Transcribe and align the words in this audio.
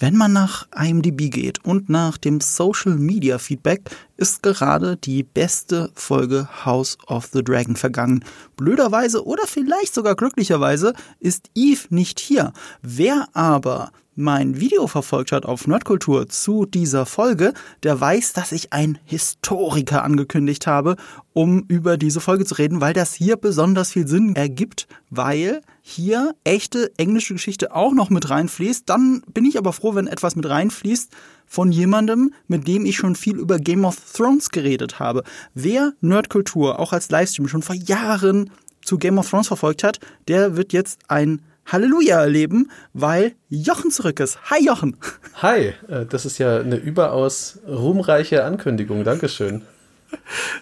Wenn 0.00 0.16
man 0.16 0.32
nach 0.32 0.66
IMDb 0.74 1.30
geht 1.30 1.62
und 1.62 1.90
nach 1.90 2.16
dem 2.16 2.40
Social 2.40 2.94
Media 2.94 3.36
Feedback, 3.36 3.82
ist 4.16 4.42
gerade 4.42 4.96
die 4.96 5.22
beste 5.22 5.90
Folge 5.94 6.48
House 6.64 6.96
of 7.06 7.26
the 7.26 7.44
Dragon 7.44 7.76
vergangen. 7.76 8.24
Blöderweise 8.56 9.26
oder 9.26 9.46
vielleicht 9.46 9.92
sogar 9.92 10.14
glücklicherweise 10.16 10.94
ist 11.18 11.50
Eve 11.54 11.82
nicht 11.90 12.18
hier. 12.18 12.54
Wer 12.80 13.28
aber 13.34 13.92
mein 14.16 14.58
Video 14.58 14.86
verfolgt 14.86 15.32
hat 15.32 15.44
auf 15.44 15.66
Nerdkultur 15.66 16.28
zu 16.30 16.64
dieser 16.64 17.04
Folge, 17.04 17.52
der 17.82 18.00
weiß, 18.00 18.32
dass 18.32 18.52
ich 18.52 18.72
einen 18.72 18.98
Historiker 19.04 20.02
angekündigt 20.02 20.66
habe, 20.66 20.96
um 21.34 21.64
über 21.68 21.98
diese 21.98 22.20
Folge 22.20 22.46
zu 22.46 22.54
reden, 22.54 22.80
weil 22.80 22.94
das 22.94 23.12
hier 23.12 23.36
besonders 23.36 23.92
viel 23.92 24.08
Sinn 24.08 24.34
ergibt, 24.34 24.88
weil 25.10 25.60
hier 25.90 26.34
echte 26.44 26.92
englische 26.96 27.34
Geschichte 27.34 27.74
auch 27.74 27.92
noch 27.92 28.10
mit 28.10 28.30
reinfließt. 28.30 28.88
Dann 28.88 29.22
bin 29.32 29.44
ich 29.44 29.58
aber 29.58 29.72
froh, 29.72 29.94
wenn 29.94 30.06
etwas 30.06 30.36
mit 30.36 30.48
reinfließt 30.48 31.10
von 31.46 31.72
jemandem, 31.72 32.32
mit 32.46 32.68
dem 32.68 32.86
ich 32.86 32.96
schon 32.96 33.16
viel 33.16 33.36
über 33.36 33.58
Game 33.58 33.84
of 33.84 33.96
Thrones 34.12 34.50
geredet 34.50 34.98
habe. 34.98 35.24
Wer 35.54 35.92
Nerdkultur 36.00 36.78
auch 36.78 36.92
als 36.92 37.10
Livestream 37.10 37.48
schon 37.48 37.62
vor 37.62 37.74
Jahren 37.74 38.50
zu 38.82 38.98
Game 38.98 39.18
of 39.18 39.28
Thrones 39.28 39.48
verfolgt 39.48 39.82
hat, 39.82 39.98
der 40.28 40.56
wird 40.56 40.72
jetzt 40.72 41.00
ein 41.08 41.42
Halleluja 41.66 42.20
erleben, 42.20 42.70
weil 42.92 43.34
Jochen 43.48 43.90
zurück 43.90 44.20
ist. 44.20 44.38
Hi 44.50 44.64
Jochen. 44.64 44.96
Hi, 45.36 45.74
äh, 45.88 46.06
das 46.06 46.26
ist 46.26 46.38
ja 46.38 46.58
eine 46.58 46.76
überaus 46.76 47.58
ruhmreiche 47.66 48.44
Ankündigung. 48.44 49.04
Dankeschön. 49.04 49.62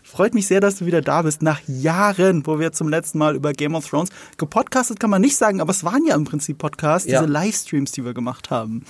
Freut 0.03 0.35
mich 0.35 0.47
sehr, 0.47 0.61
dass 0.61 0.77
du 0.77 0.87
wieder 0.87 1.01
da 1.01 1.23
bist. 1.23 1.43
Nach 1.43 1.61
Jahren, 1.67 2.47
wo 2.47 2.59
wir 2.59 2.73
zum 2.73 2.89
letzten 2.89 3.19
Mal 3.19 3.37
über 3.37 3.53
Game 3.53 3.75
of 3.75 3.89
Thrones 3.89 4.11
gepodcastet, 4.37 5.01
kann 5.01 5.11
man 5.11 5.21
nicht 5.21 5.37
sagen, 5.37 5.61
aber 5.61 5.71
es 5.71 5.85
waren 5.85 6.05
ja 6.07 6.15
im 6.15 6.25
Prinzip 6.25 6.59
Podcasts, 6.59 7.09
ja. 7.09 7.21
diese 7.21 7.31
Livestreams, 7.31 7.93
die 7.93 8.05
wir 8.05 8.15
gemacht 8.15 8.51
haben. 8.51 8.85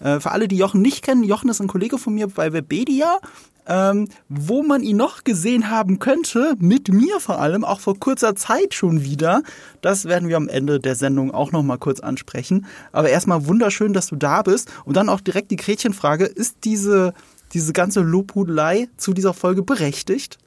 Äh, 0.00 0.20
für 0.20 0.30
alle, 0.30 0.48
die 0.48 0.56
Jochen 0.56 0.82
nicht 0.82 1.02
kennen, 1.02 1.24
Jochen 1.24 1.50
ist 1.50 1.60
ein 1.60 1.68
Kollege 1.68 1.98
von 1.98 2.14
mir 2.14 2.28
bei 2.28 2.52
Webedia 2.52 3.18
ähm, 3.66 4.08
wo 4.28 4.62
man 4.62 4.82
ihn 4.82 4.96
noch 4.96 5.24
gesehen 5.24 5.70
haben 5.70 5.98
könnte, 5.98 6.54
mit 6.58 6.92
mir 6.92 7.20
vor 7.20 7.38
allem, 7.38 7.64
auch 7.64 7.80
vor 7.80 7.98
kurzer 7.98 8.34
Zeit 8.34 8.74
schon 8.74 9.04
wieder. 9.04 9.42
Das 9.80 10.06
werden 10.06 10.28
wir 10.28 10.36
am 10.36 10.48
Ende 10.48 10.80
der 10.80 10.94
Sendung 10.94 11.32
auch 11.32 11.52
noch 11.52 11.62
mal 11.62 11.78
kurz 11.78 12.00
ansprechen. 12.00 12.66
Aber 12.90 13.08
erstmal 13.08 13.46
wunderschön, 13.46 13.92
dass 13.92 14.08
du 14.08 14.16
da 14.16 14.42
bist. 14.42 14.70
Und 14.84 14.96
dann 14.96 15.08
auch 15.08 15.20
direkt 15.20 15.50
die 15.50 15.56
Gretchenfrage, 15.56 16.24
ist 16.24 16.58
diese, 16.64 17.14
diese 17.52 17.72
ganze 17.72 18.00
Lobhudelei 18.00 18.88
zu 18.96 19.12
dieser 19.12 19.34
Folge 19.34 19.62
berechtigt? 19.62 20.38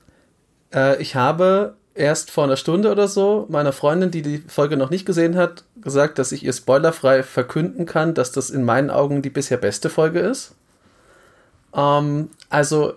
Äh, 0.73 1.02
ich 1.02 1.16
habe 1.16 1.75
erst 1.94 2.30
vor 2.30 2.44
einer 2.44 2.58
Stunde 2.58 2.92
oder 2.92 3.08
so 3.08 3.45
meiner 3.50 3.72
Freundin, 3.72 4.12
die 4.12 4.22
die 4.22 4.44
Folge 4.47 4.78
noch 4.78 4.89
nicht 4.89 5.06
gesehen 5.06 5.38
hat, 5.38 5.64
gesagt, 5.81 6.20
dass 6.20 6.31
ich 6.31 6.44
ihr 6.44 6.53
spoilerfrei 6.53 7.23
verkünden 7.23 7.86
kann, 7.86 8.14
dass 8.14 8.31
das 8.31 8.50
in 8.50 8.64
meinen 8.64 8.89
Augen 8.89 9.22
die 9.22 9.30
bisher 9.30 9.58
beste 9.58 9.89
Folge 9.89 10.20
ist. 10.20 10.56
Ähm, 11.73 12.30
also 12.50 12.94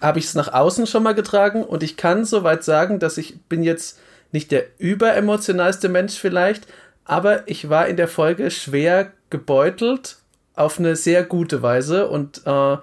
habe 0.00 0.18
ich 0.18 0.24
es 0.26 0.34
nach 0.34 0.52
außen 0.52 0.86
schon 0.86 1.02
mal 1.02 1.14
getragen 1.14 1.62
und 1.62 1.82
ich 1.82 1.96
kann 1.96 2.24
soweit 2.24 2.64
sagen, 2.64 2.98
dass 2.98 3.18
ich 3.18 3.40
bin 3.42 3.62
jetzt 3.62 3.98
nicht 4.32 4.50
der 4.50 4.64
überemotionalste 4.78 5.88
Mensch 5.88 6.18
vielleicht, 6.18 6.66
aber 7.04 7.48
ich 7.48 7.68
war 7.68 7.86
in 7.86 7.96
der 7.96 8.08
Folge 8.08 8.50
schwer 8.50 9.12
gebeutelt 9.30 10.16
auf 10.54 10.78
eine 10.78 10.96
sehr 10.96 11.24
gute 11.24 11.62
Weise 11.62 12.08
und 12.08 12.42
äh, 12.46 12.76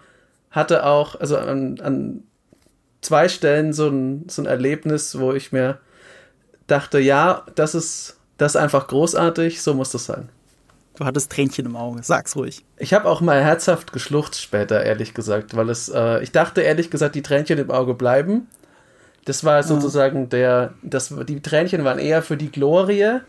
hatte 0.52 0.86
auch, 0.86 1.20
also 1.20 1.38
an, 1.38 1.80
an 1.82 2.24
zwei 3.02 3.30
Stellen 3.30 3.74
so 3.74 3.88
ein, 3.88 4.26
so 4.30 4.42
ein 4.42 4.46
Erlebnis, 4.46 5.18
wo 5.20 5.34
ich 5.34 5.52
mir 5.52 5.80
dachte, 6.68 7.00
ja, 7.00 7.46
das 7.56 7.76
ist, 7.76 8.18
das 8.38 8.54
ist 8.54 8.62
einfach 8.62 8.88
großartig, 8.88 9.62
so 9.62 9.74
muss 9.74 9.92
das 9.92 10.06
sein. 10.06 10.30
Du 10.96 11.06
hattest 11.06 11.32
Tränchen 11.32 11.66
im 11.66 11.76
Auge. 11.76 12.02
Sag's 12.04 12.36
ruhig. 12.36 12.66
Ich 12.78 12.94
habe 12.94 13.10
auch 13.10 13.22
mal 13.22 13.42
herzhaft 13.42 13.94
geschluchzt 13.94 14.42
später, 14.42 14.84
ehrlich 14.84 15.14
gesagt, 15.14 15.56
weil 15.56 15.70
es, 15.70 15.90
äh, 15.90 16.22
ich 16.22 16.32
dachte 16.32 16.62
ehrlich 16.62 16.92
gesagt, 16.92 17.16
die 17.16 17.22
Tränchen 17.22 17.58
im 17.58 17.72
Auge 17.72 17.94
bleiben. 17.94 18.48
Das 19.26 19.44
war 19.44 19.64
sozusagen 19.64 20.22
ja. 20.22 20.26
der, 20.26 20.74
das, 20.82 21.14
die 21.28 21.42
Tränchen 21.42 21.84
waren 21.84 22.00
eher 22.00 22.22
für 22.22 22.38
die 22.38 22.52
Glorie 22.52 23.20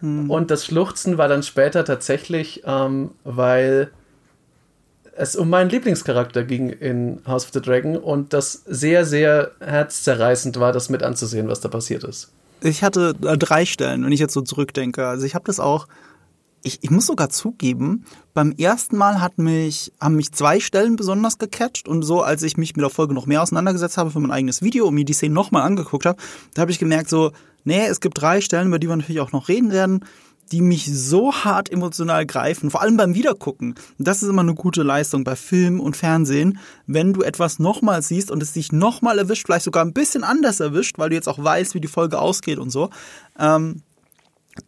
hm. 0.00 0.30
und 0.30 0.50
das 0.50 0.64
Schluchzen 0.64 1.18
war 1.18 1.28
dann 1.28 1.42
später 1.42 1.84
tatsächlich, 1.84 2.62
ähm, 2.66 3.10
weil 3.24 3.90
es 5.16 5.36
um 5.36 5.48
meinen 5.50 5.70
Lieblingscharakter 5.70 6.44
ging 6.44 6.70
in 6.70 7.20
House 7.26 7.44
of 7.44 7.52
the 7.52 7.60
Dragon 7.60 7.96
und 7.96 8.32
das 8.32 8.62
sehr, 8.66 9.04
sehr 9.04 9.52
herzzerreißend 9.60 10.58
war, 10.58 10.72
das 10.72 10.88
mit 10.88 11.02
anzusehen, 11.02 11.48
was 11.48 11.60
da 11.60 11.68
passiert 11.68 12.04
ist. 12.04 12.32
Ich 12.62 12.82
hatte 12.82 13.14
äh, 13.22 13.36
drei 13.36 13.66
Stellen, 13.66 14.04
wenn 14.04 14.12
ich 14.12 14.20
jetzt 14.20 14.34
so 14.34 14.40
zurückdenke. 14.40 15.06
Also 15.06 15.26
ich 15.26 15.34
habe 15.34 15.44
das 15.44 15.60
auch 15.60 15.86
ich, 16.64 16.78
ich 16.82 16.90
muss 16.90 17.06
sogar 17.06 17.28
zugeben, 17.28 18.04
beim 18.32 18.52
ersten 18.52 18.96
Mal 18.96 19.20
hat 19.20 19.38
mich, 19.38 19.92
haben 20.00 20.16
mich 20.16 20.32
zwei 20.32 20.60
Stellen 20.60 20.96
besonders 20.96 21.38
gecatcht 21.38 21.86
und 21.86 22.02
so, 22.02 22.22
als 22.22 22.42
ich 22.42 22.56
mich 22.56 22.74
mit 22.74 22.82
der 22.82 22.90
Folge 22.90 23.14
noch 23.14 23.26
mehr 23.26 23.42
auseinandergesetzt 23.42 23.98
habe 23.98 24.10
für 24.10 24.20
mein 24.20 24.30
eigenes 24.30 24.62
Video 24.62 24.88
und 24.88 24.94
mir 24.94 25.04
die 25.04 25.12
Szene 25.12 25.34
nochmal 25.34 25.62
angeguckt 25.62 26.06
habe, 26.06 26.20
da 26.54 26.62
habe 26.62 26.72
ich 26.72 26.78
gemerkt 26.78 27.10
so, 27.10 27.32
nee, 27.64 27.86
es 27.86 28.00
gibt 28.00 28.20
drei 28.20 28.40
Stellen, 28.40 28.68
über 28.68 28.78
die 28.78 28.88
wir 28.88 28.96
natürlich 28.96 29.20
auch 29.20 29.32
noch 29.32 29.48
reden 29.48 29.70
werden, 29.70 30.04
die 30.52 30.60
mich 30.60 30.86
so 30.92 31.32
hart 31.32 31.70
emotional 31.70 32.26
greifen, 32.26 32.70
vor 32.70 32.82
allem 32.82 32.96
beim 32.96 33.14
Wiedergucken. 33.14 33.74
Das 33.98 34.22
ist 34.22 34.28
immer 34.28 34.42
eine 34.42 34.54
gute 34.54 34.82
Leistung 34.82 35.24
bei 35.24 35.36
Film 35.36 35.80
und 35.80 35.96
Fernsehen, 35.96 36.58
wenn 36.86 37.12
du 37.12 37.22
etwas 37.22 37.58
nochmal 37.58 38.02
siehst 38.02 38.30
und 38.30 38.42
es 38.42 38.52
dich 38.52 38.72
nochmal 38.72 39.18
erwischt, 39.18 39.46
vielleicht 39.46 39.64
sogar 39.64 39.84
ein 39.84 39.92
bisschen 39.92 40.24
anders 40.24 40.60
erwischt, 40.60 40.98
weil 40.98 41.10
du 41.10 41.16
jetzt 41.16 41.28
auch 41.28 41.42
weißt, 41.42 41.74
wie 41.74 41.80
die 41.80 41.88
Folge 41.88 42.18
ausgeht 42.18 42.58
und 42.58 42.70
so. 42.70 42.90
Ähm, 43.38 43.82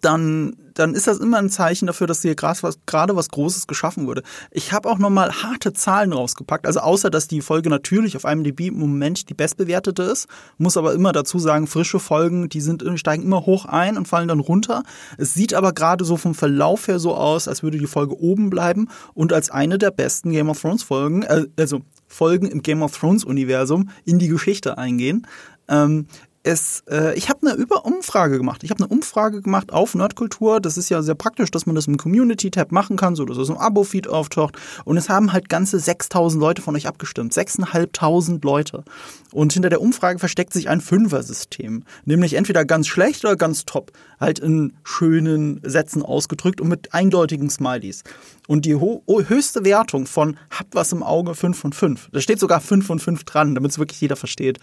dann, 0.00 0.56
dann 0.78 0.94
ist 0.94 1.06
das 1.06 1.19
immer 1.19 1.38
ein 1.38 1.50
Zeichen 1.50 1.87
dafür, 1.87 2.06
dass 2.06 2.22
hier 2.22 2.34
gerade 2.34 2.62
was, 2.62 2.78
was 2.87 3.28
Großes 3.31 3.66
geschaffen 3.66 4.06
wurde. 4.06 4.22
Ich 4.50 4.72
habe 4.72 4.88
auch 4.88 4.98
nochmal 4.98 5.42
harte 5.42 5.72
Zahlen 5.72 6.12
rausgepackt. 6.12 6.66
Also 6.66 6.81
außer, 6.81 7.10
dass 7.10 7.28
die 7.28 7.41
Folge 7.41 7.70
natürlich 7.70 8.16
auf 8.16 8.25
einem 8.25 8.44
DB 8.44 8.69
im 8.69 8.78
Moment 8.78 9.28
die 9.28 9.34
bestbewertete 9.34 10.03
ist, 10.03 10.28
muss 10.59 10.76
aber 10.76 10.92
immer 10.92 11.12
dazu 11.12 11.38
sagen, 11.38 11.66
frische 11.66 11.98
Folgen, 11.98 12.48
die 12.48 12.60
sind, 12.60 12.84
steigen 12.97 13.22
immer 13.22 13.47
hoch 13.47 13.65
ein 13.65 13.97
und 13.97 14.06
fallen 14.06 14.28
dann 14.28 14.41
runter. 14.41 14.82
Es 15.16 15.34
sieht 15.34 15.54
aber 15.54 15.72
gerade 15.72 16.04
so 16.04 16.16
vom 16.16 16.34
Verlauf 16.34 16.88
her 16.88 16.98
so 16.98 17.15
aus, 17.15 17.48
als 17.48 17.62
würde 17.62 17.78
die 17.78 17.86
Folge 17.86 18.20
oben 18.20 18.50
bleiben 18.50 18.88
und 19.15 19.32
als 19.32 19.50
eine 19.50 19.78
der 19.78 19.91
besten 19.91 20.31
Game 20.31 20.50
of 20.50 20.60
Thrones 20.60 20.82
Folgen, 20.82 21.22
äh, 21.22 21.47
also 21.59 21.81
Folgen 22.06 22.47
im 22.47 22.62
Game 22.62 22.82
of 22.82 22.97
Thrones 22.97 23.25
Universum 23.25 23.91
in 24.04 24.19
die 24.19 24.28
Geschichte 24.28 24.78
eingehen. 24.78 25.26
Ähm, 25.69 26.06
es, 26.47 26.84
äh, 26.89 27.17
ich 27.19 27.29
habe 27.29 27.45
eine 27.45 27.57
Überumfrage 27.57 28.39
gemacht. 28.39 28.62
Ich 28.62 28.71
habe 28.71 28.84
eine 28.84 28.89
Umfrage 28.93 29.43
gemacht 29.43 29.73
auf 29.73 29.97
Nerdkultur. 29.97 30.61
Das 30.61 30.77
ist 30.77 30.89
ja 30.89 31.03
sehr 31.03 31.17
praktisch, 31.17 31.51
dass 31.51 31.67
man 31.67 31.75
das 31.75 31.89
im 31.89 31.97
Community-Tab 31.97 32.71
machen 32.71 32.97
kann, 32.97 33.17
so 33.17 33.25
dass 33.25 33.37
es 33.37 33.49
im 33.49 33.57
Abo-Feed 33.57 34.07
auftaucht. 34.07 34.57
Und 34.84 34.97
es 34.97 35.09
haben 35.09 35.33
halt 35.33 35.49
ganze 35.49 35.81
6000 35.81 36.41
Leute 36.41 36.62
von 36.62 36.77
euch 36.77 36.87
abgestimmt. 36.87 37.33
6.500 37.33 38.45
Leute. 38.45 38.84
Und 39.33 39.55
hinter 39.55 39.71
der 39.71 39.81
Umfrage 39.81 40.21
versteckt 40.21 40.53
sich 40.53 40.69
ein 40.69 40.81
Fünfer-System. 40.81 41.83
Nämlich 42.05 42.34
entweder 42.34 42.65
ganz 42.65 42.87
schlecht 42.87 43.25
oder 43.25 43.34
ganz 43.34 43.65
top. 43.65 43.91
Halt 44.21 44.39
in 44.39 44.75
schönen 44.84 45.61
Sätzen 45.65 46.03
ausgedrückt 46.03 46.61
und 46.61 46.69
mit 46.69 46.95
eindeutigen 46.95 47.51
Smileys. 47.51 48.05
Und 48.47 48.65
die 48.65 48.78
höchste 48.78 49.65
Wertung 49.65 50.07
von 50.07 50.37
habt 50.51 50.77
was 50.77 50.93
im 50.93 51.03
Auge 51.03 51.34
5 51.34 51.59
von 51.59 51.73
5. 51.73 52.11
Da 52.13 52.21
steht 52.21 52.39
sogar 52.39 52.61
5 52.61 52.87
von 52.87 53.01
5 53.01 53.25
dran, 53.25 53.57
damit 53.57 53.73
es 53.73 53.78
wirklich 53.81 54.01
jeder 54.01 54.15
versteht 54.15 54.61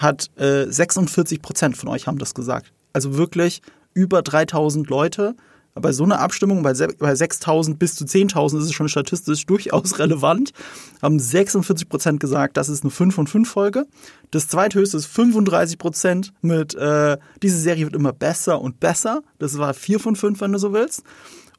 hat 0.00 0.30
äh, 0.36 0.64
46 0.64 1.42
Prozent 1.42 1.76
von 1.76 1.88
euch 1.90 2.06
haben 2.06 2.18
das 2.18 2.34
gesagt. 2.34 2.72
Also 2.92 3.16
wirklich 3.16 3.60
über 3.92 4.22
3000 4.22 4.88
Leute. 4.88 5.36
Bei 5.74 5.92
so 5.92 6.04
einer 6.04 6.20
Abstimmung, 6.20 6.62
bei, 6.62 6.72
bei 6.98 7.14
6000 7.14 7.78
bis 7.78 7.94
zu 7.94 8.04
10.000 8.04 8.58
ist 8.58 8.64
es 8.64 8.72
schon 8.72 8.88
statistisch 8.88 9.46
durchaus 9.46 9.98
relevant, 9.98 10.52
haben 11.00 11.18
46 11.18 11.88
Prozent 11.88 12.20
gesagt, 12.20 12.56
das 12.56 12.68
ist 12.68 12.82
eine 12.82 12.90
5 12.90 13.14
von 13.14 13.26
5 13.26 13.48
Folge. 13.48 13.86
Das 14.30 14.48
zweithöchste 14.48 14.96
ist 14.96 15.06
35 15.06 15.78
Prozent 15.78 16.32
mit, 16.40 16.74
äh, 16.74 17.18
diese 17.42 17.58
Serie 17.58 17.84
wird 17.84 17.94
immer 17.94 18.12
besser 18.12 18.60
und 18.60 18.80
besser. 18.80 19.22
Das 19.38 19.58
war 19.58 19.74
4 19.74 20.00
von 20.00 20.16
5, 20.16 20.40
wenn 20.40 20.52
du 20.52 20.58
so 20.58 20.72
willst. 20.72 21.02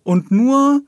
Und 0.03 0.31
nur 0.31 0.81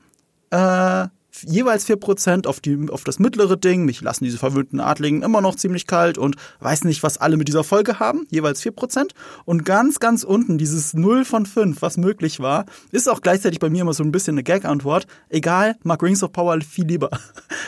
äh, 0.50 1.06
jeweils 1.42 1.88
4% 1.88 2.46
auf, 2.46 2.60
die, 2.60 2.88
auf 2.90 3.04
das 3.04 3.18
mittlere 3.18 3.56
Ding. 3.56 3.84
Mich 3.84 4.00
lassen 4.00 4.24
diese 4.24 4.38
verwöhnten 4.38 4.80
Adligen 4.80 5.22
immer 5.22 5.40
noch 5.40 5.56
ziemlich 5.56 5.86
kalt 5.86 6.18
und 6.18 6.36
weiß 6.60 6.84
nicht, 6.84 7.02
was 7.02 7.18
alle 7.18 7.36
mit 7.36 7.48
dieser 7.48 7.64
Folge 7.64 7.98
haben. 7.98 8.26
Jeweils 8.30 8.62
4%. 8.62 9.10
Und 9.44 9.64
ganz, 9.64 10.00
ganz 10.00 10.24
unten 10.24 10.58
dieses 10.58 10.94
0 10.94 11.24
von 11.24 11.46
5, 11.46 11.82
was 11.82 11.96
möglich 11.96 12.40
war, 12.40 12.66
ist 12.92 13.08
auch 13.08 13.20
gleichzeitig 13.20 13.58
bei 13.58 13.70
mir 13.70 13.82
immer 13.82 13.94
so 13.94 14.04
ein 14.04 14.12
bisschen 14.12 14.34
eine 14.34 14.42
Gag-Antwort. 14.42 15.06
Egal, 15.28 15.76
mag 15.82 16.02
Rings 16.02 16.22
of 16.22 16.32
Power 16.32 16.60
viel 16.60 16.86
lieber. 16.86 17.10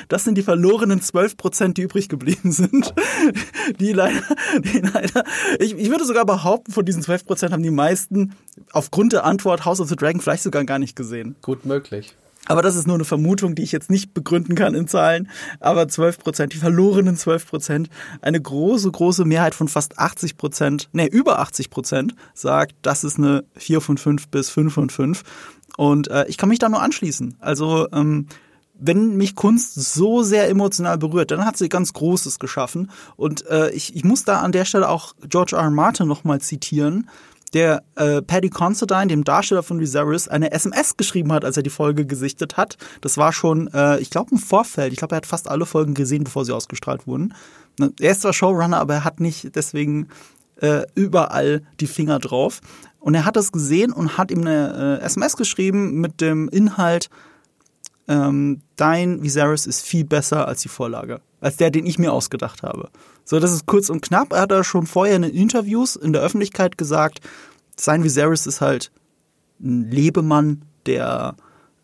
Das 0.08 0.24
sind 0.24 0.36
die 0.36 0.42
verlorenen 0.42 1.00
12%, 1.00 1.72
die 1.72 1.82
übrig 1.82 2.08
geblieben 2.08 2.52
sind. 2.52 2.94
Die 3.80 3.92
leider, 3.92 4.22
die 4.62 4.78
leider, 4.78 5.24
ich, 5.58 5.76
ich 5.76 5.90
würde 5.90 6.04
sogar 6.04 6.24
behaupten, 6.24 6.70
von 6.70 6.84
diesen 6.84 7.02
12% 7.02 7.50
haben 7.50 7.62
die 7.62 7.70
meisten 7.70 8.34
aufgrund 8.72 9.12
der 9.12 9.24
Antwort 9.24 9.64
House 9.64 9.80
of 9.80 9.88
the 9.88 9.96
Dragon 9.96 10.20
vielleicht 10.20 10.42
sogar 10.42 10.64
gar 10.64 10.78
nicht 10.78 10.94
gesehen. 10.94 11.34
Gut 11.42 11.64
möglich. 11.64 12.14
Aber 12.46 12.62
das 12.62 12.76
ist 12.76 12.86
nur 12.86 12.96
eine 12.96 13.04
Vermutung, 13.04 13.54
die 13.54 13.62
ich 13.62 13.72
jetzt 13.72 13.90
nicht 13.90 14.14
begründen 14.14 14.54
kann 14.54 14.74
in 14.74 14.88
Zahlen. 14.88 15.28
Aber 15.60 15.88
12 15.88 16.18
Prozent, 16.18 16.52
die 16.52 16.58
verlorenen 16.58 17.16
12 17.16 17.46
Prozent, 17.46 17.90
eine 18.22 18.40
große, 18.40 18.90
große 18.90 19.24
Mehrheit 19.24 19.54
von 19.54 19.68
fast 19.68 19.98
80 19.98 20.36
Prozent, 20.36 20.88
nee, 20.92 21.06
über 21.06 21.38
80 21.38 21.70
Prozent 21.70 22.14
sagt, 22.34 22.74
das 22.82 23.04
ist 23.04 23.18
eine 23.18 23.44
4 23.56 23.80
von 23.80 23.98
5 23.98 24.28
bis 24.28 24.50
5 24.50 24.72
von 24.72 24.90
5. 24.90 25.22
Und 25.76 26.08
äh, 26.08 26.26
ich 26.28 26.38
kann 26.38 26.48
mich 26.48 26.58
da 26.58 26.68
nur 26.68 26.82
anschließen. 26.82 27.36
Also 27.40 27.88
ähm, 27.92 28.26
wenn 28.78 29.16
mich 29.16 29.34
Kunst 29.34 29.74
so 29.74 30.22
sehr 30.22 30.48
emotional 30.48 30.98
berührt, 30.98 31.30
dann 31.30 31.44
hat 31.44 31.56
sie 31.56 31.68
ganz 31.68 31.92
Großes 31.92 32.38
geschaffen. 32.38 32.90
Und 33.16 33.46
äh, 33.46 33.70
ich, 33.70 33.96
ich 33.96 34.04
muss 34.04 34.24
da 34.24 34.40
an 34.40 34.52
der 34.52 34.64
Stelle 34.64 34.88
auch 34.88 35.14
George 35.28 35.56
R. 35.56 35.62
R. 35.62 35.70
Martin 35.70 36.08
nochmal 36.08 36.40
zitieren, 36.40 37.08
der 37.54 37.82
äh, 37.94 38.22
Paddy 38.22 38.50
Considine, 38.50 39.06
dem 39.06 39.24
Darsteller 39.24 39.62
von 39.62 39.80
Viserys, 39.80 40.28
eine 40.28 40.52
SMS 40.52 40.96
geschrieben 40.96 41.32
hat, 41.32 41.44
als 41.44 41.56
er 41.56 41.62
die 41.62 41.70
Folge 41.70 42.06
gesichtet 42.06 42.56
hat. 42.56 42.76
Das 43.00 43.16
war 43.16 43.32
schon, 43.32 43.68
äh, 43.72 43.98
ich 43.98 44.10
glaube, 44.10 44.32
im 44.32 44.38
Vorfeld. 44.38 44.92
Ich 44.92 44.98
glaube, 44.98 45.14
er 45.14 45.18
hat 45.18 45.26
fast 45.26 45.48
alle 45.48 45.66
Folgen 45.66 45.94
gesehen, 45.94 46.24
bevor 46.24 46.44
sie 46.44 46.52
ausgestrahlt 46.52 47.06
wurden. 47.06 47.34
Ne, 47.78 47.92
er 48.00 48.12
ist 48.12 48.22
zwar 48.22 48.32
Showrunner, 48.32 48.78
aber 48.78 48.94
er 48.94 49.04
hat 49.04 49.20
nicht 49.20 49.54
deswegen 49.54 50.08
äh, 50.60 50.82
überall 50.94 51.62
die 51.80 51.86
Finger 51.86 52.18
drauf. 52.18 52.60
Und 52.98 53.14
er 53.14 53.24
hat 53.24 53.36
das 53.36 53.52
gesehen 53.52 53.92
und 53.92 54.18
hat 54.18 54.30
ihm 54.30 54.40
eine 54.40 54.98
äh, 55.00 55.04
SMS 55.04 55.36
geschrieben 55.36 56.00
mit 56.00 56.20
dem 56.20 56.48
Inhalt, 56.48 57.08
ähm, 58.08 58.62
dein 58.76 59.22
Viserys 59.22 59.66
ist 59.66 59.84
viel 59.84 60.04
besser 60.04 60.46
als 60.46 60.62
die 60.62 60.68
Vorlage, 60.68 61.20
als 61.46 61.56
der, 61.56 61.70
den 61.70 61.86
ich 61.86 61.96
mir 61.96 62.12
ausgedacht 62.12 62.64
habe. 62.64 62.90
So, 63.24 63.38
das 63.38 63.52
ist 63.52 63.66
kurz 63.66 63.88
und 63.88 64.02
knapp. 64.02 64.32
Er 64.32 64.42
hat 64.42 64.50
da 64.50 64.64
schon 64.64 64.84
vorher 64.84 65.14
in 65.14 65.22
Interviews 65.22 65.94
in 65.94 66.12
der 66.12 66.20
Öffentlichkeit 66.20 66.76
gesagt, 66.76 67.20
sein 67.76 68.02
Viserys 68.02 68.48
ist 68.48 68.60
halt 68.60 68.90
ein 69.60 69.88
Lebemann, 69.88 70.62
der 70.86 71.36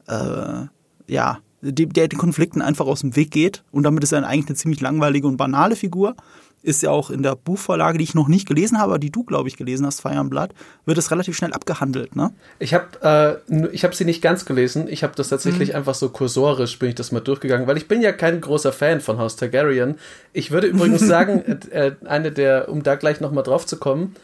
äh, 0.09 0.67
ja, 1.07 1.39
der 1.61 2.09
den 2.09 2.19
Konflikten 2.19 2.61
einfach 2.61 2.87
aus 2.87 3.03
dem 3.03 3.15
Weg 3.15 3.31
geht. 3.31 3.63
Und 3.71 3.85
damit 3.85 4.03
ist 4.03 4.11
er 4.11 4.27
eigentlich 4.27 4.49
eine 4.49 4.57
ziemlich 4.57 4.81
langweilige 4.81 5.29
und 5.29 5.37
banale 5.37 5.77
Figur 5.77 6.17
ist 6.63 6.83
ja 6.83 6.91
auch 6.91 7.11
in 7.11 7.23
der 7.23 7.35
Buchvorlage, 7.35 7.99
die 7.99 8.05
ich 8.05 8.15
noch 8.15 8.29
nicht 8.29 8.47
gelesen 8.47 8.79
habe, 8.79 8.93
aber 8.93 8.99
die 8.99 9.11
du, 9.11 9.25
glaube 9.25 9.49
ich, 9.49 9.57
gelesen 9.57 9.85
hast, 9.85 10.01
Fire 10.01 10.17
and 10.17 10.31
Blood, 10.31 10.51
wird 10.87 10.97
es 10.97 11.11
relativ 11.11 11.37
schnell 11.37 11.53
abgehandelt, 11.53 12.15
ne? 12.15 12.33
Ich 12.59 12.73
habe 12.73 13.41
äh, 13.51 13.67
ich 13.73 13.85
hab 13.85 13.95
sie 13.95 14.05
nicht 14.05 14.23
ganz 14.23 14.45
gelesen. 14.45 14.87
Ich 14.89 15.03
habe 15.03 15.15
das 15.17 15.29
tatsächlich 15.29 15.71
mhm. 15.71 15.77
einfach 15.77 15.95
so 15.95 16.09
kursorisch, 16.09 16.79
bin 16.79 16.91
ich 16.91 16.95
das 16.95 17.11
mal 17.13 17.21
durchgegangen, 17.21 17.67
weil 17.67 17.77
ich 17.77 17.89
bin 17.89 18.01
ja 18.01 18.13
kein 18.13 18.41
großer 18.41 18.73
Fan 18.73 19.01
von 19.01 19.19
House 19.19 19.37
Targaryen. 19.37 19.99
Ich 20.33 20.51
würde 20.51 20.69
übrigens 20.69 21.01
sagen, 21.07 21.41
äh, 21.73 21.89
äh, 21.89 21.93
eine 22.05 22.31
der, 22.31 22.69
um 22.69 22.83
da 22.83 22.95
gleich 22.95 23.21
nochmal 23.21 23.45
drauf 23.45 23.67
zu 23.67 23.77
kommen, 23.77 24.15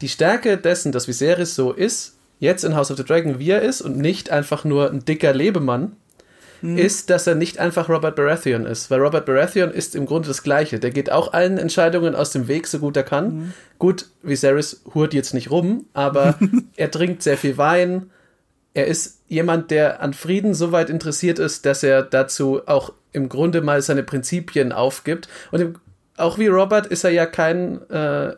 die 0.00 0.08
Stärke 0.08 0.58
dessen, 0.58 0.90
dass 0.90 1.06
Viserys 1.06 1.54
so 1.54 1.72
ist, 1.72 2.16
jetzt 2.40 2.64
in 2.64 2.74
House 2.74 2.90
of 2.90 2.96
the 2.96 3.04
Dragon 3.04 3.38
wie 3.38 3.50
er 3.50 3.62
ist 3.62 3.80
und 3.80 3.96
nicht 3.96 4.30
einfach 4.30 4.64
nur 4.64 4.90
ein 4.90 5.04
dicker 5.04 5.32
Lebemann, 5.32 5.92
mhm. 6.62 6.78
ist, 6.78 7.10
dass 7.10 7.26
er 7.26 7.34
nicht 7.34 7.58
einfach 7.58 7.88
Robert 7.88 8.16
Baratheon 8.16 8.66
ist. 8.66 8.90
Weil 8.90 9.00
Robert 9.00 9.26
Baratheon 9.26 9.70
ist 9.70 9.94
im 9.94 10.06
Grunde 10.06 10.28
das 10.28 10.42
Gleiche. 10.42 10.78
Der 10.78 10.90
geht 10.90 11.10
auch 11.10 11.32
allen 11.32 11.58
Entscheidungen 11.58 12.14
aus 12.14 12.30
dem 12.30 12.48
Weg, 12.48 12.66
so 12.66 12.78
gut 12.78 12.96
er 12.96 13.02
kann. 13.02 13.34
Mhm. 13.34 13.52
Gut, 13.78 14.06
Viserys 14.22 14.82
hurt 14.94 15.14
jetzt 15.14 15.34
nicht 15.34 15.50
rum, 15.50 15.86
aber 15.92 16.38
er 16.76 16.90
trinkt 16.90 17.22
sehr 17.22 17.36
viel 17.36 17.58
Wein. 17.58 18.10
Er 18.74 18.86
ist 18.86 19.18
jemand, 19.28 19.70
der 19.70 20.00
an 20.00 20.14
Frieden 20.14 20.54
so 20.54 20.72
weit 20.72 20.88
interessiert 20.88 21.38
ist, 21.38 21.66
dass 21.66 21.82
er 21.82 22.02
dazu 22.02 22.62
auch 22.66 22.92
im 23.12 23.28
Grunde 23.28 23.60
mal 23.60 23.82
seine 23.82 24.02
Prinzipien 24.02 24.72
aufgibt. 24.72 25.28
Und 25.50 25.60
im, 25.60 25.74
auch 26.16 26.38
wie 26.38 26.46
Robert 26.46 26.86
ist 26.86 27.04
er 27.04 27.10
ja 27.10 27.26
kein, 27.26 27.80
äh, 27.90 28.34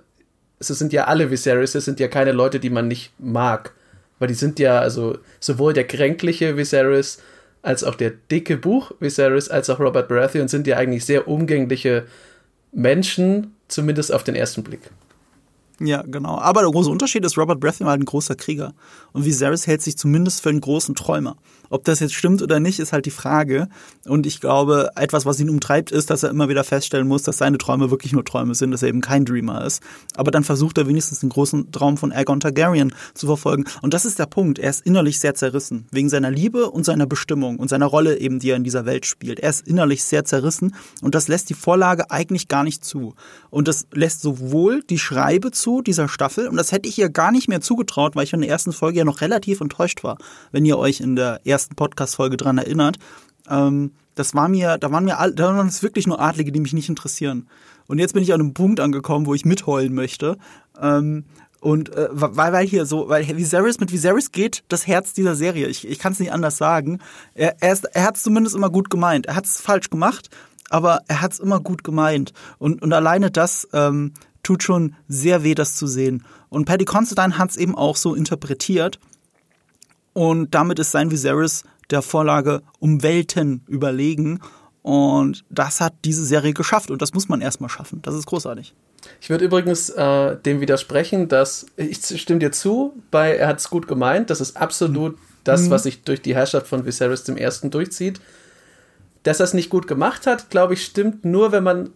es 0.58 0.68
sind 0.68 0.92
ja 0.92 1.04
alle 1.04 1.30
Viserys, 1.30 1.74
es 1.74 1.84
sind 1.84 2.00
ja 2.00 2.08
keine 2.08 2.32
Leute, 2.32 2.58
die 2.58 2.70
man 2.70 2.88
nicht 2.88 3.12
mag. 3.18 3.72
Weil 4.18 4.28
die 4.28 4.34
sind 4.34 4.58
ja, 4.58 4.78
also 4.78 5.18
sowohl 5.40 5.72
der 5.72 5.86
kränkliche 5.86 6.56
Viserys 6.56 7.18
als 7.64 7.82
auch 7.82 7.94
der 7.94 8.10
dicke 8.10 8.56
Buch 8.56 8.92
Viserys, 9.00 9.48
als 9.48 9.70
auch 9.70 9.80
Robert 9.80 10.06
Baratheon 10.08 10.48
sind 10.48 10.66
ja 10.66 10.76
eigentlich 10.76 11.04
sehr 11.04 11.26
umgängliche 11.26 12.04
Menschen, 12.72 13.54
zumindest 13.68 14.12
auf 14.12 14.22
den 14.22 14.34
ersten 14.34 14.62
Blick. 14.62 14.90
Ja, 15.80 16.02
genau. 16.02 16.38
Aber 16.38 16.60
der 16.60 16.70
große 16.70 16.90
Unterschied 16.90 17.24
ist, 17.24 17.38
Robert 17.38 17.60
Baratheon 17.60 17.86
war 17.86 17.92
halt 17.92 18.02
ein 18.02 18.04
großer 18.04 18.36
Krieger. 18.36 18.74
Und 19.12 19.24
Viserys 19.24 19.66
hält 19.66 19.82
sich 19.82 19.96
zumindest 19.96 20.42
für 20.42 20.50
einen 20.50 20.60
großen 20.60 20.94
Träumer. 20.94 21.36
Ob 21.74 21.82
das 21.82 21.98
jetzt 21.98 22.14
stimmt 22.14 22.40
oder 22.40 22.60
nicht, 22.60 22.78
ist 22.78 22.92
halt 22.92 23.04
die 23.04 23.10
Frage. 23.10 23.66
Und 24.06 24.26
ich 24.26 24.40
glaube, 24.40 24.90
etwas, 24.94 25.26
was 25.26 25.40
ihn 25.40 25.50
umtreibt, 25.50 25.90
ist, 25.90 26.08
dass 26.08 26.22
er 26.22 26.30
immer 26.30 26.48
wieder 26.48 26.62
feststellen 26.62 27.08
muss, 27.08 27.24
dass 27.24 27.38
seine 27.38 27.58
Träume 27.58 27.90
wirklich 27.90 28.12
nur 28.12 28.24
Träume 28.24 28.54
sind, 28.54 28.70
dass 28.70 28.84
er 28.84 28.90
eben 28.90 29.00
kein 29.00 29.24
Dreamer 29.24 29.64
ist. 29.64 29.82
Aber 30.14 30.30
dann 30.30 30.44
versucht 30.44 30.78
er 30.78 30.86
wenigstens 30.86 31.18
den 31.18 31.30
großen 31.30 31.72
Traum 31.72 31.96
von 31.96 32.12
Aegon 32.12 32.38
Targaryen 32.38 32.94
zu 33.14 33.26
verfolgen. 33.26 33.64
Und 33.82 33.92
das 33.92 34.04
ist 34.04 34.20
der 34.20 34.26
Punkt. 34.26 34.60
Er 34.60 34.70
ist 34.70 34.86
innerlich 34.86 35.18
sehr 35.18 35.34
zerrissen. 35.34 35.86
Wegen 35.90 36.08
seiner 36.08 36.30
Liebe 36.30 36.70
und 36.70 36.84
seiner 36.84 37.06
Bestimmung 37.06 37.58
und 37.58 37.66
seiner 37.66 37.86
Rolle 37.86 38.20
eben, 38.20 38.38
die 38.38 38.50
er 38.50 38.56
in 38.56 38.62
dieser 38.62 38.86
Welt 38.86 39.04
spielt. 39.04 39.40
Er 39.40 39.50
ist 39.50 39.66
innerlich 39.66 40.04
sehr 40.04 40.24
zerrissen. 40.24 40.76
Und 41.02 41.16
das 41.16 41.26
lässt 41.26 41.50
die 41.50 41.54
Vorlage 41.54 42.08
eigentlich 42.08 42.46
gar 42.46 42.62
nicht 42.62 42.84
zu. 42.84 43.16
Und 43.50 43.66
das 43.66 43.88
lässt 43.92 44.20
sowohl 44.20 44.84
die 44.84 45.00
Schreibe 45.00 45.50
zu 45.50 45.82
dieser 45.82 46.08
Staffel, 46.08 46.46
und 46.46 46.56
das 46.56 46.70
hätte 46.70 46.88
ich 46.88 46.98
ihr 46.98 47.08
gar 47.08 47.32
nicht 47.32 47.48
mehr 47.48 47.60
zugetraut, 47.60 48.14
weil 48.14 48.24
ich 48.24 48.32
in 48.32 48.42
der 48.42 48.50
ersten 48.50 48.72
Folge 48.72 48.98
ja 48.98 49.04
noch 49.04 49.20
relativ 49.20 49.60
enttäuscht 49.60 50.04
war, 50.04 50.18
wenn 50.52 50.64
ihr 50.64 50.78
euch 50.78 51.00
in 51.00 51.16
der 51.16 51.40
ersten 51.44 51.63
Podcast-Folge 51.68 52.36
dran 52.36 52.58
erinnert. 52.58 52.98
Ähm, 53.48 53.92
das 54.14 54.34
war 54.34 54.48
mir, 54.48 54.78
da 54.78 54.90
waren 54.92 55.04
mir, 55.04 55.16
da 55.34 55.56
waren 55.56 55.66
es 55.66 55.82
wirklich 55.82 56.06
nur 56.06 56.20
Adlige, 56.20 56.52
die 56.52 56.60
mich 56.60 56.72
nicht 56.72 56.88
interessieren. 56.88 57.48
Und 57.86 57.98
jetzt 57.98 58.14
bin 58.14 58.22
ich 58.22 58.32
an 58.32 58.40
einem 58.40 58.54
Punkt 58.54 58.80
angekommen, 58.80 59.26
wo 59.26 59.34
ich 59.34 59.44
mitheulen 59.44 59.94
möchte. 59.94 60.38
Ähm, 60.80 61.24
und 61.60 61.94
äh, 61.94 62.08
weil, 62.10 62.52
weil 62.52 62.66
hier 62.66 62.84
so, 62.84 63.08
weil 63.08 63.26
Viserys 63.36 63.80
mit 63.80 63.90
Viserys 63.90 64.32
geht 64.32 64.64
das 64.68 64.86
Herz 64.86 65.14
dieser 65.14 65.34
Serie. 65.34 65.66
Ich, 65.68 65.88
ich 65.88 65.98
kann 65.98 66.12
es 66.12 66.20
nicht 66.20 66.32
anders 66.32 66.58
sagen. 66.58 67.00
Er, 67.34 67.56
er, 67.60 67.78
er 67.92 68.04
hat 68.04 68.16
es 68.16 68.22
zumindest 68.22 68.54
immer 68.54 68.70
gut 68.70 68.90
gemeint. 68.90 69.26
Er 69.26 69.34
hat 69.34 69.46
es 69.46 69.60
falsch 69.60 69.90
gemacht, 69.90 70.28
aber 70.68 71.00
er 71.08 71.22
hat 71.22 71.32
es 71.32 71.40
immer 71.40 71.60
gut 71.60 71.82
gemeint. 71.82 72.32
Und, 72.58 72.82
und 72.82 72.92
alleine 72.92 73.30
das 73.30 73.66
ähm, 73.72 74.12
tut 74.42 74.62
schon 74.62 74.94
sehr 75.08 75.42
weh, 75.42 75.54
das 75.54 75.74
zu 75.76 75.86
sehen. 75.86 76.24
Und 76.50 76.66
Paddy 76.66 76.84
Considine 76.84 77.38
hat 77.38 77.50
es 77.50 77.56
eben 77.56 77.74
auch 77.74 77.96
so 77.96 78.14
interpretiert. 78.14 79.00
Und 80.14 80.54
damit 80.54 80.78
ist 80.78 80.92
sein 80.92 81.10
Viserys 81.10 81.64
der 81.90 82.00
Vorlage 82.00 82.62
um 82.78 83.02
Welten 83.02 83.62
überlegen. 83.68 84.40
Und 84.82 85.44
das 85.50 85.80
hat 85.80 85.94
diese 86.04 86.24
Serie 86.24 86.54
geschafft 86.54 86.90
und 86.90 87.02
das 87.02 87.12
muss 87.12 87.28
man 87.28 87.40
erstmal 87.40 87.70
schaffen. 87.70 88.00
Das 88.02 88.14
ist 88.14 88.26
großartig. 88.26 88.74
Ich 89.20 89.30
würde 89.30 89.44
übrigens 89.44 89.90
äh, 89.90 90.36
dem 90.36 90.60
widersprechen, 90.60 91.28
dass 91.28 91.66
ich 91.76 92.20
stimme 92.20 92.38
dir 92.38 92.52
zu, 92.52 92.94
bei 93.10 93.36
er 93.36 93.48
hat 93.48 93.58
es 93.58 93.70
gut 93.70 93.88
gemeint. 93.88 94.30
Das 94.30 94.40
ist 94.40 94.56
absolut 94.56 95.16
mhm. 95.16 95.20
das, 95.44 95.70
was 95.70 95.82
sich 95.82 96.02
durch 96.02 96.22
die 96.22 96.34
Herrschaft 96.34 96.66
von 96.66 96.86
Viserys 96.86 97.24
dem 97.24 97.36
Ersten 97.36 97.70
durchzieht. 97.70 98.20
Dass 99.22 99.40
er 99.40 99.44
es 99.44 99.54
nicht 99.54 99.70
gut 99.70 99.86
gemacht 99.86 100.26
hat, 100.26 100.50
glaube 100.50 100.74
ich, 100.74 100.84
stimmt 100.84 101.24
nur, 101.24 101.52
wenn 101.52 101.64
man 101.64 101.90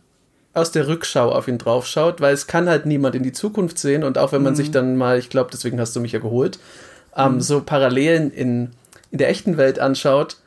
aus 0.55 0.73
der 0.73 0.89
Rückschau 0.89 1.31
auf 1.31 1.47
ihn 1.47 1.59
draufschaut, 1.59 2.21
weil 2.21 2.35
es 2.35 2.47
kann 2.47 2.69
halt 2.69 2.87
niemand 2.87 3.15
in 3.15 3.23
die 3.23 3.33
Zukunft 3.33 3.79
sehen 3.79 4.03
und 4.03 4.19
auch 4.19 4.33
wenn 4.33 4.43
man 4.43 4.55
mhm. 4.55 4.57
sich 4.57 4.71
dann 4.71 4.97
mal, 4.97 5.19
ich 5.19 5.29
glaube, 5.29 5.51
deswegen 5.53 5.79
hast 5.79 5.95
du 5.95 6.01
mich 6.01 6.13
ja 6.13 6.19
geholt, 6.19 6.59
ähm, 7.19 7.35
mhm. 7.35 7.41
so 7.41 7.61
Parallelen 7.61 8.31
in, 8.31 8.71
in 9.11 9.19
der 9.19 9.29
echten 9.29 9.57
Welt 9.57 9.79
anschaut, 9.79 10.39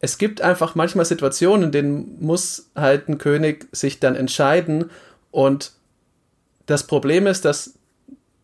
es 0.00 0.18
gibt 0.18 0.40
einfach 0.40 0.74
manchmal 0.74 1.04
Situationen, 1.04 1.66
in 1.66 1.72
denen 1.72 2.16
muss 2.20 2.70
halt 2.74 3.08
ein 3.08 3.18
König 3.18 3.68
sich 3.70 4.00
dann 4.00 4.16
entscheiden 4.16 4.90
und 5.30 5.72
das 6.66 6.86
Problem 6.86 7.26
ist, 7.26 7.44
dass 7.44 7.74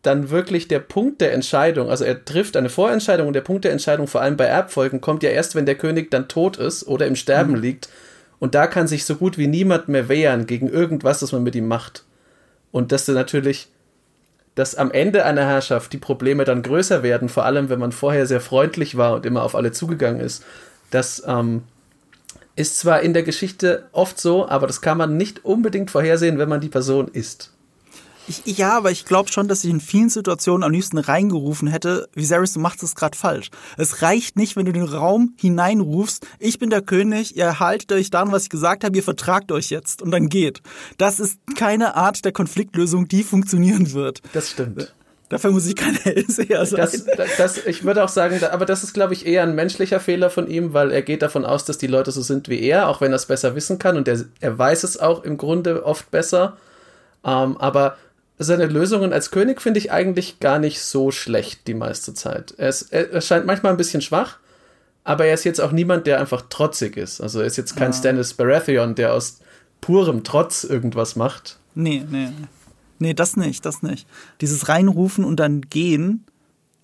dann 0.01 0.29
wirklich 0.29 0.67
der 0.67 0.79
Punkt 0.79 1.19
der 1.19 1.33
Entscheidung, 1.33 1.89
also 1.89 2.05
er 2.05 2.23
trifft 2.23 2.55
eine 2.55 2.69
Vorentscheidung 2.69 3.27
und 3.27 3.33
der 3.33 3.41
Punkt 3.41 3.65
der 3.65 3.71
Entscheidung, 3.71 4.07
vor 4.07 4.21
allem 4.21 4.37
bei 4.37 4.45
Erbfolgen, 4.45 5.01
kommt 5.01 5.23
ja 5.23 5.29
erst, 5.29 5.55
wenn 5.55 5.65
der 5.65 5.75
König 5.75 6.09
dann 6.11 6.27
tot 6.27 6.57
ist 6.57 6.87
oder 6.87 7.05
im 7.05 7.15
Sterben 7.15 7.53
mhm. 7.53 7.61
liegt. 7.61 7.89
Und 8.39 8.55
da 8.55 8.67
kann 8.67 8.87
sich 8.87 9.03
so 9.03 9.15
gut 9.15 9.37
wie 9.37 9.47
niemand 9.47 9.89
mehr 9.89 10.07
wehren 10.07 10.45
gegen 10.45 10.69
irgendwas, 10.69 11.19
das 11.19 11.33
man 11.33 11.43
mit 11.43 11.55
ihm 11.55 11.67
macht. 11.67 12.05
Und 12.71 12.93
dass 12.93 13.05
du 13.05 13.11
natürlich, 13.11 13.67
dass 14.59 14.75
am 14.75 14.91
Ende 14.91 15.23
einer 15.23 15.45
Herrschaft 15.45 15.93
die 15.93 15.97
Probleme 15.97 16.43
dann 16.43 16.63
größer 16.63 17.01
werden, 17.01 17.29
vor 17.29 17.45
allem 17.45 17.69
wenn 17.69 17.79
man 17.79 17.93
vorher 17.93 18.25
sehr 18.25 18.41
freundlich 18.41 18.97
war 18.97 19.13
und 19.13 19.25
immer 19.25 19.43
auf 19.43 19.55
alle 19.55 19.71
zugegangen 19.71 20.19
ist, 20.19 20.43
das 20.91 21.23
ähm, 21.25 21.63
ist 22.57 22.77
zwar 22.77 22.99
in 22.99 23.13
der 23.13 23.23
Geschichte 23.23 23.87
oft 23.93 24.19
so, 24.19 24.49
aber 24.49 24.67
das 24.67 24.81
kann 24.81 24.97
man 24.97 25.15
nicht 25.15 25.45
unbedingt 25.45 25.91
vorhersehen, 25.91 26.39
wenn 26.39 26.49
man 26.49 26.59
die 26.59 26.67
Person 26.67 27.07
ist. 27.07 27.53
Ich, 28.29 28.57
ja, 28.57 28.77
aber 28.77 28.91
ich 28.91 29.05
glaube 29.05 29.31
schon, 29.31 29.47
dass 29.47 29.63
ich 29.63 29.71
in 29.71 29.81
vielen 29.81 30.09
Situationen 30.09 30.63
am 30.63 30.71
liebsten 30.71 30.99
reingerufen 30.99 31.67
hätte, 31.67 32.07
Viserys, 32.13 32.53
du 32.53 32.59
machst 32.59 32.83
es 32.83 32.93
gerade 32.93 33.17
falsch. 33.17 33.49
Es 33.75 34.03
reicht 34.03 34.37
nicht, 34.37 34.55
wenn 34.55 34.65
du 34.65 34.71
den 34.71 34.83
Raum 34.83 35.33
hineinrufst, 35.37 36.27
ich 36.37 36.59
bin 36.59 36.69
der 36.69 36.83
König, 36.83 37.35
ihr 37.35 37.59
haltet 37.59 37.91
euch 37.91 38.11
daran, 38.11 38.31
was 38.31 38.43
ich 38.43 38.49
gesagt 38.49 38.83
habe, 38.83 38.95
ihr 38.95 39.03
vertragt 39.03 39.51
euch 39.51 39.71
jetzt 39.71 40.03
und 40.03 40.11
dann 40.11 40.29
geht. 40.29 40.61
Das 40.99 41.19
ist 41.19 41.39
keine 41.57 41.95
Art 41.95 42.23
der 42.23 42.31
Konfliktlösung, 42.31 43.07
die 43.07 43.23
funktionieren 43.23 43.93
wird. 43.93 44.21
Das 44.33 44.51
stimmt. 44.51 44.93
Dafür 45.29 45.51
muss 45.51 45.65
ich 45.65 45.75
kein 45.75 45.95
Hellseher 46.03 46.65
sein. 46.67 46.91
Das, 47.17 47.37
das, 47.37 47.65
ich 47.65 47.83
würde 47.83 48.03
auch 48.03 48.09
sagen, 48.09 48.39
aber 48.43 48.65
das 48.65 48.83
ist, 48.83 48.93
glaube 48.93 49.13
ich, 49.13 49.25
eher 49.25 49.43
ein 49.43 49.55
menschlicher 49.55 49.99
Fehler 49.99 50.29
von 50.29 50.47
ihm, 50.47 50.73
weil 50.73 50.91
er 50.91 51.01
geht 51.01 51.23
davon 51.23 51.45
aus, 51.45 51.65
dass 51.65 51.79
die 51.79 51.87
Leute 51.87 52.11
so 52.11 52.21
sind 52.21 52.47
wie 52.47 52.61
er, 52.61 52.89
auch 52.89 53.01
wenn 53.01 53.11
er 53.11 53.17
es 53.17 53.25
besser 53.25 53.55
wissen 53.55 53.79
kann 53.79 53.97
und 53.97 54.07
er, 54.07 54.19
er 54.39 54.57
weiß 54.57 54.83
es 54.83 54.99
auch 54.99 55.23
im 55.23 55.37
Grunde 55.37 55.83
oft 55.83 56.11
besser. 56.11 56.57
Ähm, 57.23 57.57
aber 57.57 57.97
seine 58.39 58.67
Lösungen 58.67 59.11
als 59.11 59.31
König 59.31 59.61
finde 59.61 59.79
ich 59.79 59.91
eigentlich 59.91 60.39
gar 60.39 60.59
nicht 60.59 60.81
so 60.81 61.11
schlecht 61.11 61.67
die 61.67 61.73
meiste 61.73 62.13
Zeit. 62.13 62.53
Er, 62.57 62.69
ist, 62.69 62.93
er, 62.93 63.19
scheint 63.21 63.45
manchmal 63.45 63.73
ein 63.73 63.77
bisschen 63.77 64.01
schwach, 64.01 64.37
aber 65.03 65.25
er 65.25 65.33
ist 65.33 65.43
jetzt 65.43 65.59
auch 65.59 65.73
niemand, 65.73 66.07
der 66.07 66.19
einfach 66.19 66.43
trotzig 66.49 66.95
ist. 66.95 67.19
Also 67.19 67.41
er 67.41 67.45
ist 67.45 67.57
jetzt 67.57 67.75
kein 67.75 67.91
ja. 67.91 67.97
Stannis 67.97 68.33
Baratheon, 68.33 68.95
der 68.95 69.13
aus 69.13 69.39
purem 69.81 70.23
Trotz 70.23 70.63
irgendwas 70.63 71.17
macht. 71.17 71.59
Nee, 71.75 72.05
nee. 72.09 72.29
Nee, 72.97 73.13
das 73.13 73.35
nicht, 73.37 73.65
das 73.65 73.81
nicht. 73.81 74.07
Dieses 74.41 74.69
Reinrufen 74.69 75.23
und 75.23 75.37
dann 75.37 75.61
gehen, 75.61 76.25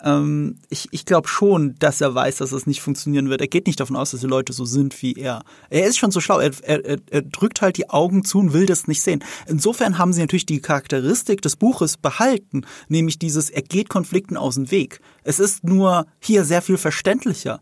ähm, 0.06 0.58
ich, 0.70 0.88
ich 0.92 1.04
glaube 1.04 1.26
schon, 1.26 1.74
dass 1.80 2.00
er 2.00 2.14
weiß, 2.14 2.36
dass 2.36 2.52
es 2.52 2.66
nicht 2.66 2.80
funktionieren 2.80 3.28
wird. 3.28 3.40
Er 3.40 3.48
geht 3.48 3.66
nicht 3.66 3.80
davon 3.80 3.96
aus, 3.96 4.12
dass 4.12 4.20
die 4.20 4.26
Leute 4.26 4.52
so 4.52 4.64
sind 4.64 5.02
wie 5.02 5.14
er. 5.14 5.42
Er 5.68 5.86
ist 5.86 5.98
schon 5.98 6.12
so 6.12 6.20
schlau. 6.20 6.38
Er, 6.38 6.52
er, 6.62 6.98
er 7.10 7.22
drückt 7.22 7.60
halt 7.60 7.76
die 7.76 7.90
Augen 7.90 8.24
zu 8.24 8.38
und 8.38 8.52
will 8.52 8.66
das 8.66 8.86
nicht 8.86 9.02
sehen. 9.02 9.24
Insofern 9.46 9.98
haben 9.98 10.12
sie 10.12 10.20
natürlich 10.20 10.46
die 10.46 10.60
Charakteristik 10.60 11.42
des 11.42 11.56
Buches 11.56 11.96
behalten, 11.96 12.64
nämlich 12.88 13.18
dieses, 13.18 13.50
er 13.50 13.62
geht 13.62 13.88
Konflikten 13.88 14.36
aus 14.36 14.54
dem 14.54 14.70
Weg. 14.70 15.00
Es 15.24 15.40
ist 15.40 15.64
nur 15.64 16.06
hier 16.20 16.44
sehr 16.44 16.62
viel 16.62 16.78
verständlicher, 16.78 17.60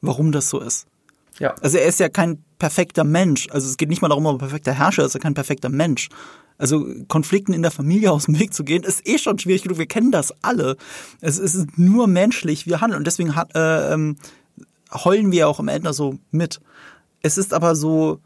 warum 0.00 0.32
das 0.32 0.50
so 0.50 0.58
ist. 0.60 0.86
Ja. 1.38 1.54
Also 1.60 1.78
er 1.78 1.86
ist 1.86 2.00
ja 2.00 2.08
kein 2.08 2.42
perfekter 2.58 3.04
Mensch. 3.04 3.46
Also 3.50 3.68
es 3.68 3.76
geht 3.76 3.88
nicht 3.88 4.02
mal 4.02 4.08
darum, 4.08 4.26
ob 4.26 4.34
er 4.36 4.48
perfekter 4.48 4.72
Herrscher 4.72 5.04
ist, 5.04 5.14
er 5.14 5.18
ist 5.18 5.22
kein 5.22 5.34
perfekter 5.34 5.68
Mensch. 5.68 6.08
Also 6.58 6.86
Konflikten 7.06 7.52
in 7.52 7.62
der 7.62 7.70
Familie 7.70 8.12
aus 8.12 8.26
dem 8.26 8.38
Weg 8.38 8.52
zu 8.52 8.64
gehen, 8.64 8.82
ist 8.82 9.08
eh 9.08 9.18
schon 9.18 9.38
schwierig 9.38 9.62
genug. 9.62 9.78
Wir 9.78 9.86
kennen 9.86 10.10
das 10.10 10.34
alle. 10.42 10.76
Es 11.20 11.38
ist 11.38 11.78
nur 11.78 12.06
menschlich, 12.06 12.66
wir 12.66 12.80
handeln. 12.80 12.98
Und 12.98 13.06
deswegen 13.06 13.34
hat, 13.36 13.54
äh, 13.54 13.94
ähm, 13.94 14.16
heulen 14.92 15.32
wir 15.32 15.48
auch 15.48 15.60
am 15.60 15.68
Ende 15.68 15.92
so 15.92 16.18
mit. 16.30 16.60
Es 17.22 17.38
ist 17.38 17.54
aber 17.54 17.74
so, 17.74 18.20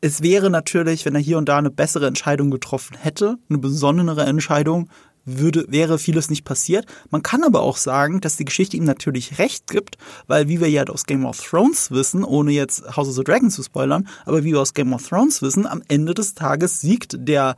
es 0.00 0.22
wäre 0.22 0.50
natürlich, 0.50 1.04
wenn 1.04 1.14
er 1.14 1.20
hier 1.20 1.38
und 1.38 1.48
da 1.48 1.58
eine 1.58 1.70
bessere 1.70 2.06
Entscheidung 2.06 2.50
getroffen 2.50 2.96
hätte, 2.96 3.36
eine 3.48 3.58
besonnenere 3.58 4.24
Entscheidung, 4.24 4.88
würde, 5.24 5.66
wäre 5.68 5.98
vieles 5.98 6.30
nicht 6.30 6.44
passiert. 6.44 6.86
Man 7.10 7.22
kann 7.22 7.44
aber 7.44 7.60
auch 7.60 7.76
sagen, 7.76 8.20
dass 8.20 8.36
die 8.36 8.44
Geschichte 8.44 8.76
ihm 8.76 8.84
natürlich 8.84 9.38
recht 9.38 9.66
gibt, 9.68 9.96
weil 10.26 10.48
wie 10.48 10.60
wir 10.60 10.68
ja 10.68 10.84
aus 10.84 11.04
Game 11.04 11.24
of 11.26 11.40
Thrones 11.40 11.90
wissen, 11.90 12.24
ohne 12.24 12.52
jetzt 12.52 12.96
House 12.96 13.08
of 13.08 13.14
the 13.14 13.24
Dragon 13.24 13.50
zu 13.50 13.62
spoilern, 13.62 14.08
aber 14.24 14.44
wie 14.44 14.52
wir 14.52 14.60
aus 14.60 14.74
Game 14.74 14.92
of 14.92 15.06
Thrones 15.06 15.42
wissen, 15.42 15.66
am 15.66 15.82
Ende 15.88 16.14
des 16.14 16.34
Tages 16.34 16.80
siegt 16.80 17.16
der 17.18 17.56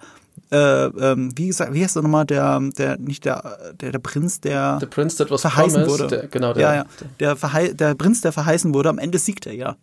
äh, 0.51 0.85
ähm, 0.87 1.31
wie 1.37 1.47
gesagt, 1.47 1.73
wie 1.73 1.83
heißt 1.83 1.97
er 1.97 2.03
nochmal, 2.03 2.27
der, 2.27 2.61
der, 2.77 2.99
nicht 2.99 3.25
der, 3.25 3.73
der, 3.81 3.93
der 3.93 3.99
Prinz, 3.99 4.41
der 4.41 4.79
Prince 4.91 5.17
that 5.17 5.31
was 5.31 5.41
verheißen 5.43 5.87
wurde. 5.87 6.09
Der, 6.09 6.27
genau, 6.29 6.53
der, 6.53 6.63
ja, 6.63 6.75
ja. 6.75 6.87
Der, 7.21 7.75
der 7.75 7.95
Prinz, 7.95 8.21
der 8.21 8.33
verheißen 8.33 8.75
wurde, 8.75 8.91
am 8.91 8.99
Ende 8.99 9.19
siegt 9.19 9.47
er 9.47 9.55
ja. 9.55 9.77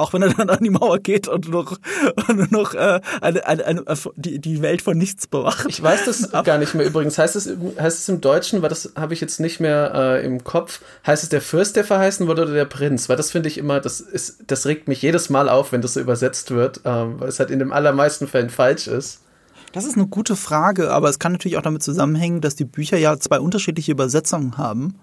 Auch 0.00 0.14
wenn 0.14 0.22
er 0.22 0.32
dann 0.32 0.48
an 0.48 0.64
die 0.64 0.70
Mauer 0.70 0.98
geht 0.98 1.28
und 1.28 1.50
noch, 1.50 1.76
und 2.28 2.50
noch 2.50 2.72
äh, 2.72 3.00
eine, 3.20 3.46
eine, 3.46 3.66
eine, 3.66 3.84
die, 4.16 4.38
die 4.38 4.62
Welt 4.62 4.80
von 4.80 4.96
nichts 4.96 5.26
bewacht. 5.26 5.66
Ich 5.68 5.82
weiß 5.82 6.06
das 6.06 6.32
gar 6.44 6.56
nicht 6.56 6.74
mehr 6.74 6.86
übrigens. 6.86 7.18
Heißt 7.18 7.36
es, 7.36 7.48
heißt 7.78 7.98
es 7.98 8.08
im 8.08 8.22
Deutschen, 8.22 8.62
weil 8.62 8.70
das 8.70 8.92
habe 8.96 9.12
ich 9.12 9.20
jetzt 9.20 9.40
nicht 9.40 9.60
mehr 9.60 9.92
äh, 9.94 10.24
im 10.24 10.42
Kopf, 10.42 10.80
heißt 11.06 11.22
es 11.22 11.28
der 11.28 11.42
Fürst, 11.42 11.76
der 11.76 11.84
verheißen 11.84 12.26
wurde 12.26 12.42
oder 12.42 12.54
der 12.54 12.64
Prinz? 12.64 13.10
Weil 13.10 13.16
das 13.16 13.30
finde 13.30 13.48
ich 13.48 13.58
immer, 13.58 13.78
das 13.80 14.00
ist, 14.00 14.44
das 14.46 14.64
regt 14.64 14.88
mich 14.88 15.02
jedes 15.02 15.28
Mal 15.28 15.50
auf, 15.50 15.72
wenn 15.72 15.82
das 15.82 15.92
so 15.92 16.00
übersetzt 16.00 16.50
wird, 16.50 16.80
ähm, 16.86 17.20
weil 17.20 17.28
es 17.28 17.38
halt 17.38 17.50
in 17.50 17.58
den 17.58 17.70
allermeisten 17.70 18.26
Fällen 18.26 18.48
falsch 18.48 18.86
ist. 18.86 19.20
Das 19.72 19.84
ist 19.84 19.96
eine 19.96 20.06
gute 20.06 20.34
Frage, 20.34 20.90
aber 20.90 21.10
es 21.10 21.18
kann 21.18 21.32
natürlich 21.32 21.58
auch 21.58 21.62
damit 21.62 21.82
zusammenhängen, 21.82 22.40
dass 22.40 22.56
die 22.56 22.64
Bücher 22.64 22.96
ja 22.96 23.18
zwei 23.18 23.38
unterschiedliche 23.38 23.92
Übersetzungen 23.92 24.56
haben 24.56 24.94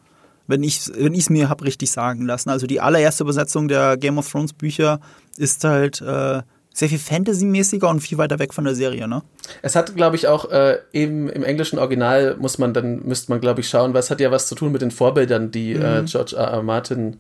wenn 0.48 0.64
ich 0.64 0.90
es 0.90 1.30
mir 1.30 1.50
habe 1.50 1.66
richtig 1.66 1.92
sagen 1.92 2.26
lassen. 2.26 2.50
Also 2.50 2.68
die 2.68 2.80
allererste 2.80 3.24
Übersetzung 3.24 3.68
der 3.68 3.98
Game 3.98 4.18
of 4.18 4.30
Thrones 4.30 4.54
Bücher 4.54 5.00
ist 5.38 5.64
halt 5.64 6.02
äh, 6.02 6.42
sehr 6.74 6.90
viel 6.90 7.00
Fantasy-mäßiger 7.00 7.90
und 7.90 8.02
viel 8.02 8.20
weiter 8.20 8.38
weg 8.38 8.54
von 8.54 8.64
der 8.64 8.76
Serie, 8.76 9.08
ne? 9.08 9.24
Es 9.64 9.76
hat, 9.76 9.96
glaube 9.96 10.16
ich, 10.16 10.28
auch 10.28 10.52
äh, 10.52 10.78
eben 10.94 11.28
im 11.28 11.44
englischen 11.44 11.80
Original 11.80 12.38
muss 12.38 12.60
man 12.60 12.74
dann 12.74 13.04
müsste 13.04 13.32
man 13.32 13.42
glaube 13.42 13.62
ich 13.62 13.70
schauen, 13.70 13.94
weil 13.94 14.02
es 14.02 14.12
hat 14.12 14.20
ja 14.20 14.30
was 14.30 14.48
zu 14.48 14.56
tun 14.56 14.72
mit 14.72 14.84
den 14.84 14.92
Vorbildern, 14.92 15.52
die 15.52 15.74
äh, 15.74 15.78
mhm. 15.78 15.84
äh, 15.84 16.04
George 16.04 16.36
R. 16.36 16.48
R. 16.48 16.64
Martin 16.64 17.18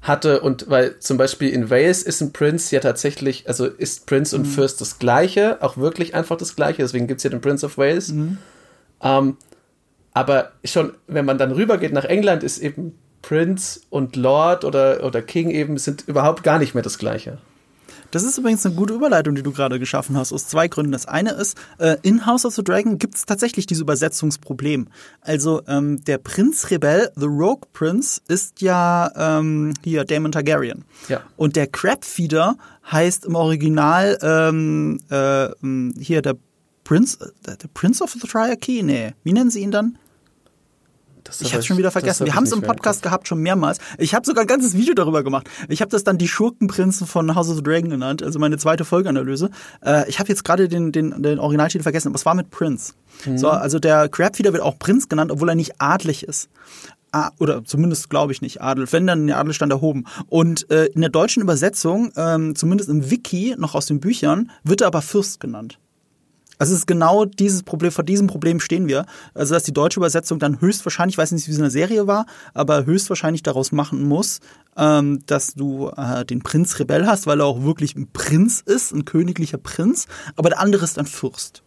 hatte 0.00 0.40
und 0.40 0.70
weil 0.70 0.98
zum 1.00 1.16
Beispiel 1.16 1.50
in 1.50 1.70
Wales 1.70 2.02
ist 2.02 2.22
ein 2.22 2.32
Prince 2.32 2.74
ja 2.74 2.80
tatsächlich, 2.80 3.46
also 3.46 3.66
ist 3.66 4.06
Prince 4.06 4.36
und 4.36 4.42
mhm. 4.42 4.50
Fürst 4.50 4.80
das 4.80 4.98
Gleiche, 4.98 5.62
auch 5.62 5.76
wirklich 5.76 6.14
einfach 6.14 6.36
das 6.36 6.56
Gleiche, 6.56 6.82
deswegen 6.82 7.06
gibt 7.06 7.18
es 7.18 7.24
ja 7.24 7.30
den 7.30 7.40
Prince 7.40 7.64
of 7.66 7.76
Wales. 7.76 8.12
Mhm. 8.12 8.38
Ähm, 9.02 9.36
aber 10.14 10.52
schon, 10.64 10.92
wenn 11.06 11.26
man 11.26 11.38
dann 11.38 11.52
rübergeht 11.52 11.92
nach 11.92 12.04
England, 12.04 12.42
ist 12.42 12.58
eben 12.58 12.96
Prince 13.20 13.80
und 13.90 14.16
Lord 14.16 14.64
oder, 14.64 15.04
oder 15.04 15.20
King 15.22 15.50
eben 15.50 15.76
sind 15.76 16.04
überhaupt 16.06 16.42
gar 16.42 16.58
nicht 16.58 16.74
mehr 16.74 16.82
das 16.82 16.98
Gleiche. 16.98 17.38
Das 18.10 18.22
ist 18.22 18.38
übrigens 18.38 18.64
eine 18.64 18.76
gute 18.76 18.94
Überleitung, 18.94 19.34
die 19.34 19.42
du 19.42 19.50
gerade 19.50 19.80
geschaffen 19.80 20.16
hast, 20.16 20.32
aus 20.32 20.46
zwei 20.46 20.68
Gründen. 20.68 20.92
Das 20.92 21.06
eine 21.06 21.32
ist, 21.32 21.58
äh, 21.78 21.96
in 22.02 22.26
House 22.26 22.44
of 22.44 22.54
the 22.54 22.62
Dragon 22.62 22.98
gibt 22.98 23.16
es 23.16 23.26
tatsächlich 23.26 23.66
dieses 23.66 23.82
Übersetzungsproblem. 23.82 24.86
Also 25.20 25.62
ähm, 25.66 26.04
der 26.04 26.18
Prinzrebell, 26.18 27.10
The 27.16 27.26
Rogue 27.26 27.66
Prince, 27.72 28.20
ist 28.28 28.60
ja 28.60 29.10
ähm, 29.16 29.74
hier 29.82 30.04
Damon 30.04 30.30
Targaryen. 30.30 30.84
Ja. 31.08 31.22
Und 31.36 31.56
der 31.56 31.66
Crabfeeder 31.66 32.56
heißt 32.88 33.24
im 33.24 33.34
Original 33.34 34.16
ähm, 34.22 35.00
äh, 35.10 35.48
hier 36.00 36.22
der 36.22 36.36
Prince, 36.84 37.18
äh, 37.48 37.56
der 37.56 37.68
Prince 37.74 38.04
of 38.04 38.12
the 38.12 38.28
Triarchy? 38.28 38.84
Nee, 38.84 39.14
wie 39.24 39.32
nennen 39.32 39.50
sie 39.50 39.60
ihn 39.60 39.72
dann? 39.72 39.98
Das 41.24 41.40
ich 41.40 41.54
habe 41.54 41.62
schon 41.62 41.78
wieder 41.78 41.90
vergessen. 41.90 42.26
Wir 42.26 42.34
haben 42.34 42.44
es 42.44 42.52
im 42.52 42.62
Podcast 42.62 43.02
gehabt 43.02 43.26
schon 43.26 43.40
mehrmals. 43.40 43.78
Ich 43.98 44.14
habe 44.14 44.26
sogar 44.26 44.44
ein 44.44 44.46
ganzes 44.46 44.74
Video 44.74 44.94
darüber 44.94 45.22
gemacht. 45.22 45.48
Ich 45.68 45.80
habe 45.80 45.90
das 45.90 46.04
dann 46.04 46.18
die 46.18 46.28
Schurkenprinzen 46.28 47.06
von 47.06 47.34
House 47.34 47.48
of 47.48 47.56
the 47.56 47.62
Dragon 47.62 47.90
genannt, 47.90 48.22
also 48.22 48.38
meine 48.38 48.58
zweite 48.58 48.84
Folgeanalyse. 48.84 49.50
Äh, 49.84 50.08
ich 50.08 50.18
habe 50.18 50.28
jetzt 50.28 50.44
gerade 50.44 50.68
den, 50.68 50.92
den, 50.92 51.22
den 51.22 51.38
Originaltitel 51.38 51.82
vergessen, 51.82 52.08
aber 52.08 52.16
es 52.16 52.26
war 52.26 52.34
mit 52.34 52.50
Prince. 52.50 52.92
Mhm. 53.24 53.38
So, 53.38 53.48
also 53.50 53.78
der 53.78 54.08
Crabfeeder 54.08 54.52
wird 54.52 54.62
auch 54.62 54.78
Prinz 54.78 55.08
genannt, 55.08 55.32
obwohl 55.32 55.48
er 55.48 55.54
nicht 55.54 55.80
adlig 55.80 56.24
ist. 56.24 56.48
Ah, 57.12 57.30
oder 57.38 57.64
zumindest 57.64 58.10
glaube 58.10 58.32
ich 58.32 58.42
nicht 58.42 58.60
Adel, 58.60 58.90
wenn 58.90 59.06
dann 59.06 59.28
der 59.28 59.38
Adelstand 59.38 59.70
erhoben. 59.70 60.04
Und 60.28 60.68
äh, 60.70 60.86
in 60.86 61.00
der 61.00 61.10
deutschen 61.10 61.42
Übersetzung, 61.42 62.10
ähm, 62.16 62.56
zumindest 62.56 62.90
im 62.90 63.08
Wiki, 63.08 63.54
noch 63.56 63.76
aus 63.76 63.86
den 63.86 64.00
Büchern, 64.00 64.50
wird 64.64 64.80
er 64.80 64.88
aber 64.88 65.00
Fürst 65.00 65.38
genannt. 65.38 65.78
Also 66.58 66.72
es 66.72 66.80
ist 66.80 66.86
genau 66.86 67.24
dieses 67.24 67.62
Problem, 67.62 67.92
vor 67.92 68.04
diesem 68.04 68.26
Problem 68.26 68.60
stehen 68.60 68.88
wir. 68.88 69.06
Also 69.34 69.54
dass 69.54 69.64
die 69.64 69.72
deutsche 69.72 70.00
Übersetzung 70.00 70.38
dann 70.38 70.60
höchstwahrscheinlich, 70.60 71.14
ich 71.14 71.18
weiß 71.18 71.32
nicht, 71.32 71.46
wie 71.46 71.52
es 71.52 71.56
in 71.56 71.62
der 71.62 71.70
Serie 71.70 72.06
war, 72.06 72.26
aber 72.52 72.86
höchstwahrscheinlich 72.86 73.42
daraus 73.42 73.72
machen 73.72 74.02
muss, 74.02 74.40
ähm, 74.76 75.20
dass 75.26 75.54
du 75.54 75.90
äh, 75.96 76.24
den 76.24 76.42
Prinz 76.42 76.78
Rebell 76.78 77.06
hast, 77.06 77.26
weil 77.26 77.40
er 77.40 77.46
auch 77.46 77.62
wirklich 77.62 77.94
ein 77.96 78.08
Prinz 78.12 78.60
ist, 78.60 78.92
ein 78.92 79.04
königlicher 79.04 79.58
Prinz, 79.58 80.06
aber 80.36 80.50
der 80.50 80.60
andere 80.60 80.84
ist 80.84 80.98
ein 80.98 81.06
Fürst. 81.06 81.62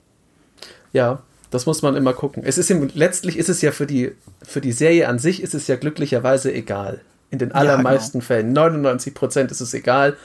Ja, 0.94 1.22
das 1.52 1.66
muss 1.66 1.82
man 1.82 1.96
immer 1.96 2.14
gucken. 2.14 2.44
Es 2.46 2.58
ist 2.58 2.70
im, 2.72 2.90
letztlich 2.94 3.38
ist 3.38 3.50
es 3.50 3.62
ja 3.62 3.72
für 3.72 3.86
die, 3.86 4.14
für 4.44 4.62
die 4.62 4.72
Serie 4.72 5.08
an 5.08 5.20
sich 5.20 5.42
ist 5.42 5.54
es 5.54 5.68
ja 5.68 5.76
glücklicherweise 5.76 6.54
egal. 6.54 7.02
In 7.30 7.40
den 7.40 7.52
allermeisten 7.52 8.20
ja, 8.20 8.22
genau. 8.22 8.26
Fällen, 8.26 8.54
99 8.54 9.14
Prozent 9.14 9.52
ist 9.52 9.60
es 9.60 9.74
egal 9.74 10.16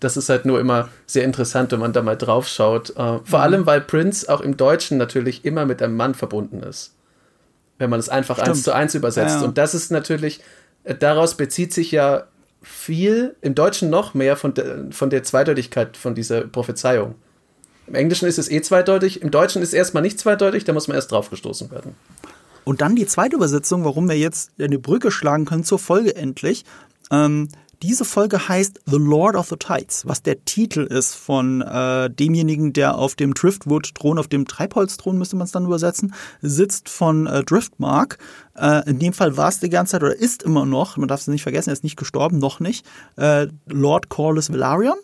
das 0.00 0.16
ist 0.16 0.28
halt 0.28 0.44
nur 0.44 0.60
immer 0.60 0.88
sehr 1.06 1.24
interessant, 1.24 1.72
wenn 1.72 1.80
man 1.80 1.92
da 1.92 2.02
mal 2.02 2.16
drauf 2.16 2.48
schaut. 2.48 2.90
Äh, 2.90 2.94
vor 2.94 3.22
mhm. 3.24 3.34
allem, 3.34 3.66
weil 3.66 3.80
Prince 3.80 4.32
auch 4.32 4.40
im 4.40 4.56
Deutschen 4.56 4.98
natürlich 4.98 5.44
immer 5.44 5.64
mit 5.64 5.82
einem 5.82 5.96
Mann 5.96 6.14
verbunden 6.14 6.62
ist. 6.62 6.92
Wenn 7.78 7.90
man 7.90 8.00
es 8.00 8.08
einfach 8.08 8.36
Stimmt. 8.36 8.48
eins 8.48 8.62
zu 8.62 8.74
eins 8.74 8.94
übersetzt. 8.94 9.40
Ja. 9.40 9.44
Und 9.44 9.58
das 9.58 9.74
ist 9.74 9.90
natürlich, 9.90 10.40
äh, 10.84 10.94
daraus 10.94 11.36
bezieht 11.36 11.72
sich 11.72 11.92
ja 11.92 12.24
viel, 12.62 13.36
im 13.40 13.54
Deutschen 13.54 13.90
noch 13.90 14.14
mehr 14.14 14.36
von 14.36 14.54
der, 14.54 14.86
von 14.90 15.08
der 15.08 15.22
Zweideutigkeit 15.22 15.96
von 15.96 16.14
dieser 16.14 16.42
Prophezeiung. 16.42 17.14
Im 17.86 17.94
Englischen 17.94 18.26
ist 18.26 18.38
es 18.38 18.50
eh 18.50 18.60
zweideutig, 18.60 19.22
im 19.22 19.30
Deutschen 19.30 19.62
ist 19.62 19.68
es 19.68 19.74
erstmal 19.74 20.02
nicht 20.02 20.18
zweideutig, 20.18 20.64
da 20.64 20.72
muss 20.72 20.88
man 20.88 20.96
erst 20.96 21.12
draufgestoßen 21.12 21.70
werden. 21.70 21.94
Und 22.64 22.80
dann 22.80 22.96
die 22.96 23.06
zweite 23.06 23.36
Übersetzung, 23.36 23.84
warum 23.84 24.08
wir 24.08 24.18
jetzt 24.18 24.50
eine 24.58 24.80
Brücke 24.80 25.12
schlagen 25.12 25.44
können 25.44 25.62
zur 25.62 25.78
Folge 25.78 26.16
endlich. 26.16 26.64
Ähm, 27.12 27.48
diese 27.82 28.04
Folge 28.04 28.48
heißt 28.48 28.80
The 28.86 28.96
Lord 28.96 29.36
of 29.36 29.48
the 29.48 29.56
Tides, 29.56 30.04
was 30.06 30.22
der 30.22 30.44
Titel 30.44 30.80
ist 30.80 31.14
von 31.14 31.60
äh, 31.62 32.10
demjenigen, 32.10 32.72
der 32.72 32.96
auf 32.96 33.14
dem 33.14 33.34
Driftwood-Thron, 33.34 34.18
auf 34.18 34.28
dem 34.28 34.46
Treibholzthron 34.46 35.18
müsste 35.18 35.36
man 35.36 35.44
es 35.44 35.52
dann 35.52 35.66
übersetzen, 35.66 36.14
sitzt 36.40 36.88
von 36.88 37.26
äh, 37.26 37.44
Driftmark. 37.44 38.18
Äh, 38.54 38.88
in 38.88 38.98
dem 38.98 39.12
Fall 39.12 39.36
war 39.36 39.48
es 39.48 39.60
die 39.60 39.70
ganze 39.70 39.92
Zeit 39.92 40.02
oder 40.02 40.16
ist 40.16 40.42
immer 40.42 40.64
noch, 40.64 40.96
man 40.96 41.08
darf 41.08 41.20
es 41.20 41.26
nicht 41.26 41.42
vergessen, 41.42 41.70
er 41.70 41.74
ist 41.74 41.84
nicht 41.84 41.98
gestorben, 41.98 42.38
noch 42.38 42.60
nicht, 42.60 42.86
äh, 43.16 43.48
Lord 43.66 44.08
Corlys 44.08 44.52
Velaryon. 44.52 44.96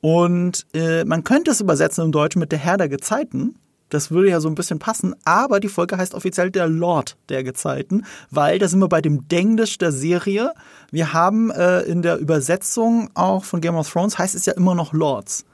Und 0.00 0.66
äh, 0.72 1.04
man 1.04 1.24
könnte 1.24 1.50
es 1.50 1.60
übersetzen 1.60 2.04
im 2.04 2.12
Deutschen 2.12 2.40
mit 2.40 2.52
der 2.52 2.58
Herr 2.58 2.78
der 2.78 2.88
Gezeiten. 2.88 3.56
Das 3.90 4.10
würde 4.10 4.30
ja 4.30 4.40
so 4.40 4.48
ein 4.48 4.54
bisschen 4.54 4.78
passen, 4.78 5.14
aber 5.24 5.60
die 5.60 5.68
Folge 5.68 5.98
heißt 5.98 6.14
offiziell 6.14 6.50
der 6.50 6.68
Lord 6.68 7.16
der 7.28 7.44
Gezeiten, 7.44 8.06
weil 8.30 8.58
da 8.58 8.68
sind 8.68 8.80
wir 8.80 8.88
bei 8.88 9.02
dem 9.02 9.28
Denglisch 9.28 9.78
der 9.78 9.92
Serie. 9.92 10.52
Wir 10.90 11.12
haben 11.12 11.50
äh, 11.50 11.80
in 11.82 12.02
der 12.02 12.16
Übersetzung 12.18 13.10
auch 13.14 13.44
von 13.44 13.60
Game 13.60 13.76
of 13.76 13.90
Thrones 13.90 14.18
heißt 14.18 14.34
es 14.34 14.46
ja 14.46 14.54
immer 14.54 14.74
noch 14.74 14.92
Lords. 14.92 15.44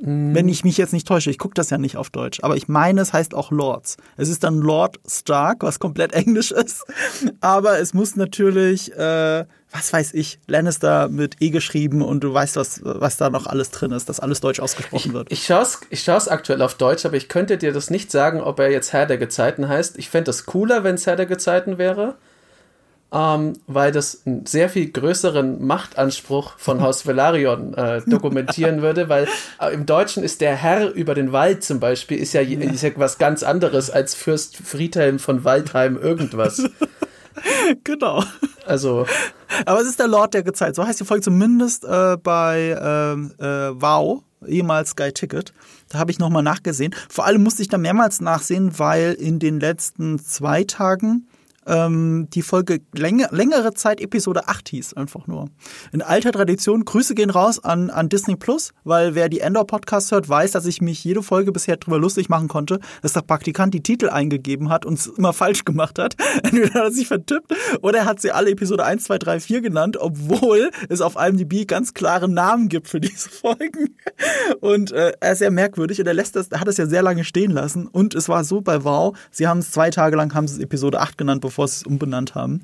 Mhm. 0.00 0.34
Wenn 0.34 0.48
ich 0.48 0.64
mich 0.64 0.76
jetzt 0.76 0.92
nicht 0.92 1.08
täusche, 1.08 1.30
ich 1.30 1.38
gucke 1.38 1.54
das 1.54 1.70
ja 1.70 1.78
nicht 1.78 1.96
auf 1.96 2.10
Deutsch, 2.10 2.40
aber 2.42 2.56
ich 2.56 2.68
meine, 2.68 3.00
es 3.00 3.12
heißt 3.12 3.34
auch 3.34 3.50
Lords. 3.50 3.96
Es 4.16 4.28
ist 4.28 4.44
dann 4.44 4.56
Lord 4.56 4.98
Stark, 5.08 5.62
was 5.62 5.78
komplett 5.78 6.12
englisch 6.12 6.50
ist, 6.52 6.84
aber 7.40 7.78
es 7.78 7.94
muss 7.94 8.16
natürlich, 8.16 8.92
äh, 8.96 9.46
was 9.72 9.92
weiß 9.92 10.14
ich, 10.14 10.38
Lannister 10.46 11.08
mit 11.08 11.36
E 11.40 11.50
geschrieben 11.50 12.02
und 12.02 12.20
du 12.20 12.32
weißt, 12.32 12.56
was, 12.56 12.80
was 12.82 13.16
da 13.16 13.30
noch 13.30 13.46
alles 13.46 13.70
drin 13.70 13.92
ist, 13.92 14.08
dass 14.08 14.20
alles 14.20 14.40
deutsch 14.40 14.60
ausgesprochen 14.60 15.12
wird. 15.12 15.30
Ich, 15.30 15.40
ich 15.40 15.46
schaue 15.46 15.62
es 15.62 15.80
ich 15.90 16.08
aktuell 16.08 16.62
auf 16.62 16.74
Deutsch, 16.74 17.04
aber 17.04 17.16
ich 17.16 17.28
könnte 17.28 17.58
dir 17.58 17.72
das 17.72 17.90
nicht 17.90 18.10
sagen, 18.10 18.40
ob 18.40 18.58
er 18.58 18.70
jetzt 18.70 18.92
Herr 18.92 19.06
der 19.06 19.18
Gezeiten 19.18 19.68
heißt. 19.68 19.98
Ich 19.98 20.08
fände 20.08 20.30
es 20.30 20.46
cooler, 20.46 20.84
wenn 20.84 20.94
es 20.94 21.06
Herr 21.06 21.16
der 21.16 21.26
Gezeiten 21.26 21.78
wäre 21.78 22.16
ähm, 23.12 23.54
weil 23.66 23.92
das 23.92 24.22
einen 24.26 24.46
sehr 24.46 24.68
viel 24.68 24.90
größeren 24.90 25.64
Machtanspruch 25.64 26.58
von 26.58 26.82
Haus 26.82 27.06
Velaryon 27.06 27.74
äh, 27.74 28.02
dokumentieren 28.06 28.82
würde, 28.82 29.08
weil 29.08 29.28
äh, 29.60 29.72
im 29.72 29.86
Deutschen 29.86 30.24
ist 30.24 30.40
der 30.40 30.56
Herr 30.56 30.90
über 30.90 31.14
den 31.14 31.30
Wald 31.30 31.62
zum 31.62 31.78
Beispiel 31.78 32.18
ist 32.18 32.32
ja, 32.32 32.40
ist 32.40 32.82
ja 32.82 32.90
was 32.96 33.18
ganz 33.18 33.42
anderes 33.44 33.90
als 33.90 34.14
Fürst 34.14 34.56
Friedhelm 34.56 35.18
von 35.20 35.44
Waldheim 35.44 35.96
irgendwas. 35.96 36.68
genau. 37.84 38.22
Also. 38.66 39.06
Aber 39.64 39.80
es 39.80 39.86
ist 39.86 39.98
der 39.98 40.08
Lord 40.08 40.34
der 40.34 40.42
Gezeigt. 40.42 40.76
So 40.76 40.86
heißt 40.86 41.00
die 41.00 41.04
Folge 41.04 41.22
zumindest 41.22 41.84
äh, 41.84 42.16
bei 42.16 42.76
ähm, 42.80 43.32
äh, 43.38 43.80
Wow, 43.80 44.22
ehemals 44.46 44.90
Sky 44.90 45.12
Ticket. 45.12 45.52
Da 45.88 45.98
habe 45.98 46.10
ich 46.10 46.18
nochmal 46.18 46.42
nachgesehen. 46.42 46.94
Vor 47.08 47.26
allem 47.26 47.42
musste 47.42 47.62
ich 47.62 47.68
da 47.68 47.78
mehrmals 47.78 48.20
nachsehen, 48.20 48.78
weil 48.78 49.12
in 49.12 49.38
den 49.38 49.60
letzten 49.60 50.18
zwei 50.18 50.64
Tagen 50.64 51.28
ähm, 51.66 52.28
die 52.30 52.42
Folge 52.42 52.80
länger, 52.94 53.28
längere 53.30 53.74
Zeit 53.74 54.00
Episode 54.00 54.48
8 54.48 54.68
hieß, 54.68 54.94
einfach 54.94 55.26
nur. 55.26 55.50
In 55.92 56.02
alter 56.02 56.32
Tradition, 56.32 56.84
Grüße 56.84 57.14
gehen 57.14 57.30
raus 57.30 57.62
an, 57.62 57.90
an 57.90 58.08
Disney 58.08 58.36
Plus, 58.36 58.72
weil 58.84 59.14
wer 59.14 59.28
die 59.28 59.40
Endor-Podcast 59.40 60.12
hört, 60.12 60.28
weiß, 60.28 60.52
dass 60.52 60.66
ich 60.66 60.80
mich 60.80 61.02
jede 61.04 61.22
Folge 61.22 61.52
bisher 61.52 61.76
drüber 61.76 61.98
lustig 61.98 62.28
machen 62.28 62.48
konnte, 62.48 62.80
dass 63.02 63.12
der 63.12 63.22
Praktikant 63.22 63.74
die 63.74 63.82
Titel 63.82 64.08
eingegeben 64.08 64.68
hat 64.68 64.86
und 64.86 64.98
es 64.98 65.06
immer 65.06 65.32
falsch 65.32 65.64
gemacht 65.64 65.98
hat. 65.98 66.16
Entweder 66.42 66.74
hat 66.74 66.84
er 66.84 66.92
sich 66.92 67.08
vertippt 67.08 67.52
oder 67.82 68.00
er 68.00 68.04
hat 68.04 68.20
sie 68.20 68.30
alle 68.30 68.50
Episode 68.50 68.84
1, 68.84 69.04
2, 69.04 69.18
3, 69.18 69.40
4 69.40 69.60
genannt, 69.60 69.96
obwohl 69.96 70.70
es 70.88 71.00
auf 71.00 71.16
IMDb 71.16 71.66
ganz 71.66 71.94
klare 71.94 72.28
Namen 72.28 72.68
gibt 72.68 72.88
für 72.88 73.00
diese 73.00 73.28
Folgen. 73.28 73.96
Und 74.60 74.92
äh, 74.92 75.12
er 75.20 75.32
ist 75.32 75.38
sehr 75.38 75.50
merkwürdig 75.50 76.00
und 76.00 76.06
er 76.06 76.14
lässt 76.14 76.36
das, 76.36 76.48
er 76.48 76.60
hat 76.60 76.68
es 76.68 76.76
ja 76.76 76.86
sehr 76.86 77.02
lange 77.02 77.24
stehen 77.24 77.50
lassen 77.50 77.86
und 77.86 78.14
es 78.14 78.28
war 78.28 78.44
so 78.44 78.60
bei 78.60 78.84
Wow, 78.84 79.16
sie 79.30 79.46
haben 79.46 79.58
es 79.58 79.70
zwei 79.70 79.90
Tage 79.90 80.16
lang, 80.16 80.34
haben 80.34 80.48
sie 80.48 80.62
Episode 80.62 81.00
8 81.00 81.18
genannt, 81.18 81.40
bevor 81.40 81.55
bevor 81.56 81.68
sie 81.68 81.76
es 81.76 81.82
umbenannt 81.84 82.34
haben. 82.34 82.60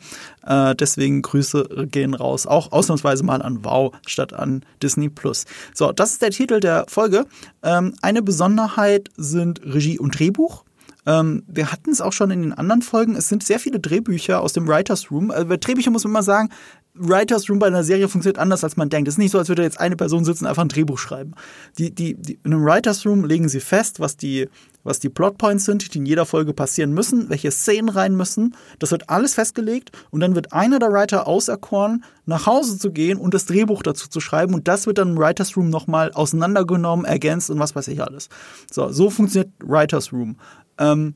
Äh, 0.46 0.75
deswegen 0.75 1.22
Grüße 1.22 1.87
gehen 1.90 2.12
raus. 2.12 2.46
Auch 2.46 2.72
ausnahmsweise 2.72 3.25
mal 3.25 3.40
an 3.40 3.64
Wow 3.64 3.94
statt 4.06 4.34
an 4.34 4.64
Disney 4.82 5.08
Plus. 5.08 5.46
So, 5.72 5.92
das 5.92 6.12
ist 6.12 6.22
der 6.22 6.30
Titel 6.30 6.61
der 6.61 6.84
Folge. 6.88 7.25
Ähm, 7.62 7.94
eine 8.02 8.20
Besonderheit 8.22 9.08
sind 9.16 9.62
Regie 9.64 9.99
und 9.99 10.18
Drehbuch. 10.18 10.64
Ähm, 11.06 11.42
wir 11.46 11.72
hatten 11.72 11.90
es 11.90 12.02
auch 12.02 12.12
schon 12.12 12.30
in 12.30 12.42
den 12.42 12.52
anderen 12.52 12.82
Folgen. 12.82 13.16
Es 13.16 13.30
sind 13.30 13.42
sehr 13.42 13.58
viele 13.58 13.80
Drehbücher 13.80 14.42
aus 14.42 14.52
dem 14.52 14.68
Writers 14.68 15.11
Room. 15.11 15.30
Also 15.30 15.49
bei 15.49 15.56
Drehbüchern 15.56 15.92
muss 15.92 16.04
man 16.04 16.12
immer 16.12 16.22
sagen, 16.22 16.50
Writers 16.94 17.49
Room 17.49 17.58
bei 17.58 17.68
einer 17.68 17.84
Serie 17.84 18.08
funktioniert 18.08 18.38
anders, 18.38 18.62
als 18.62 18.76
man 18.76 18.90
denkt. 18.90 19.08
Es 19.08 19.14
ist 19.14 19.18
nicht 19.18 19.30
so, 19.30 19.38
als 19.38 19.49
würde 19.49 19.62
jetzt 19.62 19.80
eine 19.80 19.96
Person 19.96 20.26
sitzen 20.26 20.44
und 20.44 20.50
einfach 20.50 20.62
ein 20.62 20.68
Drehbuch 20.68 20.99
schreiben. 20.99 21.32
Die, 21.78 21.94
die, 21.94 22.14
die, 22.14 22.38
in 22.44 22.52
einem 22.52 22.64
Writers 22.64 23.06
Room 23.06 23.25
legen 23.25 23.49
sie 23.49 23.61
fest, 23.61 23.99
was 23.99 24.18
die, 24.18 24.49
was 24.84 24.98
die 24.98 25.08
Plotpoints 25.08 25.64
sind, 25.64 25.94
die 25.94 25.98
in 25.98 26.06
jeder 26.06 26.26
Folge 26.26 26.52
passieren 26.52 26.92
müssen, 26.92 27.30
welche 27.30 27.50
Szenen 27.50 27.88
rein 27.88 28.16
müssen. 28.16 28.54
Das 28.78 28.90
wird 28.90 29.08
alles 29.10 29.34
festgelegt 29.34 29.92
und 30.10 30.20
dann 30.20 30.34
wird 30.34 30.52
einer 30.52 30.78
der 30.78 30.92
Writer 30.92 31.26
auserkoren, 31.26 32.04
nach 32.26 32.46
Hause 32.46 32.78
zu 32.78 32.92
gehen 32.92 33.18
und 33.18 33.34
das 33.34 33.46
Drehbuch 33.46 33.82
dazu 33.82 34.08
zu 34.08 34.20
schreiben 34.20 34.54
und 34.54 34.68
das 34.68 34.86
wird 34.86 34.98
dann 34.98 35.10
im 35.10 35.18
Writers 35.18 35.56
Room 35.56 35.70
nochmal 35.70 36.12
auseinandergenommen, 36.12 37.04
ergänzt 37.04 37.50
und 37.50 37.58
was 37.58 37.74
weiß 37.74 37.88
ich 37.88 38.02
alles. 38.02 38.28
So, 38.70 38.90
so 38.90 39.10
funktioniert 39.10 39.52
Writers 39.60 40.12
Room. 40.12 40.36
Ähm, 40.78 41.14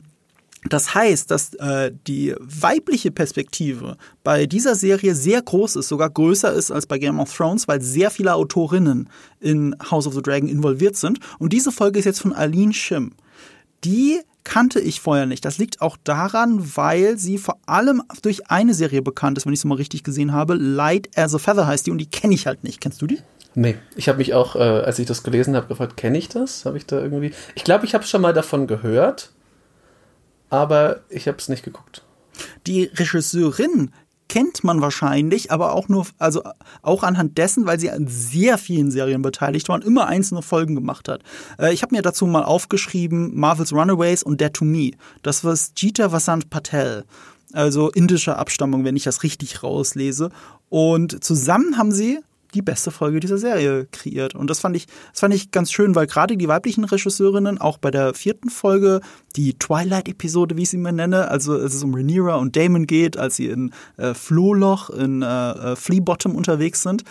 das 0.68 0.94
heißt, 0.94 1.30
dass 1.30 1.54
äh, 1.54 1.92
die 2.06 2.34
weibliche 2.40 3.10
Perspektive 3.10 3.96
bei 4.24 4.46
dieser 4.46 4.74
Serie 4.74 5.14
sehr 5.14 5.42
groß 5.42 5.76
ist, 5.76 5.88
sogar 5.88 6.10
größer 6.10 6.52
ist 6.52 6.70
als 6.70 6.86
bei 6.86 6.98
Game 6.98 7.20
of 7.20 7.34
Thrones, 7.34 7.68
weil 7.68 7.80
sehr 7.82 8.10
viele 8.10 8.34
Autorinnen 8.34 9.08
in 9.40 9.76
House 9.90 10.06
of 10.06 10.14
the 10.14 10.22
Dragon 10.22 10.48
involviert 10.48 10.96
sind. 10.96 11.20
Und 11.38 11.52
diese 11.52 11.72
Folge 11.72 11.98
ist 11.98 12.04
jetzt 12.04 12.20
von 12.20 12.32
Aline 12.32 12.72
Shim. 12.72 13.12
Die 13.86 14.20
kannte 14.44 14.78
ich 14.78 15.00
vorher 15.00 15.26
nicht. 15.26 15.44
Das 15.44 15.58
liegt 15.58 15.80
auch 15.80 15.96
daran, 16.04 16.76
weil 16.76 17.18
sie 17.18 17.38
vor 17.38 17.58
allem 17.66 18.02
durch 18.22 18.50
eine 18.50 18.74
Serie 18.74 19.02
bekannt 19.02 19.38
ist, 19.38 19.46
wenn 19.46 19.52
ich 19.52 19.60
es 19.60 19.64
mal 19.64 19.76
richtig 19.76 20.04
gesehen 20.04 20.32
habe. 20.32 20.54
Light 20.54 21.08
as 21.16 21.34
a 21.34 21.38
Feather 21.38 21.66
heißt 21.66 21.86
die 21.86 21.90
und 21.90 21.98
die 21.98 22.10
kenne 22.10 22.34
ich 22.34 22.46
halt 22.46 22.62
nicht. 22.62 22.80
Kennst 22.80 23.00
du 23.00 23.06
die? 23.06 23.18
Nee, 23.54 23.76
ich 23.96 24.08
habe 24.08 24.18
mich 24.18 24.34
auch, 24.34 24.54
äh, 24.54 24.58
als 24.58 24.98
ich 24.98 25.06
das 25.06 25.22
gelesen 25.22 25.56
habe, 25.56 25.66
gefragt, 25.66 25.96
kenne 25.96 26.18
ich 26.18 26.28
das? 26.28 26.66
Habe 26.66 26.76
ich 26.76 26.84
da 26.84 27.00
irgendwie. 27.00 27.32
Ich 27.54 27.64
glaube, 27.64 27.86
ich 27.86 27.94
habe 27.94 28.04
schon 28.04 28.20
mal 28.20 28.34
davon 28.34 28.66
gehört 28.66 29.30
aber 30.50 31.00
ich 31.08 31.28
habe 31.28 31.38
es 31.38 31.48
nicht 31.48 31.64
geguckt. 31.64 32.02
Die 32.66 32.84
Regisseurin 32.84 33.92
kennt 34.36 34.64
man 34.64 34.82
wahrscheinlich, 34.82 35.50
aber 35.50 35.72
auch 35.72 35.88
nur, 35.88 36.06
also 36.18 36.42
auch 36.82 37.02
anhand 37.02 37.38
dessen, 37.38 37.64
weil 37.64 37.80
sie 37.80 37.90
an 37.90 38.06
sehr 38.06 38.58
vielen 38.58 38.90
Serien 38.90 39.22
beteiligt 39.22 39.70
war 39.70 39.76
und 39.76 39.84
immer 39.84 40.08
einzelne 40.08 40.42
Folgen 40.42 40.74
gemacht 40.74 41.08
hat. 41.08 41.22
Äh, 41.58 41.72
ich 41.72 41.80
habe 41.80 41.96
mir 41.96 42.02
dazu 42.02 42.26
mal 42.26 42.42
aufgeschrieben 42.42 43.34
Marvel's 43.34 43.72
Runaways 43.72 44.22
und 44.22 44.42
Dead 44.42 44.52
to 44.52 44.66
Me. 44.66 44.90
Das 45.22 45.42
war 45.42 45.56
Jita 45.74 46.12
Vasant 46.12 46.50
Patel, 46.50 47.04
also 47.54 47.88
indischer 47.90 48.38
Abstammung, 48.38 48.84
wenn 48.84 48.94
ich 48.94 49.04
das 49.04 49.22
richtig 49.22 49.62
rauslese. 49.62 50.28
Und 50.68 51.24
zusammen 51.24 51.78
haben 51.78 51.92
sie 51.92 52.18
die 52.54 52.62
beste 52.62 52.90
Folge 52.90 53.20
dieser 53.20 53.38
Serie 53.38 53.86
kreiert. 53.90 54.34
Und 54.34 54.48
das 54.50 54.60
fand 54.60 54.76
ich, 54.76 54.86
das 55.12 55.20
fand 55.20 55.34
ich 55.34 55.50
ganz 55.50 55.72
schön, 55.72 55.94
weil 55.94 56.06
gerade 56.06 56.36
die 56.36 56.48
weiblichen 56.48 56.84
Regisseurinnen 56.84 57.58
auch 57.58 57.78
bei 57.78 57.90
der 57.90 58.14
vierten 58.14 58.50
Folge, 58.50 59.00
die 59.36 59.54
Twilight-Episode, 59.58 60.56
wie 60.56 60.62
ich 60.62 60.70
sie 60.70 60.78
mir 60.78 60.92
nenne, 60.92 61.28
also 61.28 61.52
als 61.54 61.74
es 61.74 61.82
um 61.82 61.94
Rhaenyra 61.94 62.36
und 62.36 62.56
Damon 62.56 62.86
geht, 62.86 63.16
als 63.16 63.36
sie 63.36 63.46
in 63.46 63.72
äh, 63.96 64.14
Flohloch, 64.14 64.90
in 64.90 65.22
äh, 65.22 65.26
äh, 65.26 65.76
Flea 65.76 66.02
unterwegs 66.24 66.82
sind, 66.82 67.04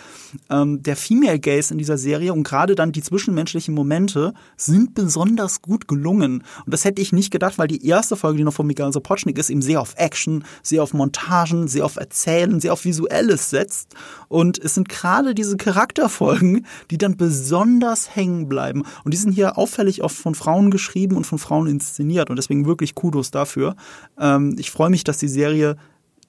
ähm, 0.50 0.82
der 0.82 0.96
Female 0.96 1.38
Gaze 1.38 1.72
in 1.72 1.78
dieser 1.78 1.98
Serie 1.98 2.32
und 2.32 2.42
gerade 2.42 2.74
dann 2.74 2.92
die 2.92 3.02
zwischenmenschlichen 3.02 3.74
Momente 3.74 4.34
sind 4.56 4.94
besonders 4.94 5.62
gut 5.62 5.86
gelungen. 5.88 6.42
Und 6.64 6.74
das 6.74 6.84
hätte 6.84 7.00
ich 7.02 7.12
nicht 7.12 7.30
gedacht, 7.30 7.58
weil 7.58 7.68
die 7.68 7.86
erste 7.86 8.16
Folge, 8.16 8.38
die 8.38 8.44
noch 8.44 8.54
von 8.54 8.66
Miguel 8.66 8.92
Sapochnik 8.92 9.38
ist, 9.38 9.50
eben 9.50 9.62
sehr 9.62 9.80
auf 9.80 9.94
Action, 9.96 10.44
sehr 10.62 10.82
auf 10.82 10.94
Montagen, 10.94 11.68
sehr 11.68 11.84
auf 11.84 11.96
Erzählen, 11.96 12.60
sehr 12.60 12.72
auf 12.72 12.84
Visuelles 12.84 13.50
setzt. 13.50 13.94
Und 14.28 14.58
es 14.58 14.74
sind 14.74 14.88
gerade 14.88 15.25
diese 15.34 15.56
Charakterfolgen, 15.56 16.66
die 16.90 16.98
dann 16.98 17.16
besonders 17.16 18.14
hängen 18.14 18.48
bleiben. 18.48 18.84
Und 19.04 19.14
die 19.14 19.18
sind 19.18 19.32
hier 19.32 19.58
auffällig 19.58 20.02
oft 20.02 20.16
von 20.16 20.34
Frauen 20.34 20.70
geschrieben 20.70 21.16
und 21.16 21.24
von 21.24 21.38
Frauen 21.38 21.66
inszeniert. 21.66 22.30
Und 22.30 22.36
deswegen 22.36 22.66
wirklich 22.66 22.94
Kudos 22.94 23.30
dafür. 23.30 23.76
Ähm, 24.18 24.56
ich 24.58 24.70
freue 24.70 24.90
mich, 24.90 25.04
dass 25.04 25.18
die 25.18 25.28
Serie 25.28 25.76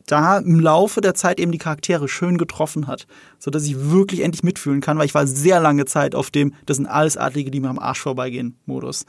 da 0.08 0.38
im 0.40 0.60
Laufe 0.60 1.02
der 1.02 1.14
Zeit 1.14 1.40
eben 1.40 1.52
die 1.52 1.58
Charaktere 1.58 2.08
schön 2.08 2.38
getroffen 2.38 2.88
hat, 2.88 3.08
so 3.40 3.52
dass 3.52 3.66
ich 3.66 3.92
wirklich 3.92 4.22
endlich 4.22 4.44
mitfühlen 4.44 4.82
kann, 4.82 4.98
weil 4.98 5.06
ich 5.06 5.14
war 5.14 5.28
sehr 5.28 5.60
lange 5.60 5.86
Zeit 5.86 6.16
auf 6.16 6.32
dem, 6.32 6.54
das 6.66 6.78
sind 6.78 6.88
alles 6.88 7.18
Adlige, 7.18 7.52
die 7.52 7.60
mir 7.60 7.70
am 7.70 7.80
Arsch 7.80 8.02
vorbeigehen 8.02 8.56
Modus. 8.66 9.06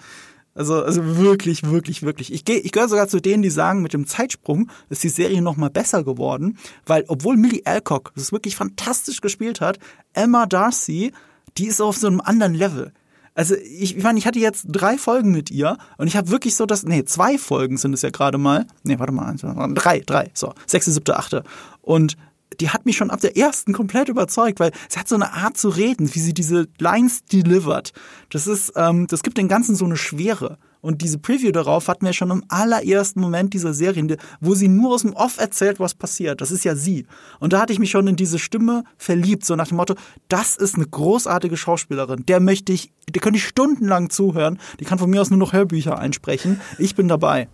Also, 0.58 0.82
also 0.82 1.18
wirklich, 1.18 1.62
wirklich, 1.62 2.02
wirklich. 2.02 2.32
Ich, 2.32 2.48
ich 2.48 2.72
gehöre 2.72 2.88
sogar 2.88 3.06
zu 3.06 3.20
denen, 3.20 3.44
die 3.44 3.50
sagen, 3.50 3.80
mit 3.80 3.92
dem 3.92 4.08
Zeitsprung 4.08 4.68
ist 4.88 5.04
die 5.04 5.08
Serie 5.08 5.40
noch 5.40 5.56
mal 5.56 5.70
besser 5.70 6.02
geworden, 6.02 6.58
weil 6.84 7.04
obwohl 7.06 7.36
Millie 7.36 7.62
Alcock 7.64 8.10
das 8.16 8.32
wirklich 8.32 8.56
fantastisch 8.56 9.20
gespielt 9.20 9.60
hat, 9.60 9.78
Emma 10.14 10.46
Darcy, 10.46 11.12
die 11.56 11.66
ist 11.66 11.80
auf 11.80 11.96
so 11.96 12.08
einem 12.08 12.20
anderen 12.20 12.54
Level. 12.54 12.92
Also 13.36 13.54
ich, 13.54 13.96
ich 13.96 14.02
meine, 14.02 14.18
ich 14.18 14.26
hatte 14.26 14.40
jetzt 14.40 14.66
drei 14.68 14.98
Folgen 14.98 15.30
mit 15.30 15.48
ihr 15.52 15.78
und 15.96 16.08
ich 16.08 16.16
habe 16.16 16.28
wirklich 16.28 16.56
so 16.56 16.66
das, 16.66 16.82
nee, 16.82 17.04
zwei 17.04 17.38
Folgen 17.38 17.76
sind 17.76 17.92
es 17.92 18.02
ja 18.02 18.10
gerade 18.10 18.36
mal. 18.36 18.66
Nee, 18.82 18.98
warte 18.98 19.12
mal, 19.12 19.36
drei, 19.74 20.00
drei, 20.00 20.32
so, 20.34 20.54
sechste, 20.66 20.90
siebte, 20.90 21.16
achte. 21.16 21.44
Und 21.82 22.16
die 22.60 22.70
hat 22.70 22.86
mich 22.86 22.96
schon 22.96 23.10
ab 23.10 23.20
der 23.20 23.36
ersten 23.36 23.72
komplett 23.72 24.08
überzeugt, 24.08 24.60
weil 24.60 24.72
sie 24.88 24.98
hat 24.98 25.08
so 25.08 25.14
eine 25.14 25.32
Art 25.32 25.56
zu 25.56 25.68
reden, 25.68 26.14
wie 26.14 26.20
sie 26.20 26.34
diese 26.34 26.66
Lines 26.78 27.24
delivert. 27.24 27.92
Das 28.30 28.46
ist, 28.46 28.72
ähm, 28.76 29.06
das 29.06 29.22
gibt 29.22 29.38
dem 29.38 29.48
Ganzen 29.48 29.76
so 29.76 29.84
eine 29.84 29.96
Schwere. 29.96 30.58
Und 30.80 31.02
diese 31.02 31.18
Preview 31.18 31.50
darauf 31.50 31.88
hatten 31.88 32.06
wir 32.06 32.12
schon 32.12 32.30
im 32.30 32.44
allerersten 32.48 33.20
Moment 33.20 33.52
dieser 33.52 33.74
Serie, 33.74 34.16
wo 34.40 34.54
sie 34.54 34.68
nur 34.68 34.94
aus 34.94 35.02
dem 35.02 35.12
Off 35.12 35.38
erzählt, 35.38 35.80
was 35.80 35.94
passiert. 35.94 36.40
Das 36.40 36.52
ist 36.52 36.64
ja 36.64 36.76
sie. 36.76 37.06
Und 37.40 37.52
da 37.52 37.60
hatte 37.60 37.72
ich 37.72 37.80
mich 37.80 37.90
schon 37.90 38.06
in 38.06 38.16
diese 38.16 38.38
Stimme 38.38 38.84
verliebt, 38.96 39.44
so 39.44 39.56
nach 39.56 39.68
dem 39.68 39.76
Motto, 39.76 39.94
das 40.28 40.56
ist 40.56 40.76
eine 40.76 40.86
großartige 40.86 41.56
Schauspielerin. 41.56 42.24
Der 42.26 42.38
möchte 42.38 42.72
ich, 42.72 42.92
der 43.12 43.20
könnte 43.20 43.38
ich 43.38 43.46
stundenlang 43.46 44.10
zuhören. 44.10 44.60
Die 44.78 44.84
kann 44.84 44.98
von 44.98 45.10
mir 45.10 45.20
aus 45.20 45.30
nur 45.30 45.38
noch 45.38 45.52
Hörbücher 45.52 45.98
einsprechen. 45.98 46.60
Ich 46.78 46.94
bin 46.94 47.08
dabei. 47.08 47.48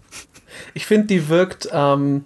Ich 0.74 0.87
finde, 0.87 1.07
die 1.07 1.28
wirkt, 1.28 1.68
ähm, 1.72 2.24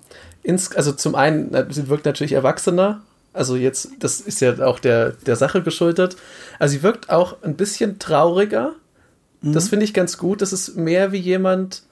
ins, 0.49 0.75
also 0.75 0.93
zum 0.93 1.15
einen, 1.15 1.55
sie 1.71 1.89
wirkt 1.89 2.07
natürlich 2.07 2.33
erwachsener. 2.33 3.03
Also 3.35 3.55
jetzt, 3.55 3.91
das 3.99 4.23
ist 4.23 4.41
ja 4.41 4.59
auch 4.67 4.79
der, 4.79 5.11
der 5.13 5.37
Sache 5.37 5.63
geschuldet. 5.63 6.17
Also 6.59 6.73
sie 6.73 6.83
wirkt 6.83 7.11
auch 7.11 7.43
ein 7.43 7.55
bisschen 7.55 7.99
trauriger. 7.99 8.73
Mhm. 9.43 9.53
Das 9.53 9.69
finde 9.69 9.85
ich 9.85 9.93
ganz 9.93 10.17
gut. 10.17 10.41
Das 10.41 10.55
ist 10.55 10.75
mehr 10.75 11.13
wie 11.13 11.19
jemand, 11.19 11.83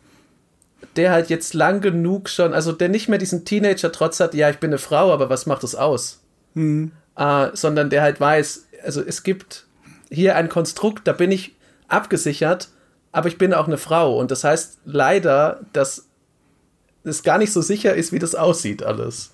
der 0.97 1.13
halt 1.13 1.29
jetzt 1.29 1.53
lang 1.53 1.83
genug 1.83 2.31
schon, 2.31 2.55
also 2.55 2.73
der 2.73 2.89
nicht 2.89 3.11
mehr 3.11 3.19
diesen 3.19 3.45
Teenager-Trotz 3.45 4.21
hat, 4.21 4.33
ja, 4.33 4.49
ich 4.49 4.57
bin 4.57 4.71
eine 4.71 4.79
Frau, 4.79 5.13
aber 5.13 5.29
was 5.29 5.45
macht 5.45 5.63
das 5.63 5.75
aus? 5.75 6.21
Mhm. 6.55 6.93
Äh, 7.15 7.49
sondern 7.53 7.91
der 7.91 8.01
halt 8.01 8.21
weiß, 8.21 8.69
also 8.83 9.03
es 9.03 9.23
gibt 9.23 9.67
hier 10.11 10.35
ein 10.35 10.49
Konstrukt, 10.49 11.07
da 11.07 11.13
bin 11.13 11.31
ich 11.31 11.55
abgesichert, 11.89 12.71
aber 13.13 13.29
ich 13.29 13.37
bin 13.37 13.53
auch 13.53 13.67
eine 13.67 13.77
Frau. 13.79 14.19
Und 14.19 14.31
das 14.31 14.45
heißt 14.45 14.79
leider, 14.87 15.61
dass 15.75 16.06
es 17.07 17.23
gar 17.23 17.39
nicht 17.39 17.53
so 17.53 17.63
sicher 17.63 17.95
ist, 17.95 18.13
wie 18.13 18.19
das 18.19 18.35
aussieht 18.35 18.83
alles. 18.83 19.31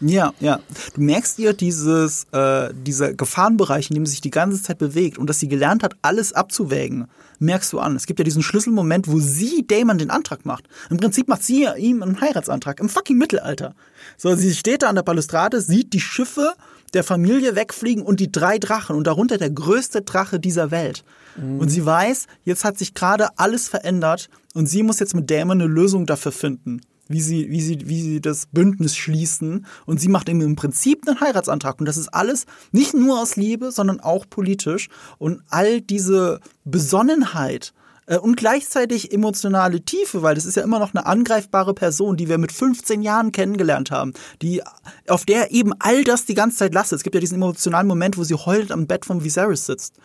Ja, 0.00 0.32
ja. 0.38 0.60
Du 0.94 1.00
merkst 1.00 1.38
ihr 1.40 1.52
dieses, 1.52 2.26
äh, 2.32 2.72
dieser 2.72 3.14
Gefahrenbereich, 3.14 3.90
in 3.90 3.94
dem 3.94 4.06
sie 4.06 4.12
sich 4.12 4.20
die 4.20 4.30
ganze 4.30 4.62
Zeit 4.62 4.78
bewegt 4.78 5.18
und 5.18 5.28
dass 5.28 5.40
sie 5.40 5.48
gelernt 5.48 5.82
hat, 5.82 5.96
alles 6.02 6.32
abzuwägen, 6.32 7.08
merkst 7.40 7.72
du 7.72 7.80
an. 7.80 7.96
Es 7.96 8.06
gibt 8.06 8.20
ja 8.20 8.24
diesen 8.24 8.42
Schlüsselmoment, 8.42 9.08
wo 9.08 9.18
sie 9.18 9.66
Damon 9.66 9.98
den 9.98 10.10
Antrag 10.10 10.46
macht. 10.46 10.68
Im 10.88 10.98
Prinzip 10.98 11.26
macht 11.26 11.42
sie 11.42 11.66
ihm 11.76 12.02
einen 12.02 12.20
Heiratsantrag 12.20 12.78
im 12.78 12.88
fucking 12.88 13.18
Mittelalter. 13.18 13.74
So, 14.16 14.34
sie 14.36 14.54
steht 14.54 14.82
da 14.82 14.88
an 14.88 14.94
der 14.94 15.02
Balustrade, 15.02 15.60
sieht 15.60 15.92
die 15.92 16.00
Schiffe 16.00 16.54
der 16.94 17.04
Familie 17.04 17.56
wegfliegen 17.56 18.02
und 18.02 18.20
die 18.20 18.32
drei 18.32 18.58
Drachen 18.58 18.96
und 18.96 19.06
darunter 19.06 19.36
der 19.36 19.50
größte 19.50 20.02
Drache 20.02 20.38
dieser 20.40 20.70
Welt. 20.70 21.04
Mhm. 21.36 21.58
Und 21.58 21.68
sie 21.70 21.84
weiß, 21.84 22.26
jetzt 22.44 22.64
hat 22.64 22.78
sich 22.78 22.94
gerade 22.94 23.28
alles 23.36 23.68
verändert 23.68 24.30
und 24.58 24.66
sie 24.66 24.82
muss 24.82 24.98
jetzt 24.98 25.14
mit 25.14 25.30
Damon 25.30 25.60
eine 25.60 25.70
Lösung 25.70 26.04
dafür 26.04 26.32
finden 26.32 26.80
wie 27.08 27.22
sie, 27.22 27.50
wie 27.50 27.60
sie, 27.60 27.88
wie 27.88 28.02
sie 28.02 28.20
das 28.20 28.46
Bündnis 28.52 28.94
schließen. 28.94 29.64
Und 29.86 29.98
sie 29.98 30.08
macht 30.08 30.28
ihm 30.28 30.42
im 30.42 30.56
Prinzip 30.56 31.08
einen 31.08 31.20
Heiratsantrag. 31.20 31.80
Und 31.80 31.86
das 31.86 31.96
ist 31.96 32.08
alles 32.08 32.44
nicht 32.70 32.92
nur 32.92 33.20
aus 33.20 33.36
Liebe, 33.36 33.72
sondern 33.72 34.00
auch 34.00 34.26
politisch. 34.28 34.88
Und 35.16 35.40
all 35.48 35.80
diese 35.80 36.40
Besonnenheit 36.66 37.72
äh, 38.06 38.18
und 38.18 38.36
gleichzeitig 38.36 39.12
emotionale 39.12 39.80
Tiefe, 39.80 40.22
weil 40.22 40.34
das 40.34 40.44
ist 40.44 40.56
ja 40.56 40.62
immer 40.62 40.78
noch 40.78 40.94
eine 40.94 41.06
angreifbare 41.06 41.72
Person, 41.72 42.16
die 42.16 42.28
wir 42.28 42.38
mit 42.38 42.52
15 42.52 43.00
Jahren 43.02 43.32
kennengelernt 43.32 43.90
haben, 43.90 44.12
die 44.42 44.62
auf 45.08 45.24
der 45.24 45.50
eben 45.50 45.72
all 45.78 46.04
das 46.04 46.26
die 46.26 46.34
ganze 46.34 46.58
Zeit 46.58 46.74
lastet. 46.74 46.98
Es 46.98 47.02
gibt 47.04 47.14
ja 47.14 47.20
diesen 47.20 47.36
emotionalen 47.36 47.86
Moment, 47.86 48.18
wo 48.18 48.24
sie 48.24 48.34
heulend 48.34 48.72
am 48.72 48.86
Bett 48.86 49.06
von 49.06 49.24
Viserys 49.24 49.66
sitzt. 49.66 49.96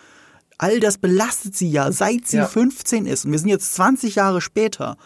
All 0.58 0.80
das 0.80 0.98
belastet 0.98 1.56
sie 1.56 1.70
ja, 1.70 1.92
seit 1.92 2.28
sie 2.28 2.38
ja. 2.38 2.48
15 2.48 3.06
ist. 3.06 3.26
Und 3.26 3.32
wir 3.32 3.39
sind 3.39 3.50
jetzt 3.50 3.74
20 3.76 4.16
Jahre 4.16 4.42
später. 4.42 4.98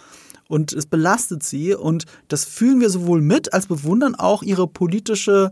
Und 0.48 0.74
es 0.74 0.86
belastet 0.86 1.44
sie. 1.44 1.74
Und 1.74 2.06
das 2.28 2.46
fühlen 2.46 2.80
wir 2.80 2.90
sowohl 2.90 3.22
mit, 3.22 3.54
als 3.54 3.68
bewundern 3.68 4.16
auch 4.16 4.44
ihre 4.44 4.68
politische 4.68 5.52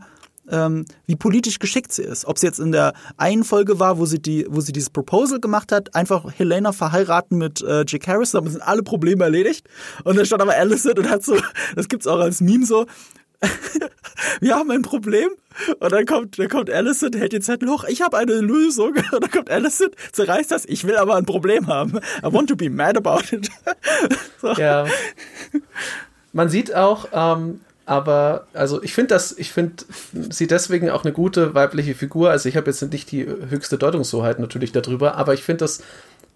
ähm, 0.49 0.86
wie 1.05 1.15
politisch 1.15 1.60
geschickt 1.60 1.91
sie 1.91 2.03
ist. 2.03 2.25
Ob 2.25 2.38
sie 2.38 2.47
jetzt 2.47 2.60
in 2.60 2.71
der 2.71 2.93
einen 3.17 3.43
Folge 3.43 3.79
war, 3.79 3.97
wo 3.97 4.05
sie 4.05 4.21
die, 4.21 4.45
wo 4.49 4.62
sie 4.62 4.73
dieses 4.73 4.89
Proposal 4.89 5.39
gemacht 5.39 5.71
hat, 5.71 5.95
einfach 5.95 6.31
Helena 6.38 6.71
verheiraten 6.71 7.38
mit 7.38 7.62
äh, 7.62 7.84
Jake 7.88 8.05
Harris, 8.05 8.31
damit 8.31 8.51
sind 8.51 8.62
alle 8.62 8.84
Probleme 8.84 9.23
erledigt. 9.23 9.67
Und 10.03 10.17
dann 10.17 10.25
stand 10.25 10.41
aber 10.41 10.53
Alicent 10.55 10.99
und 10.99 11.10
hat 11.10 11.23
so, 11.23 11.38
das 11.75 11.88
gibt's 11.88 12.08
auch 12.08 12.19
als 12.19 12.41
Meme 12.41 12.65
so, 12.65 12.86
wir 14.39 14.55
haben 14.55 14.71
ein 14.71 14.81
Problem. 14.81 15.29
Und 15.79 15.91
dann 15.91 16.05
kommt, 16.05 16.37
dann 16.37 16.49
kommt 16.49 16.69
Allison, 16.69 17.13
hält 17.13 17.33
den 17.33 17.41
Zettel 17.41 17.69
hoch, 17.69 17.85
ich 17.85 18.01
habe 18.01 18.17
eine 18.17 18.33
Lösung. 18.33 18.93
Und 19.11 19.23
dann 19.23 19.31
kommt 19.31 19.49
Allison, 19.49 19.89
zerreißt 20.11 20.51
das, 20.51 20.65
ich 20.65 20.85
will 20.85 20.97
aber 20.97 21.15
ein 21.15 21.25
Problem 21.25 21.67
haben. 21.67 21.97
I 22.23 22.33
want 22.33 22.49
to 22.49 22.55
be 22.55 22.69
mad 22.69 22.97
about 22.97 23.33
it. 23.33 23.49
so. 24.41 24.53
Ja. 24.53 24.85
Man 26.33 26.49
sieht 26.49 26.75
auch, 26.75 27.07
ähm, 27.13 27.61
aber 27.85 28.47
also 28.53 28.81
ich 28.81 28.93
finde 28.93 29.09
das, 29.09 29.37
ich 29.37 29.51
finde 29.51 29.85
sie 30.29 30.47
deswegen 30.47 30.89
auch 30.89 31.03
eine 31.03 31.13
gute 31.13 31.53
weibliche 31.53 31.95
Figur. 31.95 32.31
Also 32.31 32.49
ich 32.49 32.57
habe 32.57 32.67
jetzt 32.67 32.81
nicht 32.91 33.11
die 33.11 33.25
höchste 33.25 33.77
Deutungshoheit 33.77 34.39
natürlich 34.39 34.71
darüber, 34.71 35.15
aber 35.15 35.33
ich 35.33 35.43
finde 35.43 35.59
das 35.59 35.81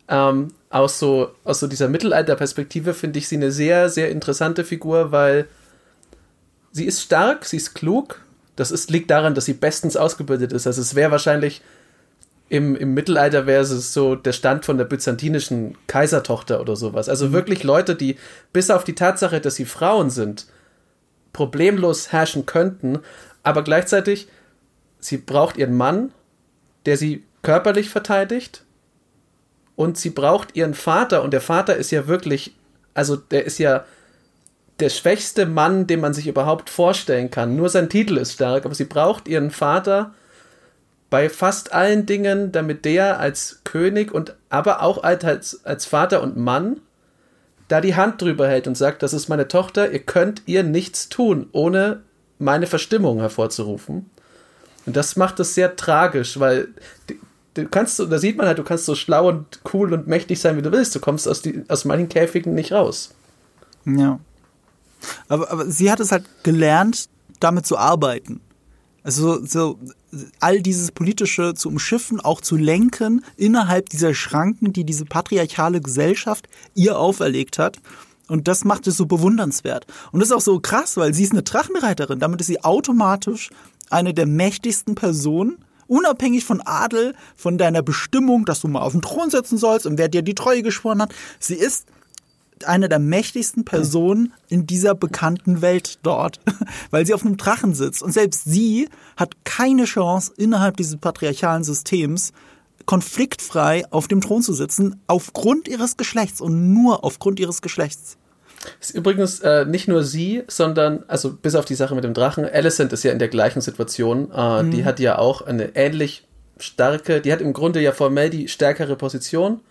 ähm, 0.07 0.49
aus 0.69 0.99
so 0.99 1.31
aus 1.43 1.59
so 1.59 1.67
dieser 1.67 1.89
Mittelalterperspektive 1.89 2.93
finde 2.93 3.19
ich 3.19 3.27
sie 3.27 3.37
eine 3.37 3.51
sehr 3.51 3.89
sehr 3.89 4.11
interessante 4.11 4.63
Figur, 4.63 5.11
weil 5.11 5.47
sie 6.71 6.85
ist 6.85 7.01
stark, 7.01 7.45
sie 7.45 7.57
ist 7.57 7.73
klug. 7.73 8.21
Das 8.55 8.71
ist, 8.71 8.89
liegt 8.89 9.09
daran, 9.09 9.35
dass 9.35 9.45
sie 9.45 9.53
bestens 9.53 9.95
ausgebildet 9.95 10.51
ist. 10.51 10.67
Also 10.67 10.81
es 10.81 10.95
wäre 10.95 11.11
wahrscheinlich 11.11 11.61
im, 12.49 12.75
im 12.75 12.93
Mittelalter 12.93 13.45
wäre 13.45 13.61
es 13.61 13.93
so 13.93 14.15
der 14.15 14.33
Stand 14.33 14.65
von 14.65 14.77
der 14.77 14.85
byzantinischen 14.85 15.77
Kaisertochter 15.87 16.59
oder 16.59 16.75
sowas. 16.75 17.07
Also 17.07 17.27
mhm. 17.27 17.33
wirklich 17.33 17.63
Leute, 17.63 17.95
die 17.95 18.17
bis 18.51 18.71
auf 18.71 18.83
die 18.83 18.95
Tatsache, 18.95 19.39
dass 19.39 19.55
sie 19.55 19.65
Frauen 19.65 20.09
sind, 20.09 20.47
problemlos 21.31 22.11
herrschen 22.11 22.47
könnten, 22.47 22.99
aber 23.43 23.63
gleichzeitig, 23.63 24.27
sie 24.99 25.17
braucht 25.17 25.57
ihren 25.57 25.77
Mann, 25.77 26.11
der 26.85 26.97
sie 26.97 27.23
körperlich 27.43 27.89
verteidigt, 27.89 28.63
und 29.75 29.97
sie 29.97 30.09
braucht 30.09 30.57
ihren 30.57 30.73
Vater, 30.73 31.23
und 31.23 31.31
der 31.31 31.39
Vater 31.39 31.77
ist 31.77 31.91
ja 31.91 32.07
wirklich, 32.07 32.53
also 32.93 33.15
der 33.15 33.45
ist 33.45 33.59
ja 33.59 33.85
der 34.79 34.89
schwächste 34.89 35.45
Mann, 35.45 35.87
den 35.87 35.99
man 35.99 36.13
sich 36.13 36.27
überhaupt 36.27 36.69
vorstellen 36.69 37.29
kann. 37.29 37.55
Nur 37.55 37.69
sein 37.69 37.89
Titel 37.89 38.17
ist 38.17 38.33
stark, 38.33 38.65
aber 38.65 38.75
sie 38.75 38.85
braucht 38.85 39.27
ihren 39.27 39.51
Vater 39.51 40.13
bei 41.09 41.29
fast 41.29 41.73
allen 41.73 42.05
Dingen, 42.05 42.51
damit 42.51 42.85
der 42.85 43.19
als 43.19 43.61
König 43.63 44.13
und 44.13 44.35
aber 44.49 44.81
auch 44.81 45.03
als, 45.03 45.65
als 45.65 45.85
Vater 45.85 46.21
und 46.21 46.37
Mann 46.37 46.77
da 47.67 47.81
die 47.81 47.95
Hand 47.95 48.21
drüber 48.21 48.47
hält 48.47 48.67
und 48.67 48.75
sagt, 48.75 49.03
das 49.03 49.13
ist 49.13 49.29
meine 49.29 49.47
Tochter, 49.47 49.91
ihr 49.91 49.99
könnt 49.99 50.41
ihr 50.45 50.63
nichts 50.63 51.07
tun, 51.07 51.47
ohne 51.51 52.01
meine 52.39 52.67
Verstimmung 52.67 53.19
hervorzurufen. 53.19 54.09
Und 54.85 54.95
das 54.95 55.15
macht 55.15 55.39
es 55.39 55.53
sehr 55.55 55.75
tragisch, 55.75 56.39
weil 56.39 56.69
du 57.53 57.67
kannst, 57.67 57.99
da 57.99 58.17
sieht 58.17 58.37
man 58.37 58.47
halt, 58.47 58.57
du 58.57 58.63
kannst 58.63 58.85
so 58.85 58.95
schlau 58.95 59.27
und 59.27 59.59
cool 59.73 59.93
und 59.93 60.07
mächtig 60.07 60.39
sein, 60.39 60.57
wie 60.57 60.61
du 60.61 60.71
willst. 60.71 60.95
Du 60.95 60.99
kommst 60.99 61.27
aus, 61.27 61.41
die, 61.41 61.63
aus 61.67 61.85
manchen 61.85 62.09
Käfigen 62.09 62.55
nicht 62.55 62.71
raus. 62.71 63.13
Ja. 63.85 64.19
Aber, 65.27 65.51
aber 65.51 65.69
sie 65.69 65.91
hat 65.91 65.99
es 65.99 66.11
halt 66.11 66.25
gelernt, 66.43 67.09
damit 67.39 67.65
zu 67.65 67.77
arbeiten. 67.77 68.41
Also 69.03 69.43
so 69.45 69.79
all 70.39 70.61
dieses 70.61 70.91
politische 70.91 71.53
zu 71.53 71.69
umschiffen, 71.69 72.19
auch 72.19 72.41
zu 72.41 72.57
lenken 72.57 73.23
innerhalb 73.37 73.89
dieser 73.89 74.13
Schranken, 74.13 74.73
die 74.73 74.83
diese 74.83 75.05
patriarchale 75.05 75.81
Gesellschaft 75.81 76.49
ihr 76.75 76.97
auferlegt 76.99 77.59
hat. 77.59 77.77
Und 78.27 78.47
das 78.47 78.65
macht 78.65 78.85
es 78.87 78.97
so 78.97 79.05
bewundernswert. 79.05 79.87
Und 80.11 80.19
das 80.19 80.29
ist 80.29 80.35
auch 80.35 80.41
so 80.41 80.59
krass, 80.59 80.97
weil 80.97 81.13
sie 81.13 81.23
ist 81.23 81.31
eine 81.31 81.43
Drachenreiterin. 81.43 82.19
Damit 82.19 82.41
ist 82.41 82.47
sie 82.47 82.63
automatisch 82.63 83.49
eine 83.89 84.13
der 84.13 84.27
mächtigsten 84.27 84.95
Personen, 84.95 85.57
unabhängig 85.87 86.45
von 86.45 86.61
Adel, 86.61 87.15
von 87.35 87.57
deiner 87.57 87.81
Bestimmung, 87.81 88.45
dass 88.45 88.61
du 88.61 88.67
mal 88.67 88.81
auf 88.81 88.91
den 88.91 89.01
Thron 89.01 89.31
setzen 89.31 89.57
sollst 89.57 89.87
und 89.87 89.97
wer 89.97 90.09
dir 90.09 90.21
die 90.21 90.35
Treue 90.35 90.61
geschworen 90.61 91.01
hat. 91.01 91.13
Sie 91.39 91.55
ist 91.55 91.87
eine 92.67 92.89
der 92.89 92.99
mächtigsten 92.99 93.65
Personen 93.65 94.33
in 94.47 94.67
dieser 94.67 94.95
bekannten 94.95 95.61
Welt 95.61 95.99
dort, 96.03 96.39
weil 96.91 97.05
sie 97.05 97.13
auf 97.13 97.25
einem 97.25 97.37
Drachen 97.37 97.73
sitzt. 97.73 98.03
Und 98.03 98.11
selbst 98.11 98.43
sie 98.45 98.89
hat 99.17 99.45
keine 99.45 99.85
Chance, 99.85 100.33
innerhalb 100.37 100.77
dieses 100.77 100.97
patriarchalen 100.97 101.63
Systems 101.63 102.33
konfliktfrei 102.85 103.83
auf 103.91 104.07
dem 104.07 104.21
Thron 104.21 104.41
zu 104.41 104.53
sitzen, 104.53 104.99
aufgrund 105.07 105.67
ihres 105.67 105.95
Geschlechts 105.95 106.41
und 106.41 106.73
nur 106.73 107.03
aufgrund 107.03 107.39
ihres 107.39 107.61
Geschlechts. 107.61 108.17
Ist 108.81 108.95
übrigens 108.95 109.39
äh, 109.41 109.65
nicht 109.65 109.87
nur 109.87 110.03
sie, 110.03 110.43
sondern, 110.47 111.03
also 111.07 111.33
bis 111.33 111.55
auf 111.55 111.65
die 111.65 111.75
Sache 111.75 111.95
mit 111.95 112.03
dem 112.03 112.13
Drachen, 112.13 112.45
Alicent 112.45 112.91
ist 112.91 113.03
ja 113.03 113.11
in 113.11 113.19
der 113.19 113.27
gleichen 113.27 113.61
Situation. 113.61 114.31
Äh, 114.31 114.63
mhm. 114.63 114.71
Die 114.71 114.85
hat 114.85 114.99
ja 114.99 115.17
auch 115.17 115.41
eine 115.41 115.75
ähnlich 115.75 116.27
starke, 116.57 117.21
die 117.21 117.31
hat 117.31 117.41
im 117.41 117.53
Grunde 117.53 117.79
ja 117.79 117.91
formell 117.91 118.29
die 118.29 118.47
stärkere 118.47 118.95
Position 118.95 119.61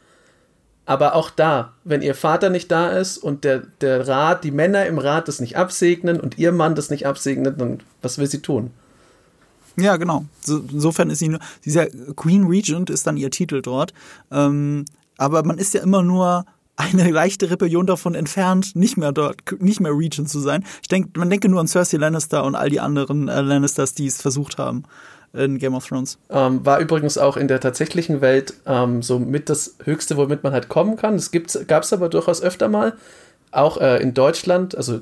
aber 0.89 1.15
auch 1.15 1.29
da, 1.29 1.75
wenn 1.85 2.01
ihr 2.01 2.15
Vater 2.15 2.49
nicht 2.49 2.71
da 2.71 2.89
ist 2.89 3.19
und 3.19 3.45
der, 3.45 3.65
der 3.83 4.09
Rat, 4.09 4.43
die 4.43 4.51
Männer 4.51 4.87
im 4.87 4.97
Rat 4.97 5.29
das 5.29 5.39
nicht 5.39 5.55
absegnen 5.55 6.19
und 6.19 6.39
ihr 6.39 6.51
Mann 6.51 6.75
das 6.75 6.89
nicht 6.89 7.07
absegnet, 7.07 7.61
dann 7.61 7.81
was 8.01 8.17
will 8.17 8.27
sie 8.27 8.41
tun? 8.41 8.71
Ja, 9.77 9.99
genau. 9.99 10.25
So, 10.41 10.65
insofern 10.73 11.11
ist 11.11 11.19
sie 11.19 11.29
nur, 11.29 11.41
ja 11.65 11.85
Queen 12.17 12.47
Regent 12.47 12.89
ist 12.89 13.07
dann 13.07 13.19
ihr 13.19 13.31
Titel 13.31 13.61
dort. 13.61 13.93
Ähm, 14.33 14.87
aber 15.19 15.45
man 15.45 15.59
ist 15.59 15.75
ja 15.75 15.83
immer 15.83 16.03
nur 16.03 16.47
eine 16.77 17.11
leichte 17.11 17.51
Rebellion 17.51 17.87
davon 17.87 18.15
entfernt, 18.15 18.75
nicht 18.75 18.97
mehr 18.97 19.13
dort, 19.13 19.61
nicht 19.61 19.81
mehr 19.81 19.93
Regent 19.93 20.31
zu 20.31 20.41
sein. 20.41 20.65
Ich 20.81 20.89
denke, 20.89 21.19
man 21.19 21.29
denke 21.29 21.51
nur 21.51 21.61
an 21.61 21.69
Cersei 21.69 21.99
Lannister 21.99 22.45
und 22.45 22.55
all 22.55 22.71
die 22.71 22.81
anderen 22.81 23.29
äh, 23.29 23.43
Lannisters, 23.43 23.93
die 23.93 24.07
es 24.07 24.23
versucht 24.23 24.57
haben 24.57 24.85
in 25.33 25.59
Game 25.59 25.75
of 25.75 25.87
Thrones. 25.87 26.19
Ähm, 26.31 26.65
war 26.65 26.81
übrigens 26.81 27.19
auch 27.19 27.37
in 27.37 27.49
der 27.49 27.61
tatsächlichen 27.61 28.21
Welt 28.21 28.55
ähm, 28.67 29.03
so 29.03 29.19
mit 29.19 29.49
das 29.49 29.77
Höchste, 29.85 30.17
womit 30.17 30.43
man 30.43 30.53
halt 30.53 30.69
kommen 30.69 30.97
kann. 30.97 31.15
Es 31.15 31.31
gab 31.31 31.83
es 31.83 31.93
aber 31.93 32.09
durchaus 32.09 32.43
öfter 32.43 32.69
mal. 32.69 32.95
Auch 33.51 33.79
äh, 33.81 34.03
in 34.03 34.15
Deutschland, 34.15 34.77
also 34.77 35.01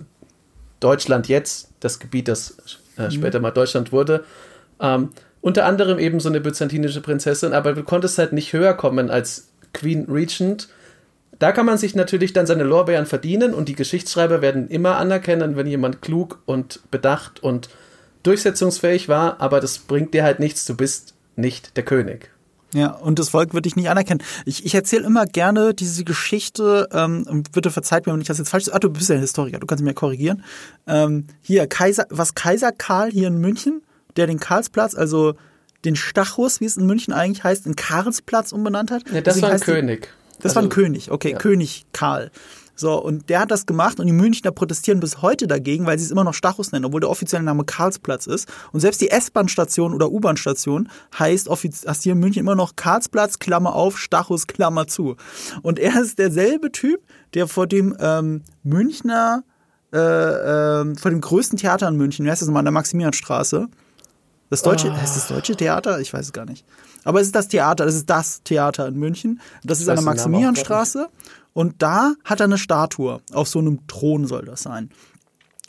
Deutschland 0.80 1.28
jetzt, 1.28 1.70
das 1.80 1.98
Gebiet, 1.98 2.28
das 2.28 2.56
äh, 2.98 3.04
mhm. 3.04 3.10
später 3.10 3.40
mal 3.40 3.50
Deutschland 3.50 3.92
wurde. 3.92 4.24
Ähm, 4.80 5.10
unter 5.40 5.64
anderem 5.64 5.98
eben 5.98 6.18
so 6.20 6.28
eine 6.28 6.40
byzantinische 6.40 7.00
Prinzessin, 7.00 7.52
aber 7.52 7.72
du 7.72 7.84
konntest 7.84 8.18
halt 8.18 8.32
nicht 8.32 8.52
höher 8.52 8.74
kommen 8.74 9.10
als 9.10 9.48
Queen 9.72 10.06
Regent. 10.08 10.68
Da 11.38 11.52
kann 11.52 11.66
man 11.66 11.78
sich 11.78 11.94
natürlich 11.94 12.32
dann 12.32 12.46
seine 12.46 12.64
Lorbeeren 12.64 13.06
verdienen 13.06 13.54
und 13.54 13.68
die 13.68 13.74
Geschichtsschreiber 13.74 14.42
werden 14.42 14.68
immer 14.68 14.96
anerkennen, 14.96 15.56
wenn 15.56 15.66
jemand 15.66 16.02
klug 16.02 16.42
und 16.46 16.80
bedacht 16.90 17.42
und 17.42 17.68
durchsetzungsfähig 18.26 19.08
war, 19.08 19.40
aber 19.40 19.60
das 19.60 19.78
bringt 19.78 20.14
dir 20.14 20.24
halt 20.24 20.40
nichts, 20.40 20.64
du 20.64 20.74
bist 20.74 21.14
nicht 21.36 21.76
der 21.76 21.84
König. 21.84 22.30
Ja, 22.74 22.90
und 22.90 23.18
das 23.18 23.30
Volk 23.30 23.54
wird 23.54 23.64
dich 23.64 23.76
nicht 23.76 23.88
anerkennen. 23.88 24.22
Ich, 24.44 24.66
ich 24.66 24.74
erzähle 24.74 25.06
immer 25.06 25.24
gerne 25.24 25.72
diese 25.72 26.04
Geschichte, 26.04 26.88
ähm, 26.92 27.24
und 27.28 27.52
bitte 27.52 27.70
verzeiht 27.70 28.06
mir, 28.06 28.12
wenn 28.12 28.20
ich 28.20 28.26
das 28.26 28.38
jetzt 28.38 28.50
falsch 28.50 28.64
sage. 28.64 28.76
Ah, 28.76 28.80
du 28.80 28.90
bist 28.90 29.08
ja 29.08 29.14
ein 29.14 29.20
Historiker, 29.20 29.58
du 29.58 29.66
kannst 29.66 29.82
mich 29.82 29.90
ja 29.90 29.94
korrigieren. 29.94 30.42
Ähm, 30.86 31.26
hier, 31.40 31.66
Kaiser, 31.68 32.06
was 32.10 32.34
Kaiser 32.34 32.72
Karl 32.72 33.10
hier 33.10 33.28
in 33.28 33.38
München, 33.38 33.82
der 34.16 34.26
den 34.26 34.40
Karlsplatz, 34.40 34.94
also 34.94 35.34
den 35.84 35.96
Stachus, 35.96 36.60
wie 36.60 36.64
es 36.64 36.76
in 36.76 36.86
München 36.86 37.14
eigentlich 37.14 37.44
heißt, 37.44 37.66
in 37.66 37.76
Karlsplatz 37.76 38.52
umbenannt 38.52 38.90
hat. 38.90 39.08
Ja, 39.10 39.20
das 39.20 39.40
war 39.40 39.50
ein 39.50 39.60
König. 39.60 40.08
Das 40.38 40.50
also, 40.50 40.56
war 40.56 40.62
ein 40.64 40.68
König, 40.68 41.10
okay, 41.10 41.32
ja. 41.32 41.38
König 41.38 41.86
Karl. 41.92 42.30
So, 42.76 43.02
und 43.02 43.28
der 43.30 43.40
hat 43.40 43.50
das 43.50 43.64
gemacht 43.66 43.98
und 43.98 44.06
die 44.06 44.12
Münchner 44.12 44.52
protestieren 44.52 45.00
bis 45.00 45.22
heute 45.22 45.46
dagegen, 45.46 45.86
weil 45.86 45.98
sie 45.98 46.04
es 46.04 46.10
immer 46.10 46.24
noch 46.24 46.34
Stachus 46.34 46.72
nennen, 46.72 46.84
obwohl 46.84 47.00
der 47.00 47.10
offizielle 47.10 47.42
Name 47.42 47.64
Karlsplatz 47.64 48.26
ist. 48.26 48.48
Und 48.72 48.80
selbst 48.80 49.00
die 49.00 49.10
S-Bahn-Station 49.10 49.94
oder 49.94 50.12
U-Bahn-Station 50.12 50.88
heißt, 51.18 51.48
hier 52.02 52.12
in 52.12 52.18
München 52.18 52.40
immer 52.40 52.54
noch 52.54 52.76
Karlsplatz, 52.76 53.38
Klammer 53.38 53.74
auf, 53.74 53.98
Stachus, 53.98 54.46
Klammer 54.46 54.86
zu. 54.86 55.16
Und 55.62 55.78
er 55.78 56.00
ist 56.00 56.18
derselbe 56.18 56.70
Typ, 56.70 57.00
der 57.34 57.48
vor 57.48 57.66
dem 57.66 57.96
ähm, 57.98 58.42
Münchner, 58.62 59.42
äh, 59.92 59.98
äh, 59.98 60.94
vor 60.96 61.10
dem 61.10 61.22
größten 61.22 61.58
Theater 61.58 61.88
in 61.88 61.96
München, 61.96 62.26
wie 62.26 62.30
heißt 62.30 62.42
das 62.42 62.48
nochmal, 62.48 62.60
an 62.60 62.66
der 62.66 62.72
Maximilianstraße, 62.72 63.68
das 64.50 64.62
deutsche, 64.62 64.88
oh. 64.88 64.96
heißt 64.96 65.16
das 65.16 65.28
deutsche 65.28 65.56
Theater? 65.56 66.00
Ich 66.00 66.12
weiß 66.12 66.26
es 66.26 66.32
gar 66.32 66.44
nicht. 66.44 66.64
Aber 67.04 67.20
es 67.20 67.26
ist 67.26 67.34
das 67.34 67.48
Theater, 67.48 67.84
das 67.84 67.94
ist 67.94 68.10
das 68.10 68.42
Theater 68.42 68.88
in 68.88 68.96
München. 68.96 69.40
Das 69.64 69.78
ich 69.78 69.84
ist 69.84 69.88
an 69.88 69.96
der 69.96 70.04
Maximilianstraße. 70.04 71.08
Und 71.56 71.80
da 71.80 72.12
hat 72.22 72.40
er 72.40 72.44
eine 72.44 72.58
Statue. 72.58 73.22
Auf 73.32 73.48
so 73.48 73.60
einem 73.60 73.86
Thron 73.86 74.26
soll 74.26 74.44
das 74.44 74.62
sein. 74.62 74.90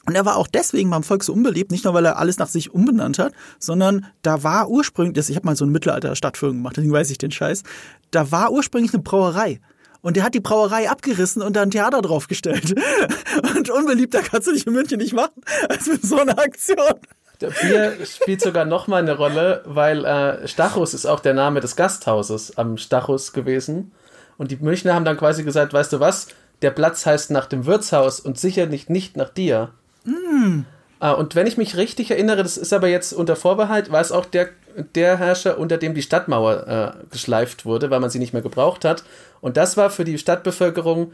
Und 0.06 0.15
er 0.15 0.26
war 0.26 0.36
auch 0.36 0.47
deswegen 0.47 0.89
beim 0.89 1.02
Volk 1.02 1.23
so 1.23 1.32
unbeliebt, 1.32 1.71
nicht 1.71 1.86
nur 1.86 1.93
weil 1.93 2.04
er 2.04 2.17
alles 2.17 2.39
nach 2.39 2.50
sich 2.50 2.73
umbenannt 2.73 3.19
hat, 3.19 3.32
sondern 3.58 4.06
da 4.21 4.43
war 4.43 4.69
ursprünglich, 4.69 5.30
ich 5.30 5.38
habe 5.38 5.45
mal 5.45 5.56
so 5.56 5.63
eine 5.63 5.71
Mittelalter-Stadtführung 5.71 6.58
gemacht, 6.58 6.76
deswegen 6.76 6.91
weiß 6.91 7.10
ich 7.10 7.19
den 7.19 7.32
Scheiß, 7.32 7.63
da 8.12 8.34
war 8.34 8.52
ursprünglich 8.52 8.93
eine 8.93 9.02
Brauerei. 9.02 9.62
Und 10.02 10.17
der 10.17 10.26
hat 10.26 10.34
die 10.34 10.41
Brauerei 10.41 10.89
abgerissen 10.89 11.41
und 11.41 11.56
da 11.56 11.62
ein 11.62 11.71
Theater 11.71 12.02
draufgestellt. 12.02 12.76
Und 13.56 13.69
unbeliebter 13.69 14.21
kannst 14.21 14.47
du 14.47 14.52
dich 14.52 14.67
in 14.67 14.73
München 14.73 14.97
nicht 14.97 15.13
machen, 15.13 15.41
als 15.69 15.88
mit 15.88 16.04
so 16.04 16.19
einer 16.19 16.38
Aktion. 16.38 16.95
Der 17.39 17.50
Bier 17.50 17.97
spielt 18.06 18.41
sogar 18.41 18.65
nochmal 18.65 19.04
eine 19.04 19.15
Rolle, 19.15 19.63
weil 19.65 20.04
äh, 20.04 20.47
Stachus 20.50 20.93
ist 20.93 21.06
auch 21.06 21.21
der 21.21 21.34
Name 21.34 21.62
des 21.62 21.78
Gasthauses 21.78 22.58
am 22.58 22.78
Stachus 22.78 23.32
gewesen. 23.32 23.93
Und 24.38 24.52
die 24.52 24.58
Münchner 24.58 24.93
haben 24.93 25.06
dann 25.06 25.17
quasi 25.17 25.43
gesagt, 25.43 25.73
weißt 25.73 25.93
du 25.93 26.00
was, 26.00 26.28
der 26.62 26.71
Platz 26.71 27.06
heißt 27.06 27.32
nach 27.32 27.45
dem 27.45 27.65
Wirtshaus 27.65 28.19
und 28.19 28.39
sicher 28.39 28.65
nicht, 28.65 28.89
nicht 28.89 29.17
nach 29.17 29.30
dir. 29.30 29.69
Mm. 30.06 30.62
Äh, 31.00 31.13
und 31.13 31.36
wenn 31.36 31.47
ich 31.47 31.58
mich 31.58 31.78
richtig 31.78 32.12
erinnere, 32.12 32.43
das 32.43 32.58
ist 32.58 32.73
aber 32.73 32.88
jetzt 32.88 33.13
unter 33.13 33.36
Vorbehalt, 33.36 33.91
war 33.91 34.02
es 34.02 34.12
auch 34.12 34.26
der, 34.26 34.50
der 34.95 35.17
Herrscher, 35.17 35.58
unter 35.58 35.78
dem 35.78 35.93
die 35.93 36.02
Stadtmauer 36.02 36.67
äh, 36.67 37.12
geschleift 37.12 37.65
wurde, 37.65 37.89
weil 37.89 38.00
man 38.00 38.10
sie 38.10 38.19
nicht 38.19 38.34
mehr 38.34 38.41
gebraucht 38.41 38.86
hat. 38.86 39.04
Und 39.41 39.58
das 39.58 39.78
war 39.78 39.89
für 39.89 40.06
die 40.06 40.17
Stadtbevölkerung 40.17 41.12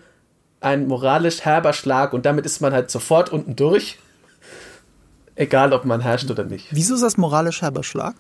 ein 0.62 0.88
moralisch 0.88 1.42
herber 1.42 1.74
Schlag 1.74 2.14
und 2.14 2.26
damit 2.26 2.46
ist 2.46 2.62
man 2.62 2.74
halt 2.74 2.90
sofort 2.90 3.32
unten 3.32 3.56
durch. 3.56 4.00
Egal, 5.36 5.74
ob 5.74 5.84
man 5.84 6.02
herrscht 6.02 6.30
oder 6.30 6.44
nicht. 6.44 6.68
Wieso 6.72 6.94
ist 6.96 7.02
das 7.02 7.18
moralisch 7.18 7.62
herber 7.62 7.84
Schlag? 7.84 8.16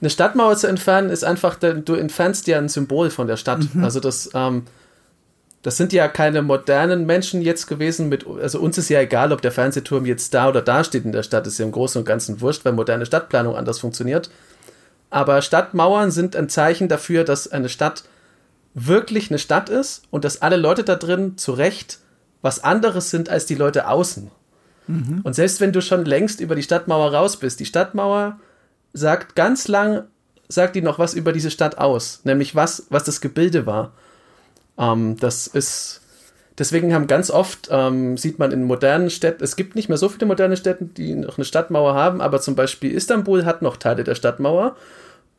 Eine 0.00 0.10
Stadtmauer 0.10 0.56
zu 0.56 0.66
entfernen 0.66 1.10
ist 1.10 1.24
einfach, 1.24 1.56
du 1.56 1.94
entfernst 1.94 2.46
ja 2.46 2.58
ein 2.58 2.68
Symbol 2.68 3.10
von 3.10 3.26
der 3.26 3.36
Stadt. 3.36 3.60
Mhm. 3.74 3.84
Also 3.84 4.00
das, 4.00 4.30
ähm, 4.34 4.64
das 5.62 5.76
sind 5.76 5.92
ja 5.92 6.08
keine 6.08 6.42
modernen 6.42 7.06
Menschen 7.06 7.42
jetzt 7.42 7.66
gewesen. 7.66 8.08
Mit, 8.08 8.26
also 8.26 8.60
uns 8.60 8.78
ist 8.78 8.88
ja 8.88 9.00
egal, 9.00 9.32
ob 9.32 9.42
der 9.42 9.52
Fernsehturm 9.52 10.06
jetzt 10.06 10.34
da 10.34 10.48
oder 10.48 10.62
da 10.62 10.84
steht 10.84 11.04
in 11.04 11.12
der 11.12 11.22
Stadt. 11.22 11.46
Ist 11.46 11.58
ja 11.58 11.64
im 11.64 11.72
Großen 11.72 11.98
und 11.98 12.04
Ganzen 12.04 12.40
wurscht, 12.40 12.64
weil 12.64 12.72
moderne 12.72 13.06
Stadtplanung 13.06 13.56
anders 13.56 13.80
funktioniert. 13.80 14.30
Aber 15.10 15.42
Stadtmauern 15.42 16.10
sind 16.10 16.36
ein 16.36 16.48
Zeichen 16.48 16.88
dafür, 16.88 17.24
dass 17.24 17.50
eine 17.50 17.68
Stadt 17.68 18.04
wirklich 18.74 19.30
eine 19.30 19.38
Stadt 19.38 19.68
ist 19.68 20.02
und 20.10 20.24
dass 20.24 20.42
alle 20.42 20.56
Leute 20.56 20.84
da 20.84 20.94
drin 20.94 21.36
zu 21.36 21.52
Recht 21.52 21.98
was 22.42 22.62
anderes 22.62 23.10
sind 23.10 23.28
als 23.28 23.46
die 23.46 23.54
Leute 23.54 23.88
außen. 23.88 24.30
Mhm. 24.86 25.20
Und 25.24 25.34
selbst 25.34 25.60
wenn 25.60 25.72
du 25.72 25.82
schon 25.82 26.04
längst 26.04 26.40
über 26.40 26.54
die 26.54 26.62
Stadtmauer 26.62 27.12
raus 27.12 27.36
bist, 27.36 27.60
die 27.60 27.66
Stadtmauer 27.66 28.38
sagt 28.98 29.36
ganz 29.36 29.68
lang, 29.68 30.04
sagt 30.48 30.76
die 30.76 30.82
noch 30.82 30.98
was 30.98 31.14
über 31.14 31.32
diese 31.32 31.50
Stadt 31.50 31.78
aus, 31.78 32.20
nämlich 32.24 32.54
was, 32.54 32.86
was 32.90 33.04
das 33.04 33.20
Gebilde 33.20 33.66
war. 33.66 33.92
Ähm, 34.78 35.16
das 35.18 35.46
ist, 35.46 36.00
deswegen 36.58 36.94
haben 36.94 37.06
ganz 37.06 37.30
oft, 37.30 37.68
ähm, 37.70 38.16
sieht 38.16 38.38
man 38.38 38.52
in 38.52 38.64
modernen 38.64 39.10
Städten, 39.10 39.44
es 39.44 39.56
gibt 39.56 39.74
nicht 39.74 39.88
mehr 39.88 39.98
so 39.98 40.08
viele 40.08 40.26
moderne 40.26 40.56
Städte, 40.56 40.84
die 40.84 41.14
noch 41.14 41.38
eine 41.38 41.44
Stadtmauer 41.44 41.94
haben, 41.94 42.20
aber 42.20 42.40
zum 42.40 42.54
Beispiel 42.54 42.92
Istanbul 42.92 43.44
hat 43.44 43.62
noch 43.62 43.76
Teile 43.76 44.04
der 44.04 44.14
Stadtmauer 44.14 44.76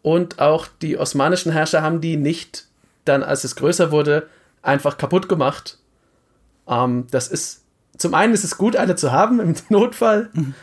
und 0.01 0.39
auch 0.39 0.67
die 0.81 0.97
osmanischen 0.97 1.51
Herrscher 1.51 1.81
haben 1.81 2.01
die 2.01 2.17
nicht 2.17 2.67
dann, 3.05 3.23
als 3.23 3.43
es 3.43 3.55
größer 3.55 3.91
wurde, 3.91 4.27
einfach 4.61 4.97
kaputt 4.97 5.29
gemacht. 5.29 5.77
Ähm, 6.67 7.07
das 7.11 7.27
ist, 7.27 7.63
zum 7.97 8.13
einen 8.13 8.33
ist 8.33 8.43
es 8.43 8.57
gut, 8.57 8.75
eine 8.75 8.95
zu 8.95 9.11
haben 9.11 9.39
im 9.39 9.55
Notfall, 9.69 10.29
mhm. 10.33 10.53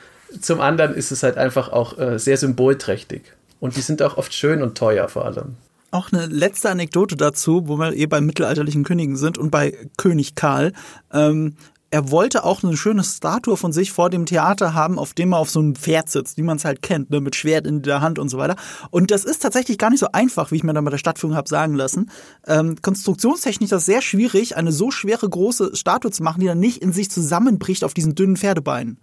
Zum 0.40 0.60
anderen 0.60 0.94
ist 0.94 1.10
es 1.10 1.22
halt 1.22 1.36
einfach 1.36 1.70
auch 1.70 1.98
äh, 1.98 2.18
sehr 2.18 2.36
symbolträchtig. 2.36 3.22
Und 3.60 3.76
die 3.76 3.80
sind 3.80 4.02
auch 4.02 4.16
oft 4.16 4.34
schön 4.34 4.62
und 4.62 4.76
teuer 4.76 5.08
vor 5.08 5.24
allem. 5.24 5.56
Auch 5.90 6.12
eine 6.12 6.26
letzte 6.26 6.70
Anekdote 6.70 7.16
dazu, 7.16 7.68
wo 7.68 7.76
wir 7.76 7.94
eh 7.94 8.06
bei 8.06 8.20
mittelalterlichen 8.20 8.84
Königen 8.84 9.16
sind 9.16 9.38
und 9.38 9.50
bei 9.50 9.72
König 9.96 10.34
Karl. 10.34 10.72
Ähm, 11.12 11.56
er 11.90 12.10
wollte 12.10 12.44
auch 12.44 12.64
eine 12.64 12.76
schöne 12.76 13.04
Statue 13.04 13.56
von 13.56 13.72
sich 13.72 13.92
vor 13.92 14.10
dem 14.10 14.26
Theater 14.26 14.74
haben, 14.74 14.98
auf 14.98 15.14
dem 15.14 15.32
er 15.32 15.38
auf 15.38 15.50
so 15.50 15.60
einem 15.60 15.76
Pferd 15.76 16.10
sitzt, 16.10 16.36
wie 16.36 16.42
man 16.42 16.56
es 16.56 16.64
halt 16.64 16.82
kennt, 16.82 17.10
ne, 17.10 17.20
mit 17.20 17.36
Schwert 17.36 17.66
in 17.66 17.82
der 17.82 18.00
Hand 18.00 18.18
und 18.18 18.28
so 18.28 18.38
weiter. 18.38 18.56
Und 18.90 19.12
das 19.12 19.24
ist 19.24 19.40
tatsächlich 19.40 19.78
gar 19.78 19.90
nicht 19.90 20.00
so 20.00 20.08
einfach, 20.12 20.50
wie 20.50 20.56
ich 20.56 20.64
mir 20.64 20.74
dann 20.74 20.84
bei 20.84 20.90
der 20.90 20.98
Stadtführung 20.98 21.36
habe 21.36 21.48
sagen 21.48 21.74
lassen. 21.74 22.10
Ähm, 22.46 22.76
konstruktionstechnisch 22.82 23.66
ist 23.66 23.72
das 23.72 23.86
sehr 23.86 24.02
schwierig, 24.02 24.56
eine 24.56 24.72
so 24.72 24.90
schwere 24.90 25.28
große 25.28 25.76
Statue 25.76 26.10
zu 26.10 26.24
machen, 26.24 26.40
die 26.40 26.46
dann 26.46 26.58
nicht 26.58 26.82
in 26.82 26.92
sich 26.92 27.10
zusammenbricht 27.10 27.84
auf 27.84 27.94
diesen 27.94 28.14
dünnen 28.16 28.36
Pferdebeinen. 28.36 28.98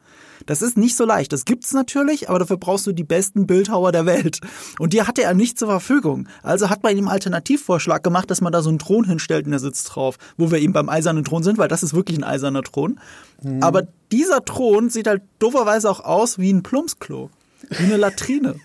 Das 0.45 0.61
ist 0.61 0.77
nicht 0.77 0.95
so 0.95 1.05
leicht. 1.05 1.33
Das 1.33 1.45
gibt's 1.45 1.73
natürlich, 1.73 2.29
aber 2.29 2.39
dafür 2.39 2.57
brauchst 2.57 2.87
du 2.87 2.91
die 2.91 3.03
besten 3.03 3.47
Bildhauer 3.47 3.91
der 3.91 4.05
Welt. 4.05 4.39
Und 4.79 4.93
die 4.93 5.01
hatte 5.03 5.23
er 5.23 5.33
nicht 5.33 5.57
zur 5.57 5.67
Verfügung. 5.67 6.27
Also 6.41 6.69
hat 6.69 6.83
man 6.83 6.97
ihm 6.97 7.07
Alternativvorschlag 7.07 8.03
gemacht, 8.03 8.29
dass 8.31 8.41
man 8.41 8.53
da 8.53 8.61
so 8.61 8.69
einen 8.69 8.79
Thron 8.79 9.05
hinstellt 9.05 9.45
und 9.45 9.51
der 9.51 9.59
sitzt 9.59 9.95
drauf, 9.95 10.17
wo 10.37 10.51
wir 10.51 10.59
eben 10.59 10.73
beim 10.73 10.89
eisernen 10.89 11.23
Thron 11.23 11.43
sind, 11.43 11.57
weil 11.57 11.67
das 11.67 11.83
ist 11.83 11.93
wirklich 11.93 12.17
ein 12.17 12.23
eiserner 12.23 12.63
Thron. 12.63 12.99
Mhm. 13.41 13.63
Aber 13.63 13.83
dieser 14.11 14.43
Thron 14.45 14.89
sieht 14.89 15.07
halt 15.07 15.21
dooferweise 15.39 15.89
auch 15.89 16.01
aus 16.01 16.37
wie 16.37 16.51
ein 16.51 16.63
Plumpsklo. 16.63 17.29
Wie 17.69 17.83
eine 17.83 17.97
Latrine. 17.97 18.55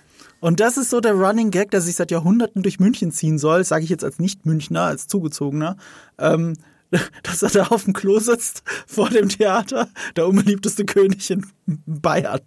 Und 0.40 0.60
das 0.60 0.76
ist 0.76 0.90
so 0.90 1.00
der 1.00 1.14
Running 1.14 1.50
Gag, 1.50 1.70
der 1.70 1.80
sich 1.80 1.96
seit 1.96 2.10
Jahrhunderten 2.10 2.62
durch 2.62 2.78
München 2.78 3.10
ziehen 3.10 3.38
soll, 3.38 3.64
sage 3.64 3.84
ich 3.84 3.90
jetzt 3.90 4.04
als 4.04 4.18
Nicht-Münchner, 4.18 4.82
als 4.82 5.08
Zugezogener. 5.08 5.76
Ähm, 6.18 6.54
dass 7.22 7.42
er 7.42 7.50
da 7.50 7.66
auf 7.68 7.84
dem 7.84 7.92
Klo 7.92 8.18
sitzt 8.18 8.62
vor 8.86 9.10
dem 9.10 9.28
Theater, 9.28 9.88
der 10.16 10.26
unbeliebteste 10.26 10.84
König 10.84 11.30
in 11.30 11.46
Bayern. 11.66 12.40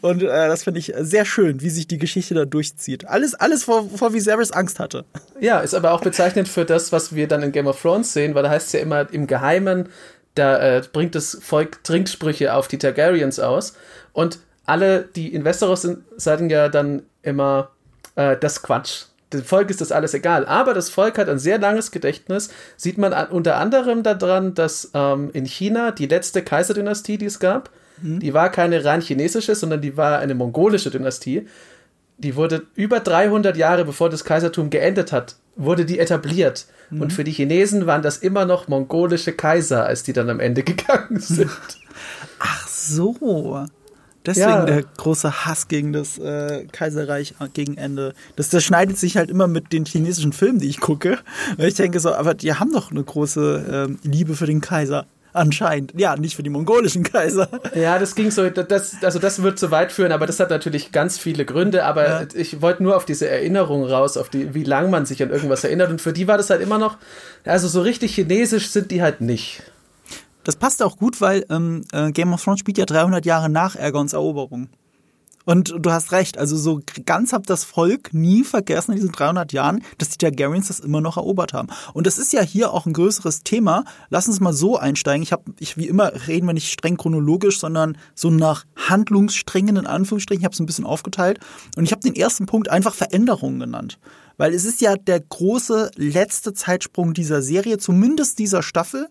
Und 0.00 0.22
äh, 0.22 0.26
das 0.26 0.64
finde 0.64 0.80
ich 0.80 0.92
sehr 0.98 1.24
schön, 1.24 1.60
wie 1.60 1.70
sich 1.70 1.88
die 1.88 1.98
Geschichte 1.98 2.34
da 2.34 2.44
durchzieht. 2.44 3.06
Alles, 3.06 3.34
alles 3.34 3.64
vor, 3.64 3.88
vor 3.88 4.12
Viserys 4.12 4.52
Angst 4.52 4.78
hatte. 4.78 5.04
Ja, 5.40 5.60
ist 5.60 5.74
aber 5.74 5.92
auch 5.92 6.00
bezeichnend 6.00 6.48
für 6.48 6.64
das, 6.64 6.92
was 6.92 7.14
wir 7.14 7.26
dann 7.26 7.42
in 7.42 7.52
Game 7.52 7.66
of 7.66 7.80
Thrones 7.80 8.12
sehen, 8.12 8.34
weil 8.34 8.44
da 8.44 8.50
heißt 8.50 8.68
es 8.68 8.72
ja 8.72 8.80
immer 8.80 9.12
im 9.12 9.26
Geheimen, 9.26 9.88
da 10.34 10.58
äh, 10.58 10.82
bringt 10.92 11.14
das 11.14 11.38
Volk 11.40 11.82
Trinksprüche 11.84 12.54
auf 12.54 12.68
die 12.68 12.78
Targaryens 12.78 13.40
aus. 13.40 13.74
Und 14.12 14.38
alle, 14.66 15.02
die 15.02 15.32
in 15.32 15.44
Westeros 15.44 15.82
sind, 15.82 16.04
sagen 16.16 16.50
ja 16.50 16.68
dann 16.68 17.02
immer, 17.22 17.70
äh, 18.16 18.36
das 18.36 18.62
Quatsch 18.62 19.06
dem 19.38 19.44
Volk 19.44 19.70
ist 19.70 19.80
das 19.80 19.92
alles 19.92 20.14
egal. 20.14 20.46
Aber 20.46 20.74
das 20.74 20.90
Volk 20.90 21.18
hat 21.18 21.28
ein 21.28 21.38
sehr 21.38 21.58
langes 21.58 21.90
Gedächtnis. 21.90 22.50
Sieht 22.76 22.98
man 22.98 23.12
unter 23.28 23.56
anderem 23.56 24.02
daran, 24.02 24.54
dass 24.54 24.90
ähm, 24.94 25.30
in 25.32 25.46
China 25.46 25.90
die 25.90 26.06
letzte 26.06 26.42
Kaiserdynastie, 26.42 27.18
die 27.18 27.26
es 27.26 27.38
gab, 27.40 27.70
mhm. 28.02 28.20
die 28.20 28.34
war 28.34 28.50
keine 28.50 28.84
rein 28.84 29.00
chinesische, 29.00 29.54
sondern 29.54 29.80
die 29.80 29.96
war 29.96 30.18
eine 30.18 30.34
mongolische 30.34 30.90
Dynastie. 30.90 31.46
Die 32.16 32.36
wurde 32.36 32.62
über 32.74 33.00
300 33.00 33.56
Jahre 33.56 33.84
bevor 33.84 34.08
das 34.08 34.24
Kaisertum 34.24 34.70
geendet 34.70 35.12
hat, 35.12 35.36
wurde 35.56 35.84
die 35.84 35.98
etabliert. 35.98 36.66
Mhm. 36.90 37.02
Und 37.02 37.12
für 37.12 37.24
die 37.24 37.32
Chinesen 37.32 37.86
waren 37.86 38.02
das 38.02 38.18
immer 38.18 38.44
noch 38.44 38.68
mongolische 38.68 39.32
Kaiser, 39.32 39.86
als 39.86 40.02
die 40.02 40.12
dann 40.12 40.30
am 40.30 40.40
Ende 40.40 40.62
gegangen 40.64 41.18
sind. 41.18 41.50
Ach 42.38 42.68
so. 42.68 43.66
Deswegen 44.26 44.48
ja. 44.48 44.64
der 44.64 44.82
große 44.82 45.44
Hass 45.44 45.68
gegen 45.68 45.92
das 45.92 46.18
äh, 46.18 46.66
Kaiserreich 46.72 47.34
gegen 47.52 47.76
Ende. 47.76 48.14
Das, 48.36 48.48
das 48.48 48.64
schneidet 48.64 48.98
sich 48.98 49.16
halt 49.16 49.30
immer 49.30 49.46
mit 49.46 49.72
den 49.72 49.84
chinesischen 49.84 50.32
Filmen, 50.32 50.58
die 50.58 50.68
ich 50.68 50.80
gucke. 50.80 51.18
Weil 51.56 51.68
ich 51.68 51.74
denke 51.74 52.00
so, 52.00 52.14
aber 52.14 52.34
die 52.34 52.54
haben 52.54 52.72
doch 52.72 52.90
eine 52.90 53.04
große 53.04 53.88
äh, 54.02 54.08
Liebe 54.08 54.34
für 54.34 54.46
den 54.46 54.60
Kaiser. 54.60 55.06
Anscheinend. 55.34 55.92
Ja, 55.96 56.14
nicht 56.16 56.36
für 56.36 56.44
die 56.44 56.50
mongolischen 56.50 57.02
Kaiser. 57.02 57.48
Ja, 57.74 57.98
das 57.98 58.14
ging 58.14 58.30
so, 58.30 58.48
das, 58.48 59.02
also 59.02 59.18
das 59.18 59.42
wird 59.42 59.58
zu 59.58 59.72
weit 59.72 59.90
führen, 59.90 60.12
aber 60.12 60.26
das 60.26 60.38
hat 60.38 60.50
natürlich 60.50 60.92
ganz 60.92 61.18
viele 61.18 61.44
Gründe. 61.44 61.84
Aber 61.84 62.08
ja. 62.08 62.26
ich 62.34 62.62
wollte 62.62 62.84
nur 62.84 62.96
auf 62.96 63.04
diese 63.04 63.28
Erinnerung 63.28 63.84
raus, 63.84 64.16
auf 64.16 64.28
die, 64.28 64.54
wie 64.54 64.62
lang 64.62 64.90
man 64.90 65.06
sich 65.06 65.20
an 65.24 65.30
irgendwas 65.30 65.64
erinnert. 65.64 65.90
Und 65.90 66.00
für 66.00 66.12
die 66.12 66.28
war 66.28 66.36
das 66.38 66.50
halt 66.50 66.62
immer 66.62 66.78
noch, 66.78 66.98
also 67.44 67.66
so 67.66 67.82
richtig 67.82 68.14
chinesisch 68.14 68.70
sind 68.70 68.92
die 68.92 69.02
halt 69.02 69.20
nicht. 69.20 69.64
Das 70.44 70.56
passt 70.56 70.82
auch 70.82 70.96
gut, 70.96 71.20
weil 71.20 71.44
ähm, 71.50 71.84
äh, 71.92 72.12
Game 72.12 72.32
of 72.32 72.42
Thrones 72.42 72.60
spielt 72.60 72.78
ja 72.78 72.84
300 72.84 73.24
Jahre 73.26 73.48
nach 73.48 73.76
Aegons 73.76 74.12
Eroberung. 74.12 74.68
Und 75.44 75.74
du 75.78 75.90
hast 75.90 76.12
recht, 76.12 76.38
also 76.38 76.56
so 76.56 76.80
ganz 77.04 77.32
hat 77.32 77.50
das 77.50 77.64
Volk 77.64 78.14
nie 78.14 78.44
vergessen 78.44 78.92
in 78.92 78.96
diesen 78.96 79.12
300 79.12 79.52
Jahren, 79.52 79.82
dass 79.98 80.08
die 80.08 80.18
Targaryens 80.18 80.68
das 80.68 80.80
immer 80.80 81.00
noch 81.00 81.16
erobert 81.18 81.52
haben. 81.52 81.68
Und 81.92 82.06
das 82.06 82.18
ist 82.18 82.32
ja 82.32 82.40
hier 82.40 82.72
auch 82.72 82.86
ein 82.86 82.94
größeres 82.94 83.42
Thema. 83.42 83.84
Lass 84.08 84.26
uns 84.26 84.40
mal 84.40 84.54
so 84.54 84.78
einsteigen. 84.78 85.22
Ich 85.22 85.32
habe, 85.32 85.44
ich 85.58 85.76
wie 85.76 85.86
immer 85.86 86.12
reden 86.26 86.46
wir 86.46 86.54
nicht 86.54 86.72
streng 86.72 86.96
chronologisch, 86.96 87.60
sondern 87.60 87.98
so 88.14 88.30
nach 88.30 88.64
Handlungssträngen 88.76 89.76
in 89.76 89.86
Anführungsstrichen. 89.86 90.40
Ich 90.40 90.44
habe 90.46 90.54
es 90.54 90.60
ein 90.60 90.66
bisschen 90.66 90.86
aufgeteilt 90.86 91.40
und 91.76 91.84
ich 91.84 91.92
habe 91.92 92.00
den 92.00 92.16
ersten 92.16 92.46
Punkt 92.46 92.70
einfach 92.70 92.94
Veränderungen 92.94 93.60
genannt. 93.60 93.98
Weil 94.36 94.52
es 94.52 94.64
ist 94.64 94.80
ja 94.80 94.96
der 94.96 95.20
große 95.20 95.92
letzte 95.96 96.54
Zeitsprung 96.54 97.14
dieser 97.14 97.40
Serie, 97.42 97.78
zumindest 97.78 98.38
dieser 98.38 98.62
Staffel 98.62 99.08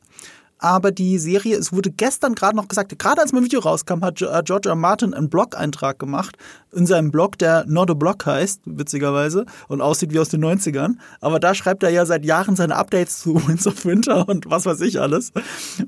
aber 0.64 0.92
die 0.92 1.20
Serie, 1.20 1.58
es 1.58 1.74
wurde 1.74 1.92
gestern 1.92 2.36
gerade 2.36 2.56
noch 2.56 2.70
gesagt, 2.70 2.98
gerade 2.98 3.22
als 3.22 3.34
mein 3.34 3.44
Video 3.44 3.60
rauskam, 3.60 4.02
hat 4.02 4.16
George 4.16 4.70
R. 4.70 4.76
Martin 4.76 5.14
einen 5.14 5.30
Blog-Eintrag 5.30 6.00
gemacht 6.00 6.38
in 6.72 6.86
seinem 6.86 7.12
Blog, 7.12 7.38
der 7.38 7.66
Not 7.68 7.92
a 7.92 7.94
Blog 7.94 8.26
heißt, 8.26 8.62
witzigerweise, 8.66 9.46
und 9.68 9.82
aussieht 9.82 10.14
wie 10.14 10.20
aus 10.20 10.30
den 10.30 10.44
90ern. 10.44 10.96
Aber 11.20 11.40
da 11.40 11.54
schreibt 11.54 11.84
er 11.84 11.90
ja 11.90 12.06
seit 12.06 12.26
Jahren 12.26 12.56
seine 12.56 12.78
Updates 12.78 13.20
zu 13.20 13.36
Winds 13.48 13.68
of 13.68 13.86
Winter 13.86 14.28
und 14.28 14.50
was 14.50 14.66
weiß 14.66 14.80
ich 14.82 15.02
alles. 15.02 15.34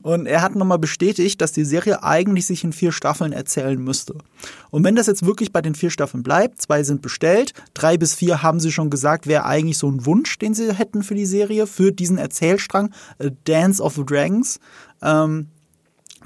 Und 0.01 0.25
er 0.25 0.41
hat 0.41 0.55
nochmal 0.55 0.79
bestätigt, 0.79 1.41
dass 1.41 1.53
die 1.53 1.65
Serie 1.65 2.03
eigentlich 2.03 2.45
sich 2.45 2.63
in 2.63 2.73
vier 2.73 2.91
Staffeln 2.91 3.31
erzählen 3.31 3.81
müsste. 3.81 4.15
Und 4.71 4.83
wenn 4.83 4.95
das 4.95 5.07
jetzt 5.07 5.25
wirklich 5.25 5.51
bei 5.53 5.61
den 5.61 5.75
vier 5.75 5.89
Staffeln 5.89 6.21
bleibt, 6.21 6.61
zwei 6.61 6.83
sind 6.83 7.01
bestellt, 7.01 7.53
drei 7.73 7.97
bis 7.97 8.13
vier 8.13 8.43
haben 8.43 8.59
sie 8.59 8.71
schon 8.71 8.89
gesagt, 8.89 9.25
wäre 9.25 9.45
eigentlich 9.45 9.77
so 9.77 9.89
ein 9.89 10.05
Wunsch, 10.05 10.37
den 10.37 10.53
sie 10.53 10.73
hätten 10.73 11.01
für 11.01 11.15
die 11.15 11.25
Serie, 11.25 11.65
für 11.65 11.91
diesen 11.91 12.17
Erzählstrang, 12.17 12.91
Dance 13.45 13.81
of 13.81 13.95
the 13.95 14.05
Dragons. 14.05 14.59
Ähm, 15.01 15.47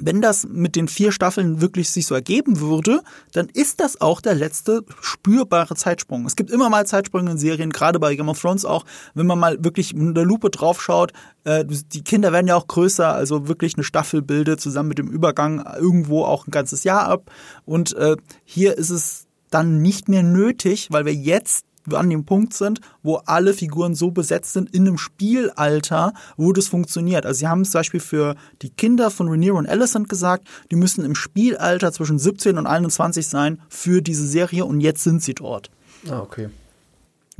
wenn 0.01 0.21
das 0.21 0.47
mit 0.47 0.75
den 0.75 0.87
vier 0.87 1.11
Staffeln 1.11 1.61
wirklich 1.61 1.89
sich 1.89 2.05
so 2.05 2.15
ergeben 2.15 2.59
würde, 2.59 3.01
dann 3.33 3.49
ist 3.49 3.79
das 3.79 3.99
auch 3.99 4.21
der 4.21 4.33
letzte 4.33 4.83
spürbare 5.01 5.75
Zeitsprung. 5.75 6.25
Es 6.25 6.35
gibt 6.35 6.51
immer 6.51 6.69
mal 6.69 6.87
Zeitsprünge 6.87 7.31
in 7.31 7.37
Serien, 7.37 7.71
gerade 7.71 7.99
bei 7.99 8.15
Game 8.15 8.29
of 8.29 8.39
Thrones 8.39 8.65
auch, 8.65 8.85
wenn 9.13 9.27
man 9.27 9.39
mal 9.39 9.63
wirklich 9.63 9.93
mit 9.93 10.15
der 10.15 10.23
Lupe 10.23 10.49
draufschaut. 10.49 11.11
Äh, 11.43 11.65
die 11.65 12.03
Kinder 12.03 12.31
werden 12.31 12.47
ja 12.47 12.55
auch 12.55 12.67
größer, 12.67 13.13
also 13.13 13.47
wirklich 13.47 13.75
eine 13.75 13.83
Staffel 13.83 14.21
bildet 14.21 14.61
zusammen 14.61 14.89
mit 14.89 14.97
dem 14.97 15.09
Übergang 15.09 15.65
irgendwo 15.77 16.23
auch 16.23 16.47
ein 16.47 16.51
ganzes 16.51 16.83
Jahr 16.83 17.07
ab. 17.07 17.31
Und 17.65 17.93
äh, 17.95 18.15
hier 18.45 18.77
ist 18.77 18.89
es 18.89 19.25
dann 19.49 19.81
nicht 19.81 20.07
mehr 20.07 20.23
nötig, 20.23 20.87
weil 20.91 21.05
wir 21.05 21.13
jetzt 21.13 21.65
an 21.91 22.09
dem 22.09 22.25
Punkt 22.25 22.53
sind, 22.53 22.81
wo 23.03 23.15
alle 23.25 23.53
Figuren 23.53 23.95
so 23.95 24.11
besetzt 24.11 24.53
sind 24.53 24.73
in 24.73 24.87
einem 24.87 24.97
Spielalter, 24.97 26.13
wo 26.37 26.53
das 26.53 26.67
funktioniert. 26.67 27.25
Also 27.25 27.39
sie 27.39 27.47
haben 27.47 27.65
zum 27.65 27.79
Beispiel 27.79 27.99
für 27.99 28.35
die 28.61 28.69
Kinder 28.69 29.11
von 29.11 29.27
Rhaenyra 29.27 29.57
und 29.57 29.69
Alicent 29.69 30.09
gesagt, 30.09 30.47
die 30.71 30.75
müssen 30.75 31.05
im 31.05 31.15
Spielalter 31.15 31.91
zwischen 31.91 32.19
17 32.19 32.57
und 32.57 32.67
21 32.67 33.27
sein 33.27 33.61
für 33.69 34.01
diese 34.01 34.27
Serie 34.27 34.65
und 34.65 34.81
jetzt 34.81 35.03
sind 35.03 35.23
sie 35.23 35.33
dort. 35.33 35.71
Ah, 36.09 36.19
okay. 36.19 36.49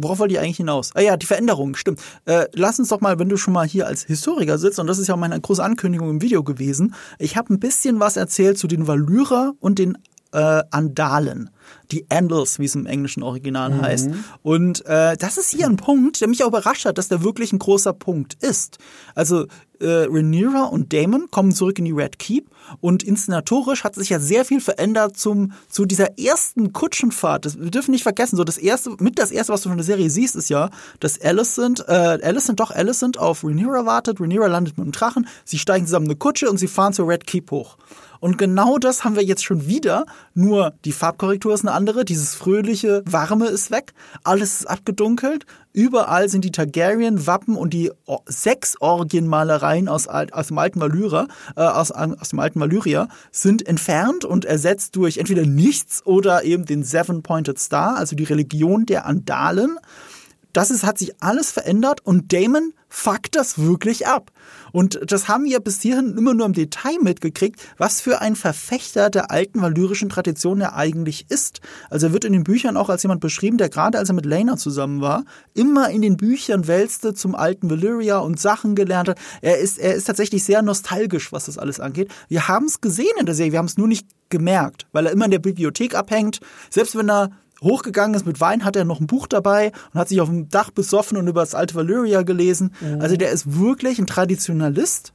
Worauf 0.02 0.20
wollte 0.20 0.34
ich 0.34 0.40
eigentlich 0.40 0.58
hinaus? 0.58 0.92
Ah 0.96 1.02
ja, 1.02 1.18
die 1.18 1.26
Veränderung, 1.26 1.76
stimmt. 1.76 2.00
Äh, 2.26 2.46
lass 2.54 2.80
uns 2.80 2.88
doch 2.88 3.02
mal, 3.02 3.20
wenn 3.20 3.28
du 3.28 3.36
schon 3.36 3.54
mal 3.54 3.68
hier 3.68 3.86
als 3.86 4.04
Historiker 4.04 4.58
sitzt, 4.58 4.80
und 4.80 4.88
das 4.88 4.98
ist 4.98 5.08
ja 5.08 5.18
meine 5.18 5.40
große 5.40 5.62
Ankündigung 5.62 6.10
im 6.10 6.22
Video 6.22 6.42
gewesen, 6.42 6.96
ich 7.18 7.36
habe 7.36 7.54
ein 7.54 7.60
bisschen 7.60 8.00
was 8.00 8.16
erzählt 8.16 8.58
zu 8.58 8.68
den 8.68 8.88
Valyra 8.88 9.54
und 9.60 9.78
den 9.78 9.98
äh, 10.32 10.64
Andalen 10.72 11.50
die 11.92 12.06
Andals, 12.10 12.60
wie 12.60 12.66
es 12.66 12.76
im 12.76 12.86
englischen 12.86 13.24
Original 13.24 13.72
mhm. 13.72 13.82
heißt. 13.82 14.10
Und 14.44 14.86
äh, 14.86 15.18
das 15.18 15.38
ist 15.38 15.50
hier 15.50 15.66
ein 15.66 15.78
Punkt, 15.78 16.22
der 16.22 16.28
mich 16.28 16.44
auch 16.44 16.50
überrascht 16.50 16.86
hat, 16.86 16.98
dass 16.98 17.08
der 17.08 17.24
wirklich 17.24 17.52
ein 17.52 17.60
großer 17.60 17.94
Punkt 17.94 18.36
ist. 18.42 18.78
Also 19.16 19.46
äh, 19.80 20.06
Rhaenyra 20.10 20.64
und 20.64 20.94
Damon 20.94 21.32
kommen 21.32 21.54
zurück 21.54 21.80
in 21.80 21.86
die 21.86 21.92
Red 21.92 22.20
Keep 22.20 22.50
und 22.82 23.04
inszenatorisch 23.04 23.84
hat 23.84 23.96
sich 23.96 24.10
ja 24.10 24.20
sehr 24.20 24.46
viel 24.46 24.62
verändert 24.62 25.18
zum 25.18 25.54
zu 25.70 25.86
dieser 25.86 26.20
ersten 26.20 26.74
Kutschenfahrt. 26.74 27.46
Das, 27.46 27.60
wir 27.60 27.72
dürfen 27.72 27.92
nicht 27.92 28.04
vergessen, 28.04 28.36
so 28.36 28.44
das 28.44 28.58
erste 28.58 28.92
mit 29.00 29.20
das 29.20 29.32
erste, 29.32 29.54
was 29.54 29.62
du 29.62 29.70
von 29.70 29.78
der 29.78 29.86
Serie 29.86 30.10
siehst, 30.10 30.36
ist 30.36 30.50
ja, 30.50 30.70
dass 31.00 31.20
Alicent, 31.22 31.86
äh, 31.88 31.92
Alicent 31.92 32.60
doch 32.60 32.72
Alicent 32.72 33.18
auf 33.18 33.44
Rhaenyra 33.44 33.86
wartet. 33.86 34.20
Rhaenyra 34.20 34.48
landet 34.48 34.78
mit 34.78 34.86
dem 34.86 34.92
Drachen, 34.92 35.28
sie 35.46 35.58
steigen 35.58 35.86
zusammen 35.86 36.06
eine 36.06 36.16
Kutsche 36.16 36.50
und 36.50 36.58
sie 36.58 36.68
fahren 36.68 36.94
zur 36.94 37.08
Red 37.08 37.26
Keep 37.26 37.52
hoch. 37.52 37.78
Und 38.20 38.38
genau 38.38 38.78
das 38.78 39.04
haben 39.04 39.16
wir 39.16 39.24
jetzt 39.24 39.44
schon 39.44 39.68
wieder, 39.68 40.06
nur 40.34 40.74
die 40.84 40.92
Farbkorrektur 40.92 41.54
ist 41.54 41.62
eine 41.62 41.72
andere, 41.72 42.04
dieses 42.04 42.36
fröhliche, 42.36 43.04
warme 43.06 43.48
ist 43.48 43.72
weg, 43.72 43.94
alles 44.24 44.62
ist 44.62 44.66
abgedunkelt, 44.66 45.46
überall 45.72 46.28
sind 46.28 46.44
die 46.44 46.52
Targaryen-Wappen 46.52 47.56
und 47.56 47.74
die 47.74 47.92
sechs 48.26 48.80
Orgienmalereien 48.82 49.88
aus, 49.88 50.08
aus 50.08 50.48
dem 50.48 50.58
alten 50.58 50.82
Valyria, 50.82 51.28
äh, 51.56 51.62
aus, 51.62 51.92
aus 51.92 52.30
dem 52.30 52.40
alten 52.40 52.60
Valyria 52.60 53.08
sind 53.32 53.66
entfernt 53.66 54.26
und 54.26 54.44
ersetzt 54.46 54.96
durch 54.96 55.18
entweder 55.18 55.46
nichts 55.46 56.06
oder 56.06 56.44
eben 56.44 56.66
den 56.66 56.84
Seven-Pointed 56.84 57.58
Star, 57.58 57.96
also 57.98 58.16
die 58.16 58.26
Religion 58.26 58.86
der 58.86 59.06
Andalen. 59.06 59.78
Das 60.52 60.72
ist, 60.72 60.84
hat 60.84 60.98
sich 60.98 61.22
alles 61.22 61.52
verändert 61.52 62.02
und 62.04 62.34
Damon 62.34 62.74
fuckt 62.90 63.36
das 63.36 63.60
wirklich 63.60 64.08
ab. 64.08 64.32
Und 64.72 65.00
das 65.06 65.28
haben 65.28 65.46
wir 65.46 65.60
bis 65.60 65.82
hierhin 65.82 66.18
immer 66.18 66.34
nur 66.34 66.46
im 66.46 66.54
Detail 66.54 66.98
mitgekriegt, 67.02 67.62
was 67.78 68.02
für 68.02 68.22
ein 68.22 68.36
Verfechter 68.36 69.10
der 69.10 69.32
alten 69.32 69.62
valyrischen 69.62 70.10
Tradition 70.10 70.62
er 70.62 70.76
eigentlich 70.76 71.26
ist. 71.30 71.62
Also 71.90 72.08
er 72.08 72.14
wird 72.14 72.26
in 72.26 72.34
den 72.34 72.44
Büchern 72.44 72.78
auch 72.78 72.90
als 72.90 73.04
jemand 73.04 73.22
beschrieben, 73.22 73.58
der 73.58 73.70
gerade 73.70 73.98
als 73.98 74.10
er 74.10 74.16
mit 74.16 74.26
Lena 74.26 74.58
zusammen 74.58 75.02
war, 75.02 75.24
immer 75.54 75.90
in 75.90 76.02
den 76.02 76.18
Büchern 76.18 76.68
wälzte 76.68 77.14
zum 77.14 77.36
alten 77.36 77.70
Valyria 77.70 78.20
und 78.20 78.40
Sachen 78.40 78.76
gelernt 78.76 79.10
hat. 79.10 79.20
Er 79.42 79.60
ist, 79.60 79.78
er 79.78 79.96
ist 79.96 80.06
tatsächlich 80.06 80.44
sehr 80.44 80.62
nostalgisch, 80.62 81.32
was 81.32 81.46
das 81.46 81.58
alles 81.58 81.80
angeht. 81.80 82.12
Wir 82.28 82.48
haben 82.48 82.66
es 82.66 82.82
gesehen 82.82 83.08
in 83.20 83.26
der 83.26 83.36
Serie, 83.36 83.54
wir 83.54 83.60
haben 83.60 83.66
es 83.66 83.78
nur 83.78 83.88
nicht 83.88 84.08
gemerkt, 84.30 84.88
weil 84.92 85.06
er 85.06 85.12
immer 85.12 85.26
in 85.26 85.32
der 85.32 85.40
Bibliothek 85.40 85.96
abhängt. 85.96 86.40
Selbst 86.70 86.96
wenn 86.96 87.10
er 87.10 87.32
hochgegangen 87.62 88.16
ist 88.16 88.26
mit 88.26 88.40
Wein, 88.42 88.66
hat 88.66 88.76
er 88.76 88.86
noch 88.86 89.00
ein 89.00 89.08
Buch 89.08 89.28
dabei 89.28 89.72
und 89.94 90.00
hat 90.00 90.10
sich 90.10 90.22
auf 90.22 90.30
dem 90.30 90.50
Dach 90.50 90.72
besoffen 90.72 91.18
und 91.18 91.28
über 91.28 91.42
das 91.42 91.56
alte 91.56 91.76
Valyria 91.76 92.22
gelesen. 92.24 92.74
Mhm. 92.82 93.02
Also 93.02 93.16
der 93.16 93.32
ist 93.32 93.60
wirklich 93.60 94.00
ein 94.00 94.08
Traditionalist 94.08 95.14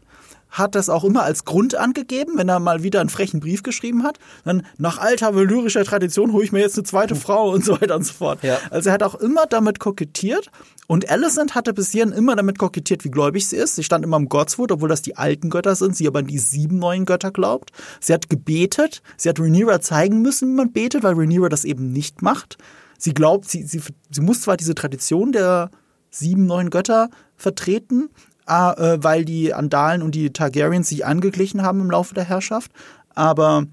hat 0.54 0.76
das 0.76 0.88
auch 0.88 1.04
immer 1.04 1.24
als 1.24 1.44
Grund 1.44 1.74
angegeben, 1.74 2.32
wenn 2.36 2.48
er 2.48 2.60
mal 2.60 2.82
wieder 2.82 3.00
einen 3.00 3.08
frechen 3.08 3.40
Brief 3.40 3.62
geschrieben 3.62 4.04
hat. 4.04 4.18
Dann 4.44 4.64
nach 4.78 4.98
alter 4.98 5.34
valyrischer 5.34 5.84
Tradition 5.84 6.32
hole 6.32 6.44
ich 6.44 6.52
mir 6.52 6.60
jetzt 6.60 6.78
eine 6.78 6.84
zweite 6.84 7.16
Frau 7.16 7.50
und 7.50 7.64
so 7.64 7.80
weiter 7.80 7.96
und 7.96 8.04
so 8.04 8.12
fort. 8.12 8.42
Ja. 8.42 8.58
Also 8.70 8.88
er 8.88 8.94
hat 8.94 9.02
auch 9.02 9.16
immer 9.16 9.46
damit 9.46 9.80
kokettiert 9.80 10.50
und 10.86 11.10
Alicent 11.10 11.56
hatte 11.56 11.74
bis 11.74 11.90
hierhin 11.90 12.12
immer 12.12 12.36
damit 12.36 12.58
kokettiert, 12.58 13.04
wie 13.04 13.10
gläubig 13.10 13.48
sie 13.48 13.56
ist. 13.56 13.74
Sie 13.74 13.82
stand 13.82 14.04
immer 14.04 14.16
im 14.16 14.28
Godswood, 14.28 14.70
obwohl 14.70 14.88
das 14.88 15.02
die 15.02 15.16
alten 15.16 15.50
Götter 15.50 15.74
sind, 15.74 15.96
sie 15.96 16.06
aber 16.06 16.20
an 16.20 16.28
die 16.28 16.38
sieben 16.38 16.78
neuen 16.78 17.04
Götter 17.04 17.32
glaubt. 17.32 17.72
Sie 18.00 18.12
hat 18.12 18.30
gebetet, 18.30 19.02
sie 19.16 19.28
hat 19.28 19.40
Rhaenyra 19.40 19.80
zeigen 19.80 20.22
müssen, 20.22 20.50
wie 20.50 20.54
man 20.54 20.72
betet, 20.72 21.02
weil 21.02 21.14
Rhaenyra 21.14 21.48
das 21.48 21.64
eben 21.64 21.92
nicht 21.92 22.22
macht. 22.22 22.58
Sie 22.96 23.12
glaubt, 23.12 23.50
sie, 23.50 23.64
sie, 23.64 23.82
sie 24.10 24.20
muss 24.20 24.42
zwar 24.42 24.56
diese 24.56 24.76
Tradition 24.76 25.32
der 25.32 25.70
sieben 26.10 26.46
neuen 26.46 26.70
Götter 26.70 27.10
vertreten, 27.36 28.10
äh, 28.46 29.02
weil 29.02 29.24
die 29.24 29.54
Andalen 29.54 30.02
und 30.02 30.14
die 30.14 30.32
Targaryens 30.32 30.88
sich 30.88 31.06
angeglichen 31.06 31.62
haben 31.62 31.80
im 31.80 31.90
Laufe 31.90 32.14
der 32.14 32.24
Herrschaft. 32.24 32.70
Aber 33.14 33.66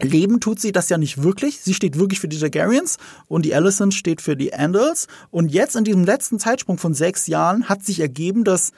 Leben 0.00 0.40
tut 0.40 0.60
sie 0.60 0.72
das 0.72 0.88
ja 0.88 0.98
nicht 0.98 1.22
wirklich. 1.22 1.60
Sie 1.60 1.74
steht 1.74 1.98
wirklich 1.98 2.20
für 2.20 2.28
die 2.28 2.38
Targaryens 2.38 2.98
und 3.28 3.44
die 3.44 3.54
Alicent 3.54 3.94
steht 3.94 4.20
für 4.20 4.36
die 4.36 4.52
Andals. 4.52 5.06
Und 5.30 5.50
jetzt 5.52 5.76
in 5.76 5.84
diesem 5.84 6.04
letzten 6.04 6.38
Zeitsprung 6.38 6.78
von 6.78 6.94
sechs 6.94 7.26
Jahren 7.26 7.68
hat 7.68 7.84
sich 7.84 8.00
ergeben, 8.00 8.44
dass 8.44 8.72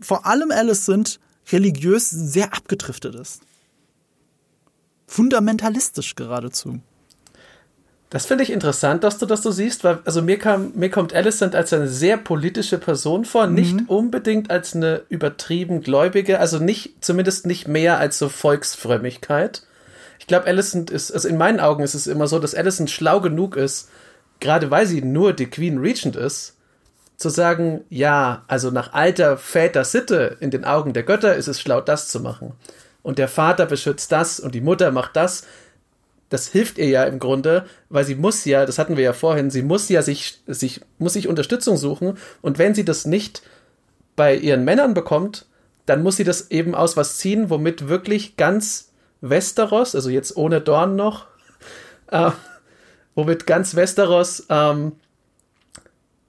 vor 0.00 0.26
allem 0.26 0.50
Alicent 0.50 1.20
religiös 1.52 2.10
sehr 2.10 2.54
abgedriftet 2.54 3.14
ist. 3.14 3.42
Fundamentalistisch 5.06 6.14
geradezu. 6.14 6.80
Das 8.10 8.26
finde 8.26 8.44
ich 8.44 8.52
interessant, 8.52 9.02
dass 9.02 9.18
du 9.18 9.26
das 9.26 9.42
so 9.42 9.50
siehst, 9.50 9.82
weil 9.82 9.98
also 10.04 10.22
mir, 10.22 10.38
kam, 10.38 10.72
mir 10.74 10.90
kommt 10.90 11.14
Alicent 11.14 11.54
als 11.56 11.72
eine 11.72 11.88
sehr 11.88 12.16
politische 12.16 12.78
Person 12.78 13.24
vor, 13.24 13.46
mhm. 13.46 13.54
nicht 13.54 13.76
unbedingt 13.88 14.50
als 14.50 14.74
eine 14.74 15.02
übertrieben 15.08 15.80
gläubige, 15.80 16.38
also 16.38 16.58
nicht, 16.58 17.04
zumindest 17.04 17.46
nicht 17.46 17.66
mehr 17.66 17.98
als 17.98 18.18
so 18.18 18.28
Volksfrömmigkeit. 18.28 19.66
Ich 20.20 20.26
glaube, 20.26 20.46
Alicent 20.46 20.90
ist, 20.90 21.10
also 21.10 21.26
in 21.26 21.36
meinen 21.36 21.60
Augen 21.60 21.82
ist 21.82 21.94
es 21.94 22.06
immer 22.06 22.28
so, 22.28 22.38
dass 22.38 22.54
Alicent 22.54 22.90
schlau 22.90 23.20
genug 23.20 23.56
ist, 23.56 23.88
gerade 24.38 24.70
weil 24.70 24.86
sie 24.86 25.02
nur 25.02 25.32
die 25.32 25.46
Queen 25.46 25.78
Regent 25.78 26.16
ist, 26.16 26.54
zu 27.16 27.28
sagen, 27.28 27.84
ja, 27.90 28.44
also 28.48 28.70
nach 28.70 28.92
alter 28.92 29.36
Väter 29.36 29.84
Sitte 29.84 30.36
in 30.40 30.50
den 30.50 30.64
Augen 30.64 30.92
der 30.92 31.04
Götter 31.04 31.36
ist 31.36 31.48
es 31.48 31.60
schlau, 31.60 31.80
das 31.80 32.08
zu 32.08 32.20
machen. 32.20 32.52
Und 33.02 33.18
der 33.18 33.28
Vater 33.28 33.66
beschützt 33.66 34.12
das 34.12 34.40
und 34.40 34.54
die 34.54 34.60
Mutter 34.60 34.90
macht 34.90 35.16
das 35.16 35.44
das 36.28 36.48
hilft 36.48 36.78
ihr 36.78 36.88
ja 36.88 37.04
im 37.04 37.18
Grunde, 37.18 37.66
weil 37.88 38.04
sie 38.04 38.14
muss 38.14 38.44
ja, 38.44 38.66
das 38.66 38.78
hatten 38.78 38.96
wir 38.96 39.04
ja 39.04 39.12
vorhin, 39.12 39.50
sie 39.50 39.62
muss 39.62 39.88
ja 39.88 40.02
sich, 40.02 40.40
sich, 40.46 40.80
muss 40.98 41.12
sich 41.12 41.28
Unterstützung 41.28 41.76
suchen 41.76 42.18
und 42.42 42.58
wenn 42.58 42.74
sie 42.74 42.84
das 42.84 43.04
nicht 43.04 43.42
bei 44.16 44.34
ihren 44.36 44.64
Männern 44.64 44.94
bekommt, 44.94 45.46
dann 45.86 46.02
muss 46.02 46.16
sie 46.16 46.24
das 46.24 46.50
eben 46.50 46.74
aus 46.74 46.96
was 46.96 47.18
ziehen, 47.18 47.50
womit 47.50 47.88
wirklich 47.88 48.36
ganz 48.36 48.92
Westeros, 49.20 49.94
also 49.94 50.10
jetzt 50.10 50.36
ohne 50.36 50.60
Dorn 50.60 50.96
noch, 50.96 51.26
äh, 52.08 52.30
womit 53.14 53.46
ganz 53.46 53.74
Westeros 53.74 54.46
ähm, 54.48 54.92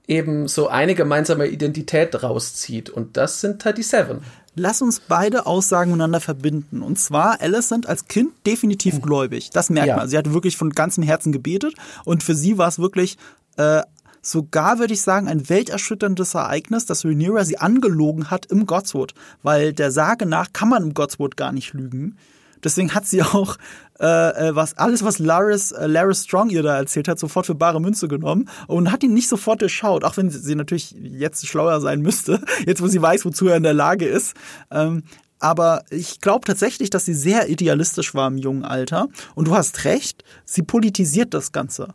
eben 0.06 0.46
so 0.46 0.68
eine 0.68 0.94
gemeinsame 0.94 1.46
Identität 1.46 2.22
rauszieht. 2.22 2.90
Und 2.90 3.16
das 3.16 3.40
sind 3.40 3.64
halt 3.64 3.78
die 3.78 3.82
Seven 3.82 4.22
lass 4.56 4.82
uns 4.82 5.00
beide 5.00 5.46
Aussagen 5.46 5.92
miteinander 5.92 6.20
verbinden. 6.20 6.82
Und 6.82 6.98
zwar, 6.98 7.40
Alicent 7.40 7.86
als 7.86 8.08
Kind 8.08 8.32
definitiv 8.44 8.94
hm. 8.94 9.02
gläubig. 9.02 9.50
Das 9.50 9.70
merkt 9.70 9.88
ja. 9.88 9.96
man. 9.96 10.08
Sie 10.08 10.18
hatte 10.18 10.34
wirklich 10.34 10.56
von 10.56 10.70
ganzem 10.70 11.04
Herzen 11.04 11.30
gebetet. 11.30 11.74
Und 12.04 12.24
für 12.24 12.34
sie 12.34 12.58
war 12.58 12.68
es 12.68 12.78
wirklich 12.78 13.18
äh, 13.56 13.82
sogar, 14.22 14.78
würde 14.78 14.94
ich 14.94 15.02
sagen, 15.02 15.28
ein 15.28 15.48
welterschütterndes 15.48 16.34
Ereignis, 16.34 16.86
dass 16.86 17.04
Rhaenyra 17.04 17.44
sie 17.44 17.58
angelogen 17.58 18.30
hat 18.30 18.46
im 18.46 18.66
Godswood. 18.66 19.14
Weil 19.42 19.72
der 19.72 19.92
Sage 19.92 20.26
nach 20.26 20.52
kann 20.52 20.68
man 20.68 20.82
im 20.82 20.94
Godswood 20.94 21.36
gar 21.36 21.52
nicht 21.52 21.74
lügen. 21.74 22.16
Deswegen 22.62 22.94
hat 22.94 23.06
sie 23.06 23.22
auch 23.22 23.56
äh, 23.98 24.48
äh, 24.48 24.54
was 24.54 24.76
alles, 24.76 25.04
was 25.04 25.18
Laris, 25.18 25.72
äh, 25.72 25.86
Laris 25.86 26.24
Strong 26.24 26.50
ihr 26.50 26.62
da 26.62 26.76
erzählt 26.76 27.08
hat, 27.08 27.18
sofort 27.18 27.46
für 27.46 27.54
bare 27.54 27.80
Münze 27.80 28.08
genommen 28.08 28.48
und 28.66 28.92
hat 28.92 29.02
ihn 29.02 29.14
nicht 29.14 29.28
sofort 29.28 29.60
geschaut, 29.60 30.04
auch 30.04 30.16
wenn 30.16 30.30
sie, 30.30 30.54
natürlich 30.54 30.94
jetzt 30.98 31.46
schlauer 31.46 31.80
sein 31.80 32.00
müsste, 32.02 32.42
jetzt 32.66 32.82
wo 32.82 32.88
sie 32.88 33.00
weiß, 33.00 33.24
wozu 33.24 33.48
er 33.48 33.56
in 33.56 33.62
der 33.62 33.74
Lage 33.74 34.06
ist. 34.06 34.34
Ähm, 34.70 35.02
aber 35.38 35.84
ich 35.90 36.20
glaube 36.20 36.46
tatsächlich, 36.46 36.90
dass 36.90 37.04
sie 37.04 37.14
sehr 37.14 37.48
idealistisch 37.48 38.14
war 38.14 38.28
im 38.28 38.38
jungen 38.38 38.64
Alter. 38.64 39.08
Und 39.34 39.48
du 39.48 39.56
hast 39.56 39.84
recht, 39.84 40.24
sie 40.44 40.62
politisiert 40.62 41.34
das 41.34 41.52
Ganze. 41.52 41.94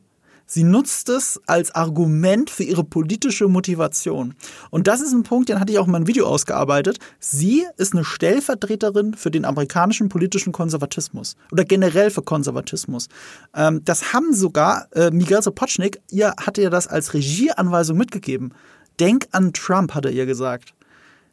Sie 0.54 0.66
nutzt 0.66 1.08
es 1.08 1.40
als 1.48 1.74
Argument 1.74 2.50
für 2.50 2.64
ihre 2.64 2.84
politische 2.84 3.48
Motivation. 3.48 4.34
Und 4.70 4.88
das 4.88 5.00
ist 5.00 5.14
ein 5.14 5.24
Punkt, 5.24 5.48
den 5.48 5.62
hatte 5.62 5.72
ich 5.72 5.80
auch 5.80 5.86
in 5.86 5.94
meinem 5.94 6.08
Video 6.08 6.26
ausgearbeitet. 6.26 7.00
Sie 7.22 7.66
ist 7.78 7.94
eine 7.94 8.04
Stellvertreterin 8.04 9.14
für 9.14 9.32
den 9.32 9.46
amerikanischen 9.46 10.10
politischen 10.10 10.52
Konservatismus 10.52 11.38
oder 11.54 11.64
generell 11.64 12.12
für 12.12 12.22
Konservatismus. 12.22 13.08
Ähm, 13.56 13.80
das 13.86 14.12
haben 14.12 14.34
sogar 14.34 14.90
äh, 14.92 15.10
Miguel 15.10 15.42
Sapochnik, 15.42 16.02
ihr 16.12 16.34
hatte 16.38 16.62
ja 16.62 16.70
das 16.70 16.90
als 16.90 17.14
Regieanweisung 17.14 17.98
mitgegeben. 17.98 18.54
Denk 19.00 19.30
an 19.32 19.54
Trump, 19.54 19.94
hat 19.94 20.04
er 20.04 20.12
ihr 20.12 20.26
gesagt. 20.26 20.74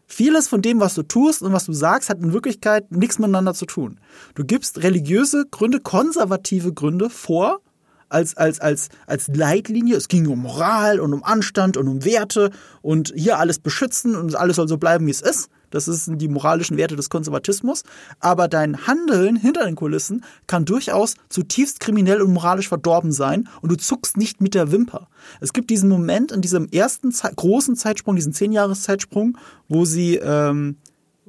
Vieles 0.07 0.47
von 0.47 0.63
dem, 0.63 0.79
was 0.79 0.95
du 0.95 1.03
tust 1.03 1.43
und 1.43 1.53
was 1.53 1.65
du 1.65 1.73
sagst, 1.73 2.09
hat 2.09 2.23
in 2.23 2.33
Wirklichkeit 2.33 2.93
nichts 2.93 3.19
miteinander 3.19 3.55
zu 3.55 3.67
tun. 3.67 3.99
Du 4.37 4.45
gibst 4.45 4.81
religiöse 4.85 5.45
Gründe, 5.51 5.81
konservative 5.81 6.73
Gründe 6.73 7.11
vor, 7.11 7.63
als, 8.09 8.37
als, 8.37 8.61
als, 8.61 8.89
als 9.07 9.29
Leitlinie. 9.29 9.97
Es 9.97 10.09
ging 10.09 10.27
um 10.27 10.41
Moral 10.41 11.01
und 11.01 11.13
um 11.13 11.25
Anstand 11.25 11.77
und 11.77 11.89
um 11.89 12.05
Werte 12.05 12.51
und 12.83 13.13
hier 13.15 13.39
alles 13.39 13.59
beschützen 13.59 14.17
und 14.17 14.35
alles 14.35 14.57
soll 14.57 14.69
so 14.69 14.79
bleiben, 14.79 15.07
wie 15.07 15.11
es 15.11 15.21
ist. 15.21 15.51
Das 15.71 15.85
sind 15.85 16.19
die 16.19 16.29
moralischen 16.29 16.77
Werte 16.77 16.97
des 16.97 17.11
Konservatismus. 17.11 17.83
Aber 18.21 18.49
dein 18.49 18.87
Handeln 18.87 19.37
hinter 19.37 19.65
den 19.65 19.75
Kulissen 19.75 20.25
kann 20.47 20.65
durchaus 20.65 21.15
zutiefst 21.29 21.81
kriminell 21.81 22.23
und 22.23 22.33
moralisch 22.33 22.69
verdorben 22.69 23.13
sein 23.13 23.49
und 23.61 23.71
du 23.71 23.77
zuckst 23.77 24.17
nicht 24.17 24.41
mit 24.41 24.55
der 24.55 24.73
Wimper. 24.73 25.09
Es 25.41 25.53
gibt 25.53 25.71
diesen 25.71 25.89
Moment 25.89 26.33
in 26.33 26.41
diesem 26.41 26.69
ersten 26.69 27.13
Ze 27.13 27.31
großen 27.35 27.77
Zeitsprung, 27.77 28.17
diesen 28.17 28.33
Zehn-Jahres-Zeitsprung, 28.33 29.37
wo 29.69 29.85
sie, 29.85 30.17
ähm, 30.17 30.79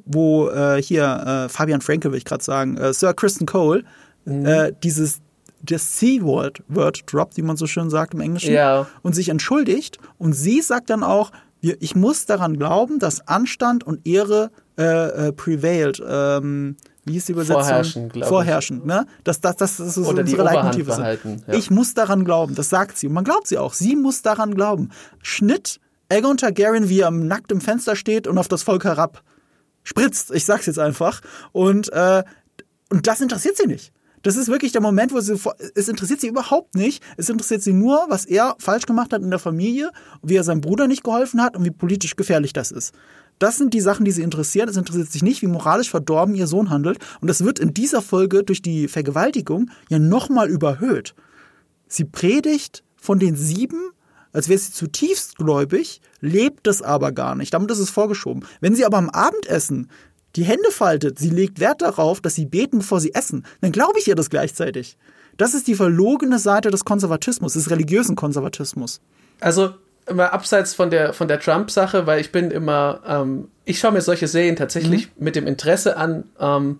wo 0.05 0.49
äh, 0.49 0.81
hier 0.81 1.03
äh, 1.05 1.49
Fabian 1.49 1.81
Franke, 1.81 2.11
will 2.11 2.17
ich 2.17 2.25
gerade 2.25 2.43
sagen, 2.43 2.77
äh, 2.77 2.93
Sir 2.93 3.13
Kristen 3.13 3.45
Cole, 3.45 3.83
mhm. 4.25 4.45
äh, 4.45 4.73
dieses 4.83 5.19
das 5.61 5.93
C-Word 5.93 6.63
Word 6.67 7.03
droppt, 7.11 7.37
wie 7.37 7.41
man 7.41 7.57
so 7.57 7.67
schön 7.67 7.89
sagt 7.89 8.13
im 8.13 8.21
Englischen, 8.21 8.53
ja. 8.53 8.87
und 9.01 9.13
sich 9.13 9.29
entschuldigt. 9.29 9.97
Und 10.17 10.33
sie 10.33 10.61
sagt 10.61 10.89
dann 10.89 11.03
auch, 11.03 11.31
ich 11.61 11.95
muss 11.95 12.25
daran 12.25 12.57
glauben, 12.57 12.99
dass 12.99 13.27
Anstand 13.27 13.83
und 13.83 14.07
Ehre 14.07 14.51
äh, 14.77 15.27
äh, 15.27 15.31
prevailed. 15.33 16.01
Ähm, 16.07 16.77
wie 17.03 17.17
ist 17.17 17.27
die 17.27 17.33
Übersetzung? 17.33 17.63
Vorherrschen, 17.63 18.09
glaube 18.09 18.27
Vorherrschend, 18.27 18.85
ne? 18.85 19.05
Das, 19.23 19.41
das, 19.41 19.57
das, 19.57 19.77
das 19.77 19.97
ist 19.97 20.07
Oder 20.07 20.21
unsere 20.21 20.43
Leitmotive. 20.43 21.19
Ja. 21.47 21.53
Ich 21.53 21.69
muss 21.69 21.93
daran 21.93 22.23
glauben, 22.23 22.55
das 22.55 22.69
sagt 22.69 22.97
sie. 22.97 23.07
Und 23.07 23.13
man 23.13 23.23
glaubt 23.23 23.47
sie 23.47 23.57
auch. 23.57 23.73
Sie 23.73 23.95
muss 23.95 24.21
daran 24.21 24.55
glauben. 24.55 24.89
Schnitt, 25.21 25.79
Aegon 26.09 26.37
Targaryen, 26.37 26.87
wie 26.87 27.01
er 27.01 27.11
nackt 27.11 27.51
im 27.51 27.61
Fenster 27.61 27.95
steht 27.95 28.27
und 28.27 28.37
auf 28.37 28.47
das 28.47 28.63
Volk 28.63 28.85
herab 28.85 29.23
spritzt. 29.83 30.31
Ich 30.31 30.45
sag's 30.45 30.65
jetzt 30.65 30.79
einfach. 30.79 31.21
Und, 31.51 31.91
äh, 31.91 32.23
und 32.89 33.07
das 33.07 33.21
interessiert 33.21 33.57
sie 33.57 33.67
nicht. 33.67 33.91
Das 34.21 34.35
ist 34.35 34.47
wirklich 34.47 34.71
der 34.71 34.81
Moment, 34.81 35.13
wo 35.13 35.19
sie, 35.19 35.39
es 35.75 35.87
interessiert 35.87 36.21
sie 36.21 36.27
überhaupt 36.27 36.75
nicht. 36.75 37.03
Es 37.17 37.29
interessiert 37.29 37.61
sie 37.61 37.73
nur, 37.73 38.05
was 38.09 38.25
er 38.25 38.55
falsch 38.59 38.85
gemacht 38.85 39.13
hat 39.13 39.21
in 39.21 39.29
der 39.29 39.39
Familie, 39.39 39.91
wie 40.21 40.35
er 40.35 40.43
seinem 40.43 40.61
Bruder 40.61 40.87
nicht 40.87 41.03
geholfen 41.03 41.41
hat 41.41 41.55
und 41.55 41.65
wie 41.65 41.71
politisch 41.71 42.15
gefährlich 42.15 42.53
das 42.53 42.71
ist. 42.71 42.93
Das 43.39 43.57
sind 43.57 43.73
die 43.73 43.79
Sachen, 43.79 44.03
die 44.03 44.11
sie 44.11 44.21
interessieren. 44.21 44.67
Es 44.67 44.75
interessiert 44.75 45.11
sich 45.11 45.23
nicht, 45.23 45.41
wie 45.41 45.47
moralisch 45.47 45.89
verdorben 45.89 46.35
ihr 46.35 46.47
Sohn 46.47 46.69
handelt. 46.69 46.99
Und 47.21 47.29
das 47.29 47.43
wird 47.43 47.57
in 47.57 47.73
dieser 47.73 48.01
Folge 48.01 48.43
durch 48.43 48.61
die 48.61 48.89
Vergewaltigung 48.89 49.71
ja 49.89 49.97
nochmal 49.97 50.49
überhöht. 50.49 51.15
Sie 51.87 52.03
predigt 52.03 52.83
von 52.97 53.17
den 53.17 53.37
sieben, 53.37 53.91
als 54.33 54.49
wäre 54.49 54.59
sie 54.59 54.73
zutiefst 54.73 55.37
gläubig, 55.37 56.01
lebt 56.19 56.67
es 56.67 56.81
aber 56.81 57.13
gar 57.13 57.35
nicht. 57.35 57.53
Damit 57.53 57.71
ist 57.71 57.79
es 57.79 57.89
vorgeschoben. 57.89 58.45
Wenn 58.59 58.75
sie 58.75 58.85
aber 58.85 58.97
am 58.97 59.09
Abendessen 59.09 59.89
die 60.35 60.43
Hände 60.43 60.71
faltet, 60.71 61.19
sie 61.19 61.29
legt 61.29 61.59
Wert 61.59 61.81
darauf, 61.81 62.21
dass 62.21 62.35
sie 62.35 62.45
beten, 62.45 62.79
bevor 62.79 62.99
sie 62.99 63.13
essen, 63.13 63.45
dann 63.61 63.71
glaube 63.71 63.99
ich 63.99 64.07
ihr 64.07 64.15
das 64.15 64.29
gleichzeitig. 64.29 64.97
Das 65.37 65.53
ist 65.53 65.67
die 65.67 65.75
verlogene 65.75 66.37
Seite 66.37 66.69
des 66.69 66.85
Konservatismus, 66.85 67.53
des 67.53 67.69
religiösen 67.69 68.15
Konservatismus. 68.15 68.99
Also 69.39 69.73
immer 70.05 70.33
abseits 70.33 70.73
von 70.73 70.89
der, 70.89 71.13
von 71.13 71.27
der 71.27 71.39
Trump-Sache, 71.39 72.05
weil 72.07 72.19
ich 72.19 72.31
bin 72.31 72.51
immer, 72.51 73.01
ähm, 73.07 73.47
ich 73.65 73.79
schaue 73.79 73.91
mir 73.91 74.01
solche 74.01 74.27
Serien 74.27 74.55
tatsächlich 74.55 75.07
mhm. 75.07 75.23
mit 75.23 75.35
dem 75.35 75.47
Interesse 75.47 75.97
an. 75.97 76.25
Ähm, 76.39 76.79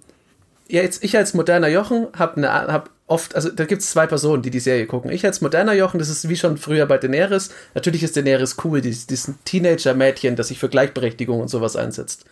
ja, 0.68 0.82
jetzt, 0.82 1.04
ich 1.04 1.16
als 1.16 1.34
moderner 1.34 1.70
Jochen 1.70 2.08
habe 2.18 2.42
ne, 2.42 2.52
hab 2.52 2.90
oft, 3.08 3.36
also 3.36 3.50
da 3.50 3.66
gibt 3.66 3.82
es 3.82 3.90
zwei 3.90 4.08
Personen, 4.08 4.44
die 4.44 4.52
die 4.52 4.60
Serie 4.60 4.86
gucken. 4.86 5.12
Ich 5.12 5.26
als 5.26 5.42
moderner 5.42 5.74
Jochen, 5.74 5.98
das 5.98 6.10
ist 6.10 6.30
wie 6.30 6.36
schon 6.36 6.58
früher 6.58 6.86
bei 6.86 6.98
Daenerys. 6.98 7.50
Natürlich 7.74 8.04
ist 8.04 8.16
Daenerys 8.16 8.58
cool, 8.64 8.82
dieses, 8.82 9.08
dieses 9.08 9.34
Teenager-Mädchen, 9.46 10.36
das 10.36 10.50
sich 10.50 10.60
für 10.60 10.70
Gleichberechtigung 10.70 11.40
und 11.40 11.48
sowas 11.48 11.76
einsetzt. 11.76 12.26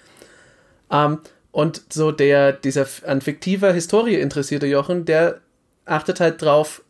Ähm, 0.92 1.20
und 1.52 1.82
so 1.90 2.12
der, 2.12 2.54
dieser 2.54 2.88
an 3.06 3.22
fiktiver 3.22 3.74
Historie 3.74 4.16
interessierte 4.16 4.68
Jochen, 4.68 5.06
der 5.06 5.42
achtet 5.86 6.20
halt 6.20 6.42
drauf, 6.42 6.84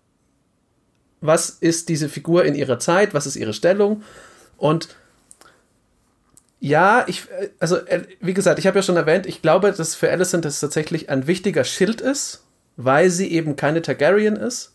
was 1.21 1.49
ist 1.49 1.89
diese 1.89 2.09
Figur 2.09 2.45
in 2.45 2.55
ihrer 2.55 2.79
Zeit, 2.79 3.13
was 3.13 3.25
ist 3.25 3.35
ihre 3.35 3.53
Stellung 3.53 4.03
und 4.57 4.89
ja, 6.59 7.05
ich, 7.07 7.23
also 7.59 7.77
äh, 7.77 8.03
wie 8.19 8.33
gesagt, 8.33 8.57
ich 8.59 8.65
habe 8.65 8.79
ja 8.79 8.83
schon 8.83 8.97
erwähnt, 8.97 9.27
ich 9.27 9.41
glaube, 9.41 9.71
dass 9.71 9.95
für 9.95 10.09
Alicent 10.09 10.43
das 10.43 10.59
tatsächlich 10.59 11.09
ein 11.09 11.27
wichtiger 11.27 11.63
Schild 11.63 12.01
ist, 12.01 12.43
weil 12.77 13.09
sie 13.09 13.31
eben 13.31 13.55
keine 13.55 13.81
Targaryen 13.81 14.35
ist. 14.35 14.73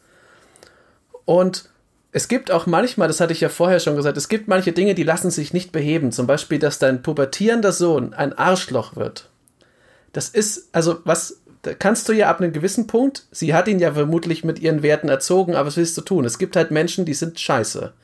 Und 1.24 1.70
es 2.12 2.28
gibt 2.28 2.50
auch 2.50 2.66
manchmal, 2.66 3.08
das 3.08 3.20
hatte 3.20 3.32
ich 3.32 3.40
ja 3.40 3.48
vorher 3.48 3.80
schon 3.80 3.96
gesagt, 3.96 4.18
es 4.18 4.28
gibt 4.28 4.46
manche 4.46 4.72
Dinge, 4.72 4.94
die 4.94 5.02
lassen 5.02 5.30
sich 5.30 5.54
nicht 5.54 5.72
beheben. 5.72 6.12
Zum 6.12 6.26
Beispiel, 6.26 6.58
dass 6.58 6.78
dein 6.78 7.02
pubertierender 7.02 7.72
Sohn 7.72 8.12
ein 8.12 8.34
Arschloch 8.34 8.96
wird. 8.96 9.30
Das 10.12 10.28
ist, 10.28 10.68
also 10.72 10.98
was, 11.04 11.40
da 11.62 11.72
kannst 11.72 12.08
du 12.10 12.12
ja 12.12 12.28
ab 12.28 12.40
einem 12.40 12.52
gewissen 12.52 12.86
Punkt, 12.86 13.24
sie 13.30 13.54
hat 13.54 13.66
ihn 13.66 13.78
ja 13.78 13.94
vermutlich 13.94 14.44
mit 14.44 14.58
ihren 14.58 14.82
Werten 14.82 15.08
erzogen, 15.08 15.54
aber 15.54 15.68
was 15.68 15.78
willst 15.78 15.96
du 15.96 16.02
tun? 16.02 16.26
Es 16.26 16.38
gibt 16.38 16.54
halt 16.54 16.70
Menschen, 16.70 17.06
die 17.06 17.14
sind 17.14 17.40
scheiße. 17.40 17.94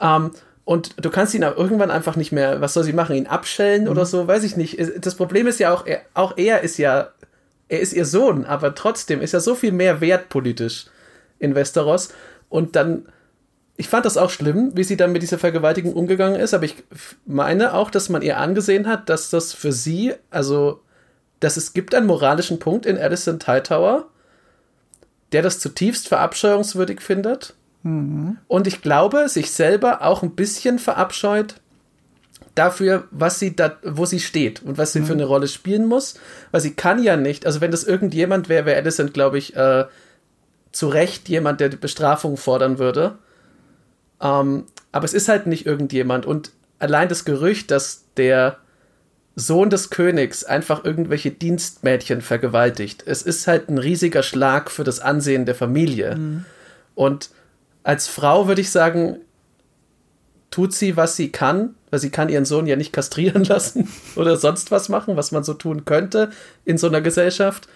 Ähm, 0.00 0.30
und 0.64 1.04
du 1.04 1.10
kannst 1.10 1.34
ihn 1.34 1.42
auch 1.42 1.56
irgendwann 1.56 1.90
einfach 1.90 2.14
nicht 2.14 2.30
mehr, 2.30 2.60
was 2.60 2.72
soll 2.72 2.84
sie 2.84 2.92
machen, 2.92 3.16
ihn 3.16 3.26
abschellen 3.26 3.84
mhm. 3.84 3.90
oder 3.90 4.06
so, 4.06 4.28
weiß 4.28 4.44
ich 4.44 4.56
nicht. 4.56 4.78
Das 5.04 5.16
Problem 5.16 5.48
ist 5.48 5.58
ja 5.58 5.74
auch, 5.74 5.86
er, 5.86 6.02
auch 6.14 6.34
er 6.36 6.60
ist 6.60 6.78
ja, 6.78 7.08
er 7.68 7.80
ist 7.80 7.92
ihr 7.92 8.04
Sohn, 8.04 8.44
aber 8.44 8.76
trotzdem 8.76 9.20
ist 9.20 9.34
er 9.34 9.40
so 9.40 9.56
viel 9.56 9.72
mehr 9.72 10.00
wert 10.00 10.28
politisch 10.28 10.86
in 11.40 11.56
Westeros. 11.56 12.10
Und 12.48 12.76
dann 12.76 13.06
ich 13.76 13.88
fand 13.88 14.04
das 14.04 14.16
auch 14.16 14.30
schlimm, 14.30 14.72
wie 14.74 14.84
sie 14.84 14.96
dann 14.96 15.12
mit 15.12 15.22
dieser 15.22 15.38
Vergewaltigung 15.38 15.94
umgegangen 15.94 16.40
ist, 16.40 16.54
aber 16.54 16.64
ich 16.64 16.76
meine 17.26 17.74
auch, 17.74 17.90
dass 17.90 18.08
man 18.08 18.22
ihr 18.22 18.38
angesehen 18.38 18.86
hat, 18.86 19.08
dass 19.08 19.30
das 19.30 19.52
für 19.52 19.72
sie, 19.72 20.14
also, 20.30 20.80
dass 21.40 21.56
es 21.56 21.72
gibt 21.72 21.94
einen 21.94 22.06
moralischen 22.06 22.60
Punkt 22.60 22.86
in 22.86 22.98
Addison 22.98 23.38
Hightower, 23.44 24.06
der 25.32 25.42
das 25.42 25.58
zutiefst 25.58 26.06
verabscheuungswürdig 26.06 27.00
findet. 27.00 27.54
Mhm. 27.82 28.38
Und 28.46 28.68
ich 28.68 28.80
glaube, 28.80 29.28
sich 29.28 29.50
selber 29.50 30.02
auch 30.02 30.22
ein 30.22 30.36
bisschen 30.36 30.78
verabscheut 30.78 31.56
dafür, 32.54 33.08
was 33.10 33.40
sie 33.40 33.56
da, 33.56 33.76
wo 33.82 34.06
sie 34.06 34.20
steht 34.20 34.62
und 34.62 34.78
was 34.78 34.92
sie 34.92 35.00
mhm. 35.00 35.06
für 35.06 35.12
eine 35.14 35.24
Rolle 35.24 35.48
spielen 35.48 35.86
muss, 35.86 36.14
weil 36.52 36.60
sie 36.60 36.74
kann 36.74 37.02
ja 37.02 37.16
nicht, 37.16 37.46
also 37.46 37.60
wenn 37.60 37.72
das 37.72 37.82
irgendjemand 37.82 38.48
wäre, 38.48 38.66
wäre 38.66 38.78
Addison, 38.78 39.12
glaube 39.12 39.38
ich, 39.38 39.56
äh, 39.56 39.86
zu 40.70 40.88
Recht 40.88 41.28
jemand, 41.28 41.60
der 41.60 41.68
die 41.68 41.76
Bestrafung 41.76 42.36
fordern 42.36 42.78
würde. 42.78 43.18
Ähm, 44.24 44.64
aber 44.90 45.04
es 45.04 45.14
ist 45.14 45.28
halt 45.28 45.46
nicht 45.46 45.66
irgendjemand. 45.66 46.26
Und 46.26 46.50
allein 46.80 47.08
das 47.08 47.24
Gerücht, 47.24 47.70
dass 47.70 48.04
der 48.16 48.56
Sohn 49.36 49.70
des 49.70 49.90
Königs 49.90 50.44
einfach 50.44 50.84
irgendwelche 50.84 51.30
Dienstmädchen 51.30 52.22
vergewaltigt, 52.22 53.04
es 53.06 53.22
ist 53.22 53.46
halt 53.46 53.68
ein 53.68 53.78
riesiger 53.78 54.22
Schlag 54.22 54.70
für 54.70 54.84
das 54.84 55.00
Ansehen 55.00 55.44
der 55.44 55.54
Familie. 55.54 56.16
Mhm. 56.16 56.44
Und 56.94 57.30
als 57.82 58.08
Frau 58.08 58.48
würde 58.48 58.60
ich 58.60 58.70
sagen, 58.70 59.18
tut 60.50 60.72
sie, 60.72 60.96
was 60.96 61.16
sie 61.16 61.32
kann, 61.32 61.74
weil 61.90 61.98
sie 61.98 62.10
kann 62.10 62.28
ihren 62.28 62.44
Sohn 62.44 62.66
ja 62.66 62.76
nicht 62.76 62.92
kastrieren 62.92 63.44
lassen 63.48 63.88
oder 64.16 64.36
sonst 64.36 64.70
was 64.70 64.88
machen, 64.88 65.16
was 65.16 65.32
man 65.32 65.44
so 65.44 65.54
tun 65.54 65.84
könnte 65.84 66.30
in 66.64 66.78
so 66.78 66.86
einer 66.86 67.00
Gesellschaft. 67.00 67.68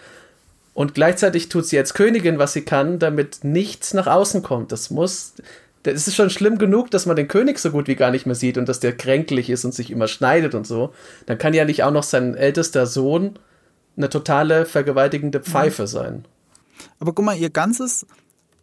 Und 0.74 0.94
gleichzeitig 0.94 1.48
tut 1.48 1.66
sie 1.66 1.76
als 1.76 1.92
Königin, 1.92 2.38
was 2.38 2.52
sie 2.52 2.62
kann, 2.62 3.00
damit 3.00 3.42
nichts 3.42 3.94
nach 3.94 4.06
außen 4.06 4.44
kommt. 4.44 4.70
Das 4.70 4.90
muss, 4.90 5.34
es 5.84 6.08
ist 6.08 6.16
schon 6.16 6.30
schlimm 6.30 6.58
genug, 6.58 6.90
dass 6.90 7.06
man 7.06 7.16
den 7.16 7.28
König 7.28 7.58
so 7.58 7.70
gut 7.70 7.88
wie 7.88 7.94
gar 7.94 8.10
nicht 8.10 8.26
mehr 8.26 8.34
sieht 8.34 8.58
und 8.58 8.68
dass 8.68 8.80
der 8.80 8.96
kränklich 8.96 9.50
ist 9.50 9.64
und 9.64 9.74
sich 9.74 9.90
immer 9.90 10.08
schneidet 10.08 10.54
und 10.54 10.66
so. 10.66 10.92
Dann 11.26 11.38
kann 11.38 11.54
ja 11.54 11.64
nicht 11.64 11.82
auch 11.84 11.92
noch 11.92 12.02
sein 12.02 12.34
ältester 12.34 12.86
Sohn 12.86 13.38
eine 13.96 14.08
totale 14.08 14.64
vergewaltigende 14.64 15.40
Pfeife 15.40 15.86
sein. 15.86 16.24
Aber 17.00 17.12
guck 17.12 17.24
mal, 17.24 17.36
ihr 17.36 17.50
ganzes, 17.50 18.06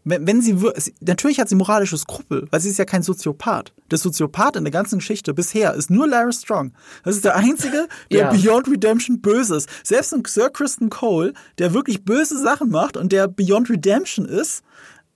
wenn, 0.06 0.26
wenn 0.28 0.42
sie, 0.42 0.58
natürlich 1.02 1.40
hat 1.40 1.50
sie 1.50 1.56
moralische 1.56 1.98
Skrupel, 1.98 2.48
weil 2.52 2.60
sie 2.62 2.70
ist 2.70 2.78
ja 2.80 2.86
kein 2.86 3.04
Soziopath. 3.04 3.74
Der 3.92 3.98
Soziopath 3.98 4.56
in 4.56 4.64
der 4.64 4.72
ganzen 4.72 5.00
Geschichte 5.00 5.34
bisher 5.34 5.74
ist 5.74 5.90
nur 5.90 6.08
Larry 6.08 6.32
Strong. 6.32 6.74
Das 7.04 7.16
ist 7.16 7.26
der 7.26 7.36
einzige, 7.36 7.88
der 8.12 8.20
ja. 8.20 8.32
Beyond 8.32 8.70
Redemption 8.70 9.22
böse 9.22 9.58
ist. 9.58 9.70
Selbst 9.84 10.14
ein 10.14 10.24
Sir 10.26 10.50
Kristen 10.50 10.90
Cole, 10.90 11.34
der 11.58 11.74
wirklich 11.74 12.06
böse 12.06 12.40
Sachen 12.42 12.70
macht 12.70 12.98
und 12.98 13.12
der 13.12 13.28
Beyond 13.28 13.70
Redemption 13.70 14.26
ist, 14.26 14.64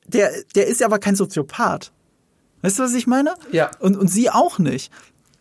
der, 0.10 0.32
der 0.55 0.68
ist 0.68 0.82
ja 0.82 0.88
aber 0.88 0.99
kein 0.99 1.16
Soziopath. 1.16 1.91
Weißt 2.62 2.80
du, 2.80 2.84
was 2.84 2.93
ich 2.93 3.07
meine? 3.07 3.36
Ja. 3.51 3.72
Und, 3.80 3.97
und 3.97 4.10
sie 4.10 4.30
auch 4.30 4.60
nicht. 4.60 4.91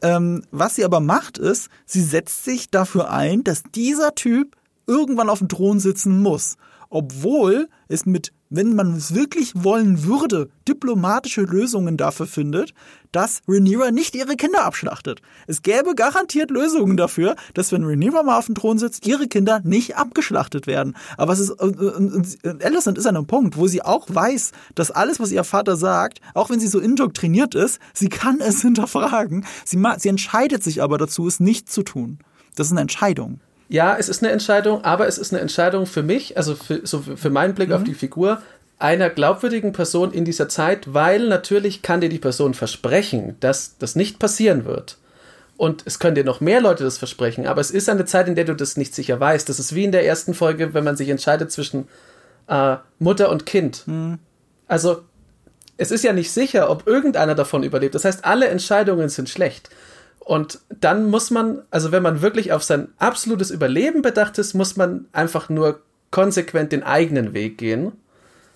Ähm, 0.00 0.44
was 0.50 0.76
sie 0.76 0.84
aber 0.84 1.00
macht, 1.00 1.38
ist, 1.38 1.68
sie 1.84 2.02
setzt 2.02 2.44
sich 2.44 2.70
dafür 2.70 3.10
ein, 3.10 3.42
dass 3.42 3.64
dieser 3.74 4.14
Typ 4.14 4.56
irgendwann 4.86 5.28
auf 5.28 5.40
dem 5.40 5.48
Thron 5.48 5.80
sitzen 5.80 6.18
muss. 6.18 6.56
Obwohl 6.88 7.68
es 7.88 8.06
mit 8.06 8.32
wenn 8.50 8.74
man 8.74 8.94
es 8.94 9.14
wirklich 9.14 9.52
wollen 9.54 10.04
würde, 10.04 10.48
diplomatische 10.66 11.42
Lösungen 11.42 11.96
dafür 11.96 12.26
findet, 12.26 12.72
dass 13.12 13.40
Rhaenyra 13.48 13.90
nicht 13.90 14.14
ihre 14.14 14.36
Kinder 14.36 14.64
abschlachtet. 14.64 15.22
Es 15.46 15.62
gäbe 15.62 15.94
garantiert 15.94 16.50
Lösungen 16.50 16.96
dafür, 16.96 17.36
dass 17.54 17.72
wenn 17.72 17.84
Rhaenyra 17.84 18.22
mal 18.22 18.38
auf 18.38 18.46
dem 18.46 18.54
Thron 18.54 18.78
sitzt, 18.78 19.06
ihre 19.06 19.28
Kinder 19.28 19.60
nicht 19.64 19.96
abgeschlachtet 19.96 20.66
werden. 20.66 20.96
Aber 21.16 21.32
es 21.32 21.40
ist, 21.40 21.50
äh, 21.60 22.64
Alicent 22.64 22.98
ist 22.98 23.06
an 23.06 23.16
einem 23.16 23.26
Punkt, 23.26 23.56
wo 23.56 23.66
sie 23.66 23.82
auch 23.82 24.06
weiß, 24.08 24.52
dass 24.74 24.90
alles, 24.90 25.20
was 25.20 25.32
ihr 25.32 25.44
Vater 25.44 25.76
sagt, 25.76 26.20
auch 26.34 26.50
wenn 26.50 26.60
sie 26.60 26.66
so 26.66 26.80
indoktriniert 26.80 27.54
ist, 27.54 27.80
sie 27.94 28.08
kann 28.08 28.40
es 28.40 28.62
hinterfragen. 28.62 29.44
Sie, 29.64 29.82
sie 29.98 30.08
entscheidet 30.08 30.62
sich 30.62 30.82
aber 30.82 30.98
dazu, 30.98 31.26
es 31.26 31.40
nicht 31.40 31.70
zu 31.70 31.82
tun. 31.82 32.18
Das 32.56 32.66
ist 32.66 32.72
eine 32.72 32.80
Entscheidung 32.80 33.40
ja, 33.68 33.96
es 33.96 34.08
ist 34.08 34.22
eine 34.22 34.32
Entscheidung, 34.32 34.84
aber 34.84 35.06
es 35.06 35.18
ist 35.18 35.32
eine 35.32 35.40
Entscheidung 35.40 35.86
für 35.86 36.02
mich, 36.02 36.36
also 36.36 36.54
für, 36.54 36.80
so 36.86 37.00
für 37.00 37.30
meinen 37.30 37.54
Blick 37.54 37.68
mhm. 37.68 37.74
auf 37.74 37.84
die 37.84 37.94
Figur, 37.94 38.42
einer 38.78 39.10
glaubwürdigen 39.10 39.72
Person 39.72 40.12
in 40.12 40.24
dieser 40.24 40.48
Zeit, 40.48 40.94
weil 40.94 41.28
natürlich 41.28 41.82
kann 41.82 42.00
dir 42.00 42.08
die 42.08 42.18
Person 42.18 42.54
versprechen, 42.54 43.36
dass 43.40 43.76
das 43.78 43.96
nicht 43.96 44.18
passieren 44.18 44.64
wird. 44.64 44.96
Und 45.56 45.82
es 45.86 45.98
können 45.98 46.14
dir 46.14 46.24
noch 46.24 46.40
mehr 46.40 46.60
Leute 46.60 46.84
das 46.84 46.98
versprechen, 46.98 47.46
aber 47.46 47.60
es 47.60 47.72
ist 47.72 47.88
eine 47.88 48.04
Zeit, 48.04 48.28
in 48.28 48.36
der 48.36 48.44
du 48.44 48.54
das 48.54 48.76
nicht 48.76 48.94
sicher 48.94 49.18
weißt. 49.18 49.48
Das 49.48 49.58
ist 49.58 49.74
wie 49.74 49.84
in 49.84 49.92
der 49.92 50.06
ersten 50.06 50.32
Folge, 50.32 50.72
wenn 50.72 50.84
man 50.84 50.96
sich 50.96 51.08
entscheidet 51.08 51.50
zwischen 51.50 51.88
äh, 52.46 52.76
Mutter 53.00 53.28
und 53.30 53.44
Kind. 53.44 53.82
Mhm. 53.86 54.20
Also, 54.68 55.02
es 55.76 55.90
ist 55.90 56.04
ja 56.04 56.12
nicht 56.12 56.30
sicher, 56.30 56.70
ob 56.70 56.86
irgendeiner 56.86 57.34
davon 57.34 57.64
überlebt. 57.64 57.96
Das 57.96 58.04
heißt, 58.04 58.24
alle 58.24 58.46
Entscheidungen 58.46 59.08
sind 59.08 59.28
schlecht. 59.28 59.68
Und 60.28 60.60
dann 60.68 61.08
muss 61.08 61.30
man, 61.30 61.62
also 61.70 61.90
wenn 61.90 62.02
man 62.02 62.20
wirklich 62.20 62.52
auf 62.52 62.62
sein 62.62 62.88
absolutes 62.98 63.50
Überleben 63.50 64.02
bedacht 64.02 64.36
ist, 64.36 64.52
muss 64.52 64.76
man 64.76 65.06
einfach 65.10 65.48
nur 65.48 65.80
konsequent 66.10 66.70
den 66.70 66.82
eigenen 66.82 67.32
Weg 67.32 67.56
gehen. 67.56 67.92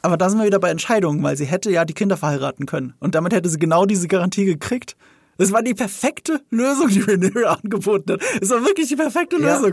Aber 0.03 0.19
da 0.19 0.29
sind 0.29 0.39
wir 0.39 0.45
wieder 0.45 0.59
bei 0.59 0.69
Entscheidungen, 0.69 1.23
weil 1.23 1.39
sie 1.39 1.47
hätte 1.47 1.71
ja 1.71 1.87
die 1.87 1.95
Kinder 1.95 2.19
verheiraten 2.19 2.67
können. 2.67 2.93
Und 3.01 3.15
damit 3.15 3.33
hätte 3.33 3.49
sie 3.49 3.59
genau 3.59 3.87
diese 3.87 4.07
Garantie 4.07 4.45
gekriegt. 4.45 4.97
Das 5.39 5.51
war 5.51 5.63
die 5.63 5.73
perfekte 5.73 6.43
Lösung, 6.51 6.89
die 6.89 7.01
Rhaenyra 7.01 7.55
angeboten 7.63 8.13
hat. 8.13 8.23
Es 8.43 8.51
war 8.51 8.63
wirklich 8.67 8.89
die 8.89 8.97
perfekte 8.97 9.41
ja. 9.41 9.57
Lösung. 9.57 9.73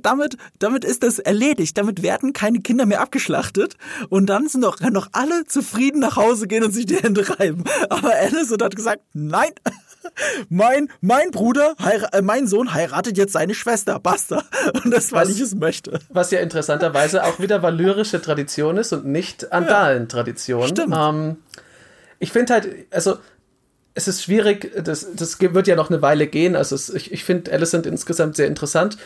Damit, 0.00 0.38
damit 0.58 0.84
ist 0.86 1.02
das 1.02 1.18
erledigt. 1.18 1.76
Damit 1.76 2.02
werden 2.02 2.32
keine 2.32 2.60
Kinder 2.60 2.86
mehr 2.86 3.02
abgeschlachtet. 3.02 3.76
Und 4.08 4.26
dann 4.26 4.48
sind 4.48 4.64
doch, 4.64 4.80
noch 4.80 5.08
alle 5.12 5.44
zufrieden 5.44 6.00
nach 6.00 6.16
Hause 6.16 6.46
gehen 6.46 6.64
und 6.64 6.72
sich 6.72 6.86
die 6.86 6.96
Hände 6.96 7.28
reiben. 7.38 7.64
Aber 7.90 8.12
Alice 8.14 8.50
hat 8.50 8.74
gesagt, 8.74 9.02
nein, 9.12 9.50
mein, 10.48 10.88
mein 11.00 11.30
Bruder, 11.30 11.74
äh, 12.12 12.22
mein 12.22 12.46
Sohn 12.46 12.74
heiratet 12.74 13.16
jetzt 13.16 13.32
seine 13.32 13.54
Schwester, 13.54 13.98
basta. 14.00 14.42
Und 14.84 14.90
das, 14.92 15.12
weil 15.12 15.26
was, 15.26 15.34
ich 15.34 15.40
es 15.40 15.54
möchte. 15.54 16.00
Was 16.10 16.30
ja 16.30 16.40
interessanterweise 16.40 17.24
auch 17.24 17.38
wieder 17.38 17.62
valyrische 17.62 18.20
Tradition 18.20 18.76
ist 18.76 18.92
und 18.92 19.06
nicht 19.06 19.52
Andalen-Tradition. 19.52 20.68
Stimmt. 20.68 20.94
Ähm, 20.96 21.36
ich 22.18 22.32
finde 22.32 22.54
halt, 22.54 22.68
also 22.90 23.18
es 23.94 24.06
ist 24.06 24.22
schwierig, 24.22 24.72
das, 24.82 25.06
das 25.14 25.40
wird 25.40 25.66
ja 25.66 25.76
noch 25.76 25.90
eine 25.90 26.02
Weile 26.02 26.26
gehen. 26.26 26.54
Also 26.54 26.74
es, 26.74 26.88
ich, 26.90 27.12
ich 27.12 27.24
finde 27.24 27.52
Alicent 27.52 27.86
insgesamt 27.86 28.36
sehr 28.36 28.46
interessant. 28.46 28.96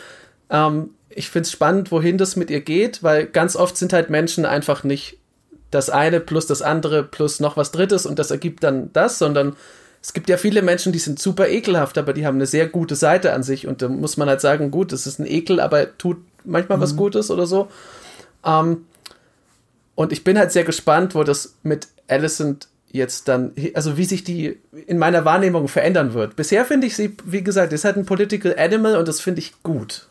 Ähm, 0.49 0.91
ich 1.09 1.29
finde 1.29 1.47
es 1.47 1.51
spannend, 1.51 1.91
wohin 1.91 2.17
das 2.17 2.35
mit 2.35 2.49
ihr 2.49 2.61
geht, 2.61 3.03
weil 3.03 3.25
ganz 3.25 3.55
oft 3.55 3.77
sind 3.77 3.93
halt 3.93 4.09
Menschen 4.09 4.45
einfach 4.45 4.83
nicht 4.83 5.17
das 5.71 5.89
eine 5.89 6.19
plus 6.19 6.45
das 6.45 6.61
andere 6.61 7.03
plus 7.03 7.39
noch 7.39 7.57
was 7.57 7.71
Drittes 7.71 8.05
und 8.05 8.19
das 8.19 8.31
ergibt 8.31 8.63
dann 8.63 8.91
das, 8.93 9.17
sondern 9.17 9.55
es 10.03 10.11
gibt 10.11 10.27
ja 10.27 10.35
viele 10.35 10.61
Menschen, 10.61 10.91
die 10.91 10.99
sind 10.99 11.17
super 11.17 11.47
ekelhaft, 11.47 11.97
aber 11.97 12.11
die 12.11 12.27
haben 12.27 12.35
eine 12.35 12.45
sehr 12.45 12.67
gute 12.67 12.95
Seite 12.95 13.31
an 13.31 13.41
sich 13.41 13.67
und 13.67 13.81
da 13.81 13.87
muss 13.87 14.17
man 14.17 14.27
halt 14.27 14.41
sagen, 14.41 14.69
gut, 14.69 14.91
es 14.91 15.07
ist 15.07 15.17
ein 15.17 15.25
Ekel, 15.25 15.61
aber 15.61 15.97
tut 15.97 16.17
manchmal 16.43 16.77
mhm. 16.77 16.81
was 16.81 16.97
Gutes 16.97 17.31
oder 17.31 17.47
so. 17.47 17.69
Ähm, 18.45 18.85
und 19.95 20.11
ich 20.11 20.25
bin 20.25 20.37
halt 20.37 20.51
sehr 20.51 20.65
gespannt, 20.65 21.15
wo 21.15 21.23
das 21.23 21.55
mit 21.63 21.87
Alicent 22.09 22.67
jetzt 22.91 23.29
dann, 23.29 23.53
also 23.75 23.95
wie 23.95 24.03
sich 24.03 24.25
die 24.25 24.59
in 24.87 24.97
meiner 24.97 25.23
Wahrnehmung 25.23 25.69
verändern 25.69 26.13
wird. 26.13 26.35
Bisher 26.35 26.65
finde 26.65 26.85
ich 26.87 26.97
sie, 26.97 27.15
wie 27.23 27.43
gesagt, 27.43 27.71
ist 27.71 27.85
halt 27.85 27.95
ein 27.95 28.05
Political 28.05 28.55
Animal 28.57 28.97
und 28.97 29.07
das 29.07 29.21
finde 29.21 29.39
ich 29.39 29.63
gut. 29.63 30.07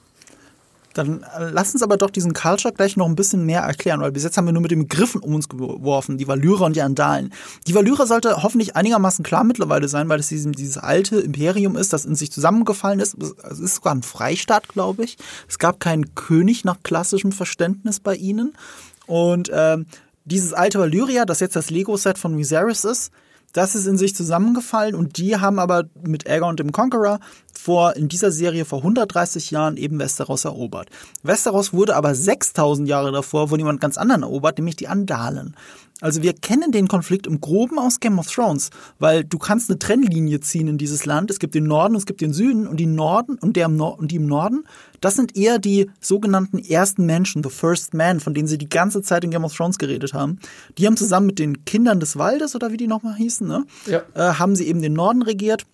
Dann 0.95 1.25
lass 1.51 1.73
uns 1.73 1.83
aber 1.83 1.97
doch 1.97 2.11
diesen 2.11 2.33
Culture 2.35 2.73
gleich 2.73 2.97
noch 2.97 3.07
ein 3.07 3.17
bisschen 3.17 3.45
mehr 3.47 3.63
erklären, 3.63 4.01
weil 4.01 4.13
bis 4.13 4.25
jetzt 4.25 4.37
haben 4.37 4.47
wir 4.47 4.53
nur 4.53 4.63
mit 4.63 4.71
den 4.71 4.81
Begriffen 4.81 5.21
um 5.21 5.35
uns 5.35 5.49
geworfen, 5.49 6.19
die 6.19 6.29
Valyra 6.29 6.67
und 6.67 6.77
die 6.77 6.83
Andalen. 6.83 7.33
Die 7.67 7.75
Valyra 7.75 8.07
sollte 8.07 8.43
hoffentlich 8.43 8.77
einigermaßen 8.77 9.25
klar 9.25 9.45
mittlerweile 9.45 9.89
sein, 9.89 10.09
weil 10.09 10.21
es 10.21 10.29
dieses, 10.29 10.51
dieses 10.53 10.79
alte 10.79 11.19
Imperium 11.21 11.77
ist, 11.77 11.93
das 11.93 12.05
in 12.05 12.15
sich 12.15 12.31
zusammengefallen 12.33 13.01
ist. 13.01 13.17
Es 13.51 13.61
ist 13.61 13.77
sogar 13.77 13.95
ein 13.95 14.03
Freistaat, 14.03 14.69
glaube 14.69 15.05
ich. 15.05 15.17
Es 15.49 15.59
gab 15.59 15.81
keinen 15.81 16.15
König 16.15 16.65
nach 16.65 16.77
klassischem 16.83 17.33
Verständnis 17.33 18.01
bei 18.01 18.15
ihnen. 18.15 18.55
Und 19.07 19.51
ähm, 19.53 19.87
dieses 20.25 20.53
alte 20.53 20.79
Valyria, 20.79 21.25
das 21.25 21.41
jetzt 21.41 21.57
das 21.57 21.71
Lego-Set 21.71 22.19
von 22.19 22.39
Viserys 22.39 22.85
ist, 22.85 23.13
das 23.53 23.75
ist 23.75 23.87
in 23.87 23.99
sich 23.99 24.15
zusammengefallen 24.15 24.95
und 24.95 25.19
die 25.19 25.37
haben 25.37 25.59
aber 25.59 25.85
mit 26.03 26.29
Aegon 26.29 26.57
dem 26.57 26.73
Conqueror 26.73 27.21
vor, 27.53 27.97
in 27.97 28.09
dieser 28.09 28.33
Serie 28.33 28.65
vor 28.65 28.79
130 28.79 29.51
Jahren 29.51 29.77
eben 29.77 29.99
Westeros 29.99 30.45
erobert. 30.45 30.89
Westeros 31.23 31.73
wurde 31.73 31.97
aber 31.97 32.15
6000 32.15 32.89
Jahre 32.89 33.13
davor 33.13 33.49
von 33.49 33.59
jemand 33.59 33.81
ganz 33.81 33.99
anderen 33.99 34.23
erobert, 34.23 34.59
nämlich 34.59 34.77
die 34.77 34.89
Andalen. 34.89 35.55
Also 36.03 36.21
wir 36.23 36.33
kennen 36.35 36.73
den 36.73 36.89
Konflikt 36.89 37.29
im 37.29 37.41
Groben 37.41 37.79
aus 37.79 38.01
Game 38.01 38.19
of 38.19 38.27
Thrones, 38.27 38.71
weil 38.99 39.25
du 39.25 39.39
kannst 39.39 39.71
eine 39.71 39.79
Trennlinie 39.79 40.41
ziehen 40.41 40.67
in 40.67 40.77
dieses 40.77 41.07
Land. 41.07 41.31
Es 41.31 41.39
gibt 41.39 41.55
den 41.55 41.65
Norden 41.65 41.95
und 41.95 42.01
es 42.01 42.07
gibt 42.07 42.21
den 42.21 42.33
Süden 42.33 42.67
und 42.67 42.79
die 42.79 42.87
Norden 42.87 43.39
und 43.39 43.57
der 43.57 43.67
im 43.67 43.77
Nord 43.77 44.01
und 44.01 44.11
die 44.11 44.17
im 44.17 44.27
Norden, 44.27 44.65
das 45.01 45.15
sind 45.15 45.37
eher 45.37 45.61
die 45.61 45.89
sogenannten 46.01 46.59
ersten 46.59 47.07
Menschen, 47.07 47.45
the 47.45 47.51
first 47.51 47.95
man, 47.95 48.19
von 48.19 48.35
denen 48.35 48.49
sie 48.49 48.59
die 48.59 48.69
ganze 48.69 49.01
Zeit 49.03 49.23
in 49.23 49.31
Game 49.31 49.45
of 49.45 49.55
Thrones 49.55 49.79
geredet 49.79 50.13
haben. 50.13 50.41
Die 50.77 50.87
haben 50.87 50.97
zusammen 50.97 51.27
mit 51.27 51.39
den 51.39 51.65
Kindern 51.65 52.01
des 52.01 52.19
Waldes 52.19 52.57
oder 52.57 52.73
wie 52.73 52.77
die 52.77 52.89
nochmal 52.89 53.15
hießen, 53.15 53.47
ne, 53.47 53.65
ja. 53.87 54.03
äh, 54.15 54.35
haben 54.35 54.57
sie 54.57 54.67
eben 54.67 54.83
den 54.83 54.95
Norden 54.95 55.23
regiert 55.23 55.67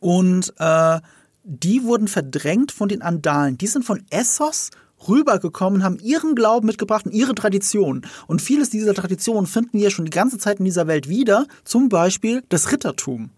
und 0.00 0.52
äh, 0.58 1.00
die 1.44 1.84
wurden 1.84 2.08
verdrängt 2.08 2.72
von 2.72 2.90
den 2.90 3.00
Andalen. 3.00 3.56
Die 3.56 3.66
sind 3.66 3.86
von 3.86 4.02
Essos 4.10 4.70
rübergekommen, 5.08 5.82
haben 5.82 5.98
ihren 5.98 6.34
Glauben 6.34 6.66
mitgebracht 6.66 7.06
und 7.06 7.12
ihre 7.12 7.34
Tradition. 7.34 8.02
Und 8.26 8.42
vieles 8.42 8.70
dieser 8.70 8.94
Traditionen 8.94 9.46
finden 9.46 9.78
wir 9.78 9.90
schon 9.90 10.04
die 10.04 10.10
ganze 10.10 10.38
Zeit 10.38 10.58
in 10.58 10.64
dieser 10.64 10.86
Welt 10.86 11.08
wieder, 11.08 11.46
zum 11.64 11.88
Beispiel 11.88 12.42
das 12.48 12.72
Rittertum. 12.72 13.30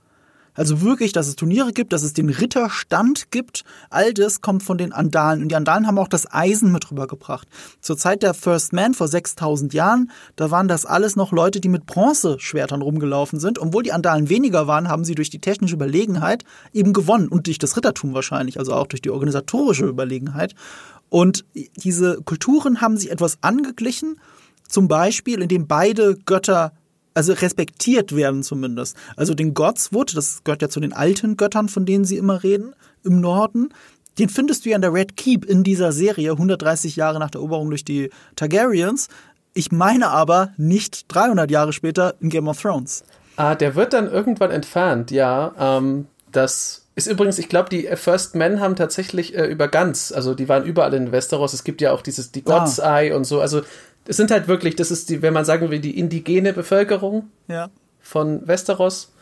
Also 0.55 0.83
wirklich, 0.83 1.13
dass 1.13 1.29
es 1.29 1.37
Turniere 1.37 1.73
gibt, 1.73 1.95
dass 1.95 2.03
es 2.03 2.13
den 2.13 2.29
Ritterstand 2.29 3.31
gibt. 3.31 3.65
All 3.89 4.13
das 4.13 4.43
kommt 4.43 4.63
von 4.63 4.77
den 4.77 4.93
Andalen. 4.93 5.43
Und 5.43 5.49
die 5.49 5.57
Andalen 5.57 5.87
haben 5.87 5.99
auch 5.99 6.09
das 6.09 6.31
Eisen 6.31 6.73
mit 6.73 6.91
rübergebracht. 6.91 7.49
Zur 7.81 7.97
Zeit 7.97 8.23
der 8.23 8.35
First 8.35 8.75
Man 8.75 8.93
vor 8.93 9.09
6000 9.09 9.73
Jahren, 9.73 10.11
da 10.37 10.51
waren 10.51 10.69
das 10.69 10.85
alles 10.85 11.17
noch 11.17 11.33
Leute, 11.33 11.61
die 11.61 11.71
mit 11.71 11.87
Bronzeschwertern 11.87 12.83
rumgelaufen 12.83 13.41
sind. 13.41 13.59
Obwohl 13.59 13.83
die 13.83 13.93
Andalen 13.93 14.29
weniger 14.29 14.67
waren, 14.67 14.89
haben 14.89 15.05
sie 15.05 15.15
durch 15.15 15.31
die 15.31 15.41
technische 15.41 15.75
Überlegenheit 15.75 16.45
eben 16.75 16.93
gewonnen. 16.93 17.29
Und 17.29 17.47
durch 17.47 17.59
das 17.59 17.75
Rittertum 17.77 18.13
wahrscheinlich, 18.13 18.59
also 18.59 18.75
auch 18.75 18.87
durch 18.87 19.01
die 19.01 19.11
organisatorische 19.11 19.87
Überlegenheit. 19.87 20.55
Und 21.13 21.45
diese 21.77 22.23
Kulturen 22.23 22.81
haben 22.81 22.97
sich 22.97 23.11
etwas 23.11 23.37
angeglichen, 23.43 24.19
zum 24.67 24.89
Beispiel, 24.89 25.43
indem 25.43 25.67
beide 25.67 26.17
Götter 26.25 26.73
also 27.13 27.35
respektiert 27.35 28.17
werden 28.17 28.43
zumindest. 28.43 28.97
Also 29.15 29.35
den 29.35 29.53
Godswood, 29.53 30.17
das 30.17 30.43
gehört 30.43 30.63
ja 30.63 30.71
zu 30.71 30.81
den 30.81 30.95
alten 30.95 31.37
Göttern, 31.37 31.69
von 31.69 31.85
denen 31.85 32.07
sie 32.07 32.17
immer 32.17 32.43
reden, 32.43 32.75
im 33.05 33.21
Norden. 33.21 33.75
Den 34.19 34.31
findest 34.31 34.65
du 34.65 34.71
ja 34.71 34.77
in 34.77 34.81
der 34.81 34.95
Red 34.95 35.19
Keep 35.19 35.45
in 35.45 35.63
dieser 35.63 35.93
Serie, 35.93 36.31
130 36.33 36.97
Jahre 36.97 37.19
nach 37.19 37.31
der 37.31 37.41
Eroberung 37.43 37.69
durch 37.69 37.85
die 37.85 38.09
Targaryens. 38.37 39.09
Ich 39.53 39.71
meine 39.71 40.09
aber 40.09 40.55
nicht 40.57 41.15
300 41.15 41.51
Jahre 41.51 41.75
später 41.75 42.15
in 42.21 42.31
Game 42.31 42.49
of 42.49 42.59
Thrones. 42.59 43.05
Ah, 43.37 43.55
der 43.55 43.75
wird 43.75 43.93
dann 43.93 44.11
irgendwann 44.11 44.51
entfernt, 44.51 45.11
ja. 45.11 45.53
Ähm, 45.59 46.07
das 46.31 46.82
ist 46.95 47.07
übrigens, 47.07 47.39
ich 47.39 47.49
glaube, 47.49 47.71
die 47.71 47.89
First 47.95 48.35
Men 48.35 48.61
haben 48.61 48.77
tatsächlich 48.77 49.37
äh, 49.37 49.47
über 49.47 49.69
ganz, 49.69 50.13
also 50.13 50.35
die 50.35 50.49
waren 50.49 50.65
überall 50.65 50.93
in 50.95 51.13
Westeros. 51.13 51.55
Es 51.55 51.65
gibt 51.65 51.81
ja 51.81 51.93
auch 51.93 52.03
dieses, 52.03 52.33
die 52.33 52.43
God's 52.43 52.81
ah. 52.81 53.01
Eye 53.01 53.13
und 53.13 53.25
so. 53.25 53.41
Also 53.41 53.63
es 54.07 54.17
sind 54.17 54.31
halt 54.31 54.49
wirklich, 54.49 54.77
das 54.77 54.91
ist 54.91 55.09
die, 55.09 55.23
wenn 55.23 55.33
man 55.33 55.45
sagen 55.45 55.71
will, 55.71 55.81
die 55.81 55.99
indigene 55.99 56.53
Bevölkerung 56.53 57.31
ja. 57.49 57.71
von 58.01 58.47
Westeros, 58.47 59.13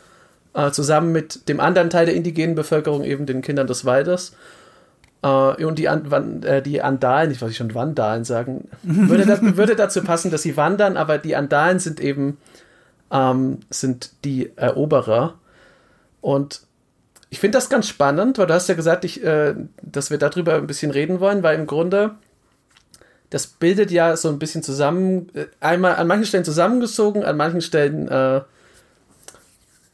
äh, 0.55 0.73
zusammen 0.73 1.13
mit 1.13 1.49
dem 1.49 1.61
anderen 1.61 1.91
Teil 1.91 2.07
der 2.07 2.15
indigenen 2.15 2.57
Bevölkerung, 2.57 3.05
eben 3.05 3.27
den 3.27 3.43
Kindern 3.43 3.69
des 3.69 3.85
Waldes. 3.85 4.35
Äh, 5.23 5.65
und 5.65 5.79
die, 5.79 5.89
An 5.89 6.43
äh, 6.43 6.63
die 6.63 6.83
Andalen, 6.83 7.31
ich 7.31 7.41
weiß 7.41 7.49
nicht 7.49 7.59
schon 7.59 7.75
Vandalen 7.75 8.25
sagen, 8.25 8.69
würde, 8.83 9.27
da, 9.27 9.39
würde 9.57 9.77
dazu 9.77 10.03
passen, 10.03 10.33
dass 10.33 10.43
sie 10.43 10.57
wandern, 10.57 10.97
aber 10.97 11.19
die 11.19 11.37
Andalen 11.37 11.79
sind 11.79 12.01
eben 12.01 12.39
ähm, 13.13 13.59
sind 13.71 14.13
die 14.25 14.51
Eroberer. 14.57 15.35
Und 16.21 16.63
ich 17.31 17.39
finde 17.39 17.57
das 17.57 17.71
ganz 17.71 17.87
spannend, 17.89 18.39
weil 18.39 18.47
du 18.47 18.55
hast 18.55 18.69
ja 18.69 18.75
gesagt, 18.75 19.05
ich, 19.05 19.23
äh, 19.25 19.55
dass 19.83 20.11
wir 20.11 20.19
darüber 20.19 20.57
ein 20.57 20.67
bisschen 20.67 20.91
reden 20.91 21.21
wollen, 21.21 21.43
weil 21.43 21.59
im 21.59 21.67
Grunde 21.67 22.17
das 23.31 23.47
bildet 23.47 23.93
ja 23.93 24.17
so 24.17 24.29
ein 24.29 24.41
bisschen 24.41 24.65
zusammen, 24.65 25.31
äh, 25.35 25.47
einmal 25.61 25.95
an 25.95 26.09
manchen 26.09 26.27
Stellen 26.27 26.45
zusammengezogen, 26.45 27.25
an 27.25 27.37
manchen 27.37 27.61
Stellen 27.61 28.09
äh, 28.09 28.41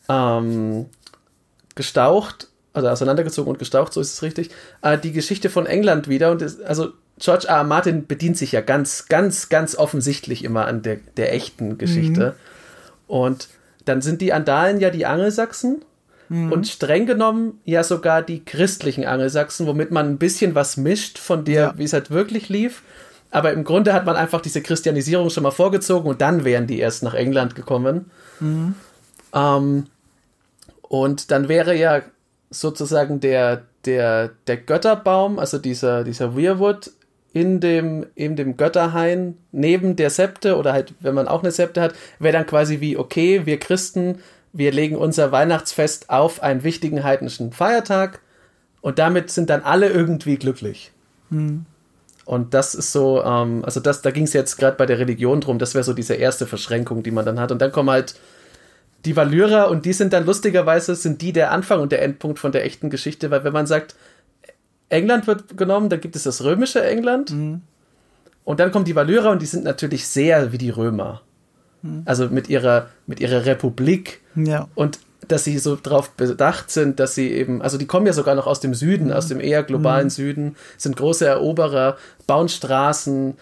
ähm, 0.09 0.87
gestaucht, 1.75 2.49
also 2.73 2.89
auseinandergezogen 2.89 3.51
und 3.51 3.59
gestaucht, 3.59 3.93
so 3.93 4.01
ist 4.01 4.15
es 4.15 4.23
richtig, 4.23 4.51
äh, 4.81 4.97
die 4.97 5.13
Geschichte 5.13 5.51
von 5.51 5.67
England 5.67 6.09
wieder. 6.09 6.31
Und 6.31 6.41
es, 6.41 6.61
also 6.63 6.93
George 7.19 7.47
R. 7.49 7.57
R. 7.57 7.65
Martin 7.65 8.07
bedient 8.07 8.39
sich 8.39 8.53
ja 8.53 8.63
ganz, 8.63 9.09
ganz, 9.09 9.51
ganz 9.51 9.77
offensichtlich 9.77 10.43
immer 10.43 10.67
an 10.67 10.81
der, 10.81 10.97
der 11.19 11.35
echten 11.35 11.77
Geschichte. 11.77 12.31
Mhm. 12.31 13.15
Und 13.15 13.49
dann 13.85 14.01
sind 14.01 14.23
die 14.23 14.33
Andalen 14.33 14.81
ja 14.81 14.89
die 14.89 15.05
Angelsachsen 15.05 15.85
mhm. 16.29 16.53
und 16.53 16.67
streng 16.67 17.07
genommen 17.07 17.61
ja 17.65 17.83
sogar 17.83 18.23
die 18.23 18.45
christlichen 18.45 19.05
Angelsachsen, 19.05 19.67
womit 19.67 19.91
man 19.91 20.07
ein 20.09 20.19
bisschen 20.19 20.55
was 20.55 20.77
mischt 20.77 21.19
von 21.19 21.45
der, 21.45 21.61
ja. 21.61 21.75
wie 21.77 21.85
es 21.85 21.93
halt 21.93 22.11
wirklich 22.11 22.49
lief. 22.49 22.83
Aber 23.31 23.53
im 23.53 23.65
Grunde 23.65 23.93
hat 23.93 24.07
man 24.07 24.17
einfach 24.17 24.41
diese 24.41 24.63
Christianisierung 24.63 25.31
schon 25.31 25.43
mal 25.43 25.51
vorgezogen 25.51 26.09
und 26.09 26.21
dann 26.21 26.45
wären 26.45 26.67
die 26.67 26.79
erst 26.79 27.03
nach 27.03 27.15
England 27.15 27.55
gekommen. 27.55 28.11
Mhm. 28.41 28.75
Ähm, 29.35 29.87
und 30.83 31.31
dann 31.31 31.49
wäre 31.49 31.75
ja 31.77 32.03
sozusagen 32.51 33.21
der, 33.21 33.65
der, 33.85 34.31
der 34.47 34.57
Götterbaum, 34.57 35.39
also 35.39 35.59
dieser, 35.59 36.05
dieser 36.05 36.37
Weirwood, 36.37 36.93
in 37.33 37.61
dem, 37.61 38.07
in 38.15 38.35
dem 38.35 38.57
Götterhain 38.57 39.37
neben 39.53 39.95
der 39.95 40.09
Septe 40.09 40.57
oder 40.57 40.73
halt, 40.73 40.95
wenn 41.01 41.15
man 41.15 41.29
auch 41.29 41.43
eine 41.43 41.53
Septe 41.53 41.83
hat, 41.83 41.95
wäre 42.19 42.33
dann 42.33 42.47
quasi 42.47 42.81
wie, 42.81 42.97
okay, 42.97 43.45
wir 43.45 43.59
Christen, 43.61 44.21
wir 44.57 44.73
legen 44.73 44.97
unser 44.97 45.33
Weihnachtsfest 45.33 46.11
auf 46.11 46.43
einen 46.43 46.65
wichtigen 46.65 47.05
heidnischen 47.05 47.53
Feiertag 47.53 48.21
und 48.81 48.99
damit 48.99 49.31
sind 49.31 49.51
dann 49.51 49.63
alle 49.63 49.89
irgendwie 49.89 50.37
glücklich. 50.37 50.93
Hm. 51.31 51.67
Und 52.25 52.55
das 52.55 52.75
ist 52.75 52.93
so, 52.93 53.23
ähm, 53.23 53.65
also 53.65 53.81
das, 53.81 54.03
da 54.03 54.11
ging 54.11 54.25
es 54.25 54.33
jetzt 54.33 54.57
gerade 54.57 54.77
bei 54.77 54.87
der 54.87 54.99
Religion 54.99 55.41
drum, 55.41 55.59
das 55.59 55.75
wäre 55.75 55.85
so 55.85 55.93
diese 55.93 56.15
erste 56.15 56.47
Verschränkung, 56.47 57.03
die 57.03 57.11
man 57.11 57.25
dann 57.25 57.39
hat. 57.39 57.53
Und 57.53 57.61
dann 57.61 57.71
kommen 57.71 57.91
halt 57.91 58.17
die 59.05 59.15
Valyrer 59.15 59.69
und 59.71 59.85
die 59.85 59.93
sind 59.93 60.13
dann 60.13 60.27
lustigerweise, 60.27 60.95
sind 60.97 61.23
die 61.23 61.33
der 61.33 61.53
Anfang 61.53 61.81
und 61.81 61.93
der 61.93 62.03
Endpunkt 62.03 62.39
von 62.39 62.51
der 62.51 62.65
echten 62.65 62.91
Geschichte, 62.91 63.31
weil 63.31 63.45
wenn 63.45 63.53
man 63.53 63.67
sagt, 63.67 63.95
England 64.89 65.27
wird 65.27 65.57
genommen, 65.57 65.89
dann 65.89 66.01
gibt 66.01 66.17
es 66.17 66.25
das 66.25 66.43
römische 66.43 66.85
England. 66.85 67.31
Mhm. 67.31 67.63
Und 68.45 68.61
dann 68.61 68.71
kommen 68.71 68.85
die 68.85 68.95
Valyrer 68.95 69.31
und 69.31 69.43
die 69.43 69.47
sind 69.47 69.65
natürlich 69.65 70.07
sehr 70.07 70.53
wie 70.53 70.59
die 70.59 70.71
Römer. 70.71 71.23
Mhm. 71.87 72.03
Also 72.05 72.29
mit 72.29 72.49
ihrer, 72.49 72.89
mit 73.07 73.21
ihrer 73.21 73.47
Republik. 73.47 74.21
Ja. 74.35 74.69
Und 74.75 74.99
dass 75.29 75.45
sie 75.45 75.59
so 75.59 75.77
darauf 75.77 76.11
bedacht 76.11 76.71
sind, 76.71 77.01
dass 77.01 77.15
sie 77.15 77.33
eben, 77.33 77.61
also 77.63 77.79
die 77.79 77.87
kommen 77.87 78.07
ja 78.07 78.13
sogar 78.13 78.35
noch 78.35 78.47
aus 78.47 78.61
dem 78.61 78.75
Süden, 78.75 79.07
mhm. 79.07 79.13
aus 79.13 79.29
dem 79.29 79.41
eher 79.41 79.63
globalen 79.63 80.07
mhm. 80.07 80.11
Süden, 80.11 80.57
sind 80.77 80.97
große 80.97 81.27
Eroberer, 81.27 81.97
bauen 82.27 82.49
Straßen, 82.49 83.35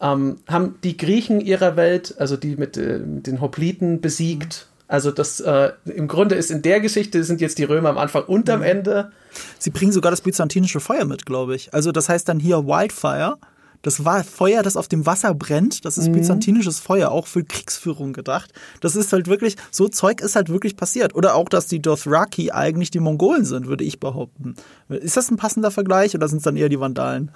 ähm, 0.00 0.36
haben 0.46 0.76
die 0.84 0.96
Griechen 0.96 1.40
ihrer 1.40 1.76
Welt, 1.76 2.14
also 2.18 2.36
die 2.36 2.56
mit, 2.56 2.76
äh, 2.76 2.98
mit 2.98 3.26
den 3.26 3.40
Hopliten 3.40 4.00
besiegt 4.00 4.68
also 4.86 5.10
das 5.10 5.40
äh, 5.40 5.72
im 5.86 6.08
Grunde 6.08 6.34
ist 6.34 6.50
in 6.50 6.62
der 6.62 6.80
Geschichte 6.80 7.24
sind 7.24 7.40
jetzt 7.40 7.58
die 7.58 7.64
Römer 7.64 7.88
am 7.88 7.98
Anfang 7.98 8.24
und 8.24 8.50
am 8.50 8.60
mhm. 8.60 8.66
Ende. 8.66 9.12
Sie 9.58 9.70
bringen 9.70 9.92
sogar 9.92 10.10
das 10.10 10.20
byzantinische 10.20 10.78
Feuer 10.80 11.04
mit, 11.04 11.24
glaube 11.24 11.56
ich. 11.56 11.72
Also 11.72 11.90
das 11.90 12.08
heißt 12.08 12.28
dann 12.28 12.38
hier 12.38 12.66
Wildfire. 12.66 13.36
Das 13.84 14.04
war 14.04 14.24
Feuer, 14.24 14.62
das 14.62 14.76
auf 14.76 14.88
dem 14.88 15.04
Wasser 15.04 15.34
brennt. 15.34 15.84
Das 15.84 15.98
ist 15.98 16.08
mhm. 16.08 16.12
byzantinisches 16.12 16.80
Feuer, 16.80 17.10
auch 17.10 17.26
für 17.26 17.44
Kriegsführung 17.44 18.14
gedacht. 18.14 18.50
Das 18.80 18.96
ist 18.96 19.12
halt 19.12 19.28
wirklich, 19.28 19.56
so 19.70 19.88
Zeug 19.88 20.22
ist 20.22 20.34
halt 20.34 20.48
wirklich 20.48 20.76
passiert. 20.76 21.14
Oder 21.14 21.34
auch, 21.34 21.50
dass 21.50 21.66
die 21.66 21.80
Dothraki 21.80 22.50
eigentlich 22.50 22.90
die 22.90 23.00
Mongolen 23.00 23.44
sind, 23.44 23.66
würde 23.66 23.84
ich 23.84 24.00
behaupten. 24.00 24.54
Ist 24.88 25.18
das 25.18 25.30
ein 25.30 25.36
passender 25.36 25.70
Vergleich 25.70 26.14
oder 26.14 26.26
sind 26.28 26.38
es 26.38 26.44
dann 26.44 26.56
eher 26.56 26.70
die 26.70 26.80
Vandalen? 26.80 27.30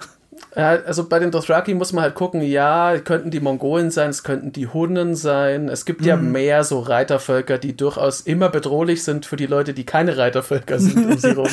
Ja, 0.55 0.69
also 0.69 1.07
bei 1.07 1.19
den 1.19 1.29
Dothraki 1.29 1.75
muss 1.75 1.93
man 1.93 2.03
halt 2.03 2.15
gucken, 2.15 2.41
ja, 2.41 2.97
könnten 2.97 3.29
die 3.29 3.41
Mongolen 3.41 3.91
sein, 3.91 4.09
es 4.09 4.23
könnten 4.23 4.51
die 4.51 4.67
Hunnen 4.67 5.15
sein. 5.15 5.69
Es 5.69 5.85
gibt 5.85 6.01
mhm. 6.01 6.07
ja 6.07 6.15
mehr 6.15 6.63
so 6.63 6.79
Reitervölker, 6.79 7.59
die 7.59 7.77
durchaus 7.77 8.21
immer 8.21 8.49
bedrohlich 8.49 9.03
sind 9.03 9.27
für 9.27 9.35
die 9.35 9.45
Leute, 9.45 9.73
die 9.73 9.85
keine 9.85 10.17
Reitervölker 10.17 10.79
sind 10.79 11.05
um 11.05 11.17
sie 11.17 11.31
rum. 11.31 11.49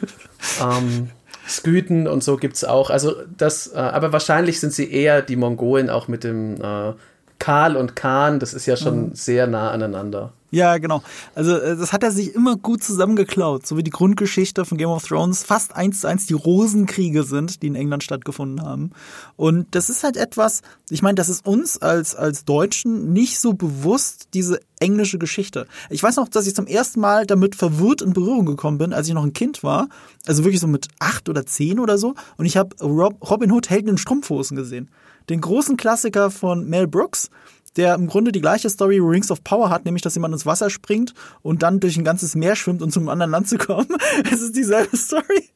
ähm, 0.60 1.08
Skythen 1.48 2.08
und 2.08 2.24
so 2.24 2.36
gibt 2.36 2.56
es 2.56 2.64
auch. 2.64 2.90
Also 2.90 3.14
das, 3.36 3.72
äh, 3.72 3.78
aber 3.78 4.12
wahrscheinlich 4.12 4.60
sind 4.60 4.72
sie 4.72 4.90
eher 4.90 5.22
die 5.22 5.36
Mongolen 5.36 5.90
auch 5.90 6.08
mit 6.08 6.24
dem 6.24 6.60
äh, 6.60 6.92
Karl 7.38 7.76
und 7.76 7.96
Khan, 7.96 8.38
das 8.40 8.54
ist 8.54 8.66
ja 8.66 8.76
schon 8.76 9.08
mhm. 9.08 9.14
sehr 9.14 9.46
nah 9.46 9.70
aneinander. 9.70 10.32
Ja, 10.50 10.78
genau. 10.78 11.02
Also 11.34 11.56
äh, 11.56 11.76
das 11.76 11.92
hat 11.92 12.02
er 12.02 12.12
sich 12.12 12.34
immer 12.34 12.56
gut 12.56 12.82
zusammengeklaut, 12.82 13.66
so 13.66 13.76
wie 13.76 13.82
die 13.82 13.90
Grundgeschichte 13.90 14.64
von 14.64 14.78
Game 14.78 14.88
of 14.88 15.04
Thrones 15.04 15.42
fast 15.42 15.74
eins 15.74 16.00
zu 16.00 16.06
eins 16.06 16.26
die 16.26 16.34
Rosenkriege 16.34 17.24
sind, 17.24 17.62
die 17.62 17.66
in 17.66 17.74
England 17.74 18.04
stattgefunden 18.04 18.64
haben. 18.64 18.92
Und 19.36 19.66
das 19.74 19.90
ist 19.90 20.04
halt 20.04 20.16
etwas, 20.16 20.62
ich 20.88 21.02
meine, 21.02 21.16
das 21.16 21.28
ist 21.28 21.44
uns 21.46 21.78
als, 21.78 22.14
als 22.14 22.44
Deutschen 22.44 23.12
nicht 23.12 23.40
so 23.40 23.54
bewusst, 23.54 24.28
diese 24.34 24.60
englische 24.78 25.18
Geschichte. 25.18 25.66
Ich 25.90 26.02
weiß 26.02 26.16
noch, 26.16 26.28
dass 26.28 26.46
ich 26.46 26.54
zum 26.54 26.66
ersten 26.66 27.00
Mal 27.00 27.26
damit 27.26 27.56
verwirrt 27.56 28.02
in 28.02 28.12
Berührung 28.12 28.46
gekommen 28.46 28.78
bin, 28.78 28.92
als 28.92 29.08
ich 29.08 29.14
noch 29.14 29.24
ein 29.24 29.32
Kind 29.32 29.62
war. 29.64 29.88
Also 30.26 30.44
wirklich 30.44 30.60
so 30.60 30.68
mit 30.68 30.88
acht 31.00 31.28
oder 31.28 31.44
zehn 31.44 31.80
oder 31.80 31.98
so. 31.98 32.14
Und 32.36 32.46
ich 32.46 32.56
habe 32.56 32.76
Robin 32.82 33.50
Hood 33.50 33.70
Helden 33.70 33.88
in 33.88 33.98
Strumpfhosen 33.98 34.56
gesehen. 34.56 34.90
Den 35.28 35.40
großen 35.40 35.76
Klassiker 35.76 36.30
von 36.30 36.68
Mel 36.68 36.86
Brooks 36.86 37.30
der 37.76 37.94
im 37.94 38.06
Grunde 38.06 38.32
die 38.32 38.40
gleiche 38.40 38.70
Story 38.70 38.98
Rings 38.98 39.30
of 39.30 39.44
Power 39.44 39.70
hat, 39.70 39.84
nämlich 39.84 40.02
dass 40.02 40.14
jemand 40.14 40.34
ins 40.34 40.46
Wasser 40.46 40.70
springt 40.70 41.14
und 41.42 41.62
dann 41.62 41.80
durch 41.80 41.96
ein 41.96 42.04
ganzes 42.04 42.34
Meer 42.34 42.56
schwimmt, 42.56 42.82
um 42.82 42.90
zum 42.90 43.08
anderen 43.08 43.30
Land 43.30 43.48
zu 43.48 43.58
kommen. 43.58 43.88
Es 44.32 44.40
ist 44.40 44.56
dieselbe 44.56 44.96
Story. 44.96 45.50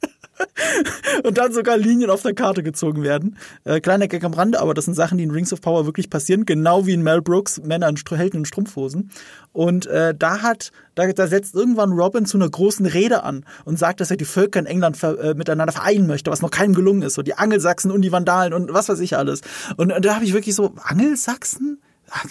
und 1.24 1.38
dann 1.38 1.52
sogar 1.52 1.76
Linien 1.76 2.10
auf 2.10 2.22
der 2.22 2.34
Karte 2.34 2.62
gezogen 2.62 3.02
werden. 3.02 3.36
Äh, 3.64 3.80
kleiner 3.80 4.08
Gag 4.08 4.24
am 4.24 4.34
Rande, 4.34 4.60
aber 4.60 4.74
das 4.74 4.84
sind 4.84 4.94
Sachen, 4.94 5.18
die 5.18 5.24
in 5.24 5.30
Rings 5.30 5.52
of 5.52 5.60
Power 5.60 5.86
wirklich 5.86 6.10
passieren, 6.10 6.46
genau 6.46 6.86
wie 6.86 6.92
in 6.92 7.02
Mel 7.02 7.22
Brooks 7.22 7.60
Männer 7.62 7.88
in 7.88 7.96
Helden 7.96 8.38
in 8.38 8.44
Strumpfhosen. 8.44 9.10
Und 9.52 9.86
äh, 9.86 10.14
da 10.16 10.42
hat, 10.42 10.70
da, 10.94 11.12
da 11.12 11.26
setzt 11.26 11.54
irgendwann 11.54 11.92
Robin 11.92 12.24
zu 12.24 12.38
einer 12.38 12.48
großen 12.48 12.86
Rede 12.86 13.24
an 13.24 13.44
und 13.64 13.78
sagt, 13.78 14.00
dass 14.00 14.10
er 14.10 14.16
die 14.16 14.24
Völker 14.24 14.60
in 14.60 14.66
England 14.66 14.96
ver, 14.96 15.18
äh, 15.18 15.34
miteinander 15.34 15.72
vereinen 15.72 16.06
möchte, 16.06 16.30
was 16.30 16.42
noch 16.42 16.50
keinem 16.50 16.74
gelungen 16.74 17.02
ist. 17.02 17.14
So 17.14 17.22
die 17.22 17.34
Angelsachsen 17.34 17.90
und 17.90 18.02
die 18.02 18.12
Vandalen 18.12 18.52
und 18.52 18.72
was 18.72 18.88
weiß 18.88 19.00
ich 19.00 19.16
alles. 19.16 19.40
Und, 19.76 19.92
und 19.92 20.04
da 20.04 20.14
habe 20.14 20.24
ich 20.24 20.32
wirklich 20.32 20.54
so, 20.54 20.72
Angelsachsen? 20.84 21.80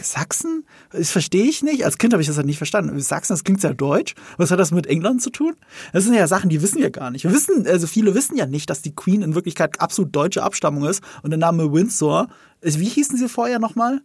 Sachsen? 0.02 0.66
Das 0.92 1.12
verstehe 1.12 1.46
ich 1.46 1.64
nicht. 1.64 1.86
Als 1.86 1.98
Kind 1.98 2.14
habe 2.14 2.22
ich 2.22 2.28
das 2.28 2.38
halt 2.38 2.46
nicht 2.46 2.58
verstanden. 2.58 3.00
Sachsen, 3.00 3.34
das 3.34 3.44
klingt 3.44 3.62
sehr 3.62 3.74
deutsch. 3.74 4.16
Was 4.38 4.52
hat 4.52 4.60
das 4.60 4.72
mit 4.72 4.88
England 4.88 5.22
zu 5.22 5.30
tun? 5.30 5.56
Das 5.94 6.04
sind 6.04 6.14
ja 6.14 6.28
Sachen, 6.28 6.50
die 6.50 6.62
wissen 6.62 6.80
wir 6.80 6.90
gar 6.90 7.12
nicht. 7.12 7.24
Wir 7.24 7.34
wissen, 7.34 7.66
also 7.68 7.88
viele 7.88 8.14
wissen 8.16 8.36
ja 8.36 8.46
nicht, 8.46 8.70
dass 8.70 8.82
die 8.82 8.94
Queen 8.96 9.22
in 9.22 9.36
Wirklichkeit 9.36 9.80
absolut 9.80 10.16
deutsche 10.16 10.44
Abstammung 10.44 10.86
ist 10.86 11.04
und 11.24 11.32
der 11.32 11.40
Name 11.40 11.72
Windsor, 11.72 12.28
wie 12.62 12.86
hießen 12.86 13.18
sie 13.18 13.30
vorher 13.30 13.60
nochmal? 13.60 14.02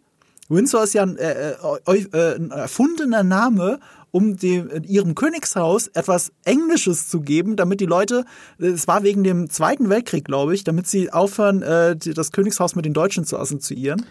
Windsor 0.47 0.83
ist 0.83 0.93
ja 0.93 1.03
ein, 1.03 1.17
äh, 1.17 1.51
äh, 1.51 2.03
äh, 2.13 2.35
ein 2.35 2.51
erfundener 2.51 3.23
Name, 3.23 3.79
um 4.11 4.37
dem, 4.37 4.69
ihrem 4.83 5.15
Königshaus 5.15 5.87
etwas 5.87 6.31
Englisches 6.45 7.09
zu 7.09 7.19
geben, 7.19 7.55
damit 7.55 7.81
die 7.81 7.85
Leute, 7.85 8.25
es 8.59 8.87
war 8.87 9.03
wegen 9.03 9.23
dem 9.23 9.49
Zweiten 9.49 9.89
Weltkrieg, 9.89 10.23
glaube 10.23 10.53
ich, 10.53 10.63
damit 10.63 10.87
sie 10.87 11.11
aufhören, 11.11 11.61
äh, 11.63 11.97
das 11.97 12.31
Königshaus 12.31 12.75
mit 12.75 12.85
den 12.85 12.93
Deutschen 12.93 13.25
zu 13.25 13.37
assoziieren. 13.37 14.05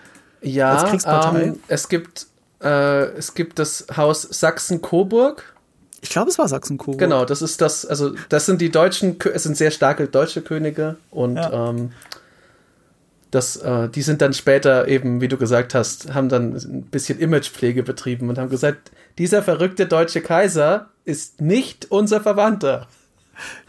Ja, 0.45 0.75
als 0.75 0.91
Kriegspartei. 0.91 1.43
Ähm, 1.43 1.61
es 1.69 1.89
gibt 1.89 2.27
äh, 2.65 3.05
es 3.17 3.35
gibt 3.35 3.59
das 3.59 3.87
Haus 3.97 4.23
Sachsen-Coburg. 4.23 5.55
Ich 6.01 6.11
glaube, 6.11 6.31
es 6.31 6.39
war 6.39 6.49
Sachsen-Coburg. 6.49 6.99
Genau, 6.99 7.25
das 7.25 7.43
ist 7.43 7.61
das, 7.61 7.87
also 7.87 8.15
das 8.29 8.47
sind 8.47 8.61
die 8.61 8.71
deutschen, 8.71 9.17
es 9.33 9.43
sind 9.43 9.57
sehr 9.57 9.71
starke 9.71 10.07
deutsche 10.07 10.43
Könige 10.43 10.97
und 11.11 11.37
ja. 11.37 11.71
ähm, 11.71 11.93
das, 13.31 13.57
äh, 13.57 13.89
die 13.89 14.03
sind 14.03 14.23
dann 14.23 14.33
später 14.33 14.87
eben, 14.87 15.21
wie 15.21 15.29
du 15.29 15.37
gesagt 15.37 15.75
hast, 15.75 16.15
haben 16.15 16.29
dann 16.29 16.55
ein 16.55 16.83
bisschen 16.83 17.19
Imagepflege 17.19 17.83
betrieben 17.83 18.29
und 18.29 18.39
haben 18.39 18.49
gesagt, 18.49 18.93
dieser 19.19 19.43
verrückte 19.43 19.87
deutsche 19.87 20.21
Kaiser 20.21 20.91
ist 21.05 21.41
nicht 21.41 21.91
unser 21.91 22.21
Verwandter. 22.21 22.87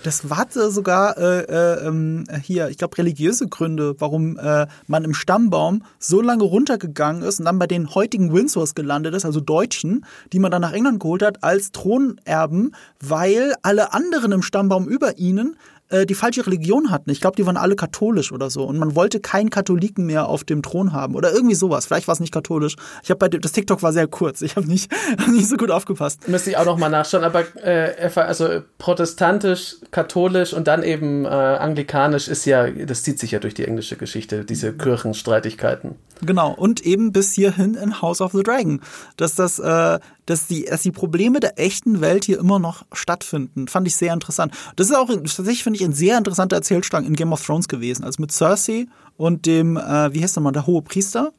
Das 0.03 0.23
hatte 0.29 0.71
sogar 0.71 1.17
äh, 1.17 1.41
äh, 1.41 1.87
ähm, 1.87 2.25
hier, 2.43 2.69
ich 2.69 2.77
glaube, 2.77 2.97
religiöse 2.97 3.47
Gründe, 3.47 3.95
warum 3.99 4.37
äh, 4.37 4.67
man 4.87 5.03
im 5.03 5.13
Stammbaum 5.13 5.83
so 5.99 6.21
lange 6.21 6.43
runtergegangen 6.43 7.23
ist 7.23 7.39
und 7.39 7.45
dann 7.45 7.59
bei 7.59 7.67
den 7.67 7.93
heutigen 7.93 8.33
Windsors 8.33 8.75
gelandet 8.75 9.15
ist, 9.15 9.25
also 9.25 9.39
Deutschen, 9.39 10.05
die 10.33 10.39
man 10.39 10.51
dann 10.51 10.61
nach 10.61 10.73
England 10.73 10.99
geholt 10.99 11.23
hat 11.23 11.43
als 11.43 11.71
Thronerben, 11.71 12.75
weil 12.99 13.53
alle 13.61 13.93
anderen 13.93 14.31
im 14.31 14.41
Stammbaum 14.41 14.87
über 14.87 15.17
ihnen 15.17 15.55
äh, 15.89 16.05
die 16.05 16.15
falsche 16.15 16.45
Religion 16.45 16.89
hatten. 16.91 17.09
Ich 17.11 17.21
glaube, 17.21 17.35
die 17.35 17.45
waren 17.45 17.57
alle 17.57 17.75
katholisch 17.75 18.31
oder 18.31 18.49
so. 18.49 18.63
Und 18.63 18.77
man 18.77 18.95
wollte 18.95 19.19
keinen 19.19 19.49
Katholiken 19.49 20.05
mehr 20.05 20.27
auf 20.27 20.43
dem 20.43 20.61
Thron 20.63 20.93
haben 20.93 21.15
oder 21.15 21.31
irgendwie 21.31 21.55
sowas. 21.55 21.85
Vielleicht 21.85 22.07
war 22.07 22.13
es 22.13 22.19
nicht 22.19 22.33
katholisch. 22.33 22.75
Ich 23.03 23.09
habe 23.09 23.19
bei 23.19 23.29
dem, 23.29 23.41
das 23.41 23.51
TikTok 23.51 23.83
war 23.83 23.93
sehr 23.93 24.07
kurz. 24.07 24.41
Ich 24.41 24.55
habe 24.55 24.67
nicht, 24.67 24.91
nicht 25.29 25.47
so 25.47 25.57
gut 25.57 25.71
aufgepasst. 25.71 26.27
Müsste 26.27 26.49
ich 26.49 26.57
auch 26.57 26.65
noch 26.65 26.77
mal 26.77 26.89
nachschauen. 26.89 27.23
Aber 27.23 27.43
äh, 27.63 28.09
also 28.15 28.61
protestantisch, 28.77 29.75
katholisch 29.91 30.53
und 30.53 30.67
dann 30.67 30.83
eben 30.83 31.25
äh, 31.25 31.27
anglikanisch 31.27 32.27
ist 32.27 32.45
ja, 32.45 32.69
das 32.69 33.03
zieht 33.03 33.19
sich 33.19 33.31
ja 33.31 33.39
durch 33.39 33.53
die 33.53 33.65
englische 33.65 33.95
Geschichte, 33.95 34.43
diese 34.43 34.73
Kirchenstreitigkeiten. 34.73 35.95
Genau. 36.21 36.53
Und 36.53 36.85
eben 36.85 37.11
bis 37.11 37.33
hierhin 37.33 37.75
in 37.75 38.01
House 38.01 38.21
of 38.21 38.31
the 38.31 38.43
Dragon, 38.43 38.81
dass 39.17 39.35
das, 39.35 39.59
äh, 39.59 39.99
dass 40.25 40.47
die, 40.47 40.65
dass 40.65 40.81
die 40.81 40.91
Probleme 40.91 41.39
der 41.39 41.59
echten 41.59 42.01
Welt 42.01 42.25
hier 42.25 42.39
immer 42.39 42.59
noch 42.59 42.85
stattfinden. 42.93 43.67
Fand 43.67 43.87
ich 43.87 43.95
sehr 43.95 44.13
interessant. 44.13 44.53
Das 44.75 44.89
ist 44.89 44.95
auch 44.95 45.07
tatsächlich, 45.07 45.63
finde 45.63 45.79
ich, 45.79 45.85
ein 45.85 45.93
sehr 45.93 46.17
interessanter 46.17 46.55
Erzählstrang 46.55 47.05
in 47.05 47.15
Game 47.15 47.31
of 47.33 47.45
Thrones 47.45 47.67
gewesen. 47.67 48.03
Also 48.03 48.21
mit 48.21 48.31
Cersei 48.31 48.87
und 49.17 49.45
dem, 49.45 49.77
äh, 49.77 50.13
wie 50.13 50.23
heißt 50.23 50.35
der 50.35 50.43
mal, 50.43 50.51
der 50.51 50.65
hohe 50.65 50.81
Priester? 50.81 51.31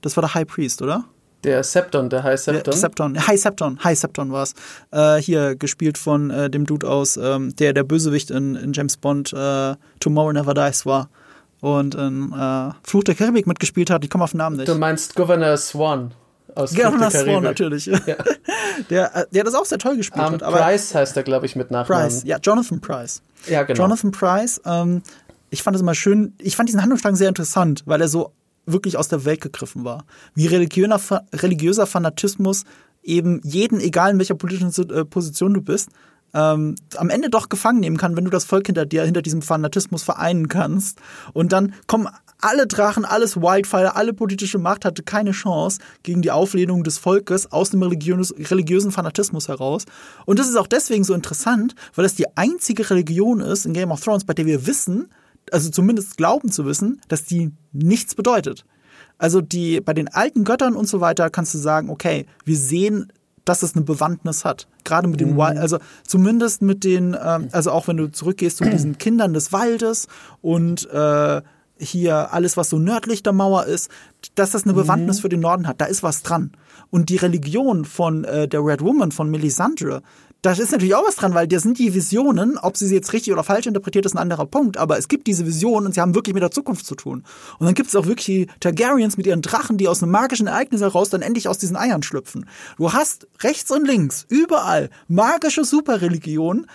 Das 0.00 0.16
war 0.16 0.22
der 0.22 0.34
High 0.34 0.46
Priest, 0.46 0.82
oder? 0.82 1.04
Der 1.44 1.64
Septon, 1.64 2.08
der 2.08 2.22
High 2.22 2.40
Septon. 2.40 2.62
Der 2.64 2.72
Septon, 2.72 3.26
High 3.26 3.40
Septon, 3.40 3.82
High 3.82 3.98
Septon 3.98 4.32
war 4.32 4.44
es. 4.44 4.54
Äh, 4.92 5.20
hier 5.20 5.56
gespielt 5.56 5.98
von 5.98 6.30
äh, 6.30 6.48
dem 6.48 6.66
Dude 6.66 6.88
aus, 6.88 7.16
ähm, 7.16 7.54
der 7.56 7.72
der 7.72 7.82
Bösewicht 7.82 8.30
in, 8.30 8.54
in 8.54 8.72
James 8.72 8.96
Bond 8.96 9.32
äh, 9.32 9.74
Tomorrow 9.98 10.32
Never 10.32 10.54
Dies 10.54 10.86
war. 10.86 11.08
und 11.60 11.94
in 11.94 12.32
äh, 12.32 12.70
Fluch 12.82 13.04
der 13.04 13.14
Karibik 13.14 13.46
mitgespielt 13.46 13.90
hat. 13.90 14.04
Ich 14.04 14.10
komme 14.10 14.24
auf 14.24 14.32
den 14.32 14.38
Namen 14.38 14.56
nicht. 14.56 14.68
Du 14.68 14.74
meinst 14.74 15.14
Governor 15.14 15.56
Swan 15.56 16.12
aus 16.54 16.74
Governor 16.74 17.10
Swan 17.10 17.42
natürlich. 17.42 17.86
Ja. 17.86 17.98
der, 18.90 19.16
äh, 19.16 19.26
der 19.32 19.44
das 19.44 19.54
auch 19.54 19.64
sehr 19.64 19.78
toll 19.78 19.96
gespielt 19.96 20.26
um, 20.26 20.32
hat. 20.32 20.42
Aber 20.42 20.58
Price 20.58 20.94
heißt 20.94 21.16
er, 21.16 21.22
glaube 21.22 21.46
ich, 21.46 21.56
mit 21.56 21.70
Nachnamen. 21.70 22.08
Price, 22.08 22.22
ja, 22.24 22.38
Jonathan 22.42 22.80
Price. 22.80 23.22
Ja, 23.46 23.62
genau. 23.62 23.82
Jonathan 23.82 24.10
Price. 24.10 24.60
Ähm, 24.64 25.02
ich 25.50 25.62
fand 25.62 25.76
es 25.76 25.82
immer 25.82 25.94
schön. 25.94 26.34
Ich 26.38 26.56
fand 26.56 26.68
diesen 26.68 26.80
Handlungsstrang 26.80 27.16
sehr 27.16 27.28
interessant, 27.28 27.82
weil 27.86 28.00
er 28.00 28.08
so 28.08 28.32
wirklich 28.66 28.96
aus 28.96 29.08
der 29.08 29.24
Welt 29.24 29.40
gegriffen 29.40 29.84
war. 29.84 30.04
Wie 30.34 30.46
religiöser, 30.46 31.24
religiöser 31.32 31.86
Fanatismus 31.86 32.64
eben 33.02 33.40
jeden, 33.44 33.80
egal 33.80 34.12
in 34.12 34.18
welcher 34.18 34.34
politischen 34.34 34.90
äh, 34.90 35.04
Position 35.04 35.54
du 35.54 35.60
bist, 35.60 35.90
ähm, 36.34 36.76
am 36.96 37.10
Ende 37.10 37.30
doch 37.30 37.48
gefangen 37.48 37.80
nehmen 37.80 37.96
kann, 37.96 38.16
wenn 38.16 38.24
du 38.24 38.30
das 38.30 38.44
Volk 38.44 38.66
hinter 38.66 38.86
dir, 38.86 39.04
hinter 39.04 39.22
diesem 39.22 39.42
Fanatismus 39.42 40.02
vereinen 40.02 40.48
kannst. 40.48 40.98
Und 41.32 41.52
dann 41.52 41.74
kommen 41.86 42.08
alle 42.42 42.66
Drachen, 42.66 43.04
alles 43.04 43.36
Wildfire, 43.36 43.94
alle 43.94 44.12
politische 44.12 44.58
Macht 44.58 44.84
hatte 44.84 45.02
keine 45.02 45.30
Chance 45.30 45.78
gegen 46.02 46.22
die 46.22 46.30
Auflehnung 46.30 46.82
des 46.82 46.98
Volkes 46.98 47.50
aus 47.52 47.70
dem 47.70 47.82
religiösen 47.82 48.92
Fanatismus 48.92 49.48
heraus. 49.48 49.84
Und 50.26 50.38
das 50.38 50.48
ist 50.48 50.56
auch 50.56 50.66
deswegen 50.66 51.04
so 51.04 51.14
interessant, 51.14 51.74
weil 51.94 52.04
es 52.04 52.14
die 52.14 52.36
einzige 52.36 52.90
Religion 52.90 53.40
ist 53.40 53.64
in 53.64 53.72
Game 53.72 53.92
of 53.92 54.00
Thrones, 54.00 54.24
bei 54.24 54.34
der 54.34 54.46
wir 54.46 54.66
wissen, 54.66 55.08
also 55.50 55.70
zumindest 55.70 56.16
glauben 56.16 56.50
zu 56.50 56.66
wissen, 56.66 57.00
dass 57.08 57.24
die 57.24 57.52
nichts 57.72 58.14
bedeutet. 58.14 58.64
Also 59.18 59.40
die, 59.40 59.80
bei 59.80 59.94
den 59.94 60.08
alten 60.08 60.42
Göttern 60.42 60.74
und 60.74 60.88
so 60.88 61.00
weiter 61.00 61.30
kannst 61.30 61.54
du 61.54 61.58
sagen, 61.58 61.90
okay, 61.90 62.26
wir 62.44 62.56
sehen 62.56 63.12
dass 63.44 63.62
es 63.62 63.74
eine 63.74 63.84
Bewandtnis 63.84 64.44
hat. 64.44 64.68
Gerade 64.84 65.08
mit 65.08 65.20
den, 65.20 65.34
mhm. 65.34 65.40
also 65.40 65.78
zumindest 66.06 66.62
mit 66.62 66.84
den, 66.84 67.16
ähm, 67.20 67.48
also 67.52 67.70
auch 67.70 67.88
wenn 67.88 67.96
du 67.96 68.10
zurückgehst 68.10 68.58
zu 68.58 68.64
diesen 68.64 68.98
Kindern 68.98 69.34
des 69.34 69.52
Waldes 69.52 70.08
und 70.40 70.88
äh, 70.90 71.42
hier 71.78 72.32
alles, 72.32 72.56
was 72.56 72.70
so 72.70 72.78
nördlich 72.78 73.22
der 73.22 73.32
Mauer 73.32 73.64
ist, 73.64 73.90
dass 74.34 74.52
das 74.52 74.64
eine 74.64 74.74
Bewandtnis 74.74 75.18
mhm. 75.18 75.22
für 75.22 75.28
den 75.28 75.40
Norden 75.40 75.66
hat. 75.66 75.80
Da 75.80 75.86
ist 75.86 76.02
was 76.02 76.22
dran. 76.22 76.52
Und 76.90 77.08
die 77.08 77.16
Religion 77.16 77.84
von 77.84 78.24
äh, 78.24 78.46
der 78.46 78.64
Red 78.64 78.82
Woman, 78.82 79.10
von 79.10 79.30
Melisandre, 79.30 80.02
da 80.42 80.50
ist 80.50 80.72
natürlich 80.72 80.96
auch 80.96 81.06
was 81.06 81.14
dran, 81.14 81.34
weil 81.34 81.46
das 81.46 81.62
sind 81.62 81.78
die 81.78 81.94
Visionen, 81.94 82.58
ob 82.58 82.76
sie 82.76 82.88
sie 82.88 82.96
jetzt 82.96 83.12
richtig 83.12 83.32
oder 83.32 83.44
falsch 83.44 83.66
interpretiert, 83.66 84.04
ist 84.04 84.14
ein 84.14 84.18
anderer 84.18 84.44
Punkt, 84.44 84.76
aber 84.76 84.98
es 84.98 85.06
gibt 85.06 85.28
diese 85.28 85.46
Visionen 85.46 85.86
und 85.86 85.94
sie 85.94 86.00
haben 86.00 86.16
wirklich 86.16 86.34
mit 86.34 86.42
der 86.42 86.50
Zukunft 86.50 86.84
zu 86.84 86.96
tun. 86.96 87.22
Und 87.60 87.66
dann 87.66 87.74
gibt 87.74 87.88
es 87.88 87.96
auch 87.96 88.06
wirklich 88.06 88.26
die 88.26 88.46
Targaryens 88.58 89.16
mit 89.16 89.26
ihren 89.26 89.40
Drachen, 89.40 89.78
die 89.78 89.86
aus 89.86 90.02
einem 90.02 90.10
magischen 90.10 90.48
Ereignis 90.48 90.80
heraus 90.80 91.10
dann 91.10 91.22
endlich 91.22 91.46
aus 91.46 91.58
diesen 91.58 91.76
Eiern 91.76 92.02
schlüpfen. 92.02 92.48
Du 92.76 92.92
hast 92.92 93.28
rechts 93.42 93.70
und 93.70 93.86
links, 93.86 94.26
überall, 94.28 94.90
magische 95.06 95.64
Superreligionen, 95.64 96.66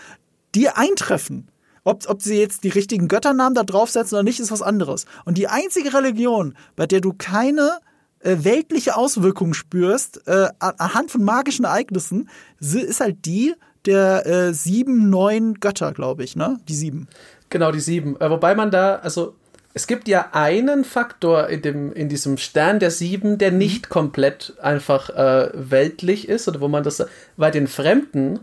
die 0.55 0.69
eintreffen. 0.69 1.49
Ob, 1.83 2.09
ob 2.09 2.21
sie 2.21 2.39
jetzt 2.39 2.63
die 2.63 2.69
richtigen 2.69 3.09
Götternamen 3.09 3.53
da 3.53 3.63
draufsetzen 3.63 4.15
oder 4.15 4.23
nicht, 4.23 4.39
ist 4.39 4.51
was 4.51 4.61
anderes. 4.61 5.05
Und 5.25 5.37
die 5.37 5.49
einzige 5.49 5.93
Religion, 5.93 6.55
bei 6.77 6.85
der 6.85 7.01
du 7.01 7.13
keine 7.13 7.79
äh, 8.27 8.43
weltliche 8.43 8.97
Auswirkungen 8.97 9.53
spürst, 9.53 10.27
äh, 10.27 10.49
anhand 10.59 11.11
von 11.11 11.23
magischen 11.23 11.65
Ereignissen, 11.65 12.29
ist 12.59 12.99
halt 12.99 13.25
die 13.25 13.53
der 13.85 14.25
äh, 14.25 14.53
sieben 14.53 15.09
neuen 15.09 15.61
Götter, 15.61 15.93
glaube 15.93 16.23
ich, 16.25 16.35
ne? 16.35 16.59
Die 16.67 16.75
sieben. 16.75 17.07
Genau, 17.49 17.71
die 17.71 17.79
sieben. 17.79 18.19
Äh, 18.19 18.29
wobei 18.29 18.53
man 18.53 18.69
da, 18.69 18.95
also 18.97 19.35
es 19.73 19.87
gibt 19.87 20.09
ja 20.09 20.29
einen 20.33 20.83
Faktor 20.83 21.47
in, 21.47 21.61
dem, 21.61 21.93
in 21.93 22.09
diesem 22.09 22.37
Stern 22.37 22.79
der 22.79 22.91
sieben, 22.91 23.37
der 23.37 23.51
mhm. 23.51 23.59
nicht 23.59 23.89
komplett 23.89 24.55
einfach 24.61 25.09
äh, 25.11 25.51
weltlich 25.53 26.27
ist, 26.27 26.49
oder 26.49 26.59
wo 26.59 26.67
man 26.67 26.83
das, 26.83 27.05
bei 27.37 27.49
den 27.49 27.67
Fremden, 27.67 28.39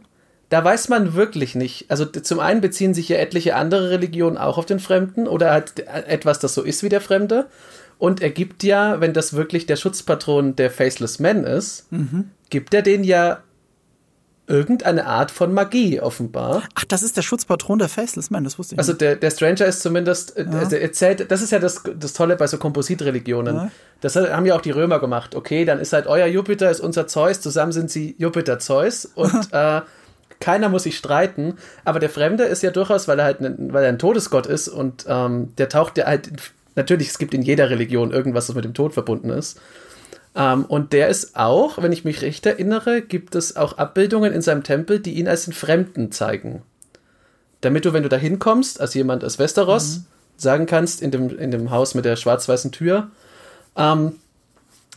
da 0.48 0.64
weiß 0.64 0.88
man 0.88 1.14
wirklich 1.14 1.54
nicht. 1.54 1.90
Also 1.90 2.06
zum 2.06 2.40
einen 2.40 2.60
beziehen 2.60 2.94
sich 2.94 3.08
ja 3.08 3.16
etliche 3.16 3.56
andere 3.56 3.90
Religionen 3.90 4.38
auch 4.38 4.56
auf 4.56 4.66
den 4.66 4.78
Fremden 4.78 5.26
oder 5.26 5.50
halt 5.50 5.80
etwas, 5.80 6.38
das 6.38 6.54
so 6.54 6.62
ist 6.62 6.82
wie 6.82 6.88
der 6.88 7.00
Fremde. 7.00 7.46
Und 7.98 8.20
er 8.20 8.30
gibt 8.30 8.62
ja, 8.62 9.00
wenn 9.00 9.12
das 9.12 9.34
wirklich 9.34 9.66
der 9.66 9.76
Schutzpatron 9.76 10.56
der 10.56 10.70
Faceless 10.70 11.18
Men 11.18 11.44
ist, 11.44 11.90
mhm. 11.92 12.30
gibt 12.50 12.74
er 12.74 12.82
den 12.82 13.04
ja 13.04 13.42
irgendeine 14.46 15.06
Art 15.06 15.30
von 15.30 15.54
Magie 15.54 16.00
offenbar. 16.00 16.64
Ach, 16.74 16.84
das 16.84 17.02
ist 17.02 17.16
der 17.16 17.22
Schutzpatron 17.22 17.78
der 17.78 17.88
Faceless 17.88 18.30
Men, 18.30 18.44
das 18.44 18.58
wusste 18.58 18.74
ich 18.74 18.78
also 18.78 18.92
nicht. 18.92 19.02
Also 19.02 19.12
der, 19.12 19.16
der 19.16 19.30
Stranger 19.30 19.66
ist 19.66 19.80
zumindest, 19.80 20.36
äh, 20.36 20.44
ja. 20.44 20.58
also 20.58 20.76
erzählt, 20.76 21.30
das 21.30 21.40
ist 21.40 21.50
ja 21.50 21.58
das, 21.58 21.82
das 21.98 22.12
Tolle 22.12 22.36
bei 22.36 22.46
so 22.46 22.58
Kompositreligionen. 22.58 23.56
Ja. 23.56 23.70
Das 24.00 24.16
haben 24.16 24.44
ja 24.44 24.54
auch 24.54 24.60
die 24.60 24.70
Römer 24.70 25.00
gemacht. 25.00 25.34
Okay, 25.34 25.64
dann 25.64 25.78
ist 25.78 25.94
halt 25.94 26.06
euer 26.06 26.26
Jupiter, 26.26 26.70
ist 26.70 26.80
unser 26.80 27.06
Zeus, 27.06 27.40
zusammen 27.40 27.72
sind 27.72 27.90
sie 27.90 28.16
Jupiter 28.18 28.58
Zeus 28.58 29.06
und 29.06 29.48
äh, 29.52 29.80
keiner 30.40 30.68
muss 30.68 30.82
sich 30.82 30.98
streiten, 30.98 31.56
aber 31.84 32.00
der 32.00 32.10
Fremde 32.10 32.44
ist 32.44 32.62
ja 32.62 32.70
durchaus, 32.70 33.08
weil 33.08 33.18
er 33.18 33.24
halt 33.24 33.40
ne, 33.40 33.54
weil 33.70 33.84
er 33.84 33.88
ein 33.88 33.98
Todesgott 33.98 34.46
ist 34.46 34.68
und 34.68 35.06
ähm, 35.08 35.54
der 35.56 35.70
taucht 35.70 35.96
ja 35.96 36.06
halt 36.06 36.30
natürlich, 36.76 37.08
es 37.08 37.18
gibt 37.18 37.34
in 37.34 37.42
jeder 37.42 37.70
Religion 37.70 38.12
irgendwas, 38.12 38.46
das 38.46 38.56
mit 38.56 38.64
dem 38.64 38.74
Tod 38.74 38.94
verbunden 38.94 39.30
ist. 39.30 39.60
Ähm, 40.34 40.64
und 40.64 40.92
der 40.92 41.08
ist 41.08 41.36
auch, 41.36 41.80
wenn 41.82 41.92
ich 41.92 42.04
mich 42.04 42.22
recht 42.22 42.44
erinnere, 42.46 43.02
gibt 43.02 43.34
es 43.34 43.56
auch 43.56 43.78
Abbildungen 43.78 44.32
in 44.32 44.42
seinem 44.42 44.64
Tempel, 44.64 45.00
die 45.00 45.14
ihn 45.14 45.28
als 45.28 45.44
den 45.44 45.52
Fremden 45.52 46.10
zeigen. 46.12 46.62
Damit 47.60 47.84
du, 47.84 47.92
wenn 47.92 48.02
du 48.02 48.08
da 48.08 48.16
hinkommst, 48.16 48.80
als 48.80 48.94
jemand 48.94 49.24
aus 49.24 49.38
Westeros, 49.38 49.98
mhm. 49.98 50.04
sagen 50.36 50.66
kannst, 50.66 51.02
in 51.02 51.10
dem, 51.10 51.38
in 51.38 51.50
dem 51.50 51.70
Haus 51.70 51.94
mit 51.94 52.04
der 52.04 52.16
schwarz-weißen 52.16 52.72
Tür, 52.72 53.10
ähm, 53.76 54.16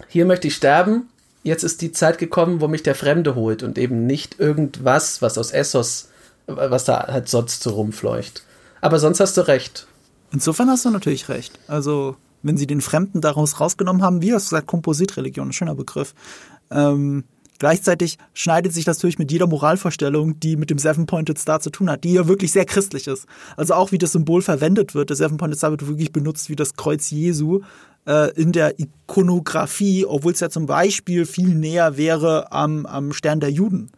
hier 0.07 0.25
möchte 0.25 0.47
ich 0.47 0.55
sterben, 0.55 1.09
jetzt 1.43 1.63
ist 1.63 1.81
die 1.81 1.91
Zeit 1.91 2.17
gekommen, 2.17 2.61
wo 2.61 2.67
mich 2.67 2.83
der 2.83 2.95
Fremde 2.95 3.35
holt 3.35 3.63
und 3.63 3.77
eben 3.77 4.05
nicht 4.05 4.39
irgendwas, 4.39 5.21
was 5.21 5.37
aus 5.37 5.51
Essos, 5.51 6.09
was 6.45 6.83
da 6.83 7.07
halt 7.07 7.29
sonst 7.29 7.63
so 7.63 7.71
rumfleucht. 7.71 8.43
Aber 8.81 8.99
sonst 8.99 9.19
hast 9.19 9.37
du 9.37 9.47
recht. 9.47 9.87
Insofern 10.31 10.69
hast 10.69 10.85
du 10.85 10.89
natürlich 10.89 11.29
recht. 11.29 11.59
Also, 11.67 12.15
wenn 12.43 12.57
sie 12.57 12.67
den 12.67 12.81
Fremden 12.81 13.21
daraus 13.21 13.59
rausgenommen 13.59 14.01
haben, 14.01 14.21
wie 14.21 14.33
hast 14.33 14.47
du 14.47 14.55
gesagt, 14.55 14.67
Kompositreligion, 14.67 15.49
ein 15.49 15.53
schöner 15.53 15.75
Begriff. 15.75 16.13
Ähm, 16.69 17.23
gleichzeitig 17.59 18.17
schneidet 18.33 18.73
sich 18.73 18.85
das 18.85 18.97
natürlich 18.97 19.19
mit 19.19 19.31
jeder 19.31 19.47
Moralvorstellung, 19.47 20.39
die 20.39 20.57
mit 20.57 20.69
dem 20.69 20.77
Seven-Pointed 20.77 21.37
Star 21.39 21.59
zu 21.59 21.69
tun 21.69 21.89
hat, 21.89 22.03
die 22.03 22.13
ja 22.13 22.27
wirklich 22.27 22.51
sehr 22.51 22.65
christlich 22.65 23.07
ist. 23.07 23.25
Also 23.55 23.73
auch 23.73 23.91
wie 23.91 23.97
das 23.97 24.11
Symbol 24.11 24.41
verwendet 24.41 24.95
wird. 24.95 25.09
Der 25.09 25.17
Seven-Pointed 25.17 25.57
Star 25.57 25.71
wird 25.71 25.87
wirklich 25.87 26.11
benutzt 26.11 26.49
wie 26.49 26.55
das 26.55 26.75
Kreuz 26.75 27.09
Jesu 27.09 27.61
äh, 28.05 28.31
in 28.39 28.51
der 28.51 28.79
Ikonografie, 28.79 30.05
obwohl 30.05 30.33
es 30.33 30.39
ja 30.39 30.49
zum 30.49 30.65
Beispiel 30.65 31.25
viel 31.25 31.55
näher 31.55 31.97
wäre 31.97 32.51
am, 32.51 32.85
am 32.85 33.13
Stern 33.13 33.39
der 33.39 33.51
Juden. 33.51 33.91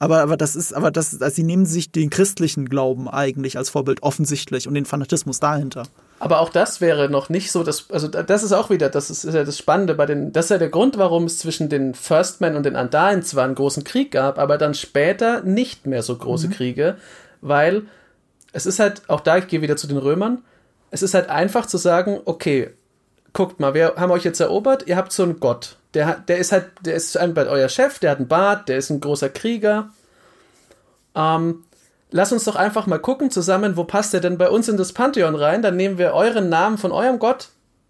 Aber, 0.00 0.22
aber 0.22 0.38
das 0.38 0.56
ist, 0.56 0.72
aber 0.72 0.90
das, 0.90 1.20
also 1.20 1.34
sie 1.34 1.42
nehmen 1.42 1.66
sich 1.66 1.92
den 1.92 2.08
christlichen 2.08 2.70
Glauben 2.70 3.06
eigentlich 3.06 3.58
als 3.58 3.68
Vorbild 3.68 4.02
offensichtlich 4.02 4.66
und 4.66 4.72
den 4.72 4.86
Fanatismus 4.86 5.40
dahinter. 5.40 5.82
Aber 6.18 6.40
auch 6.40 6.48
das 6.48 6.80
wäre 6.80 7.10
noch 7.10 7.28
nicht 7.28 7.52
so, 7.52 7.62
dass, 7.62 7.90
also 7.90 8.08
das 8.08 8.42
ist 8.42 8.52
auch 8.52 8.70
wieder, 8.70 8.88
das 8.88 9.10
ist, 9.10 9.24
ist 9.24 9.34
ja 9.34 9.44
das 9.44 9.58
Spannende 9.58 9.94
bei 9.94 10.06
den, 10.06 10.32
das 10.32 10.46
ist 10.46 10.50
ja 10.52 10.58
der 10.58 10.70
Grund, 10.70 10.96
warum 10.96 11.24
es 11.24 11.38
zwischen 11.38 11.68
den 11.68 11.92
Firstmen 11.94 12.56
und 12.56 12.64
den 12.64 12.76
Andalen 12.76 13.22
zwar 13.22 13.44
einen 13.44 13.54
großen 13.54 13.84
Krieg 13.84 14.10
gab, 14.10 14.38
aber 14.38 14.56
dann 14.56 14.72
später 14.72 15.42
nicht 15.42 15.86
mehr 15.86 16.02
so 16.02 16.16
große 16.16 16.48
mhm. 16.48 16.52
Kriege, 16.52 16.96
weil 17.42 17.82
es 18.52 18.64
ist 18.64 18.78
halt, 18.78 19.02
auch 19.08 19.20
da, 19.20 19.36
ich 19.36 19.48
gehe 19.48 19.60
wieder 19.60 19.76
zu 19.76 19.86
den 19.86 19.98
Römern, 19.98 20.38
es 20.90 21.02
ist 21.02 21.12
halt 21.12 21.28
einfach 21.28 21.66
zu 21.66 21.76
sagen, 21.76 22.20
okay, 22.24 22.70
guckt 23.34 23.60
mal, 23.60 23.74
wir 23.74 23.96
haben 23.96 24.10
euch 24.10 24.24
jetzt 24.24 24.40
erobert, 24.40 24.86
ihr 24.86 24.96
habt 24.96 25.12
so 25.12 25.24
einen 25.24 25.40
Gott. 25.40 25.76
Der, 25.94 26.16
der 26.28 26.38
ist 26.38 26.52
halt, 26.52 26.66
der 26.82 26.94
ist 26.94 27.16
einmal 27.16 27.48
euer 27.48 27.68
Chef, 27.68 27.98
der 27.98 28.12
hat 28.12 28.18
einen 28.18 28.28
Bart, 28.28 28.68
der 28.68 28.78
ist 28.78 28.90
ein 28.90 29.00
großer 29.00 29.28
Krieger. 29.28 29.90
Ähm, 31.14 31.64
lass 32.10 32.32
uns 32.32 32.44
doch 32.44 32.56
einfach 32.56 32.86
mal 32.86 32.98
gucken 32.98 33.30
zusammen, 33.30 33.76
wo 33.76 33.84
passt 33.84 34.12
der 34.12 34.20
denn 34.20 34.38
bei 34.38 34.48
uns 34.48 34.68
in 34.68 34.76
das 34.76 34.92
Pantheon 34.92 35.34
rein? 35.34 35.62
Dann 35.62 35.76
nehmen 35.76 35.98
wir 35.98 36.12
euren 36.14 36.48
Namen 36.48 36.78
von 36.78 36.92
eurem 36.92 37.18
Gott, 37.18 37.48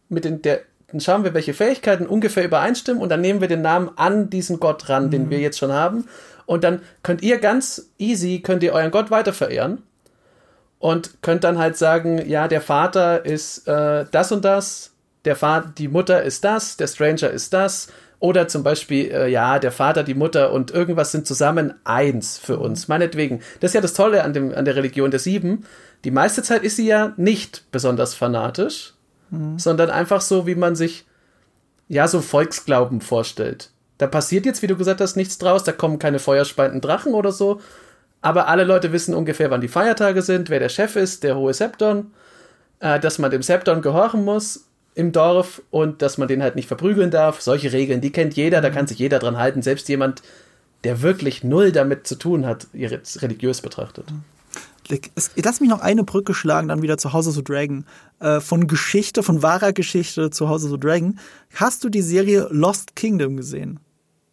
mit 0.09 0.25
den, 0.25 0.43
der, 0.43 0.61
dann 0.89 1.01
schauen 1.01 1.25
wir, 1.25 1.35
welche 1.35 1.55
Fähigkeiten 1.55 2.07
ungefähr 2.07 2.45
übereinstimmen 2.45 3.03
und 3.03 3.11
dann 3.11 3.21
nehmen 3.21 3.41
wir 3.41 3.49
den 3.49 3.63
Namen 3.63 3.91
an 3.97 4.31
diesen 4.31 4.61
Gott 4.61 4.89
ran, 4.89 5.07
mhm. 5.07 5.11
den 5.11 5.31
wir 5.31 5.39
jetzt 5.39 5.59
schon 5.59 5.73
haben. 5.73 6.09
Und 6.47 6.65
dann 6.65 6.83
könnt 7.03 7.23
ihr 7.23 7.39
ganz 7.39 7.91
easy, 7.99 8.41
könnt 8.41 8.63
ihr 8.63 8.73
euren 8.73 8.91
Gott 8.91 9.11
weiter 9.11 9.33
verehren 9.33 9.83
und 10.81 11.23
könnt 11.23 11.45
dann 11.45 11.59
halt 11.59 11.77
sagen, 11.77 12.27
ja, 12.29 12.49
der 12.49 12.61
Vater 12.61 13.25
ist 13.25 13.69
äh, 13.69 14.07
das 14.11 14.33
und 14.33 14.45
das, 14.45 14.90
der 15.25 15.37
Vater, 15.37 15.73
die 15.77 15.89
Mutter 15.89 16.23
ist 16.23 16.45
das, 16.45 16.77
der 16.77 16.87
Stranger 16.87 17.31
ist 17.31 17.53
das. 17.53 17.89
Oder 18.19 18.49
zum 18.49 18.63
Beispiel, 18.63 19.11
äh, 19.11 19.29
ja, 19.29 19.59
der 19.59 19.73
Vater, 19.73 20.03
die 20.03 20.15
Mutter 20.15 20.53
und 20.53 20.71
irgendwas 20.71 21.11
sind 21.11 21.27
zusammen 21.27 21.75
eins 21.85 22.37
für 22.37 22.59
uns. 22.59 22.87
Meinetwegen. 22.87 23.41
Das 23.61 23.71
ist 23.71 23.75
ja 23.75 23.81
das 23.81 23.95
Tolle 23.95 24.25
an, 24.25 24.35
dem, 24.35 24.55
an 24.55 24.67
der 24.67 24.77
Religion 24.77 25.11
der 25.11 25.21
Sieben. 25.21 25.65
Die 26.05 26.11
meiste 26.11 26.43
Zeit 26.43 26.63
ist 26.63 26.77
sie 26.77 26.87
ja 26.87 27.15
nicht 27.17 27.65
besonders 27.73 28.15
fanatisch, 28.15 28.93
mhm. 29.31 29.59
sondern 29.59 29.89
einfach 29.89 30.21
so, 30.21 30.47
wie 30.47 30.55
man 30.55 30.77
sich, 30.77 31.07
ja, 31.89 32.07
so 32.09 32.21
Volksglauben 32.21 33.01
vorstellt. 33.01 33.71
Da 33.97 34.07
passiert 34.07 34.47
jetzt, 34.47 34.63
wie 34.63 34.67
du 34.67 34.77
gesagt 34.77 35.01
hast, 35.01 35.17
nichts 35.17 35.39
draus, 35.39 35.65
da 35.65 35.73
kommen 35.73 35.99
keine 35.99 36.19
feuerspeienden 36.19 36.81
Drachen 36.81 37.15
oder 37.15 37.33
so. 37.33 37.61
Aber 38.23 38.49
alle 38.49 38.65
Leute 38.65 38.93
wissen 38.93 39.15
ungefähr, 39.15 39.51
wann 39.51 39.63
die 39.63 39.69
Feiertage 39.69 40.21
sind, 40.21 40.51
wer 40.51 40.61
der 40.61 40.69
Chef 40.69 40.97
ist, 40.97 41.23
der 41.23 41.37
hohe 41.37 41.55
Septon, 41.55 42.13
äh, 42.81 43.01
dass 43.01 43.19
man 43.19 43.31
dem 43.31 43.43
Septon 43.43 43.81
gehorchen 43.81 44.25
muss 44.25 44.70
im 45.01 45.13
Dorf 45.13 45.63
und 45.71 46.03
dass 46.03 46.19
man 46.19 46.29
den 46.29 46.43
halt 46.43 46.57
nicht 46.57 46.69
verprügeln 46.69 47.11
darf. 47.11 47.41
Solche 47.41 47.73
Regeln, 47.73 48.01
die 48.01 48.11
kennt 48.11 48.35
jeder, 48.35 48.61
da 48.61 48.71
kann 48.71 48.87
sich 48.87 48.99
jeder 48.99 49.19
dran 49.19 49.39
halten, 49.39 49.63
selbst 49.63 49.89
jemand, 49.89 50.23
der 50.85 51.03
wirklich 51.03 51.43
null 51.43 51.73
damit 51.73 52.07
zu 52.07 52.15
tun 52.15 52.47
hat, 52.47 52.69
religiös 52.75 53.61
betrachtet. 53.61 54.07
lass 55.37 55.61
mich 55.61 55.71
noch 55.71 55.81
eine 55.81 56.05
Brücke 56.05 56.35
schlagen, 56.35 56.69
dann 56.69 56.83
wieder 56.83 56.99
zu 56.99 57.13
House 57.13 57.29
of 57.29 57.35
the 57.35 57.45
Dragon. 57.45 57.85
Äh, 58.21 58.41
von 58.41 58.67
Geschichte, 58.67 59.23
von 59.23 59.43
wahrer 59.43 59.73
Geschichte 59.73 60.31
zu 60.31 60.49
House 60.49 60.65
of 60.65 60.71
the 60.71 60.81
Dragon. 60.81 61.19
Hast 61.55 61.85
du 61.85 61.89
die 61.89 62.03
Serie 62.03 62.49
Lost 62.51 62.97
Kingdom 62.97 63.37
gesehen? 63.37 63.81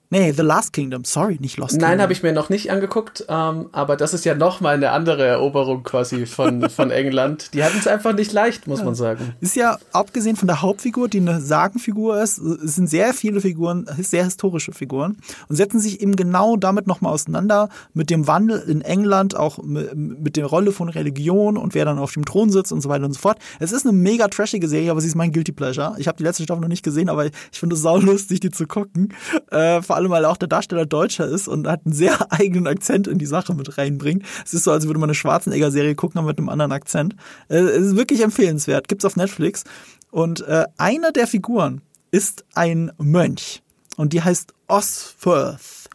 Nee, 0.09 0.31
The 0.31 0.41
Last 0.41 0.71
Kingdom, 0.71 1.03
sorry, 1.03 1.37
nicht 1.41 1.57
Lost 1.57 1.71
Kingdom. 1.71 1.89
Nein, 1.89 2.01
habe 2.01 2.13
ich 2.13 2.23
mir 2.23 2.31
noch 2.31 2.47
nicht 2.47 2.71
angeguckt, 2.71 3.25
ähm, 3.27 3.67
aber 3.73 3.97
das 3.97 4.13
ist 4.13 4.23
ja 4.23 4.35
nochmal 4.35 4.75
eine 4.75 4.91
andere 4.91 5.25
Eroberung 5.25 5.83
quasi 5.83 6.25
von, 6.25 6.69
von 6.69 6.91
England. 6.91 7.53
Die 7.53 7.61
hatten 7.63 7.77
es 7.77 7.87
einfach 7.87 8.13
nicht 8.13 8.31
leicht, 8.31 8.67
muss 8.67 8.79
ja. 8.79 8.85
man 8.85 8.95
sagen. 8.95 9.35
Ist 9.41 9.57
ja, 9.57 9.77
abgesehen 9.91 10.37
von 10.37 10.47
der 10.47 10.61
Hauptfigur, 10.61 11.09
die 11.09 11.19
eine 11.19 11.41
Sagenfigur 11.41 12.21
ist, 12.21 12.37
es 12.37 12.75
sind 12.75 12.89
sehr 12.89 13.13
viele 13.13 13.41
Figuren, 13.41 13.85
sehr 13.97 14.23
historische 14.23 14.71
Figuren 14.71 15.17
und 15.49 15.57
setzen 15.57 15.81
sich 15.81 16.01
eben 16.01 16.15
genau 16.15 16.55
damit 16.55 16.87
nochmal 16.87 17.11
auseinander, 17.11 17.67
mit 17.93 18.09
dem 18.09 18.27
Wandel 18.27 18.59
in 18.59 18.81
England, 18.81 19.35
auch 19.35 19.59
mit 19.61 20.37
der 20.37 20.45
Rolle 20.45 20.71
von 20.71 20.87
Religion 20.87 21.57
und 21.57 21.75
wer 21.75 21.83
dann 21.83 21.99
auf 21.99 22.13
dem 22.13 22.23
Thron 22.23 22.49
sitzt 22.49 22.71
und 22.71 22.79
so 22.79 22.87
weiter 22.87 23.03
und 23.03 23.13
so 23.13 23.19
fort. 23.19 23.39
Es 23.59 23.73
ist 23.73 23.85
eine 23.85 23.91
mega 23.91 24.29
trashige 24.29 24.69
Serie, 24.69 24.91
aber 24.91 25.01
sie 25.01 25.07
ist 25.07 25.15
mein 25.15 25.33
Guilty 25.33 25.51
Pleasure. 25.51 25.95
Ich 25.97 26.07
habe 26.07 26.17
die 26.17 26.23
letzte 26.23 26.43
Staffel 26.43 26.61
noch 26.61 26.69
nicht 26.69 26.83
gesehen, 26.83 27.09
aber 27.09 27.25
ich 27.25 27.33
finde 27.51 27.75
es 27.75 27.81
saulustig, 27.81 28.39
die 28.39 28.51
zu 28.51 28.67
gucken. 28.67 29.13
Äh, 29.51 29.81
allem, 29.97 30.11
weil 30.11 30.25
auch 30.25 30.37
der 30.37 30.47
Darsteller 30.47 30.85
Deutscher 30.85 31.27
ist 31.27 31.47
und 31.47 31.67
hat 31.67 31.81
einen 31.85 31.93
sehr 31.93 32.15
eigenen 32.31 32.67
Akzent 32.67 33.07
in 33.07 33.17
die 33.17 33.25
Sache 33.25 33.53
mit 33.53 33.77
reinbringt. 33.77 34.23
Es 34.45 34.53
ist 34.53 34.63
so, 34.63 34.71
als 34.71 34.85
würde 34.85 34.99
man 34.99 35.09
eine 35.09 35.15
Schwarzenegger-Serie 35.15 35.95
gucken, 35.95 36.19
aber 36.19 36.29
mit 36.29 36.37
einem 36.37 36.49
anderen 36.49 36.71
Akzent. 36.71 37.15
Äh, 37.49 37.57
es 37.57 37.87
ist 37.87 37.95
wirklich 37.97 38.21
empfehlenswert. 38.23 38.87
Gibt's 38.87 39.05
auf 39.05 39.15
Netflix. 39.15 39.65
Und 40.11 40.47
äh, 40.47 40.65
einer 40.77 41.11
der 41.11 41.27
Figuren 41.27 41.81
ist 42.11 42.45
ein 42.55 42.91
Mönch. 42.97 43.61
Und 43.97 44.13
die 44.13 44.21
heißt 44.21 44.53
Osferth. 44.67 45.89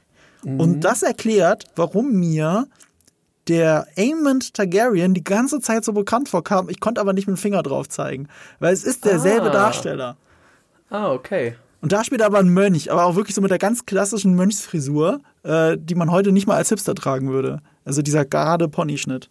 Mhm. 0.45 0.61
Und 0.61 0.81
das 0.81 1.03
erklärt, 1.03 1.65
warum 1.77 2.13
mir 2.13 2.67
der 3.49 3.87
Aemond 3.97 4.55
Targaryen 4.55 5.15
die 5.15 5.25
ganze 5.25 5.61
Zeit 5.61 5.85
so 5.85 5.93
bekannt 5.93 6.29
vorkam. 6.29 6.69
Ich 6.69 6.81
konnte 6.81 7.01
aber 7.01 7.13
nicht 7.13 7.27
mit 7.27 7.37
dem 7.37 7.41
Finger 7.41 7.63
drauf 7.63 7.89
zeigen, 7.89 8.29
weil 8.61 8.73
es 8.73 8.85
ist 8.85 9.05
derselbe 9.05 9.51
ah. 9.51 9.53
Darsteller. 9.53 10.17
Ah, 10.91 11.11
okay. 11.11 11.57
Und 11.83 11.91
da 11.91 12.05
spielt 12.05 12.23
aber 12.23 12.39
ein 12.39 12.49
Mönch, 12.49 12.93
aber 12.93 13.05
auch 13.05 13.17
wirklich 13.17 13.35
so 13.35 13.43
mit 13.43 13.51
der 13.51 13.59
ganz 13.59 13.85
klassischen 13.85 14.35
Mönchsfrisur, 14.35 15.21
äh, 15.43 15.77
die 15.77 15.97
man 15.97 16.13
heute 16.13 16.31
nicht 16.31 16.47
mal 16.47 16.57
als 16.57 16.69
Hipster 16.69 16.95
tragen 16.95 17.31
würde. 17.31 17.61
Also 17.85 18.03
dieser 18.03 18.25
gerade 18.25 18.69
Ponyschnitt. 18.69 19.29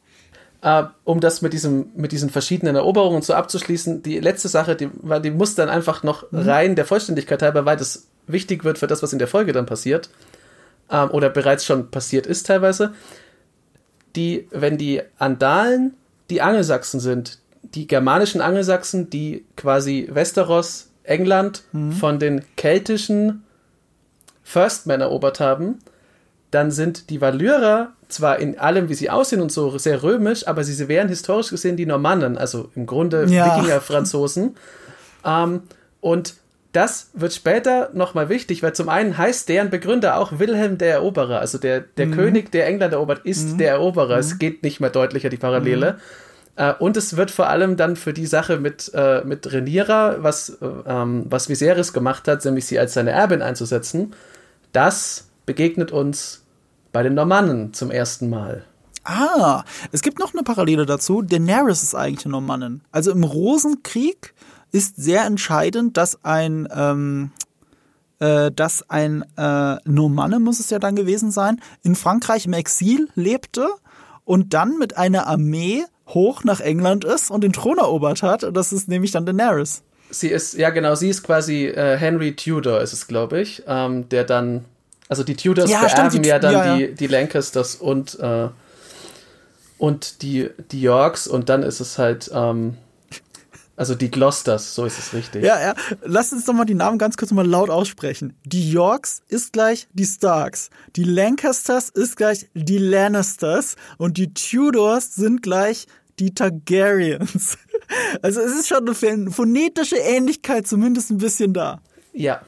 Uh, 0.63 0.83
um 1.05 1.21
das 1.21 1.41
mit, 1.41 1.53
diesem, 1.53 1.87
mit 1.95 2.11
diesen 2.11 2.29
verschiedenen 2.29 2.75
Eroberungen 2.75 3.23
so 3.23 3.33
abzuschließen, 3.33 4.03
die 4.03 4.19
letzte 4.19 4.47
Sache, 4.47 4.75
die, 4.75 4.91
die 5.23 5.31
muss 5.31 5.55
dann 5.55 5.69
einfach 5.69 6.03
noch 6.03 6.31
mhm. 6.31 6.39
rein 6.39 6.75
der 6.75 6.85
Vollständigkeit 6.85 7.41
halber, 7.41 7.65
weil 7.65 7.77
das 7.77 8.09
wichtig 8.27 8.63
wird 8.63 8.77
für 8.77 8.85
das, 8.85 9.01
was 9.01 9.11
in 9.11 9.17
der 9.17 9.27
Folge 9.27 9.53
dann 9.53 9.65
passiert, 9.65 10.11
ähm, 10.91 11.09
oder 11.09 11.31
bereits 11.31 11.65
schon 11.65 11.89
passiert 11.89 12.27
ist 12.27 12.45
teilweise. 12.45 12.93
Die, 14.15 14.47
wenn 14.51 14.77
die 14.77 15.01
Andalen 15.17 15.95
die 16.29 16.41
Angelsachsen 16.43 16.99
sind, 16.99 17.39
die 17.63 17.87
germanischen 17.87 18.41
Angelsachsen, 18.41 19.09
die 19.09 19.45
quasi 19.55 20.09
Westeros 20.11 20.90
England 21.11 21.63
mhm. 21.71 21.91
von 21.91 22.19
den 22.19 22.41
keltischen 22.55 23.43
Firstmen 24.43 25.01
erobert 25.01 25.39
haben, 25.39 25.79
dann 26.51 26.71
sind 26.71 27.09
die 27.09 27.21
Valyrer 27.21 27.93
zwar 28.09 28.39
in 28.39 28.59
allem, 28.59 28.89
wie 28.89 28.93
sie 28.93 29.09
aussehen 29.09 29.41
und 29.41 29.51
so, 29.51 29.77
sehr 29.77 30.03
römisch, 30.03 30.47
aber 30.47 30.63
sie 30.63 30.87
wären 30.87 31.07
historisch 31.07 31.49
gesehen 31.49 31.77
die 31.77 31.85
Normannen, 31.85 32.37
also 32.37 32.69
im 32.75 32.85
Grunde 32.85 33.25
ja. 33.27 33.57
Wikinger-Franzosen. 33.57 34.55
ähm, 35.25 35.61
und 36.01 36.35
das 36.73 37.09
wird 37.13 37.33
später 37.33 37.89
nochmal 37.93 38.29
wichtig, 38.29 38.63
weil 38.63 38.73
zum 38.73 38.87
einen 38.87 39.17
heißt 39.17 39.49
deren 39.49 39.69
Begründer 39.69 40.17
auch 40.17 40.39
Wilhelm 40.39 40.77
der 40.77 40.93
Eroberer, 40.93 41.39
also 41.39 41.57
der, 41.57 41.81
der 41.81 42.07
mhm. 42.07 42.15
König, 42.15 42.51
der 42.51 42.67
England 42.67 42.93
erobert, 42.93 43.25
ist 43.25 43.53
mhm. 43.53 43.57
der 43.57 43.71
Eroberer. 43.71 44.17
Es 44.17 44.33
mhm. 44.33 44.39
geht 44.39 44.63
nicht 44.63 44.79
mehr 44.79 44.89
deutlicher, 44.89 45.29
die 45.29 45.37
Parallele. 45.37 45.97
Äh, 46.55 46.73
und 46.73 46.97
es 46.97 47.17
wird 47.17 47.31
vor 47.31 47.47
allem 47.47 47.77
dann 47.77 47.95
für 47.95 48.13
die 48.13 48.25
Sache 48.25 48.57
mit, 48.57 48.91
äh, 48.93 49.23
mit 49.23 49.51
Rhaenyra, 49.51 50.17
was, 50.19 50.49
äh, 50.61 50.65
ähm, 50.85 51.25
was 51.29 51.49
Viserys 51.49 51.93
gemacht 51.93 52.27
hat, 52.27 52.43
nämlich 52.45 52.65
sie 52.65 52.79
als 52.79 52.93
seine 52.93 53.11
Erbin 53.11 53.41
einzusetzen, 53.41 54.13
das 54.71 55.27
begegnet 55.45 55.91
uns 55.91 56.43
bei 56.91 57.03
den 57.03 57.13
Normannen 57.13 57.73
zum 57.73 57.91
ersten 57.91 58.29
Mal. 58.29 58.65
Ah, 59.03 59.63
es 59.91 60.01
gibt 60.01 60.19
noch 60.19 60.33
eine 60.33 60.43
Parallele 60.43 60.85
dazu. 60.85 61.21
Daenerys 61.21 61.81
ist 61.81 61.95
eigentlich 61.95 62.25
eine 62.25 62.33
Normannin. 62.33 62.81
Also 62.91 63.11
im 63.11 63.23
Rosenkrieg 63.23 64.33
ist 64.71 64.95
sehr 64.97 65.25
entscheidend, 65.25 65.97
dass 65.97 66.23
ein, 66.23 66.67
ähm, 66.73 67.31
äh, 68.19 68.51
dass 68.51 68.87
ein 68.89 69.25
äh, 69.37 69.77
Normanne, 69.85 70.39
muss 70.39 70.59
es 70.59 70.69
ja 70.69 70.79
dann 70.79 70.95
gewesen 70.95 71.31
sein, 71.31 71.59
in 71.81 71.95
Frankreich 71.95 72.45
im 72.45 72.53
Exil 72.53 73.09
lebte 73.15 73.69
und 74.23 74.53
dann 74.53 74.77
mit 74.77 74.97
einer 74.97 75.25
Armee 75.27 75.83
hoch 76.13 76.43
nach 76.43 76.59
England 76.59 77.05
ist 77.05 77.31
und 77.31 77.43
den 77.43 77.53
Thron 77.53 77.77
erobert 77.77 78.23
hat. 78.23 78.43
Und 78.43 78.55
das 78.55 78.73
ist 78.73 78.87
nämlich 78.87 79.11
dann 79.11 79.25
Daenerys. 79.25 79.83
Sie 80.09 80.27
ist, 80.27 80.55
ja 80.55 80.69
genau, 80.69 80.95
sie 80.95 81.09
ist 81.09 81.23
quasi 81.23 81.67
äh, 81.67 81.97
Henry 81.97 82.35
Tudor, 82.35 82.81
ist 82.81 82.93
es, 82.93 83.07
glaube 83.07 83.41
ich, 83.41 83.63
ähm, 83.65 84.09
der 84.09 84.25
dann, 84.25 84.65
also 85.07 85.23
die 85.23 85.35
Tudors 85.35 85.71
ja, 85.71 85.79
vererben 85.79 86.23
ja 86.23 86.37
dann 86.37 86.53
ja, 86.53 86.75
Die, 86.75 86.93
die 86.93 87.07
Lancasters 87.07 87.75
und, 87.75 88.19
äh, 88.19 88.49
und 89.77 90.21
die, 90.21 90.49
die 90.71 90.81
Yorks 90.81 91.27
und 91.27 91.47
dann 91.47 91.63
ist 91.63 91.79
es 91.79 91.97
halt, 91.97 92.29
ähm, 92.33 92.75
also 93.81 93.95
die 93.95 94.11
Gloucesters, 94.11 94.75
so 94.75 94.85
ist 94.85 94.99
es 94.99 95.11
richtig. 95.11 95.43
Ja, 95.43 95.59
ja. 95.59 95.73
Lass 96.03 96.31
uns 96.31 96.45
doch 96.45 96.53
mal 96.53 96.65
die 96.65 96.75
Namen 96.75 96.99
ganz 96.99 97.17
kurz 97.17 97.31
mal 97.31 97.47
laut 97.47 97.71
aussprechen. 97.71 98.35
Die 98.43 98.69
Yorks 98.69 99.23
ist 99.27 99.53
gleich 99.53 99.87
die 99.93 100.05
Starks. 100.05 100.69
Die 100.95 101.03
Lancasters 101.03 101.89
ist 101.89 102.15
gleich 102.15 102.47
die 102.53 102.77
Lannisters. 102.77 103.77
Und 103.97 104.17
die 104.17 104.35
Tudors 104.35 105.15
sind 105.15 105.41
gleich 105.41 105.87
die 106.19 106.33
Targaryens. 106.33 107.57
Also 108.21 108.39
es 108.39 108.53
ist 108.53 108.69
schon 108.69 108.87
eine 108.87 109.31
phonetische 109.31 109.97
Ähnlichkeit 109.97 110.65
zumindest 110.65 111.11
ein 111.11 111.17
bisschen 111.17 111.53
da. 111.53 111.81
Ja. 112.13 112.41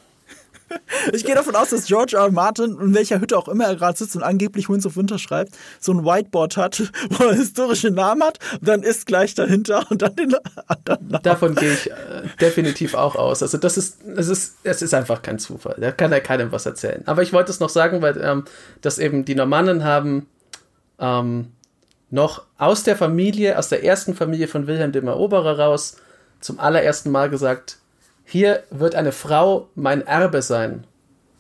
Ich 1.13 1.25
gehe 1.25 1.35
davon 1.35 1.55
aus, 1.55 1.69
dass 1.69 1.85
George 1.85 2.15
R. 2.15 2.23
R. 2.23 2.31
Martin, 2.31 2.79
in 2.79 2.93
welcher 2.93 3.19
Hütte 3.19 3.37
auch 3.37 3.47
immer 3.47 3.65
er 3.65 3.75
gerade 3.75 3.97
sitzt 3.97 4.15
und 4.15 4.23
angeblich 4.23 4.69
Winds 4.69 4.85
of 4.85 4.95
Winter 4.97 5.19
schreibt, 5.19 5.55
so 5.79 5.91
ein 5.91 6.03
Whiteboard 6.03 6.57
hat, 6.57 6.81
wo 7.09 7.25
er 7.25 7.35
historische 7.35 7.91
Namen 7.91 8.23
hat, 8.23 8.39
und 8.53 8.67
dann 8.67 8.83
ist 8.83 9.05
gleich 9.05 9.35
dahinter 9.35 9.85
und 9.89 10.01
dann 10.01 10.15
den 10.15 10.35
anderen 10.67 11.07
Namen. 11.07 11.23
Davon 11.23 11.55
gehe 11.55 11.73
ich 11.73 11.91
äh, 11.91 11.93
definitiv 12.39 12.93
auch 12.93 13.15
aus. 13.15 13.41
Also 13.41 13.57
das 13.57 13.77
ist, 13.77 13.99
es 14.15 14.27
ist, 14.27 14.57
es 14.63 14.81
ist 14.81 14.93
einfach 14.93 15.21
kein 15.21 15.39
Zufall. 15.39 15.75
Da 15.79 15.91
kann 15.91 16.11
er 16.11 16.21
keinem 16.21 16.51
was 16.51 16.65
erzählen. 16.65 17.03
Aber 17.05 17.21
ich 17.21 17.33
wollte 17.33 17.51
es 17.51 17.59
noch 17.59 17.69
sagen, 17.69 18.01
weil 18.01 18.19
ähm, 18.21 18.45
dass 18.81 18.99
eben 18.99 19.25
die 19.25 19.35
Normannen 19.35 19.83
haben 19.83 20.27
ähm, 20.99 21.51
noch 22.13 22.43
aus 22.59 22.83
der 22.83 22.95
Familie, 22.95 23.57
aus 23.57 23.69
der 23.69 23.83
ersten 23.83 24.13
Familie 24.13 24.47
von 24.47 24.67
Wilhelm 24.67 24.91
dem 24.91 25.07
Eroberer 25.07 25.57
raus, 25.57 25.97
zum 26.39 26.59
allerersten 26.59 27.09
Mal 27.09 27.29
gesagt, 27.29 27.79
hier 28.23 28.63
wird 28.69 28.93
eine 28.93 29.11
Frau 29.11 29.67
mein 29.73 30.05
Erbe 30.05 30.43
sein. 30.43 30.83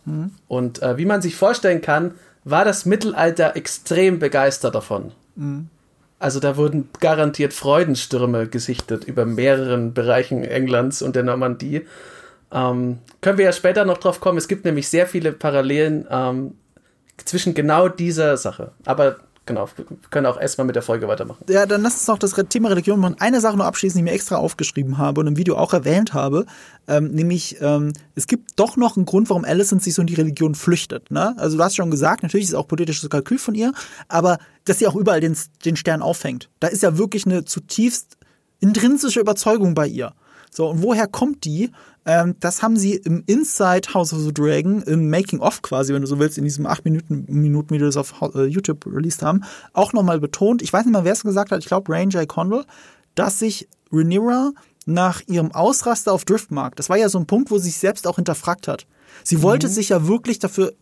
Mhm. 0.05 0.31
Und 0.47 0.81
äh, 0.81 0.97
wie 0.97 1.05
man 1.05 1.21
sich 1.21 1.35
vorstellen 1.35 1.81
kann, 1.81 2.15
war 2.43 2.65
das 2.65 2.85
Mittelalter 2.85 3.55
extrem 3.55 4.17
begeistert 4.17 4.73
davon. 4.73 5.11
Mhm. 5.35 5.69
Also 6.17 6.39
da 6.39 6.57
wurden 6.57 6.89
garantiert 6.99 7.53
Freudenstürme 7.53 8.47
gesichtet 8.47 9.03
über 9.03 9.25
mehreren 9.25 9.93
Bereichen 9.93 10.43
Englands 10.43 11.03
und 11.03 11.15
der 11.15 11.23
Normandie. 11.23 11.85
Ähm, 12.51 12.97
können 13.21 13.37
wir 13.37 13.45
ja 13.45 13.51
später 13.51 13.85
noch 13.85 13.99
drauf 13.99 14.19
kommen. 14.19 14.39
Es 14.39 14.47
gibt 14.47 14.65
nämlich 14.65 14.89
sehr 14.89 15.05
viele 15.05 15.33
Parallelen 15.33 16.07
ähm, 16.09 16.55
zwischen 17.23 17.53
genau 17.53 17.89
dieser 17.89 18.37
Sache. 18.37 18.71
Aber 18.85 19.17
genau, 19.45 19.67
wir 19.75 19.85
können 20.09 20.25
auch 20.25 20.39
erstmal 20.39 20.65
mit 20.65 20.75
der 20.75 20.83
Folge 20.83 21.07
weitermachen. 21.07 21.43
Ja, 21.49 21.65
dann 21.65 21.81
lass 21.81 21.93
uns 21.93 22.07
noch 22.07 22.17
das 22.17 22.33
Thema 22.49 22.69
Religion 22.69 22.99
machen. 22.99 23.15
Eine 23.19 23.41
Sache 23.41 23.57
noch 23.57 23.65
abschließen, 23.65 23.97
die 23.97 24.01
ich 24.01 24.11
mir 24.11 24.15
extra 24.15 24.37
aufgeschrieben 24.37 24.97
habe 24.97 25.21
und 25.21 25.27
im 25.27 25.37
Video 25.37 25.55
auch 25.55 25.73
erwähnt 25.73 26.13
habe, 26.13 26.45
ähm, 26.87 27.09
nämlich 27.11 27.57
ähm, 27.61 27.93
es 28.15 28.27
gibt 28.27 28.59
doch 28.59 28.77
noch 28.77 28.97
einen 28.97 29.05
Grund, 29.05 29.29
warum 29.29 29.45
Alicent 29.45 29.83
sich 29.83 29.93
so 29.93 30.01
in 30.01 30.07
die 30.07 30.15
Religion 30.15 30.55
flüchtet. 30.55 31.11
Ne? 31.11 31.35
Also 31.37 31.57
du 31.57 31.63
hast 31.63 31.75
schon 31.75 31.91
gesagt, 31.91 32.23
natürlich 32.23 32.45
ist 32.45 32.51
es 32.51 32.55
auch 32.55 32.67
politisches 32.67 33.09
Kalkül 33.09 33.37
von 33.37 33.55
ihr, 33.55 33.73
aber 34.07 34.37
dass 34.65 34.79
sie 34.79 34.87
auch 34.87 34.95
überall 34.95 35.19
den, 35.19 35.35
den 35.65 35.75
Stern 35.75 36.01
aufhängt. 36.01 36.49
Da 36.59 36.67
ist 36.67 36.83
ja 36.83 36.97
wirklich 36.97 37.25
eine 37.25 37.45
zutiefst 37.45 38.17
intrinsische 38.59 39.19
Überzeugung 39.19 39.73
bei 39.73 39.87
ihr. 39.87 40.13
So, 40.49 40.69
und 40.69 40.83
woher 40.83 41.07
kommt 41.07 41.45
die? 41.45 41.71
Ähm, 42.05 42.35
das 42.39 42.61
haben 42.61 42.75
sie 42.77 42.95
im 42.95 43.23
Inside 43.27 43.93
House 43.93 44.13
of 44.13 44.19
the 44.19 44.33
Dragon, 44.33 44.81
im 44.81 45.09
Making-of 45.09 45.61
quasi, 45.61 45.93
wenn 45.93 46.01
du 46.01 46.07
so 46.07 46.19
willst, 46.19 46.37
in 46.37 46.43
diesem 46.43 46.65
8 46.65 46.83
Minuten, 46.83 47.25
Minuten 47.27 47.73
wie 47.73 47.77
du 47.77 47.85
das 47.85 47.97
auf 47.97 48.13
äh, 48.35 48.45
YouTube 48.45 48.85
released 48.85 49.21
haben, 49.21 49.43
auch 49.71 49.93
nochmal 49.93 50.19
betont. 50.19 50.61
Ich 50.61 50.73
weiß 50.73 50.85
nicht 50.85 50.93
mal, 50.93 51.05
wer 51.05 51.13
es 51.13 51.23
gesagt 51.23 51.51
hat, 51.51 51.59
ich 51.59 51.67
glaube 51.67 51.91
Ranger 51.91 52.19
J. 52.19 52.27
Condell, 52.27 52.65
dass 53.15 53.39
sich 53.39 53.67
Rhaenyra 53.91 54.51
nach 54.85 55.21
ihrem 55.27 55.51
Ausraster 55.51 56.11
auf 56.11 56.25
Driftmark, 56.25 56.75
das 56.75 56.89
war 56.89 56.97
ja 56.97 57.07
so 57.07 57.19
ein 57.19 57.25
Punkt, 57.25 57.51
wo 57.51 57.57
sie 57.57 57.69
sich 57.69 57.77
selbst 57.77 58.05
auch 58.05 58.17
hinterfragt 58.17 58.67
hat. 58.67 58.85
Sie 59.23 59.37
mhm. 59.37 59.43
wollte 59.43 59.67
sich 59.69 59.89
ja 59.89 60.07
wirklich 60.07 60.39
dafür 60.39 60.73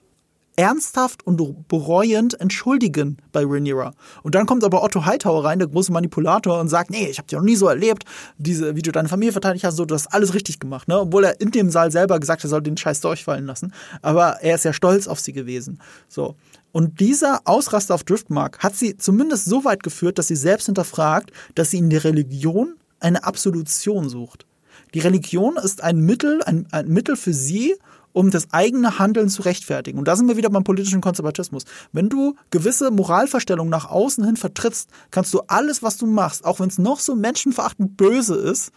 ernsthaft 0.56 1.26
und 1.26 1.68
bereuend 1.68 2.40
entschuldigen 2.40 3.18
bei 3.32 3.44
Rhaenyra. 3.44 3.94
Und 4.24 4.36
dann 4.36 4.46
kommt 4.46 4.64
aber 4.64 4.84
Otto 4.84 5.06
Hightower 5.06 5.46
rein, 5.46 5.60
der 5.60 5.68
große 5.68 5.92
Manipulator, 5.92 6.60
und 6.60 6.68
sagt, 6.68 6.90
nee, 6.92 7.08
ich 7.08 7.18
habe 7.18 7.28
dich 7.28 7.38
noch 7.38 7.44
nie 7.44 7.56
so 7.56 7.68
erlebt, 7.68 8.06
diese, 8.38 8.76
wie 8.76 8.82
du 8.82 8.92
deine 8.92 9.08
Familie 9.08 9.32
verteidigt 9.32 9.66
hast, 9.66 9.76
so, 9.76 9.86
du 9.86 9.96
hast 9.96 10.08
alles 10.08 10.34
richtig 10.34 10.60
gemacht, 10.60 10.88
ne? 10.88 11.00
Obwohl 11.00 11.24
er 11.24 11.40
in 11.40 11.52
dem 11.52 11.70
Saal 11.70 11.92
selber 11.92 12.20
gesagt 12.20 12.42
hat, 12.42 12.46
er 12.46 12.50
soll 12.50 12.62
den 12.62 12.78
Scheiß 12.78 13.02
durchfallen 13.02 13.46
lassen. 13.46 13.74
Aber 14.02 14.42
er 14.42 14.56
ist 14.56 14.66
ja 14.66 14.74
stolz 14.74 15.08
auf 15.08 15.20
sie 15.20 15.34
gewesen. 15.34 15.80
So. 16.08 16.36
Und 16.72 17.00
dieser 17.00 17.42
Ausraster 17.46 17.96
auf 17.96 18.04
Driftmark 18.04 18.60
hat 18.60 18.76
sie 18.76 18.98
zumindest 18.98 19.46
so 19.46 19.66
weit 19.66 19.84
geführt, 19.84 20.18
dass 20.18 20.28
sie 20.28 20.36
selbst 20.36 20.66
hinterfragt, 20.66 21.32
dass 21.56 21.72
sie 21.72 21.78
in 21.78 21.90
der 21.90 22.04
Religion 22.04 22.76
eine 23.00 23.24
Absolution 23.24 24.08
sucht. 24.10 24.46
Die 24.94 25.00
Religion 25.00 25.58
ist 25.58 25.82
ein 25.82 26.00
Mittel, 26.00 26.42
ein, 26.44 26.68
ein 26.72 26.88
Mittel 26.88 27.16
für 27.16 27.34
sie, 27.34 27.76
um 28.14 28.32
das 28.32 28.52
eigene 28.52 29.00
Handeln 29.00 29.30
zu 29.30 29.42
rechtfertigen. 29.44 30.00
Und 30.00 30.08
da 30.08 30.16
sind 30.16 30.28
wir 30.28 30.38
wieder 30.38 30.50
beim 30.50 30.64
politischen 30.64 31.02
Konservatismus. 31.02 31.64
Wenn 31.92 32.10
du 32.10 32.36
gewisse 32.50 32.92
Moralverstellungen 32.92 33.72
nach 33.72 33.90
außen 33.90 34.24
hin 34.24 34.38
vertrittst, 34.38 34.90
kannst 35.12 35.34
du 35.34 35.42
alles, 35.48 35.84
was 35.84 35.98
du 35.98 36.08
machst, 36.08 36.46
auch 36.46 36.60
wenn 36.60 36.70
es 36.70 36.78
noch 36.78 37.00
so 37.00 37.16
menschenverachtend 37.16 37.98
böse 37.98 38.36
ist, 38.36 38.72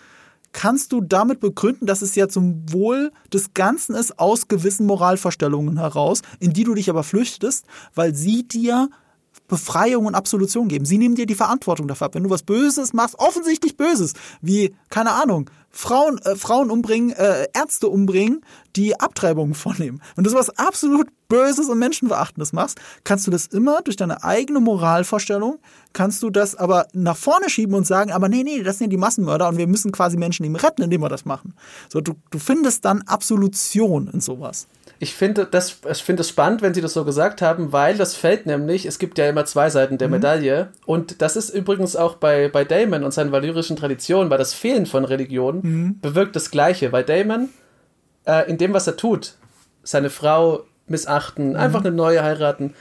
kannst 0.53 0.93
du 0.93 1.01
damit 1.01 1.41
begründen, 1.41 1.85
dass 1.85 2.01
es 2.01 2.15
ja 2.15 2.29
zum 2.29 2.73
Wohl 2.73 3.13
des 3.33 3.53
Ganzen 3.53 3.95
ist, 3.95 4.19
aus 4.19 4.49
gewissen 4.49 4.87
Moralverstellungen 4.87 5.79
heraus, 5.79 6.23
in 6.39 6.53
die 6.53 6.65
du 6.65 6.75
dich 6.75 6.89
aber 6.89 7.03
flüchtest, 7.03 7.67
weil 7.95 8.15
sie 8.15 8.47
dir 8.49 8.89
Befreiung 9.49 10.07
und 10.07 10.15
Absolution 10.15 10.69
geben. 10.69 10.87
Sie 10.87 10.97
nehmen 10.97 11.17
dir 11.17 11.27
die 11.27 11.35
Verantwortung 11.35 11.87
dafür 11.87 12.07
ab. 12.07 12.15
Wenn 12.15 12.23
du 12.23 12.31
was 12.31 12.45
Böses 12.45 12.93
machst, 12.95 13.19
offensichtlich 13.19 13.77
Böses, 13.77 14.15
wie, 14.41 14.75
keine 14.89 15.11
Ahnung, 15.11 15.51
Frauen, 15.75 16.19
äh, 16.19 16.37
Frauen 16.37 16.71
umbringen, 16.71 17.11
äh, 17.11 17.49
Ärzte 17.53 17.89
umbringen, 17.89 18.43
die 18.77 18.99
Abtreibungen 18.99 19.55
vornehmen. 19.55 20.01
Wenn 20.15 20.25
du 20.25 20.31
sowas 20.31 20.51
absolut 20.57 21.09
Böses 21.29 21.69
und 21.69 21.79
Menschenverachtendes 21.79 22.53
machst, 22.53 22.81
kannst 23.03 23.27
du 23.27 23.31
das 23.31 23.47
immer 23.47 23.83
durch 23.83 23.97
deine 23.97 24.23
eigene 24.23 24.61
Moralvorstellung, 24.61 25.59
kannst 25.93 26.23
du 26.23 26.31
das 26.31 26.55
aber 26.55 26.87
nach 26.93 27.17
vorne 27.17 27.51
schieben 27.51 27.75
und 27.75 27.87
sagen, 27.87 28.13
aber 28.13 28.29
nee, 28.29 28.45
nee, 28.45 28.63
das 28.63 28.79
sind 28.79 28.87
ja 28.87 28.91
die 28.91 28.97
Massenmörder 28.99 29.49
und 29.49 29.57
wir 29.57 29.67
müssen 29.67 29.91
quasi 29.91 30.17
Menschen 30.17 30.45
eben 30.45 30.57
retten, 30.57 30.83
indem 30.83 31.01
wir 31.01 31.09
das 31.09 31.25
machen. 31.25 31.55
So, 31.89 32.01
du, 32.01 32.15
du 32.31 32.39
findest 32.39 32.85
dann 32.85 33.03
Absolution 33.03 34.09
in 34.13 34.21
sowas 34.21 34.69
ich 35.05 35.15
finde 35.15 35.47
das, 35.47 35.81
ich 35.91 36.03
finde 36.03 36.23
es 36.23 36.29
spannend, 36.29 36.63
wenn 36.63 36.73
Sie 36.73 36.81
das 36.81 36.95
so 36.95 37.05
gesagt 37.05 37.43
haben, 37.43 37.73
weil 37.73 37.97
das 37.97 38.15
fällt 38.15 38.47
nämlich, 38.47 38.87
es 38.87 38.99
gibt 38.99 39.19
ja 39.19 39.29
immer 39.29 39.45
zwei 39.45 39.69
Seiten 39.69 39.99
der 39.99 40.09
mhm. 40.09 40.15
Medaille. 40.15 40.69
Und 40.87 41.21
das 41.21 41.37
ist 41.37 41.51
übrigens 41.51 41.97
auch 41.97 42.17
bei, 42.17 42.49
bei 42.49 42.65
Damon 42.65 43.05
und 43.05 43.13
seinen 43.13 43.33
valyrischen 43.33 43.77
Traditionen, 43.77 44.31
weil 44.31 44.39
das 44.39 44.55
Fehlen 44.55 44.87
von 44.87 45.05
Religion 45.05 45.61
mhm. 45.65 45.99
bewirkt 46.01 46.37
das 46.37 46.51
Gleiche. 46.51 46.93
Weil 46.93 47.03
Damon, 47.03 47.49
äh, 48.27 48.49
in 48.49 48.59
dem, 48.59 48.73
was 48.73 48.87
er 48.87 48.97
tut, 48.97 49.35
seine 49.83 50.11
Frau 50.11 50.65
missachten, 50.87 51.51
mhm. 51.51 51.57
einfach 51.57 51.81
eine 51.81 51.91
neue 51.91 52.23
heiraten, 52.23 52.75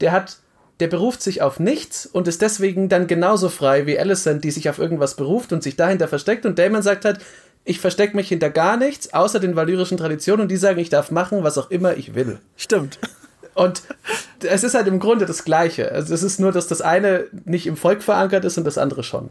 der 0.00 0.12
hat, 0.12 0.38
der 0.80 0.88
beruft 0.88 1.22
sich 1.22 1.42
auf 1.42 1.60
nichts 1.60 2.06
und 2.06 2.26
ist 2.26 2.42
deswegen 2.42 2.88
dann 2.88 3.06
genauso 3.06 3.48
frei 3.50 3.86
wie 3.86 3.98
Alicent, 3.98 4.42
die 4.42 4.50
sich 4.50 4.68
auf 4.68 4.78
irgendwas 4.78 5.14
beruft 5.14 5.52
und 5.52 5.62
sich 5.62 5.76
dahinter 5.76 6.08
versteckt. 6.08 6.46
Und 6.46 6.58
Damon 6.58 6.82
sagt 6.82 7.04
halt, 7.04 7.20
ich 7.64 7.78
verstecke 7.78 8.16
mich 8.16 8.28
hinter 8.28 8.48
gar 8.48 8.78
nichts, 8.78 9.12
außer 9.12 9.38
den 9.38 9.54
valyrischen 9.54 9.98
Traditionen 9.98 10.42
und 10.42 10.48
die 10.48 10.56
sagen, 10.56 10.78
ich 10.78 10.88
darf 10.88 11.10
machen, 11.10 11.44
was 11.44 11.58
auch 11.58 11.70
immer 11.70 11.96
ich 11.96 12.14
will. 12.14 12.40
Stimmt. 12.56 12.98
Und 13.52 13.82
es 14.42 14.64
ist 14.64 14.74
halt 14.74 14.86
im 14.86 15.00
Grunde 15.00 15.26
das 15.26 15.44
Gleiche. 15.44 15.92
Also 15.92 16.14
es 16.14 16.22
ist 16.22 16.40
nur, 16.40 16.52
dass 16.52 16.68
das 16.68 16.80
eine 16.80 17.26
nicht 17.44 17.66
im 17.66 17.76
Volk 17.76 18.02
verankert 18.02 18.46
ist 18.46 18.56
und 18.56 18.64
das 18.64 18.78
andere 18.78 19.02
schon. 19.02 19.28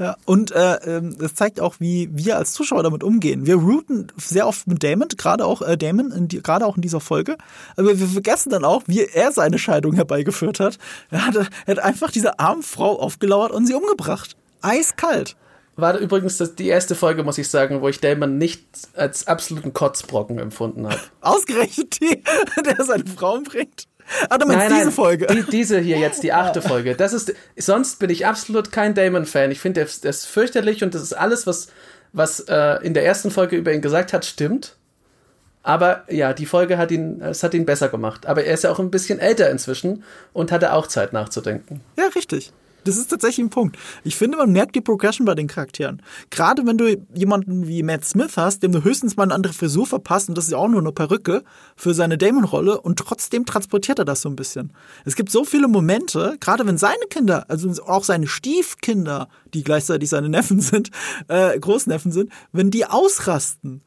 Ja, 0.00 0.16
und 0.24 0.50
äh, 0.52 0.76
ähm, 0.86 1.14
es 1.20 1.34
zeigt 1.34 1.60
auch, 1.60 1.74
wie 1.78 2.08
wir 2.10 2.38
als 2.38 2.54
Zuschauer 2.54 2.82
damit 2.82 3.04
umgehen. 3.04 3.44
Wir 3.44 3.56
routen 3.56 4.10
sehr 4.16 4.46
oft 4.46 4.66
mit 4.66 4.82
Damon, 4.82 5.08
gerade 5.08 5.44
auch 5.44 5.60
äh, 5.60 5.76
Damon, 5.76 6.26
gerade 6.26 6.64
auch 6.64 6.76
in 6.76 6.80
dieser 6.80 7.00
Folge. 7.00 7.36
Aber 7.76 7.98
wir 7.98 8.06
vergessen 8.06 8.48
dann 8.48 8.64
auch, 8.64 8.82
wie 8.86 9.04
er 9.04 9.30
seine 9.30 9.58
Scheidung 9.58 9.92
herbeigeführt 9.92 10.58
hat. 10.58 10.78
Er 11.10 11.26
hat, 11.26 11.36
er 11.36 11.46
hat 11.66 11.78
einfach 11.80 12.10
diese 12.10 12.38
arme 12.38 12.62
Frau 12.62 12.98
aufgelauert 12.98 13.52
und 13.52 13.66
sie 13.66 13.74
umgebracht. 13.74 14.36
Eiskalt. 14.62 15.36
War 15.76 15.98
übrigens 15.98 16.38
das, 16.38 16.54
die 16.54 16.68
erste 16.68 16.94
Folge, 16.94 17.22
muss 17.22 17.36
ich 17.36 17.50
sagen, 17.50 17.82
wo 17.82 17.88
ich 17.88 18.00
Damon 18.00 18.38
nicht 18.38 18.64
als 18.94 19.26
absoluten 19.26 19.74
Kotzbrocken 19.74 20.38
empfunden 20.38 20.86
habe. 20.86 21.00
Ausgerechnet 21.20 22.00
die, 22.00 22.22
der 22.64 22.82
seine 22.86 23.04
Frauen 23.04 23.44
bringt. 23.44 23.86
Ah, 24.28 24.38
du 24.38 24.46
meinst 24.46 24.68
nein, 24.68 24.78
diese 24.78 24.92
Folge? 24.92 25.26
Die, 25.26 25.42
diese 25.42 25.78
hier 25.78 25.98
jetzt, 25.98 26.22
die 26.22 26.32
achte 26.32 26.62
Folge. 26.70 26.94
Das 26.94 27.12
ist, 27.12 27.34
sonst 27.56 27.98
bin 27.98 28.10
ich 28.10 28.26
absolut 28.26 28.72
kein 28.72 28.94
Damon-Fan. 28.94 29.50
Ich 29.50 29.60
finde, 29.60 29.84
der, 29.84 29.90
der, 30.02 30.10
ist 30.10 30.26
fürchterlich 30.26 30.82
und 30.82 30.94
das 30.94 31.02
ist 31.02 31.12
alles, 31.12 31.46
was, 31.46 31.68
was 32.12 32.40
äh, 32.40 32.78
in 32.82 32.94
der 32.94 33.04
ersten 33.04 33.30
Folge 33.30 33.56
über 33.56 33.72
ihn 33.72 33.82
gesagt 33.82 34.12
hat, 34.12 34.24
stimmt. 34.24 34.76
Aber 35.62 36.04
ja, 36.08 36.32
die 36.32 36.46
Folge 36.46 36.78
hat 36.78 36.90
ihn, 36.90 37.20
es 37.20 37.42
hat 37.42 37.54
ihn 37.54 37.66
besser 37.66 37.88
gemacht. 37.88 38.26
Aber 38.26 38.44
er 38.44 38.54
ist 38.54 38.64
ja 38.64 38.70
auch 38.70 38.78
ein 38.78 38.90
bisschen 38.90 39.18
älter 39.18 39.50
inzwischen 39.50 40.04
und 40.32 40.52
hatte 40.52 40.72
auch 40.72 40.86
Zeit 40.86 41.12
nachzudenken. 41.12 41.80
Ja, 41.98 42.06
richtig. 42.14 42.52
Das 42.84 42.96
ist 42.96 43.08
tatsächlich 43.08 43.46
ein 43.46 43.50
Punkt. 43.50 43.76
Ich 44.04 44.16
finde, 44.16 44.38
man 44.38 44.52
merkt 44.52 44.74
die 44.74 44.80
Progression 44.80 45.24
bei 45.24 45.34
den 45.34 45.46
Charakteren. 45.46 46.02
Gerade 46.30 46.66
wenn 46.66 46.78
du 46.78 47.00
jemanden 47.14 47.66
wie 47.66 47.82
Matt 47.82 48.04
Smith 48.04 48.36
hast, 48.36 48.62
dem 48.62 48.72
du 48.72 48.84
höchstens 48.84 49.16
mal 49.16 49.24
eine 49.24 49.34
andere 49.34 49.52
Frisur 49.52 49.86
verpasst 49.86 50.28
und 50.28 50.36
das 50.36 50.44
ist 50.44 50.52
ja 50.52 50.58
auch 50.58 50.68
nur 50.68 50.80
eine 50.80 50.92
Perücke 50.92 51.42
für 51.76 51.94
seine 51.94 52.18
Damon-Rolle 52.18 52.80
und 52.80 52.98
trotzdem 52.98 53.46
transportiert 53.46 53.98
er 53.98 54.04
das 54.04 54.22
so 54.22 54.28
ein 54.28 54.36
bisschen. 54.36 54.72
Es 55.04 55.16
gibt 55.16 55.30
so 55.30 55.44
viele 55.44 55.68
Momente, 55.68 56.36
gerade 56.40 56.66
wenn 56.66 56.78
seine 56.78 57.06
Kinder, 57.08 57.44
also 57.48 57.70
auch 57.84 58.04
seine 58.04 58.26
Stiefkinder, 58.26 59.28
die 59.54 59.64
gleichzeitig 59.64 60.08
seine 60.08 60.28
Neffen 60.28 60.60
sind, 60.60 60.90
äh, 61.28 61.58
Großneffen 61.58 62.12
sind, 62.12 62.32
wenn 62.52 62.70
die 62.70 62.86
ausrasten, 62.86 63.82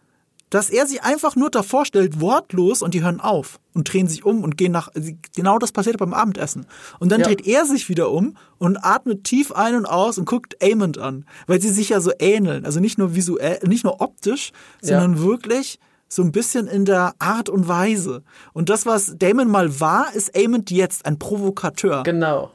dass 0.54 0.70
er 0.70 0.86
sie 0.86 1.00
einfach 1.00 1.36
nur 1.36 1.50
davor 1.50 1.84
stellt, 1.86 2.22
wortlos, 2.22 2.84
und 2.84 2.94
die 2.94 3.04
hören 3.04 3.20
auf 3.20 3.60
und 3.74 3.92
drehen 3.92 4.08
sich 4.08 4.24
um 4.24 4.44
und 4.44 4.56
gehen 4.56 4.72
nach. 4.72 4.90
Genau 5.36 5.58
das 5.58 5.72
passiert 5.72 5.98
beim 5.98 6.14
Abendessen. 6.14 6.68
Und 7.00 7.12
dann 7.12 7.22
ja. 7.22 7.28
dreht 7.28 7.48
er 7.48 7.66
sich 7.66 7.90
wieder 7.90 8.12
um 8.12 8.38
und 8.60 8.78
atmet 8.78 9.24
tief 9.24 9.52
ein 9.52 9.76
und 9.76 9.88
aus 9.88 10.20
und 10.20 10.26
guckt 10.26 10.58
Amond 10.64 11.00
an, 11.00 11.26
weil 11.48 11.60
sie 11.60 11.70
sich 11.70 11.90
ja 11.90 12.00
so 12.02 12.12
ähneln. 12.20 12.66
Also 12.66 12.80
nicht 12.80 13.00
nur 13.00 13.16
visuell, 13.16 13.60
nicht 13.66 13.84
nur 13.84 14.00
optisch, 14.00 14.52
sondern 14.82 15.16
ja. 15.16 15.24
wirklich 15.24 15.80
so 16.08 16.22
ein 16.22 16.32
bisschen 16.32 16.68
in 16.68 16.86
der 16.86 17.16
Art 17.18 17.50
und 17.50 17.68
Weise. 17.68 18.22
Und 18.54 18.70
das, 18.70 18.86
was 18.86 19.16
Damon 19.18 19.50
mal 19.50 19.80
war, 19.80 20.14
ist 20.14 20.38
Amond 20.38 20.70
jetzt 20.70 21.08
ein 21.08 21.18
Provokateur. 21.18 22.04
Genau. 22.04 22.52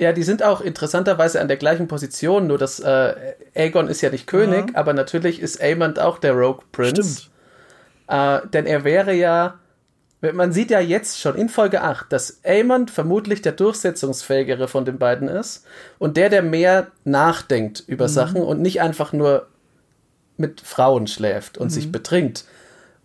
Ja, 0.00 0.14
die 0.14 0.22
sind 0.22 0.42
auch 0.42 0.62
interessanterweise 0.62 1.42
an 1.42 1.48
der 1.48 1.58
gleichen 1.58 1.86
Position, 1.86 2.46
nur 2.46 2.56
dass 2.56 2.80
äh, 2.80 3.34
Aegon 3.54 3.86
ist 3.88 4.00
ja 4.00 4.08
nicht 4.08 4.26
König, 4.26 4.70
ja. 4.70 4.78
aber 4.78 4.94
natürlich 4.94 5.40
ist 5.40 5.60
Aemond 5.60 5.98
auch 5.98 6.16
der 6.16 6.32
Rogue 6.32 6.64
Prince. 6.72 7.02
Stimmt. 7.02 7.30
Äh, 8.08 8.48
denn 8.48 8.64
er 8.64 8.84
wäre 8.84 9.12
ja, 9.12 9.58
man 10.22 10.52
sieht 10.52 10.70
ja 10.70 10.80
jetzt 10.80 11.20
schon 11.20 11.36
in 11.36 11.50
Folge 11.50 11.82
8, 11.82 12.10
dass 12.10 12.40
Aemond 12.46 12.90
vermutlich 12.90 13.42
der 13.42 13.52
durchsetzungsfähigere 13.52 14.68
von 14.68 14.86
den 14.86 14.98
beiden 14.98 15.28
ist 15.28 15.66
und 15.98 16.16
der, 16.16 16.30
der 16.30 16.40
mehr 16.40 16.86
nachdenkt 17.04 17.84
über 17.86 18.06
mhm. 18.06 18.12
Sachen 18.12 18.42
und 18.42 18.62
nicht 18.62 18.80
einfach 18.80 19.12
nur 19.12 19.48
mit 20.38 20.62
Frauen 20.62 21.08
schläft 21.08 21.58
und 21.58 21.66
mhm. 21.66 21.72
sich 21.72 21.92
betrinkt. 21.92 22.46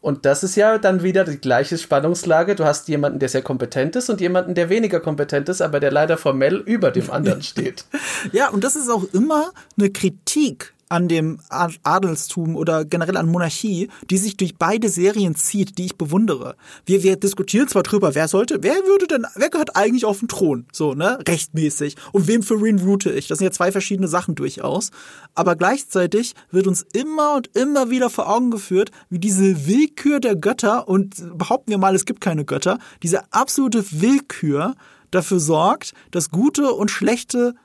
Und 0.06 0.24
das 0.28 0.44
ist 0.44 0.56
ja 0.56 0.78
dann 0.78 1.02
wieder 1.02 1.24
die 1.24 1.40
gleiche 1.40 1.80
Spannungslage. 1.80 2.54
Du 2.54 2.64
hast 2.64 2.88
jemanden, 2.90 3.18
der 3.18 3.28
sehr 3.28 3.42
kompetent 3.42 3.96
ist 3.96 4.08
und 4.08 4.22
jemanden, 4.22 4.54
der 4.54 4.70
weniger 4.70 5.00
kompetent 5.00 5.50
ist, 5.50 5.64
aber 5.64 5.80
der 5.80 5.90
leider 5.90 6.16
formell 6.16 6.58
über 6.58 6.92
dem 6.92 7.10
anderen 7.12 7.42
steht. 7.42 7.86
ja, 8.32 8.50
und 8.50 8.64
das 8.64 8.76
ist 8.76 8.88
auch 8.88 9.06
immer 9.14 9.52
eine 9.80 9.90
Kritik 9.90 10.75
an 10.90 11.08
dem 11.08 11.40
Adelstum 11.50 12.56
oder 12.56 12.86
generell 12.86 13.18
an 13.18 13.28
Monarchie, 13.28 13.90
die 14.10 14.18
sich 14.18 14.38
durch 14.38 14.56
beide 14.56 14.90
Serien 14.90 15.36
zieht, 15.36 15.78
die 15.78 15.86
ich 15.86 15.98
bewundere. 15.98 16.56
Wir, 16.86 17.02
wir 17.02 17.16
diskutieren 17.16 17.68
zwar 17.68 17.84
drüber, 17.84 18.14
wer 18.14 18.28
sollte, 18.28 18.62
wer 18.62 18.76
würde 18.86 19.08
denn, 19.08 19.26
wer 19.36 19.50
gehört 19.50 19.76
eigentlich 19.76 20.06
auf 20.06 20.20
den 20.20 20.28
Thron, 20.28 20.66
so, 20.72 20.94
ne, 20.94 21.18
rechtmäßig, 21.28 21.96
und 22.12 22.28
wem 22.28 22.44
für 22.44 22.62
wen 22.62 22.80
route 22.80 23.12
ich? 23.12 23.28
Das 23.28 23.40
sind 23.40 23.46
ja 23.46 23.52
zwei 23.52 23.72
verschiedene 23.72 24.08
Sachen 24.08 24.36
durchaus. 24.36 24.92
Aber 25.34 25.56
gleichzeitig 25.56 26.36
wird 26.52 26.68
uns 26.68 26.86
immer 26.94 27.36
und 27.36 27.56
immer 27.56 27.90
wieder 27.90 28.10
vor 28.10 28.30
Augen 28.30 28.52
geführt, 28.52 28.92
wie 29.10 29.20
diese 29.20 29.68
Willkür 29.68 30.20
der 30.20 30.36
Götter, 30.36 30.88
und 30.88 31.38
behaupten 31.38 31.72
wir 31.72 31.78
mal, 31.78 31.96
es 31.96 32.06
gibt 32.06 32.22
keine 32.22 32.46
Götter, 32.46 32.78
diese 33.02 33.34
absolute 33.34 33.84
Willkür 33.90 34.76
dafür 35.12 35.40
sorgt, 35.40 35.94
dass 36.12 36.30
gute 36.30 36.72
und 36.72 36.92
schlechte 36.92 37.56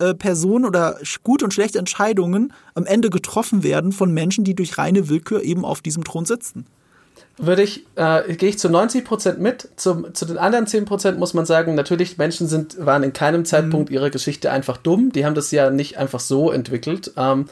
äh, 0.00 0.14
Personen 0.14 0.64
oder 0.64 0.98
gute 1.22 1.44
und 1.44 1.54
schlechte 1.54 1.78
Entscheidungen 1.78 2.52
am 2.74 2.86
Ende 2.86 3.10
getroffen 3.10 3.62
werden 3.62 3.92
von 3.92 4.12
Menschen, 4.12 4.44
die 4.44 4.54
durch 4.54 4.78
reine 4.78 5.08
Willkür 5.08 5.42
eben 5.42 5.64
auf 5.64 5.80
diesem 5.80 6.04
Thron 6.04 6.24
sitzen. 6.24 6.66
Würde 7.36 7.62
ich, 7.62 7.86
äh, 7.94 8.34
gehe 8.34 8.50
ich 8.50 8.58
zu 8.58 8.68
90 8.68 9.04
Prozent 9.04 9.40
mit. 9.40 9.68
Zum, 9.76 10.12
zu 10.14 10.26
den 10.26 10.36
anderen 10.36 10.66
10 10.66 10.84
Prozent 10.84 11.18
muss 11.18 11.32
man 11.32 11.46
sagen, 11.46 11.74
natürlich, 11.74 12.18
Menschen 12.18 12.48
sind, 12.48 12.84
waren 12.84 13.02
in 13.02 13.12
keinem 13.12 13.44
Zeitpunkt 13.44 13.88
mhm. 13.88 13.94
ihrer 13.94 14.10
Geschichte 14.10 14.50
einfach 14.50 14.76
dumm. 14.76 15.10
Die 15.12 15.24
haben 15.24 15.34
das 15.34 15.50
ja 15.50 15.70
nicht 15.70 15.96
einfach 15.96 16.20
so 16.20 16.50
entwickelt. 16.50 17.12
Ähm, 17.16 17.46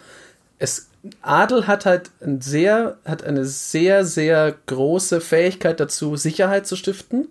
es, 0.58 0.88
Adel 1.22 1.66
hat 1.66 1.86
halt 1.86 2.10
ein 2.20 2.40
sehr, 2.40 2.98
hat 3.04 3.24
eine 3.24 3.46
sehr, 3.46 4.04
sehr 4.04 4.54
große 4.66 5.20
Fähigkeit 5.20 5.80
dazu, 5.80 6.16
Sicherheit 6.16 6.66
zu 6.66 6.76
stiften. 6.76 7.28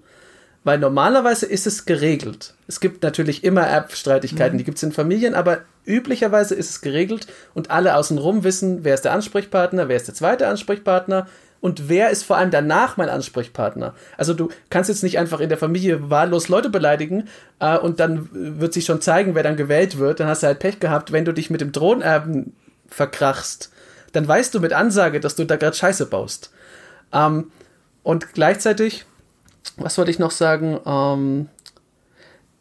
Weil 0.68 0.80
normalerweise 0.80 1.46
ist 1.46 1.66
es 1.66 1.86
geregelt. 1.86 2.54
Es 2.68 2.82
gibt 2.82 3.02
natürlich 3.02 3.46
immer 3.46 3.62
Erbstreitigkeiten, 3.62 4.56
mhm. 4.56 4.58
die 4.58 4.64
gibt 4.66 4.76
es 4.76 4.84
in 4.84 4.92
Familien, 4.92 5.34
aber 5.34 5.60
üblicherweise 5.86 6.56
ist 6.56 6.70
es 6.70 6.82
geregelt 6.82 7.26
und 7.54 7.72
alle 7.72 7.96
außenrum 7.96 8.44
wissen, 8.44 8.84
wer 8.84 8.94
ist 8.94 9.06
der 9.06 9.14
Ansprechpartner, 9.14 9.88
wer 9.88 9.96
ist 9.96 10.10
der 10.10 10.14
zweite 10.14 10.46
Ansprechpartner 10.46 11.26
und 11.62 11.88
wer 11.88 12.10
ist 12.10 12.24
vor 12.24 12.36
allem 12.36 12.52
danach 12.52 12.98
mein 12.98 13.08
Ansprechpartner. 13.08 13.94
Also 14.18 14.34
du 14.34 14.50
kannst 14.70 14.90
jetzt 14.90 15.04
nicht 15.04 15.18
einfach 15.18 15.40
in 15.40 15.48
der 15.48 15.58
Familie 15.58 16.10
wahllos 16.10 16.50
Leute 16.50 16.70
beleidigen 16.70 17.30
äh, 17.62 17.78
und 17.78 18.02
dann 18.02 18.28
wird 18.34 18.74
sich 18.74 18.84
schon 18.84 19.00
zeigen, 19.00 19.36
wer 19.36 19.44
dann 19.44 19.56
gewählt 19.56 19.98
wird. 20.00 20.20
Dann 20.20 20.28
hast 20.28 20.44
du 20.44 20.48
halt 20.48 20.60
Pech 20.60 20.82
gehabt, 20.82 21.14
wenn 21.14 21.24
du 21.24 21.32
dich 21.32 21.50
mit 21.50 21.62
dem 21.62 21.72
Thronerben 21.72 22.58
verkrachst, 22.90 23.72
dann 24.12 24.28
weißt 24.28 24.54
du 24.54 24.60
mit 24.60 24.74
Ansage, 24.74 25.22
dass 25.22 25.38
du 25.38 25.46
da 25.46 25.56
gerade 25.56 25.78
Scheiße 25.78 26.08
baust. 26.08 26.52
Ähm, 27.14 27.52
und 28.04 28.34
gleichzeitig 28.34 29.06
was 29.78 29.98
wollte 29.98 30.12
ich 30.12 30.20
noch 30.20 30.32
sagen? 30.32 30.80
Ähm, 30.86 31.50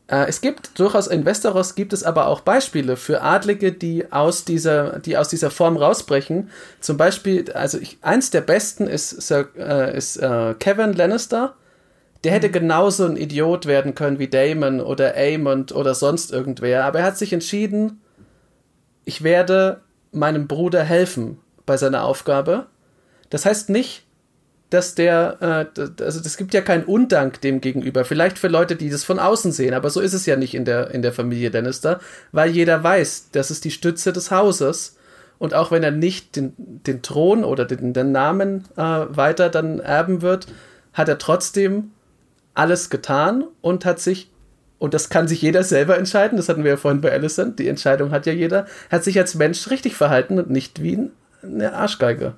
äh, 0.09 0.29
es 0.29 0.41
gibt 0.41 0.79
durchaus 0.79 1.07
in 1.07 1.25
Westeros 1.25 1.75
gibt 1.75 1.93
es 1.93 2.05
aber 2.05 2.29
auch 2.29 2.41
Beispiele 2.41 2.97
für 2.97 3.23
Adlige, 3.23 3.73
die 3.73 4.13
aus 4.13 4.45
dieser, 4.45 5.01
die 5.01 5.17
aus 5.17 5.29
dieser 5.29 5.51
Form 5.51 5.77
rausbrechen. 5.77 6.51
Zum 6.81 6.97
Beispiel, 6.97 7.51
also 7.53 7.79
ich, 7.79 7.99
eins 8.03 8.31
der 8.31 8.43
besten 8.43 8.87
ist, 8.87 9.11
Sir, 9.23 9.49
äh, 9.57 9.97
ist 9.97 10.17
äh, 10.17 10.55
Kevin 10.59 10.93
Lannister. 10.93 11.55
Der 12.25 12.33
hätte 12.33 12.49
mhm. 12.49 12.53
genauso 12.53 13.05
ein 13.05 13.17
Idiot 13.17 13.67
werden 13.67 13.95
können 13.95 14.19
wie 14.19 14.29
Damon 14.29 14.81
oder 14.81 15.15
Aemond 15.17 15.73
oder 15.73 15.95
sonst 15.95 16.33
irgendwer, 16.33 16.85
aber 16.85 17.01
er 17.01 17.07
hat 17.07 17.19
sich 17.19 17.33
entschieden, 17.33 18.01
ich 19.05 19.23
werde 19.23 19.83
meinem 20.13 20.49
Bruder 20.49 20.83
helfen 20.83 21.39
bei 21.67 21.77
seiner 21.77 22.05
Aufgabe. 22.05 22.67
Das 23.31 23.45
heißt 23.45 23.71
nicht, 23.71 24.06
dass 24.71 24.95
der, 24.95 25.69
äh, 25.77 25.81
also 26.03 26.21
es 26.21 26.37
gibt 26.37 26.53
ja 26.53 26.61
keinen 26.61 26.85
Undank 26.85 27.41
dem 27.41 27.61
gegenüber. 27.61 28.05
Vielleicht 28.05 28.39
für 28.39 28.49
Leute, 28.49 28.77
die 28.77 28.91
das 28.91 29.05
von 29.05 29.19
außen 29.19 29.53
sehen, 29.53 29.75
aber 29.75 29.91
so 29.91 30.01
ist 30.01 30.15
es 30.15 30.27
ja 30.27 30.37
nicht 30.37 30.55
in 30.55 30.65
der, 30.65 30.91
in 30.91 31.03
der 31.03 31.13
Familie 31.13 31.51
Lannister, 31.51 32.01
weil 32.33 32.51
jeder 32.51 32.83
weiß, 32.83 33.31
das 33.33 33.51
ist 33.51 33.65
die 33.65 33.71
Stütze 33.71 34.13
des 34.13 34.31
Hauses. 34.31 34.97
Und 35.39 35.55
auch 35.55 35.71
wenn 35.71 35.83
er 35.83 35.91
nicht 35.91 36.37
den, 36.37 36.55
den 36.57 37.03
Thron 37.03 37.45
oder 37.45 37.67
den, 37.67 37.93
den 37.93 38.11
Namen 38.11 38.65
äh, 38.77 38.81
weiter 38.83 39.51
dann 39.51 39.81
erben 39.81 40.23
wird, 40.23 40.47
hat 40.95 41.09
er 41.09 41.19
trotzdem 41.19 41.91
alles 42.55 42.89
getan 42.89 43.45
und 43.61 43.85
hat 43.85 44.01
sich, 44.01 44.31
und 44.79 44.95
das 44.95 45.11
kann 45.11 45.29
sich 45.29 45.43
jeder 45.43 45.63
selber 45.63 45.99
entscheiden, 45.99 46.39
das 46.39 46.49
hatten 46.49 46.65
wir 46.65 46.73
ja 46.73 46.77
vorhin 46.79 47.03
bei 47.03 47.13
Alicent, 47.13 47.59
die 47.59 47.69
Entscheidung 47.69 48.11
hat 48.13 48.25
ja 48.25 48.33
jeder, 48.33 48.67
hat 48.91 49.05
sich 49.05 49.19
als 49.19 49.35
Mensch 49.35 49.71
richtig 49.71 49.95
verhalten 49.95 50.39
und 50.39 50.51
nicht 50.51 50.83
wie 50.83 51.11
eine 51.43 51.75
Arschgeige. 51.75 52.33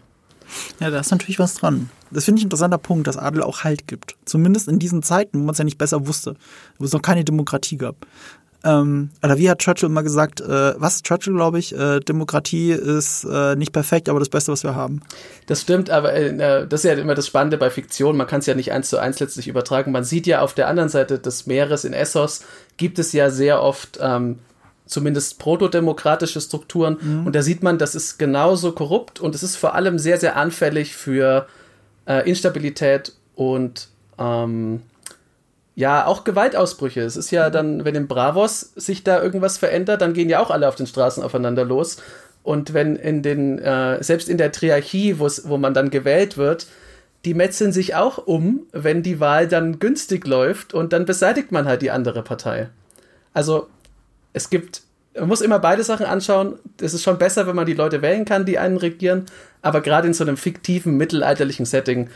Ja, 0.80 0.90
da 0.90 1.00
ist 1.00 1.10
natürlich 1.10 1.38
was 1.38 1.54
dran. 1.54 1.90
Das 2.10 2.24
finde 2.24 2.38
ich 2.38 2.44
ein 2.44 2.46
interessanter 2.46 2.78
Punkt, 2.78 3.06
dass 3.06 3.16
Adel 3.16 3.42
auch 3.42 3.64
Halt 3.64 3.86
gibt. 3.86 4.16
Zumindest 4.24 4.68
in 4.68 4.78
diesen 4.78 5.02
Zeiten, 5.02 5.40
wo 5.40 5.44
man 5.44 5.52
es 5.52 5.58
ja 5.58 5.64
nicht 5.64 5.78
besser 5.78 6.06
wusste, 6.06 6.36
wo 6.78 6.84
es 6.84 6.92
noch 6.92 7.02
keine 7.02 7.24
Demokratie 7.24 7.76
gab. 7.76 8.06
Ähm, 8.64 9.10
oder 9.22 9.38
wie 9.38 9.48
hat 9.48 9.60
Churchill 9.60 9.88
immer 9.88 10.02
gesagt, 10.02 10.40
äh, 10.40 10.74
was 10.80 11.02
Churchill, 11.02 11.34
glaube 11.34 11.58
ich, 11.60 11.76
äh, 11.76 12.00
Demokratie 12.00 12.72
ist 12.72 13.24
äh, 13.24 13.54
nicht 13.54 13.72
perfekt, 13.72 14.08
aber 14.08 14.18
das 14.18 14.28
Beste, 14.28 14.50
was 14.50 14.64
wir 14.64 14.74
haben. 14.74 15.00
Das 15.46 15.60
stimmt, 15.60 15.90
aber 15.90 16.12
äh, 16.12 16.66
das 16.66 16.84
ist 16.84 16.90
ja 16.90 16.96
immer 16.96 17.14
das 17.14 17.28
Spannende 17.28 17.56
bei 17.56 17.70
Fiktion, 17.70 18.16
man 18.16 18.26
kann 18.26 18.40
es 18.40 18.46
ja 18.46 18.54
nicht 18.54 18.72
eins 18.72 18.88
zu 18.88 18.98
eins 18.98 19.20
letztlich 19.20 19.46
übertragen. 19.46 19.92
Man 19.92 20.02
sieht 20.02 20.26
ja 20.26 20.40
auf 20.40 20.54
der 20.54 20.66
anderen 20.66 20.88
Seite 20.88 21.20
des 21.20 21.46
Meeres 21.46 21.84
in 21.84 21.92
Essos 21.92 22.42
gibt 22.76 22.98
es 22.98 23.12
ja 23.12 23.30
sehr 23.30 23.62
oft 23.62 23.98
ähm, 24.00 24.38
zumindest 24.88 25.38
protodemokratische 25.38 26.40
Strukturen. 26.40 26.98
Mhm. 27.00 27.26
Und 27.26 27.36
da 27.36 27.42
sieht 27.42 27.62
man, 27.62 27.78
das 27.78 27.94
ist 27.94 28.18
genauso 28.18 28.72
korrupt 28.72 29.20
und 29.20 29.34
es 29.34 29.42
ist 29.42 29.56
vor 29.56 29.74
allem 29.74 29.98
sehr, 29.98 30.18
sehr 30.18 30.36
anfällig 30.36 30.96
für 30.96 31.46
äh, 32.06 32.28
Instabilität 32.28 33.12
und 33.36 33.88
ähm, 34.18 34.82
ja, 35.76 36.06
auch 36.06 36.24
Gewaltausbrüche. 36.24 37.02
Es 37.02 37.16
ist 37.16 37.30
ja 37.30 37.48
mhm. 37.48 37.52
dann, 37.52 37.84
wenn 37.84 37.94
in 37.94 38.08
Bravos 38.08 38.72
sich 38.74 39.04
da 39.04 39.22
irgendwas 39.22 39.58
verändert, 39.58 40.00
dann 40.00 40.14
gehen 40.14 40.28
ja 40.28 40.40
auch 40.40 40.50
alle 40.50 40.66
auf 40.66 40.74
den 40.74 40.86
Straßen 40.86 41.22
aufeinander 41.22 41.64
los. 41.64 41.98
Und 42.42 42.72
wenn 42.72 42.96
in 42.96 43.22
den, 43.22 43.58
äh, 43.58 44.02
selbst 44.02 44.28
in 44.28 44.38
der 44.38 44.52
Triarchie, 44.52 45.18
wo 45.18 45.56
man 45.56 45.74
dann 45.74 45.90
gewählt 45.90 46.36
wird, 46.36 46.66
die 47.24 47.34
metzeln 47.34 47.72
sich 47.72 47.94
auch 47.94 48.26
um, 48.26 48.66
wenn 48.72 49.02
die 49.02 49.20
Wahl 49.20 49.48
dann 49.48 49.78
günstig 49.78 50.26
läuft 50.26 50.72
und 50.72 50.92
dann 50.92 51.04
beseitigt 51.04 51.52
man 51.52 51.66
halt 51.66 51.82
die 51.82 51.90
andere 51.90 52.22
Partei. 52.22 52.70
Also 53.34 53.68
es 54.32 54.50
gibt, 54.50 54.82
man 55.14 55.28
muss 55.28 55.40
immer 55.40 55.58
beide 55.58 55.82
Sachen 55.84 56.06
anschauen. 56.06 56.58
Es 56.80 56.94
ist 56.94 57.02
schon 57.02 57.18
besser, 57.18 57.46
wenn 57.46 57.56
man 57.56 57.66
die 57.66 57.74
Leute 57.74 58.02
wählen 58.02 58.24
kann, 58.24 58.44
die 58.44 58.58
einen 58.58 58.76
regieren. 58.76 59.26
Aber 59.62 59.80
gerade 59.80 60.06
in 60.06 60.14
so 60.14 60.24
einem 60.24 60.36
fiktiven, 60.36 60.96
mittelalterlichen 60.96 61.66
Setting, 61.66 62.08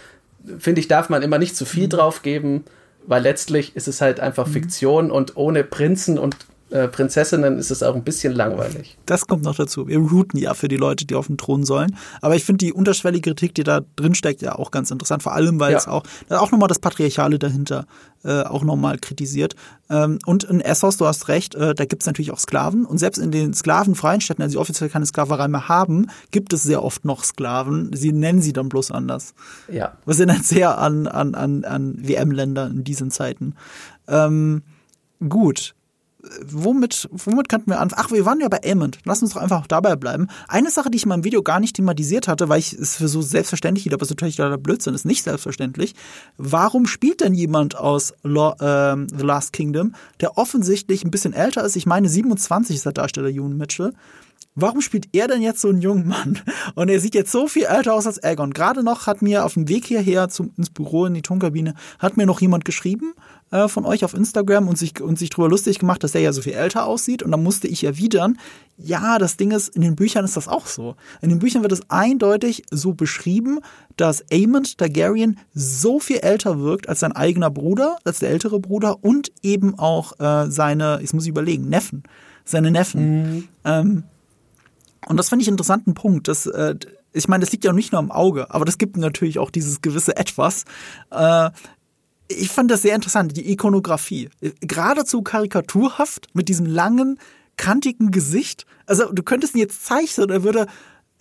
finde 0.59 0.81
ich, 0.81 0.89
darf 0.89 1.09
man 1.09 1.23
immer 1.23 1.39
nicht 1.39 1.57
zu 1.57 1.65
viel 1.65 1.85
mhm. 1.85 1.91
drauf 1.91 2.23
geben, 2.23 2.65
weil 3.07 3.23
letztlich 3.23 3.75
ist 3.77 3.89
es 3.89 4.01
halt 4.01 4.21
einfach 4.21 4.47
mhm. 4.47 4.53
Fiktion 4.53 5.11
und 5.11 5.37
ohne 5.37 5.65
Prinzen 5.65 6.19
und 6.19 6.37
äh, 6.73 6.89
Prinzessinnen 6.89 7.59
ist 7.59 7.71
es 7.71 7.83
auch 7.83 7.95
ein 7.95 8.03
bisschen 8.03 8.33
langweilig. 8.33 8.97
Das 9.05 9.27
kommt 9.27 9.45
noch 9.45 9.55
dazu. 9.55 9.89
Wir 9.89 9.99
routen 9.99 10.41
ja 10.41 10.55
für 10.55 10.69
die 10.69 10.77
Leute, 10.77 11.05
die 11.05 11.15
auf 11.15 11.27
dem 11.27 11.37
Thron 11.37 11.65
sollen. 11.65 11.97
Aber 12.21 12.35
ich 12.35 12.45
finde 12.45 12.65
die 12.65 12.73
unterschwellige 12.73 13.31
Kritik, 13.31 13.55
die 13.55 13.63
da 13.63 13.83
drin 13.97 14.15
steckt, 14.15 14.41
ja 14.41 14.57
auch 14.57 14.71
ganz 14.71 14.91
interessant. 14.91 15.23
Vor 15.23 15.35
allem, 15.35 15.61
weil 15.61 15.73
ja. 15.73 15.79
es 15.79 15.87
auch, 15.87 16.03
auch 16.31 16.51
nochmal 16.51 16.69
das 16.69 16.79
Patriarchale 16.79 17.39
dahinter 17.39 17.87
äh, 18.25 18.43
auch 18.43 18.65
nochmal 18.65 18.99
kritisiert. 18.99 19.55
Ähm, 19.91 20.19
und 20.25 20.45
in 20.45 20.61
Essos, 20.61 20.97
du 20.97 21.07
hast 21.07 21.29
recht, 21.29 21.55
äh, 21.55 21.75
da 21.75 21.85
gibt 21.85 22.03
es 22.03 22.07
natürlich 22.07 22.31
auch 22.31 22.39
Sklaven. 22.39 22.87
Und 22.87 22.99
selbst 22.99 23.19
in 23.19 23.31
den 23.31 23.53
sklavenfreien 23.53 24.23
Städten, 24.23 24.41
also 24.41 24.55
die 24.55 24.59
offiziell 24.59 24.89
keine 24.89 25.05
Sklaverei 25.07 25.49
mehr 25.49 25.69
haben, 25.69 26.07
gibt 26.31 26.53
es 26.53 26.63
sehr 26.63 26.83
oft 26.83 27.05
noch 27.05 27.23
Sklaven. 27.23 27.91
Sie 27.93 28.13
nennen 28.13 28.41
sie 28.41 28.55
dann 28.55 28.71
bloß 28.71 28.93
anders. 28.93 29.35
Ja. 29.71 29.93
Was 30.07 30.19
erinnert 30.19 30.45
sehr 30.45 30.79
an, 30.79 31.07
an, 31.07 31.35
an, 31.35 31.65
an 31.65 31.97
WM-Länder 31.99 32.69
in 32.69 32.83
diesen 32.83 33.11
Zeiten. 33.11 33.57
Ähm, 34.09 34.63
gut 35.29 35.75
womit, 36.47 37.09
womit 37.11 37.49
könnten 37.49 37.71
wir 37.71 37.81
anfangen? 37.81 38.03
Ach, 38.05 38.13
wir 38.13 38.25
waren 38.25 38.41
ja 38.41 38.49
bei 38.49 38.61
Aemond. 38.65 38.99
Lass 39.05 39.23
uns 39.23 39.35
doch 39.35 39.41
einfach 39.41 39.67
dabei 39.67 39.97
bleiben. 39.97 40.29
Eine 40.49 40.71
Sache, 40.71 40.91
die 40.91 40.97
ich 40.97 41.03
in 41.03 41.09
meinem 41.09 41.25
Video 41.25 41.43
gar 41.43 41.61
nicht 41.61 41.77
thematisiert 41.77 42.29
hatte, 42.29 42.49
weil 42.49 42.61
ich 42.61 42.73
es 42.73 42.97
für 42.97 43.09
so 43.09 43.23
selbstverständlich 43.23 43.83
hielt, 43.83 43.95
aber 43.95 44.03
es 44.03 44.11
natürlich 44.11 44.39
leider 44.39 44.59
Blödsinn 44.59 44.95
ist, 44.95 45.05
nicht 45.05 45.25
selbstverständlich. 45.25 45.95
Warum 46.37 46.87
spielt 46.87 47.21
denn 47.21 47.35
jemand 47.35 47.77
aus 47.77 48.15
Law, 48.23 48.55
äh, 48.61 49.07
The 49.17 49.25
Last 49.25 49.53
Kingdom, 49.53 49.95
der 50.21 50.39
offensichtlich 50.39 51.05
ein 51.05 51.11
bisschen 51.11 51.33
älter 51.33 51.65
ist? 51.65 51.77
Ich 51.77 51.87
meine, 51.87 52.09
27 52.09 52.77
ist 52.77 52.87
der 52.87 52.93
Darsteller 52.93 53.29
Ewan 53.29 53.57
Mitchell. 53.57 53.93
Warum 54.55 54.83
spielt 54.83 55.09
er 55.13 55.29
denn 55.29 55.41
jetzt 55.41 55.63
so 55.63 55.69
einen 55.69 55.81
jungen 55.81 56.07
Mann? 56.07 56.39
Und 56.75 56.91
er 56.91 57.01
sieht 57.01 57.15
jetzt 57.15 57.33
so 57.33 57.49
viel 57.49 57.65
älter 57.65 57.95
aus 57.95 58.07
als 58.07 58.23
Aegon. 58.23 58.53
Gerade 58.53 58.83
noch 58.83 59.07
hat 59.07 59.23
mir 59.23 59.45
auf 59.45 59.55
dem 59.55 59.69
Weg 59.69 59.87
hierher 59.87 60.29
zum, 60.29 60.53
ins 60.59 60.69
Büro 60.69 61.07
in 61.07 61.15
die 61.15 61.23
Tonkabine, 61.23 61.75
hat 61.99 62.17
mir 62.17 62.27
noch 62.27 62.41
jemand 62.41 62.65
geschrieben, 62.65 63.15
äh, 63.53 63.69
von 63.69 63.85
euch 63.85 64.05
auf 64.05 64.15
Instagram 64.15 64.67
und 64.67 64.77
sich, 64.77 65.01
und 65.01 65.19
sich 65.19 65.31
drüber 65.31 65.49
lustig 65.49 65.79
gemacht, 65.79 66.03
dass 66.03 66.15
er 66.15 66.23
ja 66.23 66.33
so 66.33 66.43
viel 66.43 66.55
älter 66.55 66.87
aussieht. 66.87 67.23
Und 67.23 67.31
dann 67.31 67.43
musste 67.43 67.69
ich 67.69 67.85
erwidern, 67.85 68.39
ja, 68.77 69.19
das 69.19 69.37
Ding 69.37 69.53
ist, 69.53 69.69
in 69.69 69.83
den 69.83 69.95
Büchern 69.95 70.25
ist 70.25 70.37
das 70.37 70.49
auch 70.49 70.67
so. 70.67 70.97
In 71.21 71.29
den 71.29 71.39
Büchern 71.39 71.63
wird 71.63 71.73
es 71.73 71.89
eindeutig 71.89 72.65
so 72.71 72.95
beschrieben, 72.95 73.61
dass 73.97 74.25
Aemond 74.33 74.79
Targaryen 74.79 75.39
so 75.55 76.01
viel 76.01 76.19
älter 76.19 76.61
wirkt 76.61 76.89
als 76.89 77.01
sein 77.01 77.13
eigener 77.13 77.51
Bruder, 77.51 77.99
als 78.05 78.19
der 78.19 78.31
ältere 78.31 78.59
Bruder 78.59 79.05
und 79.05 79.31
eben 79.43 79.79
auch 79.79 80.19
äh, 80.19 80.51
seine, 80.51 80.99
jetzt 81.01 81.15
muss 81.15 81.25
ich 81.25 81.31
überlegen, 81.31 81.69
Neffen. 81.69 82.03
Seine 82.45 82.71
Neffen. 82.71 83.37
Mhm. 83.37 83.49
Ähm, 83.65 84.05
und 85.07 85.17
das 85.17 85.29
finde 85.29 85.43
ich 85.43 85.49
einen 85.49 85.55
interessanten 85.55 85.95
Punkt. 85.95 86.27
Dass, 86.27 86.47
äh, 86.47 86.75
ich 87.13 87.29
meine, 87.29 87.45
das 87.45 87.53
liegt 87.53 87.65
ja 87.65 87.73
nicht 87.73 87.93
nur 87.93 87.99
am 87.99 88.11
Auge, 88.11 88.51
aber 88.51 88.65
das 88.65 88.79
gibt 88.79 88.97
natürlich 88.97 89.39
auch 89.39 89.51
dieses 89.51 89.83
gewisse 89.83 90.17
Etwas. 90.17 90.65
Äh, 91.11 91.51
ich 92.33 92.51
fand 92.51 92.71
das 92.71 92.83
sehr 92.83 92.95
interessant, 92.95 93.37
die 93.37 93.51
Ikonografie. 93.51 94.29
Geradezu 94.61 95.23
karikaturhaft 95.23 96.29
mit 96.35 96.49
diesem 96.49 96.67
langen, 96.67 97.19
kantigen 97.57 98.11
Gesicht. 98.11 98.67
Also 98.87 99.13
du 99.13 99.23
könntest 99.23 99.55
ihn 99.55 99.61
jetzt 99.61 99.85
zeichnen, 99.85 100.31
er 100.31 100.43
würde 100.43 100.67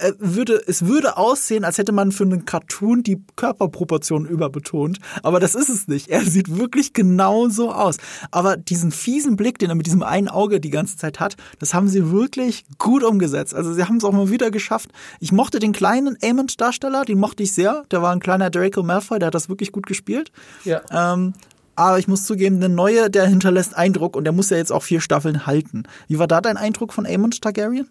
äh, 0.02 0.14
würde, 0.20 0.62
es 0.68 0.86
würde 0.86 1.18
aussehen, 1.18 1.64
als 1.64 1.78
hätte 1.78 1.92
man 1.92 2.12
für 2.12 2.24
einen 2.24 2.46
Cartoon 2.46 3.04
die 3.04 3.24
Körperproportionen 3.36 4.28
überbetont. 4.28 5.00
Aber 5.24 5.40
das 5.40 5.56
ist 5.56 5.70
es 5.70 5.88
nicht. 5.88 6.08
Er 6.10 6.22
sieht 6.22 6.58
wirklich 6.58 6.94
genau 6.94 7.50
so 7.50 7.72
aus. 7.72 7.98
Aber 8.32 8.58
diesen 8.58 8.92
fiesen 8.92 9.36
Blick, 9.36 9.60
den 9.60 9.70
er 9.70 9.76
mit 9.76 9.86
diesem 9.86 10.04
einen 10.04 10.28
Auge 10.28 10.60
die 10.60 10.70
ganze 10.70 10.98
Zeit 10.98 11.20
hat, 11.20 11.38
das 11.60 11.74
haben 11.74 11.88
sie 11.88 12.12
wirklich 12.12 12.66
gut 12.78 13.04
umgesetzt. 13.04 13.54
Also 13.54 13.74
sie 13.74 13.84
haben 13.84 13.98
es 13.98 14.04
auch 14.04 14.12
mal 14.12 14.30
wieder 14.30 14.52
geschafft. 14.52 14.90
Ich 15.20 15.32
mochte 15.32 15.60
den 15.60 15.72
kleinen 15.72 16.18
Aemond-Darsteller, 16.22 17.06
den 17.06 17.20
mochte 17.20 17.44
ich 17.44 17.54
sehr. 17.54 17.84
Der 17.92 18.02
war 18.02 18.12
ein 18.12 18.20
kleiner 18.20 18.50
Draco 18.50 18.84
Malfoy, 18.84 19.20
der 19.20 19.28
hat 19.28 19.36
das 19.36 19.50
wirklich 19.50 19.72
gut 19.72 19.86
gespielt. 19.86 20.32
Ja. 20.66 20.82
Ähm, 20.92 21.34
aber 21.76 22.00
ich 22.00 22.08
muss 22.08 22.26
zugeben, 22.26 22.60
der 22.60 22.70
neue, 22.70 23.10
der 23.10 23.26
hinterlässt 23.28 23.76
Eindruck 23.76 24.16
und 24.16 24.26
der 24.26 24.34
muss 24.34 24.50
ja 24.50 24.58
jetzt 24.58 24.72
auch 24.72 24.84
vier 24.84 25.02
Staffeln 25.02 25.46
halten. 25.46 25.84
Wie 26.08 26.20
war 26.20 26.28
da 26.28 26.42
dein 26.42 26.58
Eindruck 26.58 26.94
von 26.94 27.06
Aemond 27.06 27.42
Targaryen? 27.42 27.88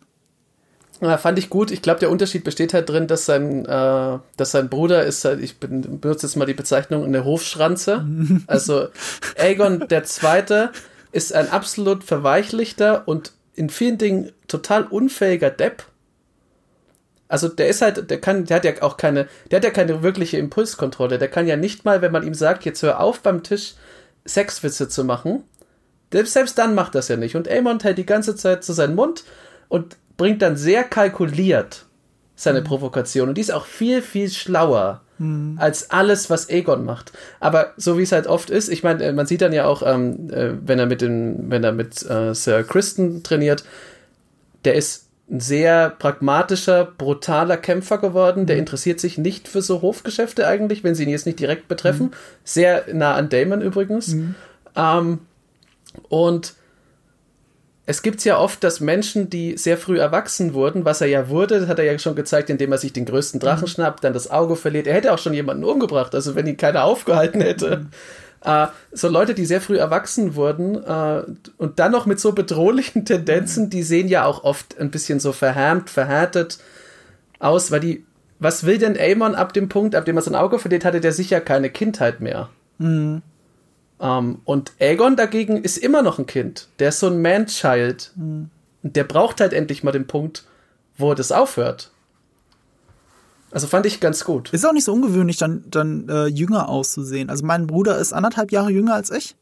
Ja, 1.01 1.17
fand 1.17 1.39
ich 1.39 1.49
gut. 1.49 1.71
Ich 1.71 1.81
glaube, 1.81 2.01
der 2.01 2.11
Unterschied 2.11 2.45
besteht 2.45 2.75
halt 2.75 2.89
drin, 2.89 3.07
dass 3.07 3.25
sein, 3.25 3.65
äh, 3.65 4.19
dass 4.37 4.51
sein 4.51 4.69
Bruder 4.69 5.05
ist, 5.05 5.25
halt, 5.25 5.41
ich 5.41 5.59
benutze 5.59 6.27
jetzt 6.27 6.37
mal 6.37 6.45
die 6.45 6.55
Bezeichnung, 6.55 7.05
eine 7.05 7.25
Hofschranze. 7.25 8.07
Also 8.47 8.89
Aegon 9.39 9.89
der 9.89 10.05
Zweite 10.05 10.71
ist 11.13 11.33
ein 11.35 11.51
absolut 11.51 12.05
verweichlichter 12.05 13.09
und 13.09 13.33
in 13.55 13.71
vielen 13.71 13.99
Dingen 13.99 14.33
total 14.49 14.85
unfähiger 14.85 15.51
Depp. 15.51 15.85
Also 17.29 17.49
der 17.49 17.69
ist 17.69 17.81
halt, 17.81 18.11
der 18.11 18.21
kann, 18.21 18.45
der 18.45 18.57
hat 18.57 18.65
ja 18.65 18.73
auch 18.83 18.97
keine, 18.97 19.29
der 19.51 19.59
hat 19.59 19.65
ja 19.65 19.71
keine 19.71 20.03
wirkliche 20.03 20.37
Impulskontrolle. 20.37 21.19
Der 21.19 21.29
kann 21.29 21.47
ja 21.47 21.57
nicht 21.57 21.85
mal, 21.85 22.03
wenn 22.03 22.13
man 22.13 22.27
ihm 22.27 22.35
sagt, 22.35 22.65
jetzt 22.65 22.83
hör 22.83 23.01
auf 23.01 23.21
beim 23.21 23.43
Tisch 23.43 23.75
Sexwitze 24.27 24.89
zu 24.89 25.05
machen. 25.05 25.45
Selbst 26.13 26.59
dann 26.59 26.75
macht 26.75 26.95
das 26.95 27.09
ja 27.09 27.17
nicht. 27.17 27.37
Und 27.37 27.49
Aemon 27.49 27.81
hält 27.81 27.99
die 27.99 28.07
ganze 28.07 28.35
Zeit 28.35 28.65
zu 28.65 28.73
seinem 28.73 28.97
Mund 28.97 29.25
und 29.69 29.97
bringt 30.21 30.43
dann 30.43 30.55
sehr 30.55 30.85
kalkuliert 30.85 31.87
seine 32.37 32.61
mhm. 32.61 32.65
Provokation. 32.65 33.31
Und 33.31 33.39
die 33.39 33.41
ist 33.41 33.53
auch 33.53 33.65
viel, 33.65 34.03
viel 34.03 34.29
schlauer 34.29 35.01
mhm. 35.17 35.57
als 35.59 35.91
alles, 35.91 36.29
was 36.29 36.51
Aegon 36.51 36.85
macht. 36.85 37.13
Aber 37.41 37.73
so 37.79 37.97
wie 37.97 38.03
es 38.03 38.13
halt 38.13 38.27
oft 38.27 38.51
ist, 38.51 38.69
ich 38.69 38.83
meine, 38.83 39.15
man 39.15 39.25
sieht 39.25 39.41
dann 39.41 39.55
ja 39.55 39.65
auch, 39.65 39.83
ähm, 39.83 40.29
äh, 40.31 40.51
wenn 40.63 40.79
er 40.79 40.85
mit 40.85 41.01
den, 41.01 41.51
wenn 41.51 41.65
er 41.65 41.73
mit 41.73 42.05
äh, 42.05 42.35
Sir 42.35 42.65
Kristen 42.65 43.23
trainiert, 43.23 43.65
der 44.67 44.75
ist 44.75 45.07
ein 45.31 45.41
sehr 45.41 45.89
pragmatischer, 45.89 46.85
brutaler 46.85 47.57
Kämpfer 47.57 47.97
geworden. 47.97 48.45
Der 48.45 48.57
mhm. 48.57 48.61
interessiert 48.61 49.01
sich 49.01 49.17
nicht 49.17 49.49
für 49.49 49.63
so 49.63 49.81
Hofgeschäfte 49.81 50.47
eigentlich, 50.47 50.85
wenn 50.85 50.95
sie 50.95 51.05
ihn 51.05 51.09
jetzt 51.09 51.25
nicht 51.25 51.41
direkt 51.41 51.67
betreffen. 51.67 52.09
Mhm. 52.09 52.15
Sehr 52.45 52.85
nah 52.93 53.15
an 53.15 53.31
Damon 53.31 53.63
übrigens. 53.63 54.09
Mhm. 54.09 54.35
Ähm, 54.77 55.21
und 56.11 56.60
es 57.91 58.03
gibt 58.03 58.25
ja 58.25 58.39
oft, 58.39 58.63
dass 58.63 58.79
Menschen, 58.79 59.31
die 59.31 59.57
sehr 59.57 59.77
früh 59.77 59.99
erwachsen 59.99 60.55
wurden, 60.55 60.85
was 60.85 61.01
er 61.01 61.09
ja 61.09 61.29
wurde, 61.29 61.59
das 61.59 61.69
hat 61.69 61.81
er 61.81 61.85
ja 61.85 61.99
schon 61.99 62.15
gezeigt, 62.15 62.49
indem 62.49 62.71
er 62.71 62.79
sich 62.79 62.93
den 62.93 63.05
größten 63.05 63.41
Drachen 63.41 63.65
mhm. 63.65 63.67
schnappt, 63.67 64.05
dann 64.05 64.13
das 64.13 64.31
Auge 64.31 64.55
verliert. 64.55 64.87
Er 64.87 64.95
hätte 64.95 65.13
auch 65.13 65.19
schon 65.19 65.35
jemanden 65.35 65.65
umgebracht, 65.65 66.15
also 66.15 66.37
wenn 66.37 66.47
ihn 66.47 66.57
keiner 66.57 66.85
aufgehalten 66.85 67.41
hätte. 67.41 67.79
Mhm. 67.79 67.89
Äh, 68.45 68.69
so 68.93 69.09
Leute, 69.09 69.35
die 69.35 69.45
sehr 69.45 69.61
früh 69.61 69.77
erwachsen 69.77 70.37
wurden 70.37 70.77
äh, 70.77 71.23
und 71.59 71.81
dann 71.81 71.91
noch 71.91 72.07
mit 72.07 72.21
so 72.21 72.31
bedrohlichen 72.31 73.05
Tendenzen, 73.05 73.71
die 73.71 73.83
sehen 73.83 74.07
ja 74.07 74.25
auch 74.25 74.45
oft 74.45 74.79
ein 74.79 74.93
bisschen 74.93 75.19
so 75.19 75.33
verhärmt, 75.33 75.91
verhärtet 75.91 76.59
aus, 77.41 77.73
weil 77.73 77.81
die, 77.81 78.05
was 78.39 78.65
will 78.65 78.79
denn 78.79 78.97
Amon 79.01 79.35
ab 79.35 79.53
dem 79.53 79.69
Punkt, 79.69 79.97
ab 79.97 80.05
dem 80.05 80.17
er 80.17 80.23
sein 80.23 80.37
Auge 80.37 80.61
verliert, 80.61 80.85
hatte 80.85 81.01
der 81.01 81.13
sicher 81.13 81.41
keine 81.41 81.71
Kindheit 81.71 82.21
mehr. 82.21 82.51
Mhm. 82.79 83.23
Um, 84.01 84.07
ähm, 84.09 84.39
und 84.47 84.73
Aegon 84.81 85.15
dagegen 85.17 85.63
ist 85.63 85.77
immer 85.77 86.01
noch 86.01 86.19
ein 86.19 86.27
Kind. 86.27 86.69
Der 86.79 86.89
ist 86.89 87.01
so 87.01 87.09
ein 87.09 87.21
Man-Child. 87.21 88.13
Mhm. 88.17 88.51
Und 88.83 88.97
der 88.97 89.05
braucht 89.05 89.43
halt 89.43 89.53
endlich 89.53 89.85
mal 89.85 89.93
den 89.93 90.07
Punkt, 90.07 90.45
wo 90.97 91.13
das 91.13 91.33
aufhört. 91.33 91.91
Also 93.51 93.67
fand 93.67 93.85
ich 93.85 94.01
ganz 94.01 94.25
gut. 94.25 94.53
Ist 94.55 94.65
auch 94.65 94.73
nicht 94.73 94.85
so 94.85 94.93
ungewöhnlich, 94.95 95.37
dann, 95.37 95.65
dann 95.69 96.09
äh, 96.09 96.27
jünger 96.27 96.69
auszusehen. 96.69 97.29
Also 97.29 97.45
mein 97.45 97.67
Bruder 97.67 97.99
ist 97.99 98.13
anderthalb 98.13 98.53
Jahre 98.53 98.71
jünger 98.71 98.95
als 98.95 99.11
ich. 99.11 99.37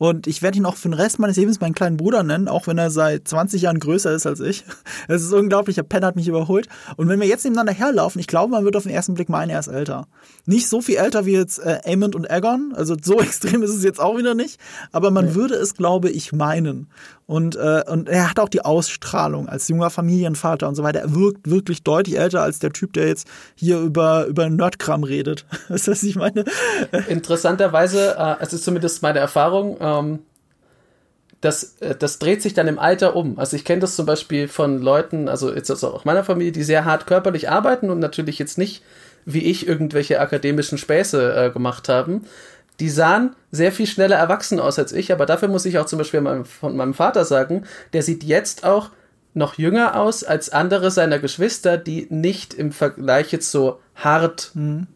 Und 0.00 0.26
ich 0.26 0.40
werde 0.40 0.56
ihn 0.56 0.64
auch 0.64 0.76
für 0.76 0.88
den 0.88 0.94
Rest 0.94 1.18
meines 1.18 1.36
Lebens 1.36 1.60
meinen 1.60 1.74
kleinen 1.74 1.98
Bruder 1.98 2.22
nennen, 2.22 2.48
auch 2.48 2.66
wenn 2.66 2.78
er 2.78 2.90
seit 2.90 3.28
20 3.28 3.60
Jahren 3.60 3.78
größer 3.78 4.10
ist 4.14 4.26
als 4.26 4.40
ich. 4.40 4.64
Es 5.08 5.22
ist 5.22 5.32
unglaublich, 5.34 5.76
der 5.76 5.82
Penn 5.82 6.04
hat 6.04 6.16
mich 6.16 6.26
überholt. 6.26 6.68
Und 6.96 7.08
wenn 7.08 7.20
wir 7.20 7.26
jetzt 7.26 7.44
nebeneinander 7.44 7.74
herlaufen, 7.74 8.18
ich 8.18 8.26
glaube, 8.26 8.52
man 8.52 8.64
wird 8.64 8.76
auf 8.76 8.84
den 8.84 8.92
ersten 8.92 9.12
Blick 9.12 9.28
meinen, 9.28 9.50
er 9.50 9.58
ist 9.58 9.66
älter. 9.66 10.06
Nicht 10.46 10.68
so 10.68 10.80
viel 10.80 10.96
älter 10.96 11.26
wie 11.26 11.32
jetzt 11.32 11.58
äh, 11.58 11.80
Aemond 11.84 12.14
und 12.14 12.30
Aegon, 12.30 12.72
also 12.74 12.96
so 13.02 13.20
extrem 13.20 13.62
ist 13.62 13.74
es 13.74 13.84
jetzt 13.84 14.00
auch 14.00 14.16
wieder 14.16 14.34
nicht, 14.34 14.58
aber 14.90 15.10
man 15.10 15.26
nee. 15.26 15.34
würde 15.34 15.56
es, 15.56 15.74
glaube 15.74 16.08
ich, 16.08 16.32
meinen. 16.32 16.88
Und, 17.30 17.54
äh, 17.54 17.84
und 17.86 18.08
er 18.08 18.28
hat 18.28 18.40
auch 18.40 18.48
die 18.48 18.62
Ausstrahlung 18.62 19.48
als 19.48 19.68
junger 19.68 19.90
Familienvater 19.90 20.66
und 20.66 20.74
so 20.74 20.82
weiter. 20.82 20.98
Er 20.98 21.14
wirkt 21.14 21.48
wirklich 21.48 21.84
deutlich 21.84 22.18
älter 22.18 22.42
als 22.42 22.58
der 22.58 22.72
Typ, 22.72 22.92
der 22.94 23.06
jetzt 23.06 23.28
hier 23.54 23.78
über, 23.78 24.26
über 24.26 24.50
Nerdkram 24.50 25.04
redet. 25.04 25.46
Weißt 25.68 25.86
du, 25.86 25.92
was 25.92 26.02
meine? 26.16 26.44
Interessanterweise, 27.08 28.16
äh, 28.18 28.34
es 28.40 28.52
ist 28.52 28.64
zumindest 28.64 29.02
meine 29.02 29.20
Erfahrung, 29.20 29.76
ähm, 29.80 30.18
das, 31.40 31.76
äh, 31.78 31.94
das 31.94 32.18
dreht 32.18 32.42
sich 32.42 32.52
dann 32.52 32.66
im 32.66 32.80
Alter 32.80 33.14
um. 33.14 33.38
Also 33.38 33.54
ich 33.54 33.64
kenne 33.64 33.78
das 33.78 33.94
zum 33.94 34.06
Beispiel 34.06 34.48
von 34.48 34.82
Leuten, 34.82 35.28
also 35.28 35.54
jetzt 35.54 35.70
also 35.70 35.94
auch 35.94 36.04
meiner 36.04 36.24
Familie, 36.24 36.50
die 36.50 36.64
sehr 36.64 36.84
hart 36.84 37.06
körperlich 37.06 37.48
arbeiten 37.48 37.90
und 37.90 38.00
natürlich 38.00 38.40
jetzt 38.40 38.58
nicht 38.58 38.82
wie 39.24 39.44
ich 39.44 39.68
irgendwelche 39.68 40.18
akademischen 40.18 40.78
Späße 40.78 41.34
äh, 41.34 41.50
gemacht 41.50 41.88
haben 41.88 42.22
die 42.80 42.88
sahen 42.88 43.36
sehr 43.52 43.72
viel 43.72 43.86
schneller 43.86 44.16
erwachsen 44.16 44.58
aus 44.58 44.78
als 44.78 44.92
ich, 44.92 45.12
aber 45.12 45.26
dafür 45.26 45.48
muss 45.48 45.66
ich 45.66 45.78
auch 45.78 45.86
zum 45.86 45.98
Beispiel 45.98 46.44
von 46.44 46.76
meinem 46.76 46.94
Vater 46.94 47.24
sagen, 47.24 47.64
der 47.92 48.02
sieht 48.02 48.24
jetzt 48.24 48.64
auch 48.64 48.90
noch 49.34 49.58
jünger 49.58 49.96
aus 49.96 50.24
als 50.24 50.50
andere 50.50 50.90
seiner 50.90 51.18
Geschwister, 51.18 51.76
die 51.78 52.06
nicht 52.10 52.54
im 52.54 52.72
Vergleich 52.72 53.30
jetzt 53.32 53.50
so 53.50 53.78
hart 53.94 54.50
mhm. 54.54 54.86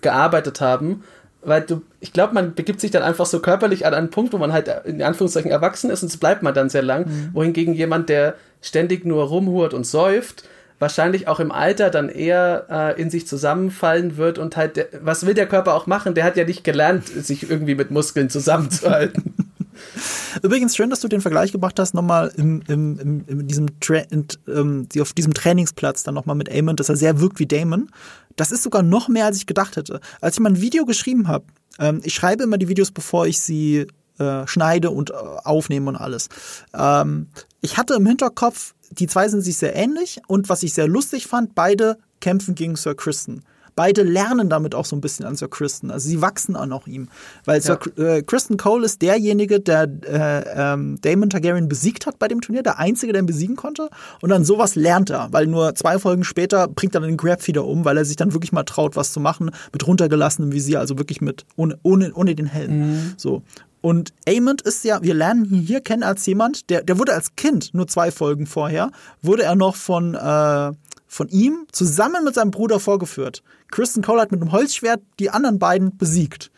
gearbeitet 0.00 0.60
haben. 0.60 1.02
Weil 1.44 1.62
du, 1.62 1.82
ich 1.98 2.12
glaube, 2.12 2.34
man 2.34 2.54
begibt 2.54 2.80
sich 2.80 2.92
dann 2.92 3.02
einfach 3.02 3.26
so 3.26 3.40
körperlich 3.40 3.84
an 3.84 3.94
einen 3.94 4.10
Punkt, 4.10 4.32
wo 4.32 4.38
man 4.38 4.52
halt 4.52 4.68
in 4.84 5.02
Anführungszeichen 5.02 5.50
erwachsen 5.50 5.90
ist 5.90 6.02
und 6.04 6.08
es 6.08 6.16
bleibt 6.16 6.44
man 6.44 6.54
dann 6.54 6.70
sehr 6.70 6.82
lang. 6.82 7.06
Mhm. 7.06 7.30
Wohingegen 7.32 7.74
jemand, 7.74 8.08
der 8.08 8.36
ständig 8.60 9.04
nur 9.04 9.24
rumhurt 9.24 9.74
und 9.74 9.84
säuft, 9.84 10.44
wahrscheinlich 10.82 11.28
auch 11.28 11.38
im 11.38 11.52
Alter 11.52 11.90
dann 11.90 12.08
eher 12.08 12.66
äh, 12.68 13.00
in 13.00 13.08
sich 13.08 13.26
zusammenfallen 13.26 14.16
wird 14.16 14.38
und 14.38 14.56
halt, 14.56 14.76
der, 14.76 14.88
was 15.00 15.24
will 15.24 15.32
der 15.32 15.46
Körper 15.46 15.74
auch 15.74 15.86
machen? 15.86 16.14
Der 16.14 16.24
hat 16.24 16.36
ja 16.36 16.44
nicht 16.44 16.64
gelernt, 16.64 17.06
sich 17.06 17.48
irgendwie 17.48 17.76
mit 17.76 17.92
Muskeln 17.92 18.28
zusammenzuhalten. 18.28 19.32
Übrigens 20.42 20.74
schön, 20.74 20.90
dass 20.90 21.00
du 21.00 21.08
den 21.08 21.20
Vergleich 21.20 21.52
gebracht 21.52 21.78
hast, 21.78 21.94
nochmal 21.94 22.32
im, 22.36 22.62
im, 22.66 22.98
im, 22.98 23.24
in 23.28 23.46
diesem 23.46 23.80
Tra 23.80 23.98
in, 24.10 24.26
ähm, 24.48 24.88
auf 25.00 25.12
diesem 25.12 25.32
Trainingsplatz 25.32 26.02
dann 26.02 26.14
nochmal 26.14 26.36
mit 26.36 26.52
Amon, 26.52 26.74
dass 26.74 26.88
er 26.88 26.96
sehr 26.96 27.20
wirkt 27.20 27.38
wie 27.38 27.46
Damon. 27.46 27.88
Das 28.34 28.50
ist 28.50 28.64
sogar 28.64 28.82
noch 28.82 29.08
mehr, 29.08 29.26
als 29.26 29.36
ich 29.36 29.46
gedacht 29.46 29.76
hätte. 29.76 30.00
Als 30.20 30.34
ich 30.34 30.40
mal 30.40 30.50
ein 30.50 30.60
Video 30.60 30.84
geschrieben 30.84 31.28
habe, 31.28 31.44
ähm, 31.78 32.00
ich 32.02 32.14
schreibe 32.14 32.42
immer 32.42 32.58
die 32.58 32.68
Videos, 32.68 32.90
bevor 32.90 33.26
ich 33.26 33.38
sie 33.38 33.86
äh, 34.18 34.46
schneide 34.48 34.90
und 34.90 35.10
äh, 35.10 35.14
aufnehme 35.14 35.88
und 35.88 35.96
alles. 35.96 36.28
Ähm, 36.74 37.28
ich 37.60 37.76
hatte 37.76 37.94
im 37.94 38.06
Hinterkopf, 38.06 38.74
die 38.98 39.06
zwei 39.06 39.28
sind 39.28 39.42
sich 39.42 39.56
sehr 39.56 39.74
ähnlich 39.74 40.20
und 40.26 40.48
was 40.48 40.62
ich 40.62 40.74
sehr 40.74 40.88
lustig 40.88 41.26
fand, 41.26 41.54
beide 41.54 41.98
kämpfen 42.20 42.54
gegen 42.54 42.76
Sir 42.76 42.94
Kristen. 42.94 43.42
Beide 43.74 44.02
lernen 44.02 44.50
damit 44.50 44.74
auch 44.74 44.84
so 44.84 44.94
ein 44.94 45.00
bisschen 45.00 45.24
an 45.24 45.34
Sir 45.34 45.48
Kristen. 45.48 45.90
Also 45.90 46.08
sie 46.08 46.20
wachsen 46.20 46.56
auch 46.56 46.66
noch 46.66 46.86
ihm. 46.86 47.08
Weil 47.46 47.60
ja. 47.60 47.62
Sir 47.62 47.78
äh, 47.96 48.22
Kristen 48.22 48.58
Cole 48.58 48.84
ist 48.84 49.00
derjenige, 49.00 49.60
der 49.60 49.84
äh, 49.84 50.44
ähm, 50.74 50.98
Damon 51.00 51.30
Targaryen 51.30 51.68
besiegt 51.68 52.06
hat 52.06 52.18
bei 52.18 52.28
dem 52.28 52.42
Turnier, 52.42 52.62
der 52.62 52.78
einzige, 52.78 53.12
der 53.12 53.22
ihn 53.22 53.26
besiegen 53.26 53.56
konnte. 53.56 53.88
Und 54.20 54.28
dann 54.28 54.44
sowas 54.44 54.74
lernt 54.74 55.08
er, 55.08 55.28
weil 55.30 55.46
nur 55.46 55.74
zwei 55.74 55.98
Folgen 55.98 56.24
später 56.24 56.68
bringt 56.68 56.94
er 56.94 57.00
dann 57.00 57.08
den 57.08 57.16
Grab 57.16 57.46
wieder 57.46 57.64
um, 57.64 57.84
weil 57.84 57.96
er 57.96 58.04
sich 58.04 58.16
dann 58.16 58.34
wirklich 58.34 58.52
mal 58.52 58.64
traut, 58.64 58.94
was 58.94 59.12
zu 59.12 59.20
machen, 59.20 59.50
mit 59.72 59.86
runtergelassenem 59.86 60.52
Visier, 60.52 60.78
also 60.78 60.98
wirklich 60.98 61.22
mit 61.22 61.46
ohne, 61.56 61.78
ohne, 61.82 62.12
ohne 62.12 62.34
den 62.34 62.46
Helm. 62.46 62.78
Mhm. 62.78 63.14
So. 63.16 63.42
Und 63.82 64.14
Amond 64.28 64.62
ist 64.62 64.84
ja, 64.84 65.02
wir 65.02 65.12
lernen 65.12 65.44
ihn 65.44 65.60
hier 65.60 65.80
kennen 65.80 66.04
als 66.04 66.24
jemand, 66.24 66.70
der, 66.70 66.82
der 66.82 66.98
wurde 66.98 67.12
als 67.12 67.34
Kind, 67.34 67.74
nur 67.74 67.88
zwei 67.88 68.10
Folgen 68.10 68.46
vorher, 68.46 68.90
wurde 69.20 69.42
er 69.42 69.56
noch 69.56 69.74
von, 69.74 70.14
äh, 70.14 70.72
von 71.08 71.28
ihm 71.28 71.66
zusammen 71.72 72.24
mit 72.24 72.34
seinem 72.34 72.52
Bruder 72.52 72.78
vorgeführt. 72.78 73.42
Kristen 73.72 74.02
Cole 74.02 74.22
hat 74.22 74.30
mit 74.30 74.40
einem 74.40 74.52
Holzschwert 74.52 75.02
die 75.18 75.30
anderen 75.30 75.58
beiden 75.58 75.96
besiegt. 75.96 76.51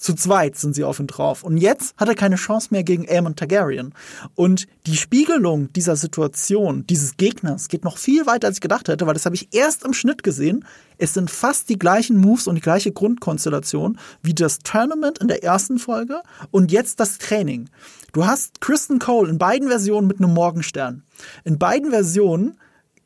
Zu 0.00 0.14
zweit 0.14 0.56
sind 0.56 0.74
sie 0.74 0.82
auf 0.82 0.98
ihn 0.98 1.06
drauf. 1.06 1.42
Und 1.44 1.58
jetzt 1.58 1.94
hat 1.98 2.08
er 2.08 2.14
keine 2.14 2.36
Chance 2.36 2.68
mehr 2.70 2.84
gegen 2.84 3.06
Aemon 3.06 3.36
Targaryen. 3.36 3.92
Und 4.34 4.66
die 4.86 4.96
Spiegelung 4.96 5.70
dieser 5.74 5.94
Situation, 5.94 6.86
dieses 6.86 7.18
Gegners, 7.18 7.68
geht 7.68 7.84
noch 7.84 7.98
viel 7.98 8.24
weiter, 8.24 8.46
als 8.46 8.56
ich 8.56 8.62
gedacht 8.62 8.88
hätte, 8.88 9.06
weil 9.06 9.12
das 9.12 9.26
habe 9.26 9.34
ich 9.34 9.48
erst 9.52 9.84
im 9.84 9.92
Schnitt 9.92 10.22
gesehen. 10.22 10.64
Es 10.96 11.12
sind 11.12 11.30
fast 11.30 11.68
die 11.68 11.78
gleichen 11.78 12.16
Moves 12.16 12.46
und 12.46 12.54
die 12.54 12.62
gleiche 12.62 12.92
Grundkonstellation 12.92 13.98
wie 14.22 14.32
das 14.32 14.60
Tournament 14.60 15.18
in 15.18 15.28
der 15.28 15.44
ersten 15.44 15.78
Folge 15.78 16.22
und 16.50 16.72
jetzt 16.72 16.98
das 16.98 17.18
Training. 17.18 17.68
Du 18.14 18.24
hast 18.24 18.62
Kristen 18.62 19.00
Cole 19.00 19.28
in 19.28 19.36
beiden 19.36 19.68
Versionen 19.68 20.06
mit 20.06 20.18
einem 20.18 20.32
Morgenstern. 20.32 21.02
In 21.44 21.58
beiden 21.58 21.90
Versionen 21.90 22.56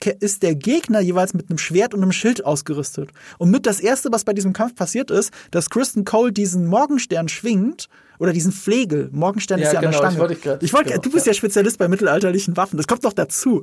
ist 0.07 0.43
der 0.43 0.55
Gegner 0.55 1.01
jeweils 1.01 1.35
mit 1.35 1.51
einem 1.51 1.59
Schwert 1.59 1.95
und 1.95 2.03
einem 2.03 2.13
Schild 2.13 2.45
ausgerüstet. 2.45 3.11
Und 3.39 3.51
mit 3.51 3.67
das 3.67 3.81
erste, 3.81 4.11
was 4.13 4.25
bei 4.25 4.33
diesem 4.33 4.53
Kampf 4.53 4.75
passiert 4.75 5.11
ist, 5.11 5.33
dass 5.51 5.71
Kristen 5.71 6.05
Cole 6.05 6.33
diesen 6.33 6.67
Morgenstern 6.67 7.29
schwingt 7.29 7.89
oder 8.19 8.33
diesen 8.33 8.53
Flegel. 8.53 9.09
Morgenstern 9.13 9.59
ja, 9.59 9.67
ist 9.67 9.73
ja 9.73 9.81
genau, 9.81 9.99
an 9.99 10.03
der 10.03 10.11
genau, 10.11 10.25
Stange. 10.27 10.33
Ich 10.33 10.45
wollte 10.47 10.65
ich 10.65 10.73
wollte, 10.73 10.91
genau, 10.91 11.03
du 11.03 11.11
bist 11.11 11.27
ja. 11.27 11.33
ja 11.33 11.35
Spezialist 11.35 11.79
bei 11.79 11.89
mittelalterlichen 11.89 12.57
Waffen. 12.57 12.77
Das 12.77 12.87
kommt 12.87 13.05
doch 13.05 13.13
dazu. 13.13 13.63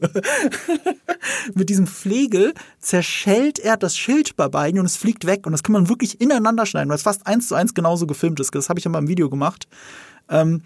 mit 1.55 1.69
diesem 1.69 1.87
Flegel 1.87 2.53
zerschellt 2.79 3.59
er 3.59 3.77
das 3.77 3.97
Schild 3.97 4.35
bei 4.35 4.47
beiden 4.47 4.79
und 4.79 4.85
es 4.85 4.97
fliegt 4.97 5.25
weg. 5.25 5.45
Und 5.45 5.53
das 5.53 5.63
kann 5.63 5.73
man 5.73 5.89
wirklich 5.89 6.19
ineinander 6.19 6.65
schneiden, 6.65 6.89
weil 6.89 6.97
es 6.97 7.03
fast 7.03 7.27
eins 7.27 7.47
zu 7.47 7.55
eins 7.55 7.73
genauso 7.73 8.07
gefilmt 8.07 8.39
ist. 8.39 8.53
Das 8.53 8.69
habe 8.69 8.79
ich 8.79 8.85
ja 8.85 8.91
mal 8.91 8.99
im 8.99 9.07
Video 9.07 9.29
gemacht. 9.29 9.67
Ähm, 10.29 10.63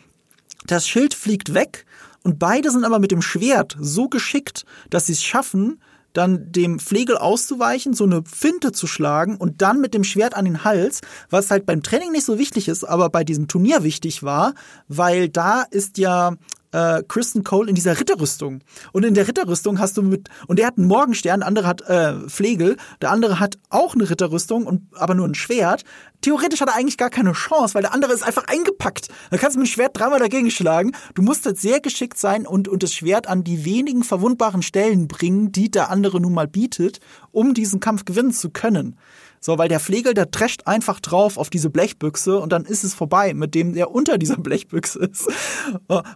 das 0.66 0.88
Schild 0.88 1.14
fliegt 1.14 1.54
weg 1.54 1.86
und 2.26 2.40
beide 2.40 2.72
sind 2.72 2.84
aber 2.84 2.98
mit 2.98 3.12
dem 3.12 3.22
Schwert 3.22 3.78
so 3.80 4.10
geschickt, 4.10 4.66
dass 4.90 5.06
sie 5.06 5.14
es 5.14 5.24
schaffen, 5.24 5.80
dann 6.12 6.52
dem 6.52 6.80
Flegel 6.80 7.18
auszuweichen, 7.18 7.94
so 7.94 8.04
eine 8.04 8.24
Finte 8.26 8.72
zu 8.72 8.88
schlagen 8.88 9.38
und 9.38 9.62
dann 9.62 9.80
mit 9.80 9.94
dem 9.94 10.04
Schwert 10.04 10.34
an 10.34 10.46
den 10.46 10.64
Hals, 10.64 11.02
was 11.30 11.52
halt 11.52 11.68
beim 11.68 11.84
Training 11.84 12.12
nicht 12.12 12.26
so 12.26 12.40
wichtig 12.40 12.68
ist, 12.68 12.84
aber 12.84 13.10
bei 13.10 13.24
diesem 13.24 13.48
Turnier 13.48 13.84
wichtig 13.84 14.24
war, 14.24 14.56
weil 14.88 15.30
da 15.30 15.62
ist 15.62 16.00
ja 16.00 16.36
äh, 16.76 17.04
Kristen 17.08 17.44
Cole 17.44 17.70
in 17.70 17.76
dieser 17.76 18.00
Ritterrüstung. 18.00 18.60
Und 18.92 19.06
in 19.06 19.14
der 19.14 19.28
Ritterrüstung 19.28 19.80
hast 19.80 19.96
du 19.96 20.02
mit, 20.02 20.28
und 20.48 20.60
der 20.60 20.68
hat 20.68 20.78
einen 20.78 20.88
Morgenstern, 20.88 21.40
der 21.40 21.48
andere 21.48 21.68
hat 21.68 21.82
äh, 21.82 22.28
Flegel, 22.28 22.76
der 23.02 23.12
andere 23.12 23.40
hat 23.40 23.58
auch 23.70 23.96
eine 23.96 24.10
Ritterrüstung, 24.10 24.68
und, 24.68 24.82
aber 24.94 25.16
nur 25.16 25.26
ein 25.28 25.36
Schwert. 25.36 25.84
Theoretisch 26.22 26.60
hat 26.60 26.70
er 26.70 26.76
eigentlich 26.76 26.98
gar 26.98 27.10
keine 27.10 27.32
Chance, 27.34 27.76
weil 27.76 27.84
der 27.84 27.94
andere 27.94 28.12
ist 28.12 28.24
einfach 28.24 28.46
eingepackt. 28.48 29.08
Da 29.30 29.38
kannst 29.38 29.56
du 29.56 29.60
mit 29.60 29.70
dem 29.70 29.72
Schwert 29.72 29.98
dreimal 29.98 30.20
dagegen 30.20 30.52
schlagen. 30.52 30.92
Du 31.14 31.22
musst 31.22 31.46
jetzt 31.46 31.62
sehr 31.62 31.80
geschickt 31.80 32.18
sein 32.18 32.46
und, 32.46 32.68
und 32.68 32.84
das 32.84 32.94
Schwert 32.94 33.28
an 33.28 33.44
die 33.44 33.64
wenigen 33.64 34.04
verwundbaren 34.04 34.62
Stellen 34.62 35.08
bringen, 35.08 35.52
die 35.52 35.72
der 35.72 35.90
andere 35.90 36.20
nun 36.20 36.34
mal 36.34 36.48
bietet, 36.48 37.00
um 37.32 37.54
diesen 37.54 37.80
Kampf 37.80 38.06
gewinnen 38.06 38.32
zu 38.32 38.50
können. 38.50 38.98
So, 39.46 39.60
weil 39.60 39.70
der 39.70 39.80
Flegel, 39.80 40.16
der 40.16 40.26
drescht 40.26 40.64
einfach 40.66 41.00
drauf 41.00 41.38
auf 41.38 41.52
diese 41.52 41.70
Blechbüchse 41.70 42.40
und 42.40 42.52
dann 42.52 42.66
ist 42.66 42.84
es 42.84 42.96
vorbei, 42.96 43.36
mit 43.36 43.54
dem 43.54 43.74
der 43.74 43.92
unter 43.92 44.18
dieser 44.18 44.38
Blechbüchse 44.38 45.06
ist. 45.06 45.30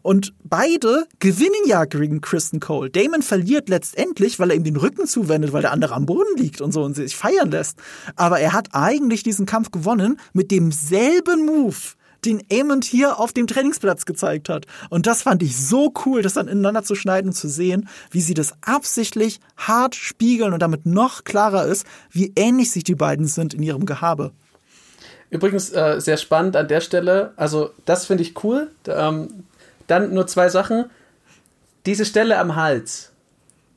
Und 0.02 0.34
beide 0.44 1.06
gewinnen 1.20 1.62
ja 1.68 1.86
gegen 1.86 2.22
Kristen 2.22 2.60
Cole. 2.60 2.90
Damon 2.90 3.22
verliert 3.22 3.70
letztendlich, 3.70 4.40
weil 4.40 4.50
er 4.50 4.56
ihm 4.56 4.64
den 4.64 4.78
Rücken 4.78 5.06
zuwendet, 5.06 5.54
weil 5.54 5.62
der 5.62 5.74
andere 5.74 5.94
am 5.94 6.08
Boden 6.08 6.38
liegt 6.38 6.60
und 6.60 6.72
so 6.72 6.82
und 6.82 6.96
sich 6.96 7.16
feiern 7.16 7.52
lässt. 7.52 7.78
Aber 8.16 8.40
er 8.40 8.54
hat 8.54 8.70
eigentlich 8.72 9.22
diesen 9.22 9.46
Kampf 9.46 9.70
gewonnen 9.70 10.20
mit 10.34 10.50
demselben 10.50 11.46
Move, 11.46 11.76
den 12.26 12.44
Amond 12.52 12.86
hier 12.86 13.20
auf 13.20 13.34
dem 13.34 13.48
Trainingsplatz 13.48 14.06
gezeigt 14.06 14.50
hat. 14.50 14.66
Und 14.90 15.08
das 15.08 15.24
fand 15.24 15.44
ich 15.44 15.58
so 15.58 15.94
cool, 16.06 16.22
das 16.22 16.34
dann 16.34 16.48
ineinander 16.48 16.84
zu 16.84 16.96
schneiden 16.96 17.30
und 17.30 17.34
zu 17.34 17.48
sehen, 17.48 17.88
wie 18.12 18.22
sie 18.22 18.34
das 18.34 18.54
absichtlich 18.62 19.40
hart 19.58 19.96
spiegeln 19.96 20.54
und 20.54 20.62
damit 20.62 20.86
noch 20.86 21.24
klarer 21.24 21.66
ist, 21.66 21.86
wie 22.12 22.34
ähnlich 22.36 22.72
sich 22.72 22.84
die 22.84 22.96
beiden 22.96 23.28
sind 23.28 23.54
in 23.54 23.64
ihrem 23.64 23.86
Gehabe. 23.86 24.32
Übrigens 25.30 25.72
äh, 25.72 26.00
sehr 26.00 26.18
spannend 26.18 26.56
an 26.56 26.68
der 26.68 26.82
Stelle, 26.82 27.34
also 27.36 27.72
das 27.86 28.06
finde 28.06 28.24
ich 28.24 28.44
cool. 28.44 28.72
Ähm, 28.88 29.46
dann 29.88 30.14
nur 30.14 30.28
zwei 30.28 30.50
Sachen. 30.50 30.86
Diese 31.86 32.06
Stelle 32.06 32.38
am 32.38 32.56
Hals, 32.56 33.09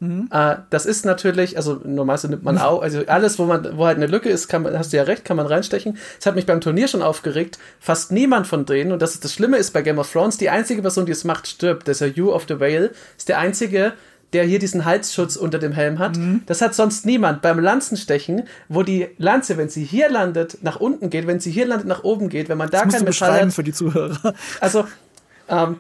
Mhm. 0.03 0.29
Äh, 0.33 0.57
das 0.71 0.85
ist 0.85 1.07
natürlich, 1.07 1.57
also 1.57 1.81
normalerweise 1.85 2.29
nimmt 2.29 2.43
man 2.43 2.59
auch, 2.59 2.83
also 2.83 3.05
alles, 3.07 3.39
wo 3.39 3.45
man, 3.45 3.79
wo 3.79 3.87
halt 3.87 3.99
eine 3.99 4.09
Lücke 4.09 4.29
ist, 4.29 4.49
kann 4.49 4.63
man, 4.63 4.77
hast 4.77 4.93
du 4.93 4.97
ja 4.97 5.05
recht, 5.05 5.25
kann 5.25 5.37
man 5.37 5.47
reinstechen. 5.47 5.97
Das 6.19 6.27
hat 6.27 6.35
mich 6.35 6.45
beim 6.45 6.61
Turnier 6.61 6.89
schon 6.89 7.03
aufgeregt. 7.03 7.61
Fast 7.79 8.11
niemand 8.11 8.49
von 8.49 8.67
denen, 8.67 8.91
und 8.91 9.01
das 9.01 9.15
ist 9.15 9.25
das 9.25 9.33
Schlimme 9.33 9.59
ist 9.59 9.73
bei 9.73 9.83
Game 9.83 10.01
of 10.01 10.11
Thrones, 10.11 10.39
die 10.39 10.51
einzige 10.51 10.83
Person, 10.83 11.07
die 11.07 11.13
es 11.13 11.23
macht, 11.23 11.47
stirbt. 11.47 11.87
Das 11.87 12.01
ist 12.01 12.17
ja 12.17 12.25
Hugh 12.25 12.35
of 12.35 12.47
the 12.49 12.59
Whale, 12.59 12.91
ist 13.17 13.29
der 13.29 13.39
einzige, 13.39 13.93
der 14.33 14.43
hier 14.43 14.59
diesen 14.59 14.85
Halsschutz 14.85 15.37
unter 15.37 15.61
dem 15.61 15.71
Helm 15.71 16.01
hat. 16.01 16.17
Mhm. 16.17 16.43
Das 16.47 16.63
hat 16.63 16.75
sonst 16.75 17.07
niemand. 17.07 17.41
Beim 17.41 17.61
Lanzenstechen, 17.61 18.49
wo 18.69 18.83
die 18.83 19.07
Lanze, 19.19 19.57
wenn 19.57 19.69
sie 19.69 19.85
hier 19.85 20.11
landet, 20.11 20.59
nach 20.63 20.81
unten 20.81 21.11
geht, 21.11 21.29
wenn 21.29 21.39
sie 21.39 21.53
hier 21.53 21.67
landet, 21.67 21.87
nach 21.87 22.03
oben 22.03 22.29
geht, 22.29 22.49
wenn 22.49 22.59
man 22.59 22.71
da 22.71 22.85
das 22.85 22.95
kein 22.95 23.05
Metall 23.05 23.41
hat. 23.41 23.53
für 23.53 23.63
die 23.63 23.73
Zuhörer. 23.73 24.35
Also, 24.61 24.85
ähm, 25.49 25.77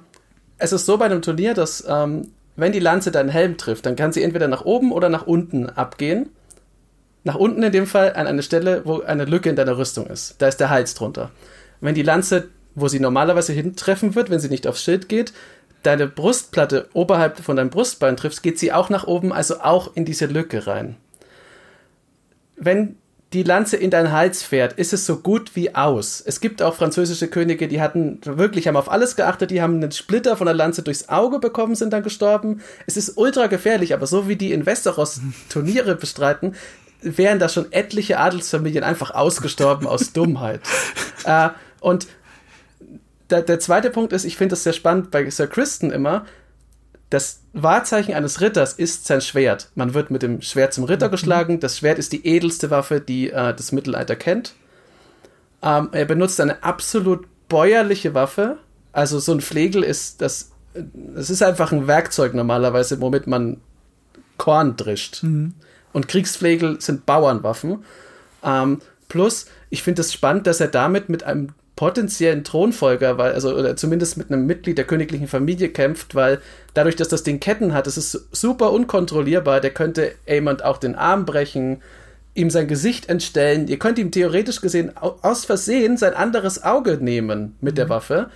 es 0.58 0.72
ist 0.72 0.86
so 0.86 0.96
bei 0.96 1.06
einem 1.06 1.22
Turnier, 1.22 1.54
dass 1.54 1.84
ähm, 1.88 2.28
wenn 2.56 2.72
die 2.72 2.80
Lanze 2.80 3.10
deinen 3.10 3.28
Helm 3.28 3.56
trifft, 3.56 3.86
dann 3.86 3.96
kann 3.96 4.12
sie 4.12 4.22
entweder 4.22 4.48
nach 4.48 4.64
oben 4.64 4.92
oder 4.92 5.08
nach 5.08 5.26
unten 5.26 5.68
abgehen. 5.68 6.30
Nach 7.24 7.36
unten 7.36 7.62
in 7.62 7.72
dem 7.72 7.86
Fall 7.86 8.14
an 8.14 8.26
eine 8.26 8.42
Stelle, 8.42 8.82
wo 8.84 9.00
eine 9.00 9.24
Lücke 9.24 9.48
in 9.48 9.56
deiner 9.56 9.78
Rüstung 9.78 10.06
ist. 10.06 10.36
Da 10.38 10.48
ist 10.48 10.58
der 10.58 10.70
Hals 10.70 10.94
drunter. 10.94 11.30
Wenn 11.80 11.94
die 11.94 12.02
Lanze, 12.02 12.48
wo 12.74 12.88
sie 12.88 13.00
normalerweise 13.00 13.52
hintreffen 13.52 14.14
wird, 14.14 14.28
wenn 14.28 14.40
sie 14.40 14.48
nicht 14.48 14.66
aufs 14.66 14.82
Schild 14.82 15.08
geht, 15.08 15.32
deine 15.82 16.06
Brustplatte 16.06 16.88
oberhalb 16.92 17.38
von 17.38 17.56
deinem 17.56 17.70
Brustbein 17.70 18.16
trifft, 18.16 18.42
geht 18.42 18.58
sie 18.58 18.72
auch 18.72 18.90
nach 18.90 19.06
oben, 19.06 19.32
also 19.32 19.60
auch 19.60 19.94
in 19.94 20.04
diese 20.04 20.26
Lücke 20.26 20.66
rein. 20.66 20.96
Wenn 22.56 22.96
die 23.32 23.42
Lanze 23.42 23.76
in 23.76 23.90
deinen 23.90 24.12
Hals 24.12 24.42
fährt, 24.42 24.74
ist 24.74 24.92
es 24.92 25.06
so 25.06 25.18
gut 25.18 25.56
wie 25.56 25.74
aus. 25.74 26.22
Es 26.24 26.40
gibt 26.40 26.60
auch 26.60 26.74
französische 26.74 27.28
Könige, 27.28 27.66
die 27.66 27.80
hatten 27.80 28.20
wirklich, 28.24 28.68
haben 28.68 28.76
auf 28.76 28.90
alles 28.90 29.16
geachtet, 29.16 29.50
die 29.50 29.62
haben 29.62 29.76
einen 29.76 29.92
Splitter 29.92 30.36
von 30.36 30.46
der 30.46 30.54
Lanze 30.54 30.82
durchs 30.82 31.08
Auge 31.08 31.38
bekommen, 31.38 31.74
sind 31.74 31.92
dann 31.92 32.02
gestorben. 32.02 32.60
Es 32.86 32.96
ist 32.96 33.16
ultra 33.16 33.46
gefährlich, 33.46 33.94
aber 33.94 34.06
so 34.06 34.28
wie 34.28 34.36
die 34.36 34.52
in 34.52 34.66
Westeros 34.66 35.20
Turniere 35.48 35.94
bestreiten, 35.94 36.54
wären 37.00 37.38
da 37.38 37.48
schon 37.48 37.72
etliche 37.72 38.18
Adelsfamilien 38.18 38.84
einfach 38.84 39.12
ausgestorben 39.12 39.86
aus 39.86 40.12
Dummheit. 40.12 40.60
Äh, 41.24 41.50
und 41.80 42.06
der, 43.30 43.42
der 43.42 43.58
zweite 43.58 43.90
Punkt 43.90 44.12
ist, 44.12 44.24
ich 44.24 44.36
finde 44.36 44.52
das 44.52 44.62
sehr 44.62 44.74
spannend 44.74 45.10
bei 45.10 45.28
Sir 45.30 45.46
Kristen 45.46 45.90
immer, 45.90 46.26
das 47.12 47.42
Wahrzeichen 47.52 48.14
eines 48.14 48.40
Ritters 48.40 48.72
ist 48.72 49.06
sein 49.06 49.20
Schwert. 49.20 49.68
Man 49.74 49.92
wird 49.92 50.10
mit 50.10 50.22
dem 50.22 50.40
Schwert 50.40 50.72
zum 50.72 50.84
Ritter 50.84 51.08
mhm. 51.08 51.12
geschlagen. 51.12 51.60
Das 51.60 51.76
Schwert 51.76 51.98
ist 51.98 52.12
die 52.12 52.26
edelste 52.26 52.70
Waffe, 52.70 53.00
die 53.00 53.30
äh, 53.30 53.54
das 53.54 53.70
Mittelalter 53.70 54.16
kennt. 54.16 54.54
Ähm, 55.62 55.90
er 55.92 56.06
benutzt 56.06 56.40
eine 56.40 56.62
absolut 56.62 57.26
bäuerliche 57.48 58.14
Waffe. 58.14 58.56
Also 58.92 59.18
so 59.18 59.32
ein 59.32 59.42
Flegel 59.42 59.82
ist 59.82 60.22
das. 60.22 60.52
Es 61.14 61.28
ist 61.28 61.42
einfach 61.42 61.70
ein 61.70 61.86
Werkzeug 61.86 62.32
normalerweise, 62.32 63.02
womit 63.02 63.26
man 63.26 63.60
Korn 64.38 64.78
drischt. 64.78 65.22
Mhm. 65.22 65.52
Und 65.92 66.08
Kriegsflegel 66.08 66.80
sind 66.80 67.04
Bauernwaffen. 67.04 67.84
Ähm, 68.42 68.80
plus, 69.08 69.44
ich 69.68 69.82
finde 69.82 70.00
es 70.00 70.14
spannend, 70.14 70.46
dass 70.46 70.60
er 70.60 70.68
damit 70.68 71.10
mit 71.10 71.24
einem 71.24 71.50
potenziellen 71.76 72.44
Thronfolger, 72.44 73.18
weil, 73.18 73.32
also 73.32 73.54
oder 73.56 73.76
zumindest 73.76 74.16
mit 74.16 74.30
einem 74.30 74.46
Mitglied 74.46 74.78
der 74.78 74.84
königlichen 74.84 75.26
Familie 75.26 75.70
kämpft, 75.70 76.14
weil 76.14 76.40
dadurch, 76.74 76.96
dass 76.96 77.08
das 77.08 77.22
Ding 77.22 77.40
Ketten 77.40 77.72
hat, 77.72 77.86
es 77.86 77.96
ist 77.96 78.28
super 78.30 78.72
unkontrollierbar, 78.72 79.60
der 79.60 79.70
könnte 79.70 80.12
Aemond 80.28 80.64
auch 80.64 80.78
den 80.78 80.94
Arm 80.94 81.24
brechen, 81.24 81.82
ihm 82.34 82.50
sein 82.50 82.68
Gesicht 82.68 83.08
entstellen. 83.08 83.68
Ihr 83.68 83.78
könnt 83.78 83.98
ihm 83.98 84.10
theoretisch 84.10 84.60
gesehen 84.60 84.92
aus 84.96 85.44
Versehen 85.44 85.96
sein 85.96 86.14
anderes 86.14 86.62
Auge 86.62 86.98
nehmen 86.98 87.56
mit 87.60 87.78
der 87.78 87.86
mhm. 87.86 87.90
Waffe. 87.90 88.30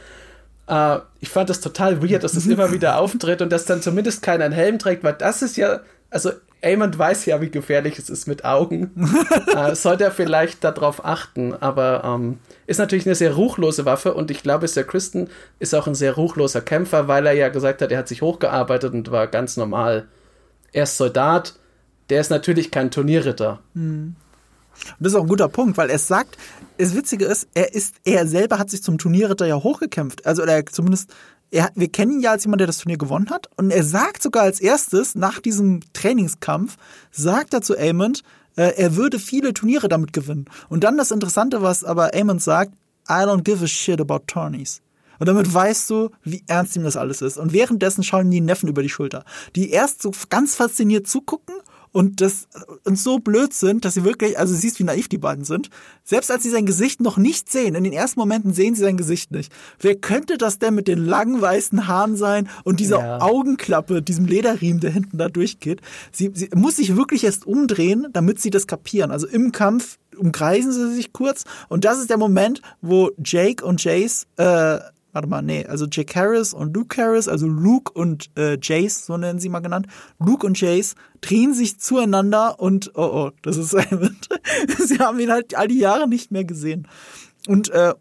Uh, 0.69 0.99
ich 1.21 1.29
fand 1.29 1.49
das 1.49 1.61
total 1.61 2.03
weird, 2.03 2.25
dass 2.25 2.33
das 2.33 2.47
immer 2.47 2.73
wieder 2.73 2.99
auftritt 2.99 3.41
und 3.41 3.53
dass 3.53 3.67
dann 3.67 3.83
zumindest 3.83 4.23
keiner 4.23 4.45
einen 4.45 4.55
Helm 4.55 4.79
trägt, 4.79 5.05
weil 5.05 5.13
das 5.13 5.43
ist 5.43 5.57
ja, 5.57 5.81
also 6.11 6.33
Eamon 6.63 6.99
weiß 6.99 7.27
ja, 7.27 7.41
wie 7.41 7.51
gefährlich 7.51 7.99
es 7.99 8.09
ist 8.11 8.27
mit 8.27 8.45
Augen. 8.45 8.91
äh, 9.55 9.75
sollte 9.75 10.05
er 10.05 10.11
vielleicht 10.11 10.65
darauf 10.65 11.05
achten, 11.05 11.55
aber 11.55 12.03
ähm, 12.05 12.39
ist 12.67 12.79
natürlich 12.79 13.07
eine 13.07 13.15
sehr 13.15 13.35
ruchlose 13.35 13.85
Waffe 13.85 14.15
und 14.15 14.31
ich 14.31 14.43
glaube, 14.43 14.67
Sir 14.69 14.85
Kristen 14.85 15.29
ist 15.59 15.75
auch 15.75 15.87
ein 15.87 15.95
sehr 15.95 16.15
ruchloser 16.15 16.61
Kämpfer, 16.61 17.09
weil 17.09 17.27
er 17.27 17.33
ja 17.33 17.49
gesagt 17.49 17.83
hat, 17.83 17.93
er 17.93 17.99
hat 17.99 18.09
sich 18.09 18.23
hochgearbeitet 18.23 18.93
und 18.95 19.11
war 19.11 19.27
ganz 19.27 19.57
normal. 19.57 20.09
Er 20.73 20.85
ist 20.85 20.97
Soldat, 20.97 21.55
der 22.11 22.21
ist 22.21 22.31
natürlich 22.31 22.71
kein 22.71 22.91
Turnierritter. 22.91 23.61
Mhm. 23.75 24.17
Das 24.99 25.13
ist 25.13 25.19
auch 25.19 25.23
ein 25.23 25.29
guter 25.29 25.49
Punkt, 25.49 25.79
weil 25.79 25.91
er 25.91 25.99
sagt, 25.99 26.37
das 26.79 26.95
Witzige 26.95 27.25
ist, 27.25 27.49
er 27.55 27.75
ist, 27.75 27.97
er 28.05 28.27
selber 28.27 28.59
hat 28.59 28.71
sich 28.71 28.83
zum 28.83 28.99
Turnierritter 28.99 29.47
ja 29.47 29.57
hochgekämpft. 29.57 30.27
Also, 30.27 30.43
oder 30.43 30.65
zumindest 30.67 31.15
er, 31.51 31.71
wir 31.75 31.89
kennen 31.89 32.13
ihn 32.13 32.21
ja 32.21 32.33
als 32.33 32.45
jemand, 32.45 32.61
der 32.61 32.67
das 32.67 32.79
Turnier 32.79 32.99
gewonnen 32.99 33.31
hat. 33.31 33.49
Und 33.57 33.71
er 33.71 33.85
sagt 33.85 34.23
sogar 34.23 34.43
als 34.43 34.61
erstes, 34.61 35.15
nach 35.15 35.41
diesem 35.41 35.81
Trainingskampf, 35.93 36.77
sagt 37.11 37.55
er 37.55 37.63
zu 37.63 37.79
Amond, 37.79 38.23
äh, 38.57 38.73
er 38.77 38.97
würde 38.97 39.19
viele 39.19 39.55
Turniere 39.55 39.89
damit 39.89 40.13
gewinnen. 40.13 40.47
Und 40.69 40.85
dann 40.85 40.97
das 40.97 41.11
Interessante, 41.11 41.63
was 41.63 41.85
aber 41.85 42.15
Amond 42.15 42.43
sagt, 42.43 42.73
I 43.09 43.23
don't 43.23 43.43
give 43.43 43.63
a 43.63 43.69
shit 43.69 44.01
about 44.01 44.25
tourneys. 44.27 44.83
Und 45.19 45.29
damit 45.29 45.53
weißt 45.53 45.89
du, 45.89 46.11
wie 46.25 46.43
ernst 46.47 46.77
ihm 46.77 46.85
das 46.85 46.97
alles 46.97 47.23
ist. 47.23 47.39
Und 47.39 47.53
währenddessen 47.53 48.03
schauen 48.03 48.31
die 48.31 48.41
Neffen 48.41 48.69
über 48.69 48.83
die 48.83 48.89
Schulter, 48.89 49.25
die 49.55 49.71
erst 49.71 50.03
so 50.03 50.13
ganz 50.29 50.55
fasziniert 50.55 51.07
zugucken 51.07 51.55
und 51.97 52.21
das 52.21 52.47
und 52.85 52.99
so 52.99 53.21
blöd 53.21 53.55
sind, 53.55 53.87
dass 53.87 53.95
sie 53.95 54.05
wirklich, 54.05 54.39
also 54.39 54.55
siehst, 54.55 54.79
wie 54.79 54.85
naiv 54.85 55.09
die 55.09 55.17
beiden 55.17 55.45
sind. 55.45 55.71
Selbst 56.05 56.31
als 56.31 56.43
sie 56.43 56.51
sein 56.51 56.67
Gesicht 56.67 57.01
noch 57.01 57.17
nicht 57.17 57.51
sehen, 57.51 57.75
in 57.75 57.85
den 57.85 57.95
ersten 57.95 58.21
Momenten 58.21 58.53
sehen 58.53 58.75
sie 58.75 58.83
sein 58.83 58.99
Gesicht 58.99 59.31
nicht. 59.31 59.51
Wer 59.81 59.95
könnte 59.95 60.37
das 60.37 60.59
denn 60.59 60.75
mit 60.75 60.89
den 60.89 60.99
langen 60.99 61.41
weißen 61.41 61.87
Haaren 61.87 62.19
sein 62.19 62.51
und 62.65 62.81
dieser 62.81 62.99
ja. 62.99 63.21
Augenklappe, 63.23 64.03
diesem 64.03 64.27
Lederriemen, 64.27 64.81
der 64.81 64.91
hinten 64.91 65.17
da 65.17 65.31
durchgeht? 65.31 65.81
Sie, 66.13 66.31
sie 66.35 66.51
muss 66.55 66.77
sich 66.77 66.97
wirklich 66.97 67.25
erst 67.25 67.47
umdrehen, 67.47 68.09
damit 68.13 68.43
sie 68.43 68.51
das 68.51 68.67
kapieren. 68.67 69.11
Also 69.11 69.27
im 69.27 69.53
Kampf 69.53 69.97
umkreisen 70.19 70.73
sie 70.73 70.95
sich 70.95 71.15
kurz 71.15 71.45
und 71.71 71.87
das 71.87 71.99
ist 71.99 72.11
der 72.11 72.19
Moment, 72.19 72.61
wo 72.83 73.11
Jake 73.25 73.65
und 73.65 73.83
Jace 73.83 74.27
äh, 74.37 74.81
warte 75.17 75.29
mal, 75.29 75.41
nee, 75.41 75.65
also 75.65 75.87
Jake 75.91 76.15
Harris 76.15 76.53
und 76.53 76.75
Luke 76.75 77.01
Harris, 77.01 77.27
also 77.27 77.47
Luke 77.47 77.91
und 77.91 78.29
äh, 78.37 78.59
Jace, 78.61 79.07
so 79.07 79.17
nennen 79.17 79.39
sie 79.39 79.49
mal 79.49 79.61
genannt, 79.61 79.87
Luke 80.19 80.47
und 80.47 80.61
Jace 80.61 80.95
drehen 81.23 81.55
sich 81.55 81.81
zueinander 81.81 82.61
und 82.61 82.91
oh 82.95 83.01
oh, 83.01 83.31
das 83.41 83.57
ist 83.57 83.71
sie 84.79 84.99
haben 84.99 85.19
ihn 85.19 85.33
halt 85.33 85.57
all 85.57 85.69
die 85.69 85.79
Jahre 85.79 86.07
nicht 86.07 86.33
mehr 86.33 86.45
gesehen. 86.45 86.87
Und 87.49 87.71
äh, 87.71 87.95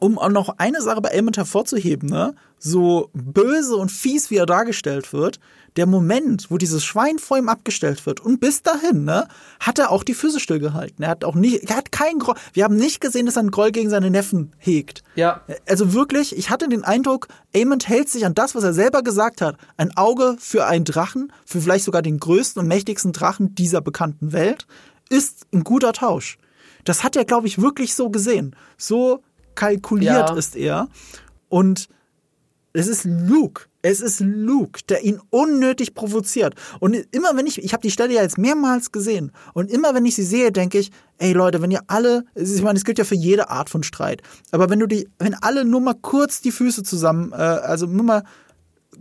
um 0.00 0.18
auch 0.18 0.30
noch 0.30 0.56
eine 0.56 0.80
Sache 0.80 1.02
bei 1.02 1.10
Elmond 1.10 1.36
hervorzuheben, 1.36 2.08
ne, 2.08 2.34
so 2.58 3.10
böse 3.12 3.76
und 3.76 3.92
fies 3.92 4.30
wie 4.30 4.36
er 4.36 4.46
dargestellt 4.46 5.12
wird, 5.12 5.38
der 5.76 5.86
Moment, 5.86 6.50
wo 6.50 6.58
dieses 6.58 6.84
Schwein 6.84 7.18
vor 7.18 7.38
ihm 7.38 7.48
abgestellt 7.48 8.06
wird 8.06 8.20
und 8.20 8.40
bis 8.40 8.62
dahin, 8.62 9.04
ne, 9.04 9.28
hat 9.60 9.78
er 9.78 9.90
auch 9.90 10.02
die 10.02 10.14
Füße 10.14 10.40
stillgehalten. 10.40 11.04
Er 11.04 11.10
hat 11.10 11.24
auch 11.24 11.34
nicht, 11.34 11.70
er 11.70 11.76
hat 11.76 11.92
keinen 11.92 12.18
Groll. 12.18 12.36
Wir 12.52 12.64
haben 12.64 12.76
nicht 12.76 13.00
gesehen, 13.00 13.26
dass 13.26 13.36
er 13.36 13.40
einen 13.40 13.50
Groll 13.50 13.72
gegen 13.72 13.90
seine 13.90 14.10
Neffen 14.10 14.52
hegt. 14.58 15.02
Ja. 15.14 15.42
Also 15.68 15.92
wirklich, 15.92 16.36
ich 16.36 16.50
hatte 16.50 16.68
den 16.68 16.84
Eindruck, 16.84 17.28
Aemond 17.54 17.88
hält 17.88 18.08
sich 18.08 18.24
an 18.24 18.34
das, 18.34 18.54
was 18.54 18.64
er 18.64 18.72
selber 18.72 19.02
gesagt 19.02 19.42
hat. 19.42 19.56
Ein 19.76 19.96
Auge 19.96 20.36
für 20.38 20.66
einen 20.66 20.84
Drachen, 20.84 21.32
für 21.44 21.60
vielleicht 21.60 21.84
sogar 21.84 22.02
den 22.02 22.18
größten 22.18 22.62
und 22.62 22.68
mächtigsten 22.68 23.12
Drachen 23.12 23.54
dieser 23.54 23.80
bekannten 23.80 24.32
Welt, 24.32 24.66
ist 25.10 25.46
ein 25.52 25.62
guter 25.62 25.92
Tausch. 25.92 26.38
Das 26.84 27.04
hat 27.04 27.16
er, 27.16 27.24
glaube 27.24 27.46
ich, 27.46 27.60
wirklich 27.60 27.94
so 27.94 28.10
gesehen. 28.10 28.56
So 28.78 29.22
kalkuliert 29.54 30.30
ja. 30.30 30.36
ist 30.36 30.56
er. 30.56 30.88
Und 31.48 31.88
es 32.72 32.86
ist 32.86 33.04
Luke. 33.04 33.64
Es 33.88 34.00
ist 34.00 34.18
Luke, 34.18 34.80
der 34.88 35.04
ihn 35.04 35.20
unnötig 35.30 35.94
provoziert. 35.94 36.56
Und 36.80 36.96
immer 37.12 37.36
wenn 37.36 37.46
ich, 37.46 37.62
ich 37.62 37.72
habe 37.72 37.82
die 37.82 37.92
Stelle 37.92 38.14
ja 38.14 38.22
jetzt 38.22 38.36
mehrmals 38.36 38.90
gesehen, 38.90 39.30
und 39.54 39.70
immer 39.70 39.94
wenn 39.94 40.04
ich 40.04 40.16
sie 40.16 40.24
sehe, 40.24 40.50
denke 40.50 40.78
ich, 40.78 40.90
ey 41.18 41.32
Leute, 41.32 41.62
wenn 41.62 41.70
ihr 41.70 41.82
alle, 41.86 42.24
ich 42.34 42.62
meine, 42.62 42.76
es 42.76 42.84
gilt 42.84 42.98
ja 42.98 43.04
für 43.04 43.14
jede 43.14 43.48
Art 43.48 43.70
von 43.70 43.84
Streit, 43.84 44.22
aber 44.50 44.70
wenn 44.70 44.80
du 44.80 44.88
die, 44.88 45.08
wenn 45.20 45.34
alle 45.34 45.64
nur 45.64 45.80
mal 45.80 45.94
kurz 45.94 46.40
die 46.40 46.50
Füße 46.50 46.82
zusammen, 46.82 47.30
äh, 47.30 47.36
also 47.36 47.86
nur 47.86 48.02
mal 48.02 48.24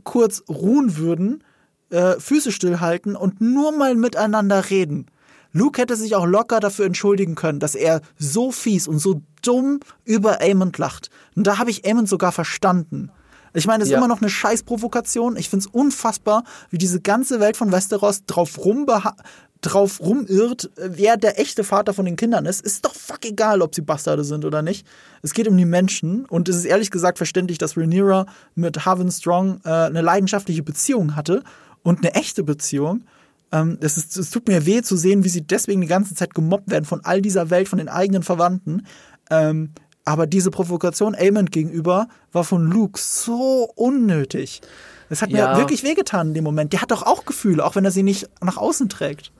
kurz 0.03 0.43
ruhen 0.47 0.97
würden, 0.97 1.43
äh, 1.89 2.19
Füße 2.19 2.51
stillhalten 2.51 3.15
und 3.15 3.41
nur 3.41 3.75
mal 3.75 3.95
miteinander 3.95 4.69
reden. 4.69 5.07
Luke 5.51 5.81
hätte 5.81 5.95
sich 5.95 6.13
auch 6.13 6.27
locker 6.27 6.59
dafür 6.59 6.85
entschuldigen 6.85 7.33
können, 7.33 7.59
dass 7.59 7.73
er 7.73 8.01
so 8.19 8.51
fies 8.51 8.87
und 8.87 8.99
so 8.99 9.21
dumm 9.41 9.79
über 10.03 10.41
Aemond 10.41 10.77
lacht. 10.77 11.09
Und 11.35 11.47
da 11.47 11.57
habe 11.57 11.71
ich 11.71 11.87
Aemond 11.87 12.07
sogar 12.07 12.31
verstanden. 12.31 13.09
Ich 13.55 13.67
meine, 13.67 13.83
es 13.83 13.89
ist 13.89 13.93
ja. 13.93 13.97
immer 13.97 14.07
noch 14.07 14.21
eine 14.21 14.29
Scheißprovokation. 14.29 15.37
Ich 15.37 15.49
finde 15.49 15.65
es 15.65 15.71
unfassbar, 15.71 16.43
wie 16.69 16.77
diese 16.77 17.01
ganze 17.01 17.39
Welt 17.39 17.57
von 17.57 17.71
Westeros 17.71 18.25
drauf 18.25 18.57
rumbeha 18.63 19.15
drauf 19.61 19.99
rumirrt, 19.99 20.69
wer 20.75 21.17
der 21.17 21.39
echte 21.39 21.63
Vater 21.63 21.93
von 21.93 22.05
den 22.05 22.15
Kindern 22.15 22.45
ist, 22.45 22.61
ist 22.61 22.85
doch 22.85 22.93
fuck 22.93 23.25
egal, 23.25 23.61
ob 23.61 23.73
sie 23.73 23.81
Bastarde 23.81 24.23
sind 24.23 24.45
oder 24.45 24.61
nicht. 24.61 24.85
Es 25.21 25.33
geht 25.33 25.47
um 25.47 25.57
die 25.57 25.65
Menschen 25.65 26.25
und 26.25 26.47
es 26.49 26.57
ist 26.57 26.65
ehrlich 26.65 26.91
gesagt 26.91 27.17
verständlich, 27.17 27.57
dass 27.57 27.75
Rhaenyra 27.75 28.27
mit 28.53 28.85
Harvin 28.85 29.11
Strong 29.11 29.61
äh, 29.63 29.69
eine 29.69 30.01
leidenschaftliche 30.01 30.61
Beziehung 30.61 31.15
hatte 31.15 31.43
und 31.83 31.99
eine 31.99 32.13
echte 32.13 32.43
Beziehung. 32.43 33.05
Ähm, 33.51 33.77
es, 33.81 33.97
ist, 33.97 34.17
es 34.17 34.29
tut 34.29 34.47
mir 34.47 34.65
weh 34.65 34.81
zu 34.81 34.97
sehen, 34.97 35.23
wie 35.23 35.29
sie 35.29 35.41
deswegen 35.41 35.81
die 35.81 35.87
ganze 35.87 36.15
Zeit 36.15 36.33
gemobbt 36.33 36.69
werden 36.69 36.85
von 36.85 37.03
all 37.03 37.21
dieser 37.21 37.49
Welt, 37.49 37.67
von 37.67 37.79
den 37.79 37.89
eigenen 37.89 38.23
Verwandten. 38.23 38.85
Ähm, 39.31 39.71
aber 40.05 40.27
diese 40.27 40.51
Provokation 40.51 41.15
Aemond 41.15 41.51
gegenüber 41.51 42.07
war 42.31 42.43
von 42.43 42.69
Luke 42.69 42.99
so 43.01 43.71
unnötig. 43.75 44.61
Es 45.09 45.21
hat 45.21 45.31
ja. 45.31 45.51
mir 45.51 45.57
wirklich 45.57 45.83
wehgetan 45.83 46.29
in 46.29 46.33
dem 46.35 46.43
Moment. 46.43 46.73
Der 46.73 46.81
hat 46.81 46.91
doch 46.91 47.03
auch 47.03 47.25
Gefühle, 47.25 47.65
auch 47.65 47.75
wenn 47.75 47.85
er 47.85 47.91
sie 47.91 48.03
nicht 48.03 48.29
nach 48.41 48.57
außen 48.57 48.89
trägt. 48.89 49.31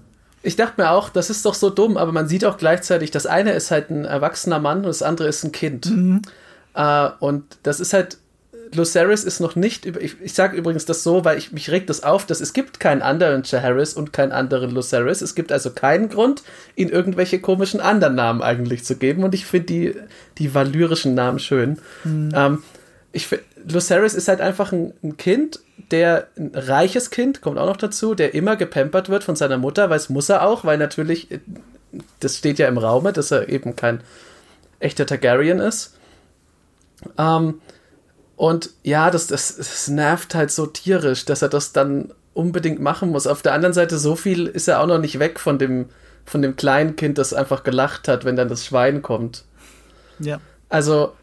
Ich 0.41 0.55
dachte 0.55 0.81
mir 0.81 0.91
auch, 0.91 1.09
das 1.09 1.29
ist 1.29 1.45
doch 1.45 1.55
so 1.55 1.69
dumm, 1.69 1.97
aber 1.97 2.11
man 2.11 2.27
sieht 2.27 2.45
auch 2.45 2.57
gleichzeitig, 2.57 3.09
das 3.09 3.25
eine 3.25 3.53
ist 3.53 3.71
halt 3.71 3.89
ein 3.89 4.05
erwachsener 4.05 4.59
Mann 4.59 4.79
und 4.79 4.87
das 4.87 5.01
andere 5.01 5.27
ist 5.27 5.43
ein 5.43 5.51
Kind. 5.51 5.89
Mhm. 5.89 6.21
Äh, 6.75 7.09
und 7.19 7.57
das 7.63 7.79
ist 7.79 7.93
halt, 7.93 8.19
Lucerys 8.75 9.23
ist 9.23 9.39
noch 9.39 9.55
nicht, 9.55 9.85
ich, 9.85 10.15
ich 10.21 10.33
sage 10.33 10.57
übrigens 10.57 10.85
das 10.85 11.03
so, 11.03 11.25
weil 11.25 11.37
ich, 11.37 11.51
mich 11.51 11.71
regt 11.71 11.89
das 11.89 12.03
auf, 12.03 12.25
dass 12.25 12.41
es 12.41 12.53
gibt 12.53 12.79
keinen 12.79 13.01
anderen 13.01 13.43
Jaehaerys 13.43 13.93
und 13.93 14.13
keinen 14.13 14.31
anderen 14.31 14.71
Lucerys. 14.71 15.21
Es 15.21 15.35
gibt 15.35 15.51
also 15.51 15.71
keinen 15.71 16.09
Grund, 16.09 16.43
ihn 16.75 16.89
irgendwelche 16.89 17.39
komischen 17.39 17.79
anderen 17.79 18.15
Namen 18.15 18.41
eigentlich 18.41 18.83
zu 18.83 18.95
geben 18.97 19.23
und 19.23 19.33
ich 19.33 19.45
finde 19.45 19.65
die, 19.65 19.95
die 20.37 20.53
valyrischen 20.53 21.13
Namen 21.15 21.39
schön. 21.39 21.79
Mhm. 22.03 22.31
Ähm, 22.35 22.63
ich 23.11 23.29
Lucerys 23.67 24.13
ist 24.13 24.27
halt 24.27 24.41
einfach 24.41 24.71
ein, 24.71 24.93
ein, 25.03 25.17
Kind, 25.17 25.59
der 25.91 26.27
ein 26.37 26.51
reiches 26.53 27.09
Kind, 27.09 27.41
kommt 27.41 27.57
auch 27.57 27.65
noch 27.65 27.77
dazu, 27.77 28.13
der 28.13 28.33
immer 28.33 28.55
gepampert 28.57 29.09
wird 29.09 29.23
von 29.23 29.35
seiner 29.35 29.57
Mutter, 29.57 29.89
weil 29.89 29.97
es 29.97 30.09
muss 30.09 30.29
er 30.29 30.45
auch, 30.45 30.65
weil 30.65 30.77
natürlich, 30.77 31.29
das 32.19 32.37
steht 32.37 32.59
ja 32.59 32.67
im 32.67 32.77
Raume, 32.77 33.13
dass 33.13 33.31
er 33.31 33.49
eben 33.49 33.75
kein 33.75 34.01
echter 34.79 35.05
Targaryen 35.05 35.59
ist. 35.59 35.95
Ähm, 37.17 37.61
und 38.35 38.71
ja, 38.83 39.11
das, 39.11 39.27
das, 39.27 39.55
das 39.57 39.87
nervt 39.87 40.35
halt 40.35 40.51
so 40.51 40.65
tierisch, 40.65 41.25
dass 41.25 41.41
er 41.41 41.49
das 41.49 41.71
dann 41.71 42.13
unbedingt 42.33 42.81
machen 42.81 43.09
muss. 43.09 43.27
Auf 43.27 43.41
der 43.41 43.53
anderen 43.53 43.73
Seite, 43.73 43.97
so 43.97 44.15
viel 44.15 44.47
ist 44.47 44.67
er 44.67 44.81
auch 44.81 44.87
noch 44.87 44.97
nicht 44.97 45.19
weg 45.19 45.39
von 45.39 45.57
dem, 45.57 45.89
von 46.25 46.41
dem 46.41 46.55
kleinen 46.55 46.95
Kind, 46.95 47.17
das 47.17 47.33
einfach 47.33 47.63
gelacht 47.63 48.07
hat, 48.07 48.25
wenn 48.25 48.35
dann 48.35 48.49
das 48.49 48.65
Schwein 48.65 49.01
kommt. 49.01 49.45
Ja. 50.19 50.41
Also, 50.67 51.13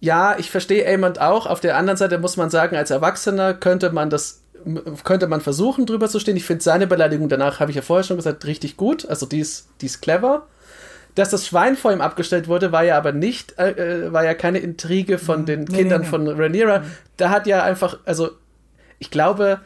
ja, 0.00 0.38
ich 0.38 0.50
verstehe 0.50 0.86
Aemond 0.86 1.20
auch. 1.20 1.46
Auf 1.46 1.60
der 1.60 1.76
anderen 1.76 1.98
Seite 1.98 2.18
muss 2.18 2.36
man 2.36 2.48
sagen, 2.50 2.76
als 2.76 2.90
Erwachsener 2.90 3.52
könnte 3.54 3.90
man 3.90 4.10
das 4.10 4.42
könnte 5.04 5.28
man 5.28 5.40
versuchen, 5.40 5.86
drüber 5.86 6.08
zu 6.08 6.18
stehen. 6.18 6.36
Ich 6.36 6.44
finde 6.44 6.64
seine 6.64 6.86
Beleidigung 6.86 7.28
danach, 7.28 7.60
habe 7.60 7.70
ich 7.70 7.76
ja 7.76 7.82
vorher 7.82 8.02
schon 8.02 8.16
gesagt, 8.16 8.44
richtig 8.44 8.76
gut. 8.76 9.08
Also 9.08 9.24
die 9.24 9.40
ist, 9.40 9.68
die 9.80 9.86
ist 9.86 10.00
clever. 10.00 10.46
Dass 11.18 11.30
das 11.30 11.48
Schwein 11.48 11.76
vor 11.76 11.92
ihm 11.92 12.00
abgestellt 12.00 12.46
wurde, 12.46 12.70
war 12.70 12.84
ja 12.84 12.96
aber 12.96 13.10
nicht, 13.10 13.58
äh, 13.58 13.70
äh 13.70 14.12
war 14.12 14.24
ja 14.24 14.34
keine 14.34 14.58
Intrige 14.58 15.18
von 15.18 15.46
den 15.46 15.64
nee, 15.64 15.78
Kindern 15.78 16.02
nee, 16.02 16.06
nee. 16.06 16.10
von 16.10 16.28
Rhaenyra. 16.28 16.84
Da 17.16 17.30
hat 17.30 17.48
ja 17.48 17.64
einfach, 17.64 17.98
also 18.04 18.30
ich 19.00 19.10
glaube, 19.10 19.58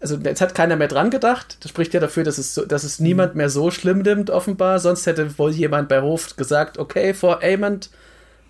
also 0.00 0.16
jetzt 0.16 0.40
hat 0.40 0.54
keiner 0.54 0.76
mehr 0.76 0.88
dran 0.88 1.10
gedacht. 1.10 1.58
Das 1.60 1.68
spricht 1.68 1.92
ja 1.92 2.00
dafür, 2.00 2.24
dass 2.24 2.38
es, 2.38 2.54
so, 2.54 2.64
dass 2.64 2.84
es 2.84 3.00
niemand 3.00 3.34
mehr 3.34 3.50
so 3.50 3.70
schlimm 3.70 3.98
nimmt, 3.98 4.30
offenbar. 4.30 4.78
Sonst 4.78 5.04
hätte 5.04 5.38
wohl 5.38 5.50
jemand 5.50 5.90
bei 5.90 6.00
Hof 6.00 6.34
gesagt, 6.36 6.78
okay, 6.78 7.12
vor 7.12 7.42
Aemond 7.42 7.90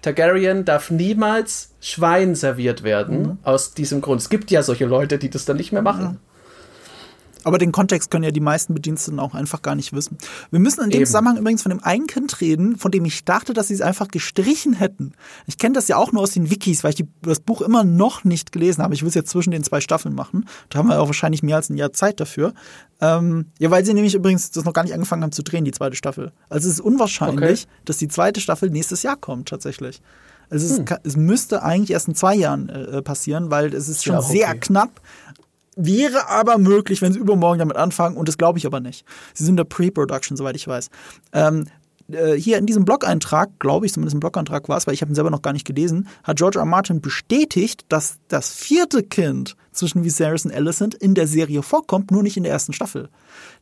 Targaryen 0.02 0.64
darf 0.64 0.90
niemals 0.90 1.74
Schwein 1.80 2.36
serviert 2.36 2.84
werden, 2.84 3.22
mhm. 3.22 3.38
aus 3.42 3.74
diesem 3.74 4.00
Grund. 4.00 4.20
Es 4.20 4.30
gibt 4.30 4.52
ja 4.52 4.62
solche 4.62 4.86
Leute, 4.86 5.18
die 5.18 5.28
das 5.28 5.44
dann 5.44 5.56
nicht 5.56 5.72
mehr 5.72 5.82
machen. 5.82 6.20
Aber 7.44 7.58
den 7.58 7.72
Kontext 7.72 8.10
können 8.10 8.24
ja 8.24 8.30
die 8.30 8.40
meisten 8.40 8.74
Bediensteten 8.74 9.18
auch 9.18 9.34
einfach 9.34 9.62
gar 9.62 9.74
nicht 9.74 9.92
wissen. 9.92 10.18
Wir 10.50 10.60
müssen 10.60 10.84
in 10.84 10.90
dem 10.90 10.98
Eben. 10.98 11.06
Zusammenhang 11.06 11.38
übrigens 11.38 11.62
von 11.62 11.70
dem 11.70 11.82
einen 11.82 12.06
Kind 12.06 12.40
reden, 12.40 12.76
von 12.76 12.90
dem 12.90 13.04
ich 13.04 13.24
dachte, 13.24 13.52
dass 13.52 13.68
sie 13.68 13.74
es 13.74 13.80
einfach 13.80 14.08
gestrichen 14.08 14.74
hätten. 14.74 15.12
Ich 15.46 15.58
kenne 15.58 15.74
das 15.74 15.88
ja 15.88 15.96
auch 15.96 16.12
nur 16.12 16.22
aus 16.22 16.32
den 16.32 16.50
Wikis, 16.50 16.84
weil 16.84 16.90
ich 16.90 16.96
die, 16.96 17.08
das 17.22 17.40
Buch 17.40 17.62
immer 17.62 17.84
noch 17.84 18.24
nicht 18.24 18.52
gelesen 18.52 18.82
habe. 18.82 18.94
Ich 18.94 19.02
will 19.02 19.08
es 19.08 19.14
jetzt 19.14 19.30
zwischen 19.30 19.50
den 19.50 19.64
zwei 19.64 19.80
Staffeln 19.80 20.14
machen. 20.14 20.46
Da 20.68 20.78
haben 20.78 20.88
wir 20.88 21.00
auch 21.00 21.06
wahrscheinlich 21.06 21.42
mehr 21.42 21.56
als 21.56 21.70
ein 21.70 21.76
Jahr 21.76 21.92
Zeit 21.92 22.20
dafür. 22.20 22.52
Ähm, 23.00 23.46
ja, 23.58 23.70
weil 23.70 23.84
sie 23.84 23.94
nämlich 23.94 24.14
übrigens 24.14 24.50
das 24.50 24.64
noch 24.64 24.72
gar 24.72 24.82
nicht 24.82 24.92
angefangen 24.92 25.22
haben 25.22 25.32
zu 25.32 25.42
drehen, 25.42 25.64
die 25.64 25.72
zweite 25.72 25.96
Staffel. 25.96 26.32
Also 26.48 26.68
es 26.68 26.74
ist 26.74 26.80
unwahrscheinlich, 26.80 27.64
okay. 27.64 27.82
dass 27.86 27.96
die 27.96 28.08
zweite 28.08 28.40
Staffel 28.40 28.70
nächstes 28.70 29.02
Jahr 29.02 29.16
kommt, 29.16 29.48
tatsächlich. 29.48 30.02
Also 30.50 30.66
es, 30.66 30.78
hm. 30.78 30.84
ist, 30.84 31.00
es 31.04 31.16
müsste 31.16 31.62
eigentlich 31.62 31.92
erst 31.92 32.08
in 32.08 32.14
zwei 32.14 32.34
Jahren 32.34 32.68
äh, 32.68 33.02
passieren, 33.02 33.50
weil 33.50 33.72
es 33.72 33.88
ist 33.88 34.04
schon 34.04 34.14
ja, 34.14 34.20
okay. 34.20 34.32
sehr 34.32 34.54
knapp. 34.56 35.00
Wäre 35.82 36.28
aber 36.28 36.58
möglich, 36.58 37.02
wenn 37.02 37.12
sie 37.12 37.18
übermorgen 37.18 37.58
damit 37.58 37.76
anfangen, 37.76 38.16
und 38.16 38.28
das 38.28 38.38
glaube 38.38 38.58
ich 38.58 38.66
aber 38.66 38.80
nicht. 38.80 39.04
Sie 39.34 39.44
sind 39.44 39.52
in 39.52 39.56
der 39.56 39.64
Pre-Production, 39.64 40.36
soweit 40.36 40.56
ich 40.56 40.68
weiß. 40.68 40.90
Ähm, 41.32 41.66
äh, 42.12 42.34
hier 42.34 42.58
in 42.58 42.66
diesem 42.66 42.84
Blog-Eintrag, 42.84 43.50
glaube 43.58 43.86
ich, 43.86 43.92
zumindest 43.92 44.16
ein 44.16 44.20
Blog-Eintrag 44.20 44.68
war 44.68 44.76
es, 44.76 44.86
weil 44.86 44.94
ich 44.94 45.02
habe 45.02 45.12
ihn 45.12 45.14
selber 45.14 45.30
noch 45.30 45.42
gar 45.42 45.52
nicht 45.52 45.66
gelesen, 45.66 46.08
hat 46.22 46.36
George 46.36 46.58
R. 46.58 46.64
Martin 46.64 47.00
bestätigt, 47.00 47.84
dass 47.88 48.18
das 48.28 48.52
vierte 48.52 49.02
Kind 49.02 49.56
zwischen 49.72 50.04
Viserys 50.04 50.44
und 50.44 50.52
Alicent 50.52 50.94
in 50.94 51.14
der 51.14 51.26
Serie 51.26 51.62
vorkommt, 51.62 52.10
nur 52.10 52.22
nicht 52.22 52.36
in 52.36 52.42
der 52.42 52.52
ersten 52.52 52.72
Staffel. 52.72 53.08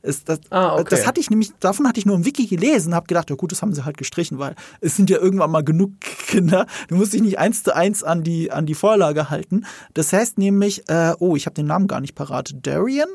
Es, 0.02 0.24
das, 0.24 0.40
ah, 0.50 0.74
okay. 0.74 0.86
das 0.90 1.06
hatte 1.06 1.20
ich 1.20 1.30
nämlich, 1.30 1.52
davon 1.60 1.86
hatte 1.86 1.98
ich 1.98 2.06
nur 2.06 2.16
im 2.16 2.24
Wiki 2.24 2.46
gelesen, 2.46 2.94
habe 2.94 3.06
gedacht, 3.06 3.30
ja 3.30 3.36
gut, 3.36 3.52
das 3.52 3.62
haben 3.62 3.74
sie 3.74 3.84
halt 3.84 3.96
gestrichen, 3.96 4.38
weil 4.38 4.54
es 4.80 4.96
sind 4.96 5.10
ja 5.10 5.18
irgendwann 5.18 5.50
mal 5.50 5.64
genug 5.64 5.92
Kinder. 6.00 6.66
Du 6.88 6.96
musst 6.96 7.12
dich 7.12 7.22
nicht 7.22 7.38
eins 7.38 7.62
zu 7.62 7.74
eins 7.74 8.02
an 8.02 8.22
die 8.22 8.50
an 8.52 8.66
die 8.66 8.74
Vorlage 8.74 9.30
halten. 9.30 9.64
Das 9.94 10.12
heißt 10.12 10.38
nämlich, 10.38 10.88
äh, 10.88 11.14
oh, 11.18 11.36
ich 11.36 11.46
habe 11.46 11.54
den 11.54 11.66
Namen 11.66 11.88
gar 11.88 12.00
nicht 12.00 12.14
parat. 12.14 12.54
Darian? 12.62 13.08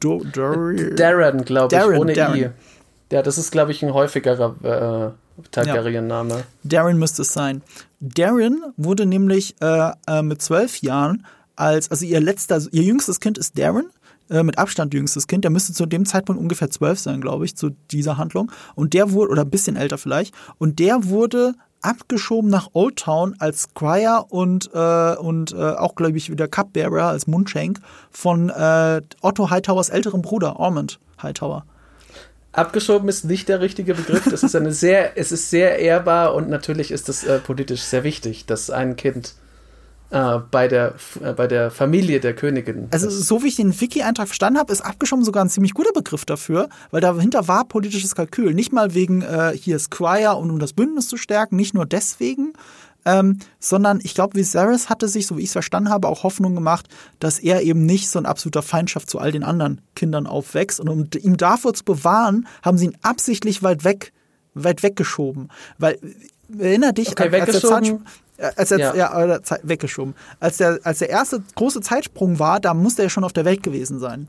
Darian, 0.00 0.96
Darren, 0.96 1.44
glaube 1.44 1.74
ich, 1.74 1.98
ohne 1.98 2.12
Darren. 2.12 2.38
I. 2.38 2.50
Ja, 3.12 3.22
das 3.22 3.38
ist, 3.38 3.52
glaube 3.52 3.72
ich, 3.72 3.82
ein 3.84 3.94
häufigerer 3.94 5.14
äh, 5.14 5.42
Targaryen-Name. 5.50 6.34
Ja. 6.34 6.44
Darren 6.64 6.98
müsste 6.98 7.22
es 7.22 7.32
sein. 7.32 7.62
Darren 8.00 8.62
wurde 8.76 9.06
nämlich 9.06 9.54
äh, 9.60 9.90
äh, 10.06 10.22
mit 10.22 10.42
zwölf 10.42 10.78
Jahren 10.78 11.24
als, 11.56 11.90
also 11.90 12.04
ihr 12.04 12.20
letzter, 12.20 12.60
ihr 12.70 12.82
jüngstes 12.82 13.20
Kind 13.20 13.38
ist 13.38 13.58
Darren, 13.58 13.90
äh, 14.30 14.42
mit 14.42 14.58
Abstand 14.58 14.94
jüngstes 14.94 15.26
Kind. 15.26 15.44
Der 15.44 15.50
müsste 15.50 15.72
zu 15.72 15.86
dem 15.86 16.06
Zeitpunkt 16.06 16.40
ungefähr 16.40 16.70
zwölf 16.70 16.98
sein, 16.98 17.20
glaube 17.20 17.44
ich, 17.44 17.56
zu 17.56 17.70
dieser 17.90 18.16
Handlung. 18.16 18.50
Und 18.74 18.94
der 18.94 19.12
wurde, 19.12 19.30
oder 19.30 19.42
ein 19.42 19.50
bisschen 19.50 19.76
älter 19.76 19.98
vielleicht, 19.98 20.34
und 20.58 20.78
der 20.78 21.04
wurde 21.04 21.54
abgeschoben 21.82 22.50
nach 22.50 22.70
Old 22.72 22.96
Town 22.96 23.34
als 23.38 23.64
Squire 23.64 24.24
und, 24.30 24.70
äh, 24.72 25.16
und 25.16 25.52
äh, 25.52 25.56
auch, 25.56 25.94
glaube 25.94 26.16
ich, 26.16 26.30
wieder 26.30 26.48
Cupbearer 26.48 27.08
als 27.08 27.26
Mundschenk 27.26 27.80
von 28.10 28.48
äh, 28.48 29.02
Otto 29.20 29.50
Hightowers 29.50 29.90
älterem 29.90 30.22
Bruder, 30.22 30.58
Ormond 30.58 30.98
Hightower. 31.22 31.66
Abgeschoben 32.52 33.08
ist 33.08 33.24
nicht 33.24 33.48
der 33.48 33.60
richtige 33.60 33.94
Begriff. 33.94 34.24
Das 34.30 34.42
ist 34.42 34.54
eine 34.56 34.72
sehr, 34.72 35.18
es 35.18 35.32
ist 35.32 35.50
sehr 35.50 35.78
ehrbar 35.78 36.34
und 36.34 36.48
natürlich 36.48 36.90
ist 36.90 37.08
es 37.08 37.24
äh, 37.24 37.40
politisch 37.40 37.82
sehr 37.82 38.04
wichtig, 38.04 38.46
dass 38.46 38.70
ein 38.70 38.96
Kind 38.96 39.34
äh, 40.14 40.38
bei, 40.48 40.68
der, 40.68 40.94
äh, 41.22 41.32
bei 41.32 41.48
der 41.48 41.72
Familie 41.72 42.20
der 42.20 42.34
Königin. 42.34 42.86
Also, 42.92 43.10
so 43.10 43.42
wie 43.42 43.48
ich 43.48 43.56
den 43.56 43.78
Wiki-Eintrag 43.80 44.28
verstanden 44.28 44.60
habe, 44.60 44.72
ist 44.72 44.80
abgeschoben 44.80 45.24
sogar 45.24 45.44
ein 45.44 45.50
ziemlich 45.50 45.74
guter 45.74 45.92
Begriff 45.92 46.24
dafür, 46.24 46.68
weil 46.92 47.00
dahinter 47.00 47.48
war 47.48 47.64
politisches 47.64 48.14
Kalkül. 48.14 48.54
Nicht 48.54 48.72
mal 48.72 48.94
wegen 48.94 49.22
äh, 49.22 49.52
hier 49.56 49.76
Squire 49.80 50.36
und 50.36 50.50
um 50.50 50.60
das 50.60 50.72
Bündnis 50.72 51.08
zu 51.08 51.16
stärken, 51.16 51.56
nicht 51.56 51.74
nur 51.74 51.84
deswegen, 51.84 52.52
ähm, 53.04 53.40
sondern 53.58 53.98
ich 54.04 54.14
glaube, 54.14 54.38
Viserys 54.38 54.88
hatte 54.88 55.08
sich, 55.08 55.26
so 55.26 55.36
wie 55.36 55.40
ich 55.40 55.48
es 55.48 55.52
verstanden 55.52 55.90
habe, 55.90 56.06
auch 56.06 56.22
Hoffnung 56.22 56.54
gemacht, 56.54 56.86
dass 57.18 57.40
er 57.40 57.62
eben 57.62 57.84
nicht 57.84 58.08
so 58.08 58.20
ein 58.20 58.26
absoluter 58.26 58.62
Feindschaft 58.62 59.10
zu 59.10 59.18
all 59.18 59.32
den 59.32 59.42
anderen 59.42 59.80
Kindern 59.96 60.28
aufwächst. 60.28 60.78
Und 60.78 60.88
um 60.88 61.08
ihn 61.20 61.36
davor 61.36 61.74
zu 61.74 61.84
bewahren, 61.84 62.46
haben 62.62 62.78
sie 62.78 62.86
ihn 62.86 62.96
absichtlich 63.02 63.64
weit 63.64 63.82
weg, 63.82 64.12
weit 64.54 64.84
weggeschoben. 64.84 65.48
Weil, 65.78 65.98
erinner 66.56 66.92
dich, 66.92 67.08
okay, 67.08 67.40
als, 67.40 67.50
der 67.50 67.60
Zeit, 67.60 67.94
als 68.56 68.70
der, 68.70 68.78
ja. 68.78 68.94
ja, 68.94 69.40
weggeschoben. 69.62 70.14
Als 70.40 70.56
der, 70.56 70.80
als 70.82 70.98
der 70.98 71.10
erste 71.10 71.42
große 71.54 71.80
Zeitsprung 71.80 72.38
war, 72.38 72.60
da 72.60 72.74
musste 72.74 73.02
er 73.02 73.10
schon 73.10 73.24
auf 73.24 73.32
der 73.32 73.44
Welt 73.44 73.62
gewesen 73.62 73.98
sein. 73.98 74.28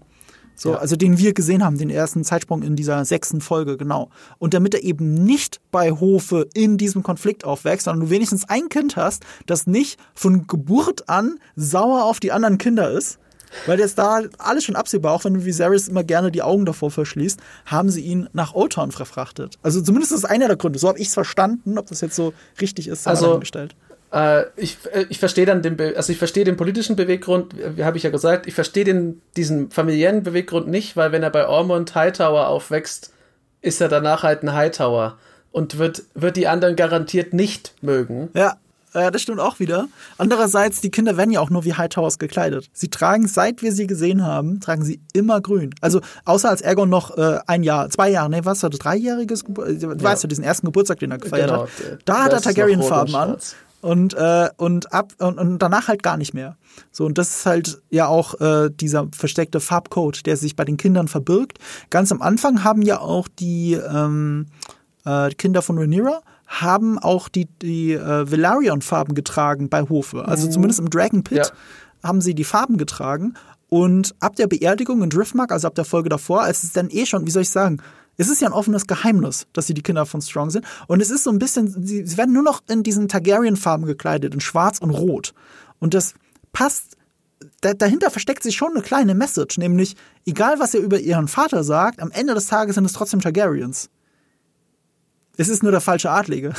So, 0.55 0.71
ja. 0.71 0.77
also 0.77 0.95
den 0.95 1.17
wir 1.17 1.33
gesehen 1.33 1.63
haben, 1.63 1.77
den 1.77 1.89
ersten 1.89 2.23
Zeitsprung 2.23 2.63
in 2.63 2.75
dieser 2.75 3.03
sechsten 3.03 3.41
Folge, 3.41 3.77
genau. 3.77 4.09
Und 4.37 4.53
damit 4.53 4.73
er 4.73 4.83
eben 4.83 5.13
nicht 5.13 5.59
bei 5.69 5.91
Hofe 5.91 6.47
in 6.53 6.77
diesem 6.77 7.03
Konflikt 7.03 7.43
aufwächst, 7.43 7.85
sondern 7.85 8.07
du 8.07 8.09
wenigstens 8.09 8.47
ein 8.47 8.69
Kind 8.69 8.95
hast, 8.95 9.23
das 9.45 9.67
nicht 9.67 9.99
von 10.13 10.47
Geburt 10.47 11.09
an 11.09 11.39
sauer 11.55 12.05
auf 12.05 12.21
die 12.21 12.31
anderen 12.31 12.57
Kinder 12.57 12.89
ist, 12.89 13.19
weil 13.65 13.79
jetzt 13.79 13.97
da 13.97 14.21
alles 14.37 14.63
schon 14.63 14.75
absehbar, 14.75 15.13
auch 15.13 15.23
wenn 15.25 15.33
du 15.33 15.45
Viserys 15.45 15.87
immer 15.87 16.03
gerne 16.03 16.31
die 16.31 16.41
Augen 16.41 16.65
davor 16.65 16.91
verschließt, 16.91 17.39
haben 17.65 17.89
sie 17.89 18.01
ihn 18.01 18.29
nach 18.33 18.53
Oldtown 18.53 18.91
verfrachtet. 18.91 19.57
Also 19.61 19.81
zumindest 19.81 20.13
ist 20.13 20.23
das 20.23 20.29
einer 20.29 20.47
der 20.47 20.57
Gründe. 20.57 20.79
So 20.79 20.87
habe 20.87 20.99
ich 20.99 21.09
es 21.09 21.13
verstanden, 21.13 21.77
ob 21.77 21.87
das 21.87 22.01
jetzt 22.01 22.15
so 22.15 22.33
richtig 22.59 22.87
ist, 22.87 23.07
also, 23.07 23.39
gestellt. 23.39 23.75
Äh, 24.15 24.45
ich, 24.55 24.77
äh, 24.93 25.05
ich 25.09 25.19
verstehe 25.19 25.45
dann 25.45 25.61
den, 25.61 25.79
also 25.95 26.11
ich 26.11 26.17
verstehe 26.17 26.45
den 26.45 26.55
politischen 26.55 26.95
Beweggrund, 26.95 27.53
wie 27.75 27.83
habe 27.83 27.97
ich 27.97 28.03
ja 28.03 28.09
gesagt, 28.09 28.47
ich 28.47 28.53
verstehe 28.53 28.85
den, 28.85 29.21
diesen 29.35 29.69
familiären 29.71 30.23
Beweggrund 30.23 30.69
nicht, 30.69 30.95
weil 30.95 31.11
wenn 31.11 31.21
er 31.21 31.29
bei 31.29 31.47
Ormond 31.47 31.93
Hightower 31.95 32.47
aufwächst, 32.47 33.11
ist 33.61 33.81
er 33.81 33.89
danach 33.89 34.23
halt 34.23 34.43
ein 34.43 34.53
Hightower 34.53 35.17
und 35.51 35.77
wird, 35.77 36.03
wird 36.13 36.37
die 36.37 36.47
anderen 36.47 36.77
garantiert 36.77 37.33
nicht 37.33 37.73
mögen. 37.81 38.29
Ja, 38.33 38.55
Ja, 38.93 39.11
das 39.11 39.21
stimmt 39.21 39.41
auch 39.41 39.59
wieder. 39.59 39.89
Andererseits, 40.17 40.79
die 40.79 40.89
Kinder 40.89 41.17
werden 41.17 41.31
ja 41.31 41.41
auch 41.41 41.49
nur 41.49 41.65
wie 41.65 41.73
Hightowers 41.73 42.17
gekleidet. 42.17 42.69
Sie 42.71 42.87
tragen, 42.87 43.27
seit 43.27 43.61
wir 43.61 43.73
sie 43.73 43.87
gesehen 43.87 44.25
haben, 44.25 44.61
tragen 44.61 44.85
sie 44.85 45.01
immer 45.11 45.41
grün. 45.41 45.75
Also, 45.81 45.99
außer 46.23 46.49
als 46.49 46.61
Ergon 46.61 46.87
noch 46.87 47.17
äh, 47.17 47.39
ein 47.47 47.63
Jahr, 47.63 47.89
zwei 47.89 48.09
Jahre, 48.09 48.29
nee, 48.29 48.39
was, 48.43 48.63
hatte 48.63 48.77
dreijähriges, 48.77 49.43
Gebur 49.43 49.65
du 49.65 49.89
ja. 49.89 50.01
weißt 50.01 50.23
du, 50.23 50.29
diesen 50.29 50.45
ersten 50.45 50.67
Geburtstag, 50.67 50.99
den 50.99 51.11
er 51.11 51.17
gefeiert 51.17 51.49
genau, 51.49 51.63
hat. 51.63 51.69
Da 52.05 52.23
hat 52.23 52.31
er 52.31 52.41
Targaryen-Farben 52.41 53.15
an. 53.15 53.37
Und, 53.85 54.15
äh, 54.15 54.49
und, 54.57 54.91
ab, 54.93 55.13
und, 55.19 55.37
und 55.37 55.59
danach 55.59 55.87
halt 55.87 56.01
gar 56.01 56.17
nicht 56.17 56.33
mehr. 56.33 56.57
So, 56.91 57.05
und 57.05 57.19
das 57.19 57.29
ist 57.29 57.45
halt 57.45 57.83
ja 57.91 58.07
auch 58.07 58.41
äh, 58.41 58.71
dieser 58.71 59.09
versteckte 59.15 59.59
Farbcode, 59.59 60.25
der 60.25 60.37
sich 60.37 60.55
bei 60.55 60.65
den 60.65 60.77
Kindern 60.77 61.07
verbirgt. 61.07 61.59
Ganz 61.91 62.11
am 62.11 62.23
Anfang 62.23 62.63
haben 62.63 62.81
ja 62.81 62.99
auch 62.99 63.27
die 63.27 63.73
ähm, 63.73 64.47
äh, 65.05 65.29
Kinder 65.29 65.61
von 65.61 65.77
Rhaenyra 65.77 66.23
haben 66.47 66.97
auch 66.97 67.29
die, 67.29 67.47
die 67.61 67.93
äh, 67.93 68.31
Velaryon-Farben 68.31 69.13
getragen 69.13 69.69
bei 69.69 69.83
Hofe. 69.83 70.27
Also 70.27 70.47
mhm. 70.47 70.51
zumindest 70.51 70.79
im 70.79 70.89
Dragon 70.89 71.23
Pit 71.23 71.37
ja. 71.37 71.45
haben 72.03 72.21
sie 72.21 72.33
die 72.33 72.43
Farben 72.43 72.77
getragen. 72.77 73.35
Und 73.69 74.15
ab 74.19 74.35
der 74.35 74.47
Beerdigung 74.47 75.03
in 75.03 75.11
Driftmark, 75.11 75.51
also 75.51 75.67
ab 75.67 75.75
der 75.75 75.85
Folge 75.85 76.09
davor, 76.09 76.41
als 76.41 76.63
es 76.63 76.73
dann 76.73 76.89
eh 76.89 77.05
schon, 77.05 77.27
wie 77.27 77.31
soll 77.31 77.43
ich 77.43 77.51
sagen, 77.51 77.81
es 78.17 78.29
ist 78.29 78.41
ja 78.41 78.47
ein 78.47 78.53
offenes 78.53 78.87
Geheimnis, 78.87 79.47
dass 79.53 79.67
sie 79.67 79.73
die 79.73 79.83
Kinder 79.83 80.05
von 80.05 80.21
Strong 80.21 80.49
sind. 80.49 80.65
Und 80.87 81.01
es 81.01 81.09
ist 81.09 81.23
so 81.23 81.31
ein 81.31 81.39
bisschen, 81.39 81.67
sie, 81.85 82.05
sie 82.05 82.17
werden 82.17 82.33
nur 82.33 82.43
noch 82.43 82.61
in 82.69 82.83
diesen 82.83 83.07
Targaryen-Farben 83.07 83.85
gekleidet, 83.85 84.33
in 84.33 84.41
Schwarz 84.41 84.79
und 84.79 84.91
Rot. 84.91 85.33
Und 85.79 85.93
das 85.93 86.13
passt 86.53 86.95
da, 87.61 87.73
dahinter 87.73 88.09
versteckt 88.09 88.43
sich 88.43 88.55
schon 88.55 88.71
eine 88.71 88.81
kleine 88.81 89.15
Message, 89.15 89.57
nämlich 89.57 89.95
egal 90.25 90.59
was 90.59 90.73
ihr 90.73 90.81
über 90.81 90.99
ihren 90.99 91.27
Vater 91.27 91.63
sagt, 91.63 92.01
am 92.01 92.11
Ende 92.11 92.33
des 92.33 92.47
Tages 92.47 92.75
sind 92.75 92.85
es 92.85 92.93
trotzdem 92.93 93.21
Targaryens. 93.21 93.89
Es 95.37 95.49
ist 95.49 95.63
nur 95.63 95.71
der 95.71 95.81
falsche 95.81 96.11
Adlige. 96.11 96.53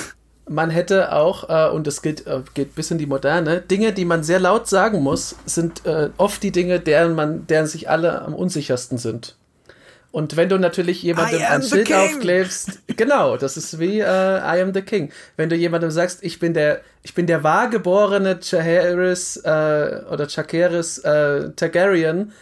Man 0.49 0.71
hätte 0.71 1.13
auch, 1.13 1.49
äh, 1.49 1.75
und 1.75 1.87
das 1.87 2.03
geht, 2.03 2.27
äh, 2.27 2.43
geht 2.55 2.75
bis 2.75 2.91
in 2.91 2.99
die 2.99 3.07
Moderne, 3.07 3.61
Dinge, 3.61 3.93
die 3.93 4.05
man 4.05 4.23
sehr 4.23 4.39
laut 4.39 4.69
sagen 4.69 5.03
muss, 5.03 5.35
sind 5.45 5.85
äh, 5.87 6.11
oft 6.19 6.43
die 6.43 6.53
Dinge, 6.53 6.79
deren 6.79 7.15
man, 7.15 7.47
deren 7.47 7.67
sich 7.67 7.89
alle 7.91 8.23
am 8.23 8.35
unsichersten 8.35 8.99
sind. 8.99 9.37
Und 10.13 10.37
wenn 10.37 10.49
du 10.49 10.59
natürlich 10.59 11.03
jemandem 11.03 11.43
ein 11.47 11.63
Schild 11.63 11.93
aufklebst, 11.93 12.81
genau, 12.97 13.37
das 13.37 13.57
ist 13.57 13.79
wie 13.79 14.01
äh, 14.01 14.05
I 14.05 14.63
am 14.63 14.73
the 14.73 14.81
King. 14.81 15.11
Wenn 15.37 15.51
du 15.51 15.57
jemandem 15.57 15.91
sagst, 15.91 16.23
ich 16.23 16.39
bin 16.39 16.55
der, 16.55 16.81
ich 17.03 17.15
bin 17.15 17.27
der 17.27 17.43
wahrgeborene 17.43 18.41
Chaharis 18.41 19.37
äh, 19.39 20.01
oder 20.11 20.27
Chakeris 20.29 20.99
äh, 20.99 21.51
Targaryen, 21.55 22.33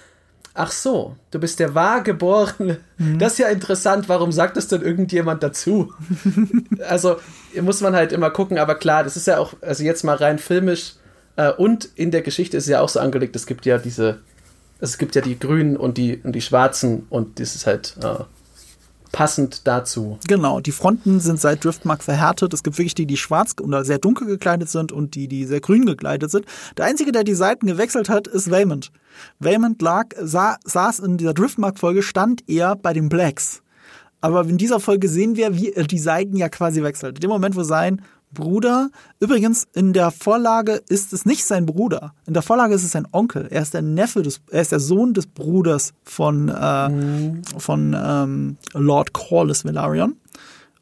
ach 0.55 0.71
so, 0.71 1.17
du 1.33 1.41
bist 1.41 1.59
der 1.59 1.75
wahrgeborene. 1.75 2.79
Mhm. 2.97 3.19
Das 3.19 3.33
ist 3.33 3.39
ja 3.41 3.49
interessant, 3.49 4.09
warum 4.09 4.31
sagt 4.31 4.57
das 4.57 4.69
denn 4.69 4.83
irgendjemand 4.83 5.43
dazu? 5.43 5.93
also 6.89 7.17
muss 7.61 7.81
man 7.81 7.95
halt 7.95 8.13
immer 8.13 8.31
gucken, 8.31 8.59
aber 8.59 8.77
klar, 8.77 9.03
das 9.03 9.17
ist 9.17 9.27
ja 9.27 9.39
auch, 9.39 9.55
also 9.61 9.83
jetzt 9.83 10.05
mal 10.05 10.17
rein 10.17 10.39
filmisch 10.39 10.95
äh, 11.37 11.51
und 11.51 11.89
in 11.97 12.13
der 12.13 12.23
Geschichte 12.23 12.57
ist 12.57 12.69
ja 12.69 12.81
auch 12.81 12.89
so 12.89 13.01
angelegt, 13.01 13.35
es 13.37 13.47
gibt 13.47 13.67
ja 13.67 13.79
diese, 13.79 14.21
es 14.85 14.99
gibt 14.99 15.15
ja 15.15 15.23
die 15.23 15.39
Grünen 15.39 15.77
und 15.77 15.97
die, 15.97 16.21
und 16.23 16.33
die 16.33 16.41
Schwarzen 16.41 17.07
und 17.11 17.41
das 17.41 17.55
ist 17.55 17.67
halt 17.67 17.97
äh, 18.03 18.25
passend 19.13 19.67
dazu. 19.67 20.19
Genau, 20.27 20.61
die 20.61 20.73
Fronten 20.73 21.21
sind 21.21 21.41
seit 21.41 21.65
Driftmark 21.65 22.03
verhärtet. 22.03 22.53
Es 22.53 22.63
gibt 22.63 22.79
wirklich 22.79 22.95
die, 22.95 23.07
die 23.07 23.17
schwarz 23.17 23.55
oder 23.61 23.85
sehr 23.85 23.99
dunkel 23.99 24.27
gekleidet 24.27 24.69
sind 24.69 24.93
und 24.93 25.15
die, 25.15 25.27
die 25.27 25.47
sehr 25.47 25.61
grün 25.61 25.87
gekleidet 25.87 26.31
sind. 26.31 26.47
Der 26.77 26.85
einzige, 26.85 27.13
der 27.13 27.25
die 27.25 27.35
Seiten 27.35 27.67
gewechselt 27.67 28.09
hat, 28.09 28.27
ist 28.27 28.51
Waymond. 28.51 28.91
Waymond 29.39 29.81
lag, 29.81 30.09
sah, 30.21 30.57
saß 30.65 30.99
in 31.01 31.17
dieser 31.17 31.33
Driftmark-Folge, 31.33 32.03
stand 32.03 32.43
er 32.49 32.77
bei 32.77 32.93
den 32.93 33.09
Blacks. 33.09 33.63
Aber 34.21 34.43
in 34.43 34.59
dieser 34.59 34.81
Folge 34.81 35.09
sehen 35.09 35.37
wir, 35.37 35.55
wie 35.55 35.73
die 35.87 35.99
Seiten 35.99 36.37
ja 36.37 36.49
quasi 36.49 36.83
wechselt. 36.83 37.19
In 37.19 37.21
dem 37.21 37.31
Moment, 37.31 37.57
wo 37.57 37.63
sein 37.63 38.03
Bruder. 38.35 38.91
Übrigens, 39.21 39.67
in 39.73 39.93
der 39.93 40.11
Vorlage 40.11 40.83
ist 40.89 41.13
es 41.13 41.25
nicht 41.25 41.45
sein 41.45 41.67
Bruder. 41.67 42.13
In 42.27 42.35
der 42.35 42.43
Vorlage 42.43 42.75
ist 42.75 42.85
es 42.85 42.93
sein 42.93 43.07
Onkel. 43.13 43.49
Er 43.51 43.63
ist 43.63 43.75
der 43.75 43.83
Neffe 43.83 44.23
des, 44.23 44.41
er 44.51 44.63
ist 44.63 44.73
der 44.73 44.81
Sohn 44.81 45.15
des 45.15 45.27
Bruders 45.27 45.95
von, 46.03 46.49
äh, 46.49 46.89
mhm. 46.89 47.43
von 47.57 47.97
ähm, 47.99 48.57
Lord 48.75 49.13
Corlys 49.13 49.65
Velaryon. 49.65 50.17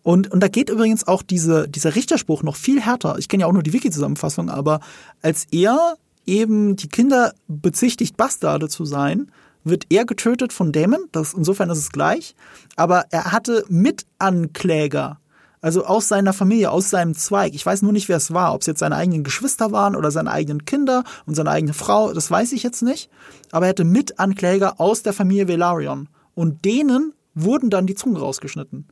Und, 0.02 0.32
und 0.32 0.40
da 0.42 0.48
geht 0.48 0.68
übrigens 0.68 1.06
auch 1.06 1.22
diese, 1.22 1.68
dieser 1.68 1.94
Richterspruch 1.94 2.42
noch 2.42 2.56
viel 2.56 2.80
härter. 2.80 3.18
Ich 3.18 3.28
kenne 3.28 3.42
ja 3.42 3.46
auch 3.46 3.52
nur 3.52 3.62
die 3.62 3.72
Wiki-Zusammenfassung, 3.72 4.50
aber 4.50 4.80
als 5.22 5.46
er 5.52 5.94
eben 6.26 6.76
die 6.76 6.88
Kinder 6.88 7.34
bezichtigt, 7.46 8.16
Bastarde 8.16 8.68
zu 8.68 8.84
sein, 8.84 9.30
wird 9.64 9.86
er 9.90 10.04
getötet 10.04 10.52
von 10.52 10.72
Damon. 10.72 11.04
Das, 11.12 11.34
insofern 11.34 11.70
ist 11.70 11.78
es 11.78 11.92
gleich. 11.92 12.34
Aber 12.76 13.04
er 13.10 13.32
hatte 13.32 13.64
Mitankläger 13.68 15.18
also 15.62 15.86
aus 15.86 16.08
seiner 16.08 16.32
Familie, 16.32 16.72
aus 16.72 16.90
seinem 16.90 17.14
Zweig. 17.14 17.54
Ich 17.54 17.64
weiß 17.64 17.82
nur 17.82 17.92
nicht, 17.92 18.08
wer 18.08 18.16
es 18.16 18.34
war. 18.34 18.52
Ob 18.52 18.60
es 18.62 18.66
jetzt 18.66 18.80
seine 18.80 18.96
eigenen 18.96 19.22
Geschwister 19.22 19.70
waren 19.70 19.94
oder 19.94 20.10
seine 20.10 20.32
eigenen 20.32 20.64
Kinder 20.64 21.04
und 21.24 21.36
seine 21.36 21.50
eigene 21.50 21.72
Frau, 21.72 22.12
das 22.12 22.30
weiß 22.30 22.50
ich 22.52 22.64
jetzt 22.64 22.82
nicht. 22.82 23.08
Aber 23.52 23.66
er 23.66 23.70
hatte 23.70 23.84
Mitankläger 23.84 24.80
aus 24.80 25.04
der 25.04 25.12
Familie 25.12 25.46
Velaryon. 25.46 26.08
Und 26.34 26.64
denen 26.64 27.14
wurden 27.34 27.70
dann 27.70 27.86
die 27.86 27.94
Zungen 27.94 28.16
rausgeschnitten. 28.16 28.88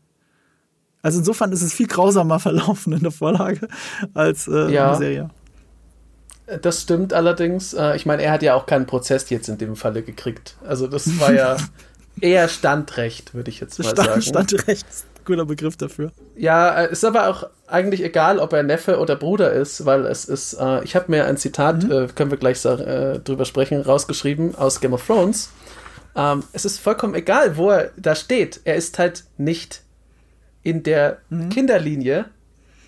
Also 1.02 1.18
insofern 1.18 1.50
ist 1.50 1.62
es 1.62 1.72
viel 1.72 1.88
grausamer 1.88 2.38
verlaufen 2.38 2.92
in 2.92 3.00
der 3.00 3.10
Vorlage 3.10 3.66
als 4.14 4.46
äh, 4.46 4.52
ja. 4.52 4.66
in 4.66 4.72
der 4.72 4.94
Serie. 4.94 5.30
Das 6.62 6.82
stimmt 6.82 7.12
allerdings. 7.12 7.74
Äh, 7.74 7.96
ich 7.96 8.06
meine, 8.06 8.22
er 8.22 8.30
hat 8.30 8.42
ja 8.42 8.54
auch 8.54 8.66
keinen 8.66 8.86
Prozess 8.86 9.28
jetzt 9.30 9.48
in 9.48 9.58
dem 9.58 9.74
Falle 9.74 10.02
gekriegt. 10.02 10.56
Also 10.64 10.86
das 10.86 11.18
war 11.18 11.32
ja 11.32 11.56
eher 12.20 12.46
Standrecht, 12.48 13.34
würde 13.34 13.50
ich 13.50 13.58
jetzt 13.58 13.78
mal 13.80 13.88
Stand, 13.88 14.08
sagen. 14.08 14.22
Standrecht 14.22 14.86
Cooler 15.24 15.44
Begriff 15.44 15.76
dafür. 15.76 16.12
Ja, 16.36 16.82
äh, 16.82 16.92
ist 16.92 17.04
aber 17.04 17.28
auch 17.28 17.48
eigentlich 17.66 18.02
egal, 18.02 18.38
ob 18.38 18.52
er 18.52 18.62
Neffe 18.62 18.98
oder 18.98 19.16
Bruder 19.16 19.52
ist, 19.52 19.84
weil 19.86 20.06
es 20.06 20.24
ist, 20.24 20.54
äh, 20.54 20.82
ich 20.84 20.96
habe 20.96 21.06
mir 21.08 21.26
ein 21.26 21.36
Zitat, 21.36 21.84
mhm. 21.84 21.90
äh, 21.90 22.06
können 22.08 22.30
wir 22.30 22.38
gleich 22.38 22.64
äh, 22.64 23.18
drüber 23.18 23.44
sprechen, 23.44 23.80
rausgeschrieben 23.80 24.54
aus 24.54 24.80
Game 24.80 24.92
of 24.92 25.06
Thrones. 25.06 25.50
Ähm, 26.16 26.42
es 26.52 26.64
ist 26.64 26.80
vollkommen 26.80 27.14
egal, 27.14 27.56
wo 27.56 27.70
er 27.70 27.90
da 27.96 28.14
steht. 28.14 28.60
Er 28.64 28.76
ist 28.76 28.98
halt 28.98 29.24
nicht 29.38 29.82
in 30.62 30.82
der 30.82 31.18
mhm. 31.30 31.48
Kinderlinie 31.50 32.26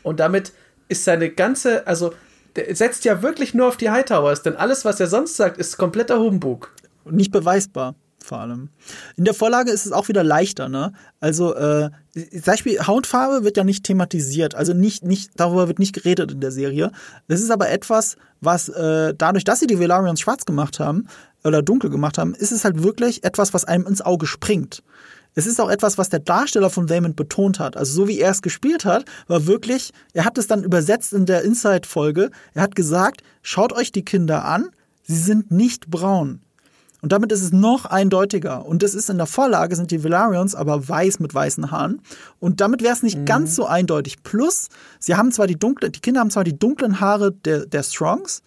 und 0.02 0.20
damit 0.20 0.52
ist 0.88 1.04
seine 1.04 1.30
ganze, 1.30 1.86
also 1.86 2.12
der 2.56 2.74
setzt 2.76 3.04
ja 3.04 3.22
wirklich 3.22 3.54
nur 3.54 3.68
auf 3.68 3.76
die 3.76 3.90
Hightowers, 3.90 4.42
denn 4.42 4.56
alles, 4.56 4.84
was 4.84 5.00
er 5.00 5.06
sonst 5.06 5.36
sagt, 5.36 5.56
ist 5.56 5.78
kompletter 5.78 6.18
Humbug. 6.18 6.72
Nicht 7.04 7.32
beweisbar 7.32 7.94
vor 8.24 8.38
allem. 8.38 8.68
In 9.16 9.24
der 9.24 9.34
Vorlage 9.34 9.70
ist 9.70 9.86
es 9.86 9.92
auch 9.92 10.08
wieder 10.08 10.24
leichter, 10.24 10.68
ne? 10.68 10.92
Also, 11.20 11.54
äh, 11.54 11.90
zum 12.14 12.42
Beispiel 12.44 12.78
Hautfarbe 12.86 13.44
wird 13.44 13.56
ja 13.56 13.64
nicht 13.64 13.84
thematisiert, 13.84 14.54
also 14.54 14.74
nicht, 14.74 15.04
nicht, 15.04 15.30
darüber 15.36 15.68
wird 15.68 15.78
nicht 15.78 15.94
geredet 15.94 16.32
in 16.32 16.40
der 16.40 16.52
Serie. 16.52 16.90
Das 17.28 17.40
ist 17.40 17.50
aber 17.50 17.70
etwas, 17.70 18.16
was 18.40 18.68
äh, 18.68 19.14
dadurch, 19.16 19.44
dass 19.44 19.60
sie 19.60 19.66
die 19.66 19.78
Velarians 19.78 20.20
schwarz 20.20 20.44
gemacht 20.44 20.78
haben 20.80 21.06
oder 21.44 21.62
dunkel 21.62 21.90
gemacht 21.90 22.18
haben, 22.18 22.34
ist 22.34 22.52
es 22.52 22.64
halt 22.64 22.82
wirklich 22.82 23.24
etwas, 23.24 23.54
was 23.54 23.64
einem 23.64 23.86
ins 23.86 24.02
Auge 24.02 24.26
springt. 24.26 24.82
Es 25.34 25.46
ist 25.46 25.60
auch 25.60 25.70
etwas, 25.70 25.96
was 25.96 26.10
der 26.10 26.20
Darsteller 26.20 26.68
von 26.68 26.86
Damon 26.86 27.14
betont 27.14 27.58
hat. 27.58 27.76
Also 27.76 27.94
so 27.94 28.08
wie 28.08 28.20
er 28.20 28.30
es 28.30 28.42
gespielt 28.42 28.84
hat, 28.84 29.06
war 29.28 29.46
wirklich, 29.46 29.92
er 30.12 30.24
hat 30.24 30.36
es 30.36 30.46
dann 30.46 30.62
übersetzt 30.62 31.12
in 31.12 31.24
der 31.24 31.42
Inside-Folge. 31.42 32.30
Er 32.52 32.62
hat 32.62 32.74
gesagt, 32.74 33.22
schaut 33.40 33.72
euch 33.72 33.92
die 33.92 34.04
Kinder 34.04 34.44
an, 34.44 34.68
sie 35.02 35.16
sind 35.16 35.50
nicht 35.50 35.90
braun. 35.90 36.40
Und 37.02 37.10
damit 37.10 37.32
ist 37.32 37.42
es 37.42 37.52
noch 37.52 37.84
eindeutiger. 37.84 38.64
Und 38.64 38.84
das 38.84 38.94
ist 38.94 39.10
in 39.10 39.18
der 39.18 39.26
Vorlage, 39.26 39.74
sind 39.74 39.90
die 39.90 40.04
Velarians 40.04 40.54
aber 40.54 40.88
weiß 40.88 41.18
mit 41.18 41.34
weißen 41.34 41.72
Haaren. 41.72 42.00
Und 42.38 42.60
damit 42.60 42.80
wäre 42.80 42.94
es 42.94 43.02
nicht 43.02 43.18
mhm. 43.18 43.24
ganz 43.24 43.56
so 43.56 43.66
eindeutig. 43.66 44.22
Plus, 44.22 44.68
sie 45.00 45.16
haben 45.16 45.32
zwar 45.32 45.48
die 45.48 45.58
dunklen, 45.58 45.90
die 45.90 46.00
Kinder 46.00 46.20
haben 46.20 46.30
zwar 46.30 46.44
die 46.44 46.56
dunklen 46.56 47.00
Haare 47.00 47.32
der, 47.32 47.66
der 47.66 47.82
Strongs, 47.82 48.42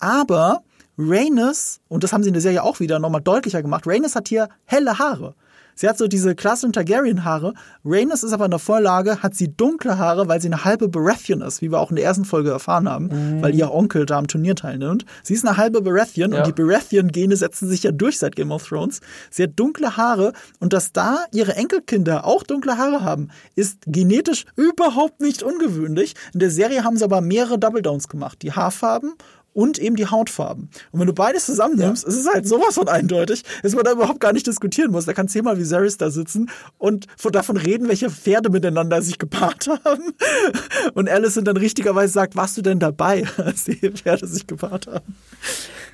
aber 0.00 0.62
Rhaenys, 0.98 1.80
und 1.88 2.02
das 2.02 2.12
haben 2.12 2.24
sie 2.24 2.28
in 2.28 2.34
der 2.34 2.42
Serie 2.42 2.64
auch 2.64 2.80
wieder 2.80 2.98
nochmal 2.98 3.22
deutlicher 3.22 3.62
gemacht, 3.62 3.86
Rhaenys 3.86 4.16
hat 4.16 4.28
hier 4.28 4.48
helle 4.64 4.98
Haare. 4.98 5.34
Sie 5.80 5.88
hat 5.88 5.96
so 5.96 6.08
diese 6.08 6.34
klassischen 6.34 6.74
Targaryen-Haare. 6.74 7.54
Rhaenys 7.86 8.22
ist 8.22 8.34
aber 8.34 8.44
in 8.44 8.50
der 8.50 8.60
Vorlage, 8.60 9.22
hat 9.22 9.34
sie 9.34 9.56
dunkle 9.56 9.96
Haare, 9.96 10.28
weil 10.28 10.38
sie 10.38 10.48
eine 10.48 10.66
halbe 10.66 10.88
Baratheon 10.88 11.40
ist, 11.40 11.62
wie 11.62 11.72
wir 11.72 11.80
auch 11.80 11.88
in 11.88 11.96
der 11.96 12.04
ersten 12.04 12.26
Folge 12.26 12.50
erfahren 12.50 12.86
haben, 12.86 13.06
mhm. 13.06 13.40
weil 13.40 13.54
ihr 13.54 13.72
Onkel 13.72 14.04
da 14.04 14.18
am 14.18 14.26
Turnier 14.26 14.54
teilnimmt. 14.54 15.06
Sie 15.22 15.32
ist 15.32 15.46
eine 15.46 15.56
halbe 15.56 15.80
Baratheon 15.80 16.32
ja. 16.32 16.40
und 16.40 16.46
die 16.46 16.52
Baratheon-Gene 16.52 17.34
setzen 17.34 17.66
sich 17.66 17.82
ja 17.82 17.92
durch 17.92 18.18
seit 18.18 18.36
Game 18.36 18.52
of 18.52 18.68
Thrones. 18.68 19.00
Sie 19.30 19.44
hat 19.44 19.52
dunkle 19.56 19.96
Haare 19.96 20.34
und 20.58 20.74
dass 20.74 20.92
da 20.92 21.24
ihre 21.32 21.56
Enkelkinder 21.56 22.26
auch 22.26 22.42
dunkle 22.42 22.76
Haare 22.76 23.02
haben, 23.02 23.28
ist 23.54 23.78
genetisch 23.86 24.44
überhaupt 24.56 25.22
nicht 25.22 25.42
ungewöhnlich. 25.42 26.14
In 26.34 26.40
der 26.40 26.50
Serie 26.50 26.84
haben 26.84 26.98
sie 26.98 27.04
aber 27.04 27.22
mehrere 27.22 27.58
Double 27.58 27.80
Downs 27.80 28.08
gemacht. 28.08 28.42
Die 28.42 28.52
Haarfarben 28.52 29.14
und 29.52 29.78
eben 29.78 29.96
die 29.96 30.06
Hautfarben. 30.06 30.70
Und 30.92 31.00
wenn 31.00 31.06
du 31.06 31.12
beides 31.12 31.46
zusammennimmst, 31.46 32.04
ja. 32.04 32.08
ist 32.08 32.16
es 32.16 32.28
halt 32.28 32.46
sowas 32.46 32.74
von 32.74 32.88
eindeutig, 32.88 33.42
dass 33.62 33.74
man 33.74 33.84
da 33.84 33.92
überhaupt 33.92 34.20
gar 34.20 34.32
nicht 34.32 34.46
diskutieren 34.46 34.90
muss. 34.92 35.06
Da 35.06 35.12
kann 35.12 35.28
zehnmal 35.28 35.56
wie 35.56 35.60
Viserys 35.60 35.96
da 35.96 36.10
sitzen 36.10 36.50
und 36.78 37.06
von, 37.16 37.32
davon 37.32 37.56
reden, 37.56 37.88
welche 37.88 38.10
Pferde 38.10 38.50
miteinander 38.50 39.02
sich 39.02 39.18
gepaart 39.18 39.68
haben. 39.84 40.14
Und 40.94 41.08
Alison 41.08 41.44
dann 41.44 41.56
richtigerweise 41.56 42.12
sagt, 42.12 42.36
warst 42.36 42.56
du 42.56 42.62
denn 42.62 42.78
dabei, 42.78 43.24
als 43.36 43.64
die 43.64 43.76
Pferde 43.90 44.26
sich 44.26 44.46
gepaart 44.46 44.86
haben? 44.86 45.16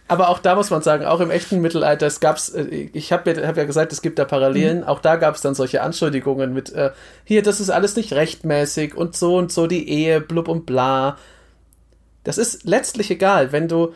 Aber 0.09 0.29
auch 0.29 0.39
da 0.39 0.55
muss 0.55 0.71
man 0.71 0.83
sagen, 0.83 1.05
auch 1.05 1.21
im 1.21 1.31
echten 1.31 1.61
Mittelalter, 1.61 2.07
es 2.07 2.21
gab's, 2.21 2.51
äh, 2.51 2.89
ich 2.93 3.13
habe 3.13 3.33
ja, 3.33 3.47
hab 3.47 3.57
ja 3.57 3.65
gesagt, 3.65 3.93
es 3.93 4.03
gibt 4.03 4.19
da 4.19 4.25
Parallelen, 4.25 4.79
mhm. 4.79 4.85
auch 4.85 5.01
da 5.01 5.17
gab 5.17 5.35
es 5.35 5.41
dann 5.41 5.55
solche 5.55 5.83
Anschuldigungen 5.83 6.53
mit, 6.53 6.73
äh, 6.73 6.93
hier, 7.25 7.43
das 7.43 7.61
ist 7.61 7.71
alles 7.71 7.97
nicht 7.97 8.13
rechtmäßig 8.13 8.95
und 8.95 9.17
so 9.17 9.37
und 9.37 9.51
so 9.51 9.67
die 9.67 9.89
Ehe, 9.89 10.21
blub 10.21 10.49
und 10.49 10.65
bla 10.65 11.17
das 12.27 12.39
ist 12.39 12.65
letztlich 12.65 13.09
egal, 13.13 13.53
wenn 13.53 13.69
du 13.69 13.95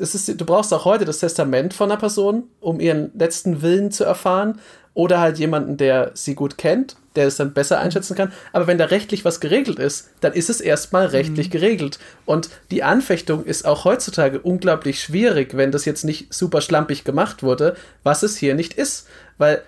ist, 0.00 0.28
du 0.28 0.44
brauchst 0.44 0.74
auch 0.74 0.84
heute 0.84 1.04
das 1.04 1.20
Testament 1.20 1.72
von 1.72 1.88
einer 1.88 2.00
Person, 2.00 2.48
um 2.58 2.80
ihren 2.80 3.12
letzten 3.16 3.62
Willen 3.62 3.92
zu 3.92 4.02
erfahren. 4.02 4.60
Oder 4.94 5.20
halt 5.20 5.38
jemanden, 5.38 5.76
der 5.76 6.10
sie 6.14 6.34
gut 6.34 6.58
kennt, 6.58 6.96
der 7.14 7.28
es 7.28 7.36
dann 7.36 7.52
besser 7.52 7.78
einschätzen 7.78 8.16
kann. 8.16 8.32
Aber 8.52 8.66
wenn 8.66 8.78
da 8.78 8.86
rechtlich 8.86 9.24
was 9.24 9.38
geregelt 9.38 9.78
ist, 9.78 10.10
dann 10.22 10.32
ist 10.32 10.50
es 10.50 10.60
erstmal 10.60 11.06
rechtlich 11.06 11.46
mhm. 11.46 11.52
geregelt. 11.52 12.00
Und 12.24 12.50
die 12.72 12.82
Anfechtung 12.82 13.44
ist 13.44 13.64
auch 13.64 13.84
heutzutage 13.84 14.40
unglaublich 14.40 15.00
schwierig, 15.00 15.56
wenn 15.56 15.70
das 15.70 15.84
jetzt 15.84 16.02
nicht 16.02 16.34
super 16.34 16.60
schlampig 16.60 17.04
gemacht 17.04 17.44
wurde, 17.44 17.76
was 18.02 18.24
es 18.24 18.36
hier 18.36 18.56
nicht 18.56 18.74
ist. 18.74 19.06
Weil 19.36 19.62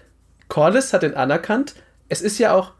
Corliss 0.48 0.92
hat 0.92 1.04
ihn 1.04 1.14
anerkannt. 1.14 1.76
Es 2.08 2.22
ist 2.22 2.38
ja 2.38 2.52
auch 2.52 2.72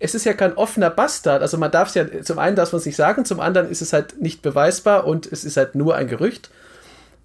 es 0.00 0.14
ist 0.14 0.24
ja 0.24 0.32
kein 0.32 0.56
offener 0.56 0.90
Bastard. 0.90 1.42
Also 1.42 1.58
man 1.58 1.70
darf 1.70 1.88
es 1.88 1.94
ja, 1.94 2.22
zum 2.22 2.38
einen 2.38 2.56
darf 2.56 2.72
man 2.72 2.80
es 2.80 2.86
nicht 2.86 2.96
sagen, 2.96 3.24
zum 3.24 3.38
anderen 3.38 3.70
ist 3.70 3.82
es 3.82 3.92
halt 3.92 4.20
nicht 4.20 4.42
beweisbar 4.42 5.06
und 5.06 5.30
es 5.30 5.44
ist 5.44 5.56
halt 5.56 5.74
nur 5.74 5.94
ein 5.94 6.08
Gerücht 6.08 6.50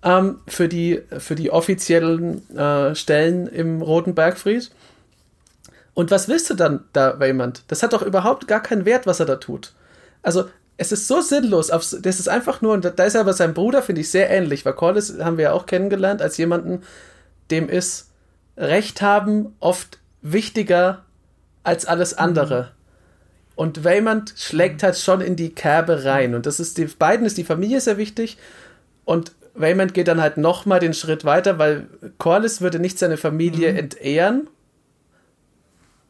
ähm, 0.03 0.41
für, 0.47 0.67
die, 0.67 1.01
für 1.17 1.35
die 1.35 1.51
offiziellen 1.51 2.47
äh, 2.55 2.93
Stellen 2.93 3.47
im 3.47 3.81
Roten 3.81 4.13
Bergfried. 4.13 4.69
Und 5.93 6.11
was 6.11 6.27
willst 6.27 6.49
du 6.49 6.53
dann 6.53 6.83
da 6.91 7.13
bei 7.13 7.27
jemand? 7.27 7.63
Das 7.69 7.81
hat 7.81 7.93
doch 7.93 8.01
überhaupt 8.01 8.47
gar 8.47 8.61
keinen 8.61 8.83
Wert, 8.83 9.07
was 9.07 9.21
er 9.21 9.25
da 9.25 9.37
tut. 9.37 9.71
Also, 10.21 10.49
es 10.77 10.91
ist 10.91 11.07
so 11.07 11.21
sinnlos. 11.21 11.67
das 11.67 11.93
ist 11.93 12.27
einfach 12.27 12.61
nur, 12.61 12.73
und 12.73 12.83
da 12.83 13.03
ist 13.05 13.15
aber 13.15 13.31
sein 13.31 13.53
Bruder, 13.53 13.81
finde 13.81 14.01
ich, 14.01 14.11
sehr 14.11 14.29
ähnlich, 14.29 14.65
weil 14.65 14.73
Corliss 14.73 15.19
haben 15.19 15.37
wir 15.37 15.45
ja 15.45 15.51
auch 15.53 15.65
kennengelernt 15.65 16.21
als 16.21 16.35
jemanden, 16.35 16.81
dem 17.49 17.69
ist 17.69 18.09
Recht 18.57 19.01
haben 19.01 19.55
oft 19.61 19.99
wichtiger 20.21 21.04
als 21.65 21.85
alles 21.85 22.13
andere. 22.17 22.61
Mhm. 22.61 22.67
Und 23.55 23.83
Waymond 23.83 24.33
schlägt 24.37 24.83
halt 24.83 24.97
schon 24.97 25.21
in 25.21 25.35
die 25.35 25.55
Kerbe 25.55 26.03
rein. 26.03 26.35
Und 26.35 26.45
das 26.45 26.59
ist 26.59 26.77
die, 26.77 26.85
beiden 26.85 27.25
ist 27.25 27.37
die 27.37 27.43
Familie 27.43 27.79
sehr 27.79 27.97
wichtig. 27.97 28.37
Und 29.05 29.31
Waymond 29.53 29.93
geht 29.93 30.09
dann 30.09 30.21
halt 30.21 30.37
nochmal 30.37 30.79
den 30.79 30.93
Schritt 30.93 31.23
weiter, 31.23 31.57
weil 31.57 31.87
Corliss 32.17 32.61
würde 32.61 32.79
nicht 32.79 32.99
seine 32.99 33.17
Familie 33.17 33.71
mhm. 33.71 33.79
entehren. 33.79 34.47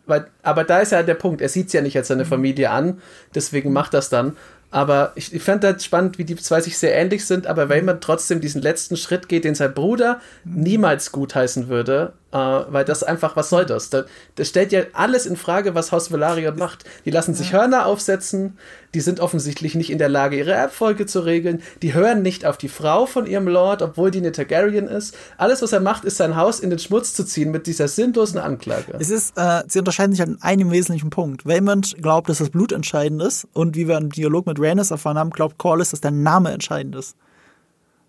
Weil, 0.08 0.28
aber 0.44 0.64
da 0.64 0.80
ist 0.80 0.92
ja 0.92 1.04
der 1.04 1.16
Punkt, 1.16 1.42
er 1.42 1.50
sieht 1.50 1.68
es 1.68 1.74
ja 1.74 1.82
nicht 1.82 1.98
als 1.98 2.08
seine 2.08 2.26
mhm. 2.26 2.30
Familie 2.30 2.70
an, 2.70 3.02
deswegen 3.34 3.74
macht 3.74 3.94
das 3.94 4.10
dann. 4.10 4.38
Aber 4.72 5.14
ich, 5.16 5.34
ich 5.34 5.42
fand 5.42 5.64
das 5.64 5.86
spannend, 5.86 6.18
wie 6.18 6.26
die 6.26 6.36
zwei 6.36 6.60
sich 6.62 6.78
sehr 6.78 6.96
ähnlich 6.96 7.26
sind, 7.26 7.48
aber 7.48 7.70
wenn 7.70 7.86
man 7.86 8.02
trotzdem 8.02 8.42
diesen 8.42 8.62
letzten 8.62 8.98
Schritt 8.98 9.30
geht, 9.30 9.46
den 9.46 9.56
sein 9.56 9.74
Bruder 9.74 10.20
niemals 10.44 11.12
gutheißen 11.12 11.70
würde, 11.70 12.14
äh, 12.36 12.66
weil 12.70 12.84
das 12.84 13.02
einfach, 13.02 13.38
was 13.38 13.50
soll 13.50 13.66
das? 13.66 13.90
Das, 13.90 14.06
das 14.36 14.50
stellt 14.50 14.74
ja 14.74 14.82
alles 14.92 15.26
in 15.26 15.38
Frage, 15.38 15.74
was 15.74 15.94
Haus 15.94 16.12
Velaryon 16.12 16.58
macht. 16.58 16.84
Die 17.06 17.12
lassen 17.12 17.34
sich 17.34 17.54
Hörner 17.54 17.86
aufsetzen, 17.86 18.58
die 18.94 19.00
sind 19.00 19.22
offensichtlich 19.22 19.74
nicht 19.76 19.90
in 19.90 19.98
der 20.00 20.10
Lage, 20.10 20.38
ihre 20.38 20.52
Erbfolge 20.52 21.06
zu 21.06 21.22
regeln, 21.22 21.62
die 21.82 21.94
hören 21.94 22.22
nicht 22.22 22.46
auf 22.46 22.58
die 22.58 22.68
Frau 22.68 23.06
von 23.06 23.26
ihrem 23.26 23.48
Lord, 23.48 23.82
obwohl 23.82 24.12
die 24.12 24.20
eine 24.20 24.34
Targaryen 24.34 24.88
ist. 24.88 25.16
Alles, 25.38 25.62
was 25.62 25.72
er 25.72 25.80
macht, 25.80 26.04
ist 26.04 26.18
sein 26.18 26.36
Haus 26.36 26.60
in 26.60 26.70
den 26.70 26.80
Schmutz 26.80 27.14
zu 27.14 27.24
ziehen 27.24 27.52
mit 27.52 27.68
dieser 27.68 27.88
sinnlosen 27.88 28.40
Anklage. 28.40 28.96
Es 29.00 29.10
ist, 29.10 29.38
äh, 29.38 29.64
sie 29.68 29.80
unterscheiden 29.80 30.14
sich 30.14 30.22
an 30.22 30.38
einem 30.42 30.72
wesentlichen 30.72 31.12
Punkt. 31.12 31.46
Waymond 31.46 31.96
glaubt, 32.02 32.28
dass 32.28 32.40
das 32.40 32.50
Blut 32.50 32.74
entscheidend 32.74 33.22
ist 33.22 33.48
und 33.54 33.78
wie 33.78 33.88
wir 33.88 33.98
im 33.98 34.10
Dialog 34.10 34.46
mit 34.46 34.60
Rhaenys 34.60 34.92
erfahren 34.92 35.18
haben, 35.18 35.30
glaubt 35.30 35.58
Corlys, 35.58 35.92
dass 35.92 36.02
der 36.02 36.12
Name 36.12 36.52
entscheidend 36.52 36.96
ist. 36.96 37.16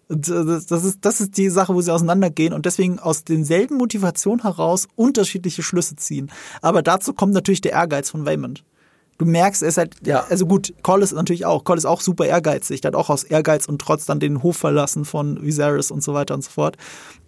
Das, 0.08 0.66
das, 0.66 0.84
ist, 0.84 0.98
das 1.04 1.20
ist 1.20 1.36
die 1.36 1.48
Sache, 1.50 1.74
wo 1.74 1.80
sie 1.80 1.92
auseinandergehen 1.92 2.52
und 2.52 2.64
deswegen 2.64 3.00
aus 3.00 3.24
denselben 3.24 3.76
Motivationen 3.76 4.42
heraus 4.42 4.86
unterschiedliche 4.94 5.62
Schlüsse 5.64 5.96
ziehen. 5.96 6.30
Aber 6.62 6.82
dazu 6.82 7.12
kommt 7.12 7.34
natürlich 7.34 7.60
der 7.60 7.72
Ehrgeiz 7.72 8.10
von 8.10 8.24
Waymond. 8.24 8.64
Du 9.18 9.24
merkst, 9.24 9.62
er 9.62 9.68
ist 9.68 9.78
halt, 9.78 9.96
ja. 10.06 10.24
also 10.28 10.46
gut, 10.46 10.74
Call 10.82 11.02
ist 11.02 11.12
natürlich 11.12 11.46
auch, 11.46 11.64
Call 11.64 11.78
ist 11.78 11.86
auch 11.86 12.02
super 12.02 12.26
ehrgeizig, 12.26 12.82
der 12.82 12.90
hat 12.90 12.96
auch 12.96 13.08
aus 13.08 13.24
Ehrgeiz 13.24 13.66
und 13.66 13.80
Trotz 13.80 14.04
dann 14.04 14.20
den 14.20 14.42
Hof 14.42 14.58
verlassen 14.58 15.06
von 15.06 15.42
Viserys 15.42 15.90
und 15.90 16.02
so 16.02 16.12
weiter 16.12 16.34
und 16.34 16.44
so 16.44 16.50
fort. 16.50 16.76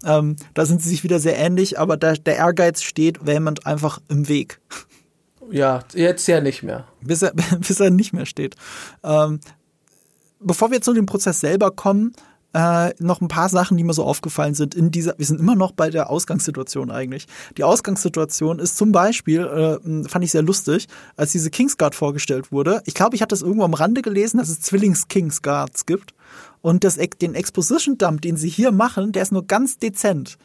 Ähm, 0.04 0.36
da 0.54 0.66
sind 0.66 0.82
sie 0.82 0.90
sich 0.90 1.02
wieder 1.02 1.18
sehr 1.18 1.38
ähnlich, 1.38 1.78
aber 1.78 1.96
der, 1.96 2.18
der 2.18 2.36
Ehrgeiz 2.36 2.82
steht 2.82 3.26
Waymond 3.26 3.66
einfach 3.66 4.00
im 4.08 4.28
Weg. 4.28 4.60
Ja, 5.50 5.82
jetzt 5.94 6.28
ja 6.28 6.40
nicht 6.40 6.62
mehr. 6.62 6.86
Bis 7.00 7.22
er, 7.22 7.32
bis 7.58 7.80
er 7.80 7.90
nicht 7.90 8.12
mehr 8.12 8.26
steht. 8.26 8.54
Ähm, 9.02 9.40
bevor 10.40 10.70
wir 10.70 10.82
zu 10.82 10.92
dem 10.92 11.06
Prozess 11.06 11.40
selber 11.40 11.70
kommen, 11.70 12.12
äh, 12.54 12.94
noch 12.98 13.20
ein 13.20 13.28
paar 13.28 13.48
Sachen, 13.48 13.76
die 13.76 13.84
mir 13.84 13.92
so 13.92 14.04
aufgefallen 14.04 14.54
sind 14.54 14.74
in 14.74 14.90
dieser, 14.90 15.18
wir 15.18 15.26
sind 15.26 15.40
immer 15.40 15.54
noch 15.54 15.72
bei 15.72 15.90
der 15.90 16.10
Ausgangssituation 16.10 16.90
eigentlich. 16.90 17.26
Die 17.56 17.64
Ausgangssituation 17.64 18.58
ist 18.58 18.76
zum 18.76 18.92
Beispiel, 18.92 19.42
äh, 19.42 20.08
fand 20.08 20.24
ich 20.24 20.30
sehr 20.30 20.42
lustig, 20.42 20.88
als 21.16 21.32
diese 21.32 21.50
Kingsguard 21.50 21.94
vorgestellt 21.94 22.50
wurde. 22.50 22.82
Ich 22.86 22.94
glaube, 22.94 23.16
ich 23.16 23.22
hatte 23.22 23.34
das 23.34 23.42
irgendwo 23.42 23.64
am 23.64 23.74
Rande 23.74 24.02
gelesen, 24.02 24.38
dass 24.38 24.48
es 24.48 24.60
Zwillings-Kingsguards 24.62 25.86
gibt. 25.86 26.14
Und 26.60 26.84
das, 26.84 26.96
den 26.96 27.34
Exposition-Dump, 27.34 28.22
den 28.22 28.36
sie 28.36 28.48
hier 28.48 28.72
machen, 28.72 29.12
der 29.12 29.22
ist 29.22 29.32
nur 29.32 29.46
ganz 29.46 29.78
dezent. 29.78 30.38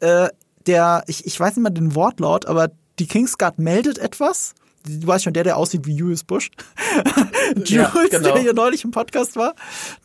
Äh, 0.00 0.28
der, 0.66 1.04
ich, 1.08 1.26
ich 1.26 1.38
weiß 1.38 1.56
nicht 1.56 1.62
mal 1.62 1.70
den 1.70 1.94
Wortlaut, 1.94 2.46
aber 2.46 2.70
die 2.98 3.06
Kingsguard 3.06 3.58
meldet 3.58 3.98
etwas 3.98 4.54
du 4.86 5.06
weißt 5.06 5.24
schon, 5.24 5.32
der, 5.32 5.44
der 5.44 5.56
aussieht 5.56 5.86
wie 5.86 5.94
Julius 5.94 6.24
Bush. 6.24 6.50
Jules, 7.56 7.70
ja, 7.70 7.92
genau. 8.10 8.32
der 8.32 8.38
hier 8.38 8.54
neulich 8.54 8.84
im 8.84 8.90
Podcast 8.90 9.36
war, 9.36 9.54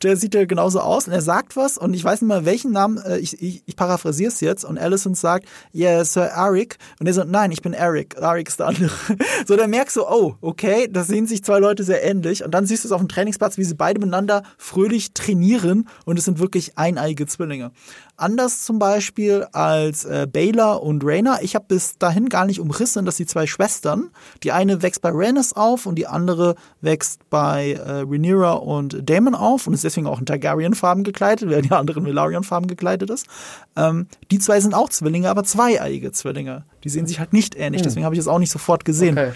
der 0.04 0.18
sieht 0.18 0.36
ja 0.36 0.46
genauso 0.46 0.80
aus 0.80 1.08
und 1.08 1.14
er 1.14 1.22
sagt 1.22 1.56
was 1.56 1.78
und 1.78 1.94
ich 1.94 2.04
weiß 2.04 2.22
nicht 2.22 2.28
mal 2.28 2.46
welchen 2.46 2.72
Namen, 2.72 2.98
äh, 2.98 3.18
ich, 3.18 3.42
ich, 3.42 3.64
ich 3.66 3.76
paraphrasiere 3.76 4.30
es 4.30 4.40
jetzt 4.42 4.64
und 4.64 4.78
Allison 4.78 5.16
sagt, 5.16 5.48
yeah, 5.74 6.04
Sir 6.06 6.26
Eric 6.26 6.78
und 7.00 7.08
er 7.08 7.14
sagt, 7.14 7.30
nein, 7.30 7.52
ich 7.52 7.62
bin 7.62 7.74
Eric, 7.74 8.16
Eric 8.16 8.48
ist 8.48 8.60
der 8.60 8.68
andere. 8.68 8.92
so, 9.48 9.56
dann 9.56 9.70
merkst 9.70 9.96
du, 9.96 10.04
oh, 10.04 10.36
okay, 10.42 10.88
da 10.90 11.04
sehen 11.04 11.28
sich 11.28 11.44
zwei 11.44 11.60
Leute 11.60 11.84
sehr 11.84 12.04
ähnlich 12.04 12.44
und 12.44 12.52
dann 12.52 12.66
siehst 12.66 12.84
du 12.84 12.88
es 12.88 12.92
auf 12.92 13.02
dem 13.02 13.10
Trainingsplatz, 13.10 13.58
wie 13.58 13.64
sie 13.64 13.76
beide 13.76 14.00
miteinander 14.00 14.44
fröhlich 14.58 15.14
trainieren 15.14 15.88
und 16.06 16.18
es 16.18 16.26
sind 16.26 16.40
wirklich 16.40 16.78
eineige 16.78 17.26
Zwillinge. 17.26 17.72
Anders 18.20 18.64
zum 18.64 18.80
Beispiel 18.80 19.48
als 19.52 20.06
äh, 20.06 20.28
Baylor 20.32 20.84
und 20.84 21.04
Rainer. 21.06 21.40
Ich 21.42 21.56
habe 21.56 21.66
bis 21.68 21.98
dahin 21.98 22.30
gar 22.30 22.46
nicht 22.46 22.60
umrissen, 22.60 23.06
dass 23.06 23.18
die 23.18 23.26
zwei 23.26 23.48
Schwestern, 23.48 24.10
die 24.44 24.52
eine 24.52 24.82
wächst 24.82 25.02
bei 25.02 25.10
Rhaenys 25.12 25.54
auf 25.54 25.86
und 25.86 25.96
die 25.96 26.08
andere 26.08 26.56
wächst 26.82 27.30
bei 27.30 27.74
äh, 27.74 28.02
Rhaenyra 28.02 28.54
und 28.54 29.10
Daemon 29.10 29.36
auf 29.36 29.68
und 29.68 29.74
ist 29.74 29.84
deswegen 29.84 30.08
auch 30.08 30.20
in 30.20 30.26
Targaryen-Farben 30.26 31.04
gekleidet, 31.04 31.50
während 31.50 31.66
die 31.66 31.72
andere 31.72 32.00
in 32.00 32.06
Velaryon-Farben 32.06 32.68
gekleidet 32.68 33.10
ist. 33.10 33.28
Ähm, 33.76 34.08
die 34.32 34.40
zwei 34.40 34.60
sind 34.60 34.74
auch 34.74 34.90
Zwillinge, 34.90 35.30
aber 35.30 35.44
zweieiige 35.44 36.12
Zwillinge. 36.12 36.66
Die 36.84 36.90
sehen 36.90 37.08
sich 37.08 37.20
halt 37.20 37.34
nicht 37.34 37.56
ähnlich, 37.56 37.82
hm. 37.82 37.88
deswegen 37.88 38.06
habe 38.06 38.16
ich 38.16 38.22
es 38.22 38.28
auch 38.28 38.40
nicht 38.40 38.52
sofort 38.52 38.86
gesehen. 38.86 39.18
Okay. 39.18 39.32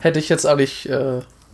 Hätte 0.00 0.18
ich 0.18 0.28
jetzt 0.28 0.46
auch 0.46 0.56
nicht 0.56 0.88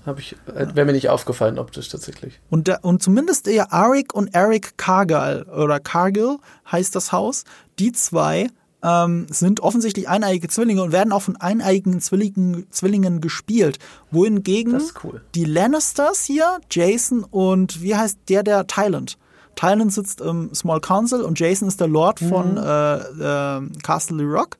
äh, 0.06 0.14
ich, 0.18 0.36
äh, 0.46 0.74
wäre 0.74 0.86
mir 0.86 0.92
nicht 0.92 1.08
aufgefallen 1.08 1.58
optisch 1.58 1.88
tatsächlich. 1.88 2.40
Und, 2.50 2.68
der, 2.68 2.84
und 2.84 3.02
zumindest 3.02 3.46
der 3.46 3.72
Arik 3.72 4.14
und 4.14 4.34
Eric 4.34 4.76
Cargill 4.76 5.44
oder 5.44 5.80
Cargill 5.80 6.38
heißt 6.70 6.94
das 6.94 7.12
Haus, 7.12 7.44
die 7.78 7.92
zwei 7.92 8.48
ähm, 8.82 9.26
sind 9.30 9.60
offensichtlich 9.60 10.08
eineige 10.08 10.48
Zwillinge 10.48 10.82
und 10.82 10.92
werden 10.92 11.12
auch 11.12 11.22
von 11.22 11.36
eineigen 11.36 12.00
Zwillingen, 12.00 12.66
Zwillingen 12.70 13.20
gespielt. 13.20 13.78
Wohingegen 14.10 14.80
cool. 15.04 15.22
die 15.34 15.44
Lannisters 15.44 16.24
hier, 16.24 16.58
Jason 16.70 17.24
und 17.24 17.82
wie 17.82 17.94
heißt 17.94 18.18
der, 18.28 18.42
der 18.42 18.66
Thailand? 18.66 19.18
Thailand 19.56 19.92
sitzt 19.92 20.20
im 20.20 20.54
Small 20.54 20.80
Council 20.80 21.22
und 21.22 21.38
Jason 21.38 21.68
ist 21.68 21.80
der 21.80 21.88
Lord 21.88 22.20
von 22.20 22.52
mhm. 22.52 22.58
äh, 22.58 23.58
äh, 23.58 23.68
Castle 23.82 24.24
Rock. 24.24 24.56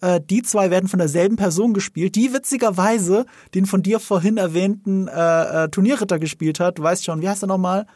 Äh, 0.00 0.20
die 0.20 0.42
zwei 0.42 0.70
werden 0.70 0.88
von 0.88 0.98
derselben 0.98 1.36
Person 1.36 1.74
gespielt, 1.74 2.14
die 2.14 2.32
witzigerweise 2.32 3.26
den 3.54 3.66
von 3.66 3.82
dir 3.82 4.00
vorhin 4.00 4.36
erwähnten 4.36 5.08
äh, 5.08 5.64
äh, 5.64 5.68
Turnierritter 5.68 6.18
gespielt 6.18 6.60
hat. 6.60 6.78
Du 6.78 6.82
weißt 6.82 7.04
schon, 7.04 7.20
wie 7.22 7.28
heißt 7.28 7.42
er 7.44 7.48
nochmal? 7.48 7.86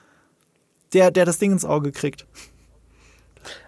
Der, 0.93 1.11
der 1.11 1.25
das 1.25 1.39
Ding 1.39 1.53
ins 1.53 1.65
Auge 1.65 1.93
kriegt. 1.93 2.27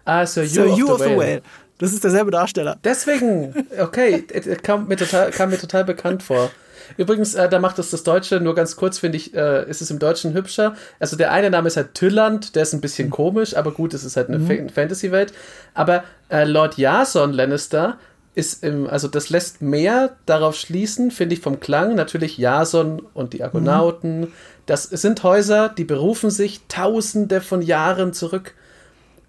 Ah, 0.05 0.25
Sir, 0.27 0.47
Sir 0.47 0.67
You, 0.67 0.91
of, 0.91 0.99
the, 0.99 1.11
of 1.11 1.19
whale. 1.19 1.43
Das 1.79 1.93
ist 1.93 2.05
derselbe 2.05 2.31
Darsteller. 2.31 2.79
Deswegen, 2.85 3.67
okay, 3.79 4.23
kam 4.63 4.87
mir 4.89 4.97
total, 4.97 5.31
kam 5.31 5.51
mir 5.51 5.59
total 5.59 5.85
bekannt 5.85 6.23
vor. 6.23 6.51
Übrigens, 6.97 7.35
äh, 7.35 7.49
da 7.49 7.59
macht 7.59 7.79
es 7.79 7.91
das 7.91 8.05
Deutsche, 8.05 8.41
nur 8.41 8.55
ganz 8.55 8.77
kurz 8.77 8.99
finde 8.99 9.17
ich, 9.17 9.35
äh, 9.35 9.69
ist 9.69 9.83
es 9.83 9.91
im 9.91 9.99
Deutschen 9.99 10.35
hübscher. 10.35 10.77
Also 11.01 11.17
der 11.17 11.33
eine 11.33 11.51
Name 11.51 11.67
ist 11.67 11.77
halt 11.77 11.95
Tylland, 11.95 12.55
der 12.55 12.63
ist 12.63 12.73
ein 12.73 12.81
bisschen 12.81 13.09
mhm. 13.09 13.13
komisch, 13.13 13.57
aber 13.57 13.73
gut, 13.73 13.93
es 13.93 14.05
ist 14.05 14.17
halt 14.17 14.29
eine 14.29 14.39
mhm. 14.39 14.69
Fantasy-Welt. 14.69 15.33
Aber 15.75 16.05
äh, 16.29 16.45
Lord 16.45 16.79
Jason 16.79 17.33
Lannister 17.33 17.99
ist 18.37 18.63
im, 18.63 18.87
also 18.87 19.09
das 19.09 19.31
lässt 19.31 19.63
mehr 19.63 20.17
darauf 20.27 20.57
schließen, 20.57 21.11
finde 21.11 21.35
ich, 21.35 21.41
vom 21.41 21.59
Klang. 21.59 21.95
Natürlich 21.95 22.37
Jason 22.37 23.01
und 23.15 23.33
die 23.33 23.43
Argonauten. 23.43 24.21
Mhm. 24.21 24.33
Das 24.67 24.85
sind 24.85 25.23
Häuser, 25.23 25.71
die 25.71 25.85
berufen 25.85 26.31
sich 26.31 26.61
tausende 26.69 27.41
von 27.41 27.63
Jahren 27.63 28.13
zurück 28.13 28.55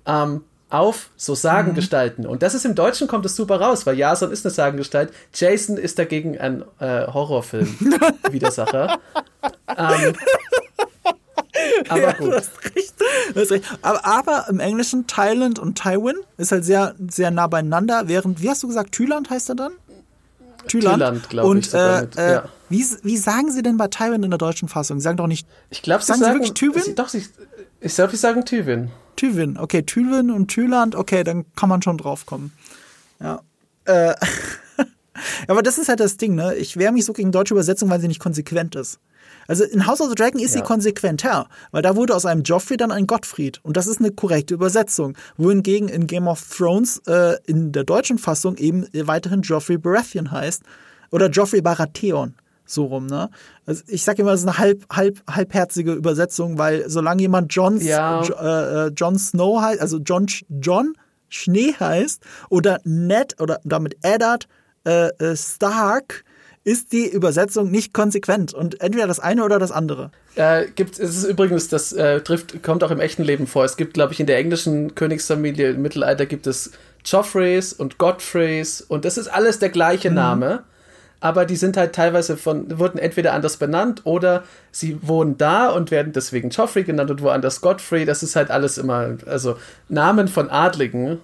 ähm, 0.05 0.43
auf 0.69 1.09
so 1.15 1.35
Sagengestalten. 1.35 2.25
Mhm. 2.25 2.29
Und 2.29 2.43
das 2.43 2.53
ist 2.53 2.65
im 2.65 2.75
Deutschen 2.75 3.07
kommt 3.07 3.25
es 3.25 3.37
super 3.37 3.61
raus, 3.61 3.85
weil 3.85 3.97
Jason 3.97 4.29
ist 4.29 4.45
eine 4.45 4.53
Sagengestalt. 4.53 5.13
Jason 5.33 5.77
ist 5.77 5.97
dagegen 5.97 6.37
ein 6.37 6.65
äh, 6.79 7.07
Horrorfilm-Widersacher. 7.07 8.99
ähm, 9.77 10.13
Aber 11.89 12.01
ja, 12.01 12.11
gut. 12.13 12.27
Du 12.27 12.35
hast 12.35 12.51
recht. 12.75 12.93
Du 13.33 13.39
hast 13.39 13.51
recht. 13.51 13.65
Aber, 13.81 14.05
aber, 14.05 14.45
im 14.49 14.59
Englischen 14.59 15.07
Thailand 15.07 15.59
und 15.59 15.77
Tywin 15.77 16.15
ist 16.37 16.51
halt 16.51 16.65
sehr, 16.65 16.95
sehr 17.09 17.31
nah 17.31 17.47
beieinander, 17.47 18.07
während, 18.07 18.41
wie 18.41 18.49
hast 18.49 18.63
du 18.63 18.67
gesagt, 18.67 18.93
Thailand 18.93 19.29
heißt 19.29 19.49
er 19.49 19.55
dann? 19.55 19.71
Tyland. 20.67 20.95
Tyland, 20.95 21.29
glaube 21.29 21.49
Und 21.49 21.59
ich. 21.59 21.69
sogar 21.69 21.99
äh, 21.99 22.01
mit, 22.01 22.17
äh, 22.17 22.31
ja. 22.33 22.49
wie, 22.69 22.85
wie 23.03 23.17
sagen 23.17 23.51
sie 23.51 23.61
denn 23.61 23.77
bei 23.77 23.87
Tywin 23.87 24.23
in 24.23 24.31
der 24.31 24.37
deutschen 24.37 24.67
Fassung? 24.67 24.99
Sie 24.99 25.03
sagen 25.03 25.17
doch 25.17 25.27
nicht 25.27 25.47
Ich 25.69 25.81
glaube, 25.81 26.03
sie 26.03 26.07
sagen 26.07 26.23
sie 26.23 26.27
wirklich 26.27 26.53
Tywin? 26.53 26.83
Sie, 26.83 26.95
doch, 26.95 27.09
sie, 27.09 27.25
ich 27.79 27.95
glaube, 27.95 28.11
sie 28.11 28.17
sagen 28.17 28.45
Tywin. 28.45 28.91
Tywin. 29.15 29.57
Okay, 29.57 29.83
Tywin 29.83 30.31
und 30.31 30.47
Tyland, 30.47 30.95
okay, 30.95 31.23
dann 31.23 31.45
kann 31.55 31.69
man 31.69 31.81
schon 31.81 31.97
drauf 31.97 32.25
kommen. 32.25 32.51
Ja. 33.19 33.41
Äh, 33.85 34.13
aber 35.47 35.63
das 35.63 35.77
ist 35.77 35.89
halt 35.89 35.99
das 35.99 36.17
Ding, 36.17 36.35
ne? 36.35 36.55
Ich 36.55 36.77
wehre 36.77 36.91
mich 36.91 37.05
so 37.05 37.13
gegen 37.13 37.31
deutsche 37.31 37.53
Übersetzung, 37.53 37.89
weil 37.89 37.99
sie 37.99 38.07
nicht 38.07 38.19
konsequent 38.19 38.75
ist. 38.75 38.99
Also 39.47 39.63
in 39.63 39.85
House 39.87 40.01
of 40.01 40.09
the 40.09 40.15
Dragon 40.15 40.39
ist 40.41 40.51
sie 40.53 40.59
Ja. 40.59 40.65
konsequenter, 40.65 41.47
weil 41.71 41.81
da 41.81 41.95
wurde 41.95 42.15
aus 42.15 42.25
einem 42.25 42.43
Joffrey 42.43 42.77
dann 42.77 42.91
ein 42.91 43.07
Gottfried. 43.07 43.59
Und 43.63 43.77
das 43.77 43.87
ist 43.87 43.99
eine 43.99 44.11
korrekte 44.11 44.53
Übersetzung. 44.53 45.15
Wohingegen 45.37 45.87
in 45.89 46.05
Game 46.07 46.27
of 46.27 46.43
Thrones 46.55 47.01
äh, 47.07 47.37
in 47.45 47.71
der 47.71 47.83
deutschen 47.83 48.17
Fassung 48.17 48.57
eben 48.57 48.85
weiterhin 48.93 49.41
Joffrey 49.41 49.77
Baratheon 49.77 50.31
heißt. 50.31 50.63
Oder 51.11 51.29
Joffrey 51.29 51.61
Baratheon. 51.61 52.35
So 52.69 52.83
rum, 52.85 53.05
ne? 53.05 53.29
Also 53.65 53.83
ich 53.87 54.03
sag 54.03 54.19
immer, 54.19 54.31
das 54.31 54.41
ist 54.41 54.47
eine 54.47 54.57
halb, 54.57 54.85
halb, 54.93 55.21
halbherzige 55.29 55.93
Übersetzung, 55.93 56.57
weil 56.57 56.89
solange 56.89 57.21
jemand 57.21 57.53
John, 57.55 57.79
Ja. 57.79 58.21
Äh, 58.23 58.87
äh, 58.87 58.91
John 58.93 59.17
Snow 59.17 59.61
heißt, 59.61 59.79
also 59.79 59.99
John, 59.99 60.25
John 60.49 60.93
Schnee 61.29 61.73
heißt, 61.79 62.21
oder 62.49 62.79
Ned 62.83 63.39
oder 63.39 63.61
damit 63.63 63.95
Eddard 64.01 64.47
äh, 64.85 65.07
äh, 65.19 65.37
Stark, 65.37 66.25
ist 66.67 66.91
die 66.91 67.07
Übersetzung 67.07 67.71
nicht 67.71 67.93
konsequent 67.93 68.53
und 68.53 68.81
entweder 68.81 69.07
das 69.07 69.21
eine 69.21 69.45
oder 69.45 69.57
das 69.57 69.71
andere. 69.71 70.11
Äh, 70.35 70.65
gibt, 70.75 70.99
es 70.99 71.15
ist 71.15 71.23
übrigens, 71.23 71.69
das 71.69 71.93
äh, 71.93 72.19
trifft, 72.19 72.61
kommt 72.61 72.83
auch 72.83 72.91
im 72.91 72.99
echten 72.99 73.23
Leben 73.23 73.47
vor. 73.47 73.63
Es 73.63 73.77
gibt, 73.77 73.93
glaube 73.93 74.11
ich, 74.11 74.19
in 74.19 74.25
der 74.25 74.37
englischen 74.37 74.93
Königsfamilie 74.93 75.69
im 75.69 75.81
Mittelalter 75.81 76.25
gibt 76.25 76.45
es 76.45 76.71
Joffreys 77.05 77.71
und 77.71 77.97
Godfreys 77.97 78.81
und 78.81 79.05
das 79.05 79.17
ist 79.17 79.29
alles 79.29 79.59
der 79.59 79.69
gleiche 79.69 80.11
Name. 80.11 80.63
Aber 81.21 81.45
die 81.45 81.55
sind 81.55 81.77
halt 81.77 81.95
teilweise 81.95 82.35
von, 82.35 82.77
wurden 82.77 82.97
entweder 82.97 83.31
anders 83.31 83.55
benannt 83.55 84.01
oder 84.03 84.43
sie 84.73 84.99
wohnen 85.01 85.37
da 85.37 85.69
und 85.69 85.89
werden 85.89 86.11
deswegen 86.11 86.49
Joffrey 86.49 86.83
genannt 86.83 87.09
und 87.09 87.21
woanders 87.21 87.61
Godfrey. 87.61 88.03
Das 88.03 88.23
ist 88.23 88.35
halt 88.35 88.51
alles 88.51 88.77
immer, 88.77 89.15
also 89.25 89.57
Namen 89.87 90.27
von 90.27 90.49
Adligen. 90.49 91.19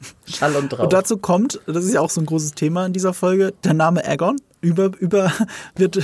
Schall 0.26 0.56
und 0.56 0.72
Rauch. 0.72 0.84
Und 0.84 0.92
dazu 0.92 1.18
kommt, 1.18 1.60
das 1.66 1.84
ist 1.84 1.94
ja 1.94 2.00
auch 2.00 2.10
so 2.10 2.20
ein 2.20 2.26
großes 2.26 2.52
Thema 2.52 2.86
in 2.86 2.92
dieser 2.92 3.14
Folge, 3.14 3.54
der 3.64 3.74
Name 3.74 4.04
Aegon 4.04 4.36
über, 4.60 4.90
über, 4.98 5.32
wird, 5.76 6.02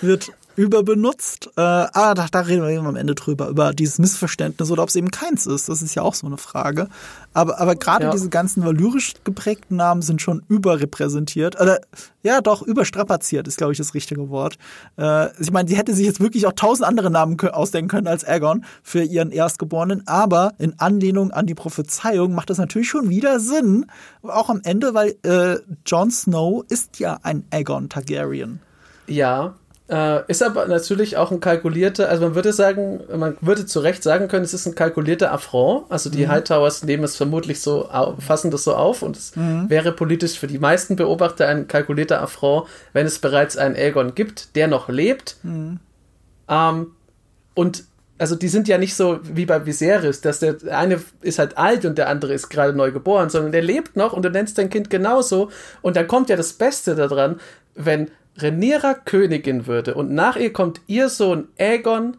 wird 0.00 0.32
überbenutzt. 0.58 1.50
Äh, 1.56 1.60
aber 1.60 2.14
da, 2.14 2.26
da 2.30 2.40
reden 2.40 2.62
wir 2.62 2.70
eben 2.70 2.86
am 2.86 2.96
Ende 2.96 3.14
drüber, 3.14 3.48
über 3.48 3.72
dieses 3.72 3.98
Missverständnis 3.98 4.70
oder 4.72 4.82
ob 4.82 4.88
es 4.88 4.96
eben 4.96 5.10
keins 5.12 5.46
ist. 5.46 5.68
Das 5.68 5.82
ist 5.82 5.94
ja 5.94 6.02
auch 6.02 6.14
so 6.14 6.26
eine 6.26 6.36
Frage. 6.36 6.88
Aber, 7.32 7.60
aber 7.60 7.76
gerade 7.76 8.06
Ja. 8.06 8.10
diese 8.10 8.28
ganzen 8.28 8.64
valyrisch 8.64 9.14
geprägten 9.22 9.76
Namen 9.76 10.02
sind 10.02 10.20
schon 10.20 10.42
überrepräsentiert. 10.48 11.60
Oder 11.60 11.80
ja, 12.24 12.40
doch, 12.40 12.62
überstrapaziert 12.62 13.46
ist, 13.46 13.56
glaube 13.56 13.72
ich, 13.72 13.78
das 13.78 13.94
richtige 13.94 14.28
Wort. 14.30 14.58
Äh, 14.98 15.28
ich 15.40 15.52
meine, 15.52 15.68
sie 15.68 15.76
hätte 15.76 15.94
sich 15.94 16.04
jetzt 16.04 16.20
wirklich 16.20 16.46
auch 16.46 16.52
tausend 16.52 16.86
andere 16.88 17.10
Namen 17.10 17.38
ausdenken 17.40 17.88
können 17.88 18.08
als 18.08 18.24
Aegon 18.24 18.64
für 18.82 19.02
ihren 19.04 19.30
Erstgeborenen, 19.30 20.02
aber 20.08 20.54
in 20.58 20.78
Anlehnung 20.80 21.30
an 21.30 21.46
die 21.46 21.54
Prophezeiung 21.54 22.34
macht 22.34 22.50
das 22.50 22.58
natürlich 22.58 22.88
schon 22.88 23.08
wieder 23.08 23.38
Sinn. 23.38 23.86
Auch 24.22 24.50
am 24.50 24.60
Ende, 24.64 24.92
weil 24.94 25.14
äh, 25.22 25.60
Jon 25.86 26.10
Snow 26.10 26.64
ist 26.68 26.98
ja 26.98 27.18
ein 27.22 27.44
Aegon 27.52 27.88
Targaryen. 27.88 28.60
Ja, 29.06 29.54
äh, 29.90 30.20
ist 30.30 30.42
aber 30.42 30.66
natürlich 30.66 31.16
auch 31.16 31.30
ein 31.30 31.40
kalkulierter, 31.40 32.08
also 32.08 32.24
man 32.26 32.34
würde 32.34 32.52
sagen, 32.52 33.00
man 33.16 33.36
würde 33.40 33.64
zu 33.64 33.80
Recht 33.80 34.02
sagen 34.02 34.28
können, 34.28 34.44
es 34.44 34.52
ist 34.52 34.66
ein 34.66 34.74
kalkulierter 34.74 35.32
Affront. 35.32 35.86
Also 35.88 36.10
die 36.10 36.28
Hightowers 36.28 36.84
nehmen 36.84 37.04
es 37.04 37.16
vermutlich 37.16 37.60
so, 37.60 37.88
fassen 38.18 38.50
das 38.50 38.64
so 38.64 38.74
auf 38.74 39.02
und 39.02 39.16
es 39.16 39.32
wäre 39.36 39.92
politisch 39.92 40.38
für 40.38 40.46
die 40.46 40.58
meisten 40.58 40.96
Beobachter 40.96 41.48
ein 41.48 41.68
kalkulierter 41.68 42.20
Affront, 42.20 42.68
wenn 42.92 43.06
es 43.06 43.18
bereits 43.18 43.56
einen 43.56 43.76
Aegon 43.76 44.14
gibt, 44.14 44.56
der 44.56 44.68
noch 44.68 44.88
lebt. 44.88 45.36
Ähm, 46.48 46.92
und 47.54 47.84
also 48.18 48.34
die 48.34 48.48
sind 48.48 48.68
ja 48.68 48.78
nicht 48.78 48.94
so 48.96 49.20
wie 49.22 49.46
bei 49.46 49.64
Viserys, 49.64 50.20
dass 50.20 50.40
der 50.40 50.56
eine 50.70 51.00
ist 51.20 51.38
halt 51.38 51.56
alt 51.56 51.84
und 51.84 51.98
der 51.98 52.08
andere 52.08 52.34
ist 52.34 52.48
gerade 52.50 52.72
neu 52.72 52.90
geboren, 52.90 53.30
sondern 53.30 53.52
der 53.52 53.62
lebt 53.62 53.96
noch 53.96 54.12
und 54.12 54.24
du 54.24 54.30
nennst 54.30 54.58
dein 54.58 54.70
Kind 54.70 54.90
genauso. 54.90 55.50
Und 55.82 55.96
dann 55.96 56.08
kommt 56.08 56.28
ja 56.28 56.36
das 56.36 56.52
Beste 56.52 56.94
daran, 56.94 57.40
wenn 57.74 58.10
Rhaenyra 58.40 58.94
Königin 58.94 59.66
würde 59.66 59.94
und 59.94 60.10
nach 60.12 60.36
ihr 60.36 60.52
kommt 60.52 60.80
ihr 60.86 61.08
Sohn 61.08 61.48
Aegon, 61.58 62.16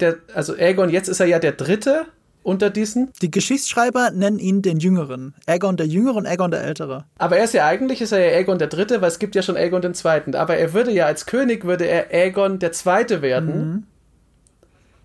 der, 0.00 0.16
also 0.34 0.54
Aegon, 0.54 0.88
jetzt 0.90 1.08
ist 1.08 1.20
er 1.20 1.26
ja 1.26 1.38
der 1.38 1.52
Dritte 1.52 2.06
unter 2.42 2.70
diesen, 2.70 3.10
Die 3.20 3.30
Geschichtsschreiber 3.30 4.12
nennen 4.12 4.38
ihn 4.38 4.62
den 4.62 4.78
Jüngeren. 4.78 5.34
Aegon 5.46 5.76
der 5.76 5.86
Jüngere 5.86 6.14
und 6.16 6.26
Aegon 6.26 6.50
der 6.50 6.62
Ältere. 6.64 7.04
aber 7.18 7.36
er 7.36 7.44
ist 7.44 7.52
ja 7.52 7.66
eigentlich, 7.66 8.00
ist 8.00 8.12
er 8.12 8.18
ja 8.20 8.38
Aegon 8.38 8.58
der 8.58 8.68
Dritte, 8.68 9.02
weil 9.02 9.08
es 9.08 9.18
gibt 9.18 9.34
ja 9.34 9.42
schon 9.42 9.56
Aegon 9.56 9.82
den 9.82 9.92
Zweiten, 9.94 10.34
aber 10.34 10.56
er 10.56 10.72
würde 10.72 10.90
ja 10.90 11.04
als 11.04 11.26
König, 11.26 11.64
würde 11.64 11.84
er 11.84 12.10
Aegon 12.10 12.58
der 12.58 12.72
Zweite 12.72 13.20
werden. 13.20 13.86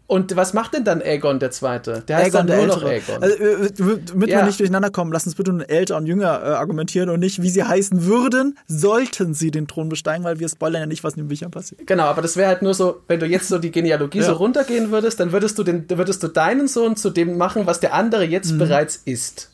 Und 0.07 0.35
was 0.35 0.53
macht 0.53 0.75
denn 0.75 0.83
dann 0.83 1.01
Aegon 1.01 1.39
der 1.39 1.49
Zweite? 1.49 2.03
Der 2.07 2.17
heißt 2.17 2.35
Aegon 2.35 2.47
dann 2.47 2.57
der 2.57 2.67
nur 2.67 2.75
noch. 2.75 2.83
Aegon. 2.83 3.23
Also, 3.23 3.35
äh, 3.35 3.69
damit 4.05 4.29
Ja. 4.29 4.37
wir 4.39 4.45
nicht 4.45 4.59
durcheinander 4.59 4.91
kommen, 4.91 5.11
lass 5.11 5.25
uns 5.25 5.33
bitte 5.35 5.51
nur 5.51 5.67
älter 5.67 5.97
und 5.97 6.05
jünger 6.05 6.27
äh, 6.43 6.47
argumentieren 6.49 7.09
und 7.09 7.19
nicht, 7.19 7.41
wie 7.41 7.49
sie 7.49 7.63
heißen 7.63 8.05
würden, 8.05 8.57
sollten 8.67 9.33
sie 9.33 9.49
den 9.49 9.67
Thron 9.67 9.89
besteigen, 9.89 10.23
weil 10.23 10.39
wir 10.39 10.47
spoilern 10.47 10.81
ja 10.81 10.85
nicht, 10.85 11.03
was 11.03 11.13
in 11.15 11.23
den 11.23 11.27
Büchern 11.29 11.49
passiert. 11.49 11.87
Genau, 11.87 12.03
aber 12.03 12.21
das 12.21 12.37
wäre 12.37 12.47
halt 12.49 12.61
nur 12.61 12.75
so, 12.75 13.01
wenn 13.07 13.19
du 13.19 13.25
jetzt 13.25 13.47
so 13.47 13.57
die 13.57 13.71
Genealogie 13.71 14.19
Ja. 14.19 14.25
so 14.25 14.33
runtergehen 14.33 14.91
würdest, 14.91 15.19
dann 15.19 15.31
würdest 15.31 15.57
du 15.57 15.63
den, 15.63 15.89
würdest 15.89 16.21
du 16.21 16.27
deinen 16.27 16.67
Sohn 16.67 16.95
zu 16.95 17.09
dem 17.09 17.37
machen, 17.37 17.65
was 17.65 17.79
der 17.79 17.93
andere 17.95 18.25
jetzt 18.25 18.57
bereits 18.59 18.97
ist. 19.05 19.49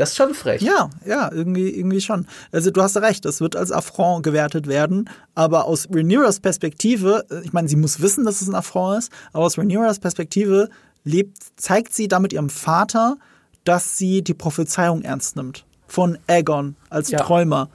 Das 0.00 0.10
ist 0.12 0.16
schon 0.16 0.32
frech. 0.32 0.62
Ja, 0.62 0.88
ja, 1.04 1.30
irgendwie, 1.30 1.68
irgendwie 1.68 2.00
schon. 2.00 2.26
Also 2.52 2.70
du 2.70 2.80
hast 2.80 2.96
recht, 2.96 3.26
das 3.26 3.42
wird 3.42 3.54
als 3.54 3.70
Affront 3.70 4.22
gewertet 4.22 4.66
werden, 4.66 5.10
aber 5.34 5.66
aus 5.66 5.88
Rhaenyras 5.94 6.40
Perspektive, 6.40 7.26
äh, 7.30 7.42
ich 7.44 7.52
meine, 7.52 7.68
sie 7.68 7.76
muss 7.76 8.00
wissen, 8.00 8.24
dass 8.24 8.40
es 8.40 8.48
ein 8.48 8.54
Affront 8.54 8.98
ist, 8.98 9.12
aber 9.34 9.44
aus 9.44 9.58
Rhaenyras 9.58 9.98
Perspektive 9.98 10.70
lebt, 11.04 11.36
zeigt 11.56 11.92
sie 11.92 12.08
damit 12.08 12.32
ihrem 12.32 12.48
Vater, 12.48 13.18
dass 13.64 13.98
sie 13.98 14.22
die 14.22 14.32
Prophezeiung 14.32 15.02
ernst 15.02 15.36
nimmt. 15.36 15.66
Von 15.86 16.16
Aegon 16.28 16.76
als 16.88 17.10
Ja. 17.10 17.18
Träumer. 17.18 17.68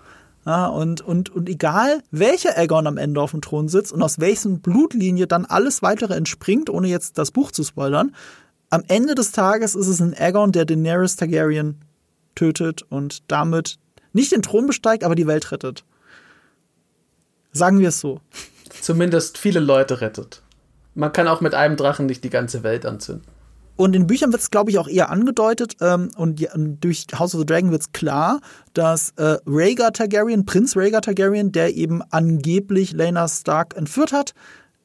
Ja, 0.48 0.66
und, 0.66 1.02
und, 1.02 1.30
und 1.30 1.48
egal, 1.48 2.02
welcher 2.10 2.58
Aegon 2.58 2.88
am 2.88 2.98
Ende 2.98 3.22
auf 3.22 3.32
dem 3.32 3.42
Thron 3.42 3.68
sitzt 3.68 3.92
und 3.92 4.02
aus 4.02 4.18
welchen 4.20 4.62
Blutlinie 4.62 5.28
dann 5.28 5.46
alles 5.46 5.84
weitere 5.84 6.16
entspringt, 6.16 6.72
ohne 6.72 6.88
jetzt 6.88 7.20
das 7.20 7.30
Buch 7.30 7.52
zu 7.52 7.64
spoilern, 7.64 8.16
am 8.72 8.82
Ende 8.88 9.14
des 9.14 9.32
Tages 9.32 9.76
ist 9.76 9.88
es 9.88 10.02
ein 10.02 10.16
Aegon, 10.16 10.52
der 10.52 10.66
Daenerys 10.66 11.18
Targaryen 11.18 11.82
tötet 12.36 12.84
und 12.84 13.30
damit 13.32 13.78
nicht 14.14 14.32
den 14.32 14.41
Thron 14.41 14.68
besteigt, 14.68 15.03
aber 15.03 15.16
die 15.16 15.28
Welt 15.28 15.52
rettet. 15.52 15.84
Sagen 17.52 17.80
wir 17.80 17.90
es 17.90 17.99
so. 17.99 18.22
Zumindest 18.82 19.38
viele 19.38 19.60
Leute 19.60 20.02
rettet. 20.02 20.41
Man 20.94 21.12
kann 21.12 21.28
auch 21.28 21.41
mit 21.41 21.53
einem 21.53 21.76
Drachen 21.76 22.06
nicht 22.06 22.24
die 22.24 22.30
ganze 22.30 22.64
Welt 22.64 22.86
anzünden. 22.86 23.28
Und 23.78 23.95
in 23.95 24.07
Büchern 24.07 24.32
wird 24.32 24.41
es, 24.41 24.52
glaube 24.52 24.72
ich, 24.72 24.80
auch 24.80 24.88
eher 24.88 25.10
angedeutet 25.10 25.76
ähm, 25.82 26.10
und, 26.16 26.40
ja, 26.40 26.53
und 26.53 26.80
durch 26.80 27.07
House 27.18 27.36
of 27.36 27.41
the 27.41 27.45
Dragon 27.45 27.72
wird 27.72 27.82
es 27.82 27.91
klar, 27.91 28.40
dass 28.74 29.12
äh, 29.18 29.38
Rhaegar 29.45 29.91
Targaryen, 29.91 30.45
Prinz 30.45 30.78
Rhaegar 30.78 31.02
Targaryen, 31.02 31.52
der 31.52 31.76
eben 31.76 32.02
angeblich 32.10 32.94
Lena 32.94 33.28
Stark 33.28 33.76
entführt 33.76 34.14
hat, 34.14 34.34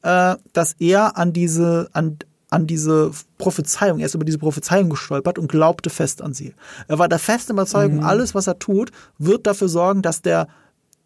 äh, 0.01 0.35
dass 0.51 0.73
er 0.79 1.17
an 1.17 1.31
diese, 1.31 1.89
an, 1.93 2.17
an 2.51 2.67
diese 2.67 3.11
Prophezeiung, 3.37 3.99
er 3.99 4.05
ist 4.05 4.13
über 4.13 4.25
diese 4.25 4.37
Prophezeiung 4.37 4.89
gestolpert 4.89 5.39
und 5.39 5.49
glaubte 5.49 5.89
fest 5.89 6.21
an 6.21 6.33
sie. 6.33 6.53
Er 6.87 6.99
war 6.99 7.07
der 7.07 7.17
festen 7.17 7.53
Überzeugung, 7.53 8.03
alles, 8.03 8.35
was 8.35 8.45
er 8.45 8.59
tut, 8.59 8.91
wird 9.17 9.47
dafür 9.47 9.69
sorgen, 9.69 10.01
dass 10.01 10.21
der, 10.21 10.47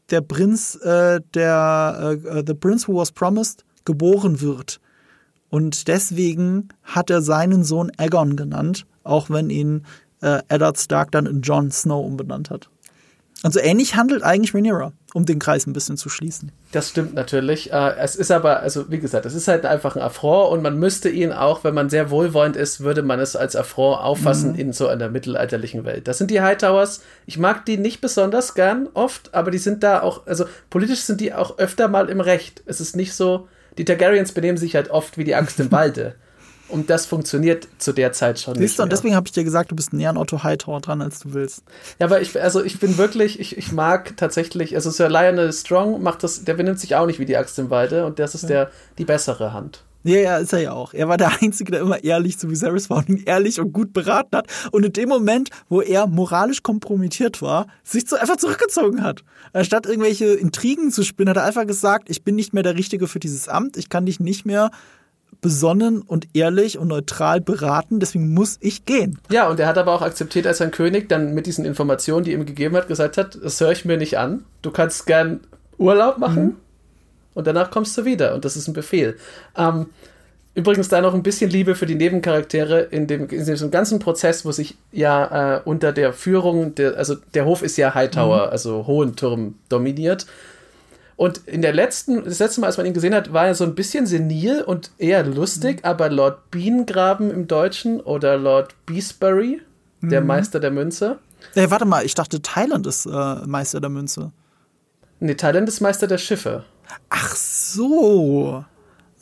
der 0.10 0.22
Prinz, 0.22 0.76
äh, 0.76 1.22
der 1.36 2.18
äh, 2.26 2.44
The 2.46 2.56
Prince 2.56 2.88
Who 2.88 2.98
Was 2.98 3.12
Promised, 3.12 3.64
geboren 3.86 4.42
wird. 4.42 4.82
Und 5.50 5.88
deswegen 5.88 6.70
hat 6.84 7.12
er 7.12 7.22
seinen 7.22 7.64
Sohn 7.64 7.92
Aegon 7.98 8.36
genannt, 8.36 8.88
auch 9.04 9.30
wenn 9.30 9.52
ihn 9.52 9.86
äh, 10.22 10.42
Eddard 10.48 10.80
Stark 10.80 11.12
dann 11.12 11.28
in 11.28 11.42
Jon 11.42 11.70
Snow 11.70 12.04
umbenannt 12.04 12.50
hat. 12.50 12.70
Und 13.46 13.54
so 13.54 13.60
ähnlich 13.60 13.96
handelt 13.96 14.24
eigentlich 14.24 14.56
Rhaenyra, 14.56 14.92
um 15.14 15.24
den 15.24 15.38
Kreis 15.38 15.68
ein 15.68 15.74
bisschen 15.74 15.98
zu 15.98 16.10
schließen. 16.10 16.52
Das 16.72 16.90
stimmt 16.90 17.14
natürlich. 17.14 17.72
Äh, 17.72 17.94
es 18.00 18.16
ist 18.16 18.32
aber, 18.32 18.62
also 18.62 18.90
wie 18.90 18.98
gesagt, 18.98 19.28
es 19.28 19.36
ist 19.36 19.48
halt 19.48 19.68
einfach 19.68 19.96
ein 19.96 20.02
Affront 20.02 20.52
und 20.52 20.64
man 20.64 20.80
müsste 20.80 21.10
ihn 21.10 21.32
auch, 21.32 21.64
wenn 21.64 21.76
man 21.76 21.92
sehr 21.92 22.10
wohlwollend 22.10 22.56
ist, 22.56 22.80
würde 22.80 23.04
man 23.04 23.20
es 23.20 23.36
als 23.36 23.56
Affront 23.56 24.02
auffassen 24.02 24.56
in 24.56 24.74
so 24.74 24.88
einer 24.88 25.10
mittelalterlichen 25.10 25.86
Welt. 25.86 26.08
Das 26.08 26.18
sind 26.18 26.32
die 26.32 26.42
Hightowers. 26.42 27.04
Ich 27.28 27.38
mag 27.38 27.68
die 27.68 27.78
nicht 27.78 28.02
besonders 28.02 28.56
gern 28.56 28.90
oft, 28.96 29.36
aber 29.36 29.52
die 29.52 29.60
sind 29.60 29.84
da 29.84 30.02
auch, 30.02 30.26
also 30.26 30.46
politisch 30.72 31.02
sind 31.02 31.22
die 31.22 31.32
auch 31.32 31.60
öfter 31.60 31.88
mal 31.88 32.10
im 32.10 32.22
Recht. 32.22 32.64
Es 32.66 32.82
ist 32.82 32.96
nicht 32.96 33.14
so, 33.14 33.48
die 33.78 33.86
Targaryens 33.86 34.32
benehmen 34.32 34.58
sich 34.58 34.74
halt 34.74 34.90
oft 34.90 35.20
wie 35.20 35.24
die 35.24 35.36
Axt 35.36 35.60
im 35.60 35.72
Walde. 35.72 36.16
Und 36.68 36.90
das 36.90 37.06
funktioniert 37.06 37.68
zu 37.78 37.94
der 37.94 38.12
Zeit 38.12 38.40
schon 38.40 38.56
Siehst 38.56 38.62
nicht 38.62 38.80
du, 38.80 38.84
und 38.84 38.92
deswegen 38.92 39.16
habe 39.16 39.28
ich 39.28 39.32
dir 39.32 39.44
gesagt, 39.44 39.72
du 39.72 39.76
bist 39.76 39.94
näher 39.94 40.10
an 40.10 40.18
Otto 40.18 40.44
Hightower 40.44 40.82
dran, 40.82 41.02
als 41.02 41.20
du 41.20 41.34
willst. 41.34 41.64
Ja, 42.00 42.08
aber 42.08 42.22
ich, 42.22 42.42
also 42.42 42.64
ich 42.64 42.80
bin 42.80 42.98
wirklich, 42.98 43.40
ich, 43.40 43.58
ich 43.58 43.72
mag 43.72 44.18
tatsächlich, 44.18 44.76
also 44.76 44.90
Sir 44.90 45.10
Lionel 45.10 45.54
Strong 45.54 46.02
macht 46.02 46.24
das, 46.24 46.44
der 46.44 46.56
benimmt 46.56 46.80
sich 46.80 46.96
auch 46.96 47.06
nicht 47.06 47.20
wie 47.20 47.26
die 47.26 47.38
Axt 47.38 47.60
im 47.60 47.70
Walde 47.70 48.06
und 48.06 48.20
das 48.20 48.36
ist 48.36 48.50
der, 48.50 48.72
die 48.98 49.06
bessere 49.06 49.54
Hand. 49.54 49.84
Ja, 50.06 50.20
ja, 50.20 50.38
ist 50.38 50.54
er 50.54 50.60
ja 50.60 50.72
auch. 50.72 50.94
Er 50.94 51.08
war 51.08 51.18
der 51.18 51.42
Einzige, 51.42 51.72
der 51.72 51.82
immer 51.82 52.04
ehrlich 52.04 52.38
zu 52.38 52.48
Viserys 52.52 52.92
war 52.92 52.98
und 52.98 53.10
ihn 53.10 53.24
ehrlich 53.26 53.60
und 53.60 53.74
gut 53.74 53.92
beraten 53.92 54.38
hat. 54.38 54.48
Und 54.72 54.86
in 54.86 54.94
dem 54.94 55.10
Moment, 55.10 55.50
wo 55.68 55.82
er 55.82 56.06
moralisch 56.06 56.62
kompromittiert 56.62 57.42
war, 57.42 57.66
sich 57.84 58.08
so 58.08 58.16
einfach 58.16 58.38
zurückgezogen 58.38 59.02
hat. 59.02 59.24
Anstatt 59.52 59.88
irgendwelche 59.88 60.26
Intrigen 60.26 60.92
zu 60.92 61.02
spinnen, 61.02 61.32
hat 61.32 61.38
er 61.38 61.46
einfach 61.46 61.66
gesagt, 61.66 62.12
ich 62.12 62.24
bin 62.24 62.36
nicht 62.36 62.54
mehr 62.54 62.62
der 62.62 62.76
Richtige 62.76 63.08
für 63.08 63.18
dieses 63.20 63.48
Amt, 63.48 63.78
ich 63.78 63.90
kann 63.90 64.06
dich 64.06 64.20
nicht 64.20 64.46
mehr 64.46 64.70
besonnen 65.46 66.02
und 66.02 66.28
ehrlich 66.34 66.80
und 66.80 66.88
neutral 66.88 67.40
beraten, 67.40 68.00
deswegen 68.00 68.34
muss 68.34 68.58
ich 68.62 68.84
gehen. 68.86 69.20
Ja, 69.30 69.48
und 69.48 69.60
er 69.60 69.68
hat 69.68 69.78
aber 69.78 69.94
auch 69.94 70.02
akzeptiert, 70.02 70.48
als 70.48 70.60
ein 70.60 70.72
König 70.72 71.08
dann 71.08 71.36
mit 71.36 71.46
diesen 71.46 71.66
Informationen, 71.66 72.26
die 72.26 72.32
ihm 72.32 72.48
gegeben 72.48 72.76
hat, 72.76 72.88
gesagt 72.88 73.18
hat, 73.18 73.38
das 73.40 73.62
höre 73.62 73.72
ich 73.72 73.86
mir 73.86 73.98
nicht 73.98 74.18
an. 74.18 74.44
Du 74.64 74.72
kannst 74.72 75.06
gern 75.06 75.42
Urlaub 75.78 76.18
machen 76.18 76.44
mhm. 76.44 76.56
und 77.36 77.46
danach 77.46 77.70
kommst 77.70 77.96
du 77.96 78.06
wieder. 78.06 78.34
Und 78.34 78.44
das 78.44 78.56
ist 78.56 78.68
ein 78.68 78.74
Befehl. 78.74 79.18
Ähm, 79.56 79.86
übrigens 80.56 80.90
da 80.90 81.00
noch 81.00 81.14
ein 81.14 81.22
bisschen 81.22 81.52
Liebe 81.52 81.76
für 81.76 81.86
die 81.86 81.94
Nebencharaktere 81.94 82.80
in 82.80 83.06
dem, 83.06 83.30
in 83.30 83.46
diesem 83.46 83.70
ganzen 83.70 84.00
Prozess, 84.00 84.46
wo 84.46 84.52
sich 84.52 84.76
ja 84.92 85.58
äh, 85.58 85.62
unter 85.64 85.92
der 85.92 86.12
Führung, 86.12 86.74
der, 86.74 86.98
also 86.98 87.18
der 87.36 87.46
Hof 87.46 87.62
ist 87.62 87.78
ja 87.78 87.94
Hightower, 87.94 88.48
mhm. 88.48 88.52
also 88.52 88.88
hohen 88.88 89.16
Turm 89.16 89.60
dominiert. 89.70 90.26
Und 91.18 91.48
in 91.48 91.62
der 91.62 91.74
letzten, 91.74 92.24
das 92.26 92.40
letzte 92.40 92.62
Mal, 92.62 92.68
als 92.68 92.78
man 92.78 92.86
ihn 92.86 92.94
gesehen 92.94 93.16
hat, 93.16 93.32
war 93.32 93.48
er 93.48 93.56
so 93.56 93.64
ein 93.64 93.76
bisschen 93.76 94.06
senil 94.06 94.62
und 94.62 94.92
eher 94.98 95.24
lustig, 95.24 95.78
mhm. 95.78 95.86
aber 95.86 96.10
Lord 96.10 96.52
Bienengraben 96.52 97.32
im 97.32 97.48
Deutschen 97.48 98.02
oder 98.02 98.38
Lord 98.38 98.76
Beesbury, 98.86 99.62
mhm. 100.02 100.10
der 100.10 100.22
Meister 100.22 100.60
der 100.60 100.72
Münze. 100.72 101.20
Ey, 101.54 101.72
warte 101.72 101.86
mal, 101.86 102.04
ich 102.04 102.16
dachte, 102.16 102.42
Thailand 102.42 102.86
ist 102.88 103.06
äh, 103.06 103.36
Meister 103.46 103.80
der 103.80 103.90
Münze. 103.90 104.32
Nee, 105.20 105.36
Thailand 105.36 105.70
ist 105.70 105.80
Meister 105.80 106.08
der 106.08 106.18
Schiffe. 106.18 106.66
Ach 107.10 107.36
so. 107.36 108.66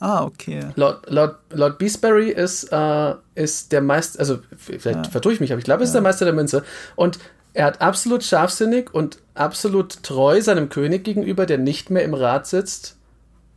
Ah, 0.00 0.24
okay. 0.24 0.66
Lord, 0.74 1.08
Lord, 1.08 1.36
Lord 1.50 1.78
Beesbury 1.78 2.30
ist, 2.30 2.64
äh, 2.72 3.14
ist 3.36 3.70
der 3.72 3.80
Meister, 3.80 4.18
also 4.18 4.40
vielleicht 4.56 5.06
ja. 5.06 5.10
vertue 5.10 5.32
ich 5.32 5.40
mich, 5.40 5.52
aber 5.52 5.60
ich 5.60 5.64
glaube, 5.64 5.82
er 5.82 5.84
ist 5.84 5.90
ja. 5.90 6.00
der 6.00 6.02
Meister 6.02 6.24
der 6.24 6.34
Münze. 6.34 6.64
Und 6.96 7.18
er 7.54 7.66
hat 7.66 7.80
absolut 7.80 8.24
scharfsinnig 8.24 8.92
und 8.92 9.18
absolut 9.34 10.02
treu 10.02 10.42
seinem 10.42 10.68
König 10.68 11.04
gegenüber, 11.04 11.46
der 11.46 11.58
nicht 11.58 11.88
mehr 11.88 12.02
im 12.02 12.14
Rat 12.14 12.46
sitzt, 12.48 12.96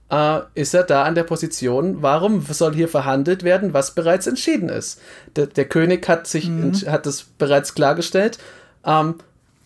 äh, 0.10 0.40
ist 0.53 0.74
er 0.74 0.84
da 0.84 1.03
an 1.03 1.15
der 1.15 1.24
Position, 1.24 2.02
warum 2.02 2.41
soll 2.41 2.74
hier 2.76 2.88
verhandelt 2.88 3.44
werden, 3.44 3.74
was 3.74 3.95
bereits 3.95 4.28
entschieden 4.28 4.69
ist. 4.69 5.02
Der, 5.36 5.48
der 5.48 5.65
König 5.65 6.07
hat 6.07 6.28
sich 6.28 6.48
mhm. 6.48 6.74
hat 6.88 7.06
es 7.07 7.24
bereits 7.24 7.74
klargestellt. 7.74 8.38
Ähm, 8.86 9.15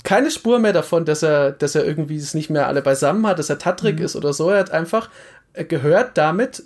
keine 0.04 0.32
Spur 0.32 0.60
mehr 0.60 0.74
davon, 0.74 1.06
dass 1.06 1.22
er, 1.22 1.52
dass 1.52 1.76
er 1.76 1.86
irgendwie 1.86 2.18
es 2.18 2.34
nicht 2.34 2.50
mehr 2.50 2.68
alle 2.68 2.82
beisammen 2.82 3.28
hat, 3.28 3.38
dass 3.38 3.50
er 3.50 3.60
Tatrik 3.60 4.00
mhm. 4.00 4.06
ist 4.06 4.16
oder 4.16 4.34
so. 4.34 4.50
Er 4.50 4.60
hat 4.60 4.72
einfach 4.72 5.10
gehört 5.54 6.18
damit, 6.18 6.64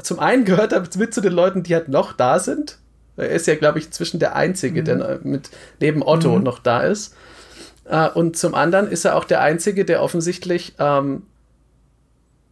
zum 0.00 0.20
einen 0.20 0.44
gehört 0.44 0.72
er 0.72 0.84
mit 0.96 1.12
zu 1.12 1.20
den 1.20 1.32
Leuten, 1.32 1.64
die 1.64 1.74
halt 1.74 1.88
noch 1.88 2.12
da 2.12 2.38
sind, 2.38 2.78
er 3.16 3.30
ist 3.30 3.46
ja, 3.46 3.54
glaube 3.54 3.78
ich, 3.78 3.86
inzwischen 3.86 4.20
der 4.20 4.36
Einzige, 4.36 4.80
mhm. 4.80 4.84
der 4.84 5.20
mit 5.22 5.50
neben 5.80 6.02
Otto 6.02 6.36
mhm. 6.36 6.44
noch 6.44 6.58
da 6.58 6.80
ist. 6.80 7.14
Äh, 7.84 8.08
und 8.08 8.36
zum 8.36 8.54
anderen 8.54 8.90
ist 8.90 9.04
er 9.04 9.16
auch 9.16 9.24
der 9.24 9.40
Einzige, 9.40 9.84
der 9.84 10.02
offensichtlich 10.02 10.74
ähm, 10.78 11.22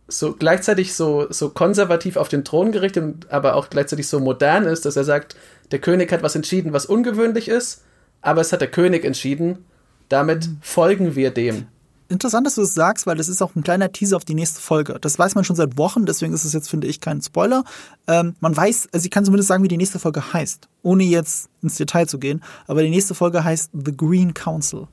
so 0.09 0.33
gleichzeitig 0.33 0.95
so, 0.95 1.27
so 1.31 1.51
konservativ 1.51 2.17
auf 2.17 2.29
den 2.29 2.45
Thron 2.45 2.73
gerichtet, 2.73 3.27
aber 3.29 3.55
auch 3.55 3.69
gleichzeitig 3.71 4.09
so 4.09 4.21
modern 4.21 4.65
ist, 4.65 4.87
dass 4.87 4.97
er 4.97 5.05
sagt, 5.05 5.37
der 5.71 5.81
König 5.81 6.11
hat 6.11 6.23
was 6.23 6.35
entschieden, 6.35 6.73
was 6.73 6.87
ungewöhnlich 6.87 7.49
ist, 7.49 7.85
aber 8.23 8.41
es 8.41 8.53
hat 8.53 8.63
der 8.63 8.71
König 8.71 9.05
entschieden, 9.05 9.67
damit 10.09 10.47
mhm. 10.47 10.59
folgen 10.63 11.15
wir 11.15 11.31
dem 11.31 11.67
interessant, 12.09 12.47
dass 12.47 12.55
du 12.55 12.63
es 12.63 12.69
das 12.69 12.75
sagst, 12.75 13.07
weil 13.07 13.17
das 13.17 13.29
ist 13.29 13.43
auch 13.43 13.55
ein 13.55 13.63
kleiner 13.63 13.93
Teaser 13.93 14.17
auf 14.17 14.25
die 14.25 14.35
nächste 14.35 14.61
Folge. 14.61 14.99
Das 15.01 15.19
weiß 15.19 15.35
man 15.35 15.45
schon 15.45 15.57
seit 15.57 15.77
Wochen, 15.77 16.07
deswegen 16.07 16.33
ist 16.33 16.45
es 16.45 16.53
jetzt, 16.53 16.69
finde 16.69 16.87
ich, 16.87 17.01
kein 17.01 17.21
Spoiler. 17.23 17.65
Ähm, 18.07 18.35
man 18.41 18.57
weiß, 18.57 18.89
also 18.93 19.05
ich 19.05 19.11
kann 19.11 19.25
zumindest 19.25 19.49
sagen, 19.49 19.63
wie 19.63 19.69
die 19.69 19.77
nächste 19.77 19.99
Folge 19.99 20.33
heißt, 20.33 20.69
ohne 20.83 21.05
jetzt 21.05 21.51
ins 21.63 21.77
Detail 21.77 22.07
zu 22.07 22.19
gehen. 22.19 22.43
Aber 22.67 22.83
die 22.83 22.91
nächste 22.91 23.15
Folge 23.15 23.45
heißt 23.45 23.71
The 23.73 23.97
Green 23.97 24.35
Council. 24.35 24.89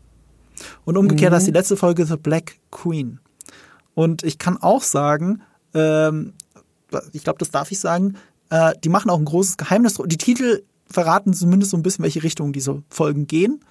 Und 0.86 0.98
umgekehrt 0.98 1.32
mhm. 1.32 1.36
heißt 1.36 1.48
die 1.48 1.52
letzte 1.52 1.78
Folge 1.78 2.06
The 2.06 2.18
Black 2.18 2.58
Queen. 2.72 3.20
Und 3.94 4.24
ich 4.24 4.38
kann 4.38 4.58
auch 4.58 4.84
sagen, 4.84 5.42
ähm, 5.74 6.34
ich 7.14 7.24
glaube, 7.24 7.40
das 7.40 7.52
darf 7.52 7.72
ich 7.72 7.80
sagen, 7.80 8.16
äh, 8.50 8.74
die 8.84 8.90
machen 8.90 9.10
auch 9.10 9.20
ein 9.20 9.26
großes 9.26 9.58
Geheimnis. 9.58 10.00
Die 10.06 10.18
Titel 10.18 10.64
verraten 10.90 11.34
zumindest 11.34 11.72
so 11.72 11.78
ein 11.78 11.84
bisschen, 11.84 12.04
welche 12.04 12.24
Richtung 12.24 12.54
diese 12.54 12.84
Folgen 12.90 13.28
gehen. 13.28 13.62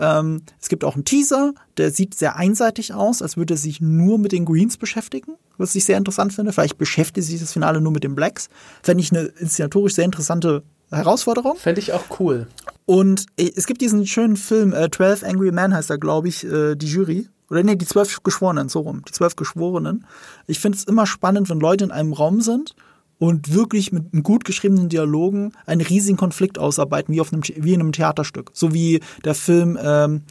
Ähm, 0.00 0.42
es 0.60 0.68
gibt 0.68 0.82
auch 0.82 0.94
einen 0.94 1.04
Teaser, 1.04 1.52
der 1.76 1.90
sieht 1.90 2.14
sehr 2.14 2.36
einseitig 2.36 2.94
aus, 2.94 3.20
als 3.20 3.36
würde 3.36 3.54
er 3.54 3.58
sich 3.58 3.80
nur 3.80 4.18
mit 4.18 4.32
den 4.32 4.46
Greens 4.46 4.78
beschäftigen, 4.78 5.34
was 5.58 5.74
ich 5.74 5.84
sehr 5.84 5.98
interessant 5.98 6.32
finde. 6.32 6.52
Vielleicht 6.52 6.78
beschäftigt 6.78 7.26
sich 7.26 7.38
das 7.38 7.52
Finale 7.52 7.80
nur 7.80 7.92
mit 7.92 8.02
den 8.02 8.14
Blacks. 8.14 8.48
Fände 8.82 9.02
ich 9.02 9.12
eine 9.12 9.24
inszenatorisch 9.38 9.94
sehr 9.94 10.06
interessante 10.06 10.62
Herausforderung. 10.90 11.56
Fände 11.56 11.80
ich 11.80 11.92
auch 11.92 12.18
cool. 12.18 12.48
Und 12.86 13.26
äh, 13.36 13.52
es 13.54 13.66
gibt 13.66 13.82
diesen 13.82 14.06
schönen 14.06 14.36
Film, 14.36 14.72
äh, 14.72 14.90
12 14.90 15.22
Angry 15.22 15.52
Men 15.52 15.74
heißt 15.74 15.90
er, 15.90 15.98
glaube 15.98 16.28
ich, 16.28 16.44
äh, 16.44 16.74
die 16.74 16.86
Jury. 16.86 17.28
Oder 17.50 17.62
nee, 17.62 17.76
die 17.76 17.86
zwölf 17.86 18.22
Geschworenen, 18.22 18.68
so 18.68 18.80
rum. 18.80 19.02
Die 19.06 19.12
zwölf 19.12 19.36
Geschworenen. 19.36 20.06
Ich 20.46 20.60
finde 20.60 20.78
es 20.78 20.84
immer 20.84 21.06
spannend, 21.06 21.50
wenn 21.50 21.60
Leute 21.60 21.84
in 21.84 21.90
einem 21.90 22.12
Raum 22.12 22.40
sind 22.40 22.74
und 23.20 23.52
wirklich 23.54 23.92
mit 23.92 24.24
gut 24.24 24.44
geschriebenen 24.44 24.88
Dialogen 24.88 25.52
einen 25.66 25.82
riesigen 25.82 26.16
Konflikt 26.16 26.58
ausarbeiten, 26.58 27.14
wie, 27.14 27.20
auf 27.20 27.32
einem, 27.32 27.42
wie 27.44 27.74
in 27.74 27.80
einem 27.80 27.92
Theaterstück. 27.92 28.50
So 28.54 28.74
wie 28.74 29.00
der 29.24 29.34
Film, 29.34 29.78
ähm, 29.80 30.22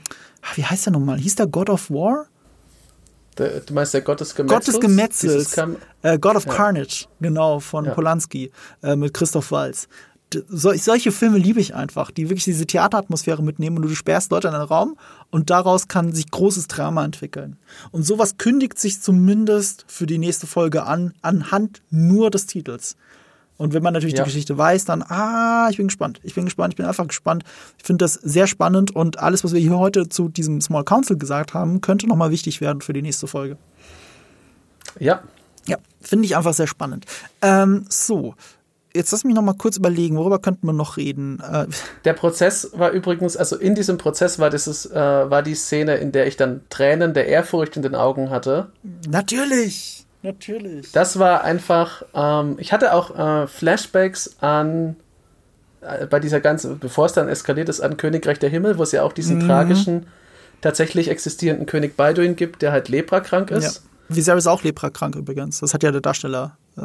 wie 0.55 0.65
heißt 0.65 0.87
der 0.87 0.93
nochmal? 0.93 1.19
Hieß 1.19 1.35
der 1.35 1.47
God 1.47 1.69
of 1.69 1.91
War? 1.91 2.25
Der, 3.37 3.59
du 3.61 3.73
meinst 3.73 3.93
der 3.93 4.01
Gott 4.01 4.19
des 4.19 4.33
Gemetzels? 4.35 4.65
Gott 4.65 4.73
des 4.73 4.81
Gemetzels. 4.81 5.57
Äh, 6.01 6.17
God 6.17 6.35
of 6.35 6.45
ja. 6.45 6.53
Carnage, 6.53 7.05
genau, 7.21 7.59
von 7.59 7.85
ja. 7.85 7.93
Polanski 7.93 8.51
äh, 8.81 8.95
mit 8.95 9.13
Christoph 9.13 9.51
Walz 9.51 9.87
so, 10.49 10.73
solche 10.73 11.11
Filme 11.11 11.37
liebe 11.37 11.59
ich 11.59 11.75
einfach, 11.75 12.11
die 12.11 12.29
wirklich 12.29 12.43
diese 12.43 12.67
Theateratmosphäre 12.67 13.41
mitnehmen 13.41 13.77
und 13.77 13.83
du 13.83 13.95
sperrst 13.95 14.31
Leute 14.31 14.49
in 14.49 14.53
einen 14.53 14.63
Raum 14.63 14.97
und 15.31 15.49
daraus 15.49 15.87
kann 15.87 16.13
sich 16.13 16.29
großes 16.29 16.67
Drama 16.67 17.03
entwickeln. 17.03 17.57
Und 17.91 18.03
sowas 18.03 18.37
kündigt 18.37 18.77
sich 18.79 19.01
zumindest 19.01 19.85
für 19.87 20.05
die 20.05 20.17
nächste 20.17 20.47
Folge 20.47 20.83
an, 20.83 21.13
anhand 21.21 21.81
nur 21.89 22.29
des 22.29 22.45
Titels. 22.45 22.95
Und 23.57 23.73
wenn 23.73 23.83
man 23.83 23.93
natürlich 23.93 24.15
ja. 24.15 24.23
die 24.23 24.29
Geschichte 24.29 24.57
weiß, 24.57 24.85
dann, 24.85 25.03
ah, 25.03 25.67
ich 25.69 25.77
bin 25.77 25.87
gespannt. 25.87 26.21
Ich 26.23 26.33
bin 26.33 26.45
gespannt, 26.45 26.73
ich 26.73 26.77
bin 26.77 26.85
einfach 26.85 27.07
gespannt. 27.07 27.43
Ich 27.77 27.83
finde 27.83 28.05
das 28.05 28.13
sehr 28.13 28.47
spannend 28.47 28.95
und 28.95 29.19
alles, 29.19 29.43
was 29.43 29.53
wir 29.53 29.59
hier 29.59 29.77
heute 29.77 30.07
zu 30.07 30.29
diesem 30.29 30.61
Small 30.61 30.85
Council 30.85 31.17
gesagt 31.17 31.53
haben, 31.53 31.81
könnte 31.81 32.07
nochmal 32.07 32.31
wichtig 32.31 32.61
werden 32.61 32.81
für 32.81 32.93
die 32.93 33.01
nächste 33.01 33.27
Folge. 33.27 33.57
Ja. 34.97 35.21
Ja, 35.65 35.77
finde 35.99 36.25
ich 36.25 36.37
einfach 36.37 36.53
sehr 36.53 36.67
spannend. 36.67 37.05
Ähm, 37.41 37.85
so, 37.89 38.33
jetzt 38.93 39.11
lass 39.11 39.23
mich 39.23 39.35
noch 39.35 39.41
mal 39.41 39.53
kurz 39.53 39.77
überlegen, 39.77 40.17
worüber 40.17 40.39
könnten 40.39 40.65
wir 40.67 40.73
noch 40.73 40.97
reden? 40.97 41.39
Äh, 41.39 41.67
der 42.05 42.13
Prozess 42.13 42.71
war 42.73 42.91
übrigens, 42.91 43.37
also 43.37 43.55
in 43.55 43.75
diesem 43.75 43.97
Prozess 43.97 44.39
war 44.39 44.49
dieses, 44.49 44.85
äh, 44.85 44.95
war 44.95 45.43
die 45.43 45.55
Szene, 45.55 45.95
in 45.95 46.11
der 46.11 46.27
ich 46.27 46.37
dann 46.37 46.61
Tränen 46.69 47.13
der 47.13 47.27
Ehrfurcht 47.27 47.75
in 47.75 47.83
den 47.83 47.95
Augen 47.95 48.29
hatte. 48.29 48.67
Natürlich, 49.07 50.05
natürlich. 50.21 50.91
Das 50.91 51.19
war 51.19 51.43
einfach, 51.43 52.03
ähm, 52.13 52.55
ich 52.57 52.73
hatte 52.73 52.93
auch 52.93 53.17
äh, 53.17 53.47
Flashbacks 53.47 54.37
an 54.41 54.95
äh, 55.81 56.05
bei 56.07 56.19
dieser 56.19 56.39
ganzen, 56.39 56.79
bevor 56.79 57.05
es 57.05 57.13
dann 57.13 57.29
eskaliert 57.29 57.69
ist, 57.69 57.81
an 57.81 57.97
Königreich 57.97 58.39
der 58.39 58.49
Himmel, 58.49 58.77
wo 58.77 58.83
es 58.83 58.91
ja 58.91 59.03
auch 59.03 59.13
diesen 59.13 59.37
mhm. 59.37 59.47
tragischen, 59.47 60.07
tatsächlich 60.61 61.09
existierenden 61.09 61.65
König 61.65 61.95
Balduin 61.95 62.35
gibt, 62.35 62.61
der 62.61 62.71
halt 62.71 62.89
leprakrank 62.89 63.51
ist. 63.51 63.83
Ja. 64.09 64.15
Viserys 64.15 64.43
ist 64.43 64.47
auch 64.47 64.63
leprakrank 64.63 65.15
übrigens. 65.15 65.59
Das 65.59 65.73
hat 65.73 65.83
ja 65.83 65.91
der 65.91 66.01
Darsteller 66.01 66.57
äh, 66.77 66.81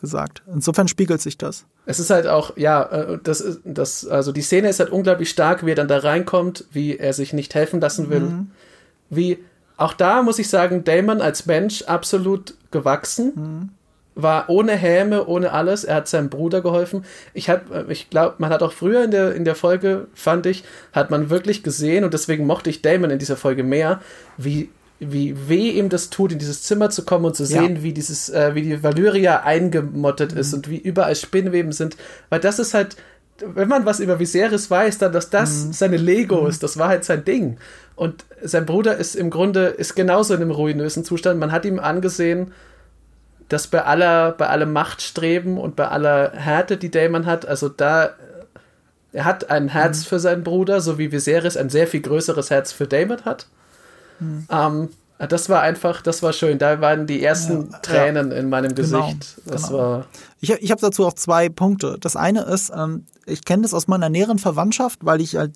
gesagt. 0.00 0.42
Insofern 0.52 0.88
spiegelt 0.88 1.20
sich 1.20 1.38
das. 1.38 1.64
Es 1.86 1.98
ist 1.98 2.10
halt 2.10 2.26
auch, 2.26 2.56
ja, 2.56 2.82
äh, 2.82 3.18
das 3.22 3.40
ist, 3.40 3.60
das, 3.64 4.06
also 4.06 4.32
die 4.32 4.42
Szene 4.42 4.68
ist 4.68 4.80
halt 4.80 4.90
unglaublich 4.90 5.30
stark, 5.30 5.64
wie 5.64 5.72
er 5.72 5.76
dann 5.76 5.88
da 5.88 5.98
reinkommt, 5.98 6.64
wie 6.72 6.96
er 6.98 7.12
sich 7.12 7.32
nicht 7.32 7.54
helfen 7.54 7.80
lassen 7.80 8.10
will. 8.10 8.20
Mhm. 8.20 8.50
Wie, 9.10 9.38
auch 9.76 9.94
da 9.94 10.22
muss 10.22 10.38
ich 10.38 10.48
sagen, 10.48 10.84
Damon 10.84 11.20
als 11.20 11.46
Mensch 11.46 11.82
absolut 11.82 12.54
gewachsen. 12.70 13.32
Mhm. 13.34 13.68
War 14.16 14.50
ohne 14.50 14.72
Häme, 14.72 15.26
ohne 15.26 15.52
alles. 15.52 15.84
Er 15.84 15.96
hat 15.96 16.08
seinem 16.08 16.30
Bruder 16.30 16.60
geholfen. 16.60 17.04
Ich, 17.32 17.48
äh, 17.48 17.60
ich 17.88 18.10
glaube, 18.10 18.36
man 18.38 18.50
hat 18.50 18.62
auch 18.62 18.72
früher 18.72 19.04
in 19.04 19.10
der, 19.10 19.34
in 19.34 19.44
der 19.44 19.54
Folge, 19.54 20.08
fand 20.14 20.46
ich, 20.46 20.64
hat 20.92 21.10
man 21.10 21.30
wirklich 21.30 21.62
gesehen, 21.62 22.04
und 22.04 22.12
deswegen 22.12 22.46
mochte 22.46 22.70
ich 22.70 22.82
Damon 22.82 23.10
in 23.10 23.18
dieser 23.18 23.36
Folge 23.36 23.62
mehr, 23.62 24.00
wie 24.36 24.70
wie 25.00 25.48
weh 25.48 25.70
ihm 25.70 25.88
das 25.88 26.10
tut, 26.10 26.30
in 26.32 26.38
dieses 26.38 26.62
Zimmer 26.62 26.90
zu 26.90 27.04
kommen 27.04 27.24
und 27.24 27.34
zu 27.34 27.46
sehen, 27.46 27.76
ja. 27.76 27.82
wie 27.82 27.94
dieses, 27.94 28.28
äh, 28.28 28.54
wie 28.54 28.62
die 28.62 28.82
Valyria 28.82 29.42
eingemottet 29.42 30.32
mhm. 30.32 30.38
ist 30.38 30.52
und 30.52 30.68
wie 30.68 30.76
überall 30.76 31.16
Spinnweben 31.16 31.72
sind. 31.72 31.96
Weil 32.28 32.40
das 32.40 32.58
ist 32.58 32.74
halt, 32.74 32.96
wenn 33.38 33.68
man 33.68 33.86
was 33.86 34.00
über 34.00 34.20
Viserys 34.20 34.70
weiß, 34.70 34.98
dann, 34.98 35.12
dass 35.12 35.30
das 35.30 35.64
mhm. 35.64 35.72
seine 35.72 35.96
Lego 35.96 36.42
mhm. 36.42 36.48
ist, 36.48 36.62
das 36.62 36.76
war 36.76 36.88
halt 36.88 37.04
sein 37.04 37.24
Ding. 37.24 37.56
Und 37.96 38.24
sein 38.42 38.66
Bruder 38.66 38.96
ist 38.96 39.16
im 39.16 39.30
Grunde, 39.30 39.66
ist 39.66 39.96
genauso 39.96 40.34
in 40.34 40.42
einem 40.42 40.50
ruinösen 40.50 41.04
Zustand. 41.04 41.40
Man 41.40 41.50
hat 41.50 41.64
ihm 41.64 41.78
angesehen, 41.78 42.52
dass 43.48 43.66
bei 43.66 43.82
aller, 43.82 44.32
bei 44.32 44.48
allem 44.48 44.72
Machtstreben 44.72 45.56
und 45.56 45.76
bei 45.76 45.88
aller 45.88 46.32
Härte, 46.32 46.76
die 46.76 46.90
Damon 46.90 47.24
hat, 47.24 47.46
also 47.46 47.70
da, 47.70 48.10
er 49.12 49.24
hat 49.24 49.50
ein 49.50 49.68
Herz 49.68 50.00
mhm. 50.00 50.08
für 50.08 50.20
seinen 50.20 50.44
Bruder, 50.44 50.82
so 50.82 50.98
wie 50.98 51.10
Viserys 51.10 51.56
ein 51.56 51.70
sehr 51.70 51.86
viel 51.86 52.02
größeres 52.02 52.50
Herz 52.50 52.70
für 52.70 52.86
Damon 52.86 53.24
hat. 53.24 53.46
Mhm. 54.20 54.46
Ähm, 54.50 54.88
Das 55.28 55.48
war 55.48 55.60
einfach, 55.60 56.00
das 56.00 56.22
war 56.22 56.32
schön. 56.32 56.58
Da 56.58 56.80
waren 56.80 57.06
die 57.06 57.22
ersten 57.22 57.70
ja, 57.70 57.78
Tränen 57.78 58.30
ja. 58.30 58.38
in 58.38 58.48
meinem 58.48 58.74
genau, 58.74 59.06
Gesicht. 59.06 59.36
Genau, 59.36 59.52
das 59.52 59.68
genau. 59.68 59.78
war. 59.78 60.06
Ich, 60.40 60.50
ich 60.50 60.70
habe 60.70 60.80
dazu 60.80 61.06
auch 61.06 61.12
zwei 61.12 61.48
Punkte. 61.48 61.96
Das 62.00 62.16
eine 62.16 62.42
ist, 62.42 62.72
ähm, 62.74 63.04
ich 63.26 63.44
kenne 63.44 63.62
das 63.62 63.74
aus 63.74 63.86
meiner 63.86 64.08
näheren 64.08 64.38
Verwandtschaft, 64.38 65.00
weil 65.02 65.20
ich 65.20 65.36
halt 65.36 65.52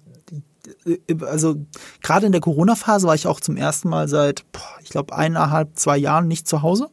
also 1.26 1.56
gerade 2.02 2.26
in 2.26 2.32
der 2.32 2.40
Corona-Phase 2.40 3.06
war 3.06 3.14
ich 3.14 3.26
auch 3.26 3.40
zum 3.40 3.56
ersten 3.56 3.88
Mal 3.88 4.08
seit, 4.08 4.44
ich 4.82 4.90
glaube, 4.90 5.14
eineinhalb, 5.14 5.78
zwei 5.78 5.96
Jahren 5.96 6.28
nicht 6.28 6.48
zu 6.48 6.62
Hause. 6.62 6.88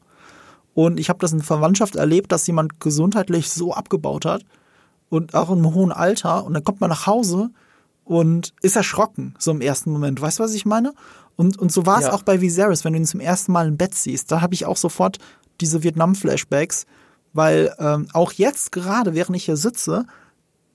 Und 0.73 0.99
ich 0.99 1.09
habe 1.09 1.19
das 1.19 1.33
in 1.33 1.41
Verwandtschaft 1.41 1.95
erlebt, 1.95 2.31
dass 2.31 2.47
jemand 2.47 2.79
gesundheitlich 2.79 3.49
so 3.49 3.73
abgebaut 3.73 4.25
hat 4.25 4.43
und 5.09 5.35
auch 5.35 5.49
im 5.49 5.73
hohen 5.73 5.91
Alter. 5.91 6.45
Und 6.45 6.53
dann 6.53 6.63
kommt 6.63 6.81
man 6.81 6.89
nach 6.89 7.07
Hause 7.07 7.49
und 8.05 8.53
ist 8.61 8.75
erschrocken, 8.75 9.35
so 9.37 9.51
im 9.51 9.61
ersten 9.61 9.91
Moment. 9.91 10.21
Weißt 10.21 10.39
du, 10.39 10.43
was 10.43 10.53
ich 10.53 10.65
meine? 10.65 10.93
Und, 11.35 11.57
und 11.57 11.71
so 11.71 11.85
war 11.85 11.99
es 11.99 12.05
ja. 12.05 12.13
auch 12.13 12.23
bei 12.23 12.41
Viserys, 12.41 12.83
wenn 12.83 12.93
du 12.93 12.99
ihn 12.99 13.05
zum 13.05 13.19
ersten 13.19 13.51
Mal 13.51 13.67
im 13.67 13.77
Bett 13.77 13.95
siehst. 13.95 14.31
Da 14.31 14.41
habe 14.41 14.53
ich 14.53 14.65
auch 14.65 14.77
sofort 14.77 15.17
diese 15.59 15.83
Vietnam-Flashbacks, 15.83 16.85
weil 17.33 17.73
ähm, 17.79 18.07
auch 18.13 18.31
jetzt 18.33 18.71
gerade, 18.71 19.13
während 19.13 19.35
ich 19.35 19.45
hier 19.45 19.57
sitze, 19.57 20.05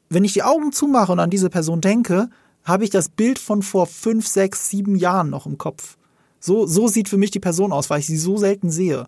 wenn 0.09 0.25
ich 0.25 0.33
die 0.33 0.43
Augen 0.43 0.73
zumache 0.73 1.13
und 1.13 1.21
an 1.21 1.31
diese 1.31 1.51
Person 1.51 1.81
denke, 1.81 2.29
habe 2.65 2.85
ich 2.85 2.91
das 2.91 3.09
Bild 3.09 3.39
von 3.39 3.63
vor 3.63 3.87
fünf, 3.87 4.27
sechs, 4.27 4.71
sieben 4.71 4.97
Jahren 4.97 5.31
noch 5.31 5.47
im 5.47 5.59
Kopf. 5.59 5.97
So, 6.41 6.67
so 6.67 6.89
sieht 6.89 7.09
für 7.09 7.17
mich 7.17 7.31
die 7.31 7.41
Person 7.41 7.73
aus, 7.73 7.91
weil 7.91 8.01
ich 8.01 8.07
sie 8.07 8.17
so 8.17 8.37
selten 8.37 8.71
sehe. 8.71 9.07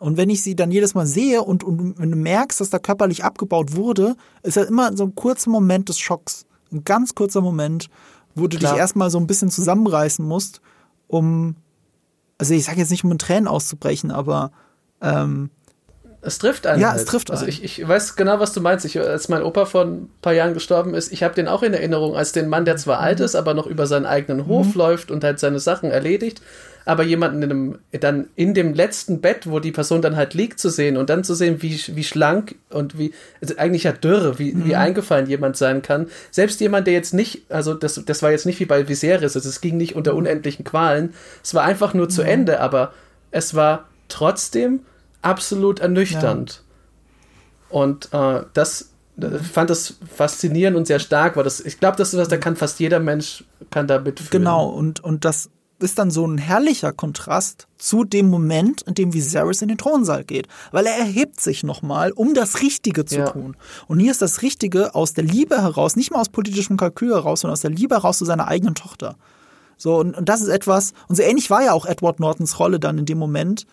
Und 0.00 0.16
wenn 0.16 0.28
ich 0.28 0.42
sie 0.42 0.54
dann 0.54 0.70
jedes 0.70 0.94
Mal 0.94 1.06
sehe 1.06 1.42
und, 1.42 1.64
und 1.64 1.96
du 1.98 2.16
merkst, 2.16 2.60
dass 2.60 2.70
da 2.70 2.78
körperlich 2.78 3.24
abgebaut 3.24 3.74
wurde, 3.74 4.16
ist 4.42 4.56
ja 4.56 4.64
immer 4.64 4.94
so 4.94 5.04
ein 5.04 5.14
kurzer 5.14 5.50
Moment 5.50 5.88
des 5.88 5.98
Schocks. 5.98 6.44
Ein 6.70 6.84
ganz 6.84 7.14
kurzer 7.14 7.40
Moment, 7.40 7.88
wo 8.34 8.46
du 8.46 8.58
Klar. 8.58 8.72
dich 8.72 8.80
erstmal 8.80 9.10
so 9.10 9.18
ein 9.18 9.26
bisschen 9.26 9.50
zusammenreißen 9.50 10.24
musst, 10.24 10.60
um, 11.08 11.56
also 12.38 12.54
ich 12.54 12.64
sage 12.64 12.78
jetzt 12.78 12.90
nicht, 12.90 13.04
um 13.04 13.12
in 13.12 13.18
Tränen 13.18 13.48
auszubrechen, 13.48 14.10
aber 14.10 14.52
ähm, 15.00 15.50
es 16.26 16.38
trifft 16.38 16.66
einen. 16.66 16.80
Ja, 16.80 16.90
halt. 16.90 17.00
es 17.00 17.04
trifft 17.06 17.30
also 17.30 17.44
einen. 17.44 17.52
Also 17.52 17.64
ich, 17.64 17.78
ich 17.78 17.88
weiß 17.88 18.16
genau, 18.16 18.40
was 18.40 18.52
du 18.52 18.60
meinst. 18.60 18.84
Ich, 18.84 18.98
als 18.98 19.28
mein 19.28 19.42
Opa 19.42 19.64
vor 19.64 19.84
ein 19.84 20.10
paar 20.22 20.32
Jahren 20.32 20.54
gestorben 20.54 20.94
ist, 20.94 21.12
ich 21.12 21.22
habe 21.22 21.34
den 21.34 21.46
auch 21.46 21.62
in 21.62 21.72
Erinnerung 21.72 22.16
als 22.16 22.32
den 22.32 22.48
Mann, 22.48 22.64
der 22.64 22.76
zwar 22.76 22.98
mhm. 22.98 23.04
alt 23.04 23.20
ist, 23.20 23.36
aber 23.36 23.54
noch 23.54 23.66
über 23.66 23.86
seinen 23.86 24.06
eigenen 24.06 24.46
Hof 24.46 24.74
mhm. 24.74 24.74
läuft 24.74 25.10
und 25.10 25.22
halt 25.22 25.38
seine 25.38 25.60
Sachen 25.60 25.90
erledigt, 25.90 26.42
aber 26.84 27.04
jemanden 27.04 27.42
in 27.42 27.50
einem, 27.50 27.78
dann 27.92 28.28
in 28.34 28.54
dem 28.54 28.74
letzten 28.74 29.20
Bett, 29.20 29.48
wo 29.50 29.60
die 29.60 29.72
Person 29.72 30.02
dann 30.02 30.16
halt 30.16 30.34
liegt, 30.34 30.58
zu 30.58 30.68
sehen 30.68 30.96
und 30.96 31.10
dann 31.10 31.22
zu 31.22 31.34
sehen, 31.34 31.62
wie, 31.62 31.80
wie 31.88 32.04
schlank 32.04 32.56
und 32.70 32.98
wie, 32.98 33.12
also 33.40 33.56
eigentlich 33.56 33.84
ja 33.84 33.92
dürre, 33.92 34.38
wie, 34.38 34.52
mhm. 34.52 34.64
wie 34.64 34.76
eingefallen 34.76 35.28
jemand 35.28 35.56
sein 35.56 35.82
kann. 35.82 36.08
Selbst 36.30 36.60
jemand, 36.60 36.86
der 36.86 36.94
jetzt 36.94 37.14
nicht, 37.14 37.42
also 37.50 37.74
das, 37.74 38.02
das 38.04 38.22
war 38.22 38.32
jetzt 38.32 38.46
nicht 38.46 38.58
wie 38.60 38.66
bei 38.66 38.88
Viserys, 38.88 39.36
also 39.36 39.48
es 39.48 39.60
ging 39.60 39.76
nicht 39.76 39.94
unter 39.94 40.12
mhm. 40.12 40.18
unendlichen 40.18 40.64
Qualen, 40.64 41.14
es 41.42 41.54
war 41.54 41.62
einfach 41.62 41.94
nur 41.94 42.08
zu 42.08 42.22
mhm. 42.22 42.28
Ende, 42.28 42.60
aber 42.60 42.92
es 43.30 43.54
war 43.54 43.88
trotzdem 44.08 44.80
absolut 45.26 45.80
ernüchternd. 45.80 46.62
Ja. 47.70 47.76
Und 47.76 48.12
äh, 48.12 48.42
das 48.54 48.90
ich 49.18 49.48
fand 49.48 49.70
das 49.70 49.94
faszinierend 50.14 50.76
und 50.76 50.86
sehr 50.86 50.98
stark, 50.98 51.36
weil 51.36 51.44
das, 51.44 51.60
ich 51.60 51.80
glaube, 51.80 51.96
das 51.96 52.12
ist 52.12 52.20
was, 52.20 52.28
da 52.28 52.36
kann 52.36 52.54
fast 52.54 52.78
jeder 52.80 53.00
Mensch 53.00 53.44
kann 53.70 53.86
da 53.86 53.98
mitfühlen. 53.98 54.30
Genau, 54.30 54.68
und, 54.68 55.02
und 55.02 55.24
das 55.24 55.48
ist 55.78 55.98
dann 55.98 56.10
so 56.10 56.26
ein 56.26 56.38
herrlicher 56.38 56.92
Kontrast 56.92 57.66
zu 57.78 58.04
dem 58.04 58.28
Moment, 58.28 58.82
in 58.82 58.94
dem 58.94 59.14
Viserys 59.14 59.62
in 59.62 59.68
den 59.68 59.78
Thronsaal 59.78 60.24
geht. 60.24 60.48
Weil 60.70 60.86
er 60.86 60.96
erhebt 60.96 61.40
sich 61.40 61.64
nochmal, 61.64 62.12
um 62.12 62.34
das 62.34 62.60
Richtige 62.62 63.04
zu 63.04 63.18
ja. 63.18 63.30
tun. 63.30 63.56
Und 63.86 64.00
hier 64.00 64.10
ist 64.10 64.22
das 64.22 64.42
Richtige 64.42 64.94
aus 64.94 65.12
der 65.14 65.24
Liebe 65.24 65.62
heraus, 65.62 65.96
nicht 65.96 66.10
mal 66.10 66.20
aus 66.20 66.28
politischem 66.28 66.76
Kalkül 66.76 67.14
heraus, 67.14 67.40
sondern 67.40 67.54
aus 67.54 67.60
der 67.60 67.70
Liebe 67.70 67.94
heraus 67.94 68.18
zu 68.18 68.24
seiner 68.24 68.48
eigenen 68.48 68.74
Tochter. 68.74 69.16
So, 69.76 69.98
und, 69.98 70.16
und 70.16 70.28
das 70.28 70.40
ist 70.40 70.48
etwas, 70.48 70.92
und 71.08 71.16
so 71.16 71.22
ähnlich 71.22 71.50
war 71.50 71.62
ja 71.62 71.72
auch 71.72 71.84
Edward 71.84 72.20
Nortons 72.20 72.58
Rolle 72.58 72.80
dann 72.80 72.96
in 72.98 73.04
dem 73.04 73.18
Moment, 73.18 73.66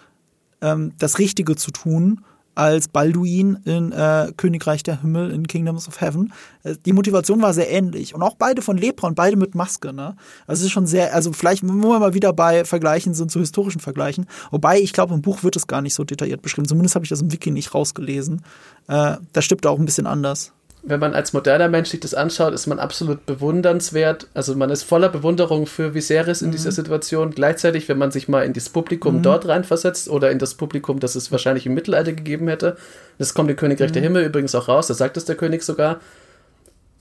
ähm, 0.63 0.93
das 0.97 1.19
Richtige 1.19 1.55
zu 1.55 1.71
tun 1.71 2.21
als 2.55 2.87
Balduin 2.87 3.57
in 3.65 3.91
äh, 3.91 4.31
Königreich 4.37 4.83
der 4.83 5.01
Himmel 5.01 5.31
in 5.31 5.47
Kingdoms 5.47 5.87
of 5.87 6.01
Heaven. 6.01 6.33
Äh, 6.63 6.75
die 6.85 6.93
Motivation 6.93 7.41
war 7.41 7.53
sehr 7.53 7.69
ähnlich. 7.71 8.13
Und 8.13 8.21
auch 8.21 8.35
beide 8.35 8.61
von 8.61 8.77
Lepra 8.77 9.07
und 9.07 9.15
beide 9.15 9.37
mit 9.37 9.55
Maske. 9.55 9.93
Ne? 9.93 10.15
Also 10.45 10.61
es 10.61 10.65
ist 10.67 10.71
schon 10.71 10.85
sehr, 10.85 11.13
also 11.13 11.33
vielleicht, 11.33 11.63
wenn 11.63 11.75
wir 11.81 11.99
mal 11.99 12.13
wieder 12.13 12.33
bei 12.33 12.65
Vergleichen 12.65 13.13
sind, 13.13 13.31
zu 13.31 13.39
historischen 13.39 13.79
Vergleichen. 13.79 14.27
Wobei, 14.51 14.79
ich 14.79 14.93
glaube, 14.93 15.13
im 15.13 15.21
Buch 15.21 15.43
wird 15.43 15.55
es 15.55 15.67
gar 15.67 15.81
nicht 15.81 15.95
so 15.95 16.03
detailliert 16.03 16.41
beschrieben. 16.41 16.67
Zumindest 16.67 16.95
habe 16.95 17.05
ich 17.05 17.09
das 17.09 17.21
im 17.21 17.31
Wiki 17.31 17.51
nicht 17.51 17.73
rausgelesen. 17.73 18.43
Äh, 18.87 19.17
das 19.31 19.45
stimmt 19.45 19.65
auch 19.65 19.79
ein 19.79 19.85
bisschen 19.85 20.07
anders 20.07 20.53
wenn 20.85 20.99
man 20.99 21.13
als 21.13 21.31
moderner 21.31 21.69
Mensch 21.69 21.89
sich 21.89 22.01
das 22.01 22.13
anschaut, 22.13 22.53
ist 22.53 22.67
man 22.67 22.77
absolut 22.77 23.25
bewundernswert. 23.25 24.27
Also 24.33 24.53
man 24.55 24.69
ist 24.69 24.83
voller 24.83 25.07
Bewunderung 25.07 25.65
für 25.65 25.93
Viserys 25.93 26.41
in 26.41 26.49
mhm. 26.49 26.51
dieser 26.51 26.73
Situation. 26.73 27.31
Gleichzeitig, 27.31 27.87
wenn 27.87 27.97
man 27.97 28.11
sich 28.11 28.27
mal 28.27 28.45
in 28.45 28.51
das 28.51 28.67
Publikum 28.67 29.17
mhm. 29.17 29.23
dort 29.23 29.47
reinversetzt 29.47 30.09
oder 30.09 30.29
in 30.29 30.39
das 30.39 30.55
Publikum, 30.55 30.99
das 30.99 31.15
es 31.15 31.31
wahrscheinlich 31.31 31.65
im 31.65 31.73
Mittelalter 31.73 32.11
gegeben 32.11 32.49
hätte, 32.49 32.75
das 33.17 33.33
kommt 33.33 33.49
im 33.49 33.55
Königreich 33.55 33.91
mhm. 33.91 33.93
der 33.93 34.01
Himmel 34.01 34.25
übrigens 34.25 34.55
auch 34.55 34.67
raus, 34.67 34.87
da 34.87 34.93
sagt 34.93 35.15
es 35.15 35.23
der 35.23 35.35
König 35.35 35.63
sogar, 35.63 36.01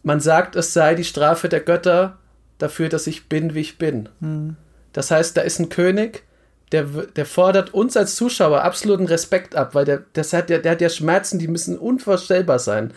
man 0.05 0.21
sagt, 0.21 0.55
es 0.55 0.73
sei 0.73 0.95
die 0.95 1.05
Strafe 1.05 1.49
der 1.49 1.61
Götter 1.61 2.19
dafür, 2.59 2.89
dass 2.89 3.09
ich 3.09 3.29
bin, 3.29 3.55
wie 3.55 3.61
ich 3.61 3.79
bin. 3.79 4.09
Mhm. 4.21 4.57
Das 4.93 5.11
heißt, 5.11 5.37
da 5.37 5.41
ist 5.41 5.59
ein 5.59 5.71
König, 5.71 6.23
der, 6.71 6.85
der 6.85 7.27
fordert 7.27 7.75
uns 7.75 7.97
als 7.97 8.15
Zuschauer 8.15 8.63
absoluten 8.63 9.07
Respekt 9.07 9.57
ab, 9.57 9.75
weil 9.75 9.85
der, 9.85 10.05
das 10.13 10.33
hat, 10.33 10.51
der, 10.51 10.61
der 10.61 10.73
hat 10.73 10.81
ja 10.81 10.89
Schmerzen, 10.89 11.41
die 11.41 11.49
müssen 11.49 11.77
unvorstellbar 11.77 12.61
sein 12.61 12.93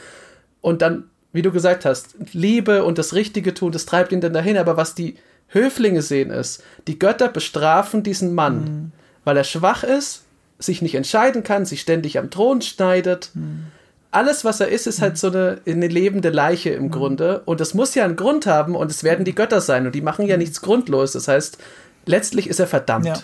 und 0.66 0.82
dann, 0.82 1.04
wie 1.32 1.44
du 1.44 1.52
gesagt 1.52 1.86
hast, 1.86 2.16
Liebe 2.34 2.84
und 2.84 2.98
das 2.98 3.14
Richtige 3.14 3.54
tun, 3.54 3.72
das 3.72 3.86
treibt 3.86 4.12
ihn 4.12 4.20
dann 4.20 4.34
dahin. 4.34 4.58
Aber 4.58 4.78
was 4.78 4.96
die 4.96 5.14
Höflinge 5.50 6.02
sehen 6.02 6.32
ist, 6.32 6.64
die 6.88 6.98
Götter 6.98 7.30
bestrafen 7.30 8.02
diesen 8.02 8.34
Mann, 8.34 8.58
mhm. 8.58 8.92
weil 9.26 9.38
er 9.38 9.44
schwach 9.44 9.84
ist, 9.84 10.24
sich 10.58 10.82
nicht 10.82 10.96
entscheiden 10.96 11.44
kann, 11.44 11.66
sich 11.66 11.82
ständig 11.82 12.18
am 12.18 12.32
Thron 12.32 12.64
schneidet. 12.64 13.30
Mhm. 13.36 13.68
Alles, 14.10 14.44
was 14.44 14.60
er 14.60 14.70
ist, 14.70 14.88
ist 14.88 15.02
halt 15.02 15.20
so 15.20 15.28
eine, 15.28 15.62
eine 15.68 15.88
lebende 15.88 16.32
Leiche 16.32 16.72
im 16.72 16.86
mhm. 16.86 16.92
Grunde. 16.92 17.42
Und 17.46 17.60
das 17.60 17.76
muss 17.76 17.94
ja 17.94 18.04
einen 18.04 18.16
Grund 18.16 18.48
haben 18.48 18.76
und 18.76 18.90
es 18.90 19.04
werden 19.04 19.24
die 19.24 19.36
Götter 19.36 19.62
sein 19.62 19.86
und 19.86 19.94
die 19.94 20.02
machen 20.02 20.26
ja 20.26 20.38
mhm. 20.38 20.42
nichts 20.42 20.62
grundlos. 20.62 21.12
Das 21.12 21.28
heißt, 21.28 21.60
letztlich 22.08 22.50
ist 22.50 22.60
er 22.60 22.66
verdammt. 22.66 23.06
Ja. 23.06 23.20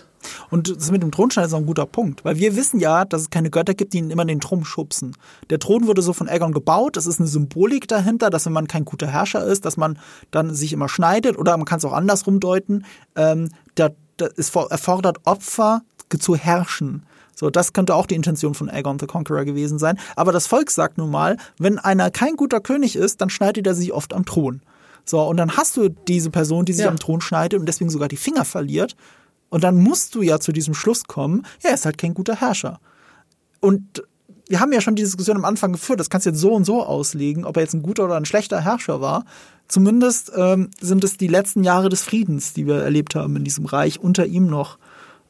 Und 0.50 0.76
das 0.76 0.92
mit 0.92 1.04
dem 1.04 1.12
Thronstein 1.12 1.46
ist 1.46 1.54
auch 1.54 1.60
ein 1.60 1.66
guter 1.66 1.86
Punkt, 1.86 2.24
weil 2.26 2.38
wir 2.38 2.56
wissen 2.56 2.80
ja, 2.80 3.06
dass 3.06 3.22
es 3.22 3.30
keine 3.30 3.50
Götter 3.50 3.74
gibt, 3.74 3.94
die 3.94 4.00
ihn 4.00 4.12
immer 4.12 4.26
den 4.26 4.40
Thron 4.40 4.66
schubsen. 4.66 5.16
Der 5.50 5.60
Thron 5.60 5.88
wurde 5.88 6.02
so 6.02 6.14
von 6.14 6.28
Aegon 6.28 6.54
gebaut, 6.54 6.98
es 6.98 7.08
ist 7.08 7.20
eine 7.20 7.28
Symbolik 7.28 7.88
dahinter, 7.88 8.30
dass 8.30 8.46
wenn 8.46 8.54
man 8.54 8.68
kein 8.68 8.86
guter 8.86 9.08
Herrscher 9.08 9.44
ist, 9.46 9.66
dass 9.66 9.78
man 9.78 10.00
dann 10.32 10.54
sich 10.54 10.74
immer 10.74 10.90
schneidet 10.90 11.38
oder 11.38 11.56
man 11.58 11.66
kann 11.66 11.78
es 11.78 11.86
auch 11.86 11.94
andersrum 11.94 12.40
deuten, 12.40 12.86
ähm, 13.16 13.50
es 14.38 14.54
erfordert 14.54 15.18
Opfer 15.26 15.82
zu 16.20 16.36
herrschen. 16.36 17.04
So, 17.36 17.50
das 17.50 17.74
könnte 17.74 17.96
auch 17.96 18.06
die 18.06 18.16
Intention 18.16 18.54
von 18.54 18.70
Aegon 18.70 19.00
the 19.00 19.08
Conqueror 19.08 19.46
gewesen 19.46 19.80
sein. 19.80 19.98
Aber 20.16 20.32
das 20.32 20.46
Volk 20.46 20.70
sagt 20.70 20.98
nun 20.98 21.10
mal, 21.10 21.38
wenn 21.58 21.80
einer 21.80 22.12
kein 22.12 22.36
guter 22.36 22.60
König 22.60 22.96
ist, 22.96 23.22
dann 23.22 23.30
schneidet 23.30 23.66
er 23.66 23.74
sich 23.74 23.94
oft 23.94 24.14
am 24.14 24.26
Thron. 24.26 24.62
So, 25.06 25.22
und 25.24 25.38
dann 25.38 25.58
hast 25.58 25.78
du 25.78 25.90
diese 25.90 26.30
Person, 26.30 26.66
die 26.66 26.74
sich 26.74 26.86
ja. 26.86 26.92
am 26.92 27.00
Thron 27.00 27.22
schneidet 27.22 27.60
und 27.60 27.66
deswegen 27.66 27.90
sogar 27.90 28.08
die 28.08 28.18
Finger 28.18 28.46
verliert. 28.46 28.96
Und 29.52 29.64
dann 29.64 29.76
musst 29.76 30.16
du 30.16 30.24
ja 30.24 30.40
zu 30.40 30.52
diesem 30.52 30.74
Schluss 30.74 31.04
kommen, 31.04 31.46
er 31.62 31.76
ist 31.76 31.86
halt 31.86 32.00
kein 32.00 32.16
guter 32.16 32.36
Herrscher. 32.36 32.80
Und 33.60 34.04
wir 34.48 34.60
haben 34.60 34.74
ja 34.74 34.82
schon 34.82 34.96
die 34.96 35.04
Diskussion 35.04 35.38
am 35.38 35.46
Anfang 35.46 35.74
geführt, 35.74 36.00
das 36.00 36.10
kannst 36.10 36.26
du 36.26 36.32
jetzt 36.32 36.40
so 36.40 36.54
und 36.54 36.66
so 36.66 36.84
auslegen, 36.84 37.46
ob 37.46 37.58
er 37.58 37.64
jetzt 37.64 37.74
ein 37.74 37.84
guter 37.84 38.06
oder 38.06 38.16
ein 38.16 38.26
schlechter 38.26 38.62
Herrscher 38.62 39.02
war. 39.02 39.26
Zumindest 39.68 40.32
ähm, 40.36 40.72
sind 40.80 41.04
es 41.04 41.18
die 41.18 41.28
letzten 41.28 41.64
Jahre 41.64 41.90
des 41.90 42.02
Friedens, 42.02 42.54
die 42.54 42.66
wir 42.66 42.82
erlebt 42.82 43.14
haben 43.14 43.36
in 43.36 43.44
diesem 43.44 43.66
Reich, 43.66 44.00
unter 44.00 44.26
ihm 44.26 44.48
noch. 44.48 44.80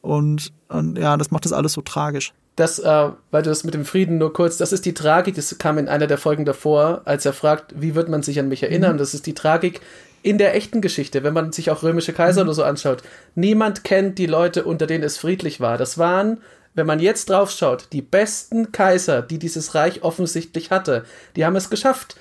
Und, 0.01 0.53
und 0.69 0.97
ja, 0.97 1.17
das 1.17 1.31
macht 1.31 1.45
das 1.45 1.53
alles 1.53 1.73
so 1.73 1.81
tragisch 1.81 2.33
das, 2.55 2.79
äh, 2.79 3.09
weil 3.31 3.43
du 3.43 3.49
das 3.49 3.63
mit 3.63 3.73
dem 3.73 3.85
Frieden 3.85 4.17
nur 4.17 4.33
kurz, 4.33 4.57
das 4.57 4.71
ist 4.71 4.85
die 4.85 4.93
Tragik, 4.93 5.35
das 5.35 5.57
kam 5.57 5.77
in 5.77 5.87
einer 5.87 6.07
der 6.07 6.17
Folgen 6.17 6.45
davor, 6.45 7.01
als 7.05 7.25
er 7.25 7.33
fragt, 7.33 7.73
wie 7.81 7.95
wird 7.95 8.09
man 8.09 8.23
sich 8.23 8.39
an 8.39 8.49
mich 8.49 8.63
erinnern? 8.63 8.93
Mhm. 8.93 8.97
Das 8.99 9.13
ist 9.13 9.25
die 9.25 9.33
Tragik 9.33 9.81
in 10.23 10.37
der 10.37 10.55
echten 10.55 10.81
Geschichte, 10.81 11.23
wenn 11.23 11.33
man 11.33 11.51
sich 11.51 11.71
auch 11.71 11.83
römische 11.83 12.13
Kaiser 12.13 12.43
mhm. 12.43 12.49
oder 12.49 12.55
so 12.55 12.63
anschaut. 12.63 13.03
Niemand 13.35 13.83
kennt 13.83 14.17
die 14.17 14.25
Leute, 14.25 14.63
unter 14.63 14.87
denen 14.87 15.03
es 15.03 15.17
friedlich 15.17 15.59
war. 15.59 15.77
Das 15.77 15.97
waren, 15.97 16.39
wenn 16.73 16.87
man 16.87 16.99
jetzt 16.99 17.29
draufschaut, 17.29 17.87
die 17.91 18.01
besten 18.01 18.71
Kaiser, 18.71 19.21
die 19.21 19.39
dieses 19.39 19.75
Reich 19.75 20.03
offensichtlich 20.03 20.71
hatte. 20.71 21.05
Die 21.35 21.45
haben 21.45 21.55
es 21.55 21.69
geschafft. 21.69 22.15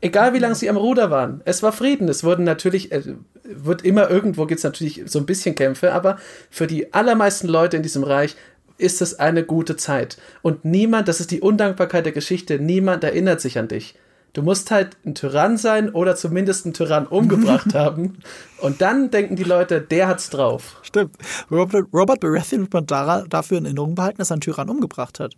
Egal 0.00 0.32
wie 0.32 0.38
lange 0.38 0.54
sie 0.54 0.70
am 0.70 0.78
Ruder 0.78 1.10
waren. 1.10 1.42
Es 1.44 1.62
war 1.62 1.72
Frieden. 1.72 2.08
Es 2.08 2.24
wurden 2.24 2.44
natürlich, 2.44 2.90
äh, 2.92 3.02
wird 3.44 3.82
immer 3.82 4.08
irgendwo 4.08 4.46
gibt 4.46 4.58
es 4.58 4.64
natürlich 4.64 5.02
so 5.06 5.18
ein 5.18 5.26
bisschen 5.26 5.54
Kämpfe, 5.54 5.92
aber 5.92 6.18
für 6.50 6.66
die 6.66 6.94
allermeisten 6.94 7.48
Leute 7.48 7.76
in 7.76 7.82
diesem 7.82 8.04
Reich 8.04 8.36
ist 8.78 9.02
es 9.02 9.18
eine 9.18 9.44
gute 9.44 9.76
Zeit. 9.76 10.16
Und 10.40 10.64
niemand, 10.64 11.08
das 11.08 11.20
ist 11.20 11.30
die 11.30 11.40
Undankbarkeit 11.40 12.06
der 12.06 12.12
Geschichte, 12.12 12.58
niemand 12.58 13.04
erinnert 13.04 13.40
sich 13.42 13.58
an 13.58 13.68
dich. 13.68 13.94
Du 14.32 14.42
musst 14.42 14.70
halt 14.70 14.96
ein 15.04 15.14
Tyrann 15.14 15.56
sein 15.56 15.90
oder 15.90 16.14
zumindest 16.14 16.64
einen 16.64 16.74
Tyrann 16.74 17.06
umgebracht 17.06 17.74
haben. 17.74 18.18
Und 18.60 18.80
dann 18.80 19.10
denken 19.10 19.36
die 19.36 19.44
Leute, 19.44 19.80
der 19.80 20.06
hat's 20.06 20.30
drauf. 20.30 20.76
Stimmt. 20.82 21.16
Robert, 21.50 21.86
Robert 21.92 22.20
Baratheon 22.20 22.62
wird 22.62 22.72
man 22.72 22.86
dafür 23.28 23.58
in 23.58 23.64
Erinnerung 23.64 23.94
behalten, 23.94 24.18
dass 24.18 24.30
er 24.30 24.34
einen 24.34 24.42
Tyrann 24.42 24.68
umgebracht 24.68 25.18
hat. 25.18 25.34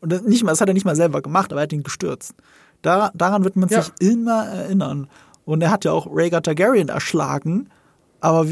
Und 0.00 0.10
das, 0.12 0.22
nicht 0.22 0.42
mal, 0.42 0.52
das 0.52 0.60
hat 0.60 0.68
er 0.68 0.74
nicht 0.74 0.86
mal 0.86 0.96
selber 0.96 1.20
gemacht, 1.20 1.52
aber 1.52 1.60
er 1.60 1.64
hat 1.64 1.72
ihn 1.72 1.82
gestürzt. 1.82 2.34
Da, 2.82 3.10
daran 3.14 3.44
wird 3.44 3.56
man 3.56 3.68
ja. 3.68 3.82
sich 3.82 3.92
immer 4.00 4.46
erinnern. 4.46 5.08
Und 5.44 5.62
er 5.62 5.70
hat 5.70 5.84
ja 5.84 5.92
auch 5.92 6.06
Rhaegar 6.10 6.42
Targaryen 6.42 6.88
erschlagen 6.88 7.68
Aber 8.20 8.46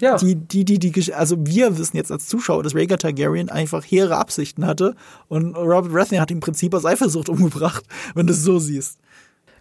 ja. 0.00 0.16
die, 0.16 0.34
die, 0.34 0.64
die, 0.64 0.78
die, 0.78 1.14
also 1.14 1.36
wir 1.38 1.78
wissen 1.78 1.96
jetzt 1.96 2.10
als 2.12 2.26
Zuschauer, 2.26 2.62
dass 2.62 2.74
Rhaegar 2.74 2.98
Targaryen 2.98 3.48
einfach 3.48 3.84
hehre 3.84 4.16
Absichten 4.16 4.66
hatte 4.66 4.94
und 5.28 5.54
Robert 5.54 5.92
Baratheon 5.92 6.20
hat 6.20 6.30
im 6.30 6.40
Prinzip 6.40 6.74
aus 6.74 6.84
Eifersucht 6.84 7.28
umgebracht, 7.28 7.84
wenn 8.14 8.26
du 8.26 8.32
es 8.32 8.42
so 8.42 8.58
siehst. 8.58 8.98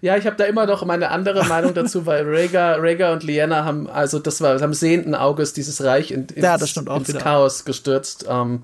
Ja, 0.05 0.15
ich 0.17 0.27
habe 0.27 0.35
da 0.35 0.43
immer 0.43 0.67
noch 0.67 0.85
meine 0.85 1.09
andere 1.09 1.45
Meinung 1.47 1.73
dazu, 1.73 2.05
weil 2.05 2.23
Rhaegar, 2.29 2.77
Rhaegar 2.79 3.11
und 3.11 3.23
Lyanna 3.23 3.65
haben, 3.65 3.89
also 3.89 4.19
das 4.19 4.39
war, 4.39 4.61
haben 4.61 4.75
sehenden 4.75 5.15
Auges 5.15 5.53
dieses 5.53 5.83
Reich 5.83 6.11
in, 6.11 6.27
ins, 6.27 6.43
ja, 6.43 6.55
ins 6.95 7.17
Chaos 7.17 7.65
gestürzt. 7.65 8.23
Ähm, 8.29 8.61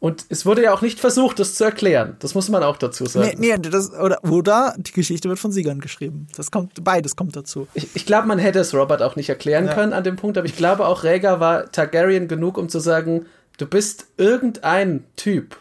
und 0.00 0.24
es 0.30 0.46
wurde 0.46 0.62
ja 0.62 0.72
auch 0.72 0.80
nicht 0.80 0.98
versucht, 0.98 1.40
das 1.40 1.56
zu 1.56 1.64
erklären. 1.64 2.16
Das 2.20 2.34
muss 2.34 2.48
man 2.48 2.62
auch 2.62 2.78
dazu 2.78 3.04
sagen. 3.04 3.38
Nee, 3.38 3.58
nee 3.58 3.68
das, 3.68 3.92
oder, 3.92 4.24
oder 4.24 4.74
die 4.78 4.92
Geschichte 4.92 5.28
wird 5.28 5.38
von 5.38 5.52
Siegern 5.52 5.80
geschrieben. 5.80 6.26
Das 6.38 6.50
kommt, 6.50 6.82
beides 6.82 7.16
kommt 7.16 7.36
dazu. 7.36 7.68
Ich, 7.74 7.94
ich 7.94 8.06
glaube, 8.06 8.26
man 8.26 8.38
hätte 8.38 8.60
es 8.60 8.72
Robert 8.72 9.02
auch 9.02 9.16
nicht 9.16 9.28
erklären 9.28 9.66
ja. 9.66 9.74
können 9.74 9.92
an 9.92 10.04
dem 10.04 10.16
Punkt, 10.16 10.38
aber 10.38 10.46
ich 10.46 10.56
glaube 10.56 10.86
auch 10.86 11.04
Rhaegar 11.04 11.38
war 11.38 11.70
Targaryen 11.70 12.28
genug, 12.28 12.56
um 12.56 12.70
zu 12.70 12.80
sagen, 12.80 13.26
du 13.58 13.66
bist 13.66 14.06
irgendein 14.16 15.04
Typ. 15.16 15.58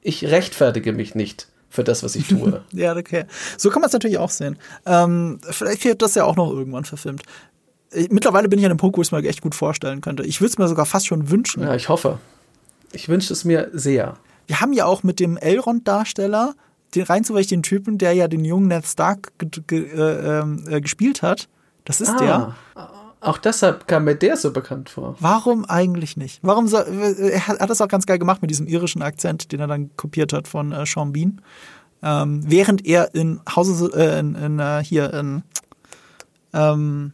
Ich 0.00 0.24
rechtfertige 0.24 0.94
mich 0.94 1.14
nicht 1.14 1.49
für 1.70 1.84
das, 1.84 2.02
was 2.02 2.16
ich 2.16 2.28
tue. 2.28 2.62
ja, 2.72 2.96
okay. 2.96 3.24
So 3.56 3.70
kann 3.70 3.80
man 3.80 3.86
es 3.86 3.92
natürlich 3.92 4.18
auch 4.18 4.28
sehen. 4.28 4.58
Ähm, 4.84 5.38
vielleicht 5.48 5.84
wird 5.84 6.02
das 6.02 6.16
ja 6.16 6.24
auch 6.24 6.36
noch 6.36 6.50
irgendwann 6.50 6.84
verfilmt. 6.84 7.22
Mittlerweile 8.10 8.48
bin 8.48 8.58
ich 8.58 8.64
an 8.64 8.72
einem 8.72 8.78
Punkt, 8.78 8.96
wo 8.98 9.02
ich 9.02 9.08
es 9.08 9.12
mir 9.12 9.26
echt 9.26 9.40
gut 9.40 9.54
vorstellen 9.54 10.00
könnte. 10.00 10.24
Ich 10.24 10.40
würde 10.40 10.50
es 10.50 10.58
mir 10.58 10.68
sogar 10.68 10.86
fast 10.86 11.06
schon 11.06 11.30
wünschen. 11.30 11.62
Ja, 11.62 11.74
ich 11.74 11.88
hoffe. 11.88 12.18
Ich 12.92 13.08
wünsche 13.08 13.32
es 13.32 13.44
mir 13.44 13.70
sehr. 13.72 14.16
Wir 14.46 14.60
haben 14.60 14.72
ja 14.72 14.84
auch 14.84 15.02
mit 15.02 15.20
dem 15.20 15.36
Elrond-Darsteller, 15.36 16.54
den 16.94 17.04
rein 17.04 17.24
zufällig 17.24 17.46
den 17.46 17.62
Typen, 17.62 17.98
der 17.98 18.12
ja 18.14 18.26
den 18.26 18.44
jungen 18.44 18.68
Ned 18.68 18.84
Stark 18.84 19.32
äh, 19.70 19.76
ähm, 19.76 20.64
äh, 20.68 20.80
gespielt 20.80 21.22
hat. 21.22 21.48
Das 21.84 22.00
ist 22.00 22.10
ah, 22.10 22.18
der. 22.18 22.56
Auch 23.20 23.38
deshalb 23.38 23.86
kam 23.86 24.04
mir 24.04 24.14
der 24.14 24.36
so 24.36 24.52
bekannt 24.52 24.88
vor. 24.88 25.16
Warum 25.20 25.64
eigentlich 25.66 26.16
nicht? 26.16 26.40
Warum 26.42 26.68
so, 26.68 26.78
äh, 26.78 27.32
er 27.32 27.48
hat 27.48 27.68
das 27.68 27.80
auch 27.80 27.88
ganz 27.88 28.06
geil 28.06 28.18
gemacht 28.18 28.40
mit 28.40 28.50
diesem 28.50 28.66
irischen 28.66 29.02
Akzent, 29.02 29.52
den 29.52 29.60
er 29.60 29.66
dann 29.66 29.94
kopiert 29.96 30.32
hat 30.32 30.48
von 30.48 30.72
äh, 30.72 30.86
Sean 30.86 31.12
Bean. 31.12 31.40
Ähm, 32.02 32.42
während 32.46 32.86
er 32.86 33.14
in 33.14 33.40
Houses, 33.54 33.92
äh, 33.92 34.18
in, 34.18 34.34
in 34.34 34.58
äh, 34.58 34.82
hier 34.82 35.12
in 35.12 35.42
ähm, 36.54 37.12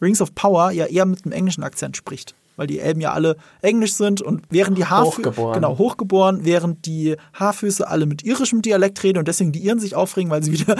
Rings 0.00 0.22
of 0.22 0.34
Power 0.34 0.70
ja 0.70 0.86
eher 0.86 1.04
mit 1.04 1.24
einem 1.24 1.32
englischen 1.32 1.62
Akzent 1.62 1.96
spricht 1.96 2.34
weil 2.56 2.66
die 2.66 2.80
Elben 2.80 3.00
ja 3.00 3.12
alle 3.12 3.36
englisch 3.60 3.94
sind 3.94 4.20
und 4.20 4.42
während 4.50 4.78
die 4.78 4.84
Haarfüße 4.84 5.30
hochgeboren. 5.30 5.54
genau 5.54 5.78
hochgeboren, 5.78 6.44
während 6.44 6.86
die 6.86 7.16
Haarfüße 7.34 7.86
alle 7.88 8.06
mit 8.06 8.24
irischem 8.24 8.62
Dialekt 8.62 9.02
reden 9.02 9.18
und 9.18 9.28
deswegen 9.28 9.52
die 9.52 9.60
Iren 9.60 9.80
sich 9.80 9.94
aufregen, 9.94 10.30
weil 10.30 10.42
sie 10.42 10.52
wieder 10.60 10.76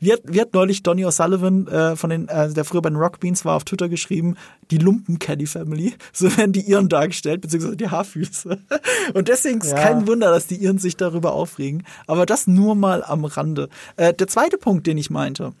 wie 0.00 0.12
hat, 0.12 0.20
wie 0.24 0.40
hat 0.40 0.54
neulich 0.54 0.82
Donny 0.82 1.04
O'Sullivan 1.04 1.68
äh, 1.68 1.96
von 1.96 2.10
den 2.10 2.28
äh, 2.28 2.52
der 2.52 2.64
früher 2.64 2.82
bei 2.82 2.90
den 2.90 2.96
Rock 2.96 3.20
Beans 3.20 3.44
war 3.44 3.56
auf 3.56 3.64
Twitter 3.64 3.88
geschrieben, 3.88 4.36
die 4.70 4.78
Lumpen 4.78 5.18
Caddy 5.18 5.46
Family, 5.46 5.94
so 6.12 6.36
werden 6.36 6.52
die 6.52 6.62
Iren 6.62 6.88
dargestellt 6.88 7.40
beziehungsweise 7.40 7.76
die 7.76 7.88
Haarfüße 7.88 8.58
und 9.14 9.28
deswegen 9.28 9.60
ist 9.60 9.72
ja. 9.72 9.78
kein 9.78 10.06
Wunder, 10.06 10.30
dass 10.30 10.46
die 10.46 10.56
Iren 10.56 10.78
sich 10.78 10.96
darüber 10.96 11.32
aufregen, 11.32 11.84
aber 12.06 12.26
das 12.26 12.46
nur 12.46 12.74
mal 12.74 13.04
am 13.04 13.24
Rande. 13.24 13.68
Äh, 13.96 14.14
der 14.14 14.26
zweite 14.26 14.58
Punkt, 14.58 14.86
den 14.86 14.98
ich 14.98 15.10
meinte, 15.10 15.52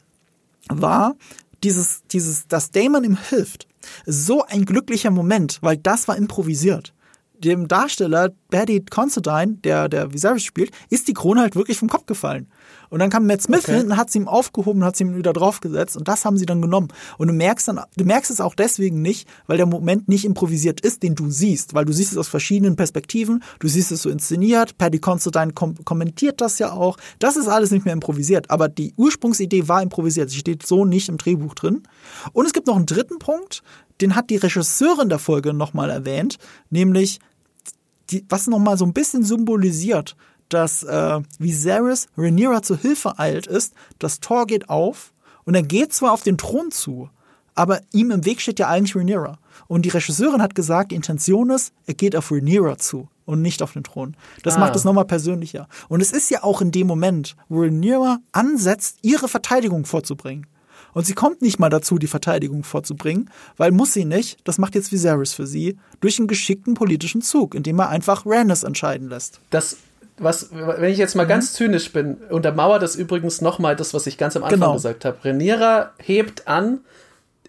war 0.68 1.14
dieses 1.62 2.02
dieses 2.10 2.46
dass 2.48 2.70
Damon 2.70 3.04
ihm 3.04 3.18
hilft 3.28 3.66
so 4.06 4.44
ein 4.44 4.64
glücklicher 4.64 5.10
Moment, 5.10 5.58
weil 5.60 5.76
das 5.76 6.08
war 6.08 6.16
improvisiert. 6.16 6.94
Dem 7.38 7.68
Darsteller 7.68 8.30
Betty 8.48 8.84
Considine, 8.88 9.58
der 9.64 9.88
der 9.88 10.12
Viserys 10.12 10.44
spielt, 10.44 10.70
ist 10.88 11.08
die 11.08 11.14
Krone 11.14 11.40
halt 11.40 11.56
wirklich 11.56 11.78
vom 11.78 11.88
Kopf 11.88 12.06
gefallen. 12.06 12.46
Und 12.90 13.00
dann 13.00 13.10
kam 13.10 13.26
Matt 13.26 13.42
Smith 13.42 13.64
okay. 13.64 13.78
hinten, 13.78 13.96
hat 13.96 14.10
sie 14.10 14.18
ihm 14.18 14.28
aufgehoben 14.28 14.80
und 14.80 14.86
hat 14.86 14.96
sie 14.96 15.04
ihm 15.04 15.16
wieder 15.16 15.32
draufgesetzt 15.32 15.96
und 15.96 16.08
das 16.08 16.24
haben 16.24 16.36
sie 16.36 16.46
dann 16.46 16.62
genommen. 16.62 16.88
Und 17.18 17.28
du 17.28 17.34
merkst 17.34 17.68
dann, 17.68 17.80
du 17.96 18.04
merkst 18.04 18.30
es 18.30 18.40
auch 18.40 18.54
deswegen 18.54 19.02
nicht, 19.02 19.28
weil 19.46 19.56
der 19.56 19.66
Moment 19.66 20.08
nicht 20.08 20.24
improvisiert 20.24 20.80
ist, 20.80 21.02
den 21.02 21.14
du 21.14 21.30
siehst, 21.30 21.74
weil 21.74 21.84
du 21.84 21.92
siehst 21.92 22.12
es 22.12 22.18
aus 22.18 22.28
verschiedenen 22.28 22.76
Perspektiven, 22.76 23.42
du 23.58 23.68
siehst 23.68 23.92
es 23.92 24.02
so 24.02 24.10
inszeniert, 24.10 24.78
Paddy 24.78 24.98
Considine 24.98 25.52
kom 25.52 25.74
kommentiert 25.84 26.40
das 26.40 26.58
ja 26.58 26.72
auch. 26.72 26.96
Das 27.18 27.36
ist 27.36 27.48
alles 27.48 27.70
nicht 27.70 27.84
mehr 27.84 27.94
improvisiert, 27.94 28.50
aber 28.50 28.68
die 28.68 28.94
Ursprungsidee 28.96 29.68
war 29.68 29.82
improvisiert. 29.82 30.30
Sie 30.30 30.38
steht 30.38 30.66
so 30.66 30.84
nicht 30.84 31.08
im 31.08 31.18
Drehbuch 31.18 31.54
drin. 31.54 31.82
Und 32.32 32.46
es 32.46 32.52
gibt 32.52 32.66
noch 32.66 32.76
einen 32.76 32.86
dritten 32.86 33.18
Punkt, 33.18 33.62
den 34.00 34.14
hat 34.14 34.30
die 34.30 34.36
Regisseurin 34.36 35.08
der 35.08 35.18
Folge 35.18 35.54
nochmal 35.54 35.90
erwähnt, 35.90 36.38
nämlich 36.70 37.20
die, 38.10 38.24
was 38.28 38.46
nochmal 38.46 38.76
so 38.76 38.84
ein 38.84 38.92
bisschen 38.92 39.24
symbolisiert, 39.24 40.16
dass 40.54 40.82
äh, 40.84 41.20
Viserys 41.38 42.06
Rhaenyra 42.16 42.62
zu 42.62 42.76
Hilfe 42.76 43.18
eilt, 43.18 43.46
ist, 43.46 43.74
das 43.98 44.20
Tor 44.20 44.46
geht 44.46 44.70
auf 44.70 45.12
und 45.44 45.54
er 45.54 45.62
geht 45.62 45.92
zwar 45.92 46.12
auf 46.12 46.22
den 46.22 46.38
Thron 46.38 46.70
zu, 46.70 47.10
aber 47.54 47.80
ihm 47.92 48.10
im 48.10 48.24
Weg 48.24 48.40
steht 48.40 48.58
ja 48.58 48.68
eigentlich 48.68 48.96
Rhaenyra. 48.96 49.38
Und 49.66 49.84
die 49.84 49.90
Regisseurin 49.90 50.42
hat 50.42 50.54
gesagt, 50.54 50.90
die 50.90 50.96
Intention 50.96 51.50
ist, 51.50 51.72
er 51.86 51.94
geht 51.94 52.16
auf 52.16 52.30
Rhaenyra 52.30 52.78
zu 52.78 53.08
und 53.26 53.42
nicht 53.42 53.62
auf 53.62 53.72
den 53.72 53.84
Thron. 53.84 54.16
Das 54.42 54.56
ah. 54.56 54.60
macht 54.60 54.76
es 54.76 54.84
nochmal 54.84 55.04
persönlicher. 55.04 55.68
Und 55.88 56.00
es 56.00 56.12
ist 56.12 56.30
ja 56.30 56.42
auch 56.42 56.60
in 56.60 56.70
dem 56.70 56.86
Moment, 56.86 57.36
wo 57.48 57.60
Rhaenyra 57.62 58.18
ansetzt, 58.32 58.98
ihre 59.02 59.28
Verteidigung 59.28 59.84
vorzubringen. 59.84 60.46
Und 60.92 61.06
sie 61.06 61.14
kommt 61.14 61.42
nicht 61.42 61.58
mal 61.58 61.70
dazu, 61.70 61.98
die 61.98 62.06
Verteidigung 62.06 62.62
vorzubringen, 62.62 63.28
weil 63.56 63.72
muss 63.72 63.92
sie 63.92 64.04
nicht, 64.04 64.38
das 64.44 64.58
macht 64.58 64.76
jetzt 64.76 64.92
Viserys 64.92 65.32
für 65.32 65.46
sie, 65.46 65.76
durch 66.00 66.18
einen 66.18 66.28
geschickten 66.28 66.74
politischen 66.74 67.20
Zug, 67.20 67.54
indem 67.56 67.80
er 67.80 67.88
einfach 67.88 68.24
Rhaenys 68.24 68.62
entscheiden 68.62 69.08
lässt. 69.08 69.40
Das 69.50 69.76
was, 70.16 70.50
wenn 70.52 70.90
ich 70.90 70.98
jetzt 70.98 71.16
mal 71.16 71.24
mhm. 71.24 71.28
ganz 71.28 71.52
zynisch 71.52 71.92
bin, 71.92 72.14
untermauert 72.30 72.82
das 72.82 72.96
übrigens 72.96 73.40
nochmal 73.40 73.76
das, 73.76 73.94
was 73.94 74.06
ich 74.06 74.18
ganz 74.18 74.36
am 74.36 74.44
Anfang 74.44 74.60
genau. 74.60 74.74
gesagt 74.74 75.04
habe. 75.04 75.24
Reniera 75.24 75.92
hebt 75.98 76.46
an 76.46 76.80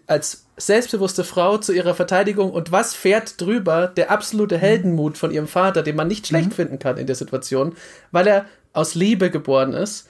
als 0.06 0.46
selbstbewusste 0.56 1.24
Frau 1.24 1.58
zu 1.58 1.72
ihrer 1.72 1.94
Verteidigung 1.94 2.50
und 2.50 2.72
was 2.72 2.94
fährt 2.94 3.40
drüber? 3.40 3.88
Der 3.88 4.10
absolute 4.10 4.56
Heldenmut 4.56 5.18
von 5.18 5.30
ihrem 5.30 5.48
Vater, 5.48 5.82
den 5.82 5.96
man 5.96 6.08
nicht 6.08 6.26
schlecht 6.26 6.50
mhm. 6.50 6.54
finden 6.54 6.78
kann 6.78 6.96
in 6.96 7.06
der 7.06 7.16
Situation, 7.16 7.76
weil 8.10 8.26
er 8.26 8.46
aus 8.72 8.94
Liebe 8.94 9.30
geboren 9.30 9.72
ist. 9.72 10.08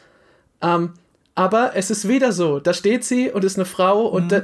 Ähm, 0.63 0.95
aber 1.35 1.73
es 1.75 1.91
ist 1.91 2.09
wieder 2.09 2.33
so, 2.33 2.61
da 2.61 2.73
steht 2.73 3.05
sie 3.05 3.31
und 3.31 3.45
ist 3.45 3.57
eine 3.57 3.67
Frau 3.67 4.07
und 4.07 4.33
mhm. 4.33 4.43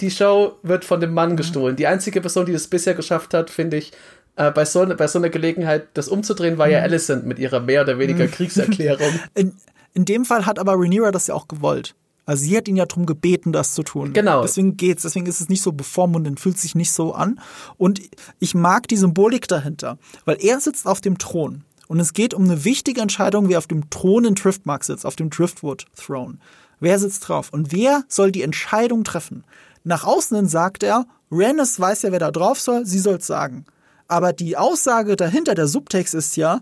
die 0.00 0.10
Show 0.10 0.56
wird 0.62 0.84
von 0.84 1.00
dem 1.00 1.14
Mann 1.14 1.32
mhm. 1.32 1.36
gestohlen. 1.36 1.76
Die 1.76 1.86
einzige 1.86 2.20
Person, 2.20 2.46
die 2.46 2.52
das 2.52 2.66
bisher 2.66 2.94
geschafft 2.94 3.34
hat, 3.34 3.50
finde 3.50 3.76
ich, 3.76 3.92
äh, 4.36 4.50
bei, 4.50 4.64
so, 4.64 4.86
bei 4.86 5.06
so 5.06 5.18
einer 5.18 5.30
Gelegenheit 5.30 5.88
das 5.94 6.08
umzudrehen, 6.08 6.58
war 6.58 6.68
ja 6.68 6.78
mhm. 6.78 6.84
Alicent 6.84 7.26
mit 7.26 7.38
ihrer 7.38 7.60
mehr 7.60 7.82
oder 7.82 7.98
weniger 7.98 8.24
mhm. 8.24 8.30
Kriegserklärung. 8.30 9.20
In, 9.34 9.54
in 9.94 10.04
dem 10.06 10.24
Fall 10.24 10.46
hat 10.46 10.58
aber 10.58 10.72
Rhaenyra 10.74 11.10
das 11.10 11.26
ja 11.26 11.34
auch 11.34 11.48
gewollt. 11.48 11.94
Also 12.24 12.44
sie 12.44 12.56
hat 12.56 12.68
ihn 12.68 12.76
ja 12.76 12.86
darum 12.86 13.04
gebeten, 13.04 13.52
das 13.52 13.74
zu 13.74 13.82
tun. 13.82 14.12
Genau. 14.12 14.42
Deswegen 14.42 14.76
geht's. 14.76 15.02
Deswegen 15.02 15.26
ist 15.26 15.40
es 15.40 15.48
nicht 15.48 15.60
so 15.60 15.72
bevormundend, 15.72 16.40
fühlt 16.40 16.56
sich 16.56 16.74
nicht 16.74 16.92
so 16.92 17.12
an. 17.12 17.40
Und 17.76 18.00
ich 18.38 18.54
mag 18.54 18.88
die 18.88 18.96
Symbolik 18.96 19.48
dahinter, 19.48 19.98
weil 20.24 20.38
er 20.40 20.60
sitzt 20.60 20.86
auf 20.86 21.00
dem 21.00 21.18
Thron. 21.18 21.64
Und 21.88 22.00
es 22.00 22.14
geht 22.14 22.32
um 22.32 22.44
eine 22.44 22.64
wichtige 22.64 23.02
Entscheidung, 23.02 23.48
wer 23.48 23.58
auf 23.58 23.66
dem 23.66 23.90
Thron 23.90 24.24
in 24.24 24.34
Driftmark 24.34 24.84
sitzt, 24.84 25.04
auf 25.04 25.16
dem 25.16 25.30
Driftwood 25.30 25.84
Throne. 25.96 26.38
Wer 26.80 26.98
sitzt 26.98 27.28
drauf? 27.28 27.50
Und 27.52 27.72
wer 27.72 28.04
soll 28.08 28.32
die 28.32 28.42
Entscheidung 28.42 29.04
treffen? 29.04 29.44
Nach 29.84 30.04
außen 30.04 30.36
hin 30.36 30.48
sagt 30.48 30.84
er, 30.84 31.06
Rhaenys 31.30 31.78
weiß 31.78 32.02
ja, 32.02 32.12
wer 32.12 32.18
da 32.18 32.30
drauf 32.30 32.60
soll, 32.60 32.86
sie 32.86 32.98
soll's 32.98 33.26
sagen. 33.26 33.66
Aber 34.12 34.34
die 34.34 34.58
Aussage 34.58 35.16
dahinter, 35.16 35.54
der 35.54 35.66
Subtext 35.66 36.12
ist 36.12 36.36
ja, 36.36 36.60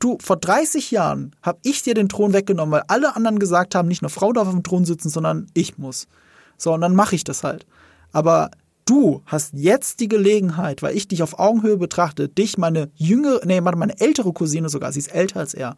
du, 0.00 0.18
vor 0.20 0.34
30 0.34 0.90
Jahren 0.90 1.36
habe 1.40 1.60
ich 1.62 1.84
dir 1.84 1.94
den 1.94 2.08
Thron 2.08 2.32
weggenommen, 2.32 2.72
weil 2.72 2.82
alle 2.88 3.14
anderen 3.14 3.38
gesagt 3.38 3.76
haben, 3.76 3.86
nicht 3.86 4.02
eine 4.02 4.08
Frau 4.08 4.32
darf 4.32 4.48
auf 4.48 4.54
dem 4.54 4.64
Thron 4.64 4.84
sitzen, 4.84 5.08
sondern 5.08 5.46
ich 5.54 5.78
muss. 5.78 6.08
So, 6.56 6.72
und 6.72 6.80
dann 6.80 6.96
mache 6.96 7.14
ich 7.14 7.22
das 7.22 7.44
halt. 7.44 7.64
Aber 8.10 8.50
du 8.86 9.22
hast 9.24 9.54
jetzt 9.54 10.00
die 10.00 10.08
Gelegenheit, 10.08 10.82
weil 10.82 10.96
ich 10.96 11.06
dich 11.06 11.22
auf 11.22 11.38
Augenhöhe 11.38 11.76
betrachte, 11.76 12.28
dich, 12.28 12.58
meine 12.58 12.90
jüngere, 12.96 13.46
nee, 13.46 13.60
meine 13.60 14.00
ältere 14.00 14.32
Cousine 14.32 14.68
sogar, 14.68 14.90
sie 14.90 14.98
ist 14.98 15.14
älter 15.14 15.38
als 15.38 15.54
er. 15.54 15.76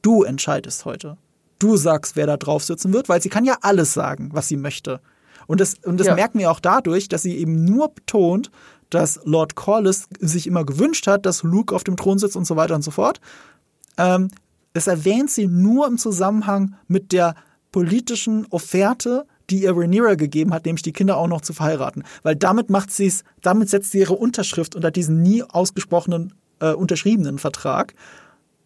Du 0.00 0.22
entscheidest 0.22 0.84
heute. 0.84 1.16
Du 1.58 1.76
sagst, 1.76 2.14
wer 2.14 2.28
da 2.28 2.36
drauf 2.36 2.62
sitzen 2.62 2.92
wird, 2.92 3.08
weil 3.08 3.20
sie 3.20 3.30
kann 3.30 3.44
ja 3.44 3.56
alles 3.62 3.94
sagen, 3.94 4.30
was 4.32 4.46
sie 4.46 4.58
möchte. 4.58 5.00
Und 5.48 5.60
das, 5.60 5.74
und 5.82 5.98
das 5.98 6.06
ja. 6.06 6.14
merken 6.14 6.38
wir 6.38 6.52
auch 6.52 6.60
dadurch, 6.60 7.08
dass 7.08 7.22
sie 7.22 7.36
eben 7.36 7.64
nur 7.64 7.88
betont, 7.88 8.52
dass 8.90 9.20
Lord 9.24 9.54
Corliss 9.54 10.08
sich 10.20 10.46
immer 10.46 10.64
gewünscht 10.64 11.06
hat, 11.06 11.26
dass 11.26 11.42
Luke 11.42 11.74
auf 11.74 11.84
dem 11.84 11.96
Thron 11.96 12.18
sitzt 12.18 12.36
und 12.36 12.46
so 12.46 12.56
weiter 12.56 12.74
und 12.74 12.82
so 12.82 12.90
fort. 12.90 13.20
Ähm, 13.96 14.30
das 14.72 14.86
erwähnt 14.86 15.30
sie 15.30 15.46
nur 15.46 15.86
im 15.86 15.98
Zusammenhang 15.98 16.76
mit 16.86 17.12
der 17.12 17.34
politischen 17.72 18.46
Offerte, 18.50 19.26
die 19.50 19.62
ihr 19.62 19.76
Rhaenyra 19.76 20.14
gegeben 20.14 20.52
hat, 20.52 20.66
nämlich 20.66 20.82
die 20.82 20.92
Kinder 20.92 21.16
auch 21.16 21.28
noch 21.28 21.40
zu 21.40 21.52
verheiraten. 21.52 22.04
Weil 22.22 22.36
damit 22.36 22.70
macht 22.70 22.90
sie 22.90 23.06
es, 23.06 23.24
damit 23.42 23.70
setzt 23.70 23.92
sie 23.92 24.00
ihre 24.00 24.14
Unterschrift 24.14 24.74
unter 24.74 24.90
diesen 24.90 25.22
nie 25.22 25.42
ausgesprochenen, 25.42 26.34
äh, 26.60 26.72
unterschriebenen 26.72 27.38
Vertrag, 27.38 27.94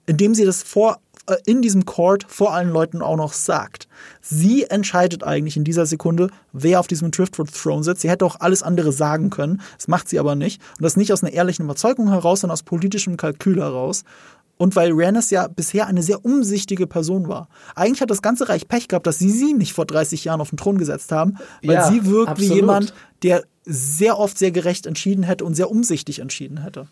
indem 0.07 0.35
sie 0.35 0.45
das 0.45 0.63
vor 0.63 0.99
in 1.45 1.63
diesem 1.63 1.85
Court 1.87 2.25
vor 2.29 2.53
allen 2.53 2.71
Leuten 2.71 3.01
auch 3.03 3.17
noch 3.17 3.33
sagt. 3.33 3.89
Sie 4.21 4.65
entscheidet 4.65 5.23
eigentlich 5.25 5.57
in 5.57 5.65
dieser 5.65 5.87
Sekunde, 5.87 6.29
wer 6.53 6.81
auf 6.81 6.87
diesem 6.87 7.11
Driftwood 7.11 7.53
Throne 7.53 7.85
sitzt. 7.85 8.03
Sie 8.03 8.11
hätte 8.11 8.25
auch 8.25 8.37
alles 8.41 8.63
andere 8.63 8.93
sagen 8.93 9.31
können. 9.31 9.61
Das 9.77 9.89
macht 9.89 10.09
sie 10.09 10.19
aber 10.19 10.35
nicht. 10.35 10.61
Und 10.79 10.83
das 10.83 10.97
nicht 10.97 11.13
aus 11.13 11.23
einer 11.23 11.33
ehrlichen 11.33 11.65
Überzeugung 11.65 12.09
heraus, 12.09 12.41
sondern 12.41 12.55
aus 12.55 12.63
politischem 12.65 13.17
Kalkül 13.17 13.61
heraus. 13.61 14.05
und 14.59 14.77
weil 14.77 14.93
Rhaenys 14.93 15.31
ja 15.31 15.49
bisher 15.49 15.87
eine 15.89 16.03
sehr 16.05 16.25
umsichtige 16.25 16.87
Person 16.87 17.27
war. 17.27 17.49
Eigentlich 17.75 18.01
hat 18.01 18.11
das 18.11 18.23
ganze 18.23 18.49
Reich 18.49 18.69
Pech 18.69 18.87
gehabt, 18.87 19.07
dass 19.09 19.19
sie 19.19 19.31
sie 19.31 19.55
nicht 19.55 19.73
vor 19.73 19.87
30 19.87 20.25
Jahren 20.25 20.41
auf 20.41 20.51
den 20.51 20.57
Thron 20.57 20.79
gesetzt 20.79 21.11
haben, 21.11 21.39
weil 21.65 21.77
Ja, 21.77 21.89
sie 21.91 22.05
wirkt 22.07 22.31
absolut. 22.31 22.51
wie 22.53 22.55
jemand, 22.57 22.95
der 23.25 23.43
sehr 23.65 24.19
oft 24.19 24.39
sehr 24.39 24.53
gerecht 24.53 24.87
entschieden 24.87 25.25
hätte 25.25 25.45
und 25.45 25.55
sehr 25.57 25.69
umsichtig 25.71 26.21
entschieden 26.21 26.63
hätte. 26.63 26.87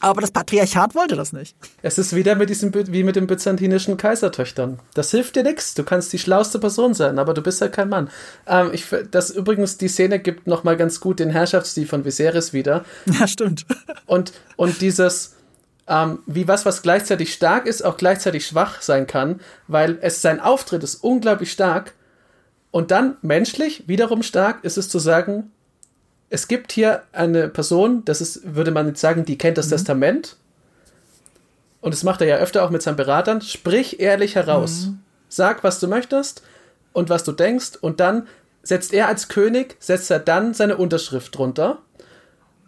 Aber 0.00 0.20
das 0.20 0.30
Patriarchat 0.30 0.94
wollte 0.94 1.16
das 1.16 1.32
nicht. 1.32 1.56
Es 1.82 1.98
ist 1.98 2.14
wieder 2.14 2.34
mit 2.34 2.50
diesem, 2.50 2.72
wie 2.74 3.04
mit 3.04 3.16
den 3.16 3.26
byzantinischen 3.26 3.96
Kaisertöchtern. 3.96 4.80
Das 4.94 5.10
hilft 5.10 5.36
dir 5.36 5.42
nichts. 5.42 5.74
Du 5.74 5.84
kannst 5.84 6.12
die 6.12 6.18
schlauste 6.18 6.58
Person 6.58 6.94
sein, 6.94 7.18
aber 7.18 7.32
du 7.32 7.42
bist 7.42 7.60
halt 7.60 7.72
kein 7.72 7.88
Mann. 7.88 8.10
Ähm, 8.46 8.70
ich, 8.72 8.86
das 9.10 9.30
übrigens, 9.30 9.78
die 9.78 9.88
Szene 9.88 10.18
gibt 10.18 10.46
nochmal 10.46 10.76
ganz 10.76 11.00
gut 11.00 11.20
den 11.20 11.30
Herrschaftsstil 11.30 11.86
von 11.86 12.04
Viserys 12.04 12.52
wieder. 12.52 12.84
Ja, 13.18 13.28
stimmt. 13.28 13.64
Und, 14.06 14.32
und 14.56 14.80
dieses, 14.80 15.36
ähm, 15.86 16.18
wie 16.26 16.48
was, 16.48 16.66
was 16.66 16.82
gleichzeitig 16.82 17.32
stark 17.32 17.66
ist, 17.66 17.82
auch 17.82 17.96
gleichzeitig 17.96 18.46
schwach 18.46 18.82
sein 18.82 19.06
kann, 19.06 19.40
weil 19.68 19.98
es 20.00 20.20
sein 20.20 20.40
Auftritt 20.40 20.82
ist 20.82 20.96
unglaublich 20.96 21.52
stark. 21.52 21.94
Und 22.70 22.90
dann 22.90 23.16
menschlich 23.22 23.84
wiederum 23.86 24.22
stark 24.22 24.64
ist 24.64 24.78
es 24.78 24.88
zu 24.88 24.98
sagen, 24.98 25.52
es 26.30 26.48
gibt 26.48 26.72
hier 26.72 27.02
eine 27.12 27.48
Person, 27.48 28.04
das 28.04 28.20
ist, 28.20 28.54
würde 28.54 28.70
man 28.70 28.88
jetzt 28.88 29.00
sagen, 29.00 29.24
die 29.24 29.38
kennt 29.38 29.58
das 29.58 29.68
Testament. 29.68 30.36
Und 31.80 31.92
das 31.94 32.02
macht 32.02 32.20
er 32.22 32.26
ja 32.26 32.36
öfter 32.36 32.64
auch 32.64 32.70
mit 32.70 32.82
seinen 32.82 32.96
Beratern. 32.96 33.40
Sprich 33.42 34.00
ehrlich 34.00 34.34
heraus. 34.34 34.88
Sag, 35.28 35.62
was 35.64 35.80
du 35.80 35.86
möchtest 35.86 36.42
und 36.92 37.10
was 37.10 37.24
du 37.24 37.32
denkst. 37.32 37.72
Und 37.80 38.00
dann 38.00 38.26
setzt 38.62 38.94
er 38.94 39.08
als 39.08 39.28
König, 39.28 39.76
setzt 39.80 40.10
er 40.10 40.18
dann 40.18 40.54
seine 40.54 40.76
Unterschrift 40.76 41.36
drunter 41.36 41.78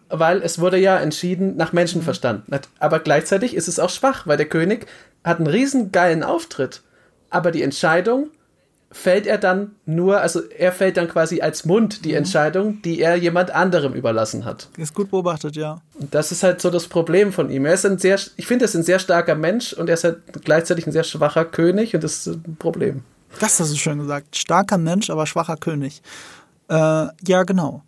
weil 0.09 0.41
es 0.41 0.59
wurde 0.59 0.77
ja 0.77 0.97
entschieden 0.97 1.57
nach 1.57 1.73
Menschenverstand. 1.73 2.49
Nat- 2.49 2.69
Aber 2.79 2.99
gleichzeitig 2.99 3.53
ist 3.55 3.67
es 3.67 3.79
auch 3.79 3.89
schwach, 3.89 4.25
weil 4.25 4.37
der 4.37 4.47
König 4.47 4.87
hat 5.23 5.37
einen 5.37 5.47
riesen 5.47 5.91
geilen 5.91 6.23
Auftritt, 6.23 6.81
aber 7.29 7.51
die 7.51 7.61
Entscheidung 7.63 8.29
fällt 8.91 9.27
er 9.27 9.37
dann 9.37 9.75
nur, 9.85 10.21
also 10.21 10.41
er 10.43 10.71
fällt 10.71 10.97
dann 10.97 11.07
quasi 11.07 11.41
als 11.41 11.65
Mund 11.65 12.05
die 12.05 12.13
Entscheidung, 12.13 12.81
die 12.81 13.01
er 13.01 13.15
jemand 13.15 13.51
anderem 13.51 13.93
überlassen 13.93 14.45
hat. 14.45 14.69
Ist 14.77 14.93
gut 14.93 15.11
beobachtet, 15.11 15.55
ja. 15.55 15.81
Und 15.99 16.13
das 16.15 16.31
ist 16.31 16.43
halt 16.43 16.61
so 16.61 16.69
das 16.69 16.87
Problem 16.87 17.33
von 17.33 17.49
ihm. 17.49 17.65
Er 17.65 17.73
ist 17.73 17.85
ein 17.85 17.97
sehr, 17.97 18.19
ich 18.37 18.47
finde, 18.47 18.65
er 18.65 18.69
ist 18.69 18.75
ein 18.75 18.83
sehr 18.83 18.99
starker 18.99 19.35
Mensch 19.35 19.73
und 19.73 19.89
er 19.89 19.95
ist 19.95 20.03
halt 20.03 20.19
gleichzeitig 20.43 20.87
ein 20.87 20.93
sehr 20.93 21.03
schwacher 21.03 21.45
König 21.45 21.95
und 21.95 22.03
das 22.03 22.27
ist 22.27 22.27
ein 22.27 22.55
Problem. 22.57 23.03
Das 23.39 23.59
hast 23.59 23.71
du 23.71 23.75
schön 23.75 23.99
gesagt. 23.99 24.35
Starker 24.35 24.77
Mensch, 24.77 25.09
aber 25.09 25.27
schwacher 25.27 25.57
König. 25.57 26.01
Äh, 26.69 26.75
ja, 26.75 27.43
genau. 27.45 27.83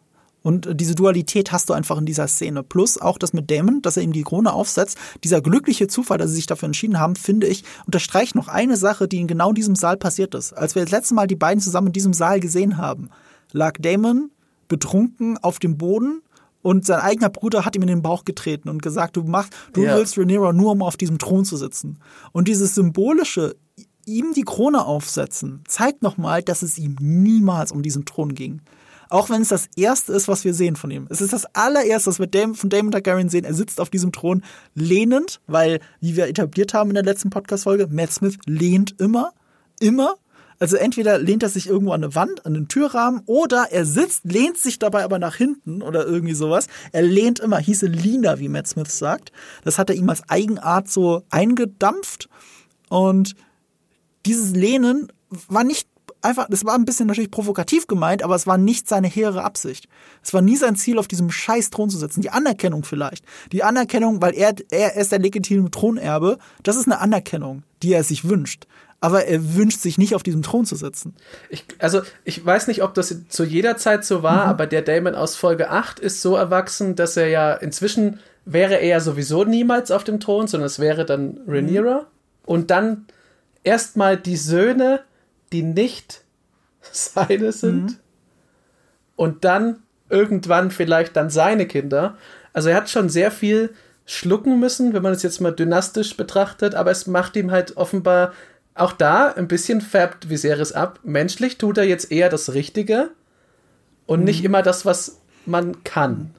Und 0.50 0.66
äh, 0.66 0.76
diese 0.76 0.96
Dualität 0.96 1.52
hast 1.52 1.70
du 1.70 1.74
einfach 1.74 2.00
in 2.00 2.08
dieser 2.08 2.28
Szene. 2.28 2.64
Plus 2.64 2.98
auch 3.00 3.20
das 3.20 3.34
mit 3.34 3.52
Damon, 3.52 3.84
dass 3.84 3.98
er 3.98 4.04
ihm 4.04 4.14
die 4.14 4.24
Krone 4.24 4.52
aufsetzt. 4.52 4.98
Dieser 5.24 5.42
glückliche 5.42 5.86
Zufall, 5.88 6.18
dass 6.18 6.32
sie 6.32 6.38
sich 6.38 6.48
dafür 6.48 6.66
entschieden 6.66 7.00
haben, 7.00 7.16
finde 7.16 7.46
ich, 7.46 7.64
unterstreicht 7.86 8.34
noch 8.34 8.48
eine 8.48 8.76
Sache, 8.76 9.08
die 9.08 9.20
in 9.20 9.28
genau 9.28 9.54
diesem 9.54 9.76
Saal 9.76 9.96
passiert 9.98 10.34
ist. 10.34 10.54
Als 10.54 10.74
wir 10.74 10.82
das 10.82 10.92
letzte 10.92 11.14
Mal 11.14 11.28
die 11.28 11.36
beiden 11.36 11.62
zusammen 11.62 11.88
in 11.88 11.94
diesem 11.94 12.14
Saal 12.14 12.40
gesehen 12.40 12.78
haben, 12.78 13.10
lag 13.52 13.74
Damon 13.80 14.32
betrunken 14.68 15.38
auf 15.38 15.60
dem 15.60 15.78
Boden 15.78 16.24
und 16.64 16.84
sein 16.84 17.00
eigener 17.00 17.30
Bruder 17.30 17.64
hat 17.64 17.76
ihm 17.76 17.84
in 17.84 17.88
den 17.88 18.02
Bauch 18.02 18.26
getreten 18.26 18.70
und 18.70 18.82
gesagt, 18.82 19.18
du 19.18 19.24
machst, 19.24 19.54
du 19.74 19.84
Ja. 19.84 19.96
willst 19.96 20.18
Rhaenyra 20.18 20.52
nur, 20.52 20.72
um 20.72 20.82
auf 20.82 20.98
diesem 20.98 21.20
Thron 21.20 21.46
zu 21.46 21.58
sitzen. 21.58 22.00
Und 22.32 22.48
dieses 22.48 22.74
symbolische, 22.74 23.56
ihm 24.06 24.34
die 24.34 24.44
Krone 24.44 24.84
aufsetzen, 24.84 25.64
zeigt 25.68 26.02
nochmal, 26.02 26.42
dass 26.42 26.64
es 26.64 26.80
ihm 26.80 26.96
niemals 27.00 27.72
um 27.72 27.84
diesen 27.84 28.06
Thron 28.06 28.34
ging. 28.34 28.62
Auch 29.10 29.30
wenn 29.32 29.42
es 29.42 29.50
das 29.50 29.68
erste 29.76 30.14
ist, 30.14 30.28
was 30.28 30.46
wir 30.46 30.54
sehen 30.54 30.76
von 30.76 30.92
ihm. 30.92 31.08
Es 31.10 31.20
ist 31.20 31.34
das 31.34 31.48
allererste, 31.56 32.12
was 32.12 32.20
wir 32.20 32.56
von 32.56 32.70
Damon 32.70 32.92
Targaryen 32.92 33.30
sehen. 33.30 33.44
Er 33.44 33.56
sitzt 33.56 33.82
auf 33.82 33.90
diesem 33.90 34.12
Thron 34.12 34.44
lehnend, 34.76 35.42
weil, 35.48 35.80
wie 36.00 36.16
wir 36.16 36.28
etabliert 36.28 36.76
haben 36.76 36.92
in 36.92 36.94
der 36.94 37.04
letzten 37.04 37.32
Podcast-Folge, 37.32 37.88
Matt 37.90 38.12
Smith 38.12 38.38
lehnt 38.46 39.00
immer. 39.00 39.34
Immer. 39.80 40.16
Also 40.60 40.76
entweder 40.76 41.18
lehnt 41.18 41.42
er 41.42 41.50
sich 41.50 41.68
irgendwo 41.68 41.94
an 41.94 42.04
eine 42.04 42.14
Wand, 42.16 42.46
an 42.46 42.54
den 42.54 42.68
Türrahmen, 42.68 43.22
oder 43.26 43.68
er 43.72 43.86
sitzt, 43.86 44.26
lehnt 44.26 44.58
sich 44.58 44.78
dabei 44.78 45.06
aber 45.06 45.18
nach 45.18 45.36
hinten 45.36 45.82
oder 45.82 46.06
irgendwie 46.06 46.34
sowas. 46.34 46.68
Er 46.92 47.02
lehnt 47.02 47.40
immer, 47.40 47.58
hieße 47.58 47.88
Lina, 47.88 48.40
wie 48.40 48.50
Matt 48.50 48.68
Smith 48.68 48.96
sagt. 48.96 49.32
Das 49.64 49.80
hat 49.80 49.90
er 49.90 49.96
ihm 49.96 50.10
als 50.10 50.30
Eigenart 50.30 50.90
so 50.90 51.24
eingedampft. 51.30 52.30
Und 52.90 53.36
dieses 54.26 54.52
Lehnen 54.52 55.12
war 55.48 55.64
nicht 55.64 55.88
einfach, 56.22 56.48
das 56.50 56.66
war 56.66 56.76
ein 56.76 56.86
bisschen 56.86 57.08
natürlich 57.08 57.32
provokativ 57.32 57.88
gemeint, 57.88 58.24
aber 58.24 58.36
es 58.36 58.48
war 58.48 58.58
nicht 58.58 58.88
seine 58.88 59.08
hehre 59.08 59.44
Absicht. 59.44 59.88
Es 60.24 60.34
war 60.34 60.42
nie 60.42 60.56
sein 60.56 60.76
Ziel, 60.76 61.00
auf 61.00 61.08
diesem 61.08 61.32
scheiß 61.32 61.70
Thron 61.70 61.90
zu 61.90 61.98
sitzen. 61.98 62.22
Die 62.22 62.30
Anerkennung 62.30 62.84
vielleicht. 62.84 63.26
Die 63.52 63.64
Anerkennung, 63.64 64.22
weil 64.22 64.36
er, 64.36 64.54
er 64.70 64.96
ist 64.96 65.12
der 65.12 65.20
legitime 65.20 65.72
Thronerbe, 65.72 66.38
das 66.64 66.76
ist 66.76 66.86
eine 66.86 67.00
Anerkennung, 67.00 67.64
die 67.84 67.94
er 67.94 68.04
sich 68.04 68.28
wünscht. 68.28 68.66
Aber 69.02 69.26
er 69.26 69.56
wünscht 69.56 69.80
sich 69.80 69.98
nicht, 69.98 70.14
auf 70.14 70.24
diesem 70.24 70.42
Thron 70.42 70.66
zu 70.66 70.76
sitzen. 70.76 71.16
Ich, 71.50 71.64
also, 71.80 72.02
ich 72.26 72.46
weiß 72.46 72.68
nicht, 72.68 72.84
ob 72.84 72.94
das 72.94 73.16
zu 73.30 73.46
jeder 73.46 73.78
Zeit 73.78 74.04
so 74.04 74.24
war, 74.24 74.44
aber 74.44 74.68
der 74.68 74.82
Damon 74.82 75.16
aus 75.16 75.38
Folge 75.38 75.70
8 75.70 76.00
ist 76.00 76.22
so 76.22 76.36
erwachsen, 76.36 76.96
dass 76.96 77.16
er 77.16 77.28
ja 77.28 77.54
inzwischen 77.54 78.20
wäre 78.46 78.76
er 78.76 78.88
ja 78.88 79.00
sowieso 79.00 79.44
niemals 79.44 79.92
auf 79.92 80.04
dem 80.04 80.20
Thron, 80.20 80.48
sondern 80.48 80.66
es 80.66 80.80
wäre 80.80 81.06
dann 81.06 81.40
Rhaenyra. 81.48 82.08
Und 82.46 82.72
dann 82.72 83.06
erstmal 83.64 84.18
die 84.18 84.38
Söhne, 84.38 85.02
die 85.52 85.64
nicht 85.64 86.24
seine 86.92 87.52
sind. 87.52 88.00
Und 89.16 89.44
dann 89.44 89.84
irgendwann 90.10 90.72
vielleicht 90.72 91.16
dann 91.16 91.30
seine 91.30 91.68
Kinder. 91.68 92.18
Also 92.54 92.70
er 92.70 92.78
hat 92.78 92.90
schon 92.90 93.10
sehr 93.10 93.32
viel 93.32 93.74
schlucken 94.06 94.60
müssen, 94.60 94.94
wenn 94.94 95.04
man 95.04 95.14
es 95.14 95.22
jetzt 95.22 95.40
mal 95.40 95.52
dynastisch 95.52 96.18
betrachtet, 96.18 96.74
aber 96.74 96.90
es 96.90 97.06
macht 97.06 97.36
ihm 97.36 97.52
halt 97.52 97.78
offenbar 97.78 98.34
auch 98.74 98.94
da 98.94 99.28
ein 99.28 99.48
bisschen 99.48 99.82
färbt 99.82 100.30
Viserys 100.30 100.72
ab. 100.72 101.00
Menschlich 101.04 101.58
tut 101.58 101.78
er 101.78 101.84
jetzt 101.84 102.12
eher 102.12 102.30
das 102.30 102.54
Richtige 102.54 103.12
und 104.06 104.24
nicht 104.24 104.44
immer 104.44 104.64
das, 104.64 104.86
was 104.86 105.20
man 105.46 105.84
kann. 105.84 106.34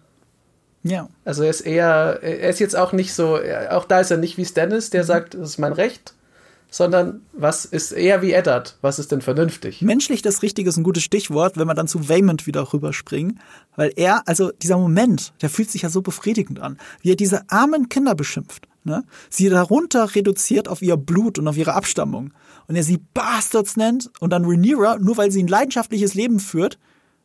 Ja. 0.82 1.08
Also 1.24 1.44
er 1.44 1.50
ist 1.50 1.60
eher, 1.60 2.18
er 2.22 2.48
ist 2.48 2.58
jetzt 2.58 2.76
auch 2.76 2.92
nicht 2.92 3.12
so, 3.12 3.38
auch 3.70 3.84
da 3.84 4.00
ist 4.00 4.10
er 4.10 4.16
nicht 4.16 4.38
wie 4.38 4.46
Stannis, 4.46 4.90
der 4.90 5.04
sagt, 5.04 5.34
das 5.34 5.50
ist 5.50 5.58
mein 5.58 5.74
Recht, 5.74 6.14
sondern 6.70 7.22
was 7.32 7.64
ist 7.64 7.92
eher 7.92 8.22
wie 8.22 8.32
Eddard, 8.32 8.76
was 8.80 8.98
ist 8.98 9.12
denn 9.12 9.20
vernünftig? 9.20 9.82
Menschlich 9.82 10.22
das 10.22 10.42
Richtige 10.42 10.68
ist 10.68 10.76
ein 10.76 10.84
gutes 10.84 11.02
Stichwort, 11.02 11.56
wenn 11.56 11.66
wir 11.66 11.74
dann 11.74 11.88
zu 11.88 12.08
Waymond 12.08 12.46
wieder 12.46 12.72
rüberspringen. 12.72 13.40
Weil 13.76 13.92
er, 13.96 14.26
also 14.26 14.50
dieser 14.62 14.78
Moment, 14.78 15.32
der 15.42 15.50
fühlt 15.50 15.70
sich 15.70 15.82
ja 15.82 15.90
so 15.90 16.02
befriedigend 16.02 16.60
an, 16.60 16.78
wie 17.02 17.12
er 17.12 17.16
diese 17.16 17.42
armen 17.50 17.88
Kinder 17.88 18.14
beschimpft. 18.14 18.68
Ne? 18.84 19.04
Sie 19.28 19.48
darunter 19.48 20.14
reduziert 20.14 20.68
auf 20.68 20.80
ihr 20.80 20.96
Blut 20.96 21.38
und 21.38 21.48
auf 21.48 21.56
ihre 21.56 21.74
Abstammung. 21.74 22.32
Und 22.66 22.76
er 22.76 22.84
sie 22.84 23.00
Bastards 23.14 23.76
nennt 23.76 24.10
und 24.20 24.30
dann 24.30 24.44
Rhaenyra, 24.44 24.98
nur 24.98 25.16
weil 25.16 25.30
sie 25.30 25.42
ein 25.42 25.48
leidenschaftliches 25.48 26.14
Leben 26.14 26.38
führt, 26.38 26.78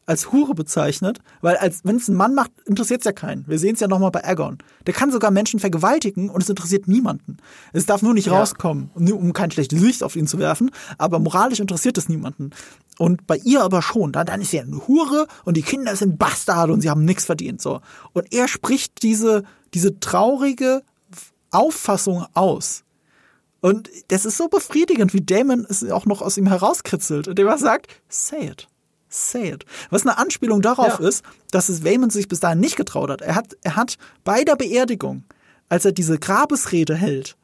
als 0.08 0.32
Hure 0.32 0.54
bezeichnet, 0.54 1.20
weil 1.42 1.58
als 1.58 1.82
wenn 1.84 1.96
es 1.96 2.08
ein 2.08 2.16
Mann 2.16 2.36
macht, 2.36 2.52
interessiert 2.66 3.02
es 3.02 3.06
ja 3.06 3.12
keinen. 3.12 3.48
Wir 3.48 3.58
sehen 3.58 3.74
es 3.74 3.80
ja 3.80 3.88
nochmal 3.88 4.12
bei 4.12 4.24
Aegon. 4.24 4.60
Der 4.86 4.94
kann 4.94 5.12
sogar 5.12 5.32
Menschen 5.32 5.60
vergewaltigen 5.60 6.30
und 6.30 6.44
es 6.44 6.50
interessiert 6.50 6.88
niemanden. 6.88 7.38
Es 7.74 7.86
darf 7.86 8.02
nur 8.02 8.14
nicht 8.14 8.28
Ja. 8.28 8.38
rauskommen, 8.40 8.92
um 8.94 9.12
um 9.12 9.34
kein 9.34 9.50
schlechtes 9.52 9.80
Licht 9.80 10.04
auf 10.04 10.16
ihn 10.16 10.28
zu 10.28 10.38
werfen, 10.38 10.70
aber 10.98 11.20
moralisch 11.20 11.60
interessiert 11.60 11.98
es 11.98 12.08
niemanden. 12.08 12.52
Und 12.98 13.26
bei 13.28 13.38
ihr 13.38 13.62
aber 13.64 13.82
schon. 13.82 14.12
Dann, 14.12 14.28
dann 14.28 14.42
ist 14.42 14.52
sie 14.52 14.60
eine 14.60 14.88
Hure 14.88 15.28
und 15.44 15.58
die 15.58 15.64
Kinder 15.64 15.96
sind 15.96 16.18
Bastarde 16.20 16.72
und 16.72 16.82
sie 16.82 16.90
haben 16.90 17.04
nichts 17.04 17.26
verdient. 17.26 17.62
So. 17.62 17.82
Und 18.14 18.32
er 18.32 18.48
spricht 18.48 19.02
diese, 19.04 19.44
diese 19.74 20.00
traurige 20.00 20.84
Auffassung 21.52 22.26
aus. 22.34 22.84
Und 23.62 23.90
das 24.10 24.26
ist 24.26 24.38
so 24.38 24.48
befriedigend, 24.48 25.14
wie 25.14 25.22
Damon 25.22 25.66
es 25.68 25.84
auch 25.90 26.06
noch 26.06 26.22
aus 26.22 26.38
ihm 26.38 26.46
herauskritzelt, 26.48 27.28
indem 27.28 27.48
er 27.48 27.58
sagt, 27.58 27.88
say 28.08 28.46
it. 28.48 28.68
Say 29.16 29.50
it. 29.52 29.66
Was 29.90 30.02
eine 30.06 30.18
Anspielung 30.18 30.62
darauf 30.62 31.00
Ja. 31.00 31.08
ist, 31.08 31.24
dass 31.52 31.70
es 31.70 31.86
Waymond 31.86 32.12
sich 32.12 32.28
bis 32.28 32.42
dahin 32.42 32.60
nicht 32.60 32.76
getraut 32.76 33.10
hat. 33.10 33.22
Er 33.22 33.36
hat, 33.36 33.56
er 33.64 33.76
hat 33.78 33.98
bei 34.26 34.44
der 34.44 34.56
Beerdigung, 34.58 35.24
als 35.70 35.86
er 35.86 35.94
diese 35.94 36.20
Grabesrede 36.20 36.96
hält, 36.96 37.38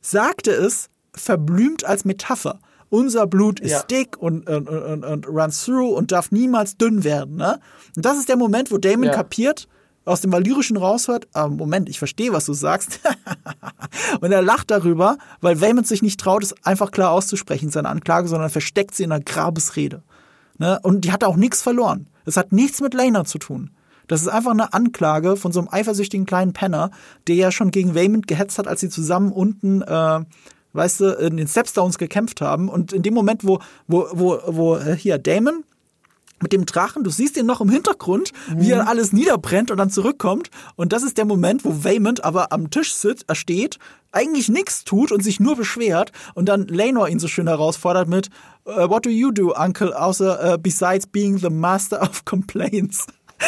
sagte 0.00 0.50
es 0.50 0.88
verblümt 1.14 1.84
als 1.84 2.04
Metapher. 2.04 2.58
Unser 2.90 3.26
Blut 3.26 3.60
ist 3.60 3.70
Ja. 3.72 3.82
dick 3.84 4.16
und, 4.16 4.48
und, 4.48 4.68
und, 4.68 5.04
und 5.04 5.26
runs 5.28 5.64
through 5.64 5.96
und 5.96 6.12
darf 6.12 6.30
niemals 6.30 6.76
dünn 6.76 7.04
werden. 7.04 7.36
Ne? 7.36 7.58
Und 7.96 8.04
das 8.04 8.18
ist 8.18 8.28
der 8.28 8.36
Moment, 8.36 8.70
wo 8.70 8.78
Damon 8.78 9.04
Ja. 9.06 9.12
kapiert, 9.12 9.68
aus 10.04 10.20
dem 10.20 10.30
Valyrischen 10.32 10.76
raushört, 10.76 11.26
ah, 11.32 11.48
Moment, 11.48 11.88
ich 11.88 11.98
verstehe, 11.98 12.32
was 12.32 12.44
du 12.46 12.52
sagst. 12.52 13.00
und 14.20 14.30
er 14.30 14.42
lacht 14.42 14.70
darüber, 14.70 15.18
weil 15.40 15.60
Waymond 15.60 15.86
sich 15.88 16.00
nicht 16.02 16.20
traut, 16.20 16.44
es 16.44 16.54
einfach 16.64 16.92
klar 16.92 17.10
auszusprechen, 17.10 17.70
seine 17.70 17.88
Anklage, 17.88 18.28
sondern 18.28 18.50
versteckt 18.50 18.94
sie 18.94 19.02
in 19.04 19.10
einer 19.12 19.24
Grabesrede. 19.24 20.02
Ne? 20.58 20.78
Und 20.82 21.04
die 21.04 21.12
hat 21.12 21.24
auch 21.24 21.36
nichts 21.36 21.62
verloren. 21.62 22.06
Es 22.24 22.36
hat 22.36 22.52
nichts 22.52 22.80
mit 22.80 22.94
Lena 22.94 23.24
zu 23.24 23.38
tun. 23.38 23.70
Das 24.08 24.22
ist 24.22 24.28
einfach 24.28 24.52
eine 24.52 24.72
Anklage 24.72 25.36
von 25.36 25.52
so 25.52 25.60
einem 25.60 25.68
eifersüchtigen 25.70 26.26
kleinen 26.26 26.52
Penner, 26.52 26.90
der 27.26 27.34
ja 27.34 27.50
schon 27.50 27.70
gegen 27.70 27.94
Waymond 27.94 28.26
gehetzt 28.26 28.58
hat, 28.58 28.68
als 28.68 28.80
sie 28.80 28.88
zusammen 28.88 29.32
unten, 29.32 29.82
äh, 29.82 30.20
weißt 30.72 31.00
du, 31.00 31.04
in 31.14 31.36
den 31.36 31.48
Stepstones 31.48 31.98
gekämpft 31.98 32.40
haben. 32.40 32.68
Und 32.68 32.92
in 32.92 33.02
dem 33.02 33.14
Moment, 33.14 33.44
wo, 33.44 33.60
wo, 33.88 34.06
wo, 34.12 34.38
wo 34.46 34.76
äh, 34.76 34.96
hier 34.96 35.18
Damon 35.18 35.64
mit 36.40 36.52
dem 36.52 36.66
Drachen. 36.66 37.02
Du 37.02 37.10
siehst 37.10 37.36
ihn 37.36 37.46
noch 37.46 37.60
im 37.60 37.70
Hintergrund, 37.70 38.32
wie 38.54 38.70
er 38.70 38.88
alles 38.88 39.12
niederbrennt 39.12 39.70
und 39.70 39.78
dann 39.78 39.90
zurückkommt. 39.90 40.50
Und 40.76 40.92
das 40.92 41.02
ist 41.02 41.18
der 41.18 41.24
Moment, 41.24 41.64
wo 41.64 41.84
Waymond 41.84 42.24
aber 42.24 42.52
am 42.52 42.70
Tisch 42.70 42.94
sitzt, 42.94 43.24
er 43.26 43.34
steht, 43.34 43.78
eigentlich 44.12 44.48
nichts 44.48 44.84
tut 44.84 45.12
und 45.12 45.22
sich 45.22 45.40
nur 45.40 45.56
beschwert. 45.56 46.12
Und 46.34 46.48
dann 46.48 46.66
Lenor 46.66 47.08
ihn 47.08 47.18
so 47.18 47.28
schön 47.28 47.48
herausfordert 47.48 48.08
mit 48.08 48.28
uh, 48.66 48.88
What 48.88 49.06
do 49.06 49.10
you 49.10 49.30
do, 49.30 49.54
Uncle, 49.54 49.92
außer 49.94 50.54
uh, 50.54 50.58
besides 50.58 51.06
being 51.06 51.38
the 51.38 51.50
master 51.50 52.00
of 52.02 52.24
complaints? 52.24 53.06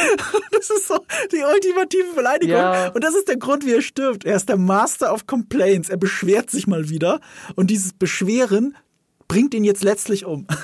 Das 0.51 0.71
ist 0.71 0.89
so 0.89 0.99
die 1.33 1.43
ultimative 1.43 2.15
Beleidigung. 2.15 2.57
Ja. 2.57 2.89
Und 2.89 3.05
das 3.05 3.15
ist 3.15 3.29
der 3.29 3.37
Grund, 3.37 3.65
wie 3.65 3.73
er 3.73 3.81
stirbt. 3.81 4.25
Er 4.25 4.37
ist 4.37 4.49
der 4.49 4.57
Master 4.57 5.15
of 5.15 5.27
Complaints. 5.27 5.89
Er 5.89 5.97
beschwert 5.97 6.51
sich 6.51 6.67
mal 6.67 6.89
wieder. 6.89 7.21
Und 7.55 7.71
dieses 7.71 7.93
Beschweren 7.93 8.77
bringt 9.29 9.55
ihn 9.55 9.65
jetzt 9.65 9.85
letztlich 9.85 10.25
um. 10.25 10.47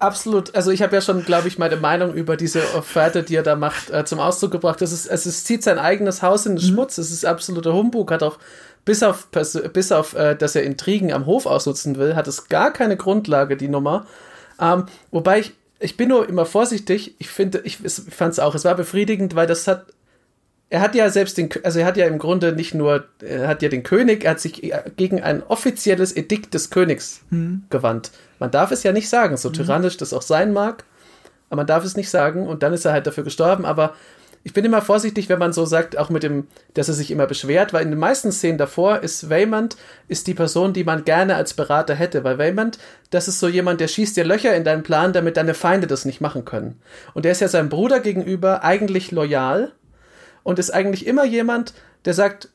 Absolut. 0.00 0.54
Also 0.54 0.70
ich 0.70 0.82
habe 0.82 0.94
ja 0.94 1.00
schon, 1.00 1.24
glaube 1.24 1.48
ich, 1.48 1.58
meine 1.58 1.76
Meinung 1.76 2.14
über 2.14 2.36
diese 2.36 2.62
Offerte, 2.74 3.24
die 3.24 3.34
er 3.34 3.42
da 3.42 3.56
macht, 3.56 3.90
äh, 3.90 4.04
zum 4.04 4.20
Ausdruck 4.20 4.52
gebracht. 4.52 4.80
Es, 4.80 4.92
ist, 4.92 5.06
es 5.06 5.26
ist, 5.26 5.46
zieht 5.46 5.64
sein 5.64 5.78
eigenes 5.78 6.22
Haus 6.22 6.46
in 6.46 6.54
den 6.54 6.62
Schmutz. 6.62 6.98
Es 6.98 7.10
ist 7.10 7.24
absoluter 7.24 7.72
Humbug. 7.72 8.12
Hat 8.12 8.22
auch 8.22 8.38
bis 8.84 9.02
auf, 9.02 9.28
bis 9.28 9.92
auf 9.92 10.14
äh, 10.14 10.36
dass 10.36 10.54
er 10.54 10.62
Intrigen 10.62 11.12
am 11.12 11.26
Hof 11.26 11.46
ausnutzen 11.46 11.98
will, 11.98 12.16
hat 12.16 12.26
es 12.28 12.48
gar 12.48 12.72
keine 12.72 12.96
Grundlage, 12.96 13.56
die 13.56 13.68
Nummer. 13.68 14.06
Ähm, 14.60 14.86
wobei 15.10 15.40
ich, 15.40 15.52
ich 15.80 15.96
bin 15.96 16.08
nur 16.08 16.28
immer 16.28 16.46
vorsichtig. 16.46 17.14
Ich 17.18 17.28
finde, 17.28 17.60
ich, 17.64 17.84
ich 17.84 17.92
fand 17.92 18.32
es 18.32 18.38
auch, 18.38 18.54
es 18.54 18.64
war 18.64 18.76
befriedigend, 18.76 19.34
weil 19.34 19.46
das 19.46 19.66
hat 19.66 19.86
er 20.70 20.80
hat 20.80 20.94
ja 20.94 21.08
selbst 21.08 21.38
den, 21.38 21.48
also 21.62 21.78
er 21.78 21.86
hat 21.86 21.96
ja 21.96 22.06
im 22.06 22.18
Grunde 22.18 22.52
nicht 22.52 22.74
nur, 22.74 23.04
er 23.20 23.48
hat 23.48 23.62
ja 23.62 23.68
den 23.68 23.82
König, 23.82 24.24
er 24.24 24.32
hat 24.32 24.40
sich 24.40 24.72
gegen 24.96 25.22
ein 25.22 25.42
offizielles 25.42 26.14
Edikt 26.14 26.52
des 26.54 26.70
Königs 26.70 27.22
gewandt. 27.70 28.10
Man 28.38 28.50
darf 28.50 28.70
es 28.70 28.82
ja 28.82 28.92
nicht 28.92 29.08
sagen, 29.08 29.36
so 29.36 29.50
tyrannisch 29.50 29.96
das 29.96 30.12
auch 30.12 30.22
sein 30.22 30.52
mag, 30.52 30.84
aber 31.48 31.56
man 31.56 31.66
darf 31.66 31.84
es 31.84 31.96
nicht 31.96 32.10
sagen 32.10 32.46
und 32.46 32.62
dann 32.62 32.74
ist 32.74 32.84
er 32.84 32.92
halt 32.92 33.06
dafür 33.06 33.24
gestorben, 33.24 33.64
aber 33.64 33.94
ich 34.44 34.52
bin 34.52 34.64
immer 34.64 34.82
vorsichtig, 34.82 35.28
wenn 35.28 35.38
man 35.38 35.52
so 35.52 35.66
sagt, 35.66 35.98
auch 35.98 36.10
mit 36.10 36.22
dem, 36.22 36.46
dass 36.74 36.88
er 36.88 36.94
sich 36.94 37.10
immer 37.10 37.26
beschwert, 37.26 37.72
weil 37.72 37.82
in 37.82 37.90
den 37.90 37.98
meisten 37.98 38.30
Szenen 38.32 38.56
davor 38.56 39.00
ist 39.00 39.28
Waymond 39.28 39.76
ist 40.06 40.26
die 40.26 40.34
Person, 40.34 40.72
die 40.72 40.84
man 40.84 41.04
gerne 41.04 41.34
als 41.34 41.54
Berater 41.54 41.94
hätte, 41.94 42.24
weil 42.24 42.38
Waymond, 42.38 42.78
das 43.10 43.28
ist 43.28 43.40
so 43.40 43.48
jemand, 43.48 43.80
der 43.80 43.88
schießt 43.88 44.16
dir 44.16 44.24
Löcher 44.24 44.54
in 44.54 44.64
deinen 44.64 44.84
Plan, 44.84 45.12
damit 45.12 45.36
deine 45.36 45.54
Feinde 45.54 45.86
das 45.86 46.04
nicht 46.04 46.20
machen 46.20 46.44
können. 46.44 46.80
Und 47.14 47.24
der 47.24 47.32
ist 47.32 47.40
ja 47.40 47.48
seinem 47.48 47.68
Bruder 47.68 48.00
gegenüber 48.00 48.64
eigentlich 48.64 49.10
loyal, 49.10 49.72
und 50.42 50.58
ist 50.58 50.70
eigentlich 50.70 51.06
immer 51.06 51.24
jemand, 51.24 51.74
der 52.04 52.14
sagt, 52.14 52.48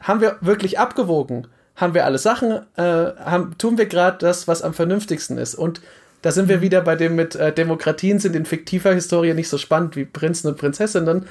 haben 0.00 0.20
wir 0.20 0.36
wirklich 0.40 0.78
abgewogen? 0.78 1.46
Haben 1.76 1.94
wir 1.94 2.04
alle 2.04 2.18
Sachen? 2.18 2.60
Äh, 2.76 2.82
haben, 2.82 3.56
tun 3.58 3.78
wir 3.78 3.86
gerade 3.86 4.18
das, 4.18 4.48
was 4.48 4.62
am 4.62 4.74
vernünftigsten 4.74 5.38
ist? 5.38 5.54
Und 5.54 5.80
da 6.22 6.32
sind 6.32 6.48
wir 6.48 6.60
wieder 6.60 6.82
bei 6.82 6.96
dem 6.96 7.16
mit 7.16 7.34
äh, 7.34 7.52
Demokratien 7.52 8.18
sind 8.18 8.36
in 8.36 8.44
fiktiver 8.44 8.92
Historie 8.92 9.34
nicht 9.34 9.48
so 9.48 9.58
spannend 9.58 9.96
wie 9.96 10.04
Prinzen 10.04 10.48
und 10.48 10.58
Prinzessinnen. 10.58 11.26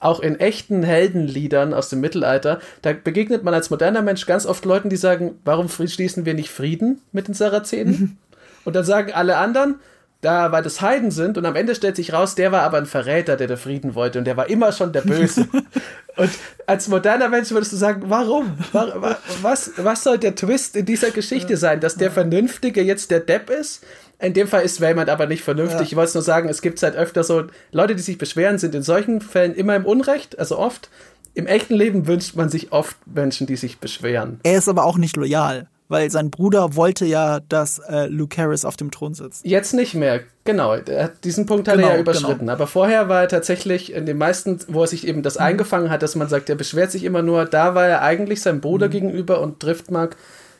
Auch 0.00 0.20
in 0.20 0.38
echten 0.38 0.82
Heldenliedern 0.82 1.72
aus 1.72 1.88
dem 1.88 2.00
Mittelalter, 2.00 2.60
da 2.82 2.92
begegnet 2.92 3.42
man 3.42 3.54
als 3.54 3.70
moderner 3.70 4.02
Mensch 4.02 4.26
ganz 4.26 4.44
oft 4.44 4.64
Leuten, 4.66 4.90
die 4.90 4.96
sagen, 4.96 5.38
warum 5.44 5.68
schließen 5.70 6.26
wir 6.26 6.34
nicht 6.34 6.50
Frieden 6.50 7.00
mit 7.12 7.28
den 7.28 7.34
Sarazenen? 7.34 8.18
Und 8.64 8.76
dann 8.76 8.84
sagen 8.84 9.12
alle 9.14 9.36
anderen, 9.36 9.76
da, 10.24 10.50
weil 10.52 10.62
das 10.62 10.80
Heiden 10.80 11.10
sind 11.10 11.36
und 11.38 11.46
am 11.46 11.56
Ende 11.56 11.74
stellt 11.74 11.96
sich 11.96 12.12
raus, 12.12 12.34
der 12.34 12.50
war 12.52 12.62
aber 12.62 12.78
ein 12.78 12.86
Verräter, 12.86 13.36
der 13.36 13.46
der 13.46 13.56
Frieden 13.58 13.94
wollte 13.94 14.18
und 14.18 14.24
der 14.24 14.36
war 14.36 14.48
immer 14.48 14.72
schon 14.72 14.92
der 14.92 15.02
Böse. 15.02 15.46
und 16.16 16.30
als 16.66 16.88
moderner 16.88 17.28
Mensch 17.28 17.50
würdest 17.50 17.72
du 17.72 17.76
sagen, 17.76 18.02
warum? 18.06 18.56
Wa- 18.72 18.92
wa- 18.96 19.18
Was, 19.42 19.72
was 19.76 20.02
soll 20.02 20.18
der 20.18 20.34
Twist 20.34 20.76
in 20.76 20.86
dieser 20.86 21.10
Geschichte 21.10 21.56
sein, 21.56 21.80
dass 21.80 21.96
der 21.96 22.10
Vernünftige 22.10 22.82
jetzt 22.82 23.10
der 23.10 23.20
Depp 23.20 23.50
ist? 23.50 23.84
In 24.20 24.32
dem 24.32 24.46
Fall 24.48 24.62
ist 24.62 24.80
Waymond 24.80 25.10
aber 25.10 25.26
nicht 25.26 25.42
vernünftig. 25.42 25.80
Ja. 25.80 25.86
Ich 25.86 25.96
wollte 25.96 26.08
es 26.08 26.14
nur 26.14 26.22
sagen, 26.22 26.48
es 26.48 26.62
gibt 26.62 26.82
halt 26.82 26.96
öfter 26.96 27.24
so, 27.24 27.44
Leute, 27.72 27.94
die 27.94 28.02
sich 28.02 28.16
beschweren, 28.16 28.58
sind 28.58 28.74
in 28.74 28.82
solchen 28.82 29.20
Fällen 29.20 29.54
immer 29.54 29.74
im 29.76 29.84
Unrecht, 29.84 30.38
also 30.38 30.58
oft. 30.58 30.88
Im 31.36 31.48
echten 31.48 31.74
Leben 31.74 32.06
wünscht 32.06 32.36
man 32.36 32.48
sich 32.48 32.70
oft 32.70 32.96
Menschen, 33.06 33.48
die 33.48 33.56
sich 33.56 33.78
beschweren. 33.80 34.38
Er 34.44 34.56
ist 34.56 34.68
aber 34.68 34.84
auch 34.84 34.96
nicht 34.98 35.16
loyal, 35.16 35.66
weil 35.88 36.10
sein 36.10 36.30
Bruder 36.30 36.76
wollte 36.76 37.04
ja, 37.04 37.40
dass 37.40 37.78
äh, 37.78 38.06
Luke 38.06 38.36
Harris 38.40 38.64
auf 38.64 38.76
dem 38.76 38.90
Thron 38.90 39.14
sitzt. 39.14 39.44
Jetzt 39.44 39.74
nicht 39.74 39.94
mehr, 39.94 40.20
genau. 40.44 40.76
Diesen 41.24 41.46
Punkt 41.46 41.68
hat 41.68 41.74
er 41.74 41.82
Genau, 41.82 41.94
ja 41.94 42.00
überschritten. 42.00 42.48
Aber 42.48 42.66
vorher 42.66 43.08
war 43.08 43.22
er 43.22 43.28
tatsächlich 43.28 43.92
in 43.92 44.06
den 44.06 44.16
meisten, 44.18 44.58
wo 44.68 44.82
er 44.82 44.86
sich 44.86 45.06
eben 45.06 45.22
das 45.22 45.36
eingefangen 45.36 45.90
hat, 45.90 46.02
dass 46.02 46.14
man 46.16 46.28
sagt, 46.28 46.48
er 46.48 46.56
beschwert 46.56 46.90
sich 46.90 47.04
immer 47.04 47.22
nur, 47.22 47.44
da 47.44 47.74
war 47.74 47.86
er 47.86 48.02
eigentlich 48.02 48.40
seinem 48.40 48.60
Bruder 48.60 48.88
gegenüber 48.88 49.40
und 49.40 49.62
Driftmark 49.62 50.16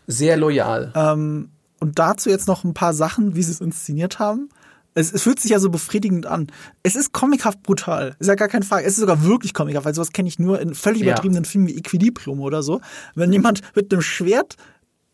sehr 0.07 0.37
loyal. 0.37 0.93
Ähm, 0.95 1.49
und 1.81 1.99
dazu 1.99 2.29
jetzt 2.31 2.47
noch 2.49 2.65
ein 2.65 2.75
paar 2.75 2.93
Sachen, 2.95 3.35
wie 3.35 3.43
sie 3.43 3.53
es 3.53 3.61
inszeniert 3.61 4.19
haben. 4.19 4.49
Es, 4.97 5.13
es 5.13 5.23
fühlt 5.23 5.41
sich 5.41 5.51
ja 5.51 5.59
so 5.59 5.71
befriedigend 5.71 6.27
an. 6.27 6.47
Es 6.85 6.95
ist 6.95 7.13
comichaft 7.13 7.63
brutal. 7.65 8.15
Ist 8.21 8.29
ja 8.29 8.37
gar 8.37 8.47
keine 8.47 8.65
Frage. 8.65 8.85
Es 8.87 8.93
ist 8.93 9.01
sogar 9.01 9.25
wirklich 9.25 9.53
comichaft, 9.53 9.85
weil 9.85 9.95
sowas 9.95 10.13
kenne 10.13 10.29
ich 10.29 10.39
nur 10.39 10.61
in 10.61 10.73
völlig 10.75 11.01
Ja. 11.03 11.09
übertriebenen 11.09 11.45
Filmen 11.45 11.67
wie 11.67 11.77
Equilibrium 11.77 12.41
oder 12.41 12.63
so. 12.63 12.81
Wenn 13.17 13.33
jemand 13.33 13.63
mit 13.75 13.93
einem 13.93 14.03
Schwert 14.03 14.57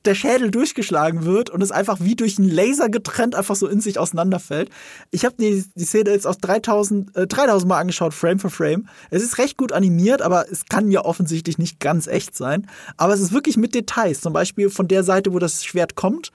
der 0.05 0.15
Schädel 0.15 0.51
durchgeschlagen 0.51 1.25
wird 1.25 1.51
und 1.51 1.63
es 1.63 1.73
einfach 1.73 1.99
wie 2.01 2.17
durch 2.17 2.39
einen 2.39 2.49
Laser 2.49 2.89
getrennt 2.89 3.35
einfach 3.35 3.57
so 3.57 3.67
in 3.69 3.81
sich 3.81 3.99
auseinanderfällt. 3.99 4.71
Ich 5.11 5.25
habe 5.25 5.35
die, 5.39 5.65
die 5.75 5.85
Szene 5.85 6.11
jetzt 6.11 6.27
aus 6.27 6.39
3000, 6.39 7.17
äh, 7.17 7.27
3000 7.27 7.69
Mal 7.69 7.79
angeschaut, 7.79 8.15
Frame 8.15 8.39
für 8.39 8.51
Frame. 8.51 8.89
Es 9.11 9.23
ist 9.23 9.39
recht 9.39 9.57
gut 9.57 9.73
animiert, 9.73 10.23
aber 10.23 10.47
es 10.51 10.67
kann 10.67 10.91
ja 10.91 11.05
offensichtlich 11.05 11.59
nicht 11.59 11.81
ganz 11.81 12.07
echt 12.07 12.37
sein. 12.37 12.67
Aber 12.97 13.13
es 13.13 13.21
ist 13.21 13.33
wirklich 13.33 13.57
mit 13.57 13.75
Details. 13.75 14.21
Zum 14.21 14.33
Beispiel 14.33 14.71
von 14.71 14.89
der 14.89 15.05
Seite, 15.05 15.33
wo 15.33 15.39
das 15.39 15.65
Schwert 15.65 15.95
kommt, 15.97 16.33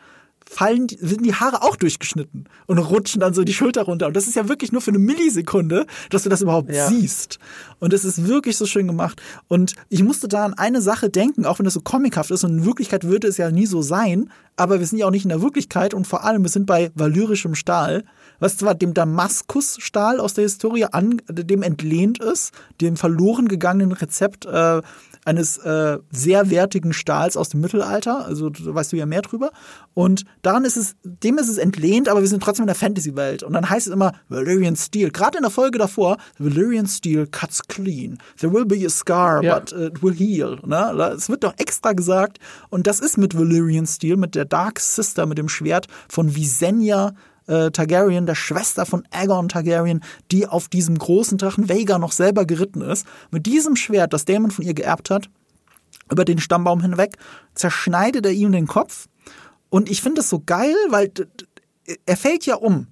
fallen, 0.56 0.88
sind 0.90 1.26
die 1.26 1.34
Haare 1.34 1.61
auch 1.64 1.76
durchgeschnitten 1.76 2.45
und 2.65 2.77
rutschen 2.77 3.19
dann 3.19 3.34
so 3.34 3.44
die 3.44 3.53
Schulter 3.53 3.84
runter. 3.84 4.07
Und 4.07 4.15
das 4.15 4.26
ist 4.27 4.36
ja 4.36 4.48
wirklich 4.48 4.72
nur 4.72 4.82
für 4.82 4.91
eine 4.91 4.99
Millisekunde, 4.99 5.86
dass 6.10 6.23
du 6.23 6.30
das 6.30 6.41
überhaupt 6.41 6.73
Ja. 6.73 6.88
siehst. 6.88 7.40
Und 7.80 7.94
es 7.94 8.06
ist 8.06 8.26
wirklich 8.27 8.56
so 8.56 8.65
schön 8.65 8.88
gemacht. 8.88 9.22
Und 9.49 9.76
ich 9.90 10.02
musste 10.02 10.27
da 10.30 10.45
an 10.45 10.53
eine 10.53 10.82
Sache 10.82 11.10
denken, 11.10 11.45
auch 11.45 11.60
wenn 11.60 11.65
das 11.65 11.73
so 11.73 11.82
comichaft 11.82 12.32
ist. 12.32 12.44
Und 12.45 12.60
in 12.60 12.65
Wirklichkeit 12.65 13.03
würde 13.03 13.27
es 13.27 13.38
ja 13.38 13.52
nie 13.52 13.65
so 13.65 13.82
sein. 13.82 14.30
Aber 14.56 14.80
wir 14.80 14.88
sind 14.88 14.99
ja 14.99 15.06
auch 15.07 15.11
nicht 15.11 15.26
in 15.26 15.30
der 15.30 15.41
Wirklichkeit. 15.41 15.94
Und 15.94 16.07
vor 16.07 16.23
allem, 16.23 16.44
wir 16.44 16.49
sind 16.49 16.65
bei 16.65 16.90
valyrischem 16.95 17.56
Stahl, 17.56 18.06
was 18.40 18.57
zwar 18.57 18.76
dem 18.76 18.94
Damaskusstahl 18.94 20.19
aus 20.19 20.34
der 20.34 20.44
Historie 20.44 20.86
an, 20.86 21.22
dem 21.30 21.61
entlehnt 21.64 22.19
ist, 22.19 22.53
dem 22.82 22.95
verloren 22.95 23.48
gegangenen 23.49 23.91
Rezept 23.91 24.45
äh, 24.45 24.82
eines 25.26 25.58
äh, 25.58 25.98
sehr 26.12 26.50
wertigen 26.50 26.94
Stahls 26.94 27.36
aus 27.36 27.50
dem 27.50 27.60
Mittelalter. 27.62 28.26
Also 28.26 28.50
da 28.50 28.74
weißt 28.74 28.94
du 28.94 28.98
ja 28.98 29.06
mehr 29.06 29.22
drüber. 29.22 29.52
Und 29.94 30.24
daran 30.44 30.64
ist 30.66 30.78
es, 30.78 30.96
dem 31.04 31.38
ist 31.38 31.50
es 31.50 31.58
entlehnt, 31.58 32.08
aber 32.08 32.22
wir 32.22 32.28
sind 32.28 32.42
trotzdem 32.44 32.64
in 32.64 32.68
der 32.68 32.76
Fantasy-Welt. 32.76 33.44
Und 33.44 33.54
dann 33.54 33.70
heißt 33.70 33.88
es 33.88 33.94
immer 33.94 34.14
Valyrian 34.30 34.76
Steel. 34.76 35.10
Gerade 35.12 35.38
in 35.38 35.42
der 35.42 35.52
Folge 35.52 35.80
davor, 35.80 36.18
Valyrian 36.38 36.88
Steel 36.88 37.28
cuts 37.28 37.62
clean. 37.68 38.20
There 38.40 38.54
will 38.54 38.66
be 38.66 38.86
a 38.86 38.90
scar, 38.90 39.44
Ja. 39.44 39.60
but 39.60 39.72
it 39.74 40.02
will 40.04 40.14
heal. 40.14 40.60
Ne? 40.66 41.12
Es 41.16 41.28
wird 41.28 41.44
doch 41.44 41.54
extra 41.58 41.94
gesagt. 41.94 42.38
Und 42.70 42.88
das 42.88 43.00
ist 43.00 43.18
mit 43.18 43.38
Valyrian 43.38 43.88
Steel, 43.88 44.18
mit 44.18 44.36
der 44.36 44.46
Dark 44.46 44.80
Sister, 44.80 45.26
mit 45.26 45.38
dem 45.38 45.50
Schwert 45.50 45.88
von 46.08 46.36
Visenya 46.36 47.14
äh, 47.48 47.72
Targaryen, 47.72 48.26
der 48.26 48.36
Schwester 48.36 48.86
von 48.86 49.04
Aegon 49.12 49.50
Targaryen, 49.50 50.02
die 50.32 50.48
auf 50.48 50.68
diesem 50.68 50.98
großen 50.98 51.38
Drachen 51.38 51.70
Vhagar 51.70 52.00
noch 52.00 52.12
selber 52.12 52.46
geritten 52.46 52.82
ist. 52.82 53.06
Mit 53.32 53.46
diesem 53.46 53.76
Schwert, 53.76 54.14
das 54.14 54.26
Daemon 54.26 54.52
von 54.52 54.66
ihr 54.66 54.74
geerbt 54.74 55.10
hat, 55.10 55.30
über 56.12 56.26
den 56.26 56.40
Stammbaum 56.40 56.82
hinweg, 56.82 57.18
zerschneidet 57.56 58.26
er 58.26 58.32
ihm 58.32 58.52
den 58.52 58.68
Kopf. 58.68 59.08
Und 59.70 59.90
ich 59.90 60.02
finde 60.02 60.20
das 60.22 60.30
so 60.30 60.42
geil, 60.46 60.76
weil 60.90 61.12
er 62.06 62.18
fällt 62.18 62.46
ja 62.46 62.56
um. 62.56 62.88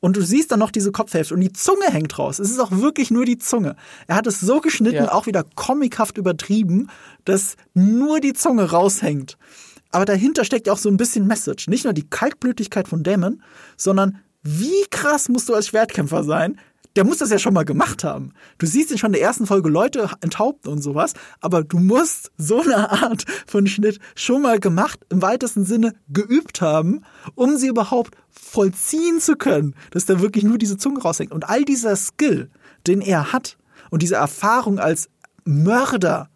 Und 0.00 0.16
du 0.18 0.20
siehst 0.22 0.52
dann 0.52 0.58
noch 0.58 0.70
diese 0.70 0.92
Kopfhälfte 0.92 1.32
und 1.32 1.40
die 1.40 1.52
Zunge 1.52 1.86
hängt 1.86 2.18
raus. 2.18 2.38
Es 2.38 2.50
ist 2.50 2.58
auch 2.58 2.70
wirklich 2.72 3.10
nur 3.10 3.24
die 3.24 3.38
Zunge. 3.38 3.74
Er 4.06 4.16
hat 4.16 4.26
es 4.26 4.38
so 4.38 4.60
geschnitten, 4.60 4.96
Ja. 4.96 5.12
auch 5.12 5.24
wieder 5.26 5.44
comichaft 5.54 6.18
übertrieben, 6.18 6.90
dass 7.24 7.56
nur 7.72 8.20
die 8.20 8.34
Zunge 8.34 8.70
raushängt. 8.70 9.38
Aber 9.94 10.06
dahinter 10.06 10.44
steckt 10.44 10.66
ja 10.66 10.72
auch 10.72 10.78
so 10.78 10.88
ein 10.88 10.96
bisschen 10.96 11.28
Message. 11.28 11.68
Nicht 11.68 11.84
nur 11.84 11.92
die 11.92 12.08
Kaltblütigkeit 12.08 12.88
von 12.88 13.04
Damon, 13.04 13.40
sondern 13.76 14.18
wie 14.42 14.84
krass 14.90 15.28
musst 15.28 15.48
du 15.48 15.54
als 15.54 15.68
Schwertkämpfer 15.68 16.24
sein? 16.24 16.58
Der 16.96 17.04
muss 17.04 17.18
das 17.18 17.30
ja 17.30 17.38
schon 17.38 17.54
mal 17.54 17.64
gemacht 17.64 18.02
haben. 18.02 18.32
Du 18.58 18.66
siehst 18.66 18.90
in 18.90 18.98
schon 18.98 19.10
in 19.10 19.12
der 19.14 19.22
ersten 19.22 19.46
Folge 19.46 19.68
Leute 19.68 20.10
enthaupten 20.20 20.72
und 20.72 20.82
sowas, 20.82 21.12
aber 21.40 21.62
du 21.62 21.78
musst 21.78 22.32
so 22.36 22.60
eine 22.60 22.90
Art 22.90 23.24
von 23.46 23.68
Schnitt 23.68 24.00
schon 24.16 24.42
mal 24.42 24.58
gemacht, 24.58 24.98
im 25.10 25.22
weitesten 25.22 25.64
Sinne 25.64 25.92
geübt 26.08 26.60
haben, 26.60 27.02
um 27.36 27.56
sie 27.56 27.68
überhaupt 27.68 28.16
vollziehen 28.30 29.20
zu 29.20 29.36
können, 29.36 29.76
dass 29.92 30.06
da 30.06 30.20
wirklich 30.20 30.42
nur 30.42 30.58
diese 30.58 30.76
Zunge 30.76 31.02
raushängt. 31.02 31.30
Und 31.30 31.48
all 31.48 31.64
dieser 31.64 31.94
Skill, 31.94 32.50
den 32.88 33.00
er 33.00 33.32
hat 33.32 33.58
und 33.90 34.02
diese 34.02 34.16
Erfahrung 34.16 34.80
als 34.80 35.08
Mörder, 35.44 36.30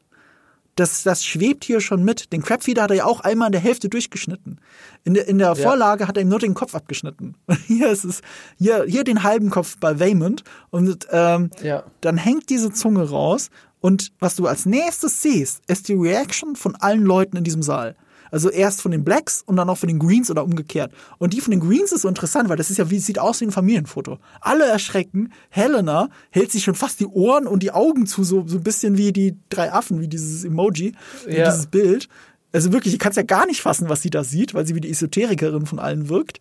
das, 0.79 1.03
das 1.03 1.25
schwebt 1.25 1.65
hier 1.65 1.81
schon 1.81 2.05
mit. 2.05 2.33
Den 2.33 2.43
Crabfeeder 2.43 2.83
hat 2.83 2.91
er 2.91 2.97
ja 2.99 3.05
auch 3.05 3.21
einmal 3.21 3.49
in 3.49 3.53
der 3.53 3.61
Hälfte 3.61 3.89
durchgeschnitten. 3.89 4.61
In 5.05 5.15
der, 5.15 5.27
in 5.29 5.39
der 5.39 5.55
Vorlage 5.57 6.07
hat 6.09 6.17
er 6.17 6.23
ihm 6.23 6.29
nur 6.29 6.39
den 6.39 6.55
Kopf 6.55 6.75
abgeschnitten. 6.75 7.35
Und 7.47 7.59
hier 7.67 7.91
ist 7.91 8.05
es, 8.05 8.21
hier, 8.59 8.85
hier 8.87 9.05
den 9.05 9.23
halben 9.23 9.51
Kopf 9.51 9.77
bei 9.79 9.99
Waymond. 9.99 10.45
Und 10.71 11.07
ähm, 11.11 11.51
Ja. 11.63 11.85
dann 12.01 12.17
hängt 12.17 12.51
diese 12.51 12.73
Zunge 12.73 13.09
raus. 13.09 13.51
Und 13.81 14.13
was 14.19 14.37
du 14.37 14.47
als 14.47 14.67
nächstes 14.67 15.23
siehst, 15.23 15.63
ist 15.69 15.89
die 15.89 15.95
Reaction 15.95 16.57
von 16.57 16.75
allen 16.77 17.03
Leuten 17.03 17.37
in 17.37 17.45
diesem 17.45 17.63
Saal. 17.63 17.95
Also 18.31 18.51
erst 18.51 18.83
von 18.83 18.91
den 18.91 19.05
Blacks 19.05 19.43
und 19.47 19.57
dann 19.57 19.69
auch 19.71 19.79
von 19.79 19.89
den 19.89 19.99
Greens 19.99 20.31
oder 20.31 20.45
umgekehrt. 20.45 20.93
Und 21.19 21.33
die 21.33 21.41
von 21.41 21.51
den 21.51 21.61
Greens 21.61 21.93
ist 21.93 22.03
so 22.03 22.09
interessant, 22.09 22.49
weil 22.49 22.57
das 22.57 22.71
ist 22.71 22.77
ja 22.79 22.91
wie, 22.91 22.99
sieht 22.99 23.19
aus 23.19 23.41
wie 23.41 23.47
ein 23.47 23.51
Familienfoto. 23.53 24.19
Alle 24.41 24.67
erschrecken. 24.67 25.33
Helena 25.51 26.09
hält 26.31 26.53
sich 26.53 26.65
schon 26.65 26.75
fast 26.75 27.01
die 27.01 27.07
Ohren 27.07 27.47
und 27.47 27.63
die 27.63 27.71
Augen 27.73 28.07
zu, 28.07 28.25
so, 28.25 28.47
so 28.47 28.59
ein 28.59 28.63
bisschen 28.63 28.97
wie 28.97 29.13
die 29.13 29.37
drei 29.49 29.73
Affen, 29.73 30.01
wie 30.01 30.09
dieses 30.09 30.45
Emoji, 30.45 30.93
wie 31.27 31.37
Ja. 31.37 31.51
dieses 31.51 31.67
Bild. 31.67 32.09
Also 32.53 32.73
wirklich, 32.73 32.95
ich 32.95 33.01
kann 33.01 33.11
es 33.11 33.17
ja 33.17 33.23
gar 33.23 33.47
nicht 33.47 33.61
fassen, 33.61 33.89
was 33.89 34.03
sie 34.03 34.11
da 34.11 34.25
sieht, 34.25 34.55
weil 34.55 34.67
sie 34.67 34.75
wie 34.75 34.81
die 34.81 34.91
Esoterikerin 34.91 35.67
von 35.67 35.79
allen 35.79 36.09
wirkt. 36.09 36.41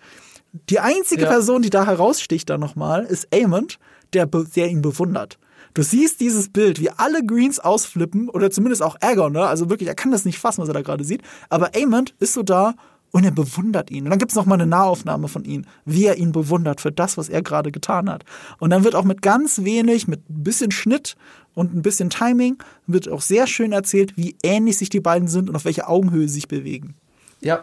Die 0.69 0.79
einzige 0.79 1.23
Ja. 1.23 1.29
Person, 1.29 1.61
die 1.61 1.69
da 1.69 1.85
heraussticht 1.85 2.49
dann 2.49 2.59
nochmal, 2.61 3.03
ist 3.03 3.27
Amond, 3.33 3.79
der, 4.13 4.25
der 4.25 4.67
ihn 4.69 4.81
bewundert. 4.81 5.37
Du 5.77 5.83
siehst 5.83 6.21
dieses 6.21 6.49
Bild, 6.49 6.81
wie 6.81 6.89
alle 6.89 7.23
Greens 7.23 7.59
ausflippen, 7.59 8.29
oder 8.29 8.49
zumindest 8.49 8.81
auch 8.81 8.97
Aegon, 8.99 9.33
ne? 9.33 9.45
Also 9.45 9.69
wirklich, 9.69 9.87
er 9.87 9.93
kann 9.93 10.09
das 10.09 10.25
nicht 10.25 10.39
fassen, 10.39 10.63
was 10.63 10.69
er 10.69 10.73
da 10.73 10.81
gerade 10.81 11.03
sieht. 11.03 11.21
Aber 11.49 11.69
Amond 11.75 12.15
ist 12.17 12.33
so 12.33 12.41
da 12.41 12.73
und 13.11 13.23
er 13.23 13.29
bewundert 13.29 13.91
ihn. 13.91 14.05
Und 14.05 14.09
dann 14.09 14.17
gibt 14.17 14.31
es 14.31 14.35
nochmal 14.35 14.59
eine 14.59 14.65
Nahaufnahme 14.65 15.27
von 15.27 15.45
ihm, 15.45 15.65
wie 15.85 16.05
er 16.05 16.17
ihn 16.17 16.31
bewundert 16.31 16.81
für 16.81 16.91
das, 16.91 17.15
was 17.15 17.29
er 17.29 17.43
gerade 17.43 17.71
getan 17.71 18.09
hat. 18.09 18.23
Und 18.57 18.71
dann 18.71 18.83
wird 18.83 18.95
auch 18.95 19.03
mit 19.03 19.21
ganz 19.21 19.65
wenig, 19.65 20.07
mit 20.07 20.27
ein 20.27 20.43
bisschen 20.43 20.71
Schnitt 20.71 21.15
und 21.53 21.75
ein 21.75 21.83
bisschen 21.83 22.09
Timing, 22.09 22.57
wird 22.87 23.07
auch 23.07 23.21
sehr 23.21 23.45
schön 23.45 23.71
erzählt, 23.71 24.17
wie 24.17 24.35
ähnlich 24.41 24.79
sich 24.79 24.89
die 24.89 24.99
beiden 24.99 25.27
sind 25.27 25.47
und 25.47 25.55
auf 25.55 25.65
welche 25.65 25.87
Augenhöhe 25.87 26.27
sie 26.27 26.33
sich 26.33 26.47
bewegen. 26.47 26.95
Ja. 27.39 27.61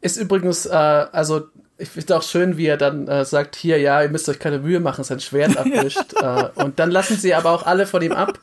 Ist 0.00 0.16
übrigens, 0.16 0.64
äh, 0.64 0.70
also 0.70 1.42
ich 1.78 1.88
finde 1.90 2.16
auch 2.16 2.22
schön, 2.22 2.56
wie 2.56 2.66
er 2.66 2.76
dann 2.76 3.06
äh, 3.08 3.24
sagt, 3.24 3.54
hier, 3.56 3.78
ja, 3.78 4.02
ihr 4.02 4.08
müsst 4.08 4.28
euch 4.28 4.38
keine 4.38 4.58
Mühe 4.58 4.80
machen, 4.80 5.04
sein 5.04 5.20
Schwert 5.20 5.56
abwischt. 5.58 6.14
äh, 6.20 6.48
und 6.62 6.78
dann 6.78 6.90
lassen 6.90 7.16
sie 7.16 7.34
aber 7.34 7.50
auch 7.52 7.64
alle 7.66 7.86
von 7.86 8.02
ihm 8.02 8.12
ab. 8.12 8.38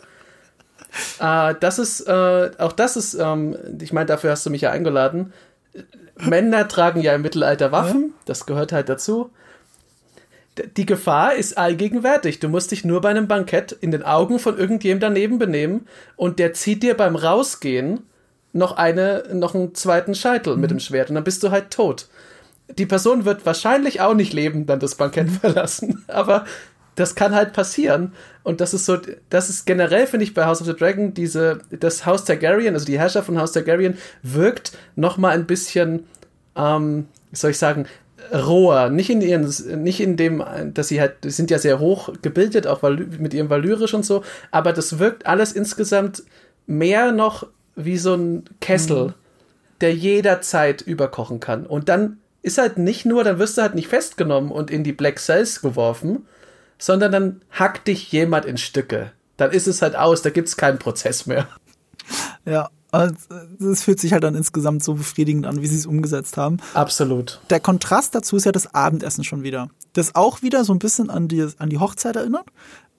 Äh, 1.20 1.56
das 1.60 1.80
ist, 1.80 2.02
äh, 2.08 2.52
auch 2.58 2.72
das 2.72 2.96
ist, 2.96 3.14
ähm, 3.16 3.58
ich 3.82 3.92
meine, 3.94 4.06
dafür 4.06 4.32
hast 4.32 4.46
du 4.46 4.50
mich 4.50 4.62
ja 4.62 4.72
eingeladen. 4.72 5.34
Männer 6.18 6.68
tragen 6.70 7.02
ja 7.02 7.14
im 7.14 7.22
Mittelalter 7.22 7.72
Waffen, 7.74 8.14
das 8.26 8.46
gehört 8.46 8.72
halt 8.72 8.88
dazu. 8.88 9.32
D- 10.58 10.68
Die 10.78 10.86
Gefahr 10.86 11.36
ist 11.36 11.58
allgegenwärtig. 11.58 12.40
Du 12.40 12.48
musst 12.48 12.72
dich 12.72 12.86
nur 12.86 13.02
bei 13.02 13.10
einem 13.10 13.28
Bankett 13.28 13.74
in 13.74 13.92
den 13.92 14.04
Augen 14.04 14.40
von 14.40 14.58
irgendjemandem 14.58 15.14
daneben 15.14 15.40
benehmen 15.40 15.88
und 16.16 16.40
der 16.40 16.54
zieht 16.54 16.84
dir 16.84 16.96
beim 16.96 17.18
Rausgehen 17.18 18.04
noch 18.54 18.78
eine, 18.78 19.26
noch 19.34 19.54
einen 19.54 19.76
zweiten 19.76 20.16
Scheitel 20.16 20.56
mit 20.56 20.72
dem 20.72 20.80
Schwert 20.80 21.10
und 21.10 21.16
dann 21.16 21.26
bist 21.26 21.44
du 21.44 21.52
halt 21.52 21.72
tot. 21.72 22.08
Die 22.78 22.86
Person 22.86 23.26
wird 23.26 23.46
wahrscheinlich 23.46 24.02
auch 24.02 24.14
nicht 24.14 24.34
leben, 24.34 24.66
dann 24.66 24.80
das 24.80 24.96
Bankett 24.96 25.30
verlassen, 25.42 26.04
aber 26.08 26.46
das 26.96 27.16
kann 27.16 27.36
halt 27.36 27.54
passieren. 27.54 28.14
Und 28.44 28.62
das 28.62 28.74
ist 28.74 28.86
so, 28.86 28.98
das 29.30 29.50
ist 29.50 29.66
generell 29.66 30.08
finde 30.08 30.24
ich 30.24 30.34
bei 30.34 30.46
House 30.46 30.62
of 30.62 30.68
the 30.68 30.76
Dragon 30.76 31.14
diese, 31.14 31.60
das 31.70 32.06
Haus 32.06 32.26
Targaryen, 32.26 32.74
also 32.74 32.86
die 32.86 32.98
Herrschaft 32.98 33.28
von 33.28 33.40
Haus 33.40 33.52
Targaryen 33.52 33.98
wirkt 34.24 34.78
noch 34.96 35.18
mal 35.18 35.30
ein 35.30 35.46
bisschen, 35.46 36.06
ähm, 36.56 37.08
wie 37.32 37.36
soll 37.36 37.52
ich 37.52 37.58
sagen, 37.58 37.86
roher, 38.34 38.90
nicht 38.90 39.10
in 39.10 39.22
ihren, 39.22 39.52
nicht 39.84 40.00
in 40.00 40.18
dem, 40.18 40.44
dass 40.74 40.88
sie 40.88 41.00
halt, 41.00 41.18
sind 41.24 41.52
ja 41.52 41.60
sehr 41.60 41.80
hoch 41.80 42.10
gebildet, 42.22 42.66
auch 42.66 42.82
mit 42.82 43.34
ihrem 43.34 43.50
Valyrisch 43.50 43.94
und 43.94 44.06
so, 44.06 44.24
aber 44.52 44.74
das 44.74 45.00
wirkt 45.00 45.26
alles 45.26 45.52
insgesamt 45.52 46.24
mehr 46.66 47.12
noch 47.12 47.48
wie 47.76 47.98
so 47.98 48.16
ein 48.16 48.46
Kessel, 48.62 49.14
der 49.82 49.94
jederzeit 49.94 50.82
überkochen 50.82 51.40
kann. 51.40 51.66
Und 51.66 51.90
dann 51.90 52.18
ist 52.46 52.60
halt 52.60 52.78
nicht 52.78 53.06
nur, 53.06 53.24
dann 53.24 53.40
wirst 53.40 53.58
du 53.58 53.64
halt 53.64 53.76
nicht 53.76 53.88
festgenommen 53.88 54.52
und 54.52 54.70
in 54.70 54.84
die 54.84 54.94
Black 54.94 55.20
Cells 55.20 55.62
geworfen, 55.62 56.28
sondern 56.78 57.12
dann 57.12 57.42
hackt 57.52 57.88
dich 57.88 58.12
jemand 58.12 58.46
in 58.46 58.58
Stücke. 58.58 59.12
Dann 59.38 59.52
ist 59.52 59.68
es 59.68 59.82
halt 59.82 59.96
aus, 59.96 60.22
da 60.22 60.30
gibt's 60.30 60.56
keinen 60.56 60.80
Prozess 60.80 61.26
mehr. 61.26 61.48
Ja, 62.46 62.70
also 62.92 63.16
es 63.60 63.84
fühlt 63.84 64.00
sich 64.00 64.14
halt 64.14 64.24
dann 64.24 64.36
insgesamt 64.36 64.84
so 64.84 64.94
befriedigend 64.94 65.48
an, 65.48 65.62
wie 65.62 65.68
sie 65.68 65.76
es 65.76 65.88
umgesetzt 65.88 66.38
haben. 66.38 66.58
Absolut. 66.76 67.42
Der 67.50 67.60
Kontrast 67.60 68.14
dazu 68.14 68.38
ist 68.38 68.46
ja 68.46 68.52
das 68.52 68.74
Abendessen 68.74 69.24
schon 69.24 69.42
wieder. 69.42 69.70
Das 69.94 70.14
auch 70.14 70.44
wieder 70.44 70.64
so 70.64 70.74
ein 70.74 70.80
bisschen 70.80 71.10
an 71.10 71.28
die, 71.28 71.48
an 71.58 71.70
die 71.70 71.80
Hochzeit 71.80 72.16
erinnert. 72.16 72.46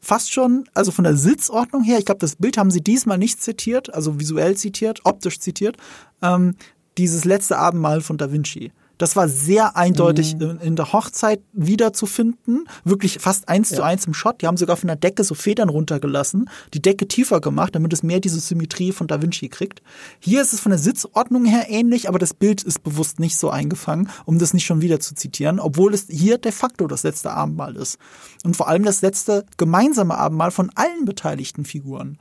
Fast 0.01 0.33
schon, 0.33 0.69
also 0.75 0.91
von 0.91 1.05
der 1.05 1.17
Sitzordnung 1.17 1.85
her, 1.85 1.99
ich 1.99 2.05
glaube, 2.05 2.19
das 2.19 2.37
Bild 2.37 2.59
haben 2.59 2.73
sie 2.73 2.83
diesmal 2.83 3.19
nicht 3.19 3.41
zitiert, 3.41 3.95
also 3.95 4.19
visuell 4.19 4.57
zitiert, 4.57 5.01
optisch 5.05 5.39
zitiert, 5.39 5.77
ähm, 6.21 6.57
dieses 6.99 7.25
letzte 7.25 7.59
Abendmahl 7.59 8.01
von 8.01 8.19
Da 8.19 8.33
Vinci. 8.33 8.73
Das 8.99 9.15
war 9.15 9.29
sehr 9.29 9.77
eindeutig 9.77 10.33
in, 10.33 10.59
in 10.59 10.77
der 10.77 10.93
Hochzeit 10.93 11.41
wiederzufinden. 11.53 12.67
Wirklich 12.85 13.19
fast 13.19 13.49
eins 13.49 13.69
zu 13.69 13.83
eins 13.83 14.07
im 14.07 14.15
Shot. 14.15 14.41
Die 14.41 14.47
haben 14.47 14.57
sogar 14.57 14.77
von 14.77 14.87
der 14.87 14.97
Decke 14.97 15.23
so 15.23 15.35
Federn 15.35 15.69
runtergelassen, 15.69 16.49
die 16.73 16.81
Decke 16.81 17.07
tiefer 17.07 17.41
gemacht, 17.41 17.75
damit 17.75 17.93
es 17.93 18.03
mehr 18.03 18.21
diese 18.21 18.41
Symmetrie 18.41 18.93
von 18.93 19.07
Da 19.07 19.21
Vinci 19.21 19.49
kriegt. 19.49 19.83
Hier 20.19 20.41
ist 20.41 20.53
es 20.53 20.61
von 20.61 20.71
der 20.71 20.79
Sitzordnung 20.79 21.45
her 21.45 21.67
ähnlich, 21.69 22.09
aber 22.09 22.19
das 22.19 22.33
Bild 22.33 22.63
ist 22.63 22.83
bewusst 22.83 23.21
nicht 23.21 23.37
so 23.37 23.51
eingefangen, 23.51 24.09
um 24.25 24.39
das 24.39 24.55
nicht 24.55 24.65
schon 24.65 24.81
wieder 24.81 25.01
zu 25.01 25.15
zitieren, 25.15 25.61
obwohl 25.61 25.93
es 25.93 26.07
hier 26.09 26.39
de 26.39 26.53
facto 26.53 26.87
das 26.87 27.03
letzte 27.03 27.33
Abendmahl 27.33 27.77
ist. 27.77 27.99
Und 28.45 28.57
vor 28.57 28.69
allem 28.69 28.85
das 28.85 29.03
letzte 29.03 29.45
gemeinsame 29.57 30.17
Abendmahl 30.17 30.51
von 30.51 30.71
allen 30.75 31.05
beteiligten 31.05 31.65
Figuren. 31.65 32.19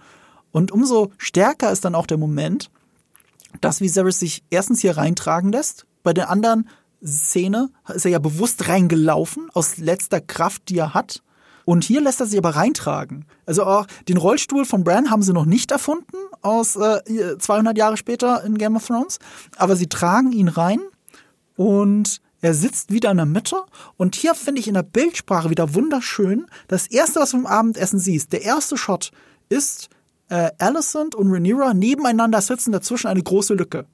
Und 0.52 0.72
umso 0.72 1.12
stärker 1.18 1.72
ist 1.72 1.86
dann 1.86 1.96
auch 1.96 2.08
der 2.08 2.18
Moment, 2.18 2.70
dass 3.62 3.82
Viserys 3.82 4.20
sich 4.20 4.44
erstens 4.50 4.82
hier 4.82 4.98
reintragen 4.98 5.52
lässt. 5.52 5.86
Bei 6.06 6.14
der 6.14 6.30
anderen 6.30 6.70
Szene 7.04 7.72
ist 7.94 8.06
er 8.06 8.12
ja 8.12 8.20
bewusst 8.20 8.70
reingelaufen, 8.70 9.50
aus 9.54 9.78
letzter 9.78 10.22
Kraft, 10.22 10.70
die 10.70 10.78
er 10.78 10.94
hat. 10.94 11.24
Und 11.66 11.84
hier 11.84 12.00
lässt 12.00 12.20
er 12.20 12.28
sich 12.28 12.38
aber 12.38 12.52
reintragen. 12.52 13.26
Also 13.48 13.64
auch 13.64 13.88
den 14.08 14.18
Rollstuhl 14.18 14.66
von 14.66 14.84
Bran 14.84 15.10
haben 15.10 15.24
sie 15.24 15.34
noch 15.34 15.46
nicht 15.46 15.72
erfunden, 15.72 16.16
aus 16.44 16.76
äh, 16.76 17.40
200 17.40 17.76
Jahre 17.76 17.98
später 17.98 18.44
in 18.44 18.60
Game 18.60 18.76
of 18.76 18.86
Thrones. 18.86 19.18
Aber 19.58 19.76
sie 19.76 19.88
tragen 19.88 20.32
ihn 20.32 20.48
rein 20.48 20.80
und 21.56 22.22
er 22.40 22.54
sitzt 22.54 22.92
wieder 22.92 23.10
in 23.10 23.18
der 23.18 23.26
Mitte. 23.26 23.64
Und 23.98 24.16
hier 24.16 24.36
finde 24.36 24.62
ich 24.62 24.68
in 24.68 24.76
der 24.76 24.84
Bildsprache 24.84 25.50
wieder 25.50 25.74
wunderschön. 25.74 26.46
Das 26.68 26.86
erste, 26.86 27.20
was 27.20 27.32
du 27.32 27.38
im 27.38 27.48
Abendessen 27.48 27.98
siehst, 27.98 28.32
der 28.32 28.44
erste 28.44 28.78
Shot 28.78 29.12
ist 29.50 29.90
äh, 30.30 30.52
Alicent 30.60 31.16
und 31.16 31.32
Rhaenyra 31.32 31.74
nebeneinander 31.74 32.42
sitzen, 32.42 32.72
dazwischen 32.72 33.08
eine 33.08 33.24
große 33.24 33.56
Lücke. 33.56 33.88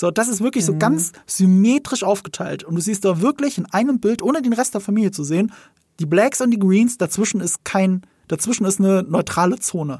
So, 0.00 0.12
das 0.12 0.28
ist 0.28 0.40
wirklich 0.40 0.64
so 0.64 0.76
ganz 0.78 1.10
symmetrisch 1.26 2.04
aufgeteilt. 2.04 2.62
Und 2.62 2.76
du 2.76 2.80
siehst 2.80 3.04
da 3.04 3.20
wirklich 3.20 3.58
in 3.58 3.66
einem 3.72 3.98
Bild, 3.98 4.22
ohne 4.22 4.40
den 4.42 4.52
Rest 4.52 4.74
der 4.74 4.80
Familie 4.80 5.10
zu 5.10 5.24
sehen, 5.24 5.50
die 5.98 6.06
Blacks 6.06 6.40
und 6.40 6.52
die 6.52 6.58
Greens, 6.60 6.98
dazwischen 6.98 7.40
ist 7.40 7.64
kein, 7.64 8.02
dazwischen 8.28 8.64
ist 8.64 8.78
eine 8.78 9.02
neutrale 9.02 9.58
Zone. 9.58 9.98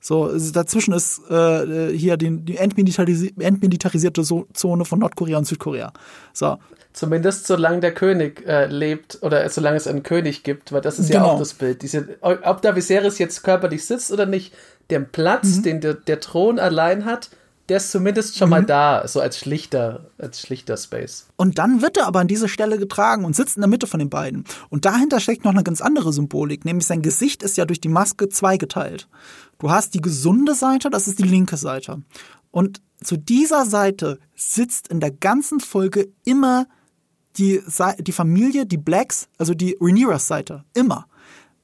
So, 0.00 0.30
dazwischen 0.52 0.94
ist 0.94 1.20
äh, 1.28 1.88
hier 1.88 2.16
die, 2.16 2.30
die 2.44 2.58
entmilitarisi 2.58 3.34
entmilitarisierte 3.40 4.22
Zone 4.22 4.84
von 4.84 5.00
Nordkorea 5.00 5.38
und 5.38 5.46
Südkorea. 5.48 5.92
So, 6.32 6.56
Zumindest 6.92 7.48
solange 7.48 7.80
der 7.80 7.92
König 7.92 8.46
äh, 8.46 8.66
lebt 8.66 9.18
oder 9.22 9.48
solange 9.50 9.78
es 9.78 9.88
einen 9.88 10.04
König 10.04 10.44
gibt, 10.44 10.70
weil 10.70 10.80
das 10.80 11.00
ist 11.00 11.08
ja 11.10 11.20
Genau. 11.20 11.32
auch 11.32 11.38
das 11.40 11.54
Bild. 11.54 11.82
Diese, 11.82 12.18
ob 12.20 12.62
da 12.62 12.76
Viserys 12.76 13.18
jetzt 13.18 13.42
körperlich 13.42 13.84
sitzt 13.84 14.12
oder 14.12 14.26
nicht, 14.26 14.54
der 14.90 15.00
Platz, 15.00 15.56
Mhm. 15.58 15.62
den 15.64 15.80
der, 15.80 15.94
der 15.94 16.20
Thron 16.20 16.60
allein 16.60 17.04
hat, 17.04 17.30
der 17.70 17.76
ist 17.76 17.92
zumindest 17.92 18.36
schon 18.36 18.48
Mhm. 18.48 18.50
mal 18.50 18.64
da, 18.66 19.06
so 19.06 19.20
als 19.20 19.38
schlichter, 19.38 20.10
als 20.18 20.40
schlichter 20.40 20.76
Space. 20.76 21.28
Und 21.36 21.58
dann 21.58 21.80
wird 21.80 21.96
er 21.96 22.06
aber 22.06 22.18
an 22.18 22.28
diese 22.28 22.48
Stelle 22.48 22.78
getragen 22.78 23.24
und 23.24 23.36
sitzt 23.36 23.56
in 23.56 23.60
der 23.62 23.68
Mitte 23.68 23.86
von 23.86 24.00
den 24.00 24.10
beiden. 24.10 24.44
Und 24.68 24.84
dahinter 24.84 25.20
steckt 25.20 25.44
noch 25.44 25.52
eine 25.52 25.62
ganz 25.62 25.80
andere 25.80 26.12
Symbolik, 26.12 26.64
nämlich 26.64 26.86
sein 26.86 27.00
Gesicht 27.00 27.42
ist 27.44 27.56
ja 27.56 27.64
durch 27.64 27.80
die 27.80 27.88
Maske 27.88 28.28
zweigeteilt. 28.28 29.08
Du 29.58 29.70
hast 29.70 29.94
die 29.94 30.00
gesunde 30.00 30.54
Seite, 30.54 30.90
das 30.90 31.06
ist 31.06 31.20
die 31.20 31.24
linke 31.24 31.56
Seite. 31.56 32.02
Und 32.50 32.82
zu 33.02 33.16
dieser 33.16 33.64
Seite 33.64 34.18
sitzt 34.34 34.88
in 34.88 34.98
der 35.00 35.12
ganzen 35.12 35.60
Folge 35.60 36.08
immer 36.24 36.66
die, 37.38 37.62
die 38.00 38.12
Familie, 38.12 38.66
die 38.66 38.78
Blacks, 38.78 39.28
also 39.38 39.54
die 39.54 39.76
Rhaenyras 39.80 40.26
Seite. 40.26 40.64
Immer. 40.74 41.06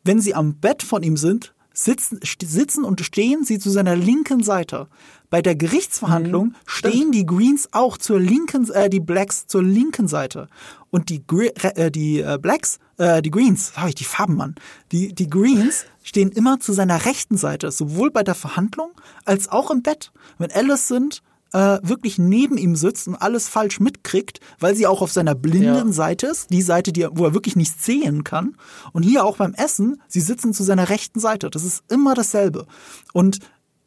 Wenn 0.05 0.20
sie 0.20 0.35
am 0.35 0.55
Bett 0.55 0.85
von 0.85 1.03
ihm 1.03 1.16
sind, 1.16 1.53
sitzen, 1.77 2.20
sitzen 2.23 2.85
und 2.85 3.01
stehen 3.03 3.45
sie 3.45 3.59
zu 3.59 3.70
seiner 3.70 3.97
linken 3.97 4.43
Seite. 4.43 4.89
Bei 5.31 5.43
der 5.43 5.57
Gerichtsverhandlung 5.57 6.55
stehen 6.66 7.12
die 7.12 7.27
Greens 7.27 7.69
auch 7.73 7.98
zur 7.98 8.20
linken, 8.20 8.70
äh, 8.73 8.89
die 8.89 9.01
Blacks 9.01 9.47
zur 9.47 9.62
linken 9.62 10.09
Seite. 10.09 10.48
Und 10.90 11.09
die, 11.09 11.27
Gre 11.27 11.55
äh, 11.57 11.90
die 11.90 12.20
äh, 12.20 12.39
Blacks, 12.40 12.78
äh, 12.98 13.23
die 13.23 13.31
Greens, 13.31 13.77
habe 13.77 13.90
ich 13.90 13.94
die 13.94 14.05
Farben, 14.05 14.36
Mann. 14.36 14.55
Die, 14.93 15.12
die 15.15 15.28
Greens 15.28 15.85
stehen 16.03 16.31
immer 16.31 16.61
zu 16.61 16.73
seiner 16.73 17.05
rechten 17.05 17.36
Seite, 17.36 17.70
sowohl 17.70 18.11
bei 18.11 18.23
der 18.23 18.35
Verhandlung 18.35 18.90
als 19.24 19.48
auch 19.48 19.70
im 19.70 19.82
Bett. 19.82 20.12
Wenn 20.39 20.53
Alice 20.53 20.89
sind, 20.89 21.23
äh, 21.53 21.78
wirklich 21.82 22.19
neben 22.19 22.59
ihm 22.59 22.77
sitzt 22.77 23.09
und 23.09 23.15
alles 23.15 23.48
falsch 23.48 23.81
mitkriegt, 23.81 24.40
weil 24.59 24.74
sie 24.74 24.86
auch 24.86 25.01
auf 25.01 25.12
seiner 25.12 25.35
blinden 25.35 25.89
Ja. 25.89 25.93
Seite 25.93 26.27
ist, 26.27 26.51
die 26.51 26.62
Seite, 26.62 26.93
die, 26.93 27.07
wo 27.11 27.24
er 27.24 27.35
wirklich 27.35 27.57
nichts 27.57 27.85
sehen 27.85 28.24
kann. 28.24 28.57
Und 28.93 29.05
hier 29.05 29.24
auch 29.24 29.36
beim 29.36 29.55
Essen, 29.55 30.03
sie 30.09 30.20
sitzen 30.20 30.53
zu 30.53 30.65
seiner 30.65 30.89
rechten 30.89 31.20
Seite. 31.20 31.48
Das 31.48 31.65
ist 31.65 31.82
immer 31.89 32.15
dasselbe. 32.15 32.66
Und 33.12 33.39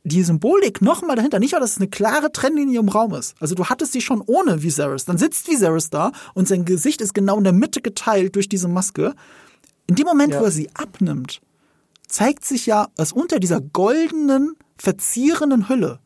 die 0.09 0.23
Symbolik 0.23 0.81
nochmal 0.81 1.15
dahinter, 1.15 1.39
nicht 1.39 1.53
nur, 1.53 1.61
dass 1.61 1.71
es 1.71 1.77
eine 1.77 1.87
klare 1.87 2.31
Trennlinie 2.31 2.79
im 2.79 2.89
Raum 2.89 3.13
ist. 3.13 3.35
Also 3.39 3.55
du 3.55 3.65
hattest 3.65 3.93
sie 3.93 4.01
schon 4.01 4.21
ohne 4.25 4.61
Viserys. 4.61 5.05
Dann 5.05 5.17
sitzt 5.17 5.47
Viserys 5.47 5.89
da 5.89 6.11
und 6.33 6.47
sein 6.47 6.65
Gesicht 6.65 6.99
ist 6.99 7.13
genau 7.13 7.37
in 7.37 7.45
der 7.45 7.53
Mitte 7.53 7.81
geteilt 7.81 8.35
durch 8.35 8.49
diese 8.49 8.67
Maske. 8.67 9.15
In 9.87 9.95
dem 9.95 10.05
Moment, 10.05 10.33
Ja. 10.33 10.41
wo 10.41 10.45
er 10.45 10.51
sie 10.51 10.69
abnimmt, 10.73 11.41
zeigt 12.07 12.43
sich 12.43 12.65
ja, 12.65 12.87
dass 12.95 13.13
unter 13.13 13.39
dieser 13.39 13.61
goldenen, 13.61 14.55
verzierenden 14.77 15.69
Hülle 15.69 15.99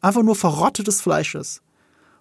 einfach 0.00 0.22
nur 0.22 0.36
verrottetes 0.36 1.00
Fleisch 1.00 1.34
ist. 1.34 1.62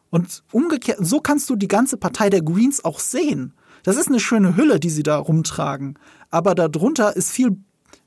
Und 0.09 0.43
umgekehrt, 0.51 0.99
so 1.01 1.19
kannst 1.19 1.49
du 1.49 1.55
die 1.55 1.67
ganze 1.67 1.97
Partei 1.97 2.29
der 2.29 2.41
Greens 2.41 2.85
auch 2.85 2.99
sehen. 2.99 3.53
Das 3.83 3.97
ist 3.97 4.07
eine 4.07 4.19
schöne 4.19 4.55
Hülle, 4.55 4.79
die 4.79 4.89
sie 4.91 5.03
da 5.03 5.17
rumtragen. 5.17 5.97
Aber 6.29 6.55
darunter 6.55 7.15
ist 7.15 7.31
viel 7.31 7.57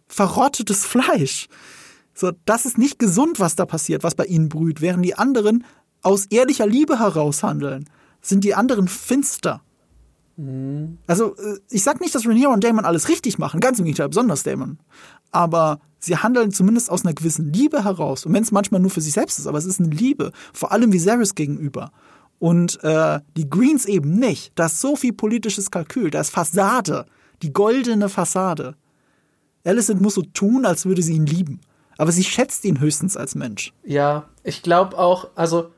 verrottetes 0.09 0.87
Fleisch. 0.87 1.49
So, 2.17 2.33
das 2.47 2.65
ist 2.65 2.79
nicht 2.79 2.99
gesund, 2.99 3.39
was 3.41 3.57
da 3.57 3.67
passiert, 3.67 4.03
was 4.03 4.15
bei 4.15 4.25
ihnen 4.25 4.49
brüht, 4.49 4.81
während 4.81 5.05
die 5.05 5.17
anderen 5.17 5.65
aus 6.01 6.25
ehrlicher 6.27 6.67
Liebe 6.67 6.99
heraus 6.99 7.43
handeln. 7.43 7.91
Sind 8.23 8.43
die 8.43 8.55
anderen 8.55 8.89
finster. 8.89 9.61
Mhm. 10.37 10.97
Also, 11.07 11.37
äh, 11.37 11.59
ich 11.69 11.83
sag 11.83 12.01
nicht, 12.01 12.15
dass 12.15 12.27
Rhaenyra 12.27 12.55
und 12.55 12.65
Damon 12.65 12.87
alles 12.87 13.11
richtig 13.11 13.39
machen, 13.39 13.61
ganz 13.61 13.79
im 13.79 13.85
Gegenteil, 13.85 14.09
besonders 14.09 14.45
Damon. 14.45 14.79
Aber 15.31 15.79
sie 15.99 16.17
handeln 16.17 16.53
zumindest 16.53 16.91
aus 16.91 17.05
einer 17.05 17.13
gewissen 17.13 17.53
Liebe 17.53 17.85
heraus. 17.85 18.25
Und 18.25 18.33
wenn 18.33 18.43
es 18.43 18.51
manchmal 18.51 18.81
nur 18.81 18.91
für 18.91 19.03
sich 19.03 19.13
selbst 19.13 19.39
ist, 19.39 19.47
aber 19.47 19.59
es 19.59 19.67
ist 19.67 19.79
eine 19.79 19.91
Liebe, 19.91 20.33
vor 20.55 20.73
allem 20.73 20.95
Viserys 20.95 21.35
gegenüber. 21.35 21.93
Und 22.39 22.83
äh, 22.83 23.21
die 23.37 23.51
Greens 23.51 23.85
eben 23.85 24.19
nicht. 24.19 24.53
Da 24.55 24.67
ist 24.67 24.81
so 24.81 24.97
viel 24.97 25.13
politisches 25.13 25.71
Kalkül, 25.71 26.11
da 26.11 26.23
ist 26.23 26.31
Fassade, 26.31 27.05
die 27.43 27.53
goldene 27.53 28.09
Fassade. 28.09 28.75
Alicent 29.65 30.01
muss 30.01 30.15
so 30.15 30.23
tun, 30.23 30.65
als 30.65 30.87
würde 30.87 31.03
sie 31.03 31.15
ihn 31.15 31.27
lieben. 31.27 31.61
Aber 31.99 32.13
sie 32.13 32.25
schätzt 32.25 32.65
ihn 32.65 32.81
höchstens 32.81 33.17
als 33.17 33.35
Mensch. 33.35 33.73
Ja, 33.85 34.29
ich 34.45 34.63
glaube 34.63 34.99
auch, 34.99 35.29
also 35.35 35.71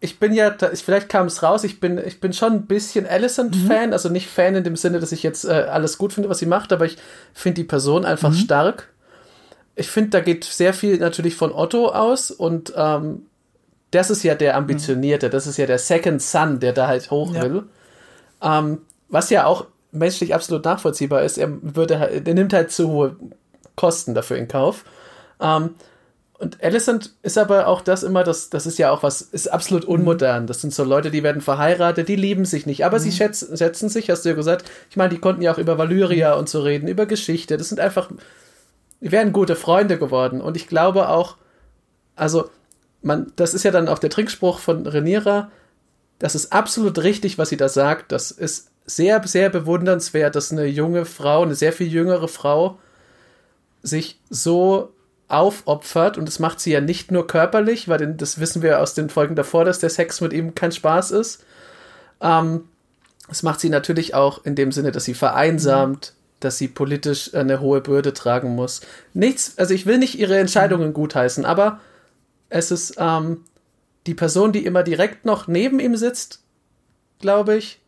ich 0.00 0.18
bin 0.18 0.34
ja, 0.34 0.54
vielleicht 0.74 1.08
kam 1.08 1.26
es 1.26 1.42
raus, 1.42 1.64
ich 1.64 1.80
bin, 1.80 1.98
ich 1.98 2.20
bin 2.20 2.34
schon 2.34 2.52
ein 2.52 2.66
bisschen 2.66 3.06
Alicent-Fan, 3.06 3.88
mhm. 3.88 3.92
also 3.92 4.10
nicht 4.10 4.28
Fan 4.28 4.54
in 4.54 4.64
dem 4.64 4.76
Sinne, 4.76 5.00
dass 5.00 5.12
ich 5.12 5.22
jetzt 5.22 5.44
äh, 5.44 5.66
alles 5.70 5.96
gut 5.96 6.12
finde, 6.12 6.28
was 6.28 6.38
sie 6.38 6.46
macht, 6.46 6.72
aber 6.74 6.84
ich 6.84 6.98
finde 7.32 7.62
die 7.62 7.64
Person 7.64 8.04
einfach 8.04 8.30
mhm. 8.30 8.34
stark. 8.34 8.92
Ich 9.76 9.88
finde, 9.88 10.10
da 10.10 10.20
geht 10.20 10.44
sehr 10.44 10.74
viel 10.74 10.98
natürlich 10.98 11.36
von 11.36 11.52
Otto 11.52 11.88
aus 11.88 12.30
und 12.30 12.72
ähm, 12.76 13.22
das 13.92 14.10
ist 14.10 14.22
ja 14.24 14.34
der 14.34 14.56
Ambitionierte, 14.56 15.30
das 15.30 15.46
ist 15.46 15.56
ja 15.56 15.66
der 15.66 15.78
Second 15.78 16.20
Son, 16.20 16.60
der 16.60 16.74
da 16.74 16.86
halt 16.86 17.10
hoch 17.10 17.34
ja. 17.34 17.42
will. 17.42 17.62
Ähm, 18.42 18.82
was 19.08 19.30
ja 19.30 19.46
auch 19.46 19.66
menschlich 19.90 20.34
absolut 20.34 20.64
nachvollziehbar 20.64 21.22
ist, 21.22 21.38
er 21.38 21.48
würde 21.62 21.94
er 21.94 22.34
nimmt 22.34 22.52
halt 22.52 22.72
zu 22.72 22.90
hohe 22.90 23.16
Kosten 23.76 24.14
dafür 24.14 24.36
in 24.36 24.48
Kauf. 24.48 24.84
Ähm, 25.40 25.70
und 26.36 26.62
Alicent 26.62 27.14
ist 27.22 27.38
aber 27.38 27.68
auch 27.68 27.80
das 27.80 28.02
immer, 28.02 28.24
das, 28.24 28.50
das 28.50 28.66
ist 28.66 28.78
ja 28.78 28.90
auch 28.90 29.02
was, 29.02 29.22
ist 29.22 29.48
absolut 29.48 29.84
unmodern. 29.84 30.46
Das 30.46 30.60
sind 30.60 30.74
so 30.74 30.82
Leute, 30.82 31.10
die 31.10 31.22
werden 31.22 31.40
verheiratet, 31.40 32.08
die 32.08 32.16
lieben 32.16 32.44
sich 32.44 32.66
nicht, 32.66 32.84
aber 32.84 32.98
mhm. 32.98 33.02
sie 33.02 33.12
schätzen, 33.12 33.56
schätzen 33.56 33.88
sich, 33.88 34.10
hast 34.10 34.24
du 34.24 34.30
ja 34.30 34.34
gesagt. 34.34 34.70
Ich 34.90 34.96
meine, 34.96 35.10
die 35.10 35.20
konnten 35.20 35.42
ja 35.42 35.52
auch 35.54 35.58
über 35.58 35.78
Valyria 35.78 36.34
und 36.34 36.48
so 36.48 36.60
reden, 36.60 36.88
über 36.88 37.06
Geschichte. 37.06 37.56
Das 37.56 37.68
sind 37.68 37.80
einfach, 37.80 38.10
die 39.00 39.12
wären 39.12 39.32
gute 39.32 39.54
Freunde 39.54 39.96
geworden. 39.96 40.40
Und 40.40 40.56
ich 40.56 40.66
glaube 40.66 41.08
auch, 41.08 41.36
also, 42.16 42.50
man, 43.00 43.32
das 43.36 43.54
ist 43.54 43.62
ja 43.62 43.70
dann 43.70 43.88
auch 43.88 43.98
der 43.98 44.10
Trinkspruch 44.10 44.58
von 44.58 44.86
Rhaenyra. 44.86 45.50
Das 46.18 46.34
ist 46.34 46.52
absolut 46.52 46.98
richtig, 47.02 47.38
was 47.38 47.48
sie 47.48 47.56
da 47.56 47.68
sagt. 47.68 48.10
Das 48.10 48.32
ist 48.32 48.70
sehr, 48.86 49.26
sehr 49.26 49.50
bewundernswert, 49.50 50.34
dass 50.34 50.52
eine 50.52 50.66
junge 50.66 51.04
Frau, 51.04 51.42
eine 51.42 51.54
sehr 51.54 51.72
viel 51.72 51.88
jüngere 51.88 52.28
Frau, 52.28 52.78
sich 53.84 54.18
so 54.30 54.92
aufopfert 55.28 56.18
und 56.18 56.26
das 56.26 56.38
macht 56.38 56.60
sie 56.60 56.72
ja 56.72 56.80
nicht 56.80 57.10
nur 57.10 57.26
körperlich, 57.26 57.88
weil 57.88 58.14
das 58.14 58.40
wissen 58.40 58.62
wir 58.62 58.80
aus 58.80 58.94
den 58.94 59.08
Folgen 59.08 59.36
davor, 59.36 59.64
dass 59.64 59.78
der 59.78 59.90
Sex 59.90 60.20
mit 60.20 60.32
ihm 60.32 60.54
kein 60.54 60.72
Spaß 60.72 61.12
ist. 61.12 61.44
Ähm, 62.20 62.64
das 63.28 63.42
macht 63.42 63.60
sie 63.60 63.70
natürlich 63.70 64.14
auch 64.14 64.44
in 64.44 64.54
dem 64.54 64.72
Sinne, 64.72 64.92
dass 64.92 65.04
sie 65.04 65.14
vereinsamt, 65.14 66.12
mhm. 66.14 66.40
dass 66.40 66.58
sie 66.58 66.68
politisch 66.68 67.34
eine 67.34 67.60
hohe 67.60 67.80
Bürde 67.80 68.12
tragen 68.12 68.54
muss. 68.54 68.82
Nichts, 69.12 69.56
also 69.56 69.72
ich 69.72 69.86
will 69.86 69.98
nicht 69.98 70.18
ihre 70.18 70.38
Entscheidungen 70.38 70.88
mhm. 70.88 70.94
gutheißen, 70.94 71.44
aber 71.44 71.80
es 72.50 72.70
ist 72.70 72.96
ähm, 72.98 73.44
die 74.06 74.14
Person, 74.14 74.52
die 74.52 74.66
immer 74.66 74.82
direkt 74.82 75.24
noch 75.24 75.46
neben 75.46 75.80
ihm 75.80 75.96
sitzt, 75.96 76.40
glaube 77.18 77.56
ich, 77.56 77.80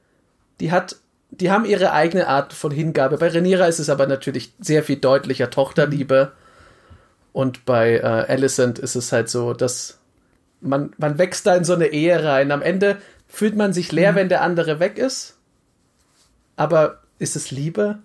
die 0.60 0.72
hat, 0.72 0.96
die 1.30 1.50
haben 1.50 1.64
ihre 1.64 1.92
eigene 1.92 2.28
Art 2.28 2.52
von 2.52 2.70
Hingabe. 2.70 3.18
Bei 3.18 3.28
Rhaenyra 3.28 3.66
ist 3.66 3.78
es 3.78 3.90
aber 3.90 4.06
natürlich 4.06 4.52
sehr 4.60 4.82
viel 4.82 4.96
deutlicher 4.96 5.50
Tochterliebe. 5.50 6.32
Und 7.32 7.64
bei 7.64 7.96
äh, 7.98 8.02
Alicent 8.02 8.78
ist 8.78 8.94
es 8.94 9.12
halt 9.12 9.28
so, 9.28 9.52
dass 9.52 9.98
man, 10.60 10.92
man 10.98 11.18
wächst 11.18 11.46
da 11.46 11.54
in 11.54 11.64
so 11.64 11.74
eine 11.74 11.88
Ehe 11.88 12.24
rein. 12.24 12.50
Am 12.50 12.62
Ende 12.62 12.98
fühlt 13.28 13.56
man 13.56 13.72
sich 13.72 13.92
leer, 13.92 14.12
mhm. 14.12 14.16
wenn 14.16 14.28
der 14.28 14.42
andere 14.42 14.80
weg 14.80 14.98
ist. 14.98 15.36
Aber 16.56 17.00
ist 17.18 17.36
es 17.36 17.50
Liebe? 17.50 17.98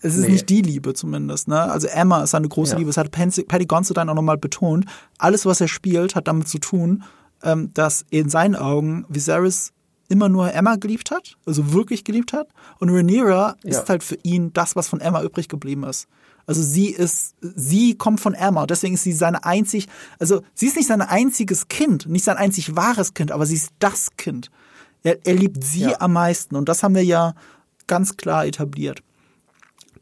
Es 0.00 0.16
ist 0.16 0.24
nee. 0.24 0.32
nicht 0.32 0.48
die 0.48 0.62
Liebe 0.62 0.94
zumindest. 0.94 1.46
Ne? 1.46 1.62
Also 1.62 1.86
Emma 1.86 2.24
ist 2.24 2.34
eine 2.34 2.48
große 2.48 2.72
ja. 2.72 2.78
Liebe. 2.78 2.88
Das 2.88 2.96
hat 2.96 3.12
Patty 3.12 3.66
Considine 3.66 4.10
auch 4.10 4.16
nochmal 4.16 4.38
betont. 4.38 4.86
Alles, 5.18 5.46
was 5.46 5.60
er 5.60 5.68
spielt, 5.68 6.16
hat 6.16 6.26
damit 6.26 6.48
zu 6.48 6.58
tun, 6.58 7.04
ähm, 7.44 7.70
dass 7.74 8.04
in 8.10 8.28
seinen 8.28 8.56
Augen 8.56 9.04
Viserys 9.08 9.72
immer 10.12 10.28
nur 10.28 10.52
Emma 10.52 10.76
geliebt 10.76 11.10
hat, 11.10 11.36
also 11.46 11.72
wirklich 11.72 12.04
geliebt 12.04 12.32
hat. 12.32 12.48
Und 12.78 12.90
Rhaenyra 12.90 13.56
ja. 13.64 13.70
ist 13.70 13.88
halt 13.88 14.04
für 14.04 14.18
ihn 14.22 14.52
das, 14.52 14.76
was 14.76 14.88
von 14.88 15.00
Emma 15.00 15.22
übrig 15.22 15.48
geblieben 15.48 15.84
ist. 15.84 16.06
Also 16.46 16.62
sie 16.62 16.88
ist, 16.88 17.34
sie 17.40 17.94
kommt 17.94 18.20
von 18.20 18.34
Emma, 18.34 18.66
deswegen 18.66 18.94
ist 18.94 19.04
sie 19.04 19.12
seine 19.12 19.44
einzig, 19.44 19.88
also 20.18 20.42
sie 20.54 20.66
ist 20.66 20.76
nicht 20.76 20.88
sein 20.88 21.00
einziges 21.00 21.68
Kind, 21.68 22.06
nicht 22.06 22.24
sein 22.24 22.36
einzig 22.36 22.76
wahres 22.76 23.14
Kind, 23.14 23.32
aber 23.32 23.46
sie 23.46 23.54
ist 23.54 23.70
das 23.78 24.16
Kind. 24.16 24.50
Er, 25.02 25.24
er 25.24 25.34
liebt 25.34 25.64
sie 25.64 25.82
ja. 25.82 26.00
am 26.00 26.12
meisten 26.12 26.56
und 26.56 26.68
das 26.68 26.82
haben 26.82 26.94
wir 26.94 27.04
ja 27.04 27.34
ganz 27.86 28.16
klar 28.16 28.44
etabliert. 28.44 29.02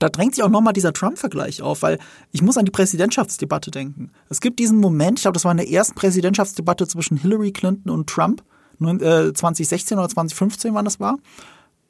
Da 0.01 0.09
drängt 0.09 0.35
sich 0.35 0.43
auch 0.43 0.49
nochmal 0.49 0.73
dieser 0.73 0.95
Trump-Vergleich 0.95 1.61
auf, 1.61 1.83
weil 1.83 1.99
ich 2.33 2.41
muss 2.41 2.57
an 2.57 2.65
die 2.65 2.71
Präsidentschaftsdebatte 2.71 3.71
denken. 3.71 4.11
Es 4.31 4.41
gibt 4.41 4.59
diesen 4.59 4.79
Moment, 4.79 5.19
ich 5.19 5.23
glaube, 5.23 5.35
das 5.35 5.45
war 5.45 5.53
in 5.53 5.59
der 5.59 5.71
ersten 5.71 5.95
Präsidentschaftsdebatte 5.95 6.89
zwischen 6.89 7.19
Hillary 7.19 7.53
Clinton 7.53 7.91
und 7.91 8.09
Trump, 8.09 8.43
2016 8.81 9.97
äh, 9.97 10.01
oder 10.01 10.09
2015 10.09 10.75
wann 10.75 10.85
das 10.85 11.01
war. 11.01 11.17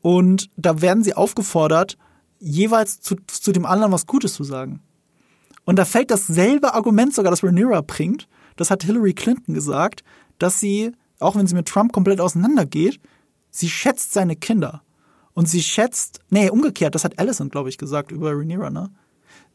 Und 0.02 0.50
da 0.56 0.80
werden 0.80 1.04
sie 1.04 1.14
aufgefordert, 1.14 1.96
jeweils 2.38 3.00
zu, 3.00 3.16
zu 3.26 3.52
dem 3.52 3.66
anderen 3.66 3.92
was 3.92 4.06
Gutes 4.06 4.34
zu 4.34 4.44
sagen. 4.44 4.80
Und 5.64 5.78
da 5.78 5.84
fällt 5.84 6.10
dasselbe 6.10 6.74
Argument 6.74 7.14
sogar, 7.14 7.30
das 7.30 7.44
Rhaenyra 7.44 7.82
bringt. 7.82 8.26
Das 8.56 8.70
hat 8.70 8.82
Hillary 8.82 9.12
Clinton 9.12 9.54
gesagt, 9.54 10.02
dass 10.38 10.58
sie, 10.58 10.92
auch 11.18 11.36
wenn 11.36 11.46
sie 11.46 11.54
mit 11.54 11.68
Trump 11.68 11.92
komplett 11.92 12.20
auseinandergeht, 12.20 12.98
sie 13.50 13.68
schätzt 13.68 14.12
seine 14.12 14.36
Kinder. 14.36 14.82
Und 15.34 15.48
sie 15.48 15.62
schätzt, 15.62 16.20
nee, 16.30 16.50
umgekehrt, 16.50 16.94
das 16.94 17.04
hat 17.04 17.18
Allison, 17.18 17.50
glaube 17.50 17.68
ich, 17.68 17.78
gesagt 17.78 18.10
über 18.10 18.32
Rhaenyra, 18.32 18.70
ne? 18.70 18.90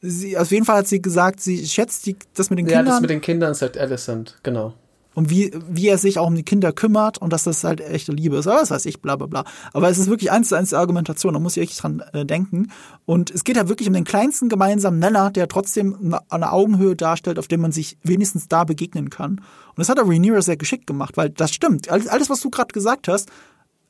Sie, 0.02 0.38
auf 0.38 0.52
jeden 0.52 0.66
Fall 0.66 0.78
hat 0.78 0.88
sie 0.88 1.02
gesagt, 1.02 1.42
sie 1.42 1.66
schätzt 1.66 2.06
die, 2.06 2.16
das 2.34 2.50
mit 2.50 2.60
den 2.60 2.68
ja, 2.68 2.78
Kindern. 2.78 2.86
Ja, 2.86 2.92
das 2.94 3.02
mit 3.02 3.10
den 3.10 3.22
Kindern 3.22 3.54
sagt 3.56 3.78
Allison, 3.78 4.26
genau 4.44 4.74
und 5.16 5.30
wie, 5.30 5.52
wie 5.68 5.88
er 5.88 5.98
sich 5.98 6.20
auch 6.20 6.28
um 6.28 6.36
die 6.36 6.44
Kinder 6.44 6.72
kümmert 6.72 7.18
und 7.18 7.34
dass 7.34 7.46
das 7.46 7.64
halt 7.64 7.82
echte 7.82 8.12
Liebe 8.12 8.38
ist. 8.38 8.48
Aber 8.48 8.60
das 8.60 8.70
weiß 8.70 8.86
ich, 8.86 9.02
bla 9.02 9.16
bla 9.16 9.26
bla. 9.26 9.46
Aber 9.74 9.90
es 9.90 9.98
ist 9.98 10.10
wirklich 10.10 10.32
eins 10.32 10.50
zu 10.50 10.56
eins 10.56 10.70
die 10.70 10.76
Argumentation, 10.76 11.34
da 11.34 11.40
muss 11.40 11.58
ich 11.58 11.64
echt 11.64 11.82
dran 11.82 12.04
äh, 12.14 12.26
denken. 12.26 12.68
Und 13.06 13.32
es 13.32 13.44
geht 13.44 13.56
ja 13.56 13.68
wirklich 13.68 13.88
um 13.88 13.94
den 13.94 14.04
kleinsten 14.04 14.50
gemeinsamen 14.50 15.00
Nenner, 15.00 15.32
der 15.32 15.48
trotzdem 15.48 16.16
eine 16.30 16.52
Augenhöhe 16.52 16.96
darstellt, 16.96 17.40
auf 17.40 17.48
dem 17.48 17.62
man 17.62 17.72
sich 17.72 17.98
wenigstens 18.04 18.48
da 18.48 18.66
begegnen 18.66 19.10
kann. 19.10 19.32
Und 19.32 19.80
das 19.80 19.90
hat 19.90 19.98
der 19.98 20.06
Rhaenyra 20.06 20.42
sehr 20.42 20.58
geschickt 20.58 20.86
gemacht, 20.86 21.18
weil 21.18 21.30
das 21.30 21.54
stimmt. 21.54 21.90
Alles, 21.90 22.30
was 22.30 22.42
du 22.42 22.50
gerade 22.50 22.74
gesagt 22.74 23.08
hast, 23.08 23.32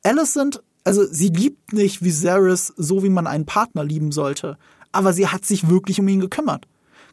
Alicent, 0.04 0.62
also 0.84 1.04
sie 1.04 1.28
liebt 1.28 1.72
nicht 1.72 2.04
Viserys 2.04 2.72
so, 2.76 3.02
wie 3.02 3.08
man 3.08 3.26
einen 3.26 3.46
Partner 3.46 3.82
lieben 3.82 4.12
sollte. 4.12 4.56
Aber 4.92 5.12
sie 5.12 5.26
hat 5.26 5.44
sich 5.44 5.68
wirklich 5.68 5.98
um 5.98 6.06
ihn 6.06 6.20
gekümmert. 6.20 6.66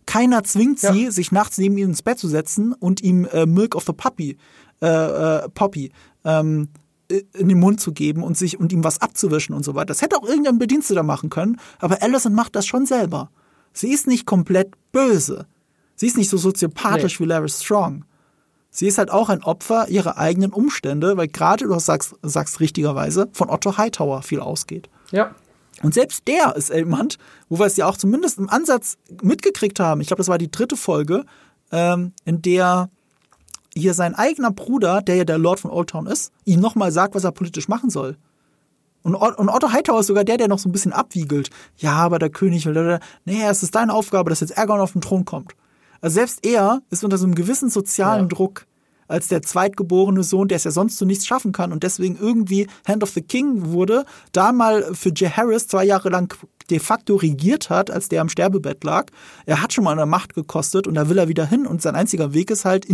Keiner 0.05 0.43
zwingt 0.43 0.81
ja. 0.81 0.93
sie, 0.93 1.11
sich 1.11 1.31
nachts 1.31 1.57
neben 1.57 1.77
ihm 1.77 1.89
ins 1.89 2.01
Bett 2.01 2.19
zu 2.19 2.27
setzen 2.27 2.73
und 2.73 3.01
ihm 3.01 3.25
äh, 3.25 3.45
Milk 3.45 3.75
of 3.75 3.85
the 3.85 3.93
Puppy, 3.93 4.37
äh, 4.81 4.87
äh, 4.87 5.49
Poppy, 5.49 5.91
ähm, 6.25 6.69
in 7.09 7.49
den 7.49 7.59
Mund 7.59 7.79
zu 7.79 7.91
geben 7.91 8.23
und 8.23 8.37
sich 8.37 8.59
und 8.59 8.71
ihm 8.71 8.83
was 8.83 9.01
abzuwischen 9.01 9.53
und 9.53 9.63
so 9.63 9.75
weiter. 9.75 9.87
Das 9.87 10.01
hätte 10.01 10.17
auch 10.17 10.27
irgendein 10.27 10.57
Bediensteter 10.57 11.03
machen 11.03 11.29
können, 11.29 11.59
aber 11.79 12.01
Allison 12.01 12.33
macht 12.33 12.55
das 12.55 12.65
schon 12.65 12.85
selber. 12.85 13.29
Sie 13.73 13.91
ist 13.91 14.07
nicht 14.07 14.25
komplett 14.25 14.71
böse. 14.91 15.47
Sie 15.95 16.07
ist 16.07 16.17
nicht 16.17 16.29
so 16.29 16.37
soziopathisch 16.37 17.19
nee. 17.19 17.25
wie 17.25 17.29
Larry 17.29 17.49
Strong. 17.49 18.05
Sie 18.69 18.87
ist 18.87 18.97
halt 18.97 19.11
auch 19.11 19.29
ein 19.29 19.43
Opfer 19.43 19.87
ihrer 19.89 20.17
eigenen 20.17 20.51
Umstände, 20.51 21.15
weil 21.15 21.27
gerade, 21.27 21.65
du 21.65 21.77
sagst, 21.77 22.15
sagst 22.23 22.59
richtigerweise, 22.59 23.29
von 23.31 23.49
Otto 23.49 23.77
Hightower 23.77 24.23
viel 24.23 24.39
ausgeht. 24.39 24.89
Ja. 25.11 25.35
Und 25.83 25.93
selbst 25.93 26.27
der 26.27 26.55
ist 26.55 26.73
jemand, 26.73 27.17
wo 27.49 27.59
wir 27.59 27.65
es 27.65 27.77
ja 27.77 27.87
auch 27.87 27.97
zumindest 27.97 28.39
im 28.39 28.49
Ansatz 28.49 28.97
mitgekriegt 29.21 29.79
haben. 29.79 30.01
Ich 30.01 30.07
glaube, 30.07 30.19
das 30.19 30.29
war 30.29 30.37
die 30.37 30.49
dritte 30.49 30.77
Folge, 30.77 31.25
ähm, 31.71 32.13
in 32.25 32.41
der 32.41 32.89
hier 33.75 33.93
sein 33.93 34.15
eigener 34.15 34.51
Bruder, 34.51 35.01
der 35.01 35.15
ja 35.15 35.25
der 35.25 35.37
Lord 35.37 35.59
von 35.59 35.71
Old 35.71 35.89
Town 35.89 36.07
ist, 36.07 36.31
ihm 36.45 36.59
nochmal 36.59 36.91
sagt, 36.91 37.15
was 37.15 37.23
er 37.23 37.31
politisch 37.31 37.67
machen 37.67 37.89
soll. 37.89 38.17
Und, 39.03 39.15
Otto 39.15 39.73
Hightower 39.73 39.99
ist 39.99 40.07
sogar 40.07 40.23
der, 40.23 40.37
der 40.37 40.47
noch 40.47 40.59
so 40.59 40.69
ein 40.69 40.71
bisschen 40.71 40.93
abwiegelt. 40.93 41.49
Ja, 41.77 41.93
aber 41.93 42.19
der 42.19 42.29
König 42.29 42.65
will, 42.65 42.99
nee, 43.25 43.43
es 43.43 43.61
ist 43.61 43.75
deine 43.75 43.93
Aufgabe, 43.93 44.29
dass 44.29 44.39
jetzt 44.39 44.57
Ergon 44.57 44.79
auf 44.79 44.93
den 44.93 45.01
Thron 45.01 45.25
kommt. 45.25 45.55
Also 45.99 46.15
selbst 46.15 46.45
er 46.45 46.81
ist 46.89 47.03
unter 47.03 47.17
so 47.17 47.25
einem 47.25 47.35
gewissen 47.35 47.69
sozialen 47.69 48.23
ja. 48.23 48.27
Druck. 48.27 48.65
Als 49.13 49.27
der 49.27 49.43
zweitgeborene 49.43 50.23
Sohn, 50.23 50.47
der 50.47 50.55
es 50.55 50.63
ja 50.63 50.71
sonst 50.71 50.97
zu 50.97 51.05
nichts 51.05 51.27
schaffen 51.27 51.51
kann 51.51 51.71
und 51.71 51.83
deswegen 51.83 52.17
irgendwie 52.19 52.67
Hand 52.87 53.03
of 53.03 53.11
the 53.11 53.21
King 53.21 53.71
wurde, 53.71 54.05
da 54.31 54.51
mal 54.51 54.95
für 54.95 55.11
Jay 55.15 55.29
Harris 55.29 55.67
zwei 55.67 55.85
Jahre 55.85 56.09
lang 56.09 56.35
de 56.69 56.79
facto 56.79 57.15
regiert 57.15 57.69
hat, 57.69 57.91
als 57.91 58.09
der 58.09 58.21
am 58.21 58.29
Sterbebett 58.29 58.83
lag. 58.83 59.07
Er 59.45 59.61
hat 59.61 59.71
schon 59.71 59.83
mal 59.83 59.91
eine 59.91 60.05
Macht 60.07 60.33
gekostet 60.33 60.87
und 60.87 60.95
da 60.95 61.09
will 61.09 61.17
er 61.19 61.27
wieder 61.27 61.45
hin 61.45 61.67
und 61.67 61.81
sein 61.81 61.95
einziger 61.95 62.33
Weg 62.33 62.49
ist 62.49 62.65
halt, 62.65 62.87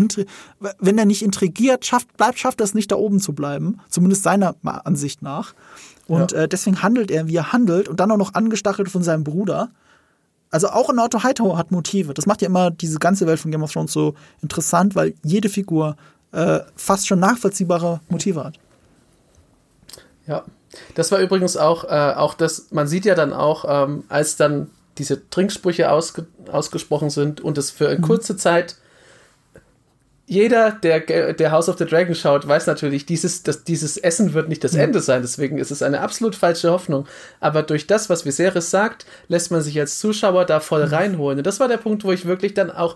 wenn 0.80 0.98
er 0.98 1.06
nicht 1.06 1.22
intrigiert, 1.22 1.86
schafft, 1.86 2.18
bleibt, 2.18 2.38
schafft 2.38 2.60
er 2.60 2.66
es 2.66 2.74
nicht 2.74 2.92
da 2.92 2.96
oben 2.96 3.22
zu 3.22 3.34
bleiben, 3.34 3.80
zumindest 3.88 4.24
seiner 4.24 4.56
Ansicht 4.64 5.22
nach. 5.22 5.54
Und 6.08 6.34
ja. 6.34 6.40
äh, 6.40 6.48
deswegen 6.50 6.82
handelt 6.82 7.12
er, 7.12 7.28
wie 7.28 7.36
er 7.36 7.54
handelt 7.54 7.88
und 7.88 8.00
dann 8.00 8.12
auch 8.12 8.18
noch 8.18 8.34
angestachelt 8.34 8.90
von 8.90 9.04
seinem 9.04 9.24
Bruder. 9.24 9.70
Also 10.52 10.70
auch 10.70 10.90
ein 10.90 11.00
Otto 11.00 11.24
Hightower 11.24 11.58
hat 11.58 11.72
Motive. 11.72 12.14
Das 12.14 12.26
macht 12.26 12.42
ja 12.42 12.48
immer 12.48 12.72
diese 12.72 12.98
ganze 13.00 13.28
Welt 13.28 13.40
von 13.40 13.52
Game 13.52 13.64
of 13.64 13.72
Thrones 13.72 13.94
so 13.94 14.16
interessant, 14.42 14.96
weil 14.96 15.14
jede 15.24 15.50
Figur 15.50 15.96
äh, 16.32 16.60
fast 16.76 17.08
schon 17.08 17.20
nachvollziehbare 17.20 18.02
Motive 18.10 18.44
hat. 18.44 18.60
Ja, 20.26 20.44
das 20.96 21.12
war 21.12 21.20
übrigens 21.20 21.58
auch, 21.58 21.84
äh, 21.84 22.14
auch 22.16 22.34
das, 22.34 22.68
man 22.72 22.88
sieht 22.88 23.06
ja 23.06 23.16
dann 23.16 23.34
auch, 23.34 23.66
ähm, 23.68 24.04
als 24.10 24.36
dann 24.38 24.70
diese 24.98 25.30
Trinksprüche 25.30 25.92
ausge 25.92 26.28
ausgesprochen 26.52 27.10
sind 27.10 27.42
und 27.42 27.58
es 27.58 27.72
für 27.72 27.88
eine 27.88 28.00
mhm. 28.00 28.04
kurze 28.04 28.36
Zeit 28.36 28.76
jeder, 30.30 30.72
der, 30.72 31.34
der 31.34 31.52
House 31.52 31.70
of 31.70 31.80
the 31.80 31.88
Dragon 31.88 32.14
schaut, 32.14 32.48
weiß 32.48 32.68
natürlich, 32.68 33.08
dieses, 33.08 33.42
das, 33.42 33.64
dieses 33.64 33.98
Essen 33.98 34.36
wird 34.36 34.48
nicht 34.48 34.64
das 34.64 34.74
mhm. 34.74 34.82
Ende 34.82 35.00
sein. 35.00 35.24
Deswegen 35.24 35.58
ist 35.58 35.72
es 35.72 35.82
eine 35.82 36.02
absolut 36.02 36.36
falsche 36.36 36.70
Hoffnung. 36.70 37.08
Aber 37.40 37.64
durch 37.64 37.88
das, 37.88 38.12
was 38.12 38.28
Viserys 38.28 38.70
sagt, 38.70 39.08
lässt 39.28 39.50
man 39.50 39.64
sich 39.64 39.80
als 39.80 39.98
Zuschauer 39.98 40.46
da 40.46 40.60
voll 40.60 40.86
mhm. 40.86 40.94
reinholen. 40.94 41.40
Und 41.40 41.48
das 41.48 41.60
war 41.60 41.68
der 41.68 41.78
Punkt, 41.78 42.04
wo 42.04 42.12
ich 42.12 42.28
wirklich 42.28 42.54
dann 42.54 42.70
auch, 42.70 42.96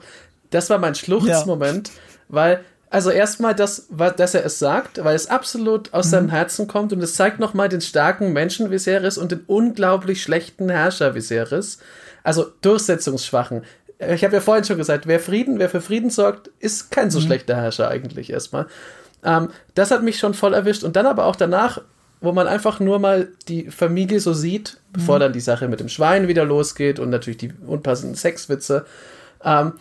das 0.52 0.70
war 0.70 0.78
mein 0.78 0.94
Schluchzmoment, 0.94 1.88
ja. 1.88 1.94
weil 2.30 2.60
also 2.92 3.10
erstmal 3.10 3.56
das, 3.56 3.88
dass 3.90 4.36
er 4.36 4.46
es 4.46 4.60
sagt, 4.60 5.04
weil 5.04 5.16
es 5.16 5.26
absolut 5.26 5.92
aus 5.92 6.06
mhm. 6.06 6.12
seinem 6.12 6.30
Herzen 6.30 6.68
kommt 6.68 6.94
und 6.94 7.02
es 7.02 7.16
zeigt 7.16 7.40
nochmal 7.40 7.68
den 7.68 7.82
starken 7.82 8.32
Menschen 8.32 8.70
Viserys 8.70 9.18
und 9.18 9.32
den 9.32 9.42
unglaublich 9.48 10.22
schlechten 10.22 10.70
Herrscher 10.70 11.16
Viserys. 11.16 11.80
Also 12.24 12.52
durchsetzungsschwachen 12.62 13.64
ich 14.12 14.24
habe 14.24 14.36
ja 14.36 14.42
vorhin 14.42 14.64
schon 14.64 14.78
gesagt, 14.78 15.08
wer 15.08 15.20
Frieden, 15.20 15.60
wer 15.60 15.70
für 15.70 15.82
Frieden 15.82 16.10
sorgt, 16.10 16.50
ist 16.60 16.92
kein 16.92 17.12
so 17.12 17.20
mhm. 17.20 17.26
schlechter 17.26 17.56
Herrscher 17.56 17.90
eigentlich 17.90 18.30
erstmal. 18.30 18.68
Ähm, 19.24 19.50
das 19.76 19.92
hat 19.92 20.04
mich 20.04 20.18
schon 20.18 20.34
voll 20.34 20.54
erwischt. 20.54 20.84
Und 20.84 20.96
dann 20.96 21.06
aber 21.06 21.26
auch 21.26 21.36
danach, 21.36 21.82
wo 22.22 22.32
man 22.32 22.48
einfach 22.48 22.80
nur 22.80 23.00
mal 23.00 23.30
die 23.48 23.70
Familie 23.70 24.20
so 24.20 24.34
sieht, 24.34 24.78
mhm. 24.78 24.94
bevor 24.94 25.20
dann 25.20 25.34
die 25.34 25.40
Sache 25.40 25.68
mit 25.68 25.80
dem 25.80 25.90
Schwein 25.90 26.28
wieder 26.28 26.46
losgeht 26.46 27.00
und 27.00 27.10
natürlich 27.10 27.38
die 27.38 27.54
unpassenden 27.66 28.16
Sexwitze. 28.16 28.86
Ähm, 29.44 29.74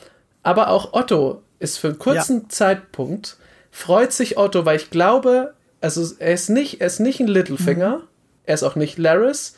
aber 0.43 0.69
auch 0.69 0.93
Otto 0.93 1.43
ist 1.59 1.79
für 1.79 1.89
einen 1.89 1.99
kurzen 1.99 2.43
ja. 2.43 2.49
Zeitpunkt, 2.49 3.37
freut 3.71 4.13
sich 4.13 4.37
Otto, 4.37 4.65
weil 4.65 4.77
ich 4.77 4.91
glaube, 4.91 5.55
also 5.81 6.05
er 6.19 6.35
ist 6.35 6.49
nicht, 6.49 6.81
er 6.81 6.89
ist 6.89 7.01
nicht 7.01 7.21
ein 7.21 7.29
Littlefinger, 7.29 7.99
mhm. 7.99 8.03
er 8.45 8.55
ist 8.55 8.63
auch 8.63 8.77
nicht 8.77 8.99
Laris, 8.99 9.57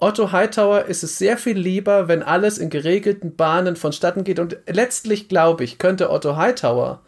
Otto 0.00 0.32
Hightower 0.32 0.86
ist 0.86 1.02
es 1.04 1.18
sehr 1.18 1.36
viel 1.36 1.58
lieber, 1.58 2.08
wenn 2.08 2.22
alles 2.22 2.58
in 2.58 2.70
geregelten 2.70 3.36
Bahnen 3.36 3.76
vonstatten 3.76 4.24
geht. 4.24 4.38
Und 4.38 4.56
letztlich 4.66 5.28
glaube 5.28 5.62
ich, 5.62 5.78
könnte 5.78 6.10
Otto 6.10 6.36
Hightower, 6.36 7.02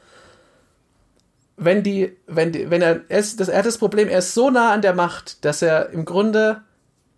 wenn 1.56 1.82
die, 1.82 2.12
wenn 2.26 2.52
die, 2.52 2.70
wenn 2.70 2.82
er, 2.82 3.00
ist, 3.08 3.40
das, 3.40 3.48
er 3.48 3.58
hat 3.58 3.66
das 3.66 3.78
Problem, 3.78 4.08
er 4.08 4.18
ist 4.18 4.34
so 4.34 4.50
nah 4.50 4.72
an 4.72 4.82
der 4.82 4.94
Macht, 4.94 5.44
dass 5.44 5.62
er 5.62 5.90
im 5.90 6.04
Grunde 6.04 6.62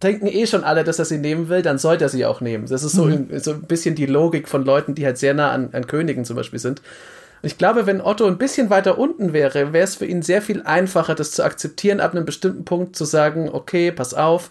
denken 0.02 0.26
eh 0.26 0.46
schon 0.46 0.64
alle, 0.64 0.84
dass 0.84 0.98
er 0.98 1.06
sie 1.06 1.18
nehmen 1.18 1.48
will, 1.48 1.62
dann 1.62 1.78
sollte 1.78 2.04
er 2.04 2.08
sie 2.08 2.24
auch 2.24 2.40
nehmen. 2.40 2.66
Das 2.68 2.84
ist 2.84 2.92
so, 2.92 3.06
mhm. 3.06 3.28
so 3.38 3.52
ein 3.52 3.62
bisschen 3.62 3.94
die 3.94 4.06
Logik 4.06 4.48
von 4.48 4.64
Leuten, 4.64 4.94
die 4.94 5.04
halt 5.04 5.18
sehr 5.18 5.34
nah 5.34 5.50
an, 5.50 5.70
an 5.72 5.86
Königen 5.86 6.24
zum 6.24 6.36
Beispiel 6.36 6.58
sind. 6.58 6.82
Und 7.42 7.46
ich 7.46 7.58
glaube, 7.58 7.86
wenn 7.86 8.00
Otto 8.00 8.26
ein 8.26 8.38
bisschen 8.38 8.70
weiter 8.70 8.98
unten 8.98 9.32
wäre, 9.32 9.72
wäre 9.72 9.84
es 9.84 9.96
für 9.96 10.06
ihn 10.06 10.22
sehr 10.22 10.42
viel 10.42 10.62
einfacher, 10.62 11.14
das 11.14 11.32
zu 11.32 11.42
akzeptieren, 11.42 12.00
ab 12.00 12.12
einem 12.12 12.24
bestimmten 12.24 12.64
Punkt 12.64 12.96
zu 12.96 13.04
sagen, 13.04 13.48
okay, 13.50 13.90
pass 13.90 14.14
auf, 14.14 14.50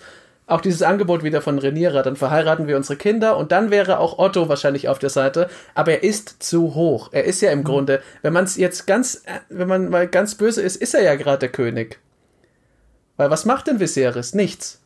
auch 0.53 0.61
dieses 0.61 0.84
Angebot 0.84 1.23
wieder 1.23 1.41
von 1.41 1.57
Renierer, 1.57 2.03
dann 2.03 2.15
verheiraten 2.15 2.67
wir 2.67 2.77
unsere 2.77 2.95
Kinder 2.95 3.38
und 3.38 3.51
dann 3.51 3.71
wäre 3.71 3.97
auch 3.99 4.19
Otto 4.19 4.49
wahrscheinlich 4.49 4.88
auf 4.88 4.99
der 4.99 5.09
Seite, 5.09 5.49
aber 5.73 5.93
er 5.93 6.03
ist 6.03 6.43
zu 6.43 6.75
hoch. 6.75 7.09
Er 7.11 7.23
ist 7.23 7.41
ja 7.41 7.51
im 7.51 7.59
mhm. 7.59 7.63
Grunde, 7.63 8.01
wenn 8.21 8.34
man 8.34 8.43
es 8.45 8.55
jetzt 8.55 8.85
ganz, 8.85 9.23
wenn 9.49 9.67
man 9.67 9.89
mal 9.89 10.07
ganz 10.07 10.35
böse 10.35 10.61
ist, 10.61 10.75
ist 10.75 10.93
er 10.93 11.01
ja 11.01 11.15
gerade 11.15 11.39
der 11.39 11.49
König. 11.49 11.99
Weil 13.17 13.31
was 13.31 13.45
macht 13.45 13.67
denn 13.67 13.80
Viserys? 13.80 14.35
Nichts. 14.35 14.80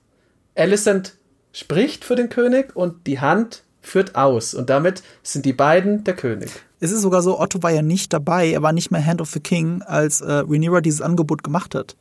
Alicent 0.56 1.16
spricht 1.52 2.06
für 2.06 2.16
den 2.16 2.30
König 2.30 2.76
und 2.76 3.06
die 3.06 3.20
Hand 3.20 3.64
führt 3.82 4.16
aus 4.16 4.54
und 4.54 4.70
damit 4.70 5.04
sind 5.22 5.46
die 5.46 5.54
beiden 5.54 6.06
der 6.06 6.16
König. 6.16 6.50
Es 6.80 6.92
ist 6.92 7.02
sogar 7.02 7.22
so, 7.22 7.40
Otto 7.40 7.62
war 7.62 7.72
ja 7.72 7.82
nicht 7.82 8.14
dabei, 8.14 8.52
er 8.52 8.62
war 8.62 8.72
nicht 8.72 8.92
mehr 8.92 9.06
Hand 9.06 9.20
of 9.20 9.32
the 9.32 9.40
King, 9.42 9.82
als 9.82 10.22
äh, 10.22 10.32
Rhaenyra 10.32 10.80
dieses 10.80 11.02
Angebot 11.02 11.44
gemacht 11.44 11.76
hat. 11.76 11.96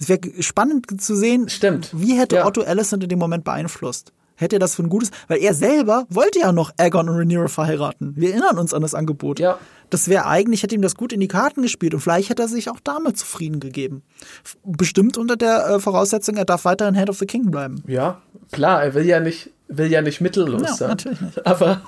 Es 0.00 0.08
wäre 0.08 0.20
spannend 0.40 1.00
zu 1.00 1.14
sehen, 1.14 1.48
Stimmt. 1.48 1.90
wie 1.92 2.14
hätte 2.18 2.36
ja. 2.36 2.46
Otto 2.46 2.62
Allison 2.62 3.00
in 3.02 3.08
dem 3.08 3.18
Moment 3.18 3.44
beeinflusst. 3.44 4.12
Hätte 4.34 4.56
er 4.56 4.58
das 4.58 4.74
für 4.74 4.82
ein 4.82 4.88
gutes, 4.88 5.10
weil 5.28 5.38
er 5.40 5.52
selber 5.52 6.06
wollte 6.08 6.38
ja 6.38 6.52
noch 6.52 6.72
Aegon 6.78 7.10
und 7.10 7.16
Rhaenyra 7.16 7.48
verheiraten. 7.48 8.14
Wir 8.16 8.30
erinnern 8.30 8.58
uns 8.58 8.72
an 8.72 8.80
das 8.80 8.94
Angebot. 8.94 9.38
Ja. 9.38 9.58
Das 9.90 10.08
wäre 10.08 10.24
eigentlich, 10.24 10.62
hätte 10.62 10.74
ihm 10.74 10.80
das 10.80 10.94
gut 10.94 11.12
in 11.12 11.20
die 11.20 11.28
Karten 11.28 11.60
gespielt 11.60 11.92
und 11.92 12.00
vielleicht 12.00 12.30
hätte 12.30 12.42
er 12.42 12.48
sich 12.48 12.70
auch 12.70 12.80
damit 12.82 13.18
zufrieden 13.18 13.60
gegeben. 13.60 14.02
Bestimmt 14.64 15.18
unter 15.18 15.36
der 15.36 15.68
äh, 15.68 15.80
Voraussetzung, 15.80 16.36
er 16.36 16.46
darf 16.46 16.64
weiterhin 16.64 16.94
Head 16.94 17.10
of 17.10 17.18
the 17.18 17.26
King 17.26 17.50
bleiben. 17.50 17.82
Ja, 17.86 18.22
klar, 18.50 18.82
er 18.82 18.94
will 18.94 19.04
ja 19.04 19.20
nicht, 19.20 19.50
will 19.68 19.92
ja 19.92 20.00
nicht 20.00 20.22
mittellos 20.22 20.62
ja, 20.62 20.74
sein. 20.74 20.88
Natürlich 20.88 21.20
nicht. 21.20 21.46
Aber 21.46 21.82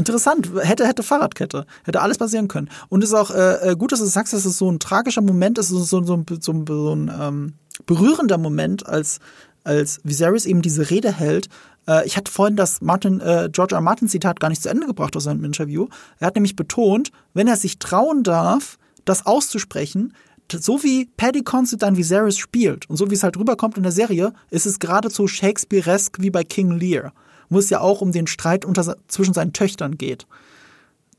Interessant, 0.00 0.50
hätte, 0.62 0.86
hätte 0.86 1.02
Fahrradkette, 1.02 1.66
hätte 1.84 2.00
alles 2.00 2.16
passieren 2.16 2.48
können. 2.48 2.70
Und 2.88 3.04
es 3.04 3.10
ist 3.10 3.14
auch 3.14 3.30
äh, 3.30 3.72
äh, 3.72 3.76
gut, 3.76 3.92
dass 3.92 3.98
du 3.98 4.06
sagst, 4.06 4.32
dass 4.32 4.46
es 4.46 4.56
so 4.56 4.72
ein 4.72 4.78
tragischer 4.78 5.20
Moment 5.20 5.58
ist, 5.58 5.68
so, 5.68 5.78
so, 5.78 6.02
so, 6.02 6.24
so, 6.26 6.64
so 6.64 6.94
ein 6.94 7.10
ähm, 7.20 7.52
berührender 7.84 8.38
Moment, 8.38 8.86
als, 8.86 9.18
als 9.62 10.00
Viserys 10.02 10.46
eben 10.46 10.62
diese 10.62 10.88
Rede 10.88 11.12
hält. 11.12 11.50
Äh, 11.86 12.06
ich 12.06 12.16
hatte 12.16 12.32
vorhin 12.32 12.56
das 12.56 12.80
Martin, 12.80 13.20
äh, 13.20 13.50
George 13.52 13.74
R. 13.74 13.82
Martin 13.82 14.08
Zitat 14.08 14.40
gar 14.40 14.48
nicht 14.48 14.62
zu 14.62 14.70
Ende 14.70 14.86
gebracht 14.86 15.14
aus 15.16 15.24
seinem 15.24 15.44
Interview. 15.44 15.88
Er 16.18 16.28
hat 16.28 16.34
nämlich 16.34 16.56
betont, 16.56 17.12
wenn 17.34 17.46
er 17.46 17.58
sich 17.58 17.78
trauen 17.78 18.22
darf, 18.22 18.78
das 19.04 19.26
auszusprechen, 19.26 20.14
so 20.50 20.82
wie 20.82 21.10
Paddy 21.18 21.42
Considine 21.42 21.98
Viserys 21.98 22.38
spielt 22.38 22.88
und 22.88 22.96
so 22.96 23.10
wie 23.10 23.14
es 23.14 23.22
halt 23.22 23.36
rüberkommt 23.36 23.76
in 23.76 23.82
der 23.82 23.92
Serie, 23.92 24.32
ist 24.48 24.64
es 24.64 24.78
geradezu 24.78 25.28
Shakespearesk 25.28 26.16
wie 26.20 26.30
bei 26.30 26.42
King 26.42 26.70
Lear 26.70 27.12
wo 27.50 27.58
es 27.58 27.68
ja 27.68 27.80
auch 27.80 28.00
um 28.00 28.12
den 28.12 28.26
Streit 28.26 28.64
unter, 28.64 28.96
zwischen 29.08 29.34
seinen 29.34 29.52
Töchtern 29.52 29.98
geht. 29.98 30.26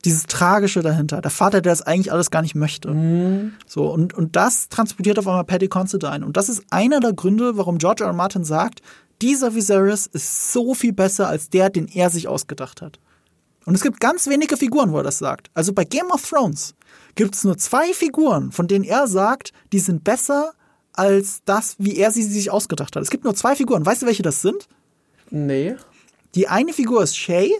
Dieses 0.03 0.25
Tragische 0.25 0.81
dahinter. 0.81 1.21
Der 1.21 1.29
Vater, 1.29 1.61
der 1.61 1.71
das 1.71 1.83
eigentlich 1.83 2.11
alles 2.11 2.31
gar 2.31 2.41
nicht 2.41 2.55
möchte. 2.55 2.89
Mhm. 2.89 3.53
So, 3.67 3.91
und, 3.91 4.15
und 4.15 4.35
das 4.35 4.69
transportiert 4.69 5.19
auf 5.19 5.27
einmal 5.27 5.43
Paddy 5.43 5.67
Considine. 5.67 6.25
Und 6.25 6.37
das 6.37 6.49
ist 6.49 6.63
einer 6.71 6.99
der 6.99 7.13
Gründe, 7.13 7.57
warum 7.57 7.77
George 7.77 8.03
R. 8.03 8.09
R. 8.09 8.15
Martin 8.15 8.43
sagt, 8.43 8.81
dieser 9.21 9.53
Viserys 9.53 10.07
ist 10.07 10.51
so 10.51 10.73
viel 10.73 10.93
besser 10.93 11.27
als 11.27 11.49
der, 11.49 11.69
den 11.69 11.87
er 11.87 12.09
sich 12.09 12.27
ausgedacht 12.27 12.81
hat. 12.81 12.97
Und 13.65 13.75
es 13.75 13.81
gibt 13.81 13.99
ganz 13.99 14.27
wenige 14.27 14.57
Figuren, 14.57 14.91
wo 14.91 14.97
er 14.97 15.03
das 15.03 15.19
sagt. 15.19 15.51
Also 15.53 15.71
bei 15.73 15.83
Game 15.83 16.09
of 16.09 16.27
Thrones 16.27 16.73
gibt 17.13 17.35
es 17.35 17.43
nur 17.43 17.57
zwei 17.57 17.93
Figuren, 17.93 18.51
von 18.51 18.67
denen 18.67 18.85
er 18.85 19.07
sagt, 19.07 19.53
die 19.71 19.79
sind 19.79 20.03
besser 20.03 20.53
als 20.93 21.41
das, 21.45 21.75
wie 21.77 21.97
er 21.97 22.11
sie 22.11 22.23
sich 22.23 22.51
ausgedacht 22.51 22.95
hat. 22.95 23.03
Es 23.03 23.09
gibt 23.09 23.23
nur 23.23 23.35
zwei 23.35 23.55
Figuren. 23.55 23.85
Weißt 23.85 24.01
du, 24.01 24.07
welche 24.07 24.23
das 24.23 24.41
sind? 24.41 24.67
Nee. 25.29 25.75
Die 26.35 26.47
eine 26.47 26.73
Figur 26.73 27.03
ist 27.03 27.17
Shay. 27.17 27.51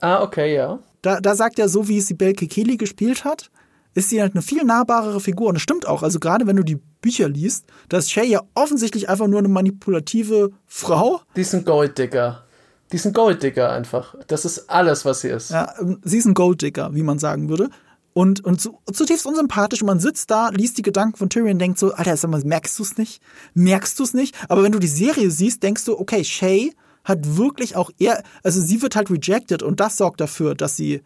Ah, 0.00 0.22
okay, 0.22 0.54
ja. 0.54 0.78
Da, 1.02 1.20
da 1.20 1.34
sagt 1.34 1.58
er, 1.58 1.68
so 1.68 1.88
wie 1.88 2.00
sie 2.00 2.14
Belke 2.14 2.46
Kelly 2.46 2.76
gespielt 2.76 3.24
hat, 3.24 3.50
ist 3.94 4.10
sie 4.10 4.20
halt 4.20 4.34
eine 4.34 4.42
viel 4.42 4.64
nahbarere 4.64 5.20
Figur. 5.20 5.48
Und 5.48 5.54
das 5.54 5.62
stimmt 5.62 5.86
auch. 5.86 6.02
Also 6.02 6.18
gerade 6.18 6.46
wenn 6.46 6.56
du 6.56 6.62
die 6.62 6.80
Bücher 7.00 7.28
liest, 7.28 7.66
da 7.88 7.98
ist 7.98 8.10
Shay 8.10 8.26
ja 8.26 8.42
offensichtlich 8.54 9.08
einfach 9.08 9.26
nur 9.26 9.38
eine 9.38 9.48
manipulative 9.48 10.50
Frau. 10.66 11.20
Die 11.36 11.42
ist 11.42 11.54
ein 11.54 11.64
Golddigger. 11.64 12.44
Die 12.90 12.96
ist 12.96 13.06
ein 13.06 13.12
Golddigger 13.12 13.70
einfach. 13.70 14.14
Das 14.26 14.44
ist 14.44 14.70
alles, 14.70 15.04
was 15.04 15.20
sie 15.20 15.28
ist. 15.28 15.50
Ja, 15.50 15.74
ähm, 15.80 16.00
sie 16.02 16.18
ist 16.18 16.26
ein 16.26 16.34
Golddigger, 16.34 16.94
wie 16.94 17.02
man 17.02 17.18
sagen 17.18 17.48
würde. 17.48 17.70
Und, 18.12 18.44
und 18.44 18.60
zu, 18.60 18.78
zutiefst 18.92 19.26
unsympathisch. 19.26 19.82
Und 19.82 19.88
man 19.88 20.00
sitzt 20.00 20.30
da, 20.30 20.48
liest 20.48 20.78
die 20.78 20.82
Gedanken 20.82 21.16
von 21.16 21.28
Tyrion, 21.28 21.58
denkt 21.58 21.78
so, 21.78 21.92
Alter, 21.92 22.16
sag 22.16 22.30
mal, 22.30 22.42
merkst 22.42 22.78
du 22.78 22.82
es 22.82 22.96
nicht? 22.96 23.20
Merkst 23.54 23.98
du 23.98 24.04
es 24.04 24.14
nicht? 24.14 24.34
Aber 24.48 24.62
wenn 24.62 24.72
du 24.72 24.78
die 24.78 24.86
Serie 24.86 25.30
siehst, 25.30 25.62
denkst 25.62 25.84
du, 25.84 25.98
okay, 25.98 26.24
Shay 26.24 26.72
hat 27.04 27.36
wirklich 27.36 27.76
auch 27.76 27.90
eher, 27.98 28.22
also 28.42 28.60
sie 28.60 28.82
wird 28.82 28.96
halt 28.96 29.10
rejected 29.10 29.62
und 29.62 29.80
das 29.80 29.96
sorgt 29.96 30.20
dafür, 30.20 30.54
dass 30.54 30.76
sie 30.76 31.02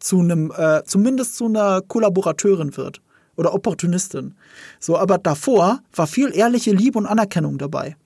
zu 0.00 0.20
einem, 0.20 0.52
äh, 0.56 0.82
zumindest 0.84 1.36
zu 1.36 1.46
einer 1.46 1.82
Kollaborateurin 1.82 2.76
wird 2.76 3.02
oder 3.36 3.54
Opportunistin. 3.54 4.34
So, 4.80 4.96
aber 4.98 5.18
davor 5.18 5.80
war 5.94 6.06
viel 6.06 6.34
ehrliche 6.34 6.72
Liebe 6.72 6.98
und 6.98 7.06
Anerkennung 7.06 7.58
dabei. 7.58 7.96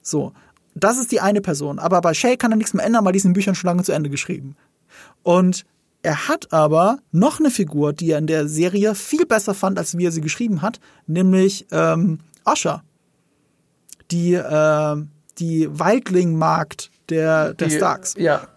So, 0.00 0.32
das 0.74 0.98
ist 0.98 1.12
die 1.12 1.20
eine 1.20 1.40
Person. 1.40 1.78
Aber 1.78 2.00
bei 2.00 2.14
Shay 2.14 2.36
kann 2.36 2.52
er 2.52 2.56
nichts 2.56 2.74
mehr 2.74 2.84
ändern, 2.84 3.04
weil 3.04 3.12
die 3.12 3.18
sind 3.18 3.34
Büchern 3.34 3.54
schon 3.54 3.68
lange 3.68 3.82
zu 3.82 3.92
Ende 3.92 4.10
geschrieben. 4.10 4.56
Und 5.22 5.64
er 6.02 6.28
hat 6.28 6.52
aber 6.52 6.98
noch 7.12 7.38
eine 7.38 7.50
Figur, 7.50 7.92
die 7.92 8.10
er 8.10 8.18
in 8.18 8.26
der 8.26 8.48
Serie 8.48 8.94
viel 8.94 9.24
besser 9.24 9.54
fand, 9.54 9.78
als 9.78 9.96
wie 9.96 10.06
er 10.06 10.12
sie 10.12 10.20
geschrieben 10.20 10.62
hat, 10.62 10.80
nämlich 11.06 11.66
ähm, 11.70 12.18
Asha. 12.44 12.82
Die, 14.10 14.34
äh, 14.34 14.96
die 15.38 15.68
Waldling-Magd 15.70 16.90
der, 17.08 17.54
der 17.54 17.68
die, 17.68 17.74
Starks. 17.74 18.14
Ja. 18.16 18.48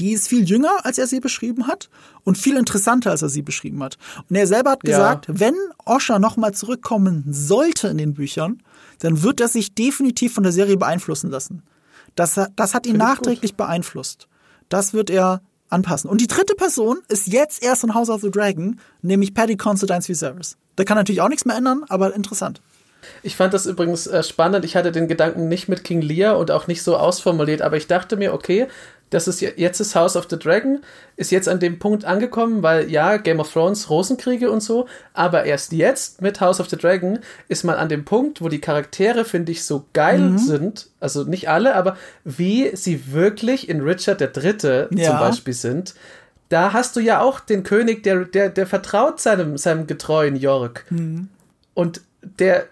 die 0.00 0.12
ist 0.12 0.28
viel 0.28 0.44
jünger, 0.48 0.84
als 0.84 0.98
er 0.98 1.06
sie 1.06 1.20
beschrieben 1.20 1.66
hat 1.66 1.88
und 2.24 2.36
viel 2.36 2.56
interessanter, 2.56 3.10
als 3.10 3.22
er 3.22 3.28
sie 3.28 3.42
beschrieben 3.42 3.82
hat. 3.82 3.98
Und 4.28 4.36
er 4.36 4.46
selber 4.46 4.72
hat 4.72 4.80
gesagt, 4.80 5.28
ja. 5.28 5.40
wenn 5.40 5.54
Osha 5.84 6.18
nochmal 6.18 6.52
zurückkommen 6.52 7.24
sollte 7.28 7.88
in 7.88 7.98
den 7.98 8.14
Büchern, 8.14 8.62
dann 8.98 9.22
wird 9.22 9.40
er 9.40 9.48
sich 9.48 9.74
definitiv 9.74 10.34
von 10.34 10.42
der 10.42 10.52
Serie 10.52 10.76
beeinflussen 10.76 11.30
lassen. 11.30 11.62
Das, 12.14 12.40
das 12.56 12.74
hat 12.74 12.86
ihn 12.86 12.92
Find 12.92 13.04
nachträglich 13.04 13.54
beeinflusst. 13.54 14.26
Das 14.68 14.94
wird 14.94 15.10
er 15.10 15.42
anpassen. 15.68 16.08
Und 16.08 16.20
die 16.20 16.26
dritte 16.26 16.54
Person 16.54 16.98
ist 17.08 17.26
jetzt 17.26 17.62
erst 17.62 17.84
in 17.84 17.94
House 17.94 18.08
of 18.08 18.22
the 18.22 18.30
Dragon, 18.30 18.80
nämlich 19.02 19.34
Paddy 19.34 19.56
Considine 19.56 20.00
Viserys. 20.06 20.56
Da 20.76 20.84
kann 20.84 20.96
natürlich 20.96 21.20
auch 21.20 21.28
nichts 21.28 21.44
mehr 21.44 21.56
ändern, 21.56 21.84
aber 21.88 22.14
interessant. 22.14 22.60
Ich 23.22 23.36
fand 23.36 23.54
das 23.54 23.66
übrigens 23.66 24.06
äh, 24.06 24.22
spannend. 24.22 24.64
Ich 24.64 24.76
hatte 24.76 24.92
den 24.92 25.08
Gedanken 25.08 25.48
nicht 25.48 25.68
mit 25.68 25.84
King 25.84 26.02
Lear 26.02 26.38
und 26.38 26.50
auch 26.50 26.66
nicht 26.66 26.82
so 26.82 26.96
ausformuliert, 26.96 27.62
aber 27.62 27.76
ich 27.76 27.86
dachte 27.86 28.16
mir, 28.16 28.32
okay, 28.32 28.68
das 29.10 29.28
ist 29.28 29.40
jetzt 29.40 29.80
ist 29.80 29.94
House 29.94 30.16
of 30.16 30.26
the 30.28 30.38
Dragon, 30.38 30.80
ist 31.16 31.30
jetzt 31.30 31.48
an 31.48 31.60
dem 31.60 31.78
Punkt 31.78 32.04
angekommen, 32.04 32.62
weil 32.62 32.90
ja, 32.90 33.18
Game 33.18 33.38
of 33.38 33.52
Thrones, 33.52 33.88
Rosenkriege 33.88 34.50
und 34.50 34.60
so, 34.60 34.86
aber 35.12 35.44
erst 35.44 35.72
jetzt 35.72 36.22
mit 36.22 36.40
House 36.40 36.58
of 36.58 36.68
the 36.68 36.76
Dragon 36.76 37.20
ist 37.48 37.62
man 37.62 37.76
an 37.76 37.88
dem 37.88 38.04
Punkt, 38.04 38.42
wo 38.42 38.48
die 38.48 38.60
Charaktere, 38.60 39.24
finde 39.24 39.52
ich, 39.52 39.64
so 39.64 39.86
geil 39.92 40.18
mhm. 40.18 40.38
sind, 40.38 40.88
also 40.98 41.22
nicht 41.22 41.48
alle, 41.48 41.76
aber 41.76 41.96
wie 42.24 42.74
sie 42.74 43.12
wirklich 43.12 43.68
in 43.68 43.80
Richard 43.80 44.20
III. 44.20 44.88
Ja. 44.90 45.10
zum 45.10 45.18
Beispiel 45.18 45.54
sind. 45.54 45.94
Da 46.48 46.72
hast 46.72 46.96
du 46.96 47.00
ja 47.00 47.20
auch 47.20 47.40
den 47.40 47.62
König, 47.62 48.02
der, 48.02 48.24
der, 48.24 48.50
der 48.50 48.66
vertraut 48.66 49.20
seinem, 49.20 49.56
seinem 49.56 49.86
getreuen 49.86 50.36
York. 50.36 50.84
Mhm. 50.90 51.28
Und 51.74 52.00
der, 52.38 52.66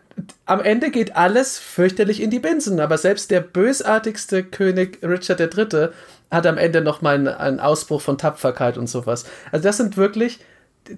am 0.46 0.60
Ende 0.60 0.90
geht 0.90 1.16
alles 1.16 1.58
fürchterlich 1.58 2.22
in 2.22 2.30
die 2.30 2.38
Binsen, 2.38 2.80
aber 2.80 2.98
selbst 2.98 3.30
der 3.30 3.40
bösartigste 3.40 4.44
König 4.44 4.98
Richard 5.02 5.40
III. 5.40 5.88
hat 6.30 6.46
am 6.46 6.58
Ende 6.58 6.82
nochmal 6.82 7.14
einen, 7.14 7.28
einen 7.28 7.60
Ausbruch 7.60 8.00
von 8.00 8.18
Tapferkeit 8.18 8.76
und 8.76 8.88
sowas. 8.88 9.24
Also 9.52 9.62
das 9.64 9.78
sind 9.78 9.96
wirklich, 9.96 10.40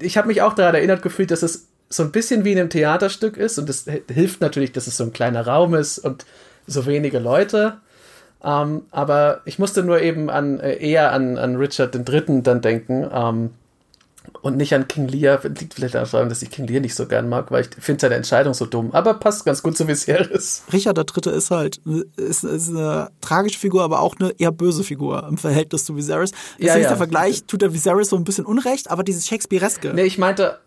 ich 0.00 0.16
habe 0.16 0.28
mich 0.28 0.42
auch 0.42 0.54
daran 0.54 0.74
erinnert 0.74 1.02
gefühlt, 1.02 1.30
dass 1.30 1.42
es 1.42 1.68
so 1.88 2.02
ein 2.02 2.10
bisschen 2.10 2.44
wie 2.44 2.52
in 2.52 2.58
einem 2.58 2.70
Theaterstück 2.70 3.36
ist 3.36 3.58
und 3.58 3.70
es 3.70 3.86
hilft 4.12 4.40
natürlich, 4.40 4.72
dass 4.72 4.88
es 4.88 4.96
so 4.96 5.04
ein 5.04 5.12
kleiner 5.12 5.46
Raum 5.46 5.74
ist 5.74 5.98
und 5.98 6.26
so 6.66 6.86
wenige 6.86 7.20
Leute. 7.20 7.78
Ähm, 8.42 8.82
aber 8.90 9.42
ich 9.44 9.58
musste 9.58 9.82
nur 9.84 10.00
eben 10.00 10.28
an, 10.28 10.60
äh, 10.60 10.76
eher 10.76 11.12
an, 11.12 11.38
an 11.38 11.56
Richard 11.56 11.94
III. 11.94 12.42
dann 12.42 12.60
denken. 12.60 13.08
Ähm, 13.12 13.50
und 14.42 14.56
nicht 14.56 14.74
an 14.74 14.88
King 14.88 15.08
Lear. 15.08 15.40
Liegt 15.42 15.74
vielleicht 15.74 15.94
daran, 15.94 16.28
dass 16.28 16.42
ich 16.42 16.50
King 16.50 16.66
Lear 16.66 16.80
nicht 16.80 16.94
so 16.94 17.06
gern 17.06 17.28
mag, 17.28 17.50
weil 17.50 17.62
ich 17.62 17.68
finde 17.78 18.00
seine 18.00 18.14
Entscheidung 18.14 18.54
so 18.54 18.66
dumm. 18.66 18.90
Aber 18.92 19.14
passt 19.14 19.44
ganz 19.44 19.62
gut 19.62 19.76
zu 19.76 19.88
Viserys. 19.88 20.62
Richard 20.72 20.96
der 20.96 21.04
Dritte 21.04 21.30
ist 21.30 21.50
halt 21.50 21.80
ist, 22.16 22.44
ist 22.44 22.68
eine 22.70 23.10
tragische 23.20 23.58
Figur, 23.58 23.82
aber 23.82 24.00
auch 24.00 24.16
eine 24.18 24.32
eher 24.38 24.52
böse 24.52 24.84
Figur 24.84 25.26
im 25.28 25.38
Verhältnis 25.38 25.84
zu 25.84 25.96
Viserys. 25.96 26.32
Deswegen 26.58 26.66
ja, 26.66 26.76
ja. 26.76 26.88
der 26.88 26.96
Vergleich 26.96 27.44
tut 27.44 27.62
der 27.62 27.72
Viserys 27.72 28.10
so 28.10 28.16
ein 28.16 28.24
bisschen 28.24 28.46
Unrecht, 28.46 28.90
aber 28.90 29.02
dieses 29.02 29.26
Shakespeareske. 29.26 29.92
Nee, 29.94 30.04
ich 30.04 30.18
meinte, 30.18 30.58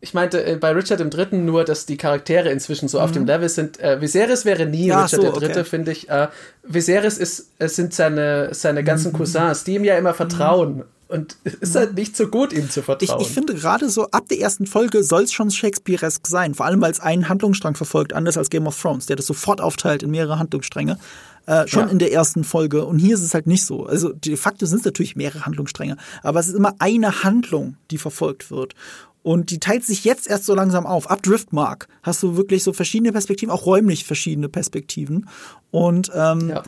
ich 0.00 0.14
meinte 0.14 0.44
äh, 0.44 0.56
bei 0.56 0.72
Richard 0.72 1.02
Dritten 1.12 1.44
nur, 1.44 1.64
dass 1.64 1.86
die 1.86 1.96
Charaktere 1.96 2.50
inzwischen 2.50 2.88
so 2.88 2.98
mhm. 2.98 3.04
auf 3.04 3.12
dem 3.12 3.26
Level 3.26 3.48
sind. 3.48 3.80
Äh, 3.80 4.00
Viserys 4.00 4.44
wäre 4.44 4.66
nie 4.66 4.86
ja, 4.86 5.04
Richard 5.04 5.22
so, 5.22 5.22
der 5.22 5.32
Dritte, 5.32 5.60
okay. 5.60 5.64
finde 5.64 5.92
ich. 5.92 6.08
Äh, 6.08 6.28
Viserys 6.62 7.18
ist, 7.18 7.50
es 7.58 7.76
sind 7.76 7.94
seine, 7.94 8.54
seine 8.54 8.84
ganzen 8.84 9.12
mhm. 9.12 9.16
Cousins, 9.16 9.64
die 9.64 9.74
ihm 9.74 9.84
ja 9.84 9.96
immer 9.96 10.14
vertrauen. 10.14 10.76
Mhm. 10.76 10.84
Und 11.08 11.36
es 11.44 11.54
ist 11.54 11.76
halt 11.76 11.94
nicht 11.94 12.16
so 12.16 12.26
gut, 12.26 12.52
ihm 12.52 12.68
zu 12.68 12.82
vertrauen. 12.82 13.20
Ich, 13.20 13.28
ich 13.28 13.32
finde 13.32 13.54
gerade 13.54 13.88
so, 13.88 14.10
ab 14.10 14.28
der 14.28 14.40
ersten 14.40 14.66
Folge 14.66 15.04
soll 15.04 15.22
es 15.22 15.32
schon 15.32 15.50
Shakespearesk 15.50 16.26
sein. 16.26 16.54
Vor 16.54 16.66
allem, 16.66 16.80
weil 16.80 16.90
es 16.90 17.00
einen 17.00 17.28
Handlungsstrang 17.28 17.76
verfolgt, 17.76 18.12
anders 18.12 18.36
als 18.36 18.50
Game 18.50 18.66
of 18.66 18.80
Thrones, 18.80 19.06
der 19.06 19.16
das 19.16 19.26
sofort 19.26 19.60
aufteilt 19.60 20.02
in 20.02 20.10
mehrere 20.10 20.38
Handlungsstränge. 20.38 20.98
Äh, 21.46 21.68
schon 21.68 21.86
ja. 21.86 21.92
in 21.92 22.00
der 22.00 22.12
ersten 22.12 22.42
Folge. 22.42 22.84
Und 22.84 22.98
hier 22.98 23.14
ist 23.14 23.22
es 23.22 23.34
halt 23.34 23.46
nicht 23.46 23.64
so. 23.64 23.86
Also 23.86 24.12
de 24.12 24.36
facto 24.36 24.66
sind 24.66 24.80
es 24.80 24.84
natürlich 24.84 25.14
mehrere 25.14 25.46
Handlungsstränge, 25.46 25.96
aber 26.24 26.40
es 26.40 26.48
ist 26.48 26.54
immer 26.54 26.74
eine 26.80 27.22
Handlung, 27.22 27.76
die 27.92 27.98
verfolgt 27.98 28.50
wird. 28.50 28.74
Und 29.22 29.50
die 29.50 29.60
teilt 29.60 29.84
sich 29.84 30.04
jetzt 30.04 30.28
erst 30.28 30.44
so 30.44 30.54
langsam 30.54 30.86
auf. 30.86 31.10
Ab 31.10 31.22
Driftmark 31.22 31.88
hast 32.02 32.22
du 32.22 32.36
wirklich 32.36 32.62
so 32.64 32.72
verschiedene 32.72 33.12
Perspektiven, 33.12 33.52
auch 33.52 33.66
räumlich 33.66 34.04
verschiedene 34.04 34.48
Perspektiven. 34.48 35.28
Und 35.70 36.10
ähm, 36.14 36.48
ja. 36.48 36.62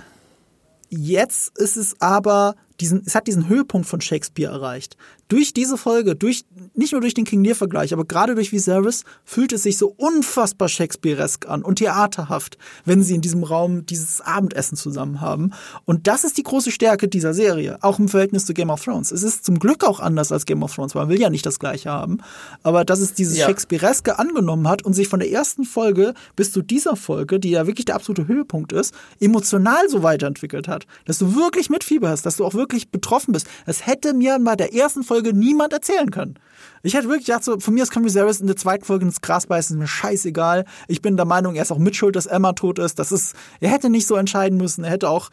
Jetzt 0.89 1.57
ist 1.58 1.76
es 1.76 2.00
aber 2.00 2.55
diesen, 2.81 3.02
es 3.05 3.15
hat 3.15 3.26
diesen 3.26 3.49
Höhepunkt 3.49 3.89
von 3.89 4.00
Shakespeare 4.00 4.52
erreicht. 4.52 4.97
Durch 5.28 5.52
diese 5.52 5.76
Folge, 5.76 6.15
durch, 6.15 6.44
nicht 6.74 6.92
nur 6.92 7.00
durch 7.00 7.15
den 7.15 7.24
King 7.24 7.44
Lear-Vergleich, 7.44 7.92
aber 7.92 8.05
gerade 8.05 8.34
durch 8.34 8.52
Viserys 8.52 9.05
fühlt 9.24 9.52
es 9.52 9.65
sich 9.65 9.76
so 9.76 9.92
unfassbar 9.97 10.68
Shakespearesk 10.68 11.48
an 11.48 11.62
und 11.62 11.76
theaterhaft, 11.76 12.57
wenn 12.84 13.02
sie 13.02 13.15
in 13.15 13.20
diesem 13.20 13.42
Raum 13.42 13.84
dieses 13.84 14.20
Abendessen 14.20 14.76
zusammen 14.76 15.20
haben. 15.20 15.50
Und 15.84 16.07
das 16.07 16.24
ist 16.24 16.39
die 16.39 16.42
große 16.42 16.70
Stärke 16.70 17.08
dieser 17.08 17.34
Serie, 17.34 17.78
auch 17.82 17.98
im 17.98 18.08
Verhältnis 18.08 18.47
zu 18.47 18.55
Game 18.55 18.70
of 18.70 18.84
Thrones. 18.84 19.10
Es 19.10 19.23
ist 19.23 19.44
zum 19.44 19.58
Glück 19.58 19.84
auch 19.84 20.00
anders 20.00 20.32
als 20.32 20.47
Game 20.47 20.62
of 20.62 20.74
Thrones, 20.74 20.94
weil 20.94 21.02
man 21.02 21.10
will 21.10 21.20
ja 21.20 21.31
nicht 21.31 21.44
das 21.44 21.58
Gleiche 21.58 21.90
haben. 21.90 22.18
Aber 22.62 22.84
dass 22.84 23.00
es 23.00 23.15
dieses 23.15 23.36
ja. 23.36 23.47
Shakespeareske 23.47 24.18
angenommen 24.18 24.68
hat 24.68 24.82
und 24.82 24.94
sich 24.94 25.08
von 25.08 25.20
der 25.20 25.31
ersten 25.31 25.65
Folge 25.65 26.15
bis 26.36 26.52
zu 26.52 26.62
dieser 26.62 26.97
Folge, 26.97 27.40
die 27.40 27.50
ja 27.50 27.66
wirklich 27.66 27.86
der 27.86 27.97
absolute 27.97 28.28
Höhepunkt 28.28 28.73
ist, 28.73 28.94
emotional 29.20 29.89
so 29.89 30.02
weiterentwickelt 30.02 30.68
hat. 30.68 30.86
Dass 31.05 31.18
du 31.18 31.34
wirklich 31.34 31.70
mitfieberst, 31.70 32.24
dass 32.24 32.36
du 32.36 32.44
auch 32.44 32.55
wirklich 32.55 32.68
wirklich 32.68 32.90
betroffen 32.90 33.32
bist. 33.32 33.47
Das 33.66 33.86
hätte 33.86 34.12
mir 34.12 34.39
bei 34.40 34.55
der 34.55 34.74
ersten 34.74 35.02
Folge 35.02 35.17
niemand 35.22 35.72
erzählen 35.72 36.10
können. 36.10 36.38
Ich 36.82 36.94
hätte 36.94 37.08
wirklich 37.08 37.26
gedacht, 37.26 37.44
so, 37.44 37.58
von 37.58 37.74
mir 37.74 37.82
aus 37.82 37.90
kann 37.90 38.05
Viserys 38.05 38.40
in 38.40 38.47
der 38.47 38.56
zweiten 38.56 38.84
Folge 38.84 39.05
ins 39.05 39.20
Gras 39.20 39.47
beißen, 39.47 39.76
ist 39.76 39.80
mir 39.80 39.86
scheißegal. 39.88 40.64
Ich 40.86 41.02
bin 41.02 41.16
der 41.16 41.26
Meinung, 41.26 41.56
er 41.56 41.62
ist 41.62 41.72
auch 41.72 41.78
mitschuld, 41.78 42.16
dass 42.16 42.26
Emma 42.26 42.52
tot 42.52 42.78
ist. 42.78 42.98
Das 42.98 43.12
ist, 43.12 43.34
er 43.60 43.70
hätte 43.70 43.90
nicht 43.90 44.06
so 44.06 44.14
entscheiden 44.14 44.58
müssen. 44.58 44.84
Er 44.84 44.90
hätte 44.90 45.10
auch 45.10 45.30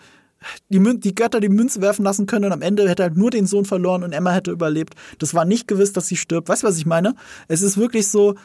die, 0.70 0.80
Mün 0.80 1.00
die 1.00 1.16
Götter 1.16 1.40
die 1.40 1.50
Münze 1.50 1.82
werfen 1.82 2.04
lassen 2.04 2.26
können 2.26 2.46
und 2.46 2.52
am 2.52 2.62
Ende 2.62 2.88
hätte 2.90 3.04
er 3.04 3.10
halt 3.10 3.18
nur 3.18 3.32
den 3.32 3.46
Sohn 3.48 3.66
verloren 3.66 4.04
und 4.04 4.14
Emma 4.14 4.32
hätte 4.32 4.52
überlebt. 4.52 4.96
Das 5.20 5.34
war 5.34 5.46
nicht 5.46 5.68
gewiss, 5.68 5.94
dass 5.94 6.08
sie 6.08 6.18
stirbt. 6.18 6.50
Weißt 6.50 6.64
du, 6.64 6.68
was 6.68 6.78
ich 6.78 6.86
meine? 6.86 7.16
Es 7.48 7.62
ist 7.62 7.78
wirklich 7.78 8.08
so, 8.08 8.36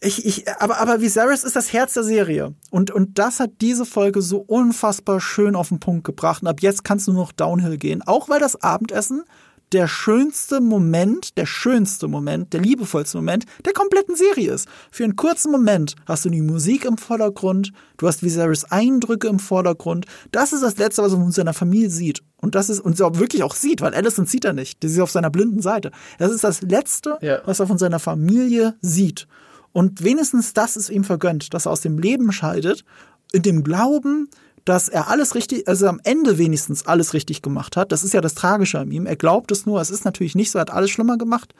ich, 0.00 0.24
ich, 0.24 0.48
aber, 0.60 0.78
aber 0.78 1.00
Viserys 1.00 1.42
ist 1.42 1.56
das 1.56 1.72
Herz 1.72 1.94
der 1.94 2.04
Serie. 2.04 2.54
Und, 2.70 2.90
und 2.90 3.18
das 3.18 3.40
hat 3.40 3.50
diese 3.60 3.84
Folge 3.84 4.22
so 4.22 4.38
unfassbar 4.38 5.20
schön 5.20 5.56
auf 5.56 5.68
den 5.68 5.80
Punkt 5.80 6.04
gebracht. 6.04 6.42
Und 6.42 6.48
ab 6.48 6.60
jetzt 6.60 6.84
kannst 6.84 7.08
du 7.08 7.12
nur 7.12 7.24
noch 7.24 7.32
Downhill 7.32 7.78
gehen. 7.78 8.02
Auch 8.02 8.28
weil 8.28 8.38
das 8.38 8.62
Abendessen 8.62 9.24
der 9.72 9.88
schönste 9.88 10.60
Moment, 10.60 11.36
der 11.36 11.46
schönste 11.46 12.08
Moment, 12.08 12.52
der 12.52 12.60
liebevollste 12.60 13.18
Moment 13.18 13.44
der 13.64 13.72
kompletten 13.72 14.16
Serie 14.16 14.52
ist. 14.52 14.68
Für 14.90 15.04
einen 15.04 15.16
kurzen 15.16 15.52
Moment 15.52 15.94
hast 16.06 16.24
du 16.24 16.30
die 16.30 16.42
Musik 16.42 16.84
im 16.84 16.98
Vordergrund, 16.98 17.72
du 17.96 18.06
hast 18.06 18.22
Viserys 18.22 18.64
Eindrücke 18.64 19.28
im 19.28 19.38
Vordergrund. 19.38 20.06
Das 20.32 20.52
ist 20.52 20.62
das 20.62 20.78
Letzte, 20.78 21.02
was 21.02 21.12
man 21.12 21.22
von 21.22 21.32
seiner 21.32 21.54
Familie 21.54 21.90
sieht. 21.90 22.22
Und 22.40 22.54
das 22.54 22.70
ist, 22.70 22.80
und 22.80 22.96
sie 22.96 23.04
auch 23.04 23.18
wirklich 23.18 23.42
auch 23.42 23.54
sieht, 23.54 23.80
weil 23.80 23.94
Allison 23.94 24.26
sieht 24.26 24.44
er 24.44 24.52
nicht. 24.52 24.82
Die 24.82 24.86
ist 24.86 25.00
auf 25.00 25.10
seiner 25.10 25.30
blinden 25.30 25.60
Seite. 25.60 25.90
Das 26.18 26.30
ist 26.30 26.44
das 26.44 26.62
Letzte, 26.62 27.18
ja. 27.20 27.40
was 27.44 27.60
er 27.60 27.66
von 27.66 27.78
seiner 27.78 27.98
Familie 27.98 28.76
sieht. 28.80 29.26
Und 29.72 30.02
wenigstens 30.02 30.54
das 30.54 30.76
ist 30.76 30.88
ihm 30.88 31.04
vergönnt, 31.04 31.52
dass 31.52 31.66
er 31.66 31.72
aus 31.72 31.80
dem 31.80 31.98
Leben 31.98 32.32
scheidet, 32.32 32.84
in 33.32 33.42
dem 33.42 33.62
Glauben, 33.62 34.28
dass 34.64 34.88
er 34.88 35.08
alles 35.08 35.34
richtig, 35.34 35.68
also 35.68 35.86
am 35.86 36.00
Ende 36.04 36.38
wenigstens 36.38 36.86
alles 36.86 37.14
richtig 37.14 37.42
gemacht 37.42 37.76
hat. 37.76 37.92
Das 37.92 38.04
ist 38.04 38.14
ja 38.14 38.20
das 38.20 38.34
Tragische 38.34 38.78
an 38.78 38.90
ihm. 38.90 39.06
Er 39.06 39.16
glaubt 39.16 39.50
es 39.52 39.66
nur, 39.66 39.80
es 39.80 39.90
ist 39.90 40.04
natürlich 40.04 40.34
nicht 40.34 40.50
so, 40.50 40.58
er 40.58 40.62
hat 40.62 40.70
alles 40.70 40.90
schlimmer 40.90 41.18
gemacht. 41.18 41.54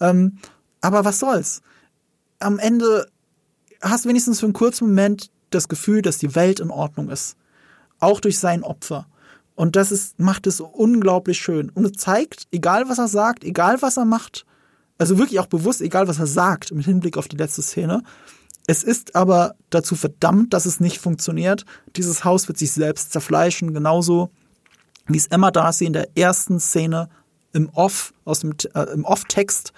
Ähm, 0.00 0.38
aber 0.80 1.04
was 1.04 1.18
soll's? 1.18 1.62
Am 2.38 2.58
Ende 2.58 3.06
hast 3.80 4.04
du 4.04 4.08
wenigstens 4.08 4.40
für 4.40 4.46
einen 4.46 4.52
kurzen 4.52 4.88
Moment 4.88 5.30
das 5.50 5.68
Gefühl, 5.68 6.02
dass 6.02 6.18
die 6.18 6.34
Welt 6.34 6.60
in 6.60 6.70
Ordnung 6.70 7.10
ist. 7.10 7.36
Auch 7.98 8.20
durch 8.20 8.38
sein 8.38 8.62
Opfer. 8.62 9.06
Und 9.54 9.76
das 9.76 9.92
ist, 9.92 10.18
macht 10.18 10.46
es 10.46 10.60
unglaublich 10.60 11.38
schön. 11.38 11.68
Und 11.70 11.84
es 11.84 11.92
zeigt, 11.92 12.46
egal 12.50 12.88
was 12.88 12.98
er 12.98 13.08
sagt, 13.08 13.44
egal 13.44 13.82
was 13.82 13.98
er 13.98 14.06
macht, 14.06 14.46
also 14.96 15.18
wirklich 15.18 15.40
auch 15.40 15.46
bewusst, 15.46 15.80
egal 15.80 16.08
was 16.08 16.18
er 16.18 16.26
sagt, 16.26 16.72
mit 16.72 16.86
Hinblick 16.86 17.16
auf 17.16 17.28
die 17.28 17.36
letzte 17.36 17.62
Szene. 17.62 18.02
Es 18.70 18.84
ist 18.84 19.16
aber 19.16 19.56
dazu 19.70 19.96
verdammt, 19.96 20.54
dass 20.54 20.64
es 20.64 20.78
nicht 20.78 20.98
funktioniert. 20.98 21.64
Dieses 21.96 22.24
Haus 22.24 22.46
wird 22.46 22.56
sich 22.56 22.70
selbst 22.70 23.10
zerfleischen, 23.10 23.74
genauso 23.74 24.30
wie 25.08 25.16
es 25.16 25.26
Emma 25.26 25.50
Darcy 25.50 25.86
in 25.86 25.92
der 25.92 26.16
ersten 26.16 26.60
Szene 26.60 27.08
im 27.52 27.68
Off, 27.70 28.14
aus 28.24 28.38
dem, 28.38 28.52
äh, 28.74 28.82
im 28.92 29.04
Off-Text 29.04 29.72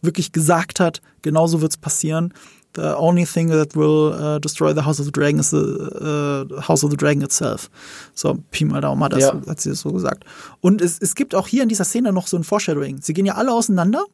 wirklich 0.00 0.30
gesagt 0.30 0.78
hat, 0.78 1.02
genauso 1.22 1.60
wird 1.60 1.72
es 1.72 1.76
passieren. 1.76 2.32
The 2.76 2.94
only 2.96 3.24
thing 3.24 3.50
that 3.50 3.74
will 3.74 4.14
uh, 4.14 4.38
destroy 4.38 4.72
the 4.72 4.82
House 4.82 5.00
of 5.00 5.06
the 5.06 5.12
Dragon 5.12 5.40
is 5.40 5.50
the 5.50 5.56
uh, 5.56 6.60
House 6.68 6.84
of 6.84 6.92
the 6.92 6.96
Dragon 6.96 7.22
itself. 7.22 7.68
So, 8.14 8.38
Pi 8.52 8.64
mal 8.64 8.80
Daumen 8.80 9.02
hat, 9.02 9.12
das, 9.12 9.22
ja. 9.22 9.42
hat 9.48 9.60
sie 9.60 9.70
das 9.70 9.80
so 9.80 9.90
gesagt. 9.90 10.24
Und 10.60 10.80
es, 10.80 10.98
es 11.00 11.16
gibt 11.16 11.34
auch 11.34 11.48
hier 11.48 11.64
in 11.64 11.68
dieser 11.68 11.84
Szene 11.84 12.12
noch 12.12 12.28
so 12.28 12.36
ein 12.36 12.44
Foreshadowing. 12.44 13.00
Sie 13.02 13.12
gehen 13.12 13.26
ja 13.26 13.34
alle 13.34 13.52
auseinander 13.52 14.04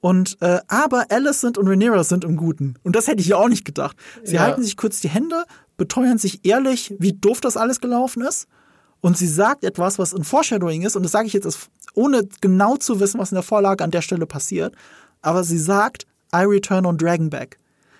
und 0.00 0.36
äh, 0.40 0.60
aber 0.68 1.06
Alicent 1.10 1.58
und 1.58 1.66
Rhaenyra 1.66 2.04
sind 2.04 2.24
im 2.24 2.36
Guten. 2.36 2.74
Und 2.82 2.94
das 2.94 3.08
hätte 3.08 3.20
ich 3.20 3.28
ja 3.28 3.36
auch 3.36 3.48
nicht 3.48 3.64
gedacht. 3.64 3.96
Sie 4.22 4.36
ja. 4.36 4.42
halten 4.42 4.62
sich 4.62 4.76
kurz 4.76 5.00
die 5.00 5.08
Hände, 5.08 5.44
beteuern 5.76 6.18
sich 6.18 6.44
ehrlich, 6.44 6.94
wie 6.98 7.12
doof 7.12 7.40
das 7.40 7.56
alles 7.56 7.80
gelaufen 7.80 8.22
ist. 8.22 8.46
Und 9.00 9.16
sie 9.16 9.28
sagt 9.28 9.64
etwas, 9.64 9.98
was 9.98 10.14
ein 10.14 10.24
Foreshadowing 10.24 10.82
ist. 10.82 10.96
Und 10.96 11.02
das 11.02 11.12
sage 11.12 11.26
ich 11.26 11.32
jetzt, 11.32 11.70
ohne 11.94 12.28
genau 12.40 12.76
zu 12.76 13.00
wissen, 13.00 13.18
was 13.18 13.32
in 13.32 13.36
der 13.36 13.42
Vorlage 13.42 13.82
an 13.82 13.90
der 13.90 14.02
Stelle 14.02 14.26
passiert. 14.26 14.74
Aber 15.20 15.44
sie 15.44 15.58
sagt, 15.58 16.06
I 16.34 16.42
return 16.42 16.86
on 16.86 16.98
Dragonback. 16.98 17.58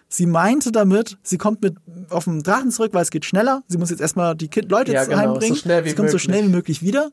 Sie 0.09 0.27
meinte 0.27 0.73
damit, 0.73 1.19
sie 1.23 1.37
kommt 1.37 1.63
mit 1.63 1.77
auf 2.11 2.25
dem 2.25 2.43
Drachen 2.43 2.71
zurück, 2.71 2.95
weil 2.95 3.03
es 3.03 3.11
geht 3.11 3.25
schneller. 3.25 3.63
Sie 3.69 3.77
muss 3.77 3.91
jetzt 3.91 4.01
erstmal 4.01 4.35
die 4.35 4.49
kind 4.49 4.71
Leute 4.71 4.93
ja, 4.93 5.05
genau, 5.05 5.19
heimbringen. 5.19 5.55
So 5.55 5.63
schnell 5.63 5.85
wie 5.85 5.91
sie 5.91 5.95
kommt 5.95 6.07
möglich. 6.07 6.23
so 6.23 6.25
schnell 6.25 6.45
wie 6.45 6.49
möglich 6.49 6.83
wieder. 6.83 7.11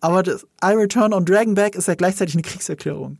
aber 0.00 0.22
das 0.22 0.46
I 0.62 0.72
Return 0.74 1.12
on 1.12 1.24
Dragonback 1.24 1.74
ist 1.74 1.88
ja 1.88 1.94
gleichzeitig 1.96 2.34
eine 2.34 2.42
Kriegserklärung. 2.42 3.18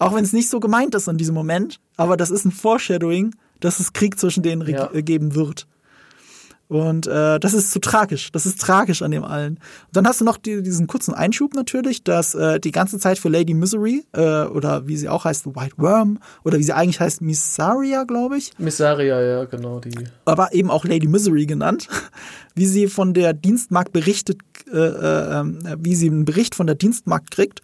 Auch 0.00 0.14
wenn 0.14 0.24
es 0.24 0.32
nicht 0.32 0.48
so 0.48 0.60
gemeint 0.60 0.94
ist 0.94 1.08
in 1.08 1.18
diesem 1.18 1.34
Moment, 1.34 1.78
aber 1.96 2.16
das 2.16 2.30
ist 2.30 2.46
ein 2.46 2.52
Foreshadowing, 2.52 3.34
dass 3.60 3.80
es 3.80 3.92
Krieg 3.92 4.18
zwischen 4.18 4.42
denen 4.42 4.66
ja. 4.66 4.86
geben 4.94 5.34
wird. 5.34 5.66
Und 6.68 7.06
äh, 7.06 7.38
das 7.38 7.52
ist 7.52 7.72
zu 7.72 7.80
tragisch. 7.80 8.30
Das 8.32 8.46
ist 8.46 8.60
tragisch 8.60 9.02
an 9.02 9.10
dem 9.10 9.24
allen. 9.24 9.54
Und 9.54 9.60
dann 9.92 10.06
hast 10.06 10.20
du 10.20 10.24
noch 10.24 10.38
die, 10.38 10.62
diesen 10.62 10.86
kurzen 10.86 11.12
Einschub 11.12 11.52
natürlich, 11.52 12.02
dass 12.02 12.34
äh, 12.34 12.60
die 12.60 12.70
ganze 12.70 12.98
Zeit 12.98 13.18
für 13.18 13.28
Lady 13.28 13.54
Misery, 13.54 14.04
äh, 14.12 14.44
oder 14.44 14.86
wie 14.86 14.96
sie 14.96 15.08
auch 15.08 15.24
heißt, 15.24 15.46
White 15.46 15.74
Worm, 15.76 16.20
oder 16.44 16.58
wie 16.58 16.62
sie 16.62 16.72
eigentlich 16.72 17.00
heißt, 17.00 17.20
Missaria, 17.20 18.04
glaube 18.04 18.38
ich. 18.38 18.52
Missaria, 18.56 19.20
ja, 19.20 19.44
genau, 19.46 19.80
die. 19.80 19.92
Aber 20.24 20.54
eben 20.54 20.70
auch 20.70 20.84
Lady 20.84 21.08
Misery 21.08 21.44
genannt, 21.44 21.88
wie 22.54 22.66
sie 22.66 22.86
von 22.86 23.14
der 23.14 23.34
Dienstmarkt 23.34 23.92
berichtet, 23.92 24.38
äh, 24.72 24.78
äh, 24.78 25.40
ähm, 25.40 25.58
wie 25.78 25.96
sie 25.96 26.08
einen 26.08 26.24
Bericht 26.24 26.54
von 26.54 26.68
der 26.68 26.76
Dienstmarkt 26.76 27.32
kriegt. 27.32 27.62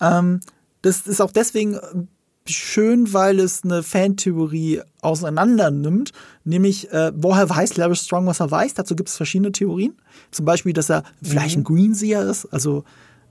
Ähm, 0.00 0.40
das 0.82 1.06
ist 1.06 1.20
auch 1.20 1.30
deswegen 1.30 1.78
schön, 2.46 3.12
weil 3.12 3.38
es 3.38 3.62
eine 3.62 3.82
Fantheorie 3.82 4.82
auseinander 5.00 5.70
nimmt, 5.70 6.10
nämlich 6.44 6.90
äh, 6.92 7.12
woher 7.14 7.48
weiß 7.48 7.76
Larry 7.76 7.96
Strong, 7.96 8.26
was 8.26 8.40
er 8.40 8.50
weiß. 8.50 8.74
Dazu 8.74 8.96
gibt 8.96 9.08
es 9.08 9.16
verschiedene 9.16 9.52
Theorien. 9.52 9.96
Zum 10.30 10.44
Beispiel, 10.44 10.72
dass 10.72 10.90
er 10.90 11.04
vielleicht 11.22 11.56
mhm. 11.56 11.62
ein 11.62 11.64
Greenseer 11.64 12.22
ist, 12.28 12.46
also 12.46 12.84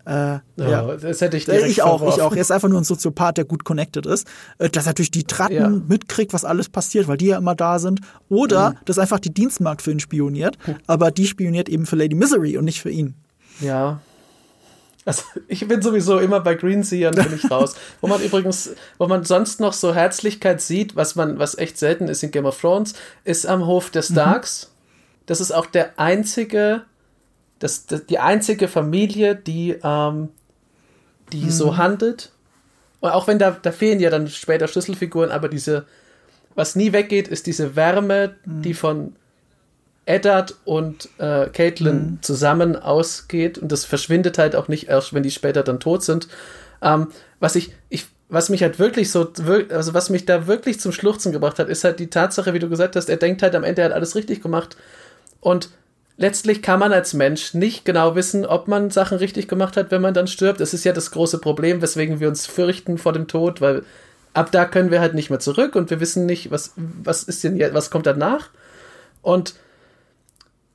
äh, 0.06 0.12
ja, 0.12 0.42
ja, 0.58 0.96
das 0.96 1.22
hätte 1.22 1.38
ich 1.38 1.46
direkt 1.46 1.68
Ich 1.68 1.84
auch, 1.84 2.02
ich 2.08 2.22
auch. 2.22 2.34
Er 2.34 2.42
ist 2.42 2.52
einfach 2.52 2.70
nur 2.70 2.82
ein 2.82 2.84
Soziopath, 2.84 3.38
der 3.38 3.46
gut 3.46 3.64
connected 3.64 4.08
ist. 4.08 4.28
Äh, 4.58 4.70
dass 4.70 4.86
er 4.86 4.90
natürlich 4.90 5.12
die 5.12 5.26
Tratten 5.26 5.56
ja. 5.56 5.70
mitkriegt, 5.70 6.34
was 6.34 6.44
alles 6.44 6.70
passiert, 6.70 7.08
weil 7.08 7.18
die 7.18 7.28
ja 7.28 7.38
immer 7.38 7.54
da 7.54 7.78
sind. 7.78 8.02
Oder, 8.28 8.72
mhm. 8.72 8.76
dass 8.86 8.98
einfach 8.98 9.20
die 9.20 9.32
Dienstmarkt 9.34 9.84
für 9.84 9.92
ihn 9.92 10.00
spioniert. 10.00 10.58
Aber 10.88 11.12
die 11.12 11.28
spioniert 11.28 11.70
eben 11.70 11.86
für 11.86 11.96
Lady 11.98 12.16
Misery 12.16 12.58
und 12.58 12.66
nicht 12.66 12.82
für 12.82 12.90
ihn. 12.90 13.14
Ja, 13.60 14.02
also 15.06 15.24
ich 15.48 15.68
bin 15.68 15.82
sowieso 15.82 16.20
immer 16.20 16.40
bei 16.42 16.56
Greenseern 16.56 17.16
bin 17.16 17.34
ich 17.36 17.50
raus. 17.50 17.76
wo 18.02 18.08
man 18.08 18.22
übrigens, 18.22 18.76
wo 18.98 19.08
man 19.08 19.24
sonst 19.24 19.60
noch 19.60 19.74
so 19.74 19.96
Herzlichkeit 19.96 20.62
sieht, 20.62 20.96
was 20.96 21.16
man, 21.16 21.40
was 21.40 21.58
echt 21.58 21.78
selten 21.78 22.08
ist 22.08 22.24
in 22.24 22.32
Game 22.32 22.46
of 22.46 22.60
Thrones, 22.60 22.94
ist 23.24 23.46
am 23.46 23.66
Hof 23.66 23.90
der 23.90 24.04
mhm. 24.04 24.14
Starks. 24.14 24.68
Mhm. 24.68 24.72
Das 25.26 25.42
ist 25.42 25.52
auch 25.52 25.66
der 25.66 26.00
einzige, 26.00 26.84
das, 27.60 27.86
das 27.86 28.06
die 28.06 28.20
einzige 28.20 28.68
Familie, 28.68 29.36
die, 29.36 29.76
ähm, 29.84 30.30
die 31.32 31.46
mhm. 31.46 31.52
so 31.52 31.78
handelt. 31.78 32.32
Und 33.00 33.10
auch 33.10 33.28
wenn 33.28 33.40
da, 33.40 33.52
da 33.52 33.72
fehlen 33.72 34.00
ja 34.00 34.12
dann 34.12 34.28
später 34.28 34.68
Schlüsselfiguren, 34.68 35.32
aber 35.32 35.50
diese, 35.50 35.88
was 36.54 36.76
nie 36.76 36.94
weggeht, 36.94 37.28
ist 37.28 37.48
diese 37.48 37.76
Wärme, 37.76 38.36
mhm. 38.46 38.62
die 38.62 38.74
von 38.76 39.16
Eddard 40.06 40.56
und 40.66 41.10
äh, 41.20 41.48
Caitlin 41.48 41.96
mhm. 41.96 42.20
zusammen 42.22 42.76
ausgeht 42.76 43.58
und 43.58 43.72
das 43.72 43.86
verschwindet 43.86 44.38
halt 44.38 44.56
auch 44.56 44.68
nicht 44.68 44.88
erst, 44.88 45.14
wenn 45.14 45.24
die 45.24 45.32
später 45.32 45.64
dann 45.64 45.80
tot 45.80 46.04
sind. 46.04 46.28
Ähm, 46.82 47.08
was 47.40 47.56
ich, 47.56 47.74
ich, 47.90 48.08
was 48.28 48.50
mich 48.50 48.64
halt 48.64 48.80
wirklich 48.80 49.12
so, 49.12 49.32
also 49.70 49.94
was 49.94 50.10
mich 50.10 50.26
da 50.26 50.48
wirklich 50.48 50.80
zum 50.80 50.92
Schluchzen 50.92 51.32
gebracht 51.32 51.60
hat, 51.60 51.70
ist 51.70 51.84
halt 51.84 52.00
die 52.00 52.10
Tatsache, 52.10 52.54
wie 52.54 52.60
du 52.60 52.70
gesagt 52.70 52.96
hast, 52.96 53.10
er 53.10 53.18
denkt 53.18 53.44
halt 53.44 53.56
am 53.56 53.64
Ende, 53.64 53.82
er 53.82 53.86
hat 53.90 53.94
alles 53.94 54.16
richtig 54.16 54.42
gemacht 54.42 54.76
und 55.40 55.70
letztlich 56.18 56.62
kann 56.62 56.80
man 56.80 56.94
als 56.94 57.14
Mensch 57.14 57.54
nicht 57.54 57.86
genau 57.86 58.16
wissen, 58.16 58.46
ob 58.46 58.68
man 58.68 58.90
Sachen 58.90 59.18
richtig 59.18 59.48
gemacht 59.48 59.78
hat, 59.78 59.92
wenn 59.92 60.02
man 60.02 60.14
dann 60.14 60.28
stirbt. 60.28 60.60
Das 60.62 60.74
ist 60.74 60.84
ja 60.84 60.94
das 60.94 61.12
große 61.12 61.40
Problem, 61.40 61.82
weswegen 61.82 62.20
wir 62.20 62.28
uns 62.28 62.46
fürchten 62.46 62.98
vor 62.98 63.14
dem 63.14 63.28
Tod, 63.28 63.60
weil 63.60 63.84
ab 64.34 64.52
da 64.52 64.66
können 64.66 64.92
wir 64.92 65.00
halt 65.00 65.14
nicht 65.14 65.30
mehr 65.30 65.40
zurück 65.40 65.76
und 65.76 65.90
wir 65.90 66.00
wissen 66.00 66.26
nicht, 66.26 66.52
was, 66.52 66.74
was 66.76 67.24
ist 67.24 67.44
denn, 67.44 67.60
was 67.74 67.90
kommt 67.90 68.06
danach 68.06 68.50
und 69.22 69.56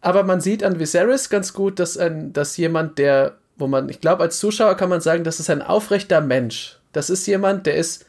aber 0.01 0.23
man 0.23 0.41
sieht 0.41 0.63
an 0.63 0.79
Viserys 0.79 1.31
ganz 1.31 1.53
gut, 1.53 1.79
dass, 1.79 1.97
ein, 1.97 2.33
dass 2.33 2.57
jemand, 2.57 2.99
der, 2.99 3.37
wo 3.57 3.67
man, 3.67 3.89
ich 3.89 4.01
glaube, 4.01 4.23
als 4.23 4.39
Zuschauer 4.39 4.77
kann 4.77 4.89
man 4.89 5.01
sagen, 5.01 5.25
das 5.25 5.41
ist 5.41 5.51
ein 5.51 5.63
aufrechter 5.63 6.21
Mensch. 6.21 6.79
Das 6.93 7.11
ist 7.11 7.27
jemand, 7.27 7.67
der 7.67 7.77
ist, 7.77 8.07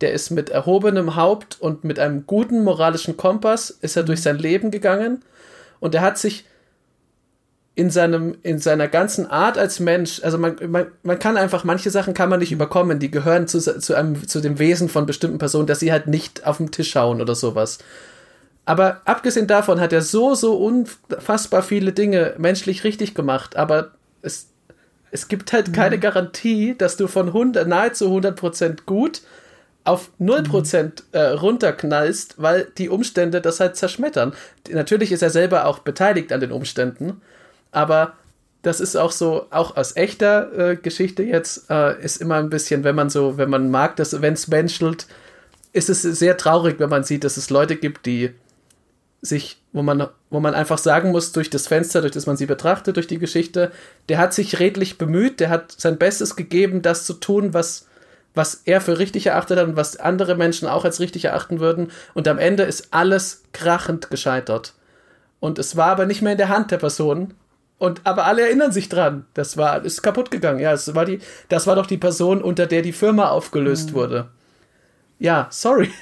der 0.00 0.12
ist 0.12 0.30
mit 0.30 0.50
erhobenem 0.50 1.16
Haupt 1.16 1.60
und 1.60 1.84
mit 1.84 1.98
einem 1.98 2.26
guten 2.26 2.62
moralischen 2.62 3.16
Kompass, 3.16 3.70
ist 3.70 3.96
er 3.96 4.02
durch 4.02 4.22
sein 4.22 4.38
Leben 4.38 4.70
gegangen 4.70 5.24
und 5.80 5.94
er 5.94 6.02
hat 6.02 6.18
sich 6.18 6.44
in 7.78 7.90
seinem, 7.90 8.36
in 8.42 8.58
seiner 8.58 8.88
ganzen 8.88 9.30
Art 9.30 9.56
als 9.56 9.78
Mensch, 9.78 10.20
also 10.24 10.36
man, 10.36 10.56
man, 10.66 10.88
man 11.04 11.18
kann 11.20 11.36
einfach, 11.36 11.62
manche 11.62 11.90
Sachen 11.90 12.12
kann 12.12 12.28
man 12.28 12.40
nicht 12.40 12.50
überkommen, 12.50 12.98
die 12.98 13.08
gehören 13.08 13.46
zu, 13.46 13.60
zu 13.60 13.94
einem, 13.94 14.26
zu 14.26 14.40
dem 14.40 14.58
Wesen 14.58 14.88
von 14.88 15.06
bestimmten 15.06 15.38
Personen, 15.38 15.68
dass 15.68 15.78
sie 15.78 15.92
halt 15.92 16.08
nicht 16.08 16.44
auf 16.44 16.56
den 16.56 16.72
Tisch 16.72 16.90
schauen 16.90 17.20
oder 17.20 17.36
sowas. 17.36 17.78
Aber 18.68 19.00
abgesehen 19.06 19.46
davon 19.46 19.80
hat 19.80 19.94
er 19.94 20.02
so, 20.02 20.34
so 20.34 20.54
unfassbar 20.54 21.62
viele 21.62 21.94
Dinge 21.94 22.34
menschlich 22.36 22.84
richtig 22.84 23.14
gemacht. 23.14 23.56
Aber 23.56 23.92
es, 24.20 24.50
es 25.10 25.28
gibt 25.28 25.54
halt 25.54 25.72
keine 25.72 25.96
mhm. 25.96 26.02
Garantie, 26.02 26.74
dass 26.76 26.98
du 26.98 27.06
von 27.06 27.28
100, 27.28 27.66
nahezu 27.66 28.14
100% 28.14 28.80
gut 28.84 29.22
auf 29.84 30.10
0% 30.20 30.82
mhm. 30.82 30.92
äh, 31.12 31.20
runterknallst, 31.28 32.34
weil 32.36 32.70
die 32.76 32.90
Umstände 32.90 33.40
das 33.40 33.58
halt 33.58 33.76
zerschmettern. 33.76 34.34
Natürlich 34.70 35.12
ist 35.12 35.22
er 35.22 35.30
selber 35.30 35.64
auch 35.64 35.78
beteiligt 35.78 36.30
an 36.30 36.40
den 36.40 36.52
Umständen, 36.52 37.22
aber 37.72 38.12
das 38.60 38.80
ist 38.80 38.96
auch 38.96 39.12
so, 39.12 39.46
auch 39.48 39.78
aus 39.78 39.96
echter 39.96 40.72
äh, 40.72 40.76
Geschichte 40.76 41.22
jetzt, 41.22 41.70
äh, 41.70 41.98
ist 42.02 42.20
immer 42.20 42.34
ein 42.34 42.50
bisschen, 42.50 42.84
wenn 42.84 42.96
man 42.96 43.08
so, 43.08 43.38
wenn 43.38 43.48
man 43.48 43.70
mag, 43.70 43.96
dass 43.96 44.20
wenn 44.20 44.34
es 44.34 44.46
menschelt, 44.48 45.06
ist 45.72 45.88
es 45.88 46.02
sehr 46.02 46.36
traurig, 46.36 46.78
wenn 46.78 46.90
man 46.90 47.04
sieht, 47.04 47.24
dass 47.24 47.38
es 47.38 47.48
Leute 47.48 47.76
gibt, 47.76 48.04
die 48.04 48.34
sich, 49.20 49.60
wo 49.72 49.82
man, 49.82 50.08
wo 50.30 50.40
man 50.40 50.54
einfach 50.54 50.78
sagen 50.78 51.10
muss, 51.10 51.32
durch 51.32 51.50
das 51.50 51.66
Fenster, 51.66 52.00
durch 52.00 52.12
das 52.12 52.26
man 52.26 52.36
sie 52.36 52.46
betrachtet, 52.46 52.96
durch 52.96 53.06
die 53.06 53.18
Geschichte, 53.18 53.72
der 54.08 54.18
hat 54.18 54.32
sich 54.32 54.60
redlich 54.60 54.98
bemüht, 54.98 55.40
der 55.40 55.50
hat 55.50 55.72
sein 55.72 55.98
Bestes 55.98 56.36
gegeben, 56.36 56.82
das 56.82 57.04
zu 57.04 57.14
tun, 57.14 57.52
was, 57.52 57.86
was 58.34 58.62
er 58.64 58.80
für 58.80 58.98
richtig 58.98 59.26
erachtet 59.26 59.58
hat 59.58 59.66
und 59.66 59.76
was 59.76 59.96
andere 59.96 60.36
Menschen 60.36 60.68
auch 60.68 60.84
als 60.84 61.00
richtig 61.00 61.24
erachten 61.24 61.58
würden. 61.58 61.90
Und 62.14 62.28
am 62.28 62.38
Ende 62.38 62.62
ist 62.62 62.88
alles 62.92 63.42
krachend 63.52 64.10
gescheitert. 64.10 64.74
Und 65.40 65.58
es 65.58 65.76
war 65.76 65.88
aber 65.88 66.06
nicht 66.06 66.22
mehr 66.22 66.32
in 66.32 66.38
der 66.38 66.48
Hand 66.48 66.70
der 66.70 66.78
Person. 66.78 67.34
Und 67.78 68.00
aber 68.04 68.26
alle 68.26 68.42
erinnern 68.42 68.72
sich 68.72 68.88
dran. 68.88 69.24
Das 69.34 69.56
war, 69.56 69.84
ist 69.84 70.02
kaputt 70.02 70.30
gegangen. 70.30 70.58
Ja, 70.58 70.72
es 70.72 70.94
war 70.94 71.04
die, 71.04 71.20
das 71.48 71.66
war 71.66 71.76
doch 71.76 71.86
die 71.86 71.98
Person, 71.98 72.42
unter 72.42 72.66
der 72.66 72.82
die 72.82 72.92
Firma 72.92 73.28
aufgelöst 73.28 73.90
mhm. 73.90 73.94
wurde. 73.94 74.28
Ja, 75.18 75.48
sorry. 75.50 75.90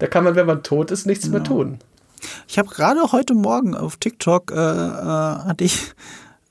Da 0.00 0.06
kann 0.06 0.24
man, 0.24 0.34
wenn 0.34 0.46
man 0.46 0.62
tot 0.62 0.90
ist, 0.90 1.06
nichts 1.06 1.26
genau. 1.26 1.36
mehr 1.38 1.44
tun. 1.44 1.78
Ich 2.48 2.58
habe 2.58 2.68
gerade 2.68 3.12
heute 3.12 3.34
Morgen 3.34 3.74
auf 3.74 3.96
TikTok 3.96 4.50
äh, 4.50 4.54
äh, 4.54 4.58
hatte 4.58 5.64
ich 5.64 5.94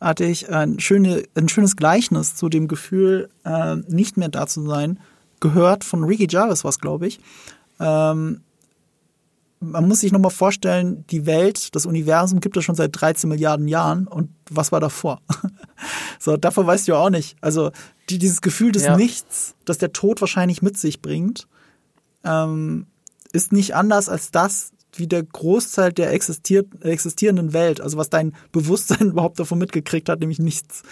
hatte 0.02 0.24
ich 0.24 0.50
ein, 0.50 0.80
schöne, 0.80 1.24
ein 1.36 1.50
schönes 1.50 1.76
Gleichnis 1.76 2.36
zu 2.36 2.48
dem 2.48 2.68
Gefühl, 2.68 3.30
äh, 3.44 3.76
nicht 3.88 4.16
mehr 4.16 4.30
da 4.30 4.48
zu 4.48 4.66
sein, 4.66 5.00
gehört 5.40 5.84
von 5.84 6.04
Ricky 6.04 6.28
Jarvis, 6.30 6.64
was 6.64 6.80
glaube 6.80 7.08
ich. 7.08 7.20
Ähm, 7.80 8.42
man 9.62 9.88
muss 9.88 10.00
sich 10.00 10.12
nochmal 10.12 10.32
vorstellen, 10.32 11.06
die 11.10 11.26
Welt, 11.26 11.76
das 11.76 11.86
Universum 11.86 12.40
gibt 12.40 12.56
es 12.56 12.64
schon 12.64 12.76
seit 12.76 12.92
13 12.94 13.30
Milliarden 13.30 13.68
Jahren 13.68 14.08
und 14.08 14.30
was 14.50 14.72
war 14.72 14.80
davor? 14.80 15.22
so, 16.20 16.38
davor 16.38 16.66
weißt 16.66 16.88
du 16.88 16.94
ja 16.94 16.98
auch 16.98 17.10
nicht. 17.10 17.36
Also 17.42 17.72
die, 18.10 18.20
dieses 18.20 18.42
Gefühl 18.42 18.72
des 18.72 18.86
ja. 18.86 18.96
Nichts, 18.96 19.56
das 19.66 19.78
der 19.78 19.92
Tod 19.92 20.22
wahrscheinlich 20.22 20.62
mit 20.62 20.78
sich 20.78 21.02
bringt, 21.02 21.48
ähm, 22.24 22.88
ist 23.34 23.52
nicht 23.52 23.76
anders 23.76 24.08
als 24.08 24.32
das, 24.32 24.72
wie 25.00 25.08
der 25.08 25.24
Großteil 25.24 25.94
der 25.94 26.12
existierenden 26.12 27.54
Welt, 27.54 27.82
also 27.82 27.98
was 27.98 28.10
dein 28.10 28.36
Bewusstsein 28.52 29.08
überhaupt 29.12 29.40
davon 29.40 29.60
mitgekriegt 29.60 30.10
hat, 30.10 30.20
nämlich 30.20 30.40
nichts. 30.40 30.84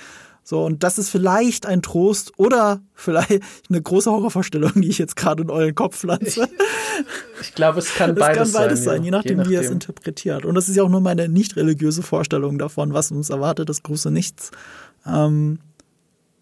So, 0.44 0.64
und 0.64 0.84
das 0.84 0.98
ist 0.98 1.10
vielleicht 1.10 1.66
ein 1.66 1.82
Trost 1.82 2.32
oder 2.38 2.80
vielleicht 2.94 3.44
eine 3.70 3.82
große 3.82 4.10
Horrorvorstellung, 4.10 4.72
die 4.76 4.88
ich 4.88 4.98
jetzt 4.98 5.18
gerade 5.18 5.44
in 5.44 5.50
euren 5.50 5.76
Kopf 5.76 5.98
pflanze. 5.98 6.48
Ich, 6.48 7.42
ich 7.42 7.54
glaube, 7.54 7.80
es 7.80 7.94
kann 7.94 8.16
beides 8.16 8.24
sein. 8.38 8.48
Es 8.48 8.54
kann 8.54 8.64
beides 8.64 8.84
sein, 8.86 9.00
ja. 9.00 9.04
je, 9.04 9.12
nachdem, 9.12 9.30
je 9.30 9.36
nachdem, 9.36 9.52
wie 9.52 9.56
ihr 9.56 9.62
es 9.62 9.70
interpretiert. 9.70 10.46
Und 10.46 10.56
das 10.56 10.70
ist 10.70 10.78
ja 10.78 10.84
auch 10.84 10.90
nur 10.90 11.02
meine 11.02 11.28
nicht 11.28 11.58
religiöse 11.58 12.02
Vorstellung 12.02 12.58
davon, 12.58 12.94
was 12.94 13.12
uns 13.12 13.30
erwartet, 13.30 13.68
das 13.68 13.84
große 13.84 14.10
Nichts. 14.10 14.52
Ähm, 15.06 15.60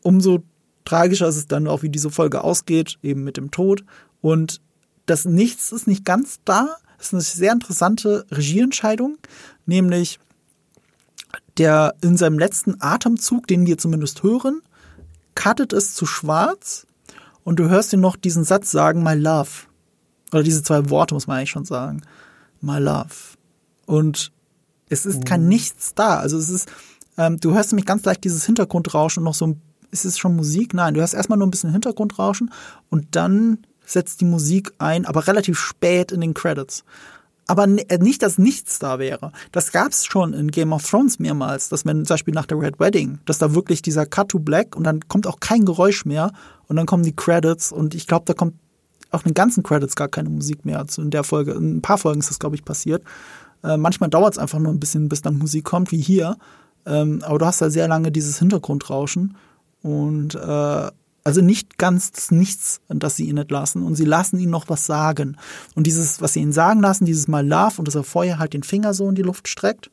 umso 0.03 0.43
tragischer 0.85 1.27
ist 1.27 1.37
es 1.37 1.47
dann 1.47 1.67
auch, 1.67 1.81
wie 1.81 1.89
diese 1.89 2.11
Folge 2.11 2.43
ausgeht, 2.43 2.99
eben 3.01 3.23
mit 3.23 3.37
dem 3.37 3.49
Tod. 3.49 3.83
Und 4.21 4.61
das 5.07 5.25
Nichts 5.25 5.71
ist 5.71 5.87
nicht 5.87 6.05
ganz 6.05 6.39
da, 6.45 6.77
das 6.98 7.07
ist 7.07 7.14
eine 7.14 7.22
sehr 7.22 7.51
interessante 7.51 8.25
Regieentscheidung, 8.32 9.17
nämlich 9.65 10.19
der 11.57 11.95
in 12.01 12.17
seinem 12.17 12.40
letzten 12.40 12.82
Atemzug, 12.82 13.48
den 13.48 13.65
wir 13.65 13.77
zumindest 13.77 14.24
hören, 14.24 14.61
cuttet 15.35 15.74
es 15.74 15.95
zu 15.95 16.06
schwarz 16.06 16.85
und 17.43 17.59
du 17.59 17.69
hörst 17.69 17.93
ihn 17.93 18.01
noch 18.01 18.15
diesen 18.15 18.43
Satz 18.43 18.72
sagen, 18.72 19.03
my 19.03 19.14
love. 19.14 19.49
Oder 20.32 20.43
diese 20.43 20.64
zwei 20.64 20.90
Worte 20.90 21.14
muss 21.14 21.27
man 21.27 21.38
eigentlich 21.38 21.51
schon 21.51 21.65
sagen. 21.65 22.01
My 22.61 22.80
love. 22.80 23.38
Und 23.85 24.32
es 24.90 25.06
ist 25.06 25.25
kein 25.25 25.43
mhm. 25.43 25.49
Nichts 25.49 25.93
da. 25.93 26.17
Also 26.17 26.38
es 26.38 26.49
ist, 26.49 26.69
ähm, 27.17 27.40
du 27.40 27.53
hörst 27.53 27.72
nämlich 27.72 27.85
ganz 27.85 28.03
leicht 28.03 28.24
dieses 28.24 28.45
Hintergrundrauschen 28.45 29.22
und 29.22 29.25
noch 29.25 29.33
so 29.33 29.48
ein, 29.48 29.61
ist 29.91 30.06
es 30.06 30.17
schon 30.17 30.35
Musik? 30.35 30.74
Nein, 30.74 30.93
du 30.93 30.99
hörst 30.99 31.14
erstmal 31.14 31.38
nur 31.38 31.48
ein 31.48 31.51
bisschen 31.51 31.72
Hintergrundrauschen 31.72 32.51
und 32.90 33.15
dann 33.15 33.59
setzt 33.85 34.22
die 34.22 34.25
Musik 34.25 34.72
ein, 34.77 35.05
aber 35.05 35.27
relativ 35.27 35.57
spät 35.59 36.11
in 36.11 36.22
den 36.22 36.33
Credits. 36.33 36.83
aber 37.47 37.65
äh, 37.65 37.97
nicht, 37.99 38.23
dass 38.23 38.38
nichts 38.38 38.80
da 38.80 38.99
wäre. 38.99 39.31
Das 39.51 39.72
gab 39.72 39.91
es 39.91 40.05
schon 40.05 40.33
in 40.33 40.49
Game 40.51 40.73
of 40.73 40.89
Thrones 40.89 41.19
mehrmals, 41.19 41.69
dass 41.69 41.85
wenn 41.85 42.05
zum 42.05 42.15
Beispiel 42.15 42.33
nach 42.33 42.45
der 42.47 42.59
Red 42.59 42.80
Wedding, 42.80 43.19
dass 43.25 43.38
da 43.38 43.53
wirklich 43.53 43.81
dieser 43.81 44.05
Cut 44.05 44.30
to 44.30 44.39
Black 44.39 44.75
und 44.75 44.83
dann 44.83 45.07
kommt 45.07 45.27
auch 45.27 45.39
kein 45.39 45.65
Geräusch 45.65 46.05
mehr 46.05 46.31
und 46.67 46.75
dann 46.75 46.85
kommen 46.85 47.03
die 47.03 47.15
Credits 47.15 47.72
und 47.72 47.93
ich 47.93 48.07
glaube, 48.07 48.25
da 48.25 48.33
kommt 48.33 48.55
auch 49.11 49.22
in 49.22 49.30
den 49.30 49.35
ganzen 49.35 49.64
Credits 49.64 49.95
gar 49.95 50.07
keine 50.07 50.30
Musik 50.30 50.65
mehr. 50.65 50.80
Also 50.80 51.01
in 51.01 51.11
der 51.11 51.23
Folge, 51.23 51.51
in 51.51 51.77
ein 51.77 51.81
paar 51.81 51.97
Folgen 51.97 52.19
ist 52.19 52.30
das, 52.30 52.39
glaube 52.39 52.55
ich, 52.55 52.65
passiert. 52.65 53.03
Äh, 53.64 53.77
manchmal 53.77 54.09
dauert 54.09 54.33
es 54.33 54.39
einfach 54.39 54.59
nur 54.59 54.73
ein 54.73 54.80
bisschen, 54.80 55.07
bis 55.09 55.22
dann 55.22 55.38
Musik 55.38 55.65
kommt, 55.65 55.91
wie 55.91 56.01
hier. 56.01 56.38
Ähm, 56.85 57.22
aber 57.23 57.39
du 57.39 57.45
hast 57.45 57.61
da 57.61 57.69
sehr 57.69 57.88
lange 57.88 58.11
dieses 58.11 58.39
Hintergrundrauschen 58.39 59.38
und 59.81 60.35
äh, 60.35 60.91
also 61.25 61.41
nicht 61.41 61.79
ganz 61.79 62.29
nichts, 62.29 62.81
das 62.87 63.15
sie 63.15 63.27
ihn 63.27 63.37
entlassen 63.37 63.81
und 63.83 63.95
sie 63.95 64.05
lassen 64.05 64.37
ihn 64.37 64.51
noch 64.51 64.69
was 64.69 64.85
sagen. 64.85 65.37
Und 65.73 65.87
dieses, 65.87 66.21
was 66.21 66.33
sie 66.33 66.39
ihn 66.39 66.53
sagen 66.53 66.81
lassen, 66.81 67.05
dieses 67.05 67.27
Mal 67.27 67.45
Love 67.45 67.79
und 67.79 67.87
dass 67.87 67.95
er 67.95 68.03
vorher 68.03 68.37
halt 68.37 68.53
den 68.53 68.63
Finger 68.63 68.93
so 68.93 69.09
in 69.09 69.15
die 69.15 69.23
Luft 69.23 69.47
streckt, 69.47 69.89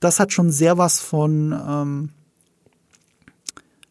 das 0.00 0.18
hat 0.18 0.32
schon 0.32 0.50
sehr 0.50 0.76
was 0.76 0.98
von, 0.98 1.52
ähm, 1.52 2.08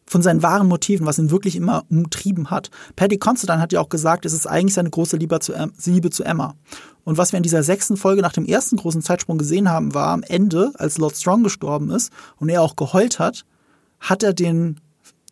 von 0.04 0.20
seinen 0.20 0.42
wahren 0.42 0.68
Motiven, 0.68 1.06
was 1.06 1.18
ihn 1.18 1.30
wirklich 1.30 1.56
immer 1.56 1.84
umtrieben 1.88 2.50
hat. 2.50 2.70
Paddy 2.96 3.16
Considine 3.16 3.62
hat 3.62 3.72
ja 3.72 3.80
auch 3.80 3.88
gesagt, 3.88 4.26
es 4.26 4.34
ist 4.34 4.46
eigentlich 4.46 4.74
seine 4.74 4.90
große 4.90 5.16
Liebe 5.16 5.40
zu, 5.40 5.54
Liebe 5.86 6.10
zu 6.10 6.22
Emma. 6.22 6.54
Und 7.04 7.16
was 7.16 7.32
wir 7.32 7.38
in 7.38 7.42
dieser 7.42 7.62
sechsten 7.62 7.96
Folge 7.96 8.20
nach 8.20 8.34
dem 8.34 8.44
ersten 8.44 8.76
großen 8.76 9.00
Zeitsprung 9.00 9.38
gesehen 9.38 9.70
haben, 9.70 9.94
war 9.94 10.08
am 10.08 10.22
Ende, 10.22 10.72
als 10.74 10.98
Lord 10.98 11.16
Strong 11.16 11.44
gestorben 11.44 11.90
ist 11.90 12.12
und 12.36 12.50
er 12.50 12.60
auch 12.60 12.76
geheult 12.76 13.18
hat, 13.18 13.46
hat 14.00 14.22
er 14.22 14.34
den 14.34 14.80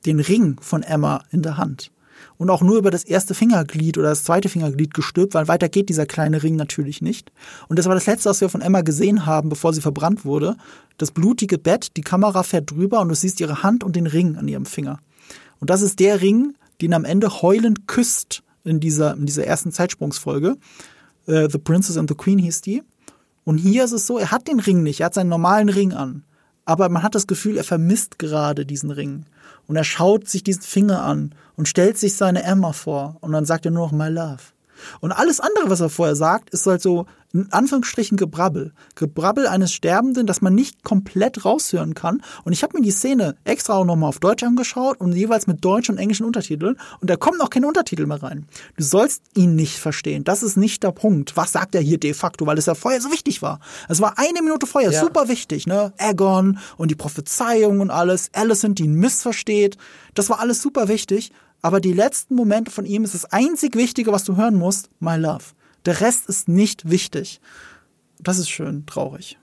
den 0.06 0.20
Ring 0.20 0.58
von 0.60 0.82
Emma 0.82 1.24
in 1.30 1.42
der 1.42 1.56
Hand. 1.56 1.90
Und 2.38 2.50
auch 2.50 2.62
nur 2.62 2.78
über 2.78 2.90
das 2.90 3.04
erste 3.04 3.34
Fingerglied 3.34 3.98
oder 3.98 4.10
das 4.10 4.24
zweite 4.24 4.48
Fingerglied 4.48 4.94
gestülpt, 4.94 5.34
weil 5.34 5.48
weiter 5.48 5.68
geht 5.68 5.88
dieser 5.88 6.06
kleine 6.06 6.42
Ring 6.42 6.56
natürlich 6.56 7.02
nicht. 7.02 7.32
Und 7.68 7.78
das 7.78 7.86
war 7.86 7.94
das 7.94 8.06
letzte, 8.06 8.30
was 8.30 8.40
wir 8.40 8.48
von 8.48 8.60
Emma 8.60 8.80
gesehen 8.82 9.26
haben, 9.26 9.48
bevor 9.48 9.72
sie 9.72 9.80
verbrannt 9.80 10.24
wurde. 10.24 10.56
Das 10.98 11.10
blutige 11.10 11.58
Bett, 11.58 11.96
die 11.96 12.02
Kamera 12.02 12.42
fährt 12.42 12.70
drüber 12.70 13.00
und 13.00 13.08
du 13.08 13.14
siehst 13.14 13.40
ihre 13.40 13.62
Hand 13.62 13.84
und 13.84 13.96
den 13.96 14.06
Ring 14.06 14.36
an 14.36 14.48
ihrem 14.48 14.66
Finger. 14.66 14.98
Und 15.60 15.70
das 15.70 15.82
ist 15.82 16.00
der 16.00 16.20
Ring, 16.20 16.54
den 16.80 16.94
am 16.94 17.04
Ende 17.04 17.42
heulend 17.42 17.86
küsst 17.86 18.42
in 18.64 18.80
dieser, 18.80 19.14
in 19.14 19.26
dieser 19.26 19.46
ersten 19.46 19.72
Zeitsprungsfolge. 19.72 20.56
Uh, 21.28 21.48
the 21.48 21.58
Princess 21.58 21.96
and 21.96 22.08
the 22.08 22.16
Queen 22.16 22.38
hieß 22.38 22.62
die. 22.62 22.82
Und 23.44 23.58
hier 23.58 23.84
ist 23.84 23.92
es 23.92 24.06
so, 24.06 24.18
er 24.18 24.30
hat 24.30 24.48
den 24.48 24.60
Ring 24.60 24.82
nicht, 24.82 25.00
er 25.00 25.06
hat 25.06 25.14
seinen 25.14 25.28
normalen 25.28 25.68
Ring 25.68 25.92
an. 25.92 26.24
Aber 26.64 26.88
man 26.88 27.02
hat 27.02 27.14
das 27.14 27.26
Gefühl, 27.26 27.56
er 27.56 27.64
vermisst 27.64 28.18
gerade 28.18 28.64
diesen 28.66 28.90
Ring. 28.90 29.24
Und 29.72 29.76
er 29.76 29.84
schaut 29.84 30.28
sich 30.28 30.44
diesen 30.44 30.60
Finger 30.60 31.02
an 31.02 31.34
und 31.56 31.66
stellt 31.66 31.96
sich 31.96 32.14
seine 32.14 32.42
Emma 32.42 32.74
vor. 32.74 33.16
Und 33.22 33.32
dann 33.32 33.46
sagt 33.46 33.64
er 33.64 33.70
nur 33.70 33.86
noch 33.86 33.92
My 33.92 34.10
Love. 34.10 34.42
Und 35.00 35.12
alles 35.12 35.40
andere, 35.40 35.70
was 35.70 35.80
er 35.80 35.88
vorher 35.88 36.16
sagt, 36.16 36.50
ist 36.50 36.66
halt 36.66 36.82
so 36.82 37.06
in 37.32 37.50
Anführungsstrichen 37.50 38.16
Gebrabbel. 38.16 38.72
Gebrabbel 38.94 39.46
eines 39.46 39.72
Sterbenden, 39.72 40.26
das 40.26 40.42
man 40.42 40.54
nicht 40.54 40.84
komplett 40.84 41.44
raushören 41.44 41.94
kann. 41.94 42.22
Und 42.44 42.52
ich 42.52 42.62
habe 42.62 42.76
mir 42.76 42.84
die 42.84 42.90
Szene 42.90 43.36
extra 43.44 43.74
auch 43.74 43.84
nochmal 43.84 44.10
auf 44.10 44.20
Deutsch 44.20 44.42
angeschaut 44.42 45.00
und 45.00 45.12
jeweils 45.12 45.46
mit 45.46 45.64
deutschen 45.64 45.94
und 45.94 45.98
englischen 45.98 46.26
Untertiteln. 46.26 46.76
Und 47.00 47.08
da 47.10 47.16
kommen 47.16 47.40
auch 47.40 47.50
keine 47.50 47.66
Untertitel 47.66 48.06
mehr 48.06 48.22
rein. 48.22 48.46
Du 48.76 48.84
sollst 48.84 49.22
ihn 49.34 49.54
nicht 49.54 49.78
verstehen. 49.78 50.24
Das 50.24 50.42
ist 50.42 50.56
nicht 50.56 50.82
der 50.82 50.92
Punkt. 50.92 51.36
Was 51.36 51.52
sagt 51.52 51.74
er 51.74 51.80
hier 51.80 51.98
de 51.98 52.12
facto? 52.12 52.46
Weil 52.46 52.58
es 52.58 52.66
ja 52.66 52.74
vorher 52.74 53.00
so 53.00 53.10
wichtig 53.10 53.40
war. 53.40 53.60
Es 53.88 54.00
war 54.00 54.18
eine 54.18 54.42
Minute 54.42 54.66
vorher 54.66 54.92
ja. 54.92 55.00
super 55.00 55.28
wichtig, 55.28 55.66
ne? 55.66 55.92
Aegon 55.98 56.58
und 56.76 56.90
die 56.90 56.96
Prophezeiung 56.96 57.80
und 57.80 57.90
alles. 57.90 58.30
Alicent, 58.34 58.78
die 58.78 58.84
ihn 58.84 58.94
missversteht. 58.94 59.78
Das 60.14 60.28
war 60.28 60.40
alles 60.40 60.60
super 60.60 60.88
wichtig. 60.88 61.32
Aber 61.62 61.80
die 61.80 61.92
letzten 61.92 62.34
Momente 62.34 62.72
von 62.72 62.84
ihm 62.84 63.04
ist 63.04 63.14
das 63.14 63.24
einzig 63.26 63.76
Wichtige, 63.76 64.12
was 64.12 64.24
du 64.24 64.36
hören 64.36 64.56
musst, 64.56 64.90
My 64.98 65.16
Love. 65.16 65.44
Der 65.86 66.00
Rest 66.00 66.28
ist 66.28 66.48
nicht 66.48 66.90
wichtig. 66.90 67.40
Das 68.18 68.38
ist 68.38 68.50
schön 68.50 68.84
traurig. 68.86 69.38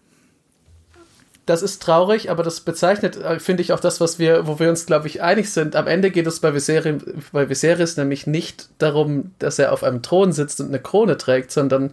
Das 1.45 1.63
ist 1.63 1.81
traurig, 1.81 2.29
aber 2.29 2.43
das 2.43 2.61
bezeichnet, 2.61 3.15
äh, 3.17 3.39
finde 3.39 3.63
ich, 3.63 3.73
auch 3.73 3.79
das, 3.79 3.99
was 3.99 4.19
wir, 4.19 4.45
wo 4.45 4.59
wir 4.59 4.69
uns, 4.69 4.85
glaube 4.85 5.07
ich, 5.07 5.23
einig 5.23 5.49
sind. 5.49 5.75
Am 5.75 5.87
Ende 5.87 6.11
geht 6.11 6.27
es 6.27 6.41
bei 6.41 6.53
Viserys, 6.53 7.01
bei 7.31 7.49
Viserys 7.49 7.97
nämlich 7.97 8.27
nicht 8.27 8.69
darum, 8.77 9.31
dass 9.39 9.57
er 9.57 9.73
auf 9.73 9.83
einem 9.83 10.03
Thron 10.03 10.31
sitzt 10.31 10.61
und 10.61 10.67
eine 10.67 10.79
Krone 10.79 11.17
trägt, 11.17 11.51
sondern 11.51 11.91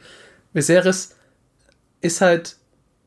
Viserys 0.52 1.14
ist 2.02 2.20
halt, 2.20 2.56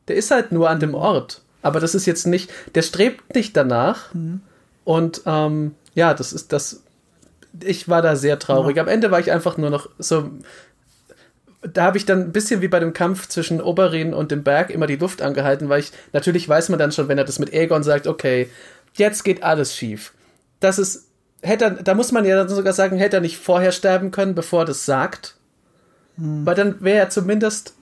der 0.08 0.16
ist 0.16 0.32
halt 0.32 0.50
nur 0.50 0.68
an 0.68 0.80
dem 0.80 0.94
Ort. 0.94 1.42
Aber 1.62 1.78
das 1.78 1.94
ist 1.94 2.06
jetzt 2.06 2.26
nicht, 2.26 2.50
der 2.74 2.82
strebt 2.82 3.34
nicht 3.34 3.56
danach. 3.56 4.12
Mhm. 4.12 4.40
Und 4.84 5.22
ähm, 5.26 5.76
ja, 5.94 6.14
das 6.14 6.32
ist 6.32 6.52
das 6.52 6.82
ich 7.62 7.88
war 7.88 8.02
da 8.02 8.16
sehr 8.16 8.38
traurig. 8.38 8.78
Am 8.78 8.88
Ende 8.88 9.10
war 9.10 9.20
ich 9.20 9.32
einfach 9.32 9.56
nur 9.56 9.70
noch 9.70 9.88
so. 9.98 10.30
Da 11.62 11.84
habe 11.84 11.98
ich 11.98 12.06
dann 12.06 12.20
ein 12.20 12.32
bisschen 12.32 12.62
wie 12.62 12.68
bei 12.68 12.80
dem 12.80 12.94
Kampf 12.94 13.28
zwischen 13.28 13.60
Oberyn 13.60 14.14
und 14.14 14.30
dem 14.30 14.42
Berg 14.42 14.70
immer 14.70 14.86
die 14.86 14.96
Luft 14.96 15.20
angehalten, 15.20 15.68
weil 15.68 15.80
ich 15.80 15.92
natürlich 16.12 16.48
weiß 16.48 16.70
man 16.70 16.78
dann 16.78 16.92
schon, 16.92 17.08
wenn 17.08 17.18
er 17.18 17.24
das 17.24 17.38
mit 17.38 17.52
Aegon 17.52 17.82
sagt, 17.82 18.06
okay, 18.06 18.48
jetzt 18.94 19.24
geht 19.24 19.42
alles 19.42 19.76
schief. 19.76 20.14
Das 20.60 20.78
ist 20.78 21.08
hätte 21.42 21.64
er, 21.64 21.70
da 21.70 21.94
muss 21.94 22.12
man 22.12 22.24
ja 22.24 22.36
dann 22.36 22.48
sogar 22.48 22.72
sagen, 22.72 22.96
hätte 22.96 23.18
er 23.18 23.20
nicht 23.20 23.38
vorher 23.38 23.72
sterben 23.72 24.10
können, 24.10 24.34
bevor 24.34 24.62
er 24.62 24.66
das 24.66 24.86
sagt. 24.86 25.36
Hm. 26.16 26.46
Weil 26.46 26.54
dann 26.54 26.80
wäre 26.82 26.98
er 26.98 27.10
zumindest 27.10 27.74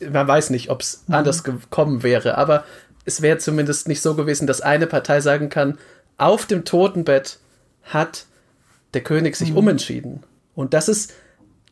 man 0.00 0.28
weiß 0.28 0.50
nicht, 0.50 0.70
ob 0.70 0.82
es 0.82 1.04
mhm. 1.06 1.14
anders 1.14 1.44
gekommen 1.44 2.02
wäre, 2.02 2.38
aber 2.38 2.64
es 3.04 3.22
wäre 3.22 3.38
zumindest 3.38 3.88
nicht 3.88 4.02
so 4.02 4.14
gewesen, 4.14 4.46
dass 4.46 4.60
eine 4.60 4.86
Partei 4.86 5.20
sagen 5.20 5.48
kann, 5.48 5.78
auf 6.18 6.46
dem 6.46 6.64
Totenbett 6.64 7.38
hat 7.84 8.26
der 8.94 9.02
König 9.02 9.36
sich 9.36 9.50
mhm. 9.50 9.58
umentschieden. 9.58 10.20
Und 10.54 10.74
das 10.74 10.88
ist, 10.88 11.12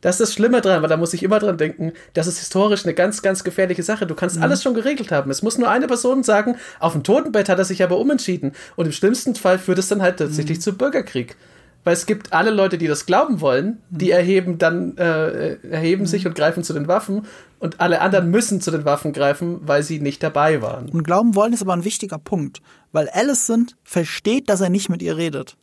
das 0.01 0.15
ist 0.15 0.21
das 0.21 0.33
Schlimme 0.33 0.61
dran, 0.61 0.81
weil 0.81 0.89
da 0.89 0.97
muss 0.97 1.13
ich 1.13 1.23
immer 1.23 1.39
dran 1.39 1.57
denken, 1.57 1.93
das 2.13 2.27
ist 2.27 2.39
historisch 2.39 2.85
eine 2.85 2.93
ganz, 2.93 3.21
ganz 3.21 3.43
gefährliche 3.43 3.83
Sache. 3.83 4.05
Du 4.05 4.15
kannst 4.15 4.37
mhm. 4.37 4.43
alles 4.43 4.63
schon 4.63 4.73
geregelt 4.73 5.11
haben. 5.11 5.31
Es 5.31 5.41
muss 5.41 5.57
nur 5.57 5.69
eine 5.69 5.87
Person 5.87 6.23
sagen, 6.23 6.55
auf 6.79 6.93
dem 6.93 7.03
Totenbett 7.03 7.49
hat 7.49 7.59
er 7.59 7.65
sich 7.65 7.83
aber 7.83 7.97
umentschieden. 7.99 8.53
Und 8.75 8.85
im 8.85 8.91
schlimmsten 8.91 9.35
Fall 9.35 9.59
führt 9.59 9.79
es 9.79 9.87
dann 9.87 10.01
halt 10.01 10.17
tatsächlich 10.17 10.59
mhm. 10.59 10.61
zu 10.61 10.77
Bürgerkrieg. 10.77 11.35
Weil 11.83 11.93
es 11.93 12.05
gibt 12.05 12.33
alle 12.33 12.51
Leute, 12.51 12.77
die 12.77 12.87
das 12.87 13.05
glauben 13.05 13.39
wollen, 13.41 13.81
die 13.89 14.07
mhm. 14.07 14.11
erheben 14.11 14.57
dann, 14.57 14.97
äh, 14.97 15.55
erheben 15.69 16.05
sich 16.05 16.23
mhm. 16.23 16.29
und 16.29 16.35
greifen 16.35 16.63
zu 16.63 16.73
den 16.73 16.87
Waffen. 16.87 17.25
Und 17.59 17.81
alle 17.81 18.01
anderen 18.01 18.29
müssen 18.29 18.61
zu 18.61 18.69
den 18.69 18.85
Waffen 18.85 19.13
greifen, 19.13 19.61
weil 19.63 19.81
sie 19.81 19.99
nicht 19.99 20.21
dabei 20.21 20.61
waren. 20.61 20.89
Und 20.89 21.03
glauben 21.03 21.33
wollen 21.33 21.53
ist 21.53 21.63
aber 21.63 21.73
ein 21.73 21.85
wichtiger 21.85 22.19
Punkt. 22.19 22.61
Weil 22.91 23.09
Alicent 23.09 23.75
versteht, 23.83 24.49
dass 24.49 24.61
er 24.61 24.69
nicht 24.69 24.89
mit 24.89 25.01
ihr 25.01 25.17
redet 25.17 25.57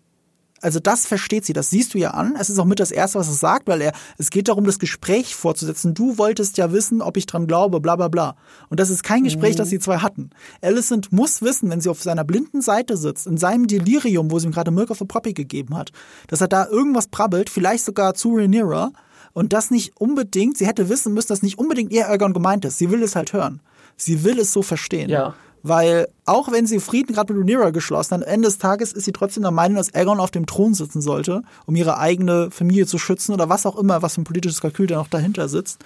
also 0.64 0.80
das 0.80 1.06
versteht 1.06 1.44
sie, 1.44 1.52
das 1.52 1.68
siehst 1.68 1.92
du 1.92 1.98
ja 1.98 2.12
an. 2.12 2.36
Es 2.40 2.48
ist 2.48 2.58
auch 2.58 2.64
mit 2.64 2.80
das 2.80 2.90
Erste, 2.90 3.18
was 3.18 3.28
er 3.28 3.34
sagt, 3.34 3.68
weil 3.68 3.82
er, 3.82 3.92
es 4.16 4.30
geht 4.30 4.48
darum, 4.48 4.64
das 4.64 4.78
Gespräch 4.78 5.36
fortzusetzen. 5.36 5.92
Du 5.92 6.16
wolltest 6.16 6.56
ja 6.56 6.72
wissen, 6.72 7.02
ob 7.02 7.18
ich 7.18 7.26
dran 7.26 7.46
glaube, 7.46 7.80
bla 7.80 7.96
bla 7.96 8.08
bla. 8.08 8.34
Und 8.70 8.80
das 8.80 8.88
ist 8.88 9.02
kein 9.02 9.24
Gespräch, 9.24 9.52
mhm. 9.54 9.58
das 9.58 9.68
die 9.68 9.78
zwei 9.78 9.98
hatten. 9.98 10.30
Alicent 10.62 11.12
muss 11.12 11.42
wissen, 11.42 11.68
wenn 11.68 11.82
sie 11.82 11.90
auf 11.90 12.02
seiner 12.02 12.24
blinden 12.24 12.62
Seite 12.62 12.96
sitzt, 12.96 13.26
in 13.26 13.36
seinem 13.36 13.66
Delirium, 13.66 14.30
wo 14.30 14.38
sie 14.38 14.46
ihm 14.46 14.52
gerade 14.52 14.70
Milk 14.70 14.90
of 14.90 14.98
the 14.98 15.04
Poppy 15.04 15.34
gegeben 15.34 15.76
hat, 15.76 15.92
dass 16.28 16.40
er 16.40 16.48
da 16.48 16.66
irgendwas 16.66 17.08
brabbelt, 17.08 17.50
vielleicht 17.50 17.84
sogar 17.84 18.14
zu 18.14 18.34
Rhaenyra, 18.34 18.92
und 19.34 19.52
das 19.52 19.70
nicht 19.70 20.00
unbedingt, 20.00 20.56
sie 20.56 20.66
hätte 20.66 20.88
wissen 20.88 21.12
müssen, 21.12 21.28
dass 21.28 21.42
nicht 21.42 21.58
unbedingt 21.58 21.92
ihr 21.92 22.08
Aegon 22.08 22.32
gemeint 22.32 22.64
ist. 22.64 22.78
Sie 22.78 22.90
will 22.90 23.02
es 23.02 23.16
halt 23.16 23.32
hören. 23.32 23.60
Sie 23.96 24.24
will 24.24 24.38
es 24.38 24.52
so 24.52 24.62
verstehen. 24.62 25.10
Ja. 25.10 25.34
Weil 25.66 26.08
auch 26.26 26.52
wenn 26.52 26.66
sie 26.66 26.78
Frieden 26.78 27.14
gerade 27.14 27.32
mit 27.32 27.40
Rhaenyra 27.40 27.70
geschlossen 27.70 28.16
hat, 28.16 28.22
am 28.22 28.28
Ende 28.28 28.48
des 28.48 28.58
Tages 28.58 28.92
ist 28.92 29.06
sie 29.06 29.12
trotzdem 29.12 29.44
der 29.44 29.50
Meinung, 29.50 29.76
dass 29.76 29.94
Aegon 29.94 30.20
auf 30.20 30.30
dem 30.30 30.44
Thron 30.44 30.74
sitzen 30.74 31.00
sollte, 31.00 31.42
um 31.64 31.74
ihre 31.74 31.96
eigene 31.96 32.50
Familie 32.50 32.86
zu 32.86 32.98
schützen 32.98 33.32
oder 33.32 33.48
was 33.48 33.64
auch 33.64 33.76
immer, 33.76 34.02
was 34.02 34.14
für 34.14 34.20
ein 34.20 34.24
politisches 34.24 34.60
Kalkül 34.60 34.86
da 34.86 34.96
noch 34.96 35.08
dahinter 35.08 35.48
sitzt. 35.48 35.82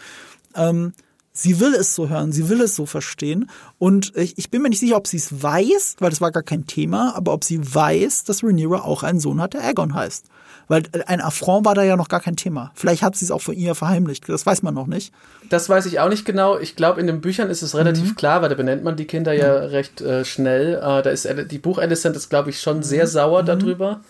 Ähm, 0.57 0.95
sie 1.33 1.61
will 1.61 1.75
es 1.75 1.95
so 1.95 2.09
hören, 2.09 2.33
sie 2.33 2.49
will 2.49 2.61
es 2.61 2.75
so 2.75 2.87
verstehen. 2.87 3.49
Und 3.79 4.17
ich, 4.17 4.37
ich 4.37 4.51
bin 4.51 4.63
mir 4.63 4.69
nicht 4.69 4.81
sicher, 4.81 4.97
ob 4.97 5.07
sie 5.07 5.19
es 5.19 5.45
weiß, 5.45 5.95
weil 6.01 6.11
das 6.11 6.21
war 6.21 6.33
gar 6.33 6.43
kein 6.43 6.67
Thema, 6.67 7.15
aber 7.15 7.33
ob 7.33 7.45
sie 7.45 7.61
weiß, 7.63 8.25
dass 8.25 8.43
Rhaenyra 8.43 8.81
auch 8.81 9.05
einen 9.05 9.21
Sohn 9.21 9.41
hat, 9.41 9.55
der 9.55 9.63
Aegon 9.63 9.95
heißt. 9.95 10.27
Weil 10.69 10.83
ein 11.07 11.23
Affront 11.23 11.65
war 11.65 11.75
da 11.75 11.83
ja 11.83 11.97
noch 11.97 12.09
gar 12.09 12.21
kein 12.21 12.37
Thema. 12.37 12.71
Vielleicht 12.75 13.03
hat 13.03 13.17
sie 13.17 13.25
es 13.25 13.31
auch 13.31 13.41
von 13.41 13.55
ihr 13.55 13.75
verheimlicht. 13.75 14.29
Das 14.29 14.45
weiß 14.45 14.63
man 14.63 14.75
noch 14.75 14.87
nicht. 14.87 15.15
Das 15.49 15.69
weiß 15.69 15.87
ich 15.87 15.99
auch 15.99 16.11
nicht 16.11 16.27
genau. 16.27 16.59
Ich 16.59 16.77
glaube, 16.77 17.01
in 17.01 17.07
den 17.07 17.23
Büchern 17.23 17.49
ist 17.49 17.63
es 17.63 17.75
relativ 17.75 18.11
mhm. 18.11 18.15
klar, 18.17 18.43
weil 18.43 18.51
da 18.51 18.55
benennt 18.55 18.85
man 18.85 18.97
die 18.97 19.07
Kinder 19.07 19.33
ja 19.33 19.61
mhm. 19.61 19.67
recht 19.69 20.01
äh, 20.03 20.27
schnell. 20.27 20.75
Äh, 20.75 21.03
da 21.03 21.11
ist 21.11 21.27
die 21.51 21.59
Buch 21.59 21.79
Alicent 21.79 22.17
ist, 22.17 22.29
glaube 22.29 22.51
ich, 22.51 22.61
schon 22.61 22.83
sehr 22.83 23.05
mhm. 23.05 23.11
sauer 23.11 23.43
mhm. 23.43 23.47
darüber. 23.47 24.01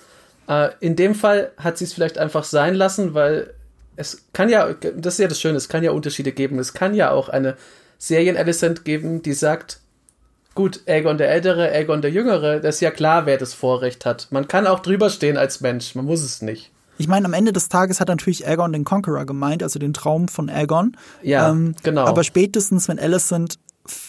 Äh, 0.49 0.71
in 0.81 0.97
dem 0.97 1.15
Fall 1.15 1.53
hat 1.59 1.79
sie 1.79 1.85
es 1.85 1.93
vielleicht 1.93 2.19
einfach 2.19 2.43
sein 2.43 2.75
lassen, 2.75 3.15
weil 3.15 3.55
es 3.95 4.23
kann 4.33 4.49
ja, 4.49 4.73
das 4.97 5.15
ist 5.15 5.21
ja 5.21 5.29
das 5.29 5.41
Schöne, 5.41 5.57
es 5.57 5.69
kann 5.69 5.85
ja 5.85 5.93
Unterschiede 5.93 6.33
geben. 6.33 6.59
Es 6.59 6.73
kann 6.73 6.95
ja 6.95 7.13
auch 7.13 7.29
eine 7.29 7.57
Serien-Alicent 7.99 8.85
geben, 8.85 9.23
die 9.23 9.33
sagt, 9.33 9.81
Gut, 10.59 10.81
Aegon 10.89 11.19
der 11.19 11.31
Ältere, 11.31 11.71
Aegon 11.71 12.03
der 12.03 12.11
Jüngere, 12.11 12.59
das 12.59 12.75
ist 12.75 12.81
ja 12.81 12.91
klar, 12.91 13.27
wer 13.27 13.39
das 13.39 13.55
Vorrecht 13.55 14.05
hat. 14.05 14.27
Man 14.31 14.49
kann 14.49 14.67
auch 14.67 14.81
drüber 14.81 15.09
stehen 15.09 15.37
als 15.37 15.61
Mensch, 15.61 15.95
man 15.95 16.05
muss 16.05 16.21
es 16.21 16.43
nicht. 16.43 16.73
Ich 16.97 17.07
meine, 17.07 17.27
am 17.27 17.33
Ende 17.33 17.53
des 17.53 17.69
Tages 17.69 18.01
hat 18.01 18.09
natürlich 18.09 18.45
Aegon 18.45 18.73
den 18.73 18.83
Conqueror 18.83 19.25
gemeint, 19.25 19.63
also 19.63 19.79
den 19.79 19.93
Traum 19.93 20.27
von 20.27 20.51
Aegon. 20.51 20.97
Ja, 21.23 21.51
ähm, 21.51 21.77
genau. 21.85 22.07
Aber 22.07 22.25
spätestens, 22.25 22.89
wenn 22.89 22.99
Alicent 22.99 23.61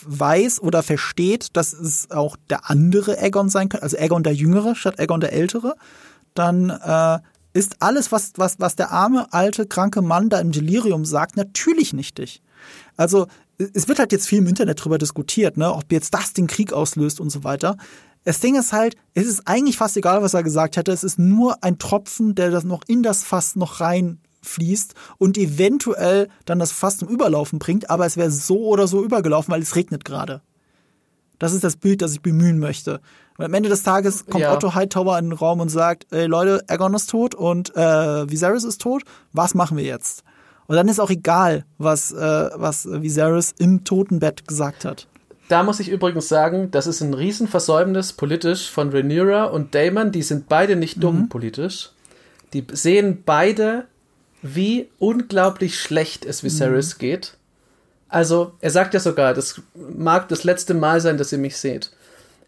weiß 0.07 0.59
oder 0.63 0.81
versteht, 0.81 1.55
dass 1.55 1.71
es 1.71 2.09
auch 2.09 2.35
der 2.49 2.67
andere 2.67 3.19
Aegon 3.19 3.49
sein 3.49 3.69
könnte, 3.69 3.83
also 3.83 3.97
Aegon 3.99 4.23
der 4.23 4.33
Jüngere 4.33 4.73
statt 4.73 4.99
Aegon 4.99 5.21
der 5.21 5.33
Ältere, 5.33 5.75
dann 6.33 6.71
äh, 6.71 7.19
ist 7.53 7.75
alles, 7.79 8.11
was, 8.11 8.33
was, 8.37 8.59
was 8.59 8.75
der 8.75 8.89
arme, 8.89 9.27
alte, 9.33 9.67
kranke 9.67 10.01
Mann 10.01 10.29
da 10.29 10.39
im 10.39 10.51
Delirium 10.51 11.05
sagt, 11.05 11.37
natürlich 11.37 11.93
nichtig. 11.93 12.41
Also 12.97 13.27
es 13.59 13.87
wird 13.87 13.99
halt 13.99 14.11
jetzt 14.11 14.27
viel 14.27 14.39
im 14.39 14.47
Internet 14.47 14.83
drüber 14.83 14.97
diskutiert, 14.97 15.57
ne, 15.57 15.73
ob 15.73 15.91
jetzt 15.91 16.13
das 16.13 16.33
den 16.33 16.47
Krieg 16.47 16.73
auslöst 16.73 17.19
und 17.19 17.29
so 17.29 17.43
weiter. 17.43 17.75
Das 18.23 18.39
Ding 18.39 18.55
ist 18.55 18.73
halt, 18.73 18.95
es 19.13 19.27
ist 19.27 19.47
eigentlich 19.47 19.77
fast 19.77 19.97
egal, 19.97 20.21
was 20.21 20.33
er 20.33 20.43
gesagt 20.43 20.77
hätte. 20.77 20.91
Es 20.91 21.03
ist 21.03 21.19
nur 21.19 21.63
ein 21.63 21.77
Tropfen, 21.77 22.35
der 22.35 22.51
das 22.51 22.63
noch 22.63 22.83
in 22.87 23.03
das 23.03 23.23
Fass 23.23 23.55
noch 23.55 23.79
reinfließt 23.81 24.93
und 25.17 25.37
eventuell 25.37 26.29
dann 26.45 26.59
das 26.59 26.71
Fass 26.71 26.97
zum 26.97 27.09
Überlaufen 27.09 27.59
bringt, 27.59 27.89
aber 27.89 28.05
es 28.05 28.17
wäre 28.17 28.31
so 28.31 28.67
oder 28.67 28.87
so 28.87 29.03
übergelaufen, 29.03 29.51
weil 29.51 29.61
es 29.61 29.75
regnet 29.75 30.05
gerade. 30.05 30.41
Das 31.37 31.53
ist 31.53 31.63
das 31.63 31.77
Bild, 31.77 32.01
das 32.01 32.11
ich 32.13 32.21
bemühen 32.21 32.59
möchte. 32.59 32.99
Und 33.37 33.45
am 33.45 33.53
Ende 33.53 33.69
des 33.69 33.83
Tages 33.83 34.25
kommt 34.25 34.43
ja. 34.43 34.53
Otto 34.53 34.75
Hightower 34.75 35.17
in 35.17 35.29
den 35.29 35.33
Raum 35.33 35.61
und 35.61 35.69
sagt, 35.69 36.07
ey 36.11 36.25
Leute, 36.25 36.61
Aegon 36.67 36.93
ist 36.93 37.09
tot 37.09 37.33
und 37.35 37.75
äh, 37.75 38.29
Viserys 38.29 38.65
ist 38.65 38.81
tot. 38.81 39.03
Was 39.31 39.55
machen 39.55 39.77
wir 39.77 39.85
jetzt? 39.85 40.23
Und 40.69 40.75
dann 40.75 40.87
ist 40.87 40.99
auch 40.99 41.09
egal, 41.09 41.65
was, 41.79 42.11
äh, 42.11 42.49
was 42.53 42.85
Viserys 42.85 43.55
im 43.57 43.85
Totenbett 43.85 44.47
gesagt 44.47 44.85
hat. 44.85 45.07
Da 45.47 45.63
muss 45.63 45.79
ich 45.79 45.89
übrigens 45.89 46.27
sagen, 46.27 46.69
das 46.69 46.85
ist 46.85 47.01
ein 47.01 47.15
Riesenversäumnis 47.15 48.13
politisch 48.13 48.69
von 48.69 48.91
Rhaenyra 48.91 49.45
und 49.45 49.73
Damon. 49.73 50.11
Die 50.11 50.21
sind 50.21 50.47
beide 50.47 50.75
nicht 50.75 51.03
dumm 51.03 51.21
mhm. 51.21 51.29
politisch. 51.29 51.89
Die 52.53 52.67
sehen 52.71 53.23
beide, 53.25 53.85
wie 54.43 54.89
unglaublich 54.99 55.79
schlecht 55.79 56.23
es 56.23 56.43
Viserys 56.43 56.93
mhm. 56.93 56.99
geht. 56.99 57.33
Also, 58.07 58.51
er 58.61 58.69
sagt 58.69 58.93
ja 58.93 58.99
sogar, 58.99 59.33
das 59.33 59.63
mag 59.73 60.29
das 60.29 60.43
letzte 60.43 60.75
Mal 60.75 61.01
sein, 61.01 61.17
dass 61.17 61.31
ihr 61.31 61.39
mich 61.39 61.57
seht. 61.57 61.89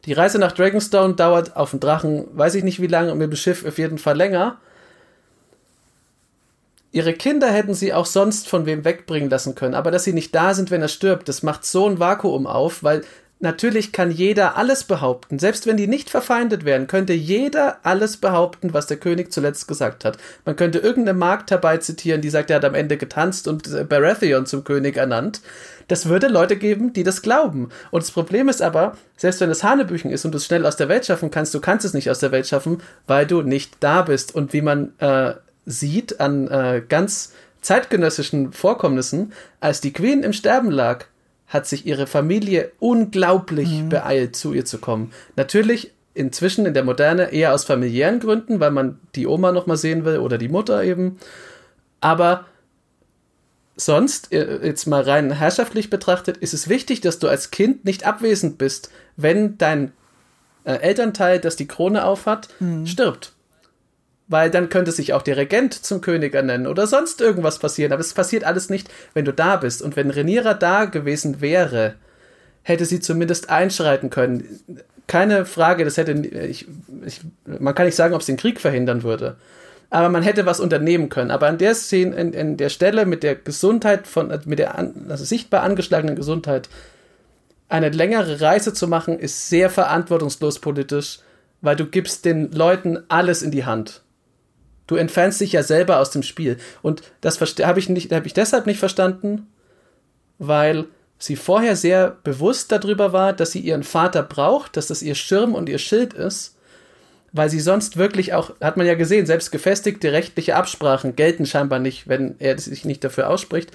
Die 0.05 0.13
Reise 0.13 0.37
nach 0.37 0.51
Dragonstone 0.51 1.15
dauert 1.15 1.55
auf 1.55 1.71
dem 1.71 1.79
Drachen, 1.79 2.27
weiß 2.33 2.53
ich 2.53 2.63
nicht 2.63 2.79
wie 2.79 2.87
lange, 2.87 3.13
und 3.13 3.17
mit 3.17 3.31
dem 3.31 3.35
Schiff 3.35 3.65
auf 3.65 3.79
jeden 3.79 3.97
Fall 3.97 4.15
länger. 4.15 4.59
Ihre 6.91 7.13
Kinder 7.13 7.49
hätten 7.49 7.73
sie 7.73 7.93
auch 7.93 8.05
sonst 8.05 8.49
von 8.49 8.65
wem 8.65 8.83
wegbringen 8.83 9.29
lassen 9.29 9.55
können, 9.55 9.75
aber 9.75 9.91
dass 9.91 10.03
sie 10.03 10.13
nicht 10.13 10.35
da 10.35 10.53
sind, 10.53 10.71
wenn 10.71 10.81
er 10.81 10.89
stirbt, 10.89 11.29
das 11.29 11.41
macht 11.41 11.65
so 11.65 11.87
ein 11.87 11.99
Vakuum 11.99 12.45
auf, 12.45 12.83
weil 12.83 13.03
natürlich 13.41 13.91
kann 13.91 14.11
jeder 14.11 14.57
alles 14.57 14.83
behaupten. 14.83 15.39
Selbst 15.39 15.65
wenn 15.65 15.77
die 15.77 15.87
nicht 15.87 16.09
verfeindet 16.09 16.63
wären, 16.63 16.87
könnte 16.87 17.13
jeder 17.13 17.77
alles 17.83 18.17
behaupten, 18.17 18.73
was 18.73 18.87
der 18.87 18.97
König 18.97 19.31
zuletzt 19.31 19.67
gesagt 19.67 20.05
hat. 20.05 20.17
Man 20.45 20.55
könnte 20.55 20.79
irgendeine 20.79 21.17
Magd 21.17 21.49
herbei 21.49 21.77
zitieren, 21.77 22.21
die 22.21 22.29
sagt, 22.29 22.49
er 22.49 22.57
hat 22.57 22.65
am 22.65 22.75
Ende 22.75 22.97
getanzt 22.97 23.47
und 23.47 23.89
Baratheon 23.89 24.45
zum 24.45 24.63
König 24.63 24.97
ernannt. 24.97 25.41
Das 25.87 26.07
würde 26.07 26.27
Leute 26.27 26.55
geben, 26.55 26.93
die 26.93 27.03
das 27.03 27.21
glauben. 27.21 27.69
Und 27.89 28.03
das 28.03 28.11
Problem 28.11 28.47
ist 28.47 28.61
aber, 28.61 28.95
selbst 29.17 29.41
wenn 29.41 29.49
es 29.49 29.63
Hanebüchen 29.63 30.11
ist 30.11 30.23
und 30.23 30.31
du 30.31 30.37
es 30.37 30.45
schnell 30.45 30.65
aus 30.65 30.77
der 30.77 30.87
Welt 30.87 31.05
schaffen 31.05 31.31
kannst, 31.31 31.53
du 31.53 31.59
kannst 31.59 31.85
es 31.85 31.93
nicht 31.93 32.09
aus 32.09 32.19
der 32.19 32.31
Welt 32.31 32.47
schaffen, 32.47 32.81
weil 33.07 33.25
du 33.25 33.41
nicht 33.41 33.77
da 33.79 34.03
bist. 34.03 34.33
Und 34.35 34.53
wie 34.53 34.61
man 34.61 34.93
äh, 34.99 35.33
sieht 35.65 36.19
an 36.19 36.47
äh, 36.47 36.81
ganz 36.87 37.33
zeitgenössischen 37.61 38.53
Vorkommnissen, 38.53 39.33
als 39.59 39.81
die 39.81 39.93
Queen 39.93 40.23
im 40.23 40.33
Sterben 40.33 40.71
lag, 40.71 41.05
hat 41.47 41.67
sich 41.67 41.85
ihre 41.85 42.07
Familie 42.07 42.71
unglaublich 42.79 43.69
mhm. 43.69 43.89
beeilt, 43.89 44.35
zu 44.35 44.53
ihr 44.53 44.65
zu 44.65 44.79
kommen. 44.79 45.11
Natürlich 45.35 45.91
inzwischen 46.13 46.65
in 46.65 46.73
der 46.73 46.83
Moderne 46.83 47.31
eher 47.31 47.53
aus 47.53 47.63
familiären 47.63 48.19
Gründen, 48.19 48.59
weil 48.59 48.71
man 48.71 48.99
die 49.15 49.27
Oma 49.27 49.51
noch 49.51 49.67
mal 49.67 49.77
sehen 49.77 50.05
will 50.05 50.17
oder 50.17 50.37
die 50.37 50.49
Mutter 50.49 50.83
eben. 50.83 51.19
Aber 51.99 52.45
sonst, 53.75 54.31
äh, 54.33 54.65
jetzt 54.65 54.87
mal 54.87 55.03
rein 55.03 55.31
herrschaftlich 55.31 55.89
betrachtet, 55.89 56.37
ist 56.37 56.53
es 56.53 56.67
wichtig, 56.67 57.01
dass 57.01 57.19
du 57.19 57.27
als 57.27 57.51
Kind 57.51 57.85
nicht 57.85 58.05
abwesend 58.05 58.57
bist, 58.57 58.91
wenn 59.15 59.57
dein 59.57 59.91
äh, 60.63 60.73
Elternteil, 60.73 61.39
das 61.39 61.55
die 61.55 61.67
Krone 61.67 62.03
aufhat, 62.05 62.49
mhm. 62.59 62.85
stirbt 62.85 63.33
weil 64.31 64.49
dann 64.49 64.69
könnte 64.69 64.93
sich 64.93 65.11
auch 65.11 65.21
der 65.21 65.35
Regent 65.35 65.73
zum 65.73 65.99
König 65.99 66.33
ernennen 66.33 66.65
oder 66.65 66.87
sonst 66.87 67.19
irgendwas 67.19 67.59
passieren. 67.59 67.91
Aber 67.91 67.99
es 67.99 68.13
passiert 68.13 68.45
alles 68.45 68.69
nicht, 68.69 68.89
wenn 69.13 69.25
du 69.25 69.33
da 69.33 69.57
bist. 69.57 69.81
Und 69.81 69.97
wenn 69.97 70.09
Reniera 70.09 70.53
da 70.53 70.85
gewesen 70.85 71.41
wäre, 71.41 71.95
hätte 72.63 72.85
sie 72.85 73.01
zumindest 73.01 73.49
einschreiten 73.49 74.09
können. 74.09 74.61
Keine 75.07 75.45
Frage, 75.45 75.83
das 75.83 75.97
hätte 75.97 76.13
ich, 76.13 76.65
ich, 77.05 77.21
man 77.45 77.75
kann 77.75 77.85
nicht 77.85 77.97
sagen, 77.97 78.13
ob 78.13 78.21
es 78.21 78.27
den 78.27 78.37
Krieg 78.37 78.61
verhindern 78.61 79.03
würde. 79.03 79.35
Aber 79.89 80.07
man 80.07 80.23
hätte 80.23 80.45
was 80.45 80.61
unternehmen 80.61 81.09
können. 81.09 81.29
Aber 81.29 81.47
an 81.47 81.57
der 81.57 81.75
Szene, 81.75 82.15
in, 82.15 82.31
in 82.31 82.55
der 82.55 82.69
Stelle 82.69 83.05
mit 83.05 83.23
der 83.23 83.35
Gesundheit 83.35 84.07
von, 84.07 84.31
mit 84.45 84.59
der 84.59 84.77
an, 84.77 85.07
also 85.09 85.25
sichtbar 85.25 85.63
angeschlagenen 85.63 86.15
Gesundheit, 86.15 86.69
eine 87.67 87.89
längere 87.89 88.39
Reise 88.39 88.73
zu 88.73 88.87
machen, 88.87 89.19
ist 89.19 89.49
sehr 89.49 89.69
verantwortungslos 89.69 90.59
politisch, 90.59 91.19
weil 91.59 91.75
du 91.75 91.85
gibst 91.85 92.23
den 92.23 92.49
Leuten 92.53 92.99
alles 93.09 93.41
in 93.41 93.51
die 93.51 93.65
Hand. 93.65 94.03
Du 94.91 94.97
entfernst 94.97 95.39
dich 95.39 95.53
ja 95.53 95.63
selber 95.63 95.99
aus 96.01 96.09
dem 96.09 96.21
Spiel. 96.21 96.57
Und 96.81 97.01
das 97.21 97.39
habe 97.39 97.79
ich, 97.79 97.87
hab 97.87 98.25
ich 98.25 98.33
deshalb 98.33 98.65
nicht 98.65 98.77
verstanden, 98.77 99.47
weil 100.37 100.83
sie 101.17 101.37
vorher 101.37 101.77
sehr 101.77 102.17
bewusst 102.25 102.73
darüber 102.73 103.13
war, 103.13 103.31
dass 103.31 103.53
sie 103.53 103.61
ihren 103.61 103.83
Vater 103.83 104.21
braucht, 104.21 104.75
dass 104.75 104.87
das 104.87 105.01
ihr 105.01 105.15
Schirm 105.15 105.55
und 105.55 105.69
ihr 105.69 105.77
Schild 105.77 106.13
ist, 106.13 106.57
weil 107.31 107.49
sie 107.49 107.61
sonst 107.61 107.95
wirklich 107.95 108.33
auch, 108.33 108.51
hat 108.59 108.75
man 108.75 108.85
ja 108.85 108.95
gesehen, 108.95 109.25
selbst 109.25 109.53
gefestigte 109.53 110.11
rechtliche 110.11 110.57
Absprachen 110.57 111.15
gelten 111.15 111.45
scheinbar 111.45 111.79
nicht, 111.79 112.09
wenn 112.09 112.35
er 112.39 112.59
sich 112.59 112.83
nicht 112.83 113.01
dafür 113.01 113.29
ausspricht. 113.29 113.71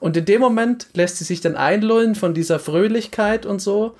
Und 0.00 0.16
in 0.16 0.24
dem 0.24 0.40
Moment 0.40 0.88
lässt 0.94 1.18
sie 1.18 1.24
sich 1.24 1.40
dann 1.40 1.54
einlullen 1.54 2.16
von 2.16 2.34
dieser 2.34 2.58
Fröhlichkeit 2.58 3.46
und 3.46 3.62
so. 3.62 3.94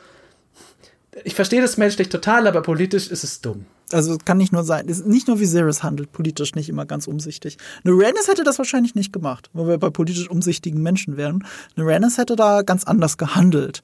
Ich 1.23 1.37
verstehe 1.37 1.63
das 1.63 1.77
menschlich 1.77 2.09
total, 2.09 2.49
aber 2.49 2.63
politisch 2.63 3.07
ist 3.07 3.23
es 3.23 3.41
dumm. 3.41 3.67
Also 3.93 4.19
kann 4.25 4.39
nicht 4.39 4.53
nur 4.53 4.65
sein, 4.65 4.89
ist 4.89 5.07
nicht 5.07 5.29
nur 5.29 5.39
wie 5.39 5.43
Viserys 5.43 5.85
handelt, 5.85 6.11
politisch 6.11 6.57
nicht 6.57 6.69
immer 6.69 6.87
ganz 6.87 7.07
umsichtig. 7.07 7.57
Rhaenys 7.85 8.27
hätte 8.27 8.43
das 8.43 8.59
wahrscheinlich 8.59 8.97
nicht 8.97 9.13
gemacht, 9.13 9.49
wo 9.53 9.69
wir 9.69 9.79
bei 9.79 9.91
politisch 9.91 10.29
umsichtigen 10.29 10.83
Menschen 10.83 11.17
wären. 11.17 11.45
Rhaenys 11.77 12.19
hätte 12.19 12.35
da 12.35 12.63
ganz 12.63 12.83
anders 12.85 13.17
gehandelt. 13.17 13.83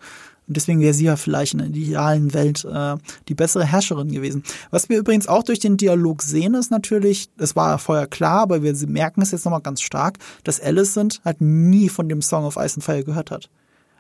Und 0.49 0.57
deswegen 0.57 0.81
wäre 0.81 0.93
sie 0.93 1.05
ja 1.05 1.15
vielleicht 1.15 1.55
in 1.55 1.59
der 1.59 1.69
idealen 1.69 2.35
Welt 2.35 2.65
äh, 2.65 2.97
die 3.29 3.35
bessere 3.35 3.65
Herrscherin 3.65 4.11
gewesen. 4.11 4.43
Was 4.71 4.89
wir 4.89 4.99
übrigens 4.99 5.29
auch 5.29 5.45
durch 5.45 5.61
den 5.61 5.77
Dialog 5.77 6.23
sehen, 6.23 6.55
ist 6.55 6.73
natürlich, 6.73 7.31
das 7.37 7.55
war 7.55 7.79
vorher 7.79 8.09
klar, 8.09 8.41
aber 8.41 8.63
wir 8.63 8.75
merken 8.89 9.23
es 9.23 9.31
jetzt 9.31 9.45
nochmal 9.45 9.61
ganz 9.61 9.83
stark, 9.83 10.19
dass 10.43 10.61
Alicent 10.61 11.21
halt 11.25 11.41
nie 11.41 11.89
von 11.89 12.09
dem 12.09 12.23
Song 12.23 12.45
of 12.45 12.57
Ice 12.57 12.75
and 12.75 12.85
Fire 12.85 13.05
gehört 13.05 13.31
hat. 13.31 13.49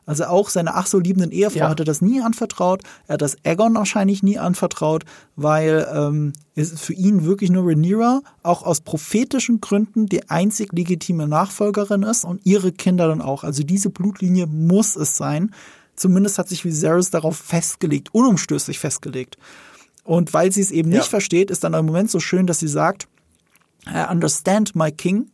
Also 0.04 0.24
auch 0.24 0.48
seine 0.48 0.74
ach 0.74 0.86
so 0.86 0.98
liebenden 0.98 1.30
Ehefrau 1.30 1.60
ja. 1.60 1.68
hat 1.68 1.78
er 1.78 1.84
das 1.84 2.02
nie 2.02 2.20
anvertraut. 2.20 2.82
Er 3.06 3.14
hat 3.14 3.22
das 3.22 3.36
Aegon 3.44 3.74
wahrscheinlich 3.74 4.22
nie 4.22 4.38
anvertraut, 4.38 5.04
weil 5.36 5.86
ähm, 5.94 6.32
es 6.56 6.80
für 6.80 6.92
ihn 6.92 7.24
wirklich 7.24 7.50
nur 7.50 7.66
Rhaenyra 7.66 8.22
auch 8.42 8.64
aus 8.64 8.80
prophetischen 8.80 9.60
Gründen 9.60 10.06
die 10.06 10.28
einzig 10.28 10.72
legitime 10.72 11.28
Nachfolgerin 11.28 12.02
ist 12.02 12.24
und 12.24 12.44
ihre 12.44 12.72
Kinder 12.72 13.06
dann 13.06 13.20
auch. 13.20 13.44
Also 13.44 13.62
diese 13.62 13.90
Blutlinie 13.90 14.46
muss 14.46 14.96
es 14.96 15.16
sein. 15.16 15.54
Zumindest 15.94 16.38
hat 16.38 16.48
sich 16.48 16.64
Viserys 16.64 17.10
darauf 17.10 17.36
festgelegt, 17.36 18.12
unumstößlich 18.12 18.78
festgelegt. 18.78 19.38
Und 20.04 20.34
weil 20.34 20.50
sie 20.50 20.62
es 20.62 20.72
eben 20.72 20.90
ja. 20.90 20.98
nicht 20.98 21.08
versteht, 21.08 21.50
ist 21.50 21.62
dann 21.62 21.74
im 21.74 21.86
Moment 21.86 22.10
so 22.10 22.18
schön, 22.18 22.46
dass 22.46 22.58
sie 22.58 22.68
sagt, 22.68 23.06
I 23.86 24.10
understand 24.10 24.74
my 24.74 24.90
king, 24.90 25.30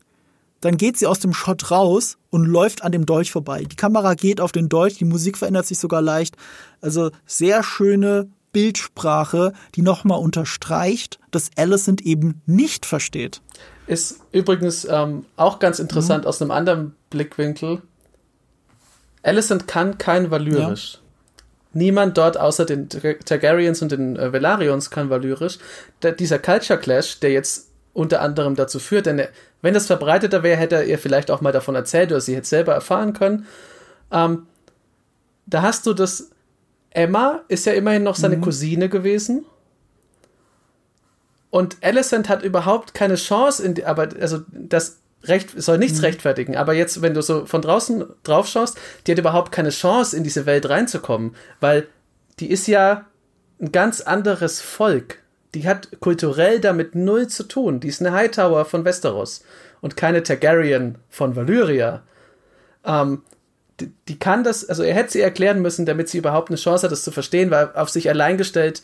dann 0.60 0.76
geht 0.76 0.96
sie 0.96 1.06
aus 1.06 1.20
dem 1.20 1.32
Shot 1.32 1.70
raus 1.70 2.18
und 2.30 2.44
läuft 2.44 2.82
an 2.82 2.92
dem 2.92 3.06
Dolch 3.06 3.30
vorbei. 3.30 3.64
Die 3.64 3.76
Kamera 3.76 4.14
geht 4.14 4.40
auf 4.40 4.52
den 4.52 4.68
Dolch, 4.68 4.98
die 4.98 5.04
Musik 5.04 5.38
verändert 5.38 5.66
sich 5.66 5.78
sogar 5.78 6.02
leicht. 6.02 6.36
Also 6.80 7.10
sehr 7.26 7.62
schöne 7.62 8.28
Bildsprache, 8.52 9.52
die 9.74 9.82
nochmal 9.82 10.18
unterstreicht, 10.18 11.18
dass 11.30 11.50
Alicent 11.56 12.00
eben 12.02 12.42
nicht 12.46 12.86
versteht. 12.86 13.40
Ist 13.86 14.20
übrigens 14.32 14.86
ähm, 14.88 15.24
auch 15.36 15.58
ganz 15.58 15.78
interessant 15.78 16.24
mhm. 16.24 16.28
aus 16.28 16.42
einem 16.42 16.50
anderen 16.50 16.94
Blickwinkel. 17.10 17.82
Alicent 19.22 19.66
kann 19.66 19.98
kein 19.98 20.30
Valyrisch. 20.30 20.94
Ja. 20.94 21.00
Niemand 21.74 22.16
dort 22.16 22.38
außer 22.38 22.64
den 22.64 22.88
Targaryens 22.88 23.82
und 23.82 23.92
den 23.92 24.16
äh, 24.16 24.32
Velarion's 24.32 24.90
kann 24.90 25.10
Valyrisch. 25.10 25.58
Dieser 26.18 26.38
Culture 26.38 26.78
Clash, 26.78 27.20
der 27.20 27.30
jetzt 27.30 27.68
unter 27.92 28.22
anderem 28.22 28.54
dazu 28.54 28.78
führt, 28.78 29.06
denn 29.06 29.22
wenn 29.62 29.74
das 29.74 29.86
verbreiteter 29.86 30.42
wäre, 30.42 30.56
hätte 30.56 30.76
er 30.76 30.84
ihr 30.84 30.98
vielleicht 30.98 31.30
auch 31.30 31.40
mal 31.40 31.52
davon 31.52 31.74
erzählt 31.74 32.10
oder 32.10 32.20
sie 32.20 32.36
hätte 32.36 32.46
selber 32.46 32.74
erfahren 32.74 33.12
können. 33.12 33.46
Ähm, 34.12 34.46
da 35.46 35.62
hast 35.62 35.86
du 35.86 35.94
das. 35.94 36.30
Emma 36.90 37.42
ist 37.48 37.66
ja 37.66 37.72
immerhin 37.72 38.02
noch 38.02 38.16
seine 38.16 38.36
mhm. 38.36 38.42
Cousine 38.42 38.88
gewesen. 38.88 39.44
Und 41.50 41.78
Alicent 41.82 42.28
hat 42.28 42.42
überhaupt 42.42 42.94
keine 42.94 43.14
Chance, 43.16 43.62
in 43.62 43.74
die, 43.74 43.84
aber 43.84 44.08
also 44.20 44.40
das 44.52 44.98
recht, 45.24 45.60
soll 45.60 45.78
nichts 45.78 45.98
mhm. 45.98 46.04
rechtfertigen. 46.04 46.56
Aber 46.56 46.74
jetzt, 46.74 47.02
wenn 47.02 47.14
du 47.14 47.22
so 47.22 47.46
von 47.46 47.62
draußen 47.62 48.04
drauf 48.22 48.48
schaust, 48.48 48.78
die 49.06 49.12
hat 49.12 49.18
überhaupt 49.18 49.52
keine 49.52 49.70
Chance, 49.70 50.16
in 50.16 50.24
diese 50.24 50.46
Welt 50.46 50.68
reinzukommen, 50.68 51.34
weil 51.60 51.88
die 52.40 52.50
ist 52.50 52.66
ja 52.68 53.06
ein 53.60 53.72
ganz 53.72 54.00
anderes 54.00 54.60
Volk 54.60 55.18
die 55.58 55.68
hat 55.68 55.88
kulturell 55.98 56.60
damit 56.60 56.94
null 56.94 57.26
zu 57.26 57.42
tun. 57.42 57.80
Die 57.80 57.88
ist 57.88 58.00
eine 58.00 58.12
Hightower 58.12 58.64
von 58.64 58.84
Westeros 58.84 59.42
und 59.80 59.96
keine 59.96 60.22
Targaryen 60.22 60.98
von 61.08 61.34
Valyria. 61.34 62.02
Ähm, 62.84 63.22
die, 63.80 63.90
die, 64.06 64.18
kann 64.18 64.44
das, 64.44 64.68
also 64.68 64.84
er 64.84 64.94
hätte 64.94 65.12
sie 65.12 65.20
erklären 65.20 65.60
müssen, 65.60 65.84
damit 65.84 66.08
sie 66.08 66.18
überhaupt 66.18 66.50
eine 66.50 66.58
Chance 66.58 66.84
hat, 66.84 66.92
das 66.92 67.02
zu 67.02 67.10
verstehen, 67.10 67.50
weil 67.50 67.70
auf 67.74 67.90
sich 67.90 68.08
allein 68.08 68.38
gestellt 68.38 68.82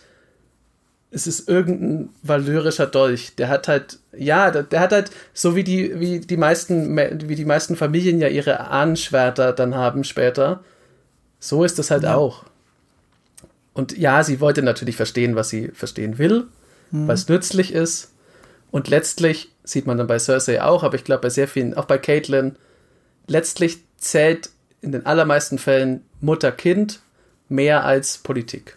es 1.13 1.29
ist 1.29 1.49
irgendein 1.49 2.09
valyrischer 2.25 2.89
Dolch. 2.89 3.37
Der 3.37 3.49
hat 3.49 3.69
halt, 3.69 4.01
ja, 4.17 4.51
der, 4.51 4.65
der, 4.65 4.81
hat 4.81 4.91
halt, 4.91 5.13
so 5.33 5.55
wie 5.55 5.63
die, 5.63 6.01
wie 6.01 6.19
die 6.19 6.37
meisten, 6.37 6.97
wie 7.29 7.37
die 7.37 7.45
meisten 7.45 7.77
Familien 7.77 8.19
ja 8.19 8.27
ihre 8.27 8.59
Ahnenschwerter 8.59 9.53
dann 9.53 9.77
haben 9.77 10.03
später, 10.03 10.65
so 11.39 11.63
ist 11.63 11.79
das 11.79 11.93
halt 11.93 12.03
ja. 12.03 12.17
auch. 12.17 12.43
Und 13.75 13.97
ja, 13.97 14.25
sie 14.25 14.41
wollte 14.41 14.63
natürlich 14.63 14.97
verstehen, 14.97 15.37
was 15.37 15.51
sie 15.51 15.69
verstehen 15.69 16.19
will, 16.19 16.49
mhm. 17.03 17.11
es 17.11 17.29
nützlich 17.29 17.73
ist. 17.73 18.13
Und 18.71 18.89
letztlich 18.89 19.53
sieht 19.63 19.87
man 19.87 19.99
dann 19.99 20.07
bei 20.07 20.19
Cersei 20.19 20.63
auch, 20.63 20.83
aber 20.83 20.97
ich 20.97 21.05
glaube 21.05 21.23
bei 21.23 21.31
sehr 21.31 21.49
vielen, 21.49 21.75
auch 21.75 21.85
bei 21.85 21.99
Caitlin, 21.99 22.57
letztlich 23.27 23.79
zählt 23.97 24.51
in 24.81 24.93
den 24.93 25.07
allermeisten 25.07 25.59
Fällen 25.59 26.05
Mutter-Kind 26.21 27.01
mehr 27.49 27.85
als 27.85 28.19
Politik 28.19 28.77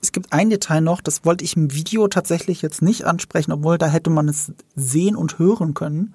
es 0.00 0.12
gibt 0.12 0.32
ein 0.32 0.50
Detail 0.50 0.80
noch, 0.80 1.00
das 1.00 1.24
wollte 1.24 1.44
ich 1.44 1.56
im 1.56 1.72
Video 1.74 2.08
tatsächlich 2.08 2.62
jetzt 2.62 2.82
nicht 2.82 3.04
ansprechen, 3.04 3.52
obwohl 3.52 3.78
da 3.78 3.86
hätte 3.86 4.10
man 4.10 4.28
es 4.28 4.52
sehen 4.76 5.16
und 5.16 5.38
hören 5.38 5.74
können. 5.74 6.14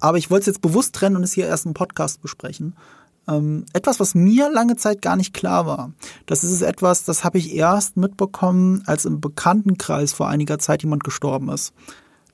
Aber 0.00 0.18
ich 0.18 0.30
wollte 0.30 0.42
es 0.42 0.46
jetzt 0.46 0.62
bewusst 0.62 0.94
trennen 0.94 1.16
und 1.16 1.22
es 1.22 1.32
hier 1.32 1.46
erst 1.46 1.66
im 1.66 1.74
Podcast 1.74 2.20
besprechen. 2.22 2.76
Ähm, 3.26 3.64
etwas, 3.72 4.00
was 4.00 4.14
mir 4.14 4.50
lange 4.50 4.76
Zeit 4.76 5.00
gar 5.00 5.16
nicht 5.16 5.32
klar 5.32 5.66
war. 5.66 5.92
Das 6.26 6.44
ist 6.44 6.60
etwas, 6.62 7.04
das 7.04 7.24
habe 7.24 7.38
ich 7.38 7.54
erst 7.54 7.96
mitbekommen, 7.96 8.82
als 8.86 9.04
im 9.04 9.20
Bekanntenkreis 9.20 10.12
vor 10.12 10.28
einiger 10.28 10.58
Zeit 10.58 10.82
jemand 10.82 11.04
gestorben 11.04 11.48
ist. 11.48 11.72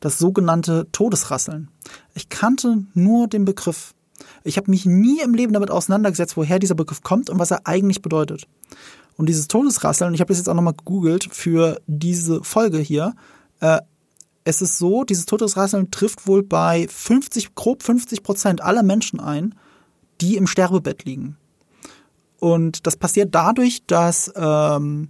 Das 0.00 0.18
sogenannte 0.18 0.88
Todesrasseln. 0.92 1.68
Ich 2.14 2.28
kannte 2.28 2.84
nur 2.94 3.28
den 3.28 3.44
Begriff. 3.44 3.94
Ich 4.42 4.56
habe 4.56 4.70
mich 4.70 4.86
nie 4.86 5.20
im 5.20 5.34
Leben 5.34 5.52
damit 5.52 5.70
auseinandergesetzt, 5.70 6.36
woher 6.36 6.58
dieser 6.58 6.74
Begriff 6.74 7.02
kommt 7.02 7.30
und 7.30 7.38
was 7.38 7.50
er 7.50 7.66
eigentlich 7.66 8.02
bedeutet. 8.02 8.46
Und 9.16 9.28
dieses 9.28 9.48
Todesrasseln, 9.48 10.14
ich 10.14 10.20
habe 10.20 10.28
das 10.28 10.38
jetzt 10.38 10.48
auch 10.48 10.54
nochmal 10.54 10.74
gegoogelt 10.74 11.28
für 11.30 11.80
diese 11.86 12.42
Folge 12.42 12.78
hier, 12.78 13.14
äh, 13.60 13.80
es 14.44 14.62
ist 14.62 14.78
so, 14.78 15.04
dieses 15.04 15.26
Todesrasseln 15.26 15.90
trifft 15.90 16.26
wohl 16.26 16.42
bei 16.42 16.86
50, 16.88 17.54
grob 17.54 17.82
50 17.82 18.22
Prozent 18.22 18.62
aller 18.62 18.82
Menschen 18.82 19.20
ein, 19.20 19.54
die 20.20 20.36
im 20.36 20.46
Sterbebett 20.46 21.04
liegen. 21.04 21.36
Und 22.38 22.86
das 22.86 22.96
passiert 22.96 23.34
dadurch, 23.34 23.84
dass 23.86 24.32
ähm, 24.34 25.08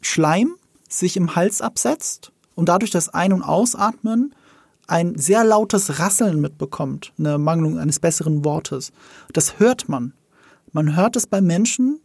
Schleim 0.00 0.54
sich 0.88 1.16
im 1.16 1.36
Hals 1.36 1.60
absetzt 1.60 2.32
und 2.54 2.68
dadurch 2.68 2.90
das 2.90 3.08
Ein- 3.08 3.32
und 3.32 3.42
Ausatmen 3.42 4.34
ein 4.88 5.16
sehr 5.16 5.44
lautes 5.44 6.00
Rasseln 6.00 6.40
mitbekommt, 6.40 7.12
eine 7.18 7.38
Mangelung 7.38 7.78
eines 7.78 8.00
besseren 8.00 8.44
Wortes. 8.44 8.92
Das 9.32 9.58
hört 9.58 9.88
man. 9.88 10.12
Man 10.72 10.96
hört 10.96 11.16
es 11.16 11.26
bei 11.26 11.40
Menschen, 11.40 12.00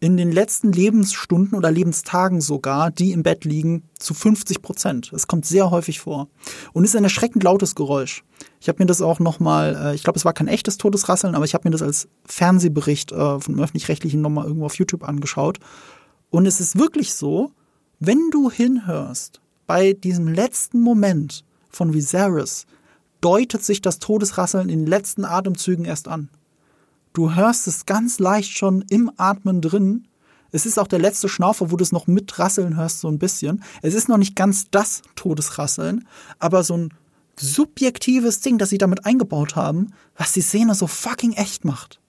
in 0.00 0.16
den 0.16 0.30
letzten 0.30 0.70
Lebensstunden 0.72 1.58
oder 1.58 1.70
Lebenstagen 1.72 2.40
sogar, 2.40 2.90
die 2.90 3.12
im 3.12 3.24
Bett 3.24 3.44
liegen, 3.44 3.82
zu 3.98 4.14
50 4.14 4.62
Prozent. 4.62 5.12
Es 5.12 5.26
kommt 5.26 5.44
sehr 5.44 5.70
häufig 5.70 5.98
vor 5.98 6.28
und 6.72 6.84
ist 6.84 6.94
ein 6.94 7.04
erschreckend 7.04 7.42
lautes 7.42 7.74
Geräusch. 7.74 8.22
Ich 8.60 8.68
habe 8.68 8.80
mir 8.80 8.86
das 8.86 9.02
auch 9.02 9.18
nochmal, 9.18 9.76
äh, 9.76 9.94
ich 9.94 10.04
glaube, 10.04 10.16
es 10.16 10.24
war 10.24 10.32
kein 10.32 10.46
echtes 10.46 10.78
Todesrasseln, 10.78 11.34
aber 11.34 11.44
ich 11.44 11.54
habe 11.54 11.68
mir 11.68 11.72
das 11.72 11.82
als 11.82 12.08
Fernsehbericht 12.24 13.10
äh, 13.10 13.40
vom 13.40 13.58
öffentlich-rechtlichen 13.58 14.20
nochmal 14.20 14.46
irgendwo 14.46 14.66
auf 14.66 14.76
YouTube 14.76 15.02
angeschaut. 15.02 15.58
Und 16.30 16.46
es 16.46 16.60
ist 16.60 16.78
wirklich 16.78 17.14
so, 17.14 17.50
wenn 17.98 18.30
du 18.30 18.50
hinhörst, 18.50 19.40
bei 19.66 19.92
diesem 19.92 20.28
letzten 20.28 20.80
Moment 20.80 21.44
von 21.68 21.92
Viserys, 21.92 22.66
deutet 23.20 23.64
sich 23.64 23.82
das 23.82 23.98
Todesrasseln 23.98 24.68
in 24.68 24.80
den 24.80 24.86
letzten 24.86 25.24
Atemzügen 25.24 25.84
erst 25.84 26.06
an. 26.06 26.30
Du 27.18 27.34
hörst 27.34 27.66
es 27.66 27.84
ganz 27.84 28.20
leicht 28.20 28.56
schon 28.56 28.82
im 28.90 29.10
Atmen 29.16 29.60
drin. 29.60 30.06
Es 30.52 30.66
ist 30.66 30.78
auch 30.78 30.86
der 30.86 31.00
letzte 31.00 31.28
Schnaufer, 31.28 31.72
wo 31.72 31.76
du 31.76 31.82
es 31.82 31.90
noch 31.90 32.06
mitrasseln 32.06 32.76
hörst, 32.76 33.00
so 33.00 33.08
ein 33.08 33.18
bisschen. 33.18 33.64
Es 33.82 33.92
ist 33.92 34.08
noch 34.08 34.18
nicht 34.18 34.36
ganz 34.36 34.70
das 34.70 35.02
Todesrasseln, 35.16 36.06
aber 36.38 36.62
so 36.62 36.76
ein 36.76 36.94
subjektives 37.34 38.38
Ding, 38.38 38.56
das 38.58 38.70
sie 38.70 38.78
damit 38.78 39.04
eingebaut 39.04 39.56
haben, 39.56 39.88
was 40.16 40.30
die 40.30 40.42
Szene 40.42 40.76
so 40.76 40.86
fucking 40.86 41.32
echt 41.32 41.64
macht. 41.64 42.00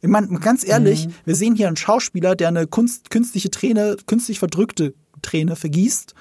Ich 0.00 0.08
meine, 0.08 0.26
ganz 0.40 0.66
ehrlich, 0.66 1.06
mhm. 1.06 1.14
wir 1.24 1.36
sehen 1.36 1.54
hier 1.54 1.68
einen 1.68 1.76
Schauspieler, 1.76 2.34
der 2.34 2.48
eine 2.48 2.66
Kunst, 2.66 3.10
künstliche 3.10 3.52
Träne, 3.52 3.96
künstlich 4.06 4.40
verdrückte 4.40 4.92
Träne 5.22 5.54
vergießt 5.54 6.16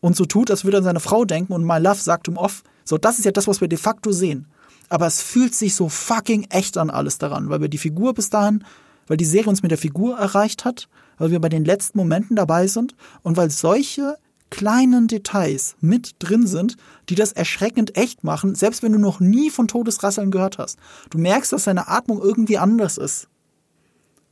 und 0.00 0.16
so 0.16 0.24
tut, 0.24 0.50
als 0.50 0.64
würde 0.64 0.78
er 0.78 0.80
an 0.80 0.84
seine 0.84 0.98
Frau 0.98 1.24
denken 1.24 1.52
und 1.52 1.64
My 1.64 1.78
Love 1.78 2.00
sagt 2.00 2.26
ihm 2.26 2.38
off. 2.38 2.64
So, 2.84 2.98
das 2.98 3.20
ist 3.20 3.24
ja 3.24 3.30
das, 3.30 3.46
was 3.46 3.60
wir 3.60 3.68
de 3.68 3.78
facto 3.78 4.10
sehen 4.10 4.48
aber 4.92 5.06
es 5.06 5.22
fühlt 5.22 5.54
sich 5.54 5.74
so 5.74 5.88
fucking 5.88 6.48
echt 6.50 6.76
an 6.76 6.90
alles 6.90 7.16
daran, 7.16 7.48
weil 7.48 7.62
wir 7.62 7.68
die 7.68 7.78
Figur 7.78 8.12
bis 8.12 8.28
dahin, 8.28 8.62
weil 9.06 9.16
die 9.16 9.24
Serie 9.24 9.48
uns 9.48 9.62
mit 9.62 9.70
der 9.70 9.78
Figur 9.78 10.18
erreicht 10.18 10.66
hat, 10.66 10.86
weil 11.16 11.30
wir 11.30 11.40
bei 11.40 11.48
den 11.48 11.64
letzten 11.64 11.96
Momenten 11.96 12.36
dabei 12.36 12.66
sind 12.66 12.94
und 13.22 13.38
weil 13.38 13.48
solche 13.48 14.18
kleinen 14.50 15.08
Details 15.08 15.76
mit 15.80 16.16
drin 16.18 16.46
sind, 16.46 16.76
die 17.08 17.14
das 17.14 17.32
erschreckend 17.32 17.96
echt 17.96 18.22
machen, 18.22 18.54
selbst 18.54 18.82
wenn 18.82 18.92
du 18.92 18.98
noch 18.98 19.18
nie 19.18 19.48
von 19.48 19.66
Todesrasseln 19.66 20.30
gehört 20.30 20.58
hast. 20.58 20.78
Du 21.08 21.16
merkst, 21.16 21.54
dass 21.54 21.64
seine 21.64 21.88
Atmung 21.88 22.20
irgendwie 22.20 22.58
anders 22.58 22.98
ist. 22.98 23.28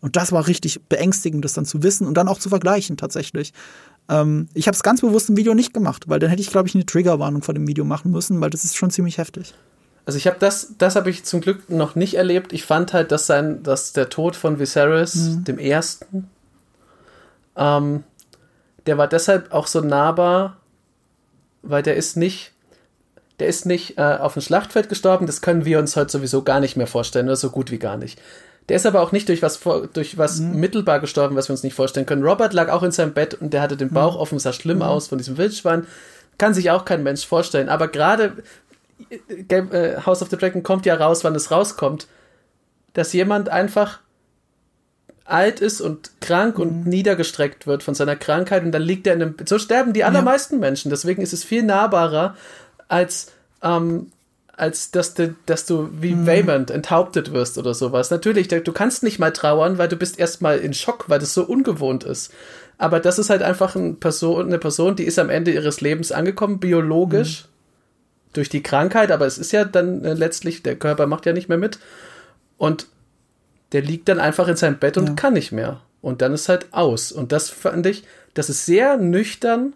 Und 0.03 0.17
das 0.17 0.31
war 0.31 0.47
richtig 0.47 0.83
beängstigend, 0.91 1.43
das 1.43 1.55
dann 1.55 1.65
zu 1.65 1.83
wissen 1.83 2.07
und 2.07 2.19
dann 2.19 2.29
auch 2.29 2.39
zu 2.39 2.51
vergleichen 2.51 2.99
tatsächlich. 2.99 3.55
Ähm, 4.11 4.49
ich 4.53 4.67
habe 4.67 4.75
es 4.75 4.83
ganz 4.83 5.01
bewusst 5.01 5.31
im 5.31 5.39
Video 5.39 5.55
nicht 5.55 5.73
gemacht, 5.73 6.05
weil 6.07 6.19
dann 6.19 6.29
hätte 6.29 6.43
ich, 6.43 6.51
glaube 6.51 6.69
ich, 6.69 6.75
eine 6.75 6.85
Triggerwarnung 6.85 7.41
vor 7.41 7.55
dem 7.55 7.67
Video 7.67 7.87
machen 7.87 8.13
müssen, 8.13 8.43
weil 8.43 8.51
das 8.51 8.65
ist 8.65 8.77
schon 8.77 8.91
ziemlich 8.91 9.17
heftig. 9.17 9.55
Also 10.11 10.17
ich 10.17 10.27
habe 10.27 10.39
das, 10.41 10.75
das 10.77 10.97
habe 10.97 11.09
ich 11.09 11.23
zum 11.23 11.41
Glück 11.41 11.71
noch 11.71 11.95
nicht 11.95 12.15
erlebt. 12.15 12.53
Ich 12.53 12.65
fand 12.65 12.93
halt, 12.93 13.13
dass 13.13 13.29
sein, 13.29 13.63
dass 13.63 13.93
der 13.93 14.09
Tod 14.09 14.35
von 14.35 14.59
Viserys, 14.59 15.15
mhm. 15.15 15.45
dem 15.45 15.59
ersten, 15.61 16.29
ähm, 17.55 18.03
der 18.87 18.99
war 18.99 19.07
deshalb 19.07 19.53
auch 19.53 19.69
so 19.69 19.81
nahbar, 19.81 20.57
weil 21.63 21.85
der 21.85 21.95
ist 21.95 22.17
nicht, 22.17 22.51
der 23.39 23.47
ist 23.47 23.67
nicht 23.67 23.99
äh, 23.99 24.17
auf 24.19 24.33
dem 24.33 24.43
Schlachtfeld 24.43 24.89
gestorben. 24.89 25.27
Das 25.27 25.43
können 25.43 25.65
wir 25.65 25.79
uns 25.79 25.95
heute 25.95 26.11
sowieso 26.11 26.43
gar 26.43 26.59
nicht 26.59 26.77
mehr 26.77 26.89
vorstellen 26.89 27.27
oder 27.27 27.37
so 27.37 27.51
gut 27.51 27.71
wie 27.71 27.79
gar 27.79 27.97
nicht. 27.97 28.21
Der 28.69 28.75
ist 28.75 28.87
aber 28.87 29.03
auch 29.03 29.13
nicht 29.13 29.29
durch 29.29 29.43
was, 29.43 29.61
durch 29.93 30.19
was 30.19 30.41
mhm. 30.41 30.59
mittelbar 30.59 30.99
gestorben, 30.99 31.37
was 31.37 31.49
wir 31.49 31.53
uns 31.53 31.63
nicht 31.63 31.75
vorstellen 31.75 32.07
können. 32.07 32.25
Robert 32.25 32.53
lag 32.53 32.69
auch 32.69 32.83
in 32.83 32.91
seinem 32.91 33.13
Bett 33.13 33.35
und 33.35 33.53
der 33.53 33.63
hatte 33.63 33.77
den 33.77 33.91
Bauch 33.91 34.17
mhm. 34.17 34.21
offen, 34.23 34.39
sah 34.41 34.53
schlimm 34.53 34.79
mhm. 34.79 34.83
aus 34.83 35.07
von 35.07 35.19
diesem 35.19 35.39
Wildschwein. 35.39 35.87
Kann 36.37 36.53
sich 36.53 36.73
auch 36.73 36.85
kein 36.85 37.05
Mensch 37.05 37.25
vorstellen. 37.25 37.69
Aber 37.69 37.87
gerade 37.87 38.33
Game, 39.49 39.73
äh, 39.73 40.03
House 40.05 40.23
of 40.23 40.31
the 40.31 40.37
Dragon 40.37 40.63
kommt 40.63 40.87
ja 40.87 40.95
raus, 40.95 41.25
wann 41.25 41.35
es 41.35 41.51
rauskommt, 41.51 42.07
dass 42.93 43.13
jemand 43.13 43.49
einfach 43.49 44.01
alt 45.25 45.61
ist 45.61 45.81
und 45.81 46.21
krank 46.21 46.59
mhm. 46.59 46.63
und 46.63 46.87
niedergestreckt 46.87 47.67
wird 47.67 47.83
von 47.83 47.95
seiner 47.95 48.17
Krankheit 48.17 48.65
und 48.65 48.73
dann 48.73 48.83
liegt 48.83 49.07
er 49.07 49.15
in 49.15 49.23
einem. 49.23 49.35
So 49.45 49.59
sterben 49.59 49.93
die 49.93 50.05
allermeisten 50.05 50.57
ja. 50.57 50.61
Menschen. 50.61 50.91
Deswegen 50.91 51.23
ist 51.23 51.33
es 51.33 51.45
viel 51.45 51.63
nahbarer, 51.63 52.37
als, 52.89 53.33
ähm, 53.63 54.11
als 54.57 54.91
dass 54.91 55.15
du, 55.15 55.35
dass 55.47 55.67
du 55.67 55.89
wie 55.93 56.15
mhm. 56.15 56.27
Waymond 56.27 56.71
enthauptet 56.71 57.33
wirst 57.33 57.59
oder 57.59 57.75
sowas. 57.75 58.11
Natürlich, 58.11 58.49
du 58.49 58.73
kannst 58.73 59.03
nicht 59.03 59.19
mal 59.19 59.33
trauern, 59.33 59.79
weil 59.79 59.89
du 59.89 59.97
bist 59.97 60.19
erstmal 60.19 60.59
in 60.59 60.75
Schock, 60.75 61.09
weil 61.09 61.21
das 61.21 61.33
so 61.33 61.45
ungewohnt 61.45 62.05
ist. 62.05 62.33
Aber 62.77 62.99
das 62.99 63.19
ist 63.19 63.31
halt 63.31 63.43
einfach 63.43 63.77
eine 63.77 63.93
Person, 63.93 64.47
eine 64.47 64.59
Person, 64.59 64.97
die 64.97 65.05
ist 65.05 65.19
am 65.19 65.31
Ende 65.31 65.53
ihres 65.53 65.81
Lebens 65.81 66.13
angekommen, 66.13 66.61
biologisch. 66.61 67.45
Mhm 67.45 67.50
durch 68.33 68.49
die 68.49 68.63
Krankheit, 68.63 69.11
aber 69.11 69.27
es 69.27 69.39
ist 69.39 69.53
ja 69.53 69.65
dann 69.65 70.05
äh, 70.05 70.15
letztlich, 70.15 70.63
der 70.63 70.77
Körper 70.77 71.07
macht 71.07 71.27
ja 71.27 71.33
nicht 71.33 71.49
mehr 71.49 71.59
mit. 71.59 71.79
Und 72.57 72.87
der 73.73 73.83
liegt 73.83 74.09
dann 74.09 74.19
einfach 74.19 74.49
in 74.49 74.57
seinem 74.57 74.79
Bett 74.79 74.97
und 74.97 75.09
ja. 75.09 75.15
kann 75.15 75.35
nicht 75.35 75.53
mehr. 75.53 75.81
Und 76.01 76.23
dann 76.23 76.33
ist 76.33 76.49
halt 76.49 76.73
aus. 76.73 77.13
Und 77.13 77.33
das 77.33 77.51
fand 77.51 77.87
ich, 77.87 78.05
das 78.35 78.51
ist 78.51 78.67
sehr 78.67 78.97
nüchtern, 78.97 79.75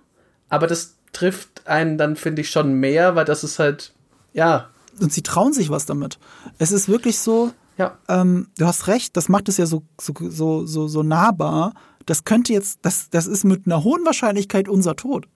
aber 0.48 0.66
das 0.66 0.96
trifft 1.12 1.66
einen 1.66 1.98
dann, 1.98 2.16
finde 2.16 2.42
ich, 2.42 2.50
schon 2.50 2.74
mehr, 2.74 3.14
weil 3.14 3.24
das 3.24 3.44
ist 3.44 3.58
halt, 3.58 3.92
ja. 4.32 4.70
Und 5.00 5.12
sie 5.12 5.22
trauen 5.22 5.52
sich 5.52 5.70
was 5.70 5.86
damit. 5.86 6.18
Es 6.58 6.72
ist 6.72 6.88
wirklich 6.88 7.18
so, 7.18 7.52
ja. 7.76 7.98
Ähm, 8.08 8.48
du 8.58 8.66
hast 8.66 8.86
recht, 8.86 9.16
das 9.16 9.28
macht 9.28 9.48
es 9.48 9.56
ja 9.56 9.66
so, 9.66 9.82
so, 10.00 10.14
so, 10.20 10.66
so, 10.66 10.86
so 10.86 11.02
nahbar. 11.02 11.74
Das 12.06 12.24
könnte 12.24 12.52
jetzt, 12.52 12.80
das, 12.82 13.10
das 13.10 13.26
ist 13.26 13.44
mit 13.44 13.66
einer 13.66 13.82
hohen 13.82 14.04
Wahrscheinlichkeit 14.04 14.68
unser 14.68 14.96
Tod. 14.96 15.26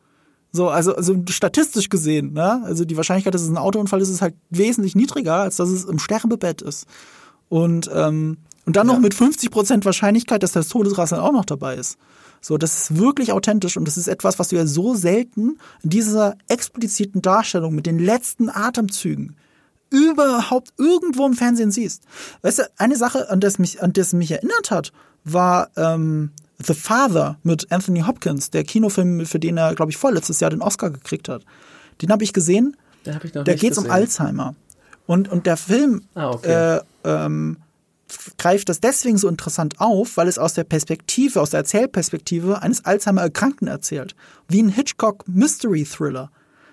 So, 0.51 0.69
also, 0.69 0.95
also 0.95 1.15
statistisch 1.29 1.89
gesehen, 1.89 2.33
ne? 2.33 2.63
Also 2.65 2.85
die 2.85 2.97
Wahrscheinlichkeit, 2.97 3.35
dass 3.35 3.43
es 3.43 3.51
ein 3.51 3.59
Autounfall 3.59 4.01
ist, 4.01 4.09
ist 4.09 4.23
halt 4.23 4.35
wesentlich 4.51 4.95
niedriger, 4.95 5.37
als 5.37 5.57
dass 5.57 5.69
es 5.69 5.85
im 5.85 5.99
Sterbebett 5.99 6.63
ist. 6.63 6.87
Und, 7.49 7.91
ähm, 7.95 8.39
und 8.65 8.77
dann 8.77 8.87
ja. 8.87 8.95
noch 8.95 9.01
mit 9.01 9.15
50% 9.15 9.85
Wahrscheinlichkeit, 9.85 10.43
dass 10.43 10.53
das 10.53 10.69
Todesrasseln 10.69 11.21
auch 11.21 11.33
noch 11.33 11.45
dabei 11.45 11.75
ist. 11.77 11.99
So, 12.41 12.57
das 12.57 12.83
ist 12.83 12.99
wirklich 12.99 13.33
authentisch 13.33 13.77
und 13.77 13.85
das 13.85 13.97
ist 13.97 14.09
etwas, 14.09 14.39
was 14.39 14.49
du 14.49 14.57
ja 14.57 14.67
so 14.67 14.95
selten 14.95 15.59
in 15.83 15.91
dieser 15.91 16.37
expliziten 16.49 17.21
Darstellung 17.21 17.75
mit 17.75 17.87
den 17.87 17.99
letzten 17.99 18.49
Atemzügen 18.49 19.37
überhaupt 19.91 20.73
irgendwo 20.77 21.27
im 21.27 21.35
Fernsehen 21.35 21.71
siehst. 21.71 22.05
Weißt 22.43 22.59
du, 22.59 22.63
eine 22.77 22.97
Sache, 22.97 23.31
an 23.31 23.41
das 23.41 23.59
mich, 23.59 23.83
an 23.83 23.93
das 23.93 24.13
mich 24.13 24.31
erinnert 24.31 24.71
hat, 24.71 24.93
war 25.25 25.71
ähm, 25.77 26.31
The 26.65 26.75
Father 26.75 27.39
mit 27.43 27.71
Anthony 27.71 28.01
Hopkins, 28.01 28.51
der 28.51 28.65
Kinofilm, 28.65 29.25
für 29.27 29.39
den 29.39 29.57
er, 29.57 29.75
glaube 29.75 29.93
ich, 29.93 29.97
vorletztes 29.97 30.41
Jahr 30.41 30.51
den 30.51 30.63
Oscar 30.63 30.91
gekriegt 30.91 31.29
hat. 31.29 31.45
Den 32.03 32.11
habe 32.11 32.25
ich 32.25 32.33
gesehen. 32.33 32.77
Den 33.07 33.15
hab 33.15 33.25
ich 33.25 33.35
noch 33.35 33.45
da 33.45 33.55
geht 33.55 33.73
es 33.73 33.79
um 33.79 33.91
Alzheimer. 33.91 34.55
Und, 35.07 35.29
und 35.31 35.47
der 35.47 35.57
Film, 35.57 36.03
ah, 36.15 36.31
okay. 36.31 36.77
äh, 36.77 36.81
ähm, 37.05 37.59
greift 38.39 38.69
das 38.69 38.81
deswegen 38.81 39.19
so 39.19 39.29
interessant 39.29 39.81
auf, 39.81 40.17
weil 40.17 40.29
es 40.29 40.39
aus 40.39 40.55
der 40.55 40.65
Perspektive, 40.65 41.41
aus 41.41 41.51
der 41.51 41.59
Erzählperspektive 41.59 42.61
eines 42.63 42.85
Alzheimer-Erkrankten 42.85 43.69
erzählt. 43.69 44.15
Wie 44.49 44.63
ein 44.63 44.69
Hitchcock 44.69 45.27
Mystery 45.29 45.85
Thriller. 45.85 46.31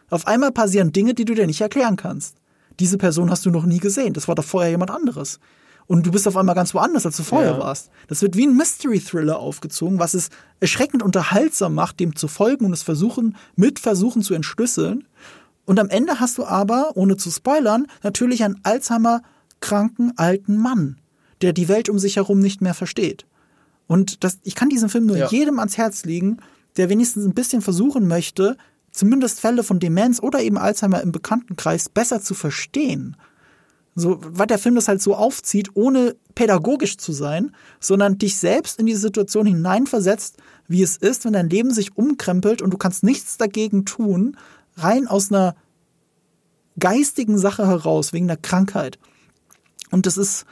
Auf 0.09 0.27
einmal 0.27 0.51
passieren 0.51 0.91
Dinge, 0.91 1.13
die 1.13 1.25
du 1.25 1.33
dir 1.33 1.47
nicht 1.47 1.61
erklären 1.61 1.95
kannst. 1.95 2.35
Diese 2.79 2.97
Person 2.97 3.29
hast 3.29 3.45
du 3.45 3.51
noch 3.51 3.65
nie 3.65 3.79
gesehen. 3.79 4.13
Das 4.13 4.27
war 4.27 4.35
doch 4.35 4.43
vorher 4.43 4.71
jemand 4.71 4.91
anderes. 4.91 5.39
Und 5.87 6.07
du 6.07 6.11
bist 6.11 6.27
auf 6.27 6.35
einmal 6.35 6.55
ganz 6.55 6.73
woanders, 6.73 7.05
als 7.05 7.17
du 7.17 7.23
vorher 7.23 7.51
ja. 7.51 7.59
warst. 7.59 7.91
Das 8.07 8.21
wird 8.21 8.35
wie 8.35 8.47
ein 8.47 8.55
Mystery 8.55 8.99
Thriller 8.99 9.37
aufgezogen, 9.37 9.99
was 9.99 10.15
es 10.15 10.29
erschreckend 10.59 11.03
unterhaltsam 11.03 11.75
macht, 11.75 11.99
dem 11.99 12.15
zu 12.15 12.27
folgen 12.27 12.65
und 12.65 12.73
es 12.73 12.81
versuchen, 12.81 13.35
mit 13.55 13.79
versuchen 13.79 14.23
zu 14.23 14.33
entschlüsseln. 14.33 15.07
Und 15.65 15.79
am 15.79 15.89
Ende 15.89 16.19
hast 16.19 16.37
du 16.37 16.45
aber, 16.45 16.91
ohne 16.95 17.17
zu 17.17 17.29
spoilern, 17.29 17.85
natürlich 18.03 18.43
einen 18.43 18.59
Alzheimer-kranken 18.63 20.13
alten 20.17 20.57
Mann, 20.57 20.97
der 21.41 21.53
die 21.53 21.67
Welt 21.67 21.89
um 21.89 21.99
sich 21.99 22.15
herum 22.15 22.39
nicht 22.39 22.61
mehr 22.61 22.73
versteht. 22.73 23.25
Und 23.87 24.23
das, 24.23 24.39
ich 24.43 24.55
kann 24.55 24.69
diesen 24.69 24.89
Film 24.89 25.05
nur 25.05 25.17
ja. 25.17 25.27
jedem 25.27 25.59
ans 25.59 25.77
Herz 25.77 26.05
legen, 26.05 26.37
der 26.77 26.89
wenigstens 26.89 27.25
ein 27.25 27.33
bisschen 27.33 27.61
versuchen 27.61 28.07
möchte, 28.07 28.57
zumindest 28.91 29.39
Fälle 29.39 29.63
von 29.63 29.79
Demenz 29.79 30.19
oder 30.19 30.41
eben 30.41 30.57
Alzheimer 30.57 31.01
im 31.01 31.11
Bekanntenkreis 31.11 31.89
besser 31.89 32.21
zu 32.21 32.33
verstehen. 32.33 33.15
So, 33.95 34.19
weil 34.21 34.47
der 34.47 34.59
Film 34.59 34.75
das 34.75 34.89
halt 34.89 35.01
so 35.01 35.15
aufzieht, 35.15 35.69
ohne 35.73 36.15
pädagogisch 36.35 36.97
zu 36.97 37.13
sein, 37.13 37.55
sondern 37.79 38.17
dich 38.17 38.37
selbst 38.37 38.77
in 38.77 38.85
die 38.85 38.95
Situation 38.95 39.45
hineinversetzt, 39.45 40.37
wie 40.67 40.83
es 40.83 40.97
ist, 40.97 41.23
wenn 41.23 41.33
dein 41.33 41.49
Leben 41.49 41.73
sich 41.73 41.95
umkrempelt 41.95 42.61
und 42.61 42.71
du 42.71 42.77
kannst 42.77 43.03
nichts 43.03 43.37
dagegen 43.37 43.85
tun, 43.85 44.35
rein 44.75 45.07
aus 45.07 45.31
einer 45.31 45.55
geistigen 46.77 47.37
Sache 47.37 47.67
heraus, 47.67 48.11
wegen 48.11 48.27
der 48.27 48.35
Krankheit. 48.35 48.99
Und 49.91 50.05
das 50.05 50.17
ist 50.17 50.45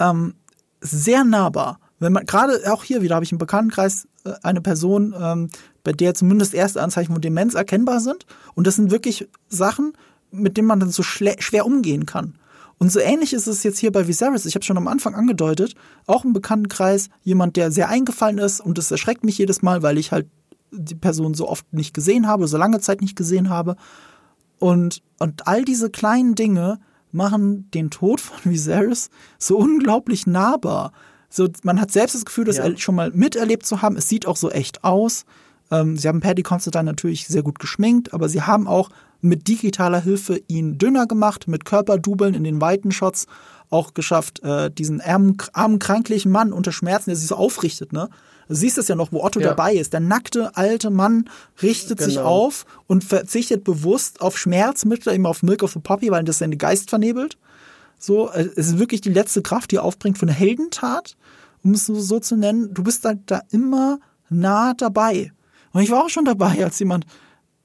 ähm, 0.00 0.34
sehr 0.80 1.22
nahbar. 1.22 1.78
Wenn 2.00 2.12
man 2.12 2.26
gerade 2.26 2.60
auch 2.72 2.82
hier 2.82 3.02
wieder 3.02 3.14
habe 3.14 3.24
ich 3.24 3.30
im 3.30 3.38
Bekanntenkreis 3.38 4.08
äh, 4.24 4.32
eine 4.42 4.60
Person, 4.60 5.14
ähm, 5.16 5.50
bei 5.84 5.92
der 5.92 6.14
zumindest 6.14 6.54
erste 6.54 6.82
Anzeichen 6.82 7.12
von 7.12 7.22
Demenz 7.22 7.54
erkennbar 7.54 8.00
sind. 8.00 8.26
Und 8.54 8.66
das 8.66 8.76
sind 8.76 8.90
wirklich 8.90 9.28
Sachen, 9.48 9.92
mit 10.32 10.56
denen 10.56 10.66
man 10.66 10.80
dann 10.80 10.90
so 10.90 11.02
schwer 11.02 11.66
umgehen 11.66 12.06
kann. 12.06 12.34
Und 12.82 12.90
so 12.90 12.98
ähnlich 12.98 13.34
ist 13.34 13.46
es 13.46 13.62
jetzt 13.62 13.78
hier 13.78 13.92
bei 13.92 14.08
Viserys. 14.08 14.46
Ich 14.46 14.54
habe 14.54 14.64
schon 14.64 14.78
am 14.78 14.88
Anfang 14.88 15.14
angedeutet, 15.14 15.74
auch 16.06 16.24
im 16.24 16.32
Bekanntenkreis 16.32 17.10
jemand, 17.22 17.56
der 17.56 17.70
sehr 17.70 17.90
eingefallen 17.90 18.38
ist 18.38 18.60
und 18.60 18.78
das 18.78 18.90
erschreckt 18.90 19.22
mich 19.22 19.36
jedes 19.36 19.60
Mal, 19.60 19.82
weil 19.82 19.98
ich 19.98 20.12
halt 20.12 20.26
die 20.72 20.94
Person 20.94 21.34
so 21.34 21.46
oft 21.46 21.70
nicht 21.74 21.92
gesehen 21.92 22.26
habe, 22.26 22.48
so 22.48 22.56
lange 22.56 22.80
Zeit 22.80 23.02
nicht 23.02 23.16
gesehen 23.16 23.50
habe. 23.50 23.76
Und, 24.58 25.02
und 25.18 25.46
all 25.46 25.62
diese 25.62 25.90
kleinen 25.90 26.34
Dinge 26.34 26.80
machen 27.12 27.70
den 27.72 27.90
Tod 27.90 28.18
von 28.18 28.38
Viserys 28.50 29.10
so 29.38 29.58
unglaublich 29.58 30.26
nahbar. 30.26 30.92
So, 31.28 31.48
man 31.62 31.82
hat 31.82 31.90
selbst 31.90 32.14
das 32.14 32.24
Gefühl, 32.24 32.46
das 32.46 32.56
ja. 32.56 32.76
schon 32.78 32.94
mal 32.94 33.10
miterlebt 33.12 33.66
zu 33.66 33.82
haben. 33.82 33.96
Es 33.96 34.08
sieht 34.08 34.26
auch 34.26 34.36
so 34.36 34.50
echt 34.50 34.84
aus. 34.84 35.26
Ähm, 35.70 35.98
sie 35.98 36.08
haben 36.08 36.20
Paddy 36.20 36.42
Constantine 36.42 36.84
natürlich 36.84 37.26
sehr 37.26 37.42
gut 37.42 37.58
geschminkt, 37.58 38.14
aber 38.14 38.30
sie 38.30 38.40
haben 38.40 38.66
auch 38.66 38.88
mit 39.20 39.48
digitaler 39.48 40.02
Hilfe 40.02 40.40
ihn 40.48 40.78
dünner 40.78 41.06
gemacht, 41.06 41.48
mit 41.48 41.64
Körperdubeln 41.64 42.34
in 42.34 42.44
den 42.44 42.60
weiten 42.60 42.92
Shots 42.92 43.26
auch 43.70 43.94
geschafft, 43.94 44.42
äh, 44.42 44.70
diesen 44.70 45.00
armen, 45.00 45.36
armen, 45.52 45.78
kranklichen 45.78 46.32
Mann 46.32 46.52
unter 46.52 46.72
Schmerzen, 46.72 47.10
der 47.10 47.16
sich 47.16 47.28
so 47.28 47.36
aufrichtet, 47.36 47.92
ne? 47.92 48.08
Du 48.48 48.56
siehst 48.56 48.78
es 48.78 48.88
ja 48.88 48.96
noch, 48.96 49.12
wo 49.12 49.22
Otto 49.22 49.38
ja. 49.38 49.50
dabei 49.50 49.74
ist. 49.74 49.92
Der 49.92 50.00
nackte 50.00 50.56
alte 50.56 50.90
Mann 50.90 51.30
richtet 51.62 51.98
genau. 51.98 52.10
sich 52.10 52.18
auf 52.18 52.66
und 52.88 53.04
verzichtet 53.04 53.62
bewusst 53.62 54.20
auf 54.20 54.36
Schmerzmittel, 54.36 55.14
eben 55.14 55.24
auf 55.24 55.44
Milk 55.44 55.62
of 55.62 55.72
the 55.72 55.78
Poppy, 55.78 56.10
weil 56.10 56.24
das 56.24 56.38
seinen 56.38 56.58
Geist 56.58 56.90
vernebelt. 56.90 57.38
So, 57.96 58.28
äh, 58.30 58.48
es 58.56 58.66
ist 58.66 58.78
wirklich 58.80 59.02
die 59.02 59.12
letzte 59.12 59.40
Kraft, 59.40 59.70
die 59.70 59.76
er 59.76 59.84
aufbringt 59.84 60.20
eine 60.20 60.32
Heldentat, 60.32 61.16
um 61.62 61.74
es 61.74 61.86
so, 61.86 61.94
so 62.00 62.18
zu 62.18 62.36
nennen. 62.36 62.74
Du 62.74 62.82
bist 62.82 63.04
halt 63.04 63.20
da 63.26 63.42
immer 63.50 64.00
nah 64.30 64.74
dabei. 64.74 65.30
Und 65.72 65.82
ich 65.82 65.90
war 65.92 66.04
auch 66.04 66.08
schon 66.08 66.24
dabei, 66.24 66.64
als 66.64 66.80
jemand 66.80 67.06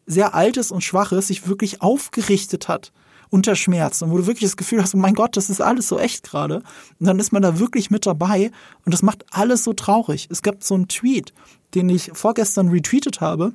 sehr 0.05 0.33
altes 0.33 0.71
und 0.71 0.83
schwaches 0.83 1.27
sich 1.27 1.47
wirklich 1.47 1.81
aufgerichtet 1.81 2.67
hat 2.67 2.91
unter 3.29 3.55
Schmerzen, 3.55 4.11
wo 4.11 4.17
du 4.17 4.27
wirklich 4.27 4.49
das 4.49 4.57
Gefühl 4.57 4.81
hast, 4.81 4.93
oh 4.93 4.97
mein 4.97 5.15
Gott, 5.15 5.35
das 5.35 5.49
ist 5.49 5.61
alles 5.61 5.87
so 5.87 5.99
echt 5.99 6.23
gerade. 6.23 6.57
Und 6.99 7.07
dann 7.07 7.19
ist 7.19 7.31
man 7.31 7.41
da 7.41 7.59
wirklich 7.59 7.89
mit 7.91 8.05
dabei 8.05 8.51
und 8.85 8.93
das 8.93 9.01
macht 9.01 9.25
alles 9.31 9.63
so 9.63 9.73
traurig. 9.73 10.27
Es 10.29 10.41
gab 10.41 10.63
so 10.63 10.75
einen 10.75 10.87
Tweet, 10.87 11.33
den 11.73 11.89
ich 11.89 12.11
vorgestern 12.13 12.69
retweetet 12.69 13.21
habe, 13.21 13.53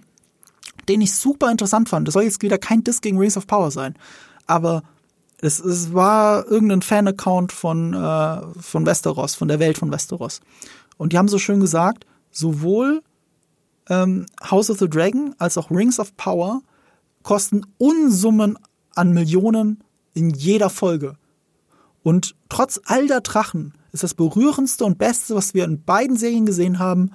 den 0.88 1.00
ich 1.00 1.14
super 1.14 1.50
interessant 1.50 1.88
fand. 1.88 2.08
Das 2.08 2.14
soll 2.14 2.24
jetzt 2.24 2.42
wieder 2.42 2.58
kein 2.58 2.84
Diss 2.84 3.00
gegen 3.00 3.18
Rings 3.18 3.36
of 3.36 3.46
Power 3.46 3.70
sein, 3.70 3.94
aber 4.46 4.82
es, 5.40 5.58
es 5.60 5.94
war 5.94 6.46
irgendein 6.46 6.82
Fan-Account 6.82 7.52
von, 7.52 7.94
äh, 7.94 8.40
von 8.60 8.84
Westeros, 8.84 9.34
von 9.34 9.48
der 9.48 9.58
Welt 9.58 9.78
von 9.78 9.90
Westeros. 9.90 10.40
Und 10.98 11.12
die 11.12 11.18
haben 11.18 11.28
so 11.28 11.38
schön 11.38 11.60
gesagt, 11.60 12.04
sowohl 12.30 13.02
ähm, 13.88 14.26
House 14.42 14.70
of 14.70 14.78
the 14.78 14.88
Dragon 14.88 15.34
als 15.38 15.56
auch 15.58 15.70
Rings 15.70 15.98
of 15.98 16.16
Power 16.16 16.62
kosten 17.22 17.66
Unsummen 17.78 18.58
an 18.94 19.12
Millionen 19.12 19.82
in 20.14 20.30
jeder 20.30 20.70
Folge. 20.70 21.16
Und 22.02 22.34
trotz 22.48 22.80
all 22.84 23.06
der 23.06 23.20
Drachen 23.20 23.74
ist 23.92 24.02
das 24.02 24.14
berührendste 24.14 24.84
und 24.84 24.98
beste, 24.98 25.34
was 25.34 25.54
wir 25.54 25.64
in 25.64 25.82
beiden 25.82 26.16
Serien 26.16 26.46
gesehen 26.46 26.78
haben, 26.78 27.10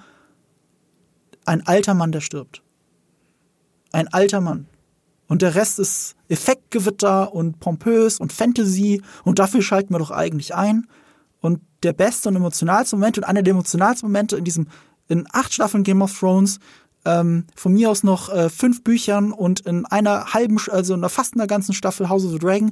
ein 1.45 1.65
alter 1.65 1.93
Mann, 1.93 2.11
der 2.11 2.21
stirbt. 2.21 2.61
Ein 3.91 4.07
alter 4.09 4.41
Mann. 4.41 4.67
Und 5.27 5.41
der 5.41 5.55
Rest 5.55 5.79
ist 5.79 6.15
Effektgewitter 6.27 7.33
und 7.33 7.59
pompös 7.59 8.19
und 8.19 8.33
Fantasy 8.33 9.01
und 9.23 9.39
dafür 9.39 9.61
schalten 9.61 9.93
wir 9.93 9.99
doch 9.99 10.11
eigentlich 10.11 10.53
ein. 10.53 10.87
Und 11.41 11.61
der 11.83 11.93
beste 11.93 12.29
und 12.29 12.35
emotionalste 12.35 12.95
Moment 12.95 13.17
und 13.17 13.23
einer 13.23 13.43
der 13.43 13.51
emotionalsten 13.51 14.09
Momente 14.09 14.37
in 14.37 14.43
diesem 14.43 14.67
in 15.08 15.27
acht 15.32 15.53
Staffeln 15.53 15.84
Game 15.84 16.01
of 16.01 16.17
Thrones, 16.17 16.59
ähm, 17.06 17.45
von 17.56 17.74
mir 17.74 17.90
aus 17.90 18.03
noch 18.03 18.34
äh, 18.34 18.50
fünf 18.50 18.84
Büchern 18.84 19.32
und 19.32 19.61
in 19.61 19.85
einer 19.85 20.34
halben, 20.34 20.58
also 20.72 20.93
in 20.93 21.01
einer 21.01 21.09
fast 21.09 21.35
einer 21.35 21.48
ganzen 21.48 21.74
Staffel 21.74 22.09
House 22.09 22.25
of 22.25 22.32
the 22.32 22.40
Dragon, 22.40 22.72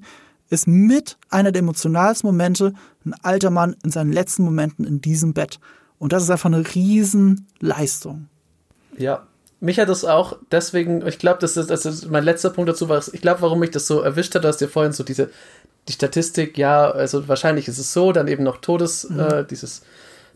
ist 0.49 0.67
mit 0.67 1.17
einer 1.29 1.51
der 1.51 1.61
emotionalsten 1.61 2.27
Momente 2.27 2.73
ein 3.05 3.13
alter 3.21 3.49
Mann 3.49 3.75
in 3.83 3.91
seinen 3.91 4.11
letzten 4.11 4.43
Momenten 4.43 4.85
in 4.85 5.01
diesem 5.01 5.33
Bett. 5.33 5.59
Und 5.99 6.13
das 6.13 6.23
ist 6.23 6.29
einfach 6.29 6.51
eine 6.51 6.63
Riesenleistung. 6.75 8.27
Ja, 8.97 9.25
mich 9.59 9.79
hat 9.79 9.89
das 9.89 10.03
auch 10.03 10.37
deswegen, 10.51 11.05
ich 11.07 11.19
glaube, 11.19 11.39
das 11.39 11.55
ist, 11.55 11.69
das 11.69 11.85
ist 11.85 12.09
mein 12.09 12.23
letzter 12.23 12.49
Punkt 12.49 12.69
dazu, 12.69 12.89
war, 12.89 13.01
ich 13.13 13.21
glaube, 13.21 13.41
warum 13.41 13.59
mich 13.59 13.71
das 13.71 13.87
so 13.87 14.01
erwischt 14.01 14.35
hat, 14.35 14.43
dass 14.43 14.57
dir 14.57 14.67
vorhin 14.67 14.91
so 14.91 15.03
diese, 15.03 15.29
die 15.87 15.93
Statistik, 15.93 16.57
ja, 16.57 16.91
also 16.91 17.27
wahrscheinlich 17.27 17.67
ist 17.67 17.77
es 17.77 17.93
so, 17.93 18.11
dann 18.11 18.27
eben 18.27 18.43
noch 18.43 18.57
Todes, 18.57 19.09
mhm. 19.09 19.19
äh, 19.19 19.45
dieses 19.45 19.83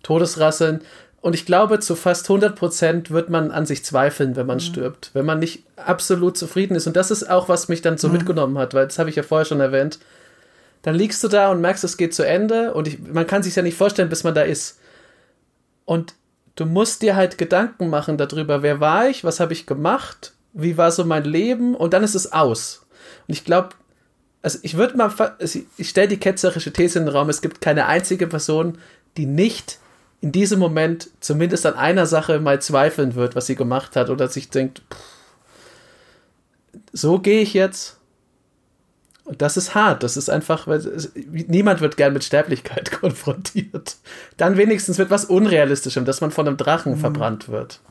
Todesrasseln. 0.03 0.81
Und 1.19 1.33
ich 1.33 1.45
glaube, 1.45 1.79
zu 1.79 1.95
fast 1.95 2.29
100 2.29 2.55
Prozent 2.55 3.11
wird 3.11 3.29
man 3.29 3.51
an 3.51 3.65
sich 3.65 3.83
zweifeln, 3.83 4.35
wenn 4.35 4.45
man 4.45 4.57
mhm. 4.57 4.61
stirbt, 4.61 5.09
wenn 5.13 5.25
man 5.25 5.39
nicht 5.39 5.63
absolut 5.75 6.37
zufrieden 6.37 6.75
ist. 6.75 6.87
Und 6.87 6.95
das 6.95 7.11
ist 7.11 7.29
auch, 7.29 7.49
was 7.49 7.69
mich 7.69 7.81
dann 7.81 7.97
so 7.97 8.07
mhm. 8.07 8.15
mitgenommen 8.15 8.57
hat, 8.57 8.73
weil 8.73 8.85
das 8.85 8.99
habe 8.99 9.09
ich 9.09 9.15
ja 9.15 9.23
vorher 9.23 9.45
schon 9.45 9.59
erwähnt. 9.59 9.99
Dann 10.83 10.95
liegst 10.95 11.23
du 11.23 11.27
da 11.27 11.51
und 11.51 11.59
merkst, 11.59 11.83
es 11.83 11.97
geht 11.97 12.13
zu 12.13 12.23
Ende 12.23 12.73
und 12.73 12.87
ich, 12.87 12.99
man 12.99 13.27
kann 13.27 13.43
sich 13.43 13.55
ja 13.55 13.63
nicht 13.63 13.77
vorstellen, 13.77 14.09
bis 14.09 14.23
man 14.23 14.35
da 14.35 14.43
ist. 14.43 14.79
Und 15.85 16.13
du 16.55 16.65
musst 16.65 17.01
dir 17.01 17.15
halt 17.15 17.37
Gedanken 17.37 17.89
machen 17.89 18.17
darüber, 18.17 18.61
wer 18.61 18.79
war 18.79 19.09
ich, 19.09 19.23
was 19.23 19.39
habe 19.39 19.53
ich 19.53 19.65
gemacht, 19.65 20.33
wie 20.53 20.77
war 20.77 20.91
so 20.91 21.03
mein 21.03 21.23
Leben 21.23 21.75
und 21.75 21.93
dann 21.93 22.03
ist 22.03 22.15
es 22.15 22.31
aus. 22.31 22.85
Und 23.27 23.33
ich 23.33 23.43
glaube, 23.43 23.69
also 24.41 24.59
ich 24.61 24.77
würde 24.77 24.97
mal, 24.97 25.11
ich 25.39 25.89
stelle 25.89 26.07
die 26.07 26.19
ketzerische 26.19 26.71
These 26.71 26.99
in 26.99 27.05
den 27.05 27.15
Raum, 27.15 27.29
es 27.29 27.41
gibt 27.41 27.59
keine 27.59 27.87
einzige 27.87 28.27
Person, 28.27 28.77
die 29.17 29.25
nicht 29.25 29.79
in 30.21 30.31
diesem 30.31 30.59
Moment 30.59 31.09
zumindest 31.19 31.65
an 31.65 31.75
einer 31.75 32.05
Sache 32.05 32.39
mal 32.39 32.61
zweifeln 32.61 33.15
wird, 33.15 33.35
was 33.35 33.45
sie 33.45 33.55
gemacht 33.55 33.95
hat, 33.95 34.09
oder 34.09 34.27
sich 34.27 34.49
denkt, 34.49 34.81
pff, 34.91 34.99
so 36.91 37.19
gehe 37.19 37.41
ich 37.41 37.53
jetzt. 37.53 37.97
Und 39.25 39.41
das 39.41 39.57
ist 39.57 39.75
hart. 39.75 40.03
Das 40.03 40.15
ist 40.15 40.29
einfach, 40.29 40.67
weil 40.67 40.79
es, 40.79 41.11
niemand 41.15 41.81
wird 41.81 41.97
gern 41.97 42.13
mit 42.13 42.23
Sterblichkeit 42.23 42.91
konfrontiert. 42.99 43.97
Dann 44.37 44.57
wenigstens 44.57 44.97
mit 44.97 45.09
was 45.09 45.25
Unrealistischem, 45.25 46.05
dass 46.05 46.21
man 46.21 46.31
von 46.31 46.47
einem 46.47 46.57
Drachen 46.57 46.93
mhm. 46.93 46.99
verbrannt 46.99 47.49
wird. 47.49 47.81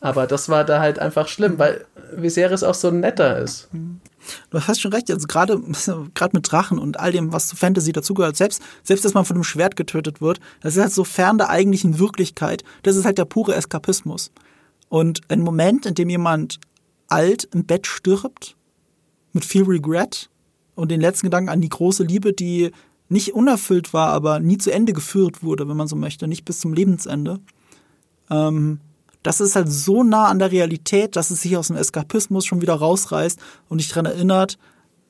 Aber 0.00 0.26
das 0.26 0.48
war 0.48 0.64
da 0.64 0.80
halt 0.80 0.98
einfach 0.98 1.28
schlimm, 1.28 1.58
weil 1.58 1.84
Viserys 2.16 2.62
auch 2.62 2.74
so 2.74 2.90
netter 2.90 3.38
ist. 3.38 3.68
Du 4.50 4.60
hast 4.60 4.80
schon 4.80 4.92
recht, 4.92 5.10
also 5.10 5.26
gerade 5.26 5.60
gerade 6.14 6.36
mit 6.36 6.50
Drachen 6.50 6.78
und 6.78 6.98
all 6.98 7.12
dem, 7.12 7.32
was 7.32 7.48
zu 7.48 7.56
Fantasy 7.56 7.92
dazugehört, 7.92 8.36
selbst 8.36 8.62
selbst 8.82 9.04
dass 9.04 9.14
man 9.14 9.24
von 9.24 9.36
einem 9.36 9.44
Schwert 9.44 9.76
getötet 9.76 10.20
wird, 10.20 10.40
das 10.60 10.76
ist 10.76 10.82
halt 10.82 10.92
so 10.92 11.04
fern 11.04 11.38
der 11.38 11.50
eigentlichen 11.50 11.98
Wirklichkeit. 11.98 12.64
Das 12.82 12.96
ist 12.96 13.04
halt 13.04 13.18
der 13.18 13.24
pure 13.24 13.54
Eskapismus. 13.54 14.30
Und 14.88 15.20
ein 15.28 15.40
Moment, 15.40 15.86
in 15.86 15.94
dem 15.94 16.10
jemand 16.10 16.58
alt 17.08 17.48
im 17.52 17.64
Bett 17.64 17.86
stirbt, 17.86 18.56
mit 19.32 19.44
viel 19.44 19.64
Regret 19.64 20.28
und 20.74 20.90
den 20.90 21.00
letzten 21.00 21.26
Gedanken 21.26 21.50
an 21.50 21.60
die 21.60 21.68
große 21.68 22.04
Liebe, 22.04 22.32
die 22.32 22.70
nicht 23.08 23.34
unerfüllt 23.34 23.92
war, 23.92 24.08
aber 24.08 24.40
nie 24.40 24.58
zu 24.58 24.72
Ende 24.72 24.92
geführt 24.92 25.42
wurde, 25.42 25.68
wenn 25.68 25.76
man 25.76 25.88
so 25.88 25.96
möchte, 25.96 26.28
nicht 26.28 26.44
bis 26.44 26.60
zum 26.60 26.72
Lebensende. 26.72 27.40
Ähm, 28.30 28.80
das 29.22 29.40
ist 29.40 29.56
halt 29.56 29.70
so 29.70 30.02
nah 30.02 30.26
an 30.26 30.38
der 30.38 30.50
Realität, 30.50 31.16
dass 31.16 31.30
es 31.30 31.42
sich 31.42 31.56
aus 31.56 31.68
dem 31.68 31.76
Eskapismus 31.76 32.46
schon 32.46 32.62
wieder 32.62 32.74
rausreißt 32.74 33.38
und 33.68 33.78
dich 33.78 33.88
daran 33.88 34.06
erinnert, 34.06 34.58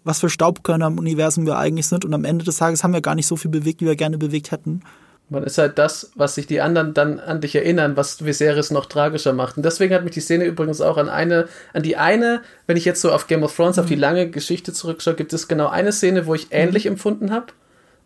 was 0.05 0.21
für 0.21 0.31
Staubkörner 0.31 0.87
im 0.87 0.99
Universum 0.99 1.47
wir 1.47 1.59
eigentlich 1.59 1.87
sind. 1.87 2.05
Und 2.05 2.15
am 2.15 2.25
Ende 2.25 2.45
des 2.45 2.57
Tages 2.57 2.83
haben 2.83 2.93
wir 2.93 3.03
gar 3.03 3.15
nicht 3.15 3.27
so 3.27 3.37
viel 3.37 3.51
bewegt, 3.51 3.81
wie 3.81 3.87
wir 3.87 3.97
gerne 3.97 4.19
bewegt 4.19 4.51
hätten. 4.51 4.83
Man 5.29 5.45
ist 5.45 5.59
halt 5.59 5.79
das, 5.79 6.11
was 6.17 6.35
sich 6.35 6.49
die 6.49 6.61
anderen 6.61 6.93
dann 6.93 7.21
an 7.21 7.41
dich 7.41 7.55
erinnern, 7.55 7.97
was 7.97 8.25
Viserys 8.25 8.73
noch 8.73 8.87
tragischer 8.87 9.33
macht. 9.33 9.57
Und 9.57 9.63
deswegen 9.63 9.95
hat 9.95 10.03
mich 10.03 10.15
die 10.15 10.21
Szene 10.21 10.45
übrigens 10.45 10.81
auch 10.81 10.97
an 10.97 11.09
eine, 11.09 11.47
an 11.73 11.85
die 11.85 11.97
eine, 11.97 12.43
wenn 12.67 12.77
ich 12.77 12.85
jetzt 12.85 13.01
so 13.01 13.13
auf 13.13 13.29
Game 13.29 13.45
of 13.45 13.55
Thrones, 13.55 13.77
mhm. 13.77 13.83
auf 13.83 13.89
die 13.89 13.95
mhm. 13.95 14.01
lange 14.01 14.31
Geschichte 14.31 14.73
zurückschaue, 14.73 15.15
gibt 15.15 15.33
es 15.33 15.47
genau 15.47 15.69
eine 15.69 15.93
Szene, 15.93 16.27
wo 16.27 16.35
ich 16.35 16.49
ähnlich 16.51 16.87
mhm. 16.87 16.93
empfunden 16.93 17.31
habe 17.31 17.47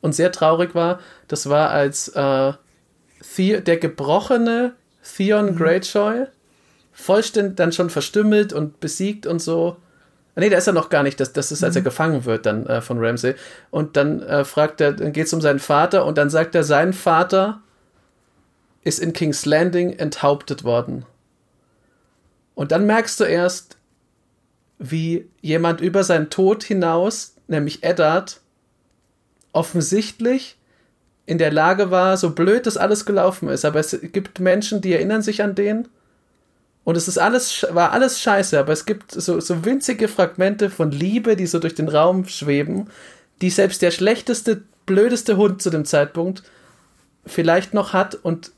und 0.02 0.15
sehr 0.15 0.33
traurig 0.33 0.74
war. 0.74 0.99
Das 1.26 1.49
war 1.49 1.70
als 1.70 2.08
äh, 2.08 2.52
The 3.23 3.62
der 3.62 3.78
gebrochene 3.78 4.74
Theon 5.05 5.52
mhm. 5.52 5.57
Greyjoy 5.57 6.26
vollständig 6.92 7.57
dann 7.57 7.73
schon 7.73 7.91
verstümmelt 7.91 8.52
und 8.52 8.81
besiegt 8.81 9.26
und 9.26 9.41
so 9.41 9.76
Nee, 10.36 10.49
da 10.49 10.58
ist 10.58 10.66
er 10.66 10.73
noch 10.73 10.89
gar 10.89 11.02
nicht. 11.02 11.20
Das, 11.20 11.33
das 11.33 11.52
ist, 11.52 11.62
als 11.62 11.76
er 11.76 11.83
mhm. 11.83 11.84
gefangen 11.84 12.24
wird 12.24 12.47
dann 12.47 12.66
äh, 12.66 12.81
von 12.81 12.99
Ramsey. 12.99 13.34
Und 13.70 13.97
dann 13.97 14.23
äh, 14.23 14.44
fragt 14.44 14.81
er, 14.81 14.92
dann 14.92 15.12
geht 15.12 15.26
es 15.26 15.33
um 15.33 15.41
seinen 15.41 15.60
Vater 15.60 16.05
und 16.05 16.18
dann 16.18 16.31
sagt 16.31 16.55
er, 16.55 16.65
sein 16.65 16.92
Vater 16.92 17.62
ist 18.83 18.99
in 18.99 19.12
King's 19.12 19.47
Landing 19.47 19.92
enthauptet 19.92 20.65
worden. 20.65 21.07
Und 22.55 22.73
dann 22.73 22.86
merkst 22.86 23.20
du 23.20 23.24
erst, 23.24 23.78
wie 24.78 25.28
jemand 25.41 25.81
über 25.81 26.02
seinen 26.05 26.31
Tod 26.31 26.65
hinaus, 26.65 27.36
nämlich 27.47 27.84
Eddard, 27.84 28.41
offensichtlich 29.52 30.58
in 31.27 31.39
der 31.39 31.53
Lage 31.53 31.91
war, 31.91 32.17
so 32.17 32.31
blöd 32.31 32.67
das 32.67 32.77
alles 32.77 33.07
gelaufen 33.07 33.49
ist, 33.49 33.65
aber 33.65 33.81
es 33.81 33.99
gibt 34.12 34.41
Menschen, 34.41 34.81
die 34.81 34.93
erinnern 34.93 35.23
sich 35.23 35.43
an 35.43 35.55
den 35.55 35.89
und 36.85 36.97
es 36.97 37.09
ist 37.09 37.19
alles, 37.19 37.67
war 37.70 37.93
alles 37.93 38.20
scheiße, 38.20 38.59
aber 38.59 38.73
es 38.73 38.85
gibt 38.85 39.11
so, 39.11 39.41
so 39.41 39.65
winzige 39.65 40.07
Fragmente 40.07 40.69
von 40.69 40.91
Liebe, 40.91 41.35
die 41.35 41.47
so 41.47 41.59
durch 41.59 41.75
den 41.75 41.89
Raum 41.89 42.27
schweben, 42.27 42.89
die 43.41 43.51
selbst 43.51 43.81
der 43.81 43.91
schlechteste, 43.91 44.62
blödeste 44.85 45.39
Hund 45.39 45.62
zu 45.62 45.70
dem 45.70 45.86
Zeitpunkt 45.86 46.43
vielleicht 47.25 47.73
noch 47.73 47.94
hat. 47.94 48.15
Und 48.15 48.53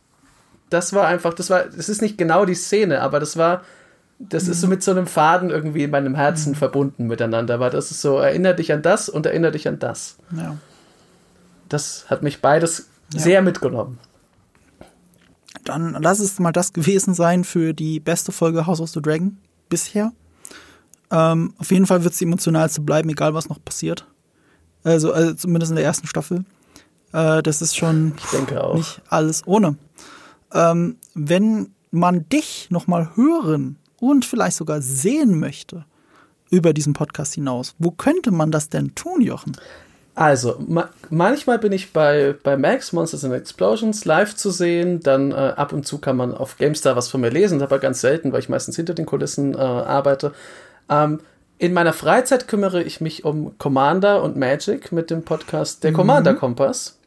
das 0.70 0.93
war 0.93 1.07
einfach, 1.07 1.35
das 1.35 1.51
war, 1.51 1.65
das 1.65 1.89
ist 1.89 2.03
nicht 2.03 2.19
genau 2.19 2.45
die 2.45 2.57
Szene, 2.57 3.01
aber 3.01 3.20
das 3.20 3.36
war, 3.36 3.62
das 4.19 4.47
mhm. 4.47 4.51
ist 4.51 4.61
so 4.61 4.67
mhm. 4.67 4.70
mit 4.73 4.83
so 4.83 4.91
einem 4.91 5.07
Faden 5.07 5.51
irgendwie 5.51 5.85
in 5.85 5.93
meinem 5.93 6.17
Herzen 6.17 6.51
mhm. 6.51 6.57
verbunden 6.57 7.07
miteinander, 7.07 7.61
weil 7.61 7.70
das 7.70 7.93
ist 7.93 8.03
so, 8.03 8.19
erinnere 8.19 8.57
dich 8.57 8.73
an 8.73 8.83
das 8.83 9.09
und 9.09 9.25
erinnere 9.25 9.53
dich 9.53 9.69
an 9.69 9.78
das. 9.78 10.17
Ja. 10.36 10.57
Das 11.69 12.09
hat 12.09 12.23
mich 12.23 12.41
beides 12.41 12.89
ja. 13.12 13.20
sehr 13.20 13.43
mitgenommen 13.43 13.99
dann 15.69 15.97
lass 16.01 16.19
es 16.20 16.39
mal 16.39 16.53
das 16.53 16.73
gewesen 16.73 17.15
sein 17.15 17.45
für 17.45 17.73
die 17.73 18.01
beste 18.01 18.33
Folge 18.33 18.67
House 18.67 18.81
of 18.81 18.91
the 18.91 19.03
Dragon 19.03 19.39
bisher. 19.69 20.12
Ähm, 21.11 21.55
auf 21.59 21.70
jeden 21.70 21.86
Fall 21.86 22.03
wird 22.03 22.12
es 22.12 22.19
die 22.19 22.25
emotionalste 22.25 22.81
bleiben, 22.81 23.09
egal 23.11 23.35
was 23.35 23.49
noch 23.49 23.62
passiert. 23.65 24.07
Also, 24.85 25.12
also 25.12 25.35
zumindest 25.35 25.70
in 25.70 25.77
der 25.77 25.85
ersten 25.85 26.07
Staffel. 26.07 26.45
Äh, 27.12 27.43
das 27.43 27.62
ist 27.62 27.77
schon 27.77 28.15
nicht 28.75 29.03
alles 29.09 29.47
ohne. 29.47 29.77
Ähm, 30.53 30.97
wenn 31.15 31.73
man 31.91 32.28
dich 32.28 32.69
noch 32.70 32.86
mal 32.86 33.11
hören 33.17 33.78
und 34.01 34.25
vielleicht 34.25 34.57
sogar 34.57 34.81
sehen 34.83 35.39
möchte 35.39 35.85
über 36.51 36.73
diesen 36.73 36.93
Podcast 36.93 37.35
hinaus, 37.35 37.75
wo 37.78 37.91
könnte 37.91 38.31
man 38.31 38.51
das 38.51 38.69
denn 38.69 38.95
tun, 38.95 39.20
Jochen? 39.20 39.57
Also, 40.17 40.57
ma 40.67 40.89
manchmal 41.11 41.59
bin 41.59 41.73
ich 41.73 41.93
bei, 41.93 42.35
bei 42.43 42.57
Max, 42.57 42.95
Monsters 42.95 43.23
and 43.23 43.35
Explosions, 43.35 44.07
live 44.07 44.35
zu 44.35 44.51
sehen. 44.51 45.01
Dann 45.01 45.31
äh, 45.31 45.35
ab 45.35 45.75
und 45.75 45.86
zu 45.86 45.99
kann 45.99 46.17
man 46.17 46.35
auf 46.35 46.57
GameStar 46.57 46.97
was 46.97 47.09
von 47.09 47.20
mir 47.20 47.28
lesen, 47.28 47.62
aber 47.62 47.78
ganz 47.78 48.01
selten, 48.01 48.33
weil 48.33 48.41
ich 48.41 48.49
meistens 48.49 48.77
hinter 48.77 48.95
den 48.95 49.05
Kulissen 49.05 49.55
äh, 49.55 49.59
arbeite. 49.59 50.33
Ähm, 50.89 51.20
in 51.59 51.75
meiner 51.75 51.93
Freizeit 51.93 52.49
kümmere 52.49 52.83
ich 52.83 53.03
mich 53.03 53.25
um 53.27 53.59
Commander 53.59 54.23
und 54.23 54.36
Magic 54.36 54.91
mit 54.91 55.11
dem 55.11 55.23
Podcast 55.23 55.85
Der 55.85 55.91
mhm. 55.91 55.97
Commander 55.97 56.35
Kompass. 56.35 56.99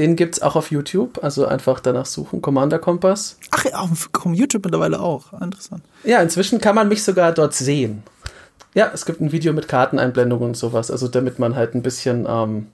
Den 0.00 0.16
gibt 0.16 0.36
es 0.36 0.42
auch 0.42 0.56
auf 0.56 0.70
YouTube, 0.70 1.22
also 1.22 1.46
einfach 1.46 1.80
danach 1.80 2.06
suchen, 2.06 2.42
Commander 2.42 2.78
Kompass. 2.80 3.38
Ach 3.52 3.64
ja, 3.64 3.78
auf 3.78 4.10
YouTube 4.32 4.64
mittlerweile 4.64 5.00
auch. 5.00 5.32
Interessant. 5.40 5.82
Ja, 6.02 6.20
inzwischen 6.20 6.60
kann 6.60 6.74
man 6.74 6.88
mich 6.88 7.04
sogar 7.04 7.32
dort 7.32 7.54
sehen. 7.54 8.02
Ja, 8.78 8.92
es 8.94 9.06
gibt 9.06 9.20
ein 9.20 9.32
Video 9.32 9.52
mit 9.52 9.66
Karteneinblendungen 9.66 10.50
und 10.50 10.56
sowas, 10.56 10.92
also 10.92 11.08
damit 11.08 11.40
man 11.40 11.56
halt 11.56 11.74
ein 11.74 11.82
bisschen, 11.82 12.28
ähm, 12.28 12.68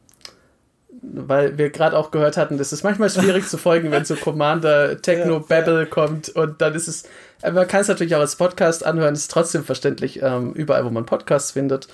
weil 1.00 1.57
wir 1.57 1.70
gerade 1.70 1.97
auch 1.97 2.10
gehört 2.10 2.36
hatten, 2.36 2.58
das 2.58 2.74
ist 2.74 2.84
manchmal 2.84 3.08
schwierig 3.08 3.49
zu 3.49 3.57
folgen, 3.57 3.91
wenn 3.91 4.05
so 4.05 4.15
Commander 4.15 5.00
Techno 5.00 5.41
Babble 5.41 5.86
kommt 5.86 6.28
und 6.28 6.60
dann 6.60 6.74
ist 6.74 6.89
es, 6.89 7.05
äh, 7.41 7.52
man 7.52 7.66
kann 7.66 7.81
es 7.81 7.89
natürlich 7.89 8.15
auch 8.15 8.20
als 8.20 8.36
Podcast 8.36 8.84
anhören, 8.84 9.15
ist 9.15 9.31
trotzdem 9.31 9.65
verständlich 9.65 10.20
ähm, 10.23 10.52
überall, 10.52 10.84
wo 10.84 10.91
man 10.91 11.07
Podcasts 11.07 11.52
findet. 11.52 11.89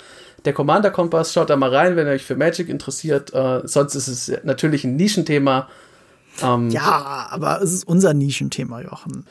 Der 0.44 0.54
Commander 0.54 0.90
Kompass, 0.90 1.32
schaut 1.32 1.48
da 1.48 1.54
mal 1.54 1.72
rein, 1.72 1.94
wenn 1.94 2.08
ihr 2.08 2.14
euch 2.14 2.24
für 2.24 2.34
Magic 2.34 2.68
interessiert. 2.68 3.32
Äh, 3.32 3.60
sonst 3.62 3.94
ist 3.94 4.08
es 4.08 4.32
natürlich 4.42 4.82
ein 4.82 4.96
Nischenthema. 4.96 5.68
Ähm, 6.42 6.70
ja, 6.70 7.28
aber 7.30 7.62
es 7.62 7.72
ist 7.72 7.86
unser 7.86 8.12
Nischenthema, 8.12 8.80
Jochen. 8.80 9.24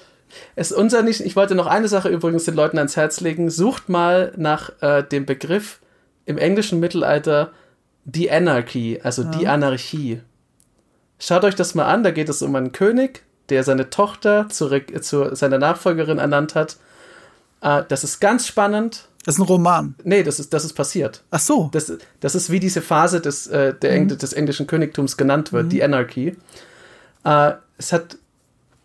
Es 0.56 0.72
unser 0.72 1.01
nicht. 1.01 1.22
Ich 1.22 1.35
wollte 1.35 1.56
noch 1.56 1.67
eine 1.67 1.88
Sache 1.88 2.09
übrigens 2.09 2.45
den 2.45 2.56
Leuten 2.56 2.77
ans 2.77 2.95
Herz 2.95 3.19
legen. 3.22 3.49
Sucht 3.49 3.90
mal 3.90 4.33
nach 4.38 4.72
äh, 4.82 5.03
dem 5.03 5.25
Begriff 5.25 5.80
im 6.25 6.38
englischen 6.38 6.80
Mittelalter 6.80 7.51
die 8.06 8.32
Anarchy, 8.32 8.99
also 9.03 9.24
ja. 9.24 9.30
die 9.32 9.48
Anarchie. 9.48 10.22
Schaut 11.19 11.43
euch 11.43 11.56
das 11.56 11.75
mal 11.75 11.85
an. 11.85 12.03
Da 12.03 12.11
geht 12.11 12.30
es 12.30 12.41
um 12.41 12.56
einen 12.56 12.72
König, 12.72 13.24
der 13.49 13.64
seine 13.64 13.90
Tochter 13.90 14.48
zu, 14.49 14.69
zu 15.01 15.35
seiner 15.35 15.58
Nachfolgerin 15.58 16.17
ernannt 16.17 16.56
hat. 16.56 16.77
Äh, 17.61 17.83
das 17.88 18.03
ist 18.03 18.19
ganz 18.19 18.48
spannend. 18.48 19.06
Das 19.25 19.35
ist 19.35 19.41
ein 19.41 19.48
Roman. 19.48 19.95
Nee, 20.03 20.24
das 20.24 20.40
ist, 20.40 20.53
das 20.53 20.64
ist 20.64 20.74
passiert. 20.74 21.24
Ach 21.30 21.40
so. 21.40 21.69
Das, 21.74 21.91
das 22.22 22.35
ist 22.35 22.49
wie 22.49 22.59
diese 22.59 22.82
Phase 22.82 23.19
des, 23.19 23.48
äh, 23.48 23.74
der 23.74 23.99
mhm. 23.99 24.17
des 24.17 24.33
englischen 24.33 24.66
Königtums 24.66 25.17
genannt 25.17 25.51
wird, 25.51 25.66
mhm. 25.66 25.69
die 25.69 25.83
Anarchy. 25.83 26.38
Äh, 27.25 27.51
es 27.77 27.91
hat 27.91 28.17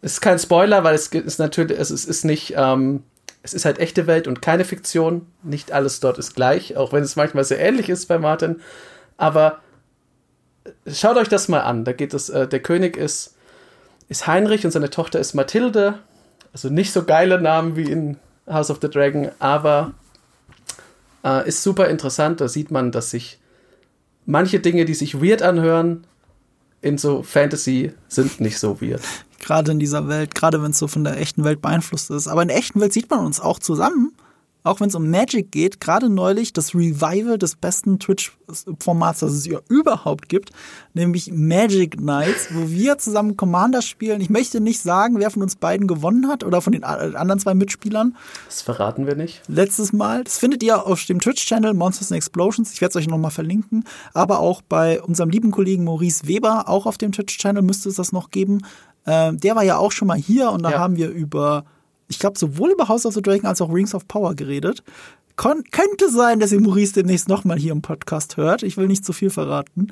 es 0.04 0.12
ist 0.12 0.20
kein 0.20 0.38
Spoiler, 0.38 0.84
weil 0.84 0.94
es 0.94 1.06
ist 1.08 1.38
natürlich, 1.38 1.78
es 1.78 1.90
ist, 1.90 2.04
ist 2.04 2.26
nicht, 2.26 2.52
ähm, 2.58 3.04
es 3.42 3.54
ist 3.54 3.64
halt 3.64 3.78
echte 3.78 4.06
Welt 4.06 4.28
und 4.28 4.42
keine 4.42 4.66
Fiktion. 4.66 5.26
Nicht 5.42 5.72
alles 5.72 5.98
dort 6.00 6.18
ist 6.18 6.34
gleich, 6.34 6.76
auch 6.76 6.92
wenn 6.92 7.02
es 7.02 7.16
manchmal 7.16 7.44
sehr 7.44 7.58
ähnlich 7.58 7.88
ist 7.88 8.04
bei 8.04 8.18
Martin. 8.18 8.60
Aber 9.16 9.60
schaut 10.86 11.16
euch 11.16 11.28
das 11.28 11.48
mal 11.48 11.60
an. 11.60 11.84
Da 11.84 11.92
geht 11.92 12.12
es, 12.12 12.28
äh, 12.28 12.46
der 12.46 12.60
König 12.60 12.98
ist, 12.98 13.34
ist 14.10 14.26
Heinrich 14.26 14.66
und 14.66 14.72
seine 14.72 14.90
Tochter 14.90 15.20
ist 15.20 15.32
Mathilde. 15.32 16.00
Also 16.52 16.68
nicht 16.68 16.92
so 16.92 17.04
geile 17.04 17.40
Namen 17.40 17.74
wie 17.74 17.90
in 17.90 18.18
House 18.46 18.70
of 18.70 18.80
the 18.82 18.90
Dragon, 18.90 19.30
aber 19.38 19.94
äh, 21.24 21.48
ist 21.48 21.62
super 21.62 21.88
interessant. 21.88 22.42
Da 22.42 22.48
sieht 22.48 22.70
man, 22.70 22.92
dass 22.92 23.08
sich 23.08 23.38
manche 24.26 24.60
Dinge, 24.60 24.84
die 24.84 24.94
sich 24.94 25.22
weird 25.22 25.40
anhören, 25.40 26.06
in 26.84 26.98
so 26.98 27.22
Fantasy 27.22 27.92
sind 28.08 28.40
nicht 28.40 28.58
so 28.58 28.80
weird 28.80 29.02
gerade 29.44 29.72
in 29.72 29.78
dieser 29.78 30.08
Welt, 30.08 30.34
gerade 30.34 30.62
wenn 30.62 30.70
es 30.70 30.78
so 30.78 30.88
von 30.88 31.04
der 31.04 31.20
echten 31.20 31.44
Welt 31.44 31.60
beeinflusst 31.60 32.10
ist. 32.10 32.28
Aber 32.28 32.40
in 32.40 32.48
der 32.48 32.56
echten 32.56 32.80
Welt 32.80 32.94
sieht 32.94 33.10
man 33.10 33.26
uns 33.26 33.40
auch 33.40 33.58
zusammen, 33.58 34.12
auch 34.64 34.80
wenn 34.80 34.88
es 34.88 34.94
um 34.94 35.08
Magic 35.10 35.52
geht. 35.52 35.80
Gerade 35.80 36.08
neulich 36.08 36.52
das 36.52 36.74
Revival 36.74 37.38
des 37.38 37.54
besten 37.54 37.98
Twitch-Formats, 37.98 39.20
das 39.20 39.32
es 39.32 39.46
ja 39.46 39.60
überhaupt 39.68 40.28
gibt, 40.28 40.50
nämlich 40.94 41.30
Magic 41.30 42.00
Nights, 42.00 42.48
wo 42.50 42.68
wir 42.68 42.98
zusammen 42.98 43.36
Commander 43.36 43.82
spielen. 43.82 44.20
Ich 44.20 44.30
möchte 44.30 44.60
nicht 44.60 44.80
sagen, 44.80 45.20
wer 45.20 45.30
von 45.30 45.42
uns 45.42 45.54
beiden 45.54 45.86
gewonnen 45.86 46.28
hat 46.28 46.42
oder 46.42 46.60
von 46.60 46.72
den 46.72 46.82
anderen 46.82 47.38
zwei 47.38 47.54
Mitspielern. 47.54 48.16
Das 48.46 48.62
verraten 48.62 49.06
wir 49.06 49.14
nicht. 49.14 49.42
Letztes 49.46 49.92
Mal. 49.92 50.24
Das 50.24 50.38
findet 50.38 50.62
ihr 50.62 50.86
auf 50.86 51.04
dem 51.04 51.20
Twitch-Channel 51.20 51.74
Monsters 51.74 52.10
and 52.10 52.16
Explosions. 52.16 52.72
Ich 52.72 52.80
werde 52.80 52.90
es 52.90 52.96
euch 52.96 53.08
nochmal 53.08 53.30
verlinken. 53.30 53.84
Aber 54.14 54.40
auch 54.40 54.62
bei 54.62 55.00
unserem 55.02 55.28
lieben 55.28 55.50
Kollegen 55.50 55.84
Maurice 55.84 56.26
Weber, 56.26 56.68
auch 56.68 56.86
auf 56.86 56.96
dem 56.96 57.12
Twitch-Channel 57.12 57.62
müsste 57.62 57.90
es 57.90 57.96
das 57.96 58.12
noch 58.12 58.30
geben. 58.30 58.62
Ähm, 59.06 59.38
der 59.38 59.54
war 59.56 59.62
ja 59.62 59.76
auch 59.76 59.92
schon 59.92 60.08
mal 60.08 60.16
hier 60.16 60.50
und 60.50 60.62
da 60.62 60.70
ja. 60.70 60.78
haben 60.78 60.96
wir 60.96 61.10
über, 61.10 61.64
ich 62.14 62.20
glaube, 62.20 62.38
sowohl 62.38 62.70
über 62.70 62.88
House 62.88 63.06
of 63.06 63.14
the 63.14 63.22
Dragon 63.22 63.46
als 63.46 63.60
auch 63.60 63.72
Rings 63.72 63.94
of 63.94 64.08
Power 64.08 64.34
geredet. 64.34 64.82
Kon 65.36 65.64
könnte 65.72 66.10
sein, 66.10 66.38
dass 66.38 66.52
ihr 66.52 66.60
Maurice 66.60 66.94
demnächst 66.94 67.28
nochmal 67.28 67.58
hier 67.58 67.72
im 67.72 67.82
Podcast 67.82 68.36
hört. 68.36 68.62
Ich 68.62 68.76
will 68.76 68.86
nicht 68.86 69.04
zu 69.04 69.12
viel 69.12 69.30
verraten. 69.30 69.88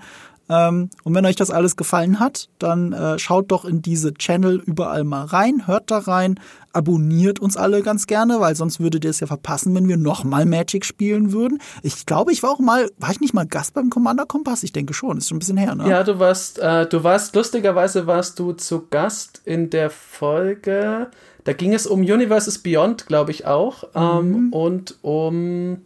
Ähm, 0.48 0.90
und 1.04 1.14
wenn 1.14 1.24
euch 1.26 1.36
das 1.36 1.50
alles 1.50 1.76
gefallen 1.76 2.20
hat, 2.20 2.48
dann 2.58 2.92
äh, 2.92 3.18
schaut 3.18 3.50
doch 3.50 3.64
in 3.64 3.80
diese 3.80 4.12
Channel 4.14 4.62
überall 4.66 5.04
mal 5.04 5.24
rein, 5.24 5.66
hört 5.66 5.90
da 5.90 5.98
rein, 5.98 6.38
abonniert 6.72 7.38
uns 7.38 7.56
alle 7.56 7.82
ganz 7.82 8.06
gerne, 8.06 8.40
weil 8.40 8.56
sonst 8.56 8.80
würdet 8.80 9.04
ihr 9.04 9.10
es 9.10 9.20
ja 9.20 9.26
verpassen, 9.26 9.74
wenn 9.74 9.88
wir 9.88 9.96
nochmal 9.96 10.44
Magic 10.46 10.84
spielen 10.84 11.32
würden. 11.32 11.60
Ich 11.82 12.06
glaube, 12.06 12.32
ich 12.32 12.42
war 12.42 12.50
auch 12.50 12.58
mal, 12.58 12.90
war 12.98 13.10
ich 13.10 13.20
nicht 13.20 13.34
mal 13.34 13.46
Gast 13.46 13.74
beim 13.74 13.90
Commander 13.90 14.26
Kompass? 14.26 14.62
Ich 14.62 14.72
denke 14.72 14.94
schon, 14.94 15.18
ist 15.18 15.28
schon 15.28 15.36
ein 15.36 15.40
bisschen 15.40 15.56
her, 15.56 15.74
ne? 15.74 15.88
Ja, 15.88 16.02
du 16.02 16.18
warst, 16.18 16.58
äh, 16.58 16.86
du 16.86 17.04
warst, 17.04 17.34
lustigerweise 17.34 18.06
warst 18.06 18.38
du 18.38 18.52
zu 18.52 18.86
Gast 18.90 19.40
in 19.44 19.70
der 19.70 19.90
Folge, 19.90 21.10
da 21.44 21.52
ging 21.52 21.74
es 21.74 21.86
um 21.86 22.00
Universes 22.00 22.58
Beyond, 22.58 23.06
glaube 23.06 23.30
ich 23.30 23.46
auch, 23.46 23.84
ähm, 23.94 24.46
mhm. 24.46 24.52
und 24.52 24.98
um 25.02 25.78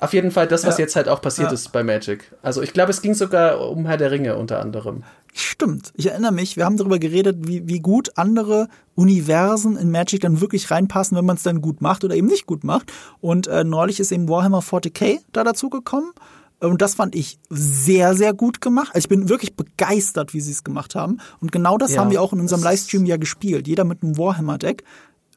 Auf 0.00 0.12
jeden 0.12 0.30
Fall 0.30 0.46
das, 0.46 0.64
was 0.64 0.78
Ja. 0.78 0.84
jetzt 0.84 0.94
halt 0.94 1.08
auch 1.08 1.20
passiert 1.20 1.48
Ja. 1.48 1.54
ist 1.54 1.72
bei 1.72 1.82
Magic. 1.82 2.32
Also 2.40 2.62
ich 2.62 2.72
glaube, 2.72 2.92
es 2.92 3.02
ging 3.02 3.14
sogar 3.14 3.68
um 3.68 3.84
Herr 3.84 3.96
der 3.96 4.12
Ringe 4.12 4.36
unter 4.36 4.60
anderem. 4.60 5.02
Stimmt. 5.34 5.92
Ich 5.96 6.06
erinnere 6.06 6.30
mich, 6.30 6.56
wir 6.56 6.64
haben 6.64 6.76
darüber 6.76 7.00
geredet, 7.00 7.36
wie, 7.48 7.66
wie 7.66 7.80
gut 7.80 8.12
andere 8.16 8.68
Universen 8.94 9.76
in 9.76 9.90
Magic 9.90 10.20
dann 10.20 10.40
wirklich 10.40 10.70
reinpassen, 10.70 11.16
wenn 11.16 11.24
man 11.24 11.34
es 11.36 11.42
dann 11.42 11.60
gut 11.60 11.80
macht 11.80 12.04
oder 12.04 12.14
eben 12.14 12.28
nicht 12.28 12.46
gut 12.46 12.62
macht. 12.62 12.92
Und 13.20 13.48
äh, 13.48 13.64
neulich 13.64 13.98
ist 13.98 14.12
eben 14.12 14.28
Warhammer 14.28 14.60
40k 14.60 15.18
da 15.32 15.42
dazu 15.42 15.68
gekommen. 15.68 16.12
Und 16.60 16.82
das 16.82 16.94
fand 16.94 17.14
ich 17.14 17.38
sehr, 17.50 18.14
sehr 18.14 18.34
gut 18.34 18.60
gemacht. 18.60 18.88
Also 18.94 19.06
ich 19.06 19.08
bin 19.08 19.28
wirklich 19.28 19.54
begeistert, 19.54 20.34
wie 20.34 20.40
sie 20.40 20.50
es 20.50 20.64
gemacht 20.64 20.94
haben. 20.94 21.18
Und 21.40 21.52
genau 21.52 21.78
das 21.78 21.92
Ja, 21.92 22.00
haben 22.00 22.10
wir 22.10 22.20
auch 22.20 22.32
in 22.32 22.40
unserem 22.40 22.62
Livestream 22.62 23.06
ja 23.06 23.16
gespielt. 23.16 23.68
Jeder 23.68 23.84
mit 23.84 24.02
einem 24.02 24.18
Warhammer-Deck. 24.18 24.82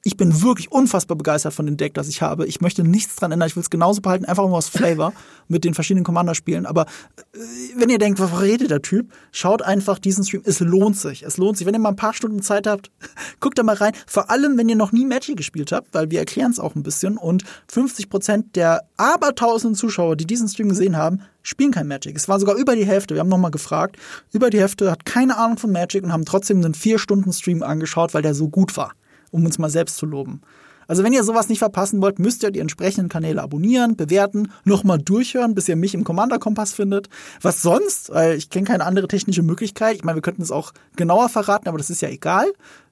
Ich 0.04 0.18
bin 0.18 0.42
wirklich 0.42 0.72
unfassbar 0.72 1.16
begeistert 1.16 1.54
von 1.54 1.68
dem 1.68 1.78
Deck, 1.78 1.94
das 1.94 2.08
ich 2.08 2.24
habe. 2.24 2.48
Ich 2.48 2.60
möchte 2.60 2.84
nichts 2.84 3.18
dran 3.18 3.32
ändern. 3.32 3.48
Ich 3.48 3.56
will 3.56 3.62
es 3.62 3.70
genauso 3.70 4.02
behalten, 4.02 4.26
einfach 4.26 4.48
nur 4.48 4.58
aus 4.58 4.68
Flavor 4.68 5.14
mit 5.48 5.64
den 5.64 5.76
verschiedenen 5.76 6.04
Commander-Spielen. 6.04 6.66
Aber 6.66 6.88
äh, 7.34 7.38
wenn 7.76 7.90
ihr 7.90 8.00
denkt, 8.00 8.20
was 8.20 8.42
redet 8.42 8.72
der 8.72 8.82
Typ, 8.82 9.12
schaut 9.32 9.62
einfach 9.62 10.00
diesen 10.00 10.24
Stream. 10.24 10.42
Es 10.44 10.60
lohnt 10.60 10.98
sich. 10.98 11.22
Es 11.22 11.38
lohnt 11.38 11.58
sich. 11.58 11.68
Wenn 11.68 11.76
ihr 11.76 11.80
mal 11.80 11.90
ein 11.90 11.98
paar 11.98 12.16
Stunden 12.16 12.42
Zeit 12.42 12.66
habt, 12.66 12.90
guckt 13.40 13.60
da 13.60 13.64
mal 13.64 13.76
rein. 13.76 13.94
Vor 14.08 14.32
allem, 14.32 14.58
wenn 14.58 14.70
ihr 14.70 14.76
noch 14.76 14.92
nie 14.92 15.06
Magic 15.06 15.38
gespielt 15.38 15.72
habt, 15.72 15.94
weil 15.94 16.10
wir 16.10 16.18
erklären 16.18 16.50
es 16.50 16.60
auch 16.60 16.74
ein 16.74 16.82
bisschen. 16.82 17.18
Und 17.18 17.44
50 17.68 18.10
Prozent 18.10 18.56
der 18.56 18.82
abertausenden 18.98 19.76
Zuschauer, 19.76 20.16
die 20.16 20.26
diesen 20.26 20.48
Stream 20.48 20.70
gesehen 20.70 20.98
haben, 20.98 21.22
spielen 21.44 21.72
kein 21.72 21.88
Magic. 21.88 22.16
Es 22.16 22.28
war 22.28 22.40
sogar 22.40 22.56
über 22.56 22.76
die 22.76 22.88
Hälfte. 22.88 23.14
Wir 23.14 23.20
haben 23.20 23.30
nochmal 23.30 23.52
gefragt. 23.52 23.98
Über 24.32 24.50
die 24.50 24.60
Hälfte 24.60 24.90
hat 24.90 25.06
keine 25.06 25.38
Ahnung 25.38 25.60
von 25.60 25.72
Magic 25.72 26.04
und 26.04 26.12
haben 26.12 26.26
trotzdem 26.26 26.58
einen 26.58 26.74
vier 26.74 26.98
Stunden 26.98 27.32
Stream 27.34 27.62
angeschaut, 27.62 28.16
weil 28.16 28.24
der 28.24 28.34
so 28.34 28.50
gut 28.50 28.76
war 28.78 28.94
um 29.32 29.46
uns 29.46 29.58
mal 29.58 29.70
selbst 29.70 29.98
zu 29.98 30.06
loben. 30.06 30.42
Also 30.88 31.04
wenn 31.04 31.14
ihr 31.14 31.24
sowas 31.24 31.48
nicht 31.48 31.60
verpassen 31.60 32.02
wollt, 32.02 32.20
müsst 32.20 32.44
ihr 32.44 32.52
die 32.52 32.60
entsprechenden 32.60 33.08
Kanäle 33.08 33.42
abonnieren, 33.42 33.96
bewerten, 33.96 34.52
nochmal 34.66 34.98
durchhören, 34.98 35.56
bis 35.56 35.70
ihr 35.70 35.78
mich 35.78 35.94
im 35.94 36.04
Commander-Kompass 36.04 36.74
findet. 36.74 37.08
Was 37.42 37.62
sonst? 37.62 38.10
Weil 38.10 38.36
ich 38.36 38.50
kenne 38.50 38.68
keine 38.68 38.86
andere 38.86 39.08
technische 39.08 39.42
Möglichkeit. 39.42 39.96
Ich 39.96 40.04
meine, 40.04 40.18
wir 40.18 40.22
könnten 40.22 40.42
es 40.42 40.52
auch 40.52 40.74
genauer 40.98 41.30
verraten, 41.30 41.70
aber 41.70 41.78
das 41.78 41.90
ist 41.90 42.02
ja 42.02 42.10
egal. 42.10 42.46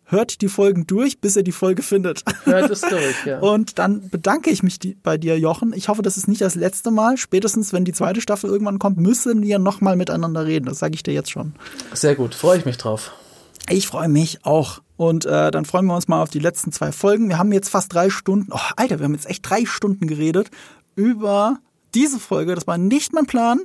Hört 0.06 0.42
die 0.42 0.48
Folgen 0.48 0.88
durch, 0.88 1.19
bis 1.19 1.35
ihr 1.35 1.43
die 1.43 1.51
Folge 1.51 1.84
findet. 1.84 2.24
Hört 2.45 2.72
es 2.72 2.82
durch, 2.82 3.16
ja. 3.26 3.40
Und 3.40 3.77
dann 3.77 4.09
bedanke 4.09 4.50
ich 4.50 4.64
mich 4.64 4.80
die, 4.80 4.95
bei 4.95 5.18
dir, 5.18 5.38
Jochen. 5.38 5.74
Ich 5.74 5.88
hoffe, 5.90 6.01
das 6.01 6.18
ist 6.18 6.27
nicht 6.27 6.40
das 6.40 6.56
letzte 6.56 6.90
Mal. 6.90 7.18
Spätestens, 7.18 7.74
wenn 7.74 7.85
die 7.85 7.93
zweite 7.93 8.22
Staffel 8.22 8.50
irgendwann 8.50 8.80
kommt, 8.80 8.98
müssen 8.98 9.43
wir 9.43 9.59
nochmal 9.59 9.98
miteinander 9.98 10.45
reden. 10.45 10.66
Das 10.66 10.80
sage 10.80 10.95
ich 10.95 11.03
dir 11.03 11.14
jetzt 11.14 11.30
schon. 11.30 11.53
Sehr 11.93 12.16
gut, 12.16 12.34
freue 12.34 12.58
ich 12.58 12.66
mich 12.66 12.77
drauf. 12.77 13.11
Ich 13.69 13.88
freue 13.88 14.08
mich 14.08 14.45
auch. 14.45 14.82
Und 14.99 15.25
äh, 15.25 15.49
dann 15.49 15.63
freuen 15.63 15.85
wir 15.85 15.95
uns 15.95 16.09
mal 16.09 16.21
auf 16.21 16.29
die 16.29 16.39
letzten 16.39 16.73
zwei 16.73 16.91
Folgen. 16.91 17.29
Wir 17.29 17.37
haben 17.37 17.53
jetzt 17.53 17.69
fast 17.69 17.93
drei 17.93 18.09
Stunden. 18.09 18.51
Oh, 18.51 18.59
Alter, 18.75 18.99
wir 18.99 19.05
haben 19.05 19.13
jetzt 19.13 19.29
echt 19.29 19.49
drei 19.49 19.63
Stunden 19.65 20.07
geredet 20.07 20.51
über 20.97 21.59
diese 21.95 22.19
Folge. 22.19 22.53
Das 22.53 22.67
war 22.67 22.77
nicht 22.77 23.13
mein 23.13 23.25
Plan. 23.25 23.61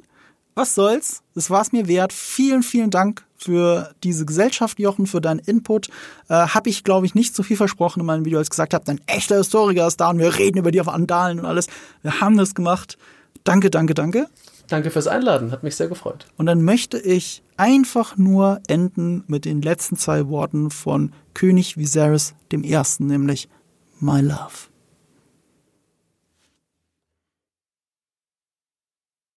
Was 0.55 0.77
soll's? 0.77 1.23
Das 1.35 1.51
war's 1.51 1.73
mir 1.73 1.89
wert. 1.89 2.13
Vielen, 2.13 2.63
vielen 2.63 2.91
Dank 2.91 3.25
für 3.37 3.91
diese 4.05 4.27
Gesellschaft, 4.27 4.79
Jochen, 4.79 5.09
für 5.09 5.21
deinen 5.21 5.41
Input. 5.41 5.89
Äh, 6.29 6.35
habe 6.35 6.71
ich, 6.71 6.85
glaube 6.85 7.05
ich, 7.05 7.17
nicht 7.17 7.35
so 7.35 7.43
viel 7.43 7.57
versprochen 7.57 7.99
in 7.99 8.07
meinem 8.07 8.25
Video, 8.25 8.39
als 8.39 8.47
ich 8.47 8.51
gesagt 8.51 8.73
habe, 8.73 8.89
ein 8.89 9.01
echter 9.09 9.37
Historiker 9.39 9.89
ist 9.89 10.01
da 10.01 10.11
und 10.11 10.21
wir 10.21 10.39
reden 10.39 10.59
über 10.59 10.71
die 10.71 10.87
Vandalen 10.87 11.41
und 11.41 11.47
alles. 11.47 11.67
Wir 12.03 12.21
haben 12.21 12.37
das 12.37 12.55
gemacht. 12.55 12.97
Danke, 13.43 13.71
danke, 13.71 13.95
danke. 13.95 14.29
Danke 14.69 14.93
fürs 14.93 15.09
Einladen, 15.09 15.51
hat 15.51 15.65
mich 15.65 15.75
sehr 15.75 15.89
gefreut. 15.89 16.27
Und 16.37 16.47
dann 16.47 16.63
möchte 16.63 16.97
ich 16.99 17.43
einfach 17.57 18.17
nur 18.17 18.61
enden 18.69 19.25
mit 19.27 19.45
den 19.45 19.63
letzten 19.63 19.97
zwei 19.97 20.29
Worten 20.29 20.71
von 20.71 21.11
König 21.35 21.77
Viserys 21.77 22.35
dem 22.53 22.63
Ersten, 22.63 23.07
nämlich 23.07 23.49
My 24.01 24.21
Love. 24.21 24.74